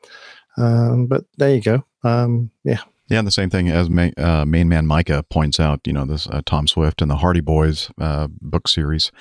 Um, 0.57 1.07
but 1.07 1.25
there 1.39 1.55
you 1.55 1.61
go. 1.61 1.85
Um, 2.05 2.53
yeah, 2.63 2.83
Yeah, 3.09 3.19
and 3.19 3.27
the 3.27 3.33
same 3.33 3.51
thing 3.51 3.69
as 3.69 3.91
ma- 3.91 4.11
uh, 4.17 4.45
Main 4.45 4.69
Man 4.69 4.87
Micah 4.87 5.23
points 5.29 5.61
out. 5.61 5.81
You 5.85 5.93
know, 5.93 6.05
this 6.05 6.27
uh, 6.29 6.41
Tom 6.47 6.67
Swift 6.67 7.03
and 7.03 7.11
the 7.11 7.17
Hardy 7.17 7.41
Boys 7.41 7.91
uh, 8.01 8.29
book 8.41 8.69
series, 8.69 9.13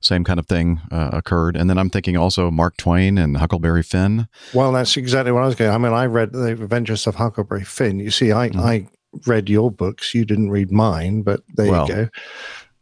same 0.00 0.22
kind 0.22 0.38
of 0.38 0.46
thing 0.46 0.80
uh, 0.92 1.10
occurred. 1.12 1.56
And 1.56 1.68
then 1.68 1.78
I'm 1.78 1.90
thinking 1.90 2.16
also 2.16 2.50
Mark 2.50 2.76
Twain 2.76 3.18
and 3.18 3.38
Huckleberry 3.38 3.82
Finn. 3.82 4.28
Well, 4.54 4.72
that's 4.72 4.96
exactly 4.96 5.32
what 5.32 5.42
I 5.42 5.46
was 5.46 5.54
going. 5.54 5.70
To 5.70 5.74
I 5.74 5.78
mean, 5.78 5.92
I 5.92 6.06
read 6.06 6.32
the 6.32 6.52
Adventures 6.52 7.06
of 7.06 7.16
Huckleberry 7.16 7.64
Finn. 7.64 7.98
You 7.98 8.10
see, 8.10 8.32
I, 8.32 8.44
I 8.54 8.86
read 9.26 9.48
your 9.48 9.70
books. 9.70 10.14
You 10.14 10.24
didn't 10.24 10.50
read 10.50 10.70
mine, 10.70 11.22
but 11.22 11.40
there 11.54 11.70
Well. 11.70 11.88
you 11.88 11.94
go. 11.94 12.08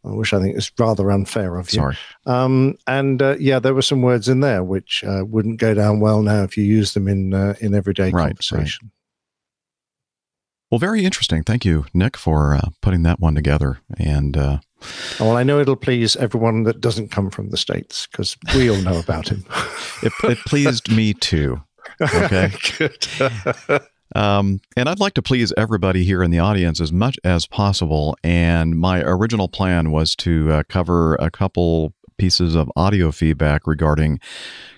Which 0.02 0.32
I 0.32 0.40
think 0.40 0.56
is 0.56 0.72
rather 0.78 1.10
unfair 1.10 1.56
of 1.56 1.70
you. 1.72 1.76
Sorry. 1.76 1.96
Um, 2.24 2.76
and 2.86 3.20
uh, 3.20 3.36
yeah, 3.38 3.58
there 3.58 3.74
were 3.74 3.82
some 3.82 4.00
words 4.00 4.30
in 4.30 4.40
there 4.40 4.64
which 4.64 5.04
uh, 5.04 5.24
wouldn't 5.26 5.60
go 5.60 5.74
down 5.74 6.00
well 6.00 6.22
now 6.22 6.42
if 6.42 6.56
you 6.56 6.64
use 6.64 6.94
them 6.94 7.06
in 7.06 7.34
uh, 7.34 7.54
in 7.60 7.74
everyday 7.74 8.10
Right, 8.10 8.34
right. 8.50 8.70
Well, 10.70 10.78
very 10.78 11.04
interesting. 11.04 11.42
Thank 11.42 11.64
you, 11.64 11.86
Nick, 11.92 12.16
for 12.16 12.54
uh, 12.54 12.68
putting 12.80 13.02
that 13.02 13.18
one 13.18 13.34
together. 13.34 13.80
And 13.98 14.36
uh, 14.36 14.58
Well, 15.18 15.36
I 15.36 15.42
know 15.42 15.58
it'll 15.58 15.76
please 15.76 16.14
everyone 16.16 16.62
that 16.62 16.80
doesn't 16.80 17.10
come 17.10 17.30
from 17.30 17.50
the 17.50 17.56
states 17.56 18.06
because 18.06 18.36
we 18.54 18.70
all 18.70 18.80
know 18.82 18.98
about 18.98 19.28
him. 19.28 19.44
it, 20.02 20.12
it 20.24 20.38
pleased 20.46 20.90
me 20.90 21.12
too. 21.12 21.60
Okay. 22.00 22.52
Good. 22.78 23.06
Um, 24.16 24.60
and 24.76 24.88
I'd 24.88 24.98
like 24.98 25.14
to 25.14 25.22
please 25.22 25.52
everybody 25.56 26.02
here 26.02 26.20
in 26.22 26.32
the 26.32 26.40
audience 26.40 26.80
as 26.80 26.92
much 26.92 27.16
as 27.22 27.46
possible. 27.46 28.16
And 28.24 28.76
my 28.76 29.02
original 29.02 29.46
plan 29.46 29.92
was 29.92 30.16
to 30.16 30.50
uh, 30.50 30.62
cover 30.68 31.14
a 31.16 31.30
couple 31.30 31.94
pieces 32.18 32.54
of 32.54 32.70
audio 32.76 33.12
feedback 33.12 33.66
regarding 33.66 34.18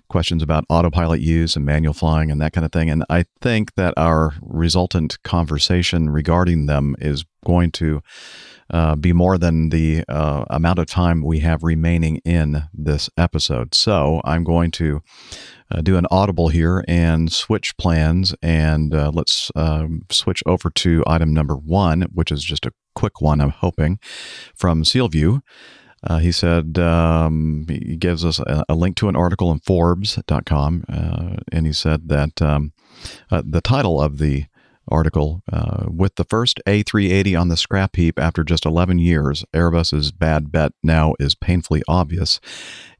questions 0.08 0.42
about 0.42 0.64
autopilot 0.68 1.20
use 1.20 1.56
and 1.56 1.64
manual 1.64 1.94
flying 1.94 2.30
and 2.30 2.40
that 2.40 2.52
kind 2.52 2.64
of 2.64 2.72
thing. 2.72 2.90
And 2.90 3.04
I 3.08 3.24
think 3.40 3.74
that 3.74 3.94
our 3.96 4.34
resultant 4.40 5.22
conversation 5.22 6.10
regarding 6.10 6.66
them 6.66 6.96
is 6.98 7.24
going 7.44 7.72
to 7.72 8.00
uh, 8.70 8.96
be 8.96 9.12
more 9.12 9.36
than 9.36 9.68
the 9.68 10.04
uh, 10.08 10.44
amount 10.48 10.78
of 10.78 10.86
time 10.86 11.22
we 11.22 11.40
have 11.40 11.62
remaining 11.62 12.16
in 12.24 12.64
this 12.72 13.10
episode. 13.16 13.74
So 13.74 14.20
I'm 14.24 14.44
going 14.44 14.70
to 14.72 15.02
uh, 15.70 15.80
do 15.82 15.96
an 15.96 16.06
audible 16.10 16.48
here 16.48 16.84
and 16.88 17.32
switch 17.32 17.76
plans. 17.76 18.34
And 18.42 18.94
uh, 18.94 19.10
let's 19.12 19.50
um, 19.54 20.02
switch 20.10 20.42
over 20.46 20.70
to 20.70 21.04
item 21.06 21.32
number 21.34 21.56
one, 21.56 22.02
which 22.12 22.32
is 22.32 22.44
just 22.44 22.66
a 22.66 22.72
quick 22.94 23.20
one, 23.20 23.40
I'm 23.40 23.50
hoping, 23.50 23.98
from 24.54 24.84
Sealview. 24.84 25.40
Uh, 26.04 26.18
he 26.18 26.32
said 26.32 26.78
um, 26.78 27.64
he 27.68 27.96
gives 27.96 28.24
us 28.24 28.38
a, 28.40 28.64
a 28.68 28.74
link 28.74 28.96
to 28.96 29.08
an 29.08 29.16
article 29.16 29.52
in 29.52 29.60
Forbes.com, 29.60 30.84
uh, 30.88 31.36
and 31.52 31.66
he 31.66 31.72
said 31.72 32.08
that 32.08 32.42
um, 32.42 32.72
uh, 33.30 33.42
the 33.44 33.60
title 33.60 34.00
of 34.00 34.18
the 34.18 34.46
article 34.88 35.42
uh, 35.52 35.86
with 35.88 36.16
the 36.16 36.24
first 36.24 36.60
A380 36.66 37.38
on 37.38 37.48
the 37.48 37.56
scrap 37.56 37.96
heap 37.96 38.18
after 38.18 38.44
just 38.44 38.66
11 38.66 38.98
years, 38.98 39.44
Airbus's 39.54 40.12
bad 40.12 40.50
bet 40.50 40.72
now 40.82 41.14
is 41.18 41.34
painfully 41.34 41.82
obvious. 41.88 42.40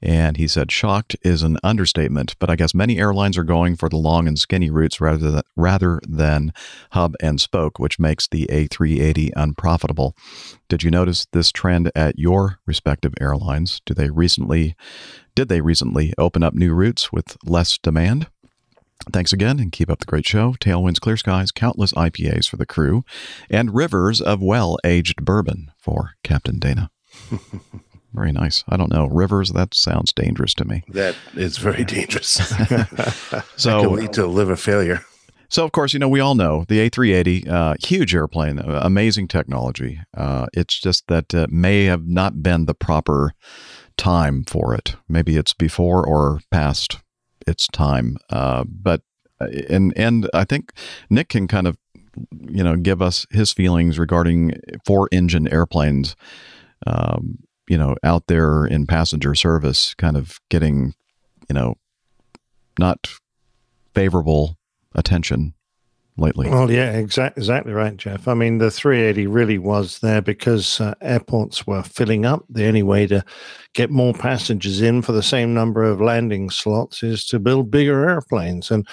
And 0.00 0.36
he 0.36 0.48
said, 0.48 0.72
shocked 0.72 1.16
is 1.22 1.42
an 1.42 1.58
understatement, 1.62 2.34
but 2.38 2.50
I 2.50 2.56
guess 2.56 2.74
many 2.74 2.98
airlines 2.98 3.38
are 3.38 3.44
going 3.44 3.76
for 3.76 3.88
the 3.88 3.96
long 3.96 4.26
and 4.26 4.38
skinny 4.38 4.70
routes 4.70 5.00
rather 5.00 5.30
than, 5.30 5.42
rather 5.56 6.00
than 6.08 6.52
hub 6.90 7.14
and 7.20 7.40
spoke, 7.40 7.78
which 7.78 7.98
makes 7.98 8.26
the 8.26 8.46
A380 8.46 9.30
unprofitable. 9.36 10.16
Did 10.68 10.82
you 10.82 10.90
notice 10.90 11.26
this 11.32 11.52
trend 11.52 11.92
at 11.94 12.18
your 12.18 12.58
respective 12.66 13.14
airlines? 13.20 13.80
Do 13.86 13.94
they 13.94 14.10
recently 14.10 14.74
did 15.34 15.48
they 15.48 15.62
recently 15.62 16.12
open 16.18 16.42
up 16.42 16.52
new 16.52 16.74
routes 16.74 17.10
with 17.10 17.38
less 17.44 17.78
demand? 17.78 18.26
Thanks 19.12 19.32
again 19.32 19.58
and 19.58 19.72
keep 19.72 19.90
up 19.90 19.98
the 19.98 20.06
great 20.06 20.26
show. 20.26 20.52
Tailwinds, 20.60 21.00
clear 21.00 21.16
skies, 21.16 21.50
countless 21.50 21.92
IPAs 21.92 22.48
for 22.48 22.56
the 22.56 22.66
crew, 22.66 23.04
and 23.50 23.74
rivers 23.74 24.20
of 24.20 24.40
well 24.40 24.78
aged 24.84 25.24
bourbon 25.24 25.70
for 25.78 26.12
Captain 26.22 26.58
Dana. 26.58 26.90
Very 28.14 28.32
nice. 28.32 28.62
I 28.68 28.76
don't 28.76 28.92
know. 28.92 29.06
Rivers, 29.06 29.52
that 29.52 29.74
sounds 29.74 30.12
dangerous 30.12 30.52
to 30.54 30.66
me. 30.66 30.84
That 30.88 31.16
is 31.34 31.56
very 31.56 31.84
dangerous. 31.84 32.40
So- 33.56 33.80
can 33.80 33.92
lead 33.94 34.12
to 34.14 34.26
liver 34.26 34.56
failure. 34.56 35.00
So, 35.48 35.64
of 35.66 35.72
course, 35.72 35.92
you 35.92 35.98
know, 35.98 36.08
we 36.08 36.20
all 36.20 36.34
know 36.34 36.64
the 36.68 36.78
A380, 36.88 37.46
uh, 37.46 37.74
huge 37.84 38.14
airplane, 38.14 38.58
uh, 38.58 38.80
amazing 38.82 39.28
technology. 39.28 40.00
Uh, 40.16 40.46
it's 40.54 40.80
just 40.80 41.06
that 41.08 41.34
uh, 41.34 41.46
may 41.50 41.84
have 41.84 42.06
not 42.06 42.42
been 42.42 42.64
the 42.64 42.72
proper 42.74 43.34
time 43.98 44.44
for 44.44 44.74
it. 44.74 44.96
Maybe 45.10 45.36
it's 45.36 45.52
before 45.52 46.06
or 46.06 46.40
past 46.50 47.00
its 47.46 47.66
time. 47.68 48.16
Uh, 48.30 48.64
but, 48.66 49.02
uh, 49.40 49.48
and, 49.68 49.92
and 49.96 50.28
I 50.34 50.44
think 50.44 50.72
Nick 51.10 51.30
can 51.30 51.48
kind 51.48 51.66
of, 51.66 51.78
you 52.30 52.62
know, 52.62 52.76
give 52.76 53.00
us 53.00 53.26
his 53.30 53.52
feelings 53.52 53.98
regarding 53.98 54.52
four 54.84 55.08
engine 55.12 55.48
airplanes, 55.48 56.14
um, 56.86 57.38
you 57.68 57.78
know, 57.78 57.96
out 58.04 58.26
there 58.26 58.66
in 58.66 58.86
passenger 58.86 59.34
service, 59.34 59.94
kind 59.94 60.16
of 60.16 60.38
getting, 60.50 60.94
you 61.48 61.54
know, 61.54 61.76
not 62.78 63.08
favorable 63.94 64.58
attention 64.94 65.54
lately. 66.16 66.48
Well, 66.48 66.70
yeah, 66.70 66.92
exactly, 66.92 67.40
exactly 67.40 67.72
right, 67.72 67.96
Jeff. 67.96 68.28
I 68.28 68.34
mean, 68.34 68.58
the 68.58 68.70
380 68.70 69.26
really 69.26 69.58
was 69.58 69.98
there 70.00 70.20
because 70.20 70.80
uh, 70.80 70.94
airports 71.00 71.66
were 71.66 71.82
filling 71.82 72.26
up. 72.26 72.44
The 72.50 72.66
only 72.66 72.82
way 72.82 73.06
to 73.06 73.24
get 73.74 73.90
more 73.90 74.12
passengers 74.12 74.82
in 74.82 75.02
for 75.02 75.12
the 75.12 75.22
same 75.22 75.54
number 75.54 75.82
of 75.82 76.00
landing 76.00 76.50
slots 76.50 77.02
is 77.02 77.24
to 77.26 77.38
build 77.38 77.70
bigger 77.70 78.08
airplanes. 78.08 78.70
And 78.70 78.86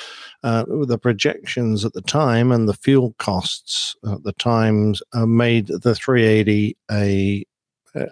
uh, 0.44 0.66
the 0.86 0.98
projections 0.98 1.84
at 1.84 1.94
the 1.94 2.02
time 2.02 2.52
and 2.52 2.68
the 2.68 2.74
fuel 2.74 3.14
costs 3.20 3.96
at 4.10 4.24
the 4.24 4.34
times 4.34 5.02
uh, 5.14 5.26
made 5.26 5.68
the 5.68 5.96
380 5.96 6.78
a 6.92 7.46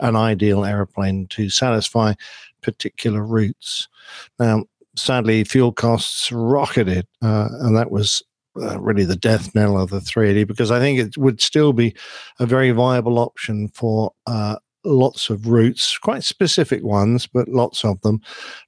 an 0.02 0.16
ideal 0.16 0.66
airplane 0.66 1.28
to 1.28 1.52
satisfy 1.52 2.14
particular 2.62 3.24
routes. 3.24 3.88
Now, 4.40 4.66
sadly, 4.96 5.44
fuel 5.44 5.72
costs 5.72 6.32
rocketed, 6.32 7.06
uh, 7.22 7.50
and 7.60 7.78
that 7.78 7.92
was 7.92 8.24
uh, 8.62 8.80
really 8.80 9.06
the 9.06 9.16
death 9.16 9.54
knell 9.56 9.78
of 9.80 9.90
the 9.90 10.02
380 10.02 10.46
because 10.46 10.72
I 10.72 10.80
think 10.80 11.00
it 11.00 11.18
would 11.18 11.42
still 11.42 11.74
be 11.74 11.96
a 12.40 12.46
very 12.46 12.72
viable 12.72 13.20
option 13.20 13.70
for 13.70 14.12
uh, 14.26 14.58
lots 14.84 15.30
of 15.30 15.48
routes, 15.48 15.98
quite 15.98 16.24
specific 16.24 16.84
ones, 16.84 17.28
but 17.28 17.48
lots 17.48 17.84
of 17.84 18.02
them. 18.02 18.22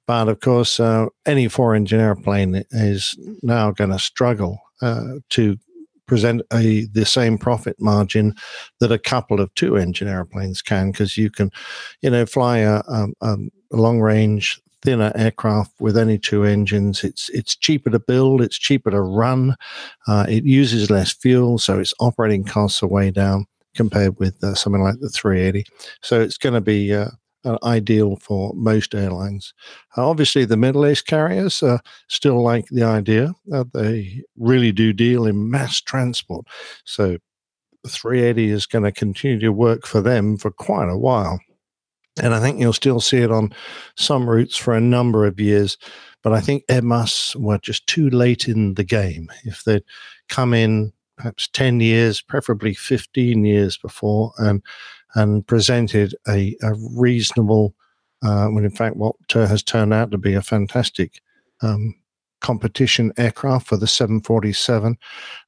But 0.08 0.28
of 0.28 0.40
course, 0.40 0.80
uh, 0.80 1.08
any 1.26 1.48
four 1.48 1.76
engine 1.76 2.00
airplane 2.00 2.64
is 2.72 3.18
now 3.42 3.72
going 3.72 3.92
to 3.92 4.00
struggle 4.00 4.60
uh, 4.82 5.20
to 5.32 5.58
present 6.08 6.42
a 6.52 6.86
the 6.88 7.06
same 7.06 7.38
profit 7.38 7.80
margin 7.80 8.34
that 8.80 8.92
a 8.92 8.98
couple 8.98 9.40
of 9.40 9.54
two 9.54 9.78
engine 9.78 10.08
airplanes 10.08 10.60
can 10.62 10.92
because 10.92 11.16
you 11.18 11.30
can 11.30 11.52
you 12.02 12.10
know 12.10 12.26
fly 12.26 12.58
a, 12.58 12.82
a, 12.88 13.08
a 13.22 13.38
long 13.72 14.00
range 14.00 14.60
thinner 14.82 15.12
aircraft 15.16 15.72
with 15.80 15.98
any 15.98 16.18
two 16.18 16.44
engines. 16.44 17.04
It's 17.04 17.30
it's 17.30 17.56
cheaper 17.56 17.90
to 17.90 18.00
build, 18.00 18.42
it's 18.42 18.58
cheaper 18.58 18.92
to 18.92 19.02
run, 19.02 19.56
uh, 20.08 20.26
it 20.28 20.46
uses 20.46 20.90
less 20.90 21.12
fuel, 21.12 21.58
so 21.58 21.80
its 21.80 21.94
operating 22.00 22.44
costs 22.44 22.82
are 22.84 22.88
way 22.88 23.12
down 23.12 23.46
compared 23.76 24.18
with 24.20 24.44
uh, 24.44 24.56
something 24.56 24.82
like 24.82 25.00
the 25.00 25.10
380. 25.10 25.66
So 26.02 26.20
it's 26.22 26.38
going 26.38 26.56
to 26.56 26.62
be 26.62 26.94
uh, 26.94 27.08
ideal 27.64 28.18
for 28.18 28.54
most 28.56 28.94
airlines. 28.94 29.54
Uh, 29.98 30.10
obviously, 30.10 30.46
the 30.46 30.58
Middle 30.58 30.86
East 30.88 31.06
carriers 31.06 31.64
uh, 31.64 31.80
still 32.08 32.42
like 32.42 32.66
the 32.68 32.84
idea. 32.84 33.34
That 33.48 33.74
they 33.74 34.24
really 34.38 34.72
do 34.72 34.94
deal 34.94 35.26
in 35.26 35.50
mass 35.50 35.82
transport, 35.82 36.48
so 36.84 37.18
the 37.84 37.90
380 37.90 38.50
is 38.50 38.66
going 38.66 38.84
to 38.84 38.92
continue 38.92 39.40
to 39.40 39.50
work 39.50 39.86
for 39.86 40.02
them 40.02 40.38
for 40.38 40.52
quite 40.52 40.90
a 40.90 40.98
while. 40.98 41.40
And 42.20 42.34
I 42.34 42.40
think 42.40 42.60
you'll 42.60 42.74
still 42.74 43.00
see 43.00 43.18
it 43.18 43.32
on 43.32 43.54
some 43.96 44.30
routes 44.30 44.58
for 44.58 44.74
a 44.74 44.82
number 44.82 45.26
of 45.26 45.40
years. 45.40 45.78
But 46.22 46.34
I 46.34 46.42
think 46.42 46.66
Airbus 46.68 47.36
were 47.36 47.60
just 47.60 47.88
too 47.88 48.10
late 48.10 48.48
in 48.48 48.74
the 48.74 48.84
game. 48.84 49.32
If 49.44 49.64
they'd 49.64 49.84
come 50.28 50.54
in 50.54 50.92
perhaps 51.18 51.48
10 51.50 51.80
years, 51.82 52.22
preferably 52.22 52.74
15 52.74 53.46
years 53.46 53.78
before, 53.78 54.34
and 54.38 54.62
and 55.16 55.46
presented 55.48 56.16
a, 56.28 56.56
a 56.62 56.74
reasonable, 56.94 57.74
uh, 58.24 58.48
when 58.48 58.64
in 58.64 58.72
fact 58.72 58.96
what 58.96 59.16
has 59.34 59.64
turned 59.64 59.94
out 59.94 60.12
to 60.12 60.18
be 60.18 60.34
a 60.34 60.42
fantastic 60.42 61.22
um, 61.62 61.96
competition 62.42 63.12
aircraft 63.18 63.68
for 63.68 63.76
the 63.76 63.88
747, 63.88 64.98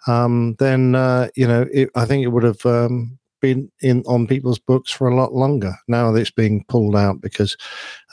um, 0.07 0.55
then 0.59 0.95
uh, 0.95 1.29
you 1.35 1.47
know 1.47 1.67
it, 1.71 1.89
I 1.95 2.05
think 2.05 2.23
it 2.23 2.29
would 2.29 2.43
have 2.43 2.65
um, 2.65 3.19
been 3.41 3.71
in 3.81 4.03
on 4.07 4.27
people's 4.27 4.59
books 4.59 4.91
for 4.91 5.07
a 5.07 5.15
lot 5.15 5.33
longer. 5.33 5.73
Now 5.87 6.13
it's 6.15 6.31
being 6.31 6.63
pulled 6.67 6.95
out 6.95 7.21
because 7.21 7.57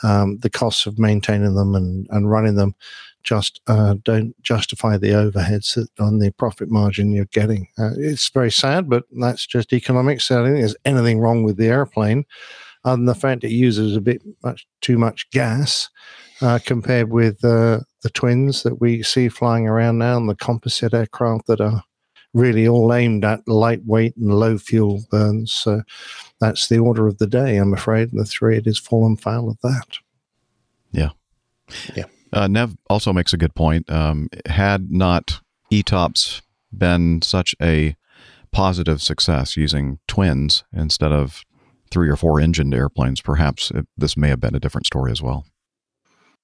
um, 0.03 0.37
the 0.39 0.49
costs 0.49 0.85
of 0.85 0.99
maintaining 0.99 1.55
them 1.55 1.75
and, 1.75 2.07
and 2.09 2.29
running 2.29 2.55
them 2.55 2.75
just 3.23 3.61
uh, 3.67 3.95
don't 4.03 4.33
justify 4.41 4.97
the 4.97 5.09
overheads 5.09 5.75
that 5.75 5.89
on 5.99 6.19
the 6.19 6.31
profit 6.31 6.69
margin 6.69 7.11
you're 7.11 7.25
getting. 7.25 7.67
Uh, 7.77 7.91
it's 7.97 8.29
very 8.29 8.51
sad, 8.51 8.89
but 8.89 9.03
that's 9.19 9.45
just 9.45 9.73
economics. 9.73 10.31
I 10.31 10.35
don't 10.35 10.45
think 10.45 10.59
there's 10.59 10.75
anything 10.85 11.19
wrong 11.19 11.43
with 11.43 11.57
the 11.57 11.67
airplane, 11.67 12.25
other 12.83 12.97
than 12.97 13.05
the 13.05 13.15
fact 13.15 13.43
it 13.43 13.51
uses 13.51 13.95
a 13.95 14.01
bit 14.01 14.21
much 14.43 14.65
too 14.81 14.97
much 14.97 15.29
gas 15.31 15.89
uh, 16.41 16.59
compared 16.65 17.11
with 17.11 17.43
uh, 17.43 17.79
the 18.03 18.09
twins 18.09 18.63
that 18.63 18.79
we 18.79 19.03
see 19.03 19.27
flying 19.27 19.67
around 19.67 19.97
now 19.97 20.17
and 20.17 20.29
the 20.29 20.35
composite 20.35 20.93
aircraft 20.93 21.47
that 21.47 21.61
are 21.61 21.83
really 22.33 22.67
all 22.67 22.93
aimed 22.93 23.25
at 23.25 23.47
lightweight 23.47 24.15
and 24.17 24.33
low 24.33 24.57
fuel 24.57 25.03
burns. 25.09 25.51
So 25.51 25.83
that's 26.39 26.67
the 26.67 26.79
order 26.79 27.07
of 27.07 27.17
the 27.17 27.27
day, 27.27 27.57
I'm 27.57 27.73
afraid. 27.73 28.11
The 28.11 28.25
thread 28.25 28.65
has 28.65 28.77
fallen 28.77 29.17
foul 29.17 29.49
of 29.49 29.57
that. 29.61 29.97
Yeah. 30.91 31.09
Yeah. 31.95 32.05
Uh, 32.31 32.47
Nev 32.47 32.77
also 32.89 33.11
makes 33.11 33.33
a 33.33 33.37
good 33.37 33.55
point. 33.55 33.89
Um, 33.89 34.29
had 34.45 34.91
not 34.91 35.41
ETOPS 35.71 36.41
been 36.71 37.21
such 37.21 37.55
a 37.61 37.95
positive 38.51 39.01
success 39.01 39.57
using 39.57 39.99
twins 40.07 40.63
instead 40.73 41.11
of 41.11 41.43
three 41.91 42.09
or 42.09 42.15
four 42.15 42.39
engined 42.39 42.73
airplanes, 42.73 43.21
perhaps 43.21 43.71
it, 43.71 43.87
this 43.97 44.15
may 44.15 44.29
have 44.29 44.39
been 44.39 44.55
a 44.55 44.59
different 44.59 44.85
story 44.85 45.11
as 45.11 45.21
well. 45.21 45.45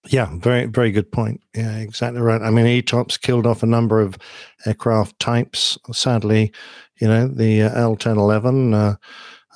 Yeah, 0.08 0.30
very, 0.38 0.66
very 0.66 0.92
good 0.92 1.12
point. 1.12 1.42
Yeah, 1.56 1.78
exactly 1.78 2.22
right. 2.22 2.42
I 2.42 2.50
mean, 2.50 2.66
ETOPS 2.66 3.20
killed 3.20 3.48
off 3.48 3.64
a 3.64 3.68
number 3.68 4.02
of 4.02 4.18
aircraft 4.66 5.20
types. 5.20 5.78
Sadly, 5.92 6.52
you 7.00 7.08
know, 7.08 7.28
the 7.28 7.64
uh, 7.64 7.70
L1011 7.72 8.74
uh, 8.74 8.96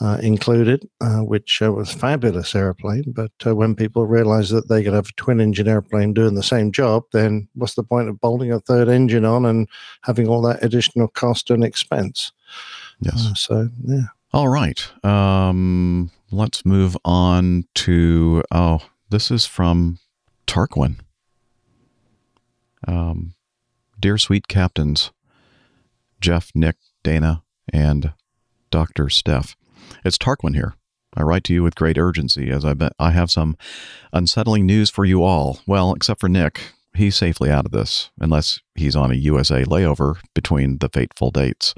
uh, 0.02 0.18
included, 0.22 0.88
uh, 1.02 1.20
which 1.20 1.62
uh, 1.62 1.72
was 1.72 1.92
fabulous 1.92 2.56
airplane. 2.56 3.04
But 3.08 3.32
uh, 3.46 3.56
when 3.56 3.76
people 3.76 4.08
realized 4.08 4.52
that 4.54 4.70
they 4.70 4.84
could 4.84 4.94
have 4.94 5.10
a 5.10 5.14
twin 5.14 5.42
engine 5.42 5.68
airplane 5.68 6.14
doing 6.14 6.36
the 6.36 6.44
same 6.44 6.72
job, 6.72 7.04
then 7.12 7.48
what's 7.54 7.76
the 7.76 7.84
point 7.84 8.10
of 8.10 8.20
bolting 8.20 8.52
a 8.52 8.60
third 8.60 8.88
engine 8.88 9.26
on 9.26 9.46
and 9.46 9.68
having 10.04 10.28
all 10.28 10.42
that 10.44 10.64
additional 10.64 11.10
cost 11.10 11.50
and 11.50 11.64
expense? 11.64 12.32
Yes. 13.02 13.32
so, 13.36 13.70
yeah. 13.86 14.08
All 14.34 14.48
right. 14.48 14.88
Um, 15.04 16.12
let's 16.32 16.66
move 16.66 16.96
on 17.04 17.66
to, 17.76 18.44
oh, 18.52 18.80
this 19.10 19.32
is 19.32 19.46
from 19.46 20.00
Tarquin. 20.50 20.96
Um, 22.88 23.36
dear 24.00 24.18
sweet 24.18 24.48
captains, 24.48 25.12
Jeff, 26.20 26.52
Nick, 26.56 26.78
Dana, 27.04 27.44
and 27.72 28.14
Dr. 28.72 29.10
Steph. 29.10 29.56
It's 30.04 30.18
Tarquin 30.18 30.56
here. 30.56 30.74
I 31.16 31.22
write 31.22 31.44
to 31.46 31.54
you 31.54 31.62
with 31.62 31.76
great 31.76 32.00
urgency 32.00 32.50
as 32.50 32.66
I 32.66 32.74
bet 32.74 32.94
I 32.98 33.12
have 33.12 33.30
some 33.30 33.58
unsettling 34.12 34.66
news 34.66 34.90
for 34.90 35.06
you 35.06 35.22
all. 35.24 35.60
Well, 35.68 35.94
except 35.94 36.20
for 36.20 36.30
Nick. 36.30 36.74
He's 36.96 37.16
safely 37.16 37.52
out 37.52 37.68
of 37.68 37.72
this, 37.72 38.10
unless 38.20 38.60
he's 38.74 38.96
on 38.96 39.12
a 39.12 39.16
USA 39.16 39.64
layover 39.64 40.16
between 40.34 40.80
the 40.80 40.90
fateful 40.90 41.30
dates. 41.30 41.76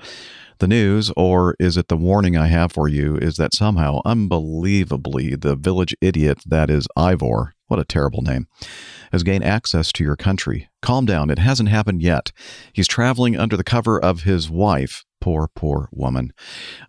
The 0.59 0.67
news, 0.69 1.11
or 1.17 1.55
is 1.59 1.75
it 1.75 1.89
the 1.89 1.97
warning 1.97 2.37
I 2.37 2.47
have 2.47 2.71
for 2.71 2.87
you, 2.87 3.17
is 3.17 3.35
that 3.35 3.53
somehow, 3.53 3.99
unbelievably, 4.05 5.35
the 5.35 5.57
village 5.57 5.93
idiot 5.99 6.43
that 6.45 6.69
is 6.69 6.87
Ivor, 6.95 7.53
what 7.71 7.79
a 7.79 7.85
terrible 7.85 8.21
name, 8.21 8.47
has 9.13 9.23
gained 9.23 9.45
access 9.45 9.93
to 9.93 10.03
your 10.03 10.17
country. 10.17 10.69
Calm 10.81 11.05
down, 11.05 11.29
it 11.29 11.39
hasn't 11.39 11.69
happened 11.69 12.03
yet. 12.03 12.33
He's 12.73 12.87
traveling 12.87 13.37
under 13.37 13.55
the 13.55 13.63
cover 13.63 13.97
of 13.97 14.23
his 14.23 14.49
wife. 14.49 15.05
Poor, 15.21 15.49
poor 15.55 15.87
woman. 15.93 16.33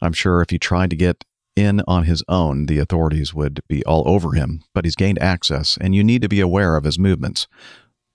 I'm 0.00 0.12
sure 0.12 0.42
if 0.42 0.50
he 0.50 0.58
tried 0.58 0.90
to 0.90 0.96
get 0.96 1.24
in 1.54 1.82
on 1.86 2.04
his 2.04 2.24
own, 2.28 2.66
the 2.66 2.78
authorities 2.78 3.32
would 3.32 3.60
be 3.68 3.84
all 3.84 4.02
over 4.08 4.32
him, 4.32 4.64
but 4.74 4.84
he's 4.84 4.96
gained 4.96 5.22
access, 5.22 5.78
and 5.80 5.94
you 5.94 6.02
need 6.02 6.22
to 6.22 6.28
be 6.28 6.40
aware 6.40 6.76
of 6.76 6.82
his 6.84 6.98
movements. 6.98 7.46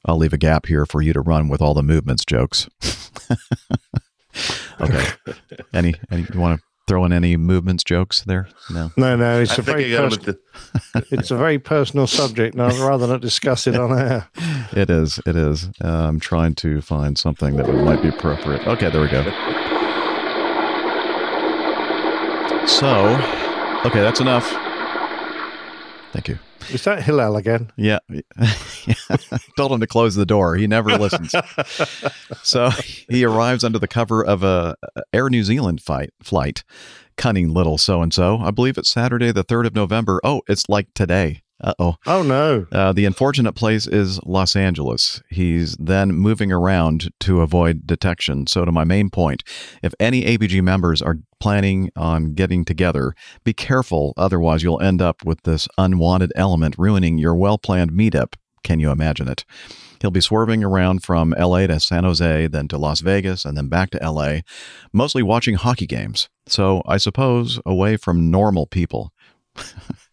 I'll 0.06 0.18
leave 0.18 0.34
a 0.34 0.38
gap 0.38 0.66
here 0.66 0.86
for 0.86 1.02
you 1.02 1.14
to 1.14 1.22
run 1.22 1.48
with 1.48 1.62
all 1.62 1.74
the 1.74 1.84
movements 1.84 2.26
jokes. 2.26 2.68
okay. 4.82 5.06
Any, 5.74 5.94
any 6.12 6.26
you 6.34 6.40
want 6.40 6.60
to 6.60 6.66
throw 6.88 7.04
in 7.06 7.12
any 7.14 7.36
movements 7.38 7.84
jokes 7.84 8.24
there? 8.24 8.48
No. 8.72 8.92
No, 8.98 9.16
no, 9.16 9.42
it's 9.42 9.52
I 9.52 9.56
a 9.58 9.62
very 9.62 9.94
I 9.94 9.98
got 9.98 10.14
him 10.14 10.20
pers- 10.20 10.38
the, 10.94 11.06
it's 11.12 11.32
a 11.32 11.36
very 11.38 11.60
personal 11.60 12.08
subject, 12.08 12.56
and 12.56 12.64
I'd 12.64 12.80
rather 12.80 13.06
not 13.08 13.22
discuss 13.22 13.68
it 13.68 13.76
on 13.76 13.98
air. 13.98 14.30
It 14.74 14.90
is. 14.90 15.20
It 15.26 15.36
is. 15.38 15.70
Uh, 15.84 15.88
I'm 15.88 16.20
trying 16.20 16.54
to 16.56 16.82
find 16.82 17.18
something 17.18 17.56
that 17.56 17.68
might 17.70 18.02
be 18.02 18.10
appropriate. 18.10 18.68
Okay, 18.68 18.90
there 18.90 19.02
we 19.02 19.08
go. 19.08 19.24
So, 22.68 23.16
okay, 23.86 24.02
that's 24.02 24.20
enough. 24.20 24.46
Thank 26.12 26.28
you. 26.28 26.38
Is 26.72 26.84
that 26.84 27.04
Hillel 27.04 27.38
again? 27.38 27.72
Yeah. 27.78 28.00
Told 29.56 29.72
him 29.72 29.80
to 29.80 29.88
close 29.88 30.16
the 30.16 30.26
door. 30.26 30.56
He 30.56 30.68
never 30.68 30.98
listens. 30.98 31.34
so 32.44 32.70
he 33.10 33.24
arrives 33.24 33.64
under 33.64 33.80
the 33.80 33.88
cover 33.88 34.24
of 34.26 34.44
a 34.44 34.76
Air 35.14 35.30
New 35.30 35.44
Zealand 35.44 35.82
fight, 35.82 36.12
flight. 36.22 36.64
Cunning 37.16 37.54
little 37.54 37.78
so 37.78 38.02
and 38.02 38.14
so. 38.14 38.38
I 38.38 38.52
believe 38.52 38.78
it's 38.78 38.90
Saturday, 38.90 39.32
the 39.32 39.44
3rd 39.44 39.68
of 39.68 39.76
November. 39.76 40.20
Oh, 40.24 40.42
it's 40.48 40.70
like 40.70 40.94
today. 40.94 41.42
Uh 41.60 41.74
oh. 41.80 41.96
Oh 42.06 42.22
no. 42.22 42.68
Uh, 42.72 42.94
the 42.94 43.06
unfortunate 43.06 43.54
place 43.54 43.88
is 43.88 44.20
Los 44.26 44.56
Angeles. 44.56 45.24
He's 45.30 45.76
then 45.78 46.14
moving 46.14 46.52
around 46.52 47.10
to 47.22 47.42
avoid 47.42 47.88
detection. 47.88 48.46
So, 48.46 48.64
to 48.64 48.72
my 48.72 48.84
main 48.84 49.10
point, 49.10 49.44
if 49.82 49.94
any 50.00 50.24
ABG 50.24 50.62
members 50.62 51.02
are 51.02 51.18
planning 51.40 51.90
on 51.96 52.34
getting 52.34 52.64
together, 52.64 53.16
be 53.44 53.54
careful. 53.54 54.14
Otherwise, 54.18 54.62
you'll 54.62 54.82
end 54.82 55.02
up 55.02 55.26
with 55.26 55.42
this 55.44 55.68
unwanted 55.80 56.32
element 56.36 56.76
ruining 56.78 57.18
your 57.18 57.36
well 57.36 57.58
planned 57.58 57.92
meetup. 57.92 58.36
Can 58.64 58.80
you 58.80 58.92
imagine 58.92 59.28
it? 59.28 59.44
He'll 60.00 60.12
be 60.12 60.22
swerving 60.22 60.64
around 60.64 61.04
from 61.04 61.34
LA 61.40 61.66
to 61.66 61.80
San 61.80 62.04
Jose, 62.04 62.48
then 62.48 62.68
to 62.68 62.78
Las 62.78 63.00
Vegas, 63.00 63.46
and 63.46 63.58
then 63.58 63.68
back 63.68 63.90
to 63.92 64.12
LA, 64.12 64.42
mostly 64.94 65.24
watching 65.24 65.56
hockey 65.56 65.88
games. 65.88 66.30
So, 66.46 66.84
I 66.86 66.98
suppose 66.98 67.60
away 67.66 67.98
from 67.98 68.30
normal 68.30 68.68
people. 68.68 69.12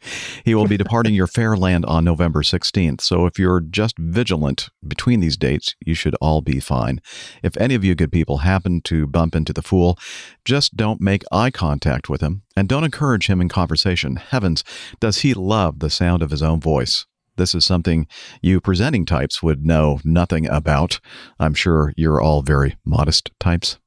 he 0.44 0.54
will 0.54 0.66
be 0.66 0.76
departing 0.76 1.14
your 1.14 1.26
fair 1.26 1.56
land 1.56 1.84
on 1.86 2.04
November 2.04 2.42
16th. 2.42 3.00
So 3.00 3.26
if 3.26 3.38
you're 3.38 3.60
just 3.60 3.98
vigilant 3.98 4.68
between 4.86 5.20
these 5.20 5.36
dates, 5.36 5.74
you 5.84 5.94
should 5.94 6.14
all 6.20 6.40
be 6.40 6.60
fine. 6.60 7.00
If 7.42 7.56
any 7.56 7.74
of 7.74 7.84
you 7.84 7.94
good 7.94 8.12
people 8.12 8.38
happen 8.38 8.80
to 8.82 9.06
bump 9.06 9.34
into 9.34 9.52
the 9.52 9.62
fool, 9.62 9.98
just 10.44 10.76
don't 10.76 11.00
make 11.00 11.24
eye 11.32 11.50
contact 11.50 12.08
with 12.08 12.20
him 12.20 12.42
and 12.56 12.68
don't 12.68 12.84
encourage 12.84 13.26
him 13.26 13.40
in 13.40 13.48
conversation. 13.48 14.16
Heavens, 14.16 14.64
does 15.00 15.18
he 15.18 15.34
love 15.34 15.78
the 15.78 15.90
sound 15.90 16.22
of 16.22 16.30
his 16.30 16.42
own 16.42 16.60
voice? 16.60 17.06
This 17.36 17.54
is 17.54 17.64
something 17.64 18.06
you 18.42 18.60
presenting 18.60 19.04
types 19.04 19.42
would 19.42 19.66
know 19.66 20.00
nothing 20.04 20.46
about. 20.46 21.00
I'm 21.40 21.54
sure 21.54 21.92
you're 21.96 22.20
all 22.20 22.42
very 22.42 22.76
modest 22.84 23.30
types. 23.40 23.78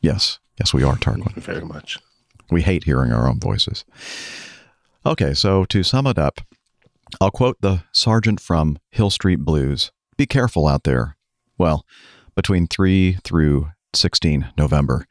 Yes, 0.00 0.40
yes, 0.58 0.74
we 0.74 0.82
are, 0.82 0.96
Tarquin. 0.96 1.32
very 1.34 1.64
much. 1.64 1.98
We 2.50 2.62
hate 2.62 2.84
hearing 2.84 3.12
our 3.12 3.28
own 3.28 3.38
voices. 3.38 3.84
Okay, 5.08 5.32
so 5.32 5.64
to 5.64 5.82
sum 5.82 6.06
it 6.06 6.18
up, 6.18 6.42
I'll 7.18 7.30
quote 7.30 7.56
the 7.62 7.82
sergeant 7.92 8.40
from 8.40 8.78
Hill 8.90 9.08
Street 9.08 9.38
Blues 9.38 9.90
Be 10.18 10.26
careful 10.26 10.68
out 10.68 10.84
there. 10.84 11.16
Well, 11.56 11.86
between 12.36 12.66
3 12.66 13.16
through 13.24 13.70
16 13.94 14.52
November. 14.58 15.06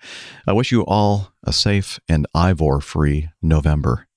I 0.45 0.53
wish 0.53 0.71
you 0.71 0.83
all 0.83 1.31
a 1.43 1.51
safe 1.51 1.99
and 2.07 2.27
Ivor 2.35 2.79
free 2.79 3.29
November. 3.41 4.07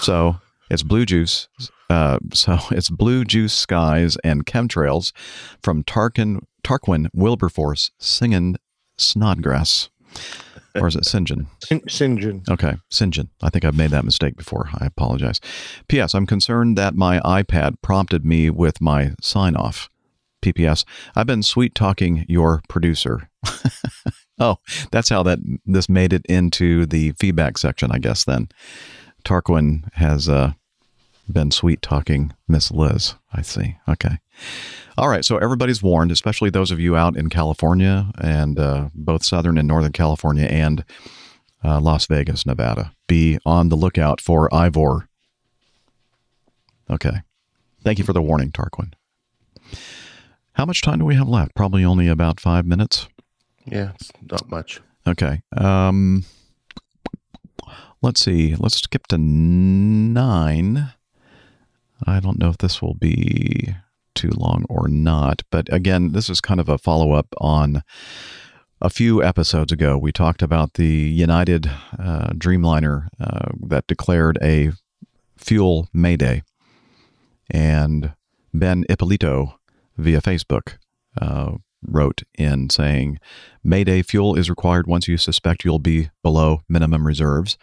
So 0.00 0.36
it's 0.70 0.84
blue 0.84 1.04
juice. 1.04 1.48
Uh, 1.90 2.20
so 2.32 2.60
it's 2.70 2.88
blue 2.88 3.24
juice 3.24 3.52
skies 3.52 4.16
and 4.22 4.46
chemtrails 4.46 5.10
from 5.64 5.82
Tarkin, 5.82 6.44
Tarquin 6.62 7.08
Wilberforce 7.12 7.90
singing 7.98 8.54
Snodgrass. 8.96 9.90
Or 10.74 10.86
is 10.86 10.96
it 10.96 11.04
Sinjin? 11.04 11.46
Sinjin. 11.64 12.48
Okay, 12.48 12.76
Sinjin. 12.90 13.28
I 13.42 13.50
think 13.50 13.64
I've 13.64 13.76
made 13.76 13.90
that 13.90 14.04
mistake 14.04 14.36
before. 14.36 14.68
I 14.74 14.86
apologize. 14.86 15.40
P.S. 15.88 16.14
I'm 16.14 16.26
concerned 16.26 16.76
that 16.78 16.94
my 16.94 17.20
iPad 17.20 17.80
prompted 17.82 18.24
me 18.24 18.50
with 18.50 18.80
my 18.80 19.12
sign 19.20 19.56
off. 19.56 19.88
PPS. 20.42 20.84
I've 21.16 21.26
been 21.26 21.42
sweet 21.42 21.74
talking 21.74 22.24
your 22.28 22.62
producer. 22.68 23.28
oh, 24.38 24.58
that's 24.92 25.08
how 25.08 25.22
that 25.24 25.40
this 25.66 25.88
made 25.88 26.12
it 26.12 26.24
into 26.26 26.86
the 26.86 27.12
feedback 27.12 27.58
section, 27.58 27.90
I 27.90 27.98
guess. 27.98 28.24
Then 28.24 28.48
Tarquin 29.24 29.92
has 29.94 30.28
uh, 30.28 30.52
been 31.32 31.50
sweet 31.50 31.82
talking 31.82 32.32
Miss 32.46 32.70
Liz. 32.70 33.14
I 33.32 33.42
see. 33.42 33.76
Okay. 33.88 34.18
All 34.96 35.08
right. 35.08 35.24
So 35.24 35.38
everybody's 35.38 35.82
warned, 35.82 36.10
especially 36.10 36.50
those 36.50 36.70
of 36.70 36.80
you 36.80 36.96
out 36.96 37.16
in 37.16 37.28
California 37.28 38.10
and 38.20 38.58
uh, 38.58 38.88
both 38.94 39.24
Southern 39.24 39.58
and 39.58 39.68
Northern 39.68 39.92
California 39.92 40.46
and 40.46 40.84
uh, 41.64 41.80
Las 41.80 42.06
Vegas, 42.06 42.46
Nevada. 42.46 42.92
Be 43.06 43.38
on 43.44 43.68
the 43.68 43.76
lookout 43.76 44.20
for 44.20 44.52
Ivor. 44.54 45.08
Okay. 46.90 47.22
Thank 47.82 47.98
you 47.98 48.04
for 48.04 48.12
the 48.12 48.22
warning, 48.22 48.50
Tarquin. 48.50 48.92
How 50.54 50.64
much 50.64 50.82
time 50.82 50.98
do 50.98 51.04
we 51.04 51.14
have 51.14 51.28
left? 51.28 51.54
Probably 51.54 51.84
only 51.84 52.08
about 52.08 52.40
five 52.40 52.66
minutes. 52.66 53.08
Yeah, 53.64 53.92
it's 53.94 54.10
not 54.28 54.50
much. 54.50 54.80
Okay. 55.06 55.42
Um, 55.56 56.24
let's 58.02 58.24
see. 58.24 58.56
Let's 58.56 58.80
skip 58.80 59.06
to 59.08 59.18
nine. 59.18 60.92
I 62.06 62.20
don't 62.20 62.38
know 62.38 62.48
if 62.48 62.58
this 62.58 62.80
will 62.80 62.94
be 62.94 63.74
too 64.14 64.30
long 64.30 64.64
or 64.68 64.88
not, 64.88 65.42
but 65.50 65.72
again, 65.72 66.12
this 66.12 66.28
is 66.28 66.40
kind 66.40 66.60
of 66.60 66.68
a 66.68 66.78
follow 66.78 67.12
up 67.12 67.26
on 67.38 67.82
a 68.80 68.90
few 68.90 69.22
episodes 69.22 69.72
ago. 69.72 69.98
We 69.98 70.12
talked 70.12 70.42
about 70.42 70.74
the 70.74 70.86
United 70.86 71.70
uh, 71.98 72.30
Dreamliner 72.34 73.08
uh, 73.20 73.50
that 73.66 73.86
declared 73.86 74.38
a 74.42 74.72
fuel 75.36 75.88
mayday, 75.92 76.42
and 77.50 78.12
Ben 78.54 78.84
Ippolito 78.88 79.58
via 79.96 80.20
Facebook 80.20 80.78
uh, 81.20 81.54
wrote 81.86 82.22
in 82.36 82.70
saying, 82.70 83.18
Mayday 83.62 84.02
fuel 84.02 84.36
is 84.36 84.50
required 84.50 84.86
once 84.86 85.08
you 85.08 85.16
suspect 85.16 85.64
you'll 85.64 85.78
be 85.78 86.10
below 86.22 86.62
minimum 86.68 87.06
reserves. 87.06 87.56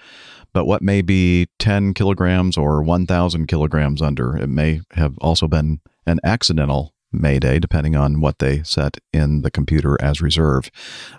But 0.55 0.67
what 0.67 0.81
may 0.81 1.01
be 1.01 1.49
10 1.59 1.93
kilograms 1.93 2.55
or 2.55 2.81
1,000 2.81 3.45
kilograms 3.45 4.01
under? 4.01 4.37
It 4.37 4.47
may 4.47 4.79
have 4.91 5.17
also 5.17 5.49
been 5.49 5.81
an 6.05 6.21
accidental 6.23 6.93
Mayday, 7.11 7.59
depending 7.59 7.97
on 7.97 8.21
what 8.21 8.39
they 8.39 8.63
set 8.63 8.99
in 9.11 9.41
the 9.41 9.51
computer 9.51 9.97
as 10.01 10.21
reserve. 10.21 10.71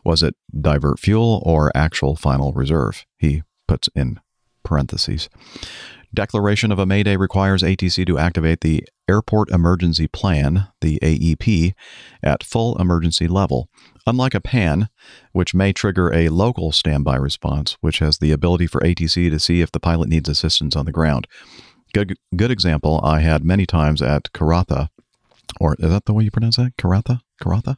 Was 0.06 0.22
it 0.22 0.36
divert 0.58 0.98
fuel 0.98 1.42
or 1.44 1.70
actual 1.74 2.16
final 2.16 2.54
reserve? 2.54 3.04
He 3.18 3.42
puts 3.68 3.90
in 3.94 4.20
parentheses. 4.64 5.28
Declaration 6.16 6.72
of 6.72 6.78
a 6.78 6.86
Mayday 6.86 7.18
requires 7.18 7.62
ATC 7.62 8.06
to 8.06 8.16
activate 8.18 8.62
the 8.62 8.82
Airport 9.06 9.50
Emergency 9.50 10.08
Plan, 10.08 10.66
the 10.80 10.98
AEP, 11.00 11.74
at 12.22 12.42
full 12.42 12.74
emergency 12.78 13.28
level. 13.28 13.68
Unlike 14.06 14.34
a 14.34 14.40
PAN, 14.40 14.88
which 15.32 15.52
may 15.52 15.74
trigger 15.74 16.10
a 16.10 16.30
local 16.30 16.72
standby 16.72 17.16
response, 17.16 17.76
which 17.82 17.98
has 17.98 18.16
the 18.16 18.32
ability 18.32 18.66
for 18.66 18.80
ATC 18.80 19.28
to 19.28 19.38
see 19.38 19.60
if 19.60 19.70
the 19.70 19.78
pilot 19.78 20.08
needs 20.08 20.26
assistance 20.26 20.74
on 20.74 20.86
the 20.86 20.90
ground. 20.90 21.26
Good, 21.92 22.16
good 22.34 22.50
example 22.50 22.98
I 23.04 23.20
had 23.20 23.44
many 23.44 23.66
times 23.66 24.00
at 24.00 24.32
Karratha, 24.32 24.88
or 25.60 25.74
is 25.78 25.90
that 25.90 26.06
the 26.06 26.14
way 26.14 26.24
you 26.24 26.30
pronounce 26.30 26.56
that? 26.56 26.78
Karratha? 26.78 27.20
Karratha? 27.42 27.76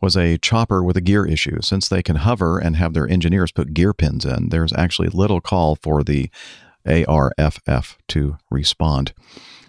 was 0.00 0.16
a 0.16 0.38
chopper 0.38 0.82
with 0.82 0.96
a 0.96 1.00
gear 1.00 1.26
issue. 1.26 1.60
Since 1.60 1.88
they 1.88 2.02
can 2.02 2.16
hover 2.16 2.58
and 2.58 2.76
have 2.76 2.94
their 2.94 3.08
engineers 3.08 3.52
put 3.52 3.74
gear 3.74 3.92
pins 3.92 4.24
in, 4.24 4.48
there's 4.50 4.72
actually 4.72 5.08
little 5.08 5.40
call 5.40 5.76
for 5.76 6.02
the 6.02 6.30
ARFF 6.86 7.98
to 8.08 8.36
respond. 8.50 9.12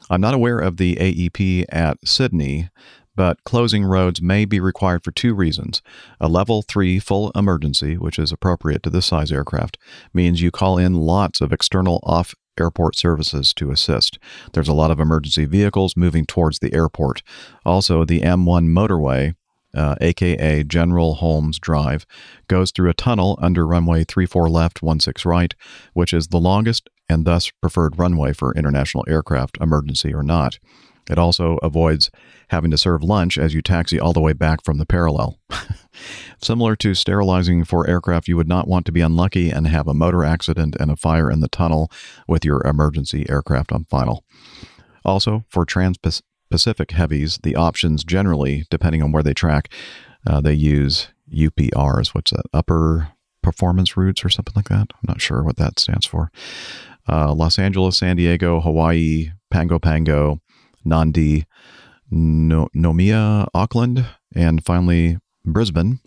I'm 0.10 0.22
not 0.22 0.34
aware 0.34 0.60
of 0.60 0.78
the 0.78 0.96
AEP 0.96 1.66
at 1.70 1.98
Sydney, 2.04 2.70
but 3.16 3.44
closing 3.44 3.86
roads 3.86 4.22
may 4.22 4.46
be 4.46 4.60
required 4.60 5.04
for 5.04 5.12
two 5.12 5.34
reasons. 5.34 5.82
A 6.20 6.28
level 6.28 6.62
3 6.62 7.00
full 7.00 7.32
emergency, 7.36 7.98
which 7.98 8.18
is 8.18 8.32
appropriate 8.32 8.84
to 8.84 8.90
this 8.90 9.06
size 9.06 9.32
aircraft, 9.32 9.78
means 10.14 10.42
you 10.42 10.52
call 10.52 10.78
in 10.78 10.96
lots 10.96 11.42
of 11.42 11.54
external 11.54 12.00
off 12.04 12.34
airport 12.60 12.98
services 12.98 13.54
to 13.54 13.72
assist. 13.72 14.20
There's 14.54 14.68
a 14.68 14.74
lot 14.74 14.92
of 14.92 15.00
emergency 15.00 15.46
vehicles 15.46 15.96
moving 15.96 16.26
towards 16.26 16.60
the 16.60 16.74
airport. 16.74 17.24
Also, 17.66 18.06
the 18.06 18.22
M1 18.22 18.68
motorway 18.68 19.36
uh, 19.74 19.96
aka 20.02 20.64
General 20.64 21.16
Holmes 21.16 21.60
Drive, 21.60 22.06
goes 22.48 22.72
through 22.72 22.90
a 22.90 22.94
tunnel 22.94 23.38
under 23.42 23.66
runway 23.66 24.04
34 24.04 24.50
left, 24.50 24.80
16 24.82 25.14
right, 25.30 25.54
which 25.94 26.14
is 26.14 26.28
the 26.28 26.40
longest 26.40 26.90
and 27.12 27.26
thus 27.26 27.52
preferred 27.62 28.00
runway 28.00 28.34
for 28.34 28.56
international 28.56 29.06
aircraft, 29.08 29.58
emergency 29.62 30.14
or 30.14 30.24
not. 30.24 30.58
It 31.10 31.18
also 31.18 31.58
avoids 31.58 32.10
having 32.50 32.72
to 32.72 32.78
serve 32.78 33.04
lunch 33.04 33.38
as 33.38 33.54
you 33.54 33.62
taxi 33.62 34.00
all 34.00 34.14
the 34.14 34.22
way 34.22 34.34
back 34.34 34.64
from 34.64 34.78
the 34.78 34.86
parallel. 34.86 35.40
Similar 36.42 36.76
to 36.78 36.94
sterilizing 36.94 37.66
for 37.66 37.88
aircraft, 37.88 38.28
you 38.28 38.38
would 38.38 38.48
not 38.48 38.68
want 38.68 38.86
to 38.86 38.92
be 38.92 39.02
unlucky 39.02 39.50
and 39.50 39.68
have 39.68 39.88
a 39.88 39.94
motor 39.94 40.24
accident 40.24 40.76
and 40.80 40.90
a 40.90 40.96
fire 40.96 41.30
in 41.30 41.42
the 41.42 41.48
tunnel 41.50 41.92
with 42.28 42.46
your 42.46 42.66
emergency 42.66 43.26
aircraft 43.30 43.72
on 43.72 43.86
final. 43.86 44.24
Also, 45.04 45.44
for 45.50 45.66
trans 45.66 45.98
Pacific 46.50 46.92
heavies, 46.92 47.40
the 47.44 47.56
options 47.56 48.04
generally, 48.04 48.66
depending 48.70 49.02
on 49.02 49.12
where 49.12 49.24
they 49.24 49.34
track, 49.34 49.74
uh, 50.28 50.40
they 50.40 50.54
use 50.54 51.10
UPRs. 51.34 52.14
What's 52.14 52.32
that? 52.32 52.44
Upper 52.54 53.10
performance 53.42 53.98
routes 53.98 54.24
or 54.24 54.30
something 54.30 54.54
like 54.56 54.70
that. 54.70 54.92
I'm 54.94 55.08
not 55.08 55.22
sure 55.22 55.44
what 55.44 55.58
that 55.58 55.80
stands 55.80 56.06
for. 56.06 56.32
Uh, 57.08 57.34
Los 57.34 57.60
Angeles, 57.60 57.98
San 57.98 58.16
Diego, 58.16 58.62
Hawaii, 58.62 59.32
Pago 59.50 59.80
Pago, 59.80 60.40
Nadi, 60.86 61.46
no- 62.10 62.70
Noumea, 62.76 63.48
Auckland, 63.54 64.06
and 64.36 64.64
finally 64.64 65.18
Brisbane. 65.46 66.00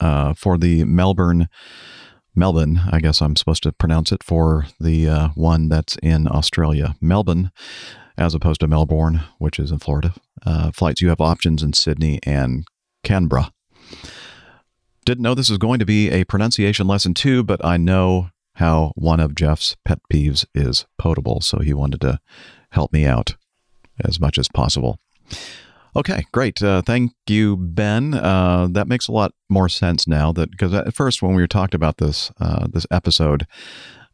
Uh, 0.00 0.32
for 0.32 0.56
the 0.56 0.84
Melbourne, 0.84 1.48
Melbourne, 2.34 2.80
I 2.92 3.00
guess 3.00 3.20
I'm 3.20 3.34
supposed 3.34 3.64
to 3.64 3.72
pronounce 3.72 4.12
it 4.12 4.22
for 4.22 4.66
the 4.78 5.08
uh, 5.08 5.28
one 5.34 5.68
that's 5.68 5.96
in 6.02 6.28
Australia. 6.28 6.94
Melbourne 7.00 7.50
as 8.18 8.34
opposed 8.34 8.60
to 8.60 8.66
Melbourne, 8.66 9.22
which 9.38 9.58
is 9.58 9.70
in 9.70 9.78
Florida. 9.78 10.12
Uh, 10.44 10.72
flights, 10.72 11.00
you 11.00 11.08
have 11.08 11.20
options 11.20 11.62
in 11.62 11.72
Sydney 11.72 12.18
and 12.24 12.66
Canberra. 13.04 13.52
Didn't 15.04 15.22
know 15.22 15.34
this 15.34 15.48
was 15.48 15.58
going 15.58 15.78
to 15.78 15.86
be 15.86 16.10
a 16.10 16.24
pronunciation 16.24 16.86
lesson 16.86 17.14
too, 17.14 17.42
but 17.44 17.64
I 17.64 17.76
know 17.76 18.30
how 18.58 18.92
one 18.96 19.20
of 19.20 19.34
Jeff's 19.34 19.76
pet 19.84 20.00
peeves 20.12 20.44
is 20.54 20.86
potable, 20.98 21.40
so 21.40 21.60
he 21.60 21.72
wanted 21.72 22.00
to 22.00 22.18
help 22.70 22.92
me 22.92 23.06
out 23.06 23.36
as 24.04 24.20
much 24.20 24.36
as 24.38 24.48
possible. 24.48 24.98
Okay, 25.96 26.24
great. 26.32 26.62
Uh, 26.62 26.82
thank 26.82 27.12
you, 27.26 27.56
Ben. 27.56 28.14
Uh, 28.14 28.68
that 28.70 28.88
makes 28.88 29.08
a 29.08 29.12
lot 29.12 29.32
more 29.48 29.68
sense 29.68 30.06
now. 30.06 30.32
That 30.32 30.50
because 30.50 30.74
at 30.74 30.94
first, 30.94 31.22
when 31.22 31.34
we 31.34 31.42
were 31.42 31.48
talking 31.48 31.76
about 31.76 31.98
this 31.98 32.30
uh, 32.40 32.66
this 32.68 32.86
episode 32.90 33.46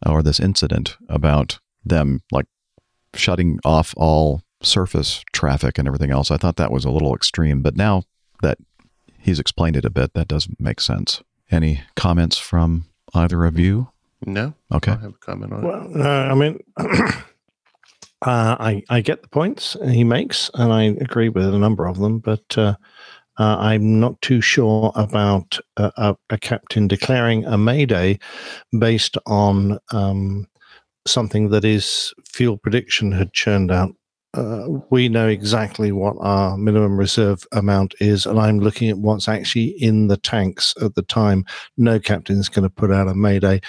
or 0.06 0.22
this 0.22 0.40
incident 0.40 0.96
about 1.08 1.58
them 1.84 2.20
like 2.30 2.46
shutting 3.14 3.58
off 3.64 3.94
all 3.96 4.42
surface 4.62 5.24
traffic 5.32 5.78
and 5.78 5.88
everything 5.88 6.10
else. 6.10 6.30
I 6.30 6.36
thought 6.36 6.56
that 6.56 6.72
was 6.72 6.84
a 6.84 6.90
little 6.90 7.14
extreme, 7.14 7.62
but 7.62 7.76
now 7.76 8.02
that 8.42 8.58
he's 9.18 9.38
explained 9.38 9.76
it 9.76 9.84
a 9.84 9.90
bit, 9.90 10.14
that 10.14 10.28
does 10.28 10.48
make 10.58 10.80
sense. 10.80 11.22
Any 11.50 11.82
comments 11.96 12.38
from 12.38 12.86
either 13.14 13.44
of 13.44 13.58
you? 13.58 13.88
No. 14.26 14.54
Okay. 14.72 14.92
I 14.92 14.96
have 14.96 15.14
a 15.14 15.24
comment 15.24 15.52
on 15.52 15.62
well, 15.62 15.90
it. 15.94 16.00
Uh, 16.00 16.28
I 16.30 16.34
mean, 16.34 16.58
uh, 16.78 17.24
I 18.22 18.82
I 18.88 19.00
get 19.00 19.22
the 19.22 19.28
points 19.28 19.76
he 19.84 20.04
makes, 20.04 20.50
and 20.54 20.72
I 20.72 20.84
agree 20.84 21.28
with 21.28 21.52
a 21.52 21.58
number 21.58 21.86
of 21.86 21.98
them, 21.98 22.18
but 22.18 22.56
uh, 22.56 22.74
uh, 23.38 23.56
I'm 23.58 24.00
not 24.00 24.20
too 24.22 24.40
sure 24.40 24.92
about 24.94 25.58
a, 25.76 26.16
a, 26.30 26.38
captain 26.38 26.86
declaring 26.86 27.44
a 27.44 27.58
mayday 27.58 28.18
based 28.78 29.18
on 29.26 29.78
um, 29.90 30.46
something 31.04 31.48
that 31.48 31.64
is 31.64 32.14
fuel 32.24 32.56
prediction 32.56 33.10
had 33.10 33.32
churned 33.32 33.72
out. 33.72 33.90
Uh, 34.34 34.66
we 34.90 35.08
know 35.08 35.28
exactly 35.28 35.92
what 35.92 36.16
our 36.20 36.56
minimum 36.56 36.96
reserve 36.98 37.46
amount 37.52 37.94
is, 38.00 38.26
and 38.26 38.38
I'm 38.38 38.58
looking 38.60 38.88
at 38.90 38.98
what's 38.98 39.28
actually 39.28 39.68
in 39.82 40.08
the 40.08 40.16
tanks 40.16 40.74
at 40.82 40.94
the 40.94 41.02
time. 41.02 41.44
No 41.76 41.98
captain's 42.00 42.48
going 42.48 42.64
to 42.64 42.70
put 42.70 42.90
out 42.90 43.08
a 43.08 43.14
mayday 43.14 43.60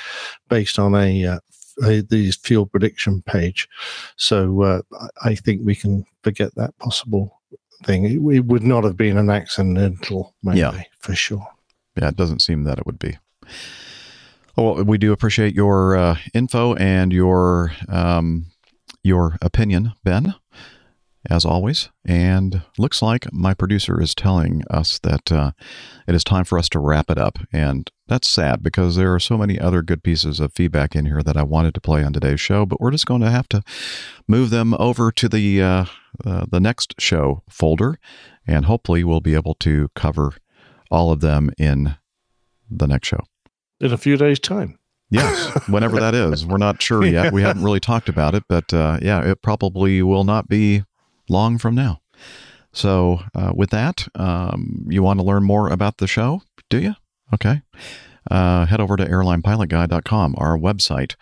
based 0.50 0.80
on 0.80 0.96
a 0.96 1.26
uh, 1.26 1.40
the 1.78 2.34
fuel 2.42 2.66
prediction 2.66 3.22
page. 3.24 3.68
So 4.16 4.62
uh, 4.64 4.82
I- 5.24 5.36
think 5.36 5.62
we 5.64 5.76
can 5.76 6.06
forget 6.24 6.56
that 6.56 6.78
possible 6.80 7.42
thing. 7.84 8.06
It, 8.06 8.36
it 8.36 8.46
would 8.46 8.64
not 8.64 8.84
have 8.86 8.96
been 8.98 9.18
an 9.18 9.30
accidental, 9.30 10.34
maybe, 10.42 10.60
Yeah. 10.60 10.82
for 11.00 11.14
sure. 11.16 11.46
Yeah, 11.98 12.08
it 12.08 12.16
doesn't 12.16 12.42
seem 12.42 12.64
that 12.64 12.80
it 12.80 12.86
would 12.86 12.98
be. 13.00 13.18
Well, 14.56 14.84
we 14.86 14.98
do 14.98 15.12
appreciate 15.12 15.54
your 15.54 15.98
uh, 15.98 16.18
info 16.34 16.76
and 16.76 17.12
your 17.12 17.74
um, 17.90 18.46
your 19.04 19.38
opinion, 19.42 19.94
Ben, 20.04 20.34
as 21.30 21.46
always. 21.46 21.90
And 22.06 22.62
looks 22.78 23.02
like 23.02 23.32
my 23.32 23.54
producer 23.54 24.02
is 24.02 24.14
telling 24.16 24.64
us 24.70 25.00
that 25.00 25.32
uh, 25.32 25.52
it 26.08 26.16
is 26.16 26.24
time 26.24 26.46
for 26.46 26.58
us 26.58 26.70
to 26.70 26.80
wrap 26.80 27.10
it 27.10 27.18
up, 27.18 27.40
and 27.52 27.90
that's 28.08 28.30
sad 28.30 28.62
because 28.62 28.96
there 28.96 29.14
are 29.14 29.20
so 29.20 29.38
many 29.38 29.60
other 29.60 29.82
good 29.82 30.04
pieces 30.04 30.40
of 30.40 30.54
feedback 30.54 30.96
in 30.96 31.06
here 31.06 31.24
that 31.24 31.38
I 31.38 31.44
wanted 31.44 31.74
to 31.76 31.82
play 31.82 32.04
on 32.04 32.14
today's 32.14 32.42
show, 32.42 32.66
but 32.66 32.80
we're 32.80 32.92
just 32.92 33.08
going 33.08 33.22
to 33.22 33.32
have 33.32 33.50
to 33.50 33.64
move 34.28 34.50
them 34.50 34.74
over 34.76 35.12
to 35.12 35.30
the 35.30 35.62
uh, 35.62 35.86
uh, 36.24 36.46
the 36.50 36.60
next 36.60 36.96
show 37.00 37.44
folder, 37.50 38.00
and 38.48 38.66
hopefully 38.66 39.04
we'll 39.04 39.22
be 39.22 39.36
able 39.36 39.56
to 39.56 39.90
cover 39.96 40.34
all 40.92 41.12
of 41.12 41.22
them 41.22 41.50
in 41.58 41.96
the 42.70 42.88
next 42.88 43.08
show. 43.08 43.22
In 43.80 43.92
a 43.92 43.98
few 43.98 44.18
days' 44.18 44.40
time. 44.40 44.80
Yes, 45.12 45.68
whenever 45.70 46.00
that 46.00 46.16
is. 46.16 46.46
We're 46.46 46.58
not 46.58 46.82
sure 46.82 47.06
yet. 47.06 47.32
We 47.32 47.42
haven't 47.44 47.64
really 47.64 47.80
talked 47.80 48.10
about 48.10 48.34
it, 48.34 48.44
but 48.50 48.74
uh, 48.74 49.00
yeah, 49.02 49.24
it 49.24 49.42
probably 49.42 50.02
will 50.02 50.24
not 50.24 50.48
be 50.48 50.84
long 51.30 51.58
from 51.58 51.76
now. 51.76 52.02
So, 52.74 53.22
uh, 53.34 53.54
with 53.56 53.70
that, 53.70 54.08
um, 54.16 54.86
you 54.90 55.02
want 55.02 55.20
to 55.20 55.26
learn 55.26 55.44
more 55.44 55.70
about 55.70 55.98
the 55.98 56.08
show, 56.08 56.42
do 56.70 56.80
you? 56.80 56.96
Okay. 57.34 57.62
Uh, 58.30 58.66
head 58.66 58.82
over 58.82 58.98
to 58.98 59.06
airlinepilotguy.com, 59.06 60.36
our 60.38 60.58
website. 60.58 61.16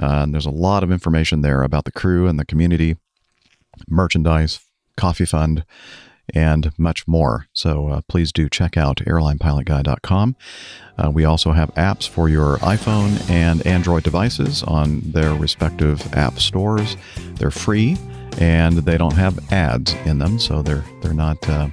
Uh, 0.00 0.22
and 0.22 0.34
there's 0.34 0.46
a 0.46 0.50
lot 0.50 0.82
of 0.82 0.90
information 0.90 1.42
there 1.42 1.62
about 1.62 1.84
the 1.84 1.92
crew 1.92 2.26
and 2.26 2.38
the 2.38 2.44
community, 2.46 2.96
merchandise, 3.88 4.60
coffee 4.96 5.26
fund, 5.26 5.64
and 6.34 6.72
much 6.78 7.06
more. 7.06 7.46
So 7.52 7.88
uh, 7.88 8.00
please 8.08 8.32
do 8.32 8.48
check 8.48 8.76
out 8.76 8.98
airlinepilotguy.com. 8.98 10.36
Uh, 10.98 11.10
we 11.10 11.24
also 11.24 11.52
have 11.52 11.74
apps 11.74 12.08
for 12.08 12.28
your 12.28 12.56
iPhone 12.58 13.30
and 13.30 13.64
Android 13.66 14.02
devices 14.02 14.62
on 14.62 15.00
their 15.00 15.34
respective 15.34 16.12
app 16.14 16.38
stores. 16.38 16.96
They're 17.34 17.50
free 17.50 17.96
and 18.38 18.78
they 18.78 18.98
don't 18.98 19.14
have 19.14 19.52
ads 19.52 19.94
in 20.04 20.18
them, 20.18 20.38
so 20.38 20.62
they're 20.62 20.84
they're 21.00 21.14
not 21.14 21.48
uh, 21.48 21.68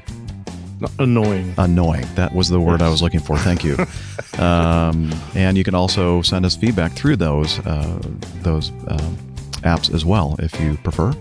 annoying. 0.99 1.53
Annoying. 1.57 2.07
That 2.15 2.33
was 2.33 2.49
the 2.49 2.59
word 2.59 2.81
I 2.81 2.89
was 2.89 3.01
looking 3.01 3.19
for. 3.19 3.37
Thank 3.37 3.63
you. 3.63 3.77
um, 4.43 5.13
and 5.35 5.57
you 5.57 5.63
can 5.63 5.75
also 5.75 6.21
send 6.21 6.45
us 6.45 6.55
feedback 6.55 6.93
through 6.93 7.17
those 7.17 7.59
uh, 7.59 7.99
those 8.41 8.71
um, 8.87 9.17
apps 9.61 9.93
as 9.93 10.05
well, 10.05 10.35
if 10.39 10.59
you 10.59 10.77
prefer. 10.77 11.13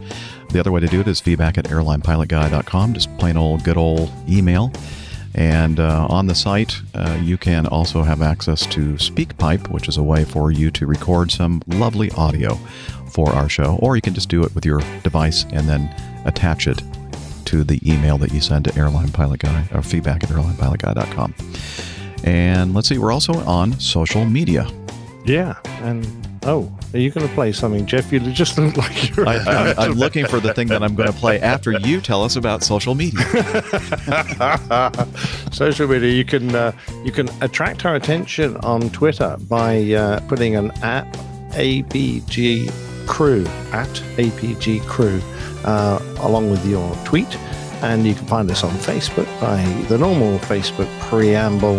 The 0.51 0.61
other 0.61 0.71
way 0.71 0.81
to 0.81 0.87
do 0.87 1.01
it 1.01 1.09
is 1.09 1.21
feedback 1.21 1.57
at 1.57 1.65
airlinepilotguy.com, 1.67 2.95
just 2.95 3.17
plain 3.19 3.37
old 3.37 3.65
good 3.65 3.77
old 3.77 4.11
email. 4.29 4.73
And 5.35 5.81
uh, 5.81 6.07
on 6.11 6.27
the 6.27 6.35
site, 6.35 6.77
uh, 6.95 7.19
you 7.23 7.39
can 7.39 7.67
also 7.67 8.03
have 8.03 8.21
access 8.21 8.67
to 8.67 8.95
SpeakPipe, 8.95 9.69
which 9.69 9.89
is 9.89 9.97
a 9.97 10.03
way 10.03 10.25
for 10.25 10.51
you 10.51 10.71
to 10.73 10.87
record 10.87 11.31
some 11.31 11.63
lovely 11.67 12.11
audio 12.11 12.59
for 13.13 13.31
our 13.31 13.49
show. 13.49 13.79
Or 13.81 13.97
you 13.97 14.03
can 14.03 14.15
just 14.15 14.29
do 14.29 14.43
it 14.43 14.55
with 14.55 14.65
your 14.65 14.81
device 15.03 15.45
and 15.53 15.69
then 15.69 15.95
attach 16.25 16.67
it 16.67 16.83
to 17.47 17.65
the 17.65 17.81
email 17.87 18.19
that 18.19 18.33
you 18.33 18.41
send 18.41 18.65
to 18.67 18.79
Airline 18.79 19.11
Pilot 19.11 19.41
Guy 19.41 19.67
or 19.73 19.83
feedback 19.83 20.25
at 20.25 20.31
airlinepilotguy.com. 20.31 21.35
And 22.25 22.75
let's 22.75 22.89
see, 22.89 22.99
we're 22.99 23.13
also 23.13 23.35
on 23.45 23.79
social 23.81 24.25
media. 24.25 24.69
Yeah. 25.25 25.59
And 25.83 26.07
oh, 26.45 26.73
are 26.93 26.99
you 26.99 27.11
going 27.11 27.27
to 27.27 27.35
play 27.35 27.53
something, 27.53 27.87
Jeff? 27.87 28.13
You 28.13 28.21
just 28.21 28.59
look 28.59 28.77
like 28.77 29.17
you're. 29.17 29.29
I, 29.29 29.75
I'm 29.79 29.93
looking 29.93 30.27
for 30.27 30.41
the 30.41 30.55
thing 30.55 30.69
that 30.69 30.83
I'm 30.83 30.95
going 30.95 31.11
to 31.11 31.19
play 31.19 31.41
after 31.41 31.73
you 31.73 32.01
tell 32.01 32.23
us 32.23 32.37
about 32.37 32.63
social 32.63 32.95
media. 32.95 33.23
social 35.53 35.87
media 35.87 36.11
you 36.11 36.25
can 36.25 36.55
uh, 36.55 36.73
you 37.05 37.13
can 37.13 37.29
attract 37.43 37.85
our 37.85 37.95
attention 37.95 38.57
on 38.59 38.89
twitter 38.91 39.37
by 39.49 39.93
uh, 39.93 40.21
putting 40.29 40.57
an 40.57 40.71
at 40.83 41.11
abg 41.53 42.92
crew 43.07 43.45
at 43.73 43.89
apg 44.17 44.81
crew 44.87 45.21
uh, 45.65 45.99
along 46.21 46.51
with 46.51 46.65
your 46.67 46.95
tweet 47.05 47.37
and 47.83 48.07
you 48.07 48.15
can 48.15 48.27
find 48.27 48.51
us 48.51 48.63
on 48.65 48.71
facebook 48.77 49.27
by 49.41 49.63
the 49.89 49.99
normal 49.99 50.39
facebook 50.41 50.89
preamble 51.01 51.77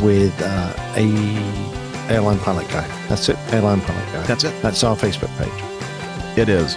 with 0.00 0.34
uh, 0.42 0.72
a 0.96 2.12
airline 2.12 2.38
pilot 2.40 2.66
guy 2.68 2.86
that's 3.08 3.28
it 3.28 3.36
airline 3.52 3.80
pilot 3.80 4.04
guy 4.12 4.22
That's 4.26 4.44
it. 4.44 4.62
that's 4.62 4.82
our 4.84 4.96
facebook 4.96 5.30
page 5.38 6.38
It 6.38 6.48
is. 6.50 6.76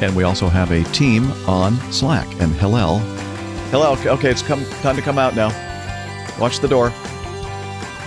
And 0.00 0.14
we 0.14 0.22
also 0.22 0.48
have 0.48 0.70
a 0.70 0.84
team 0.92 1.24
on 1.48 1.74
Slack. 1.90 2.26
And 2.40 2.52
Hillel. 2.54 2.98
Hillel, 3.70 3.96
okay, 4.06 4.30
it's 4.30 4.42
come 4.42 4.64
time 4.82 4.94
to 4.96 5.02
come 5.02 5.18
out 5.18 5.34
now. 5.34 5.48
Watch 6.38 6.60
the 6.60 6.68
door. 6.68 6.90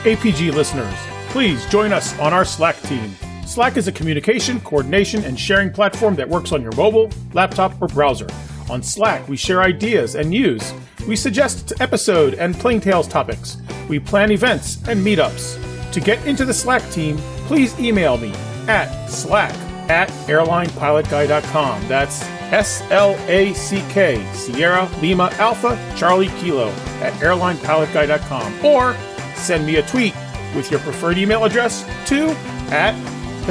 APG 0.03 0.53
listeners, 0.53 0.93
please 1.31 1.65
join 1.67 1.91
us 1.91 2.17
on 2.19 2.33
our 2.33 2.45
Slack 2.45 2.79
team. 2.83 3.15
Slack 3.51 3.75
is 3.75 3.89
a 3.89 3.91
communication, 3.91 4.61
coordination, 4.61 5.25
and 5.25 5.37
sharing 5.37 5.69
platform 5.73 6.15
that 6.15 6.29
works 6.29 6.53
on 6.53 6.61
your 6.61 6.73
mobile, 6.77 7.11
laptop, 7.33 7.73
or 7.81 7.89
browser. 7.89 8.27
On 8.69 8.81
Slack, 8.81 9.27
we 9.27 9.35
share 9.35 9.61
ideas 9.61 10.15
and 10.15 10.29
news. 10.29 10.73
We 11.05 11.17
suggest 11.17 11.73
episode 11.81 12.35
and 12.35 12.55
Plane 12.55 12.79
Tales 12.79 13.09
topics. 13.09 13.57
We 13.89 13.99
plan 13.99 14.31
events 14.31 14.77
and 14.87 15.05
meetups. 15.05 15.91
To 15.91 15.99
get 15.99 16.25
into 16.25 16.45
the 16.45 16.53
Slack 16.53 16.81
team, 16.91 17.17
please 17.47 17.77
email 17.77 18.15
me 18.15 18.31
at 18.69 19.07
slack 19.07 19.53
at 19.89 20.07
airlinepilotguy.com. 20.29 21.87
That's 21.89 22.23
S 22.53 22.81
L 22.89 23.17
A 23.27 23.51
C 23.51 23.83
K, 23.89 24.25
Sierra 24.31 24.89
Lima 25.01 25.29
Alpha 25.33 25.77
Charlie 25.97 26.29
Kilo 26.39 26.69
at 27.01 27.11
airlinepilotguy.com. 27.15 28.63
Or 28.63 28.95
send 29.35 29.65
me 29.65 29.75
a 29.75 29.83
tweet 29.83 30.15
with 30.55 30.71
your 30.71 30.79
preferred 30.79 31.17
email 31.17 31.43
address 31.43 31.83
to 32.05 32.29
at 32.71 32.95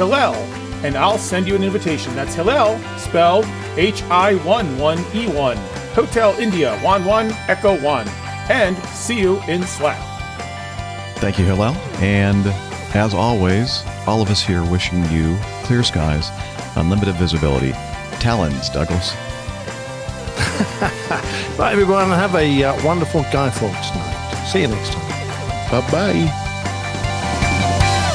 Hillel, 0.01 0.33
and 0.83 0.97
I'll 0.97 1.19
send 1.19 1.47
you 1.47 1.55
an 1.55 1.61
invitation. 1.61 2.15
That's 2.15 2.33
Hillel, 2.33 2.79
spelled 2.97 3.45
H 3.77 4.01
I 4.05 4.33
1 4.37 4.79
1 4.79 4.99
E 5.13 5.27
1, 5.27 5.57
Hotel 5.93 6.33
India 6.39 6.75
1 6.79 7.05
1 7.05 7.31
Echo 7.47 7.79
1. 7.79 8.07
And 8.49 8.75
see 8.85 9.19
you 9.19 9.39
in 9.43 9.61
Slack. 9.61 10.01
Thank 11.17 11.37
you, 11.37 11.45
Hillel. 11.45 11.75
And 12.01 12.47
as 12.95 13.13
always, 13.13 13.83
all 14.07 14.23
of 14.23 14.31
us 14.31 14.41
here 14.41 14.63
wishing 14.71 15.03
you 15.11 15.37
clear 15.65 15.83
skies, 15.83 16.29
unlimited 16.75 17.13
visibility. 17.17 17.73
Talons, 18.19 18.69
Douglas. 18.69 19.13
right 21.59 21.73
everyone 21.73 22.07
have 22.09 22.33
a 22.35 22.63
uh, 22.63 22.85
wonderful 22.85 23.21
guy 23.31 23.49
fawkes 23.49 23.93
night 23.93 24.45
see 24.47 24.61
you 24.61 24.67
next 24.67 24.93
time 24.93 25.71
bye 25.71 25.91
bye 25.91 26.47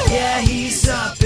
Yeah, 0.09 0.39
he's 0.39 0.87
up 0.87 1.17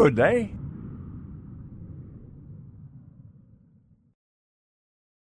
Good 0.00 0.14
day. 0.14 0.59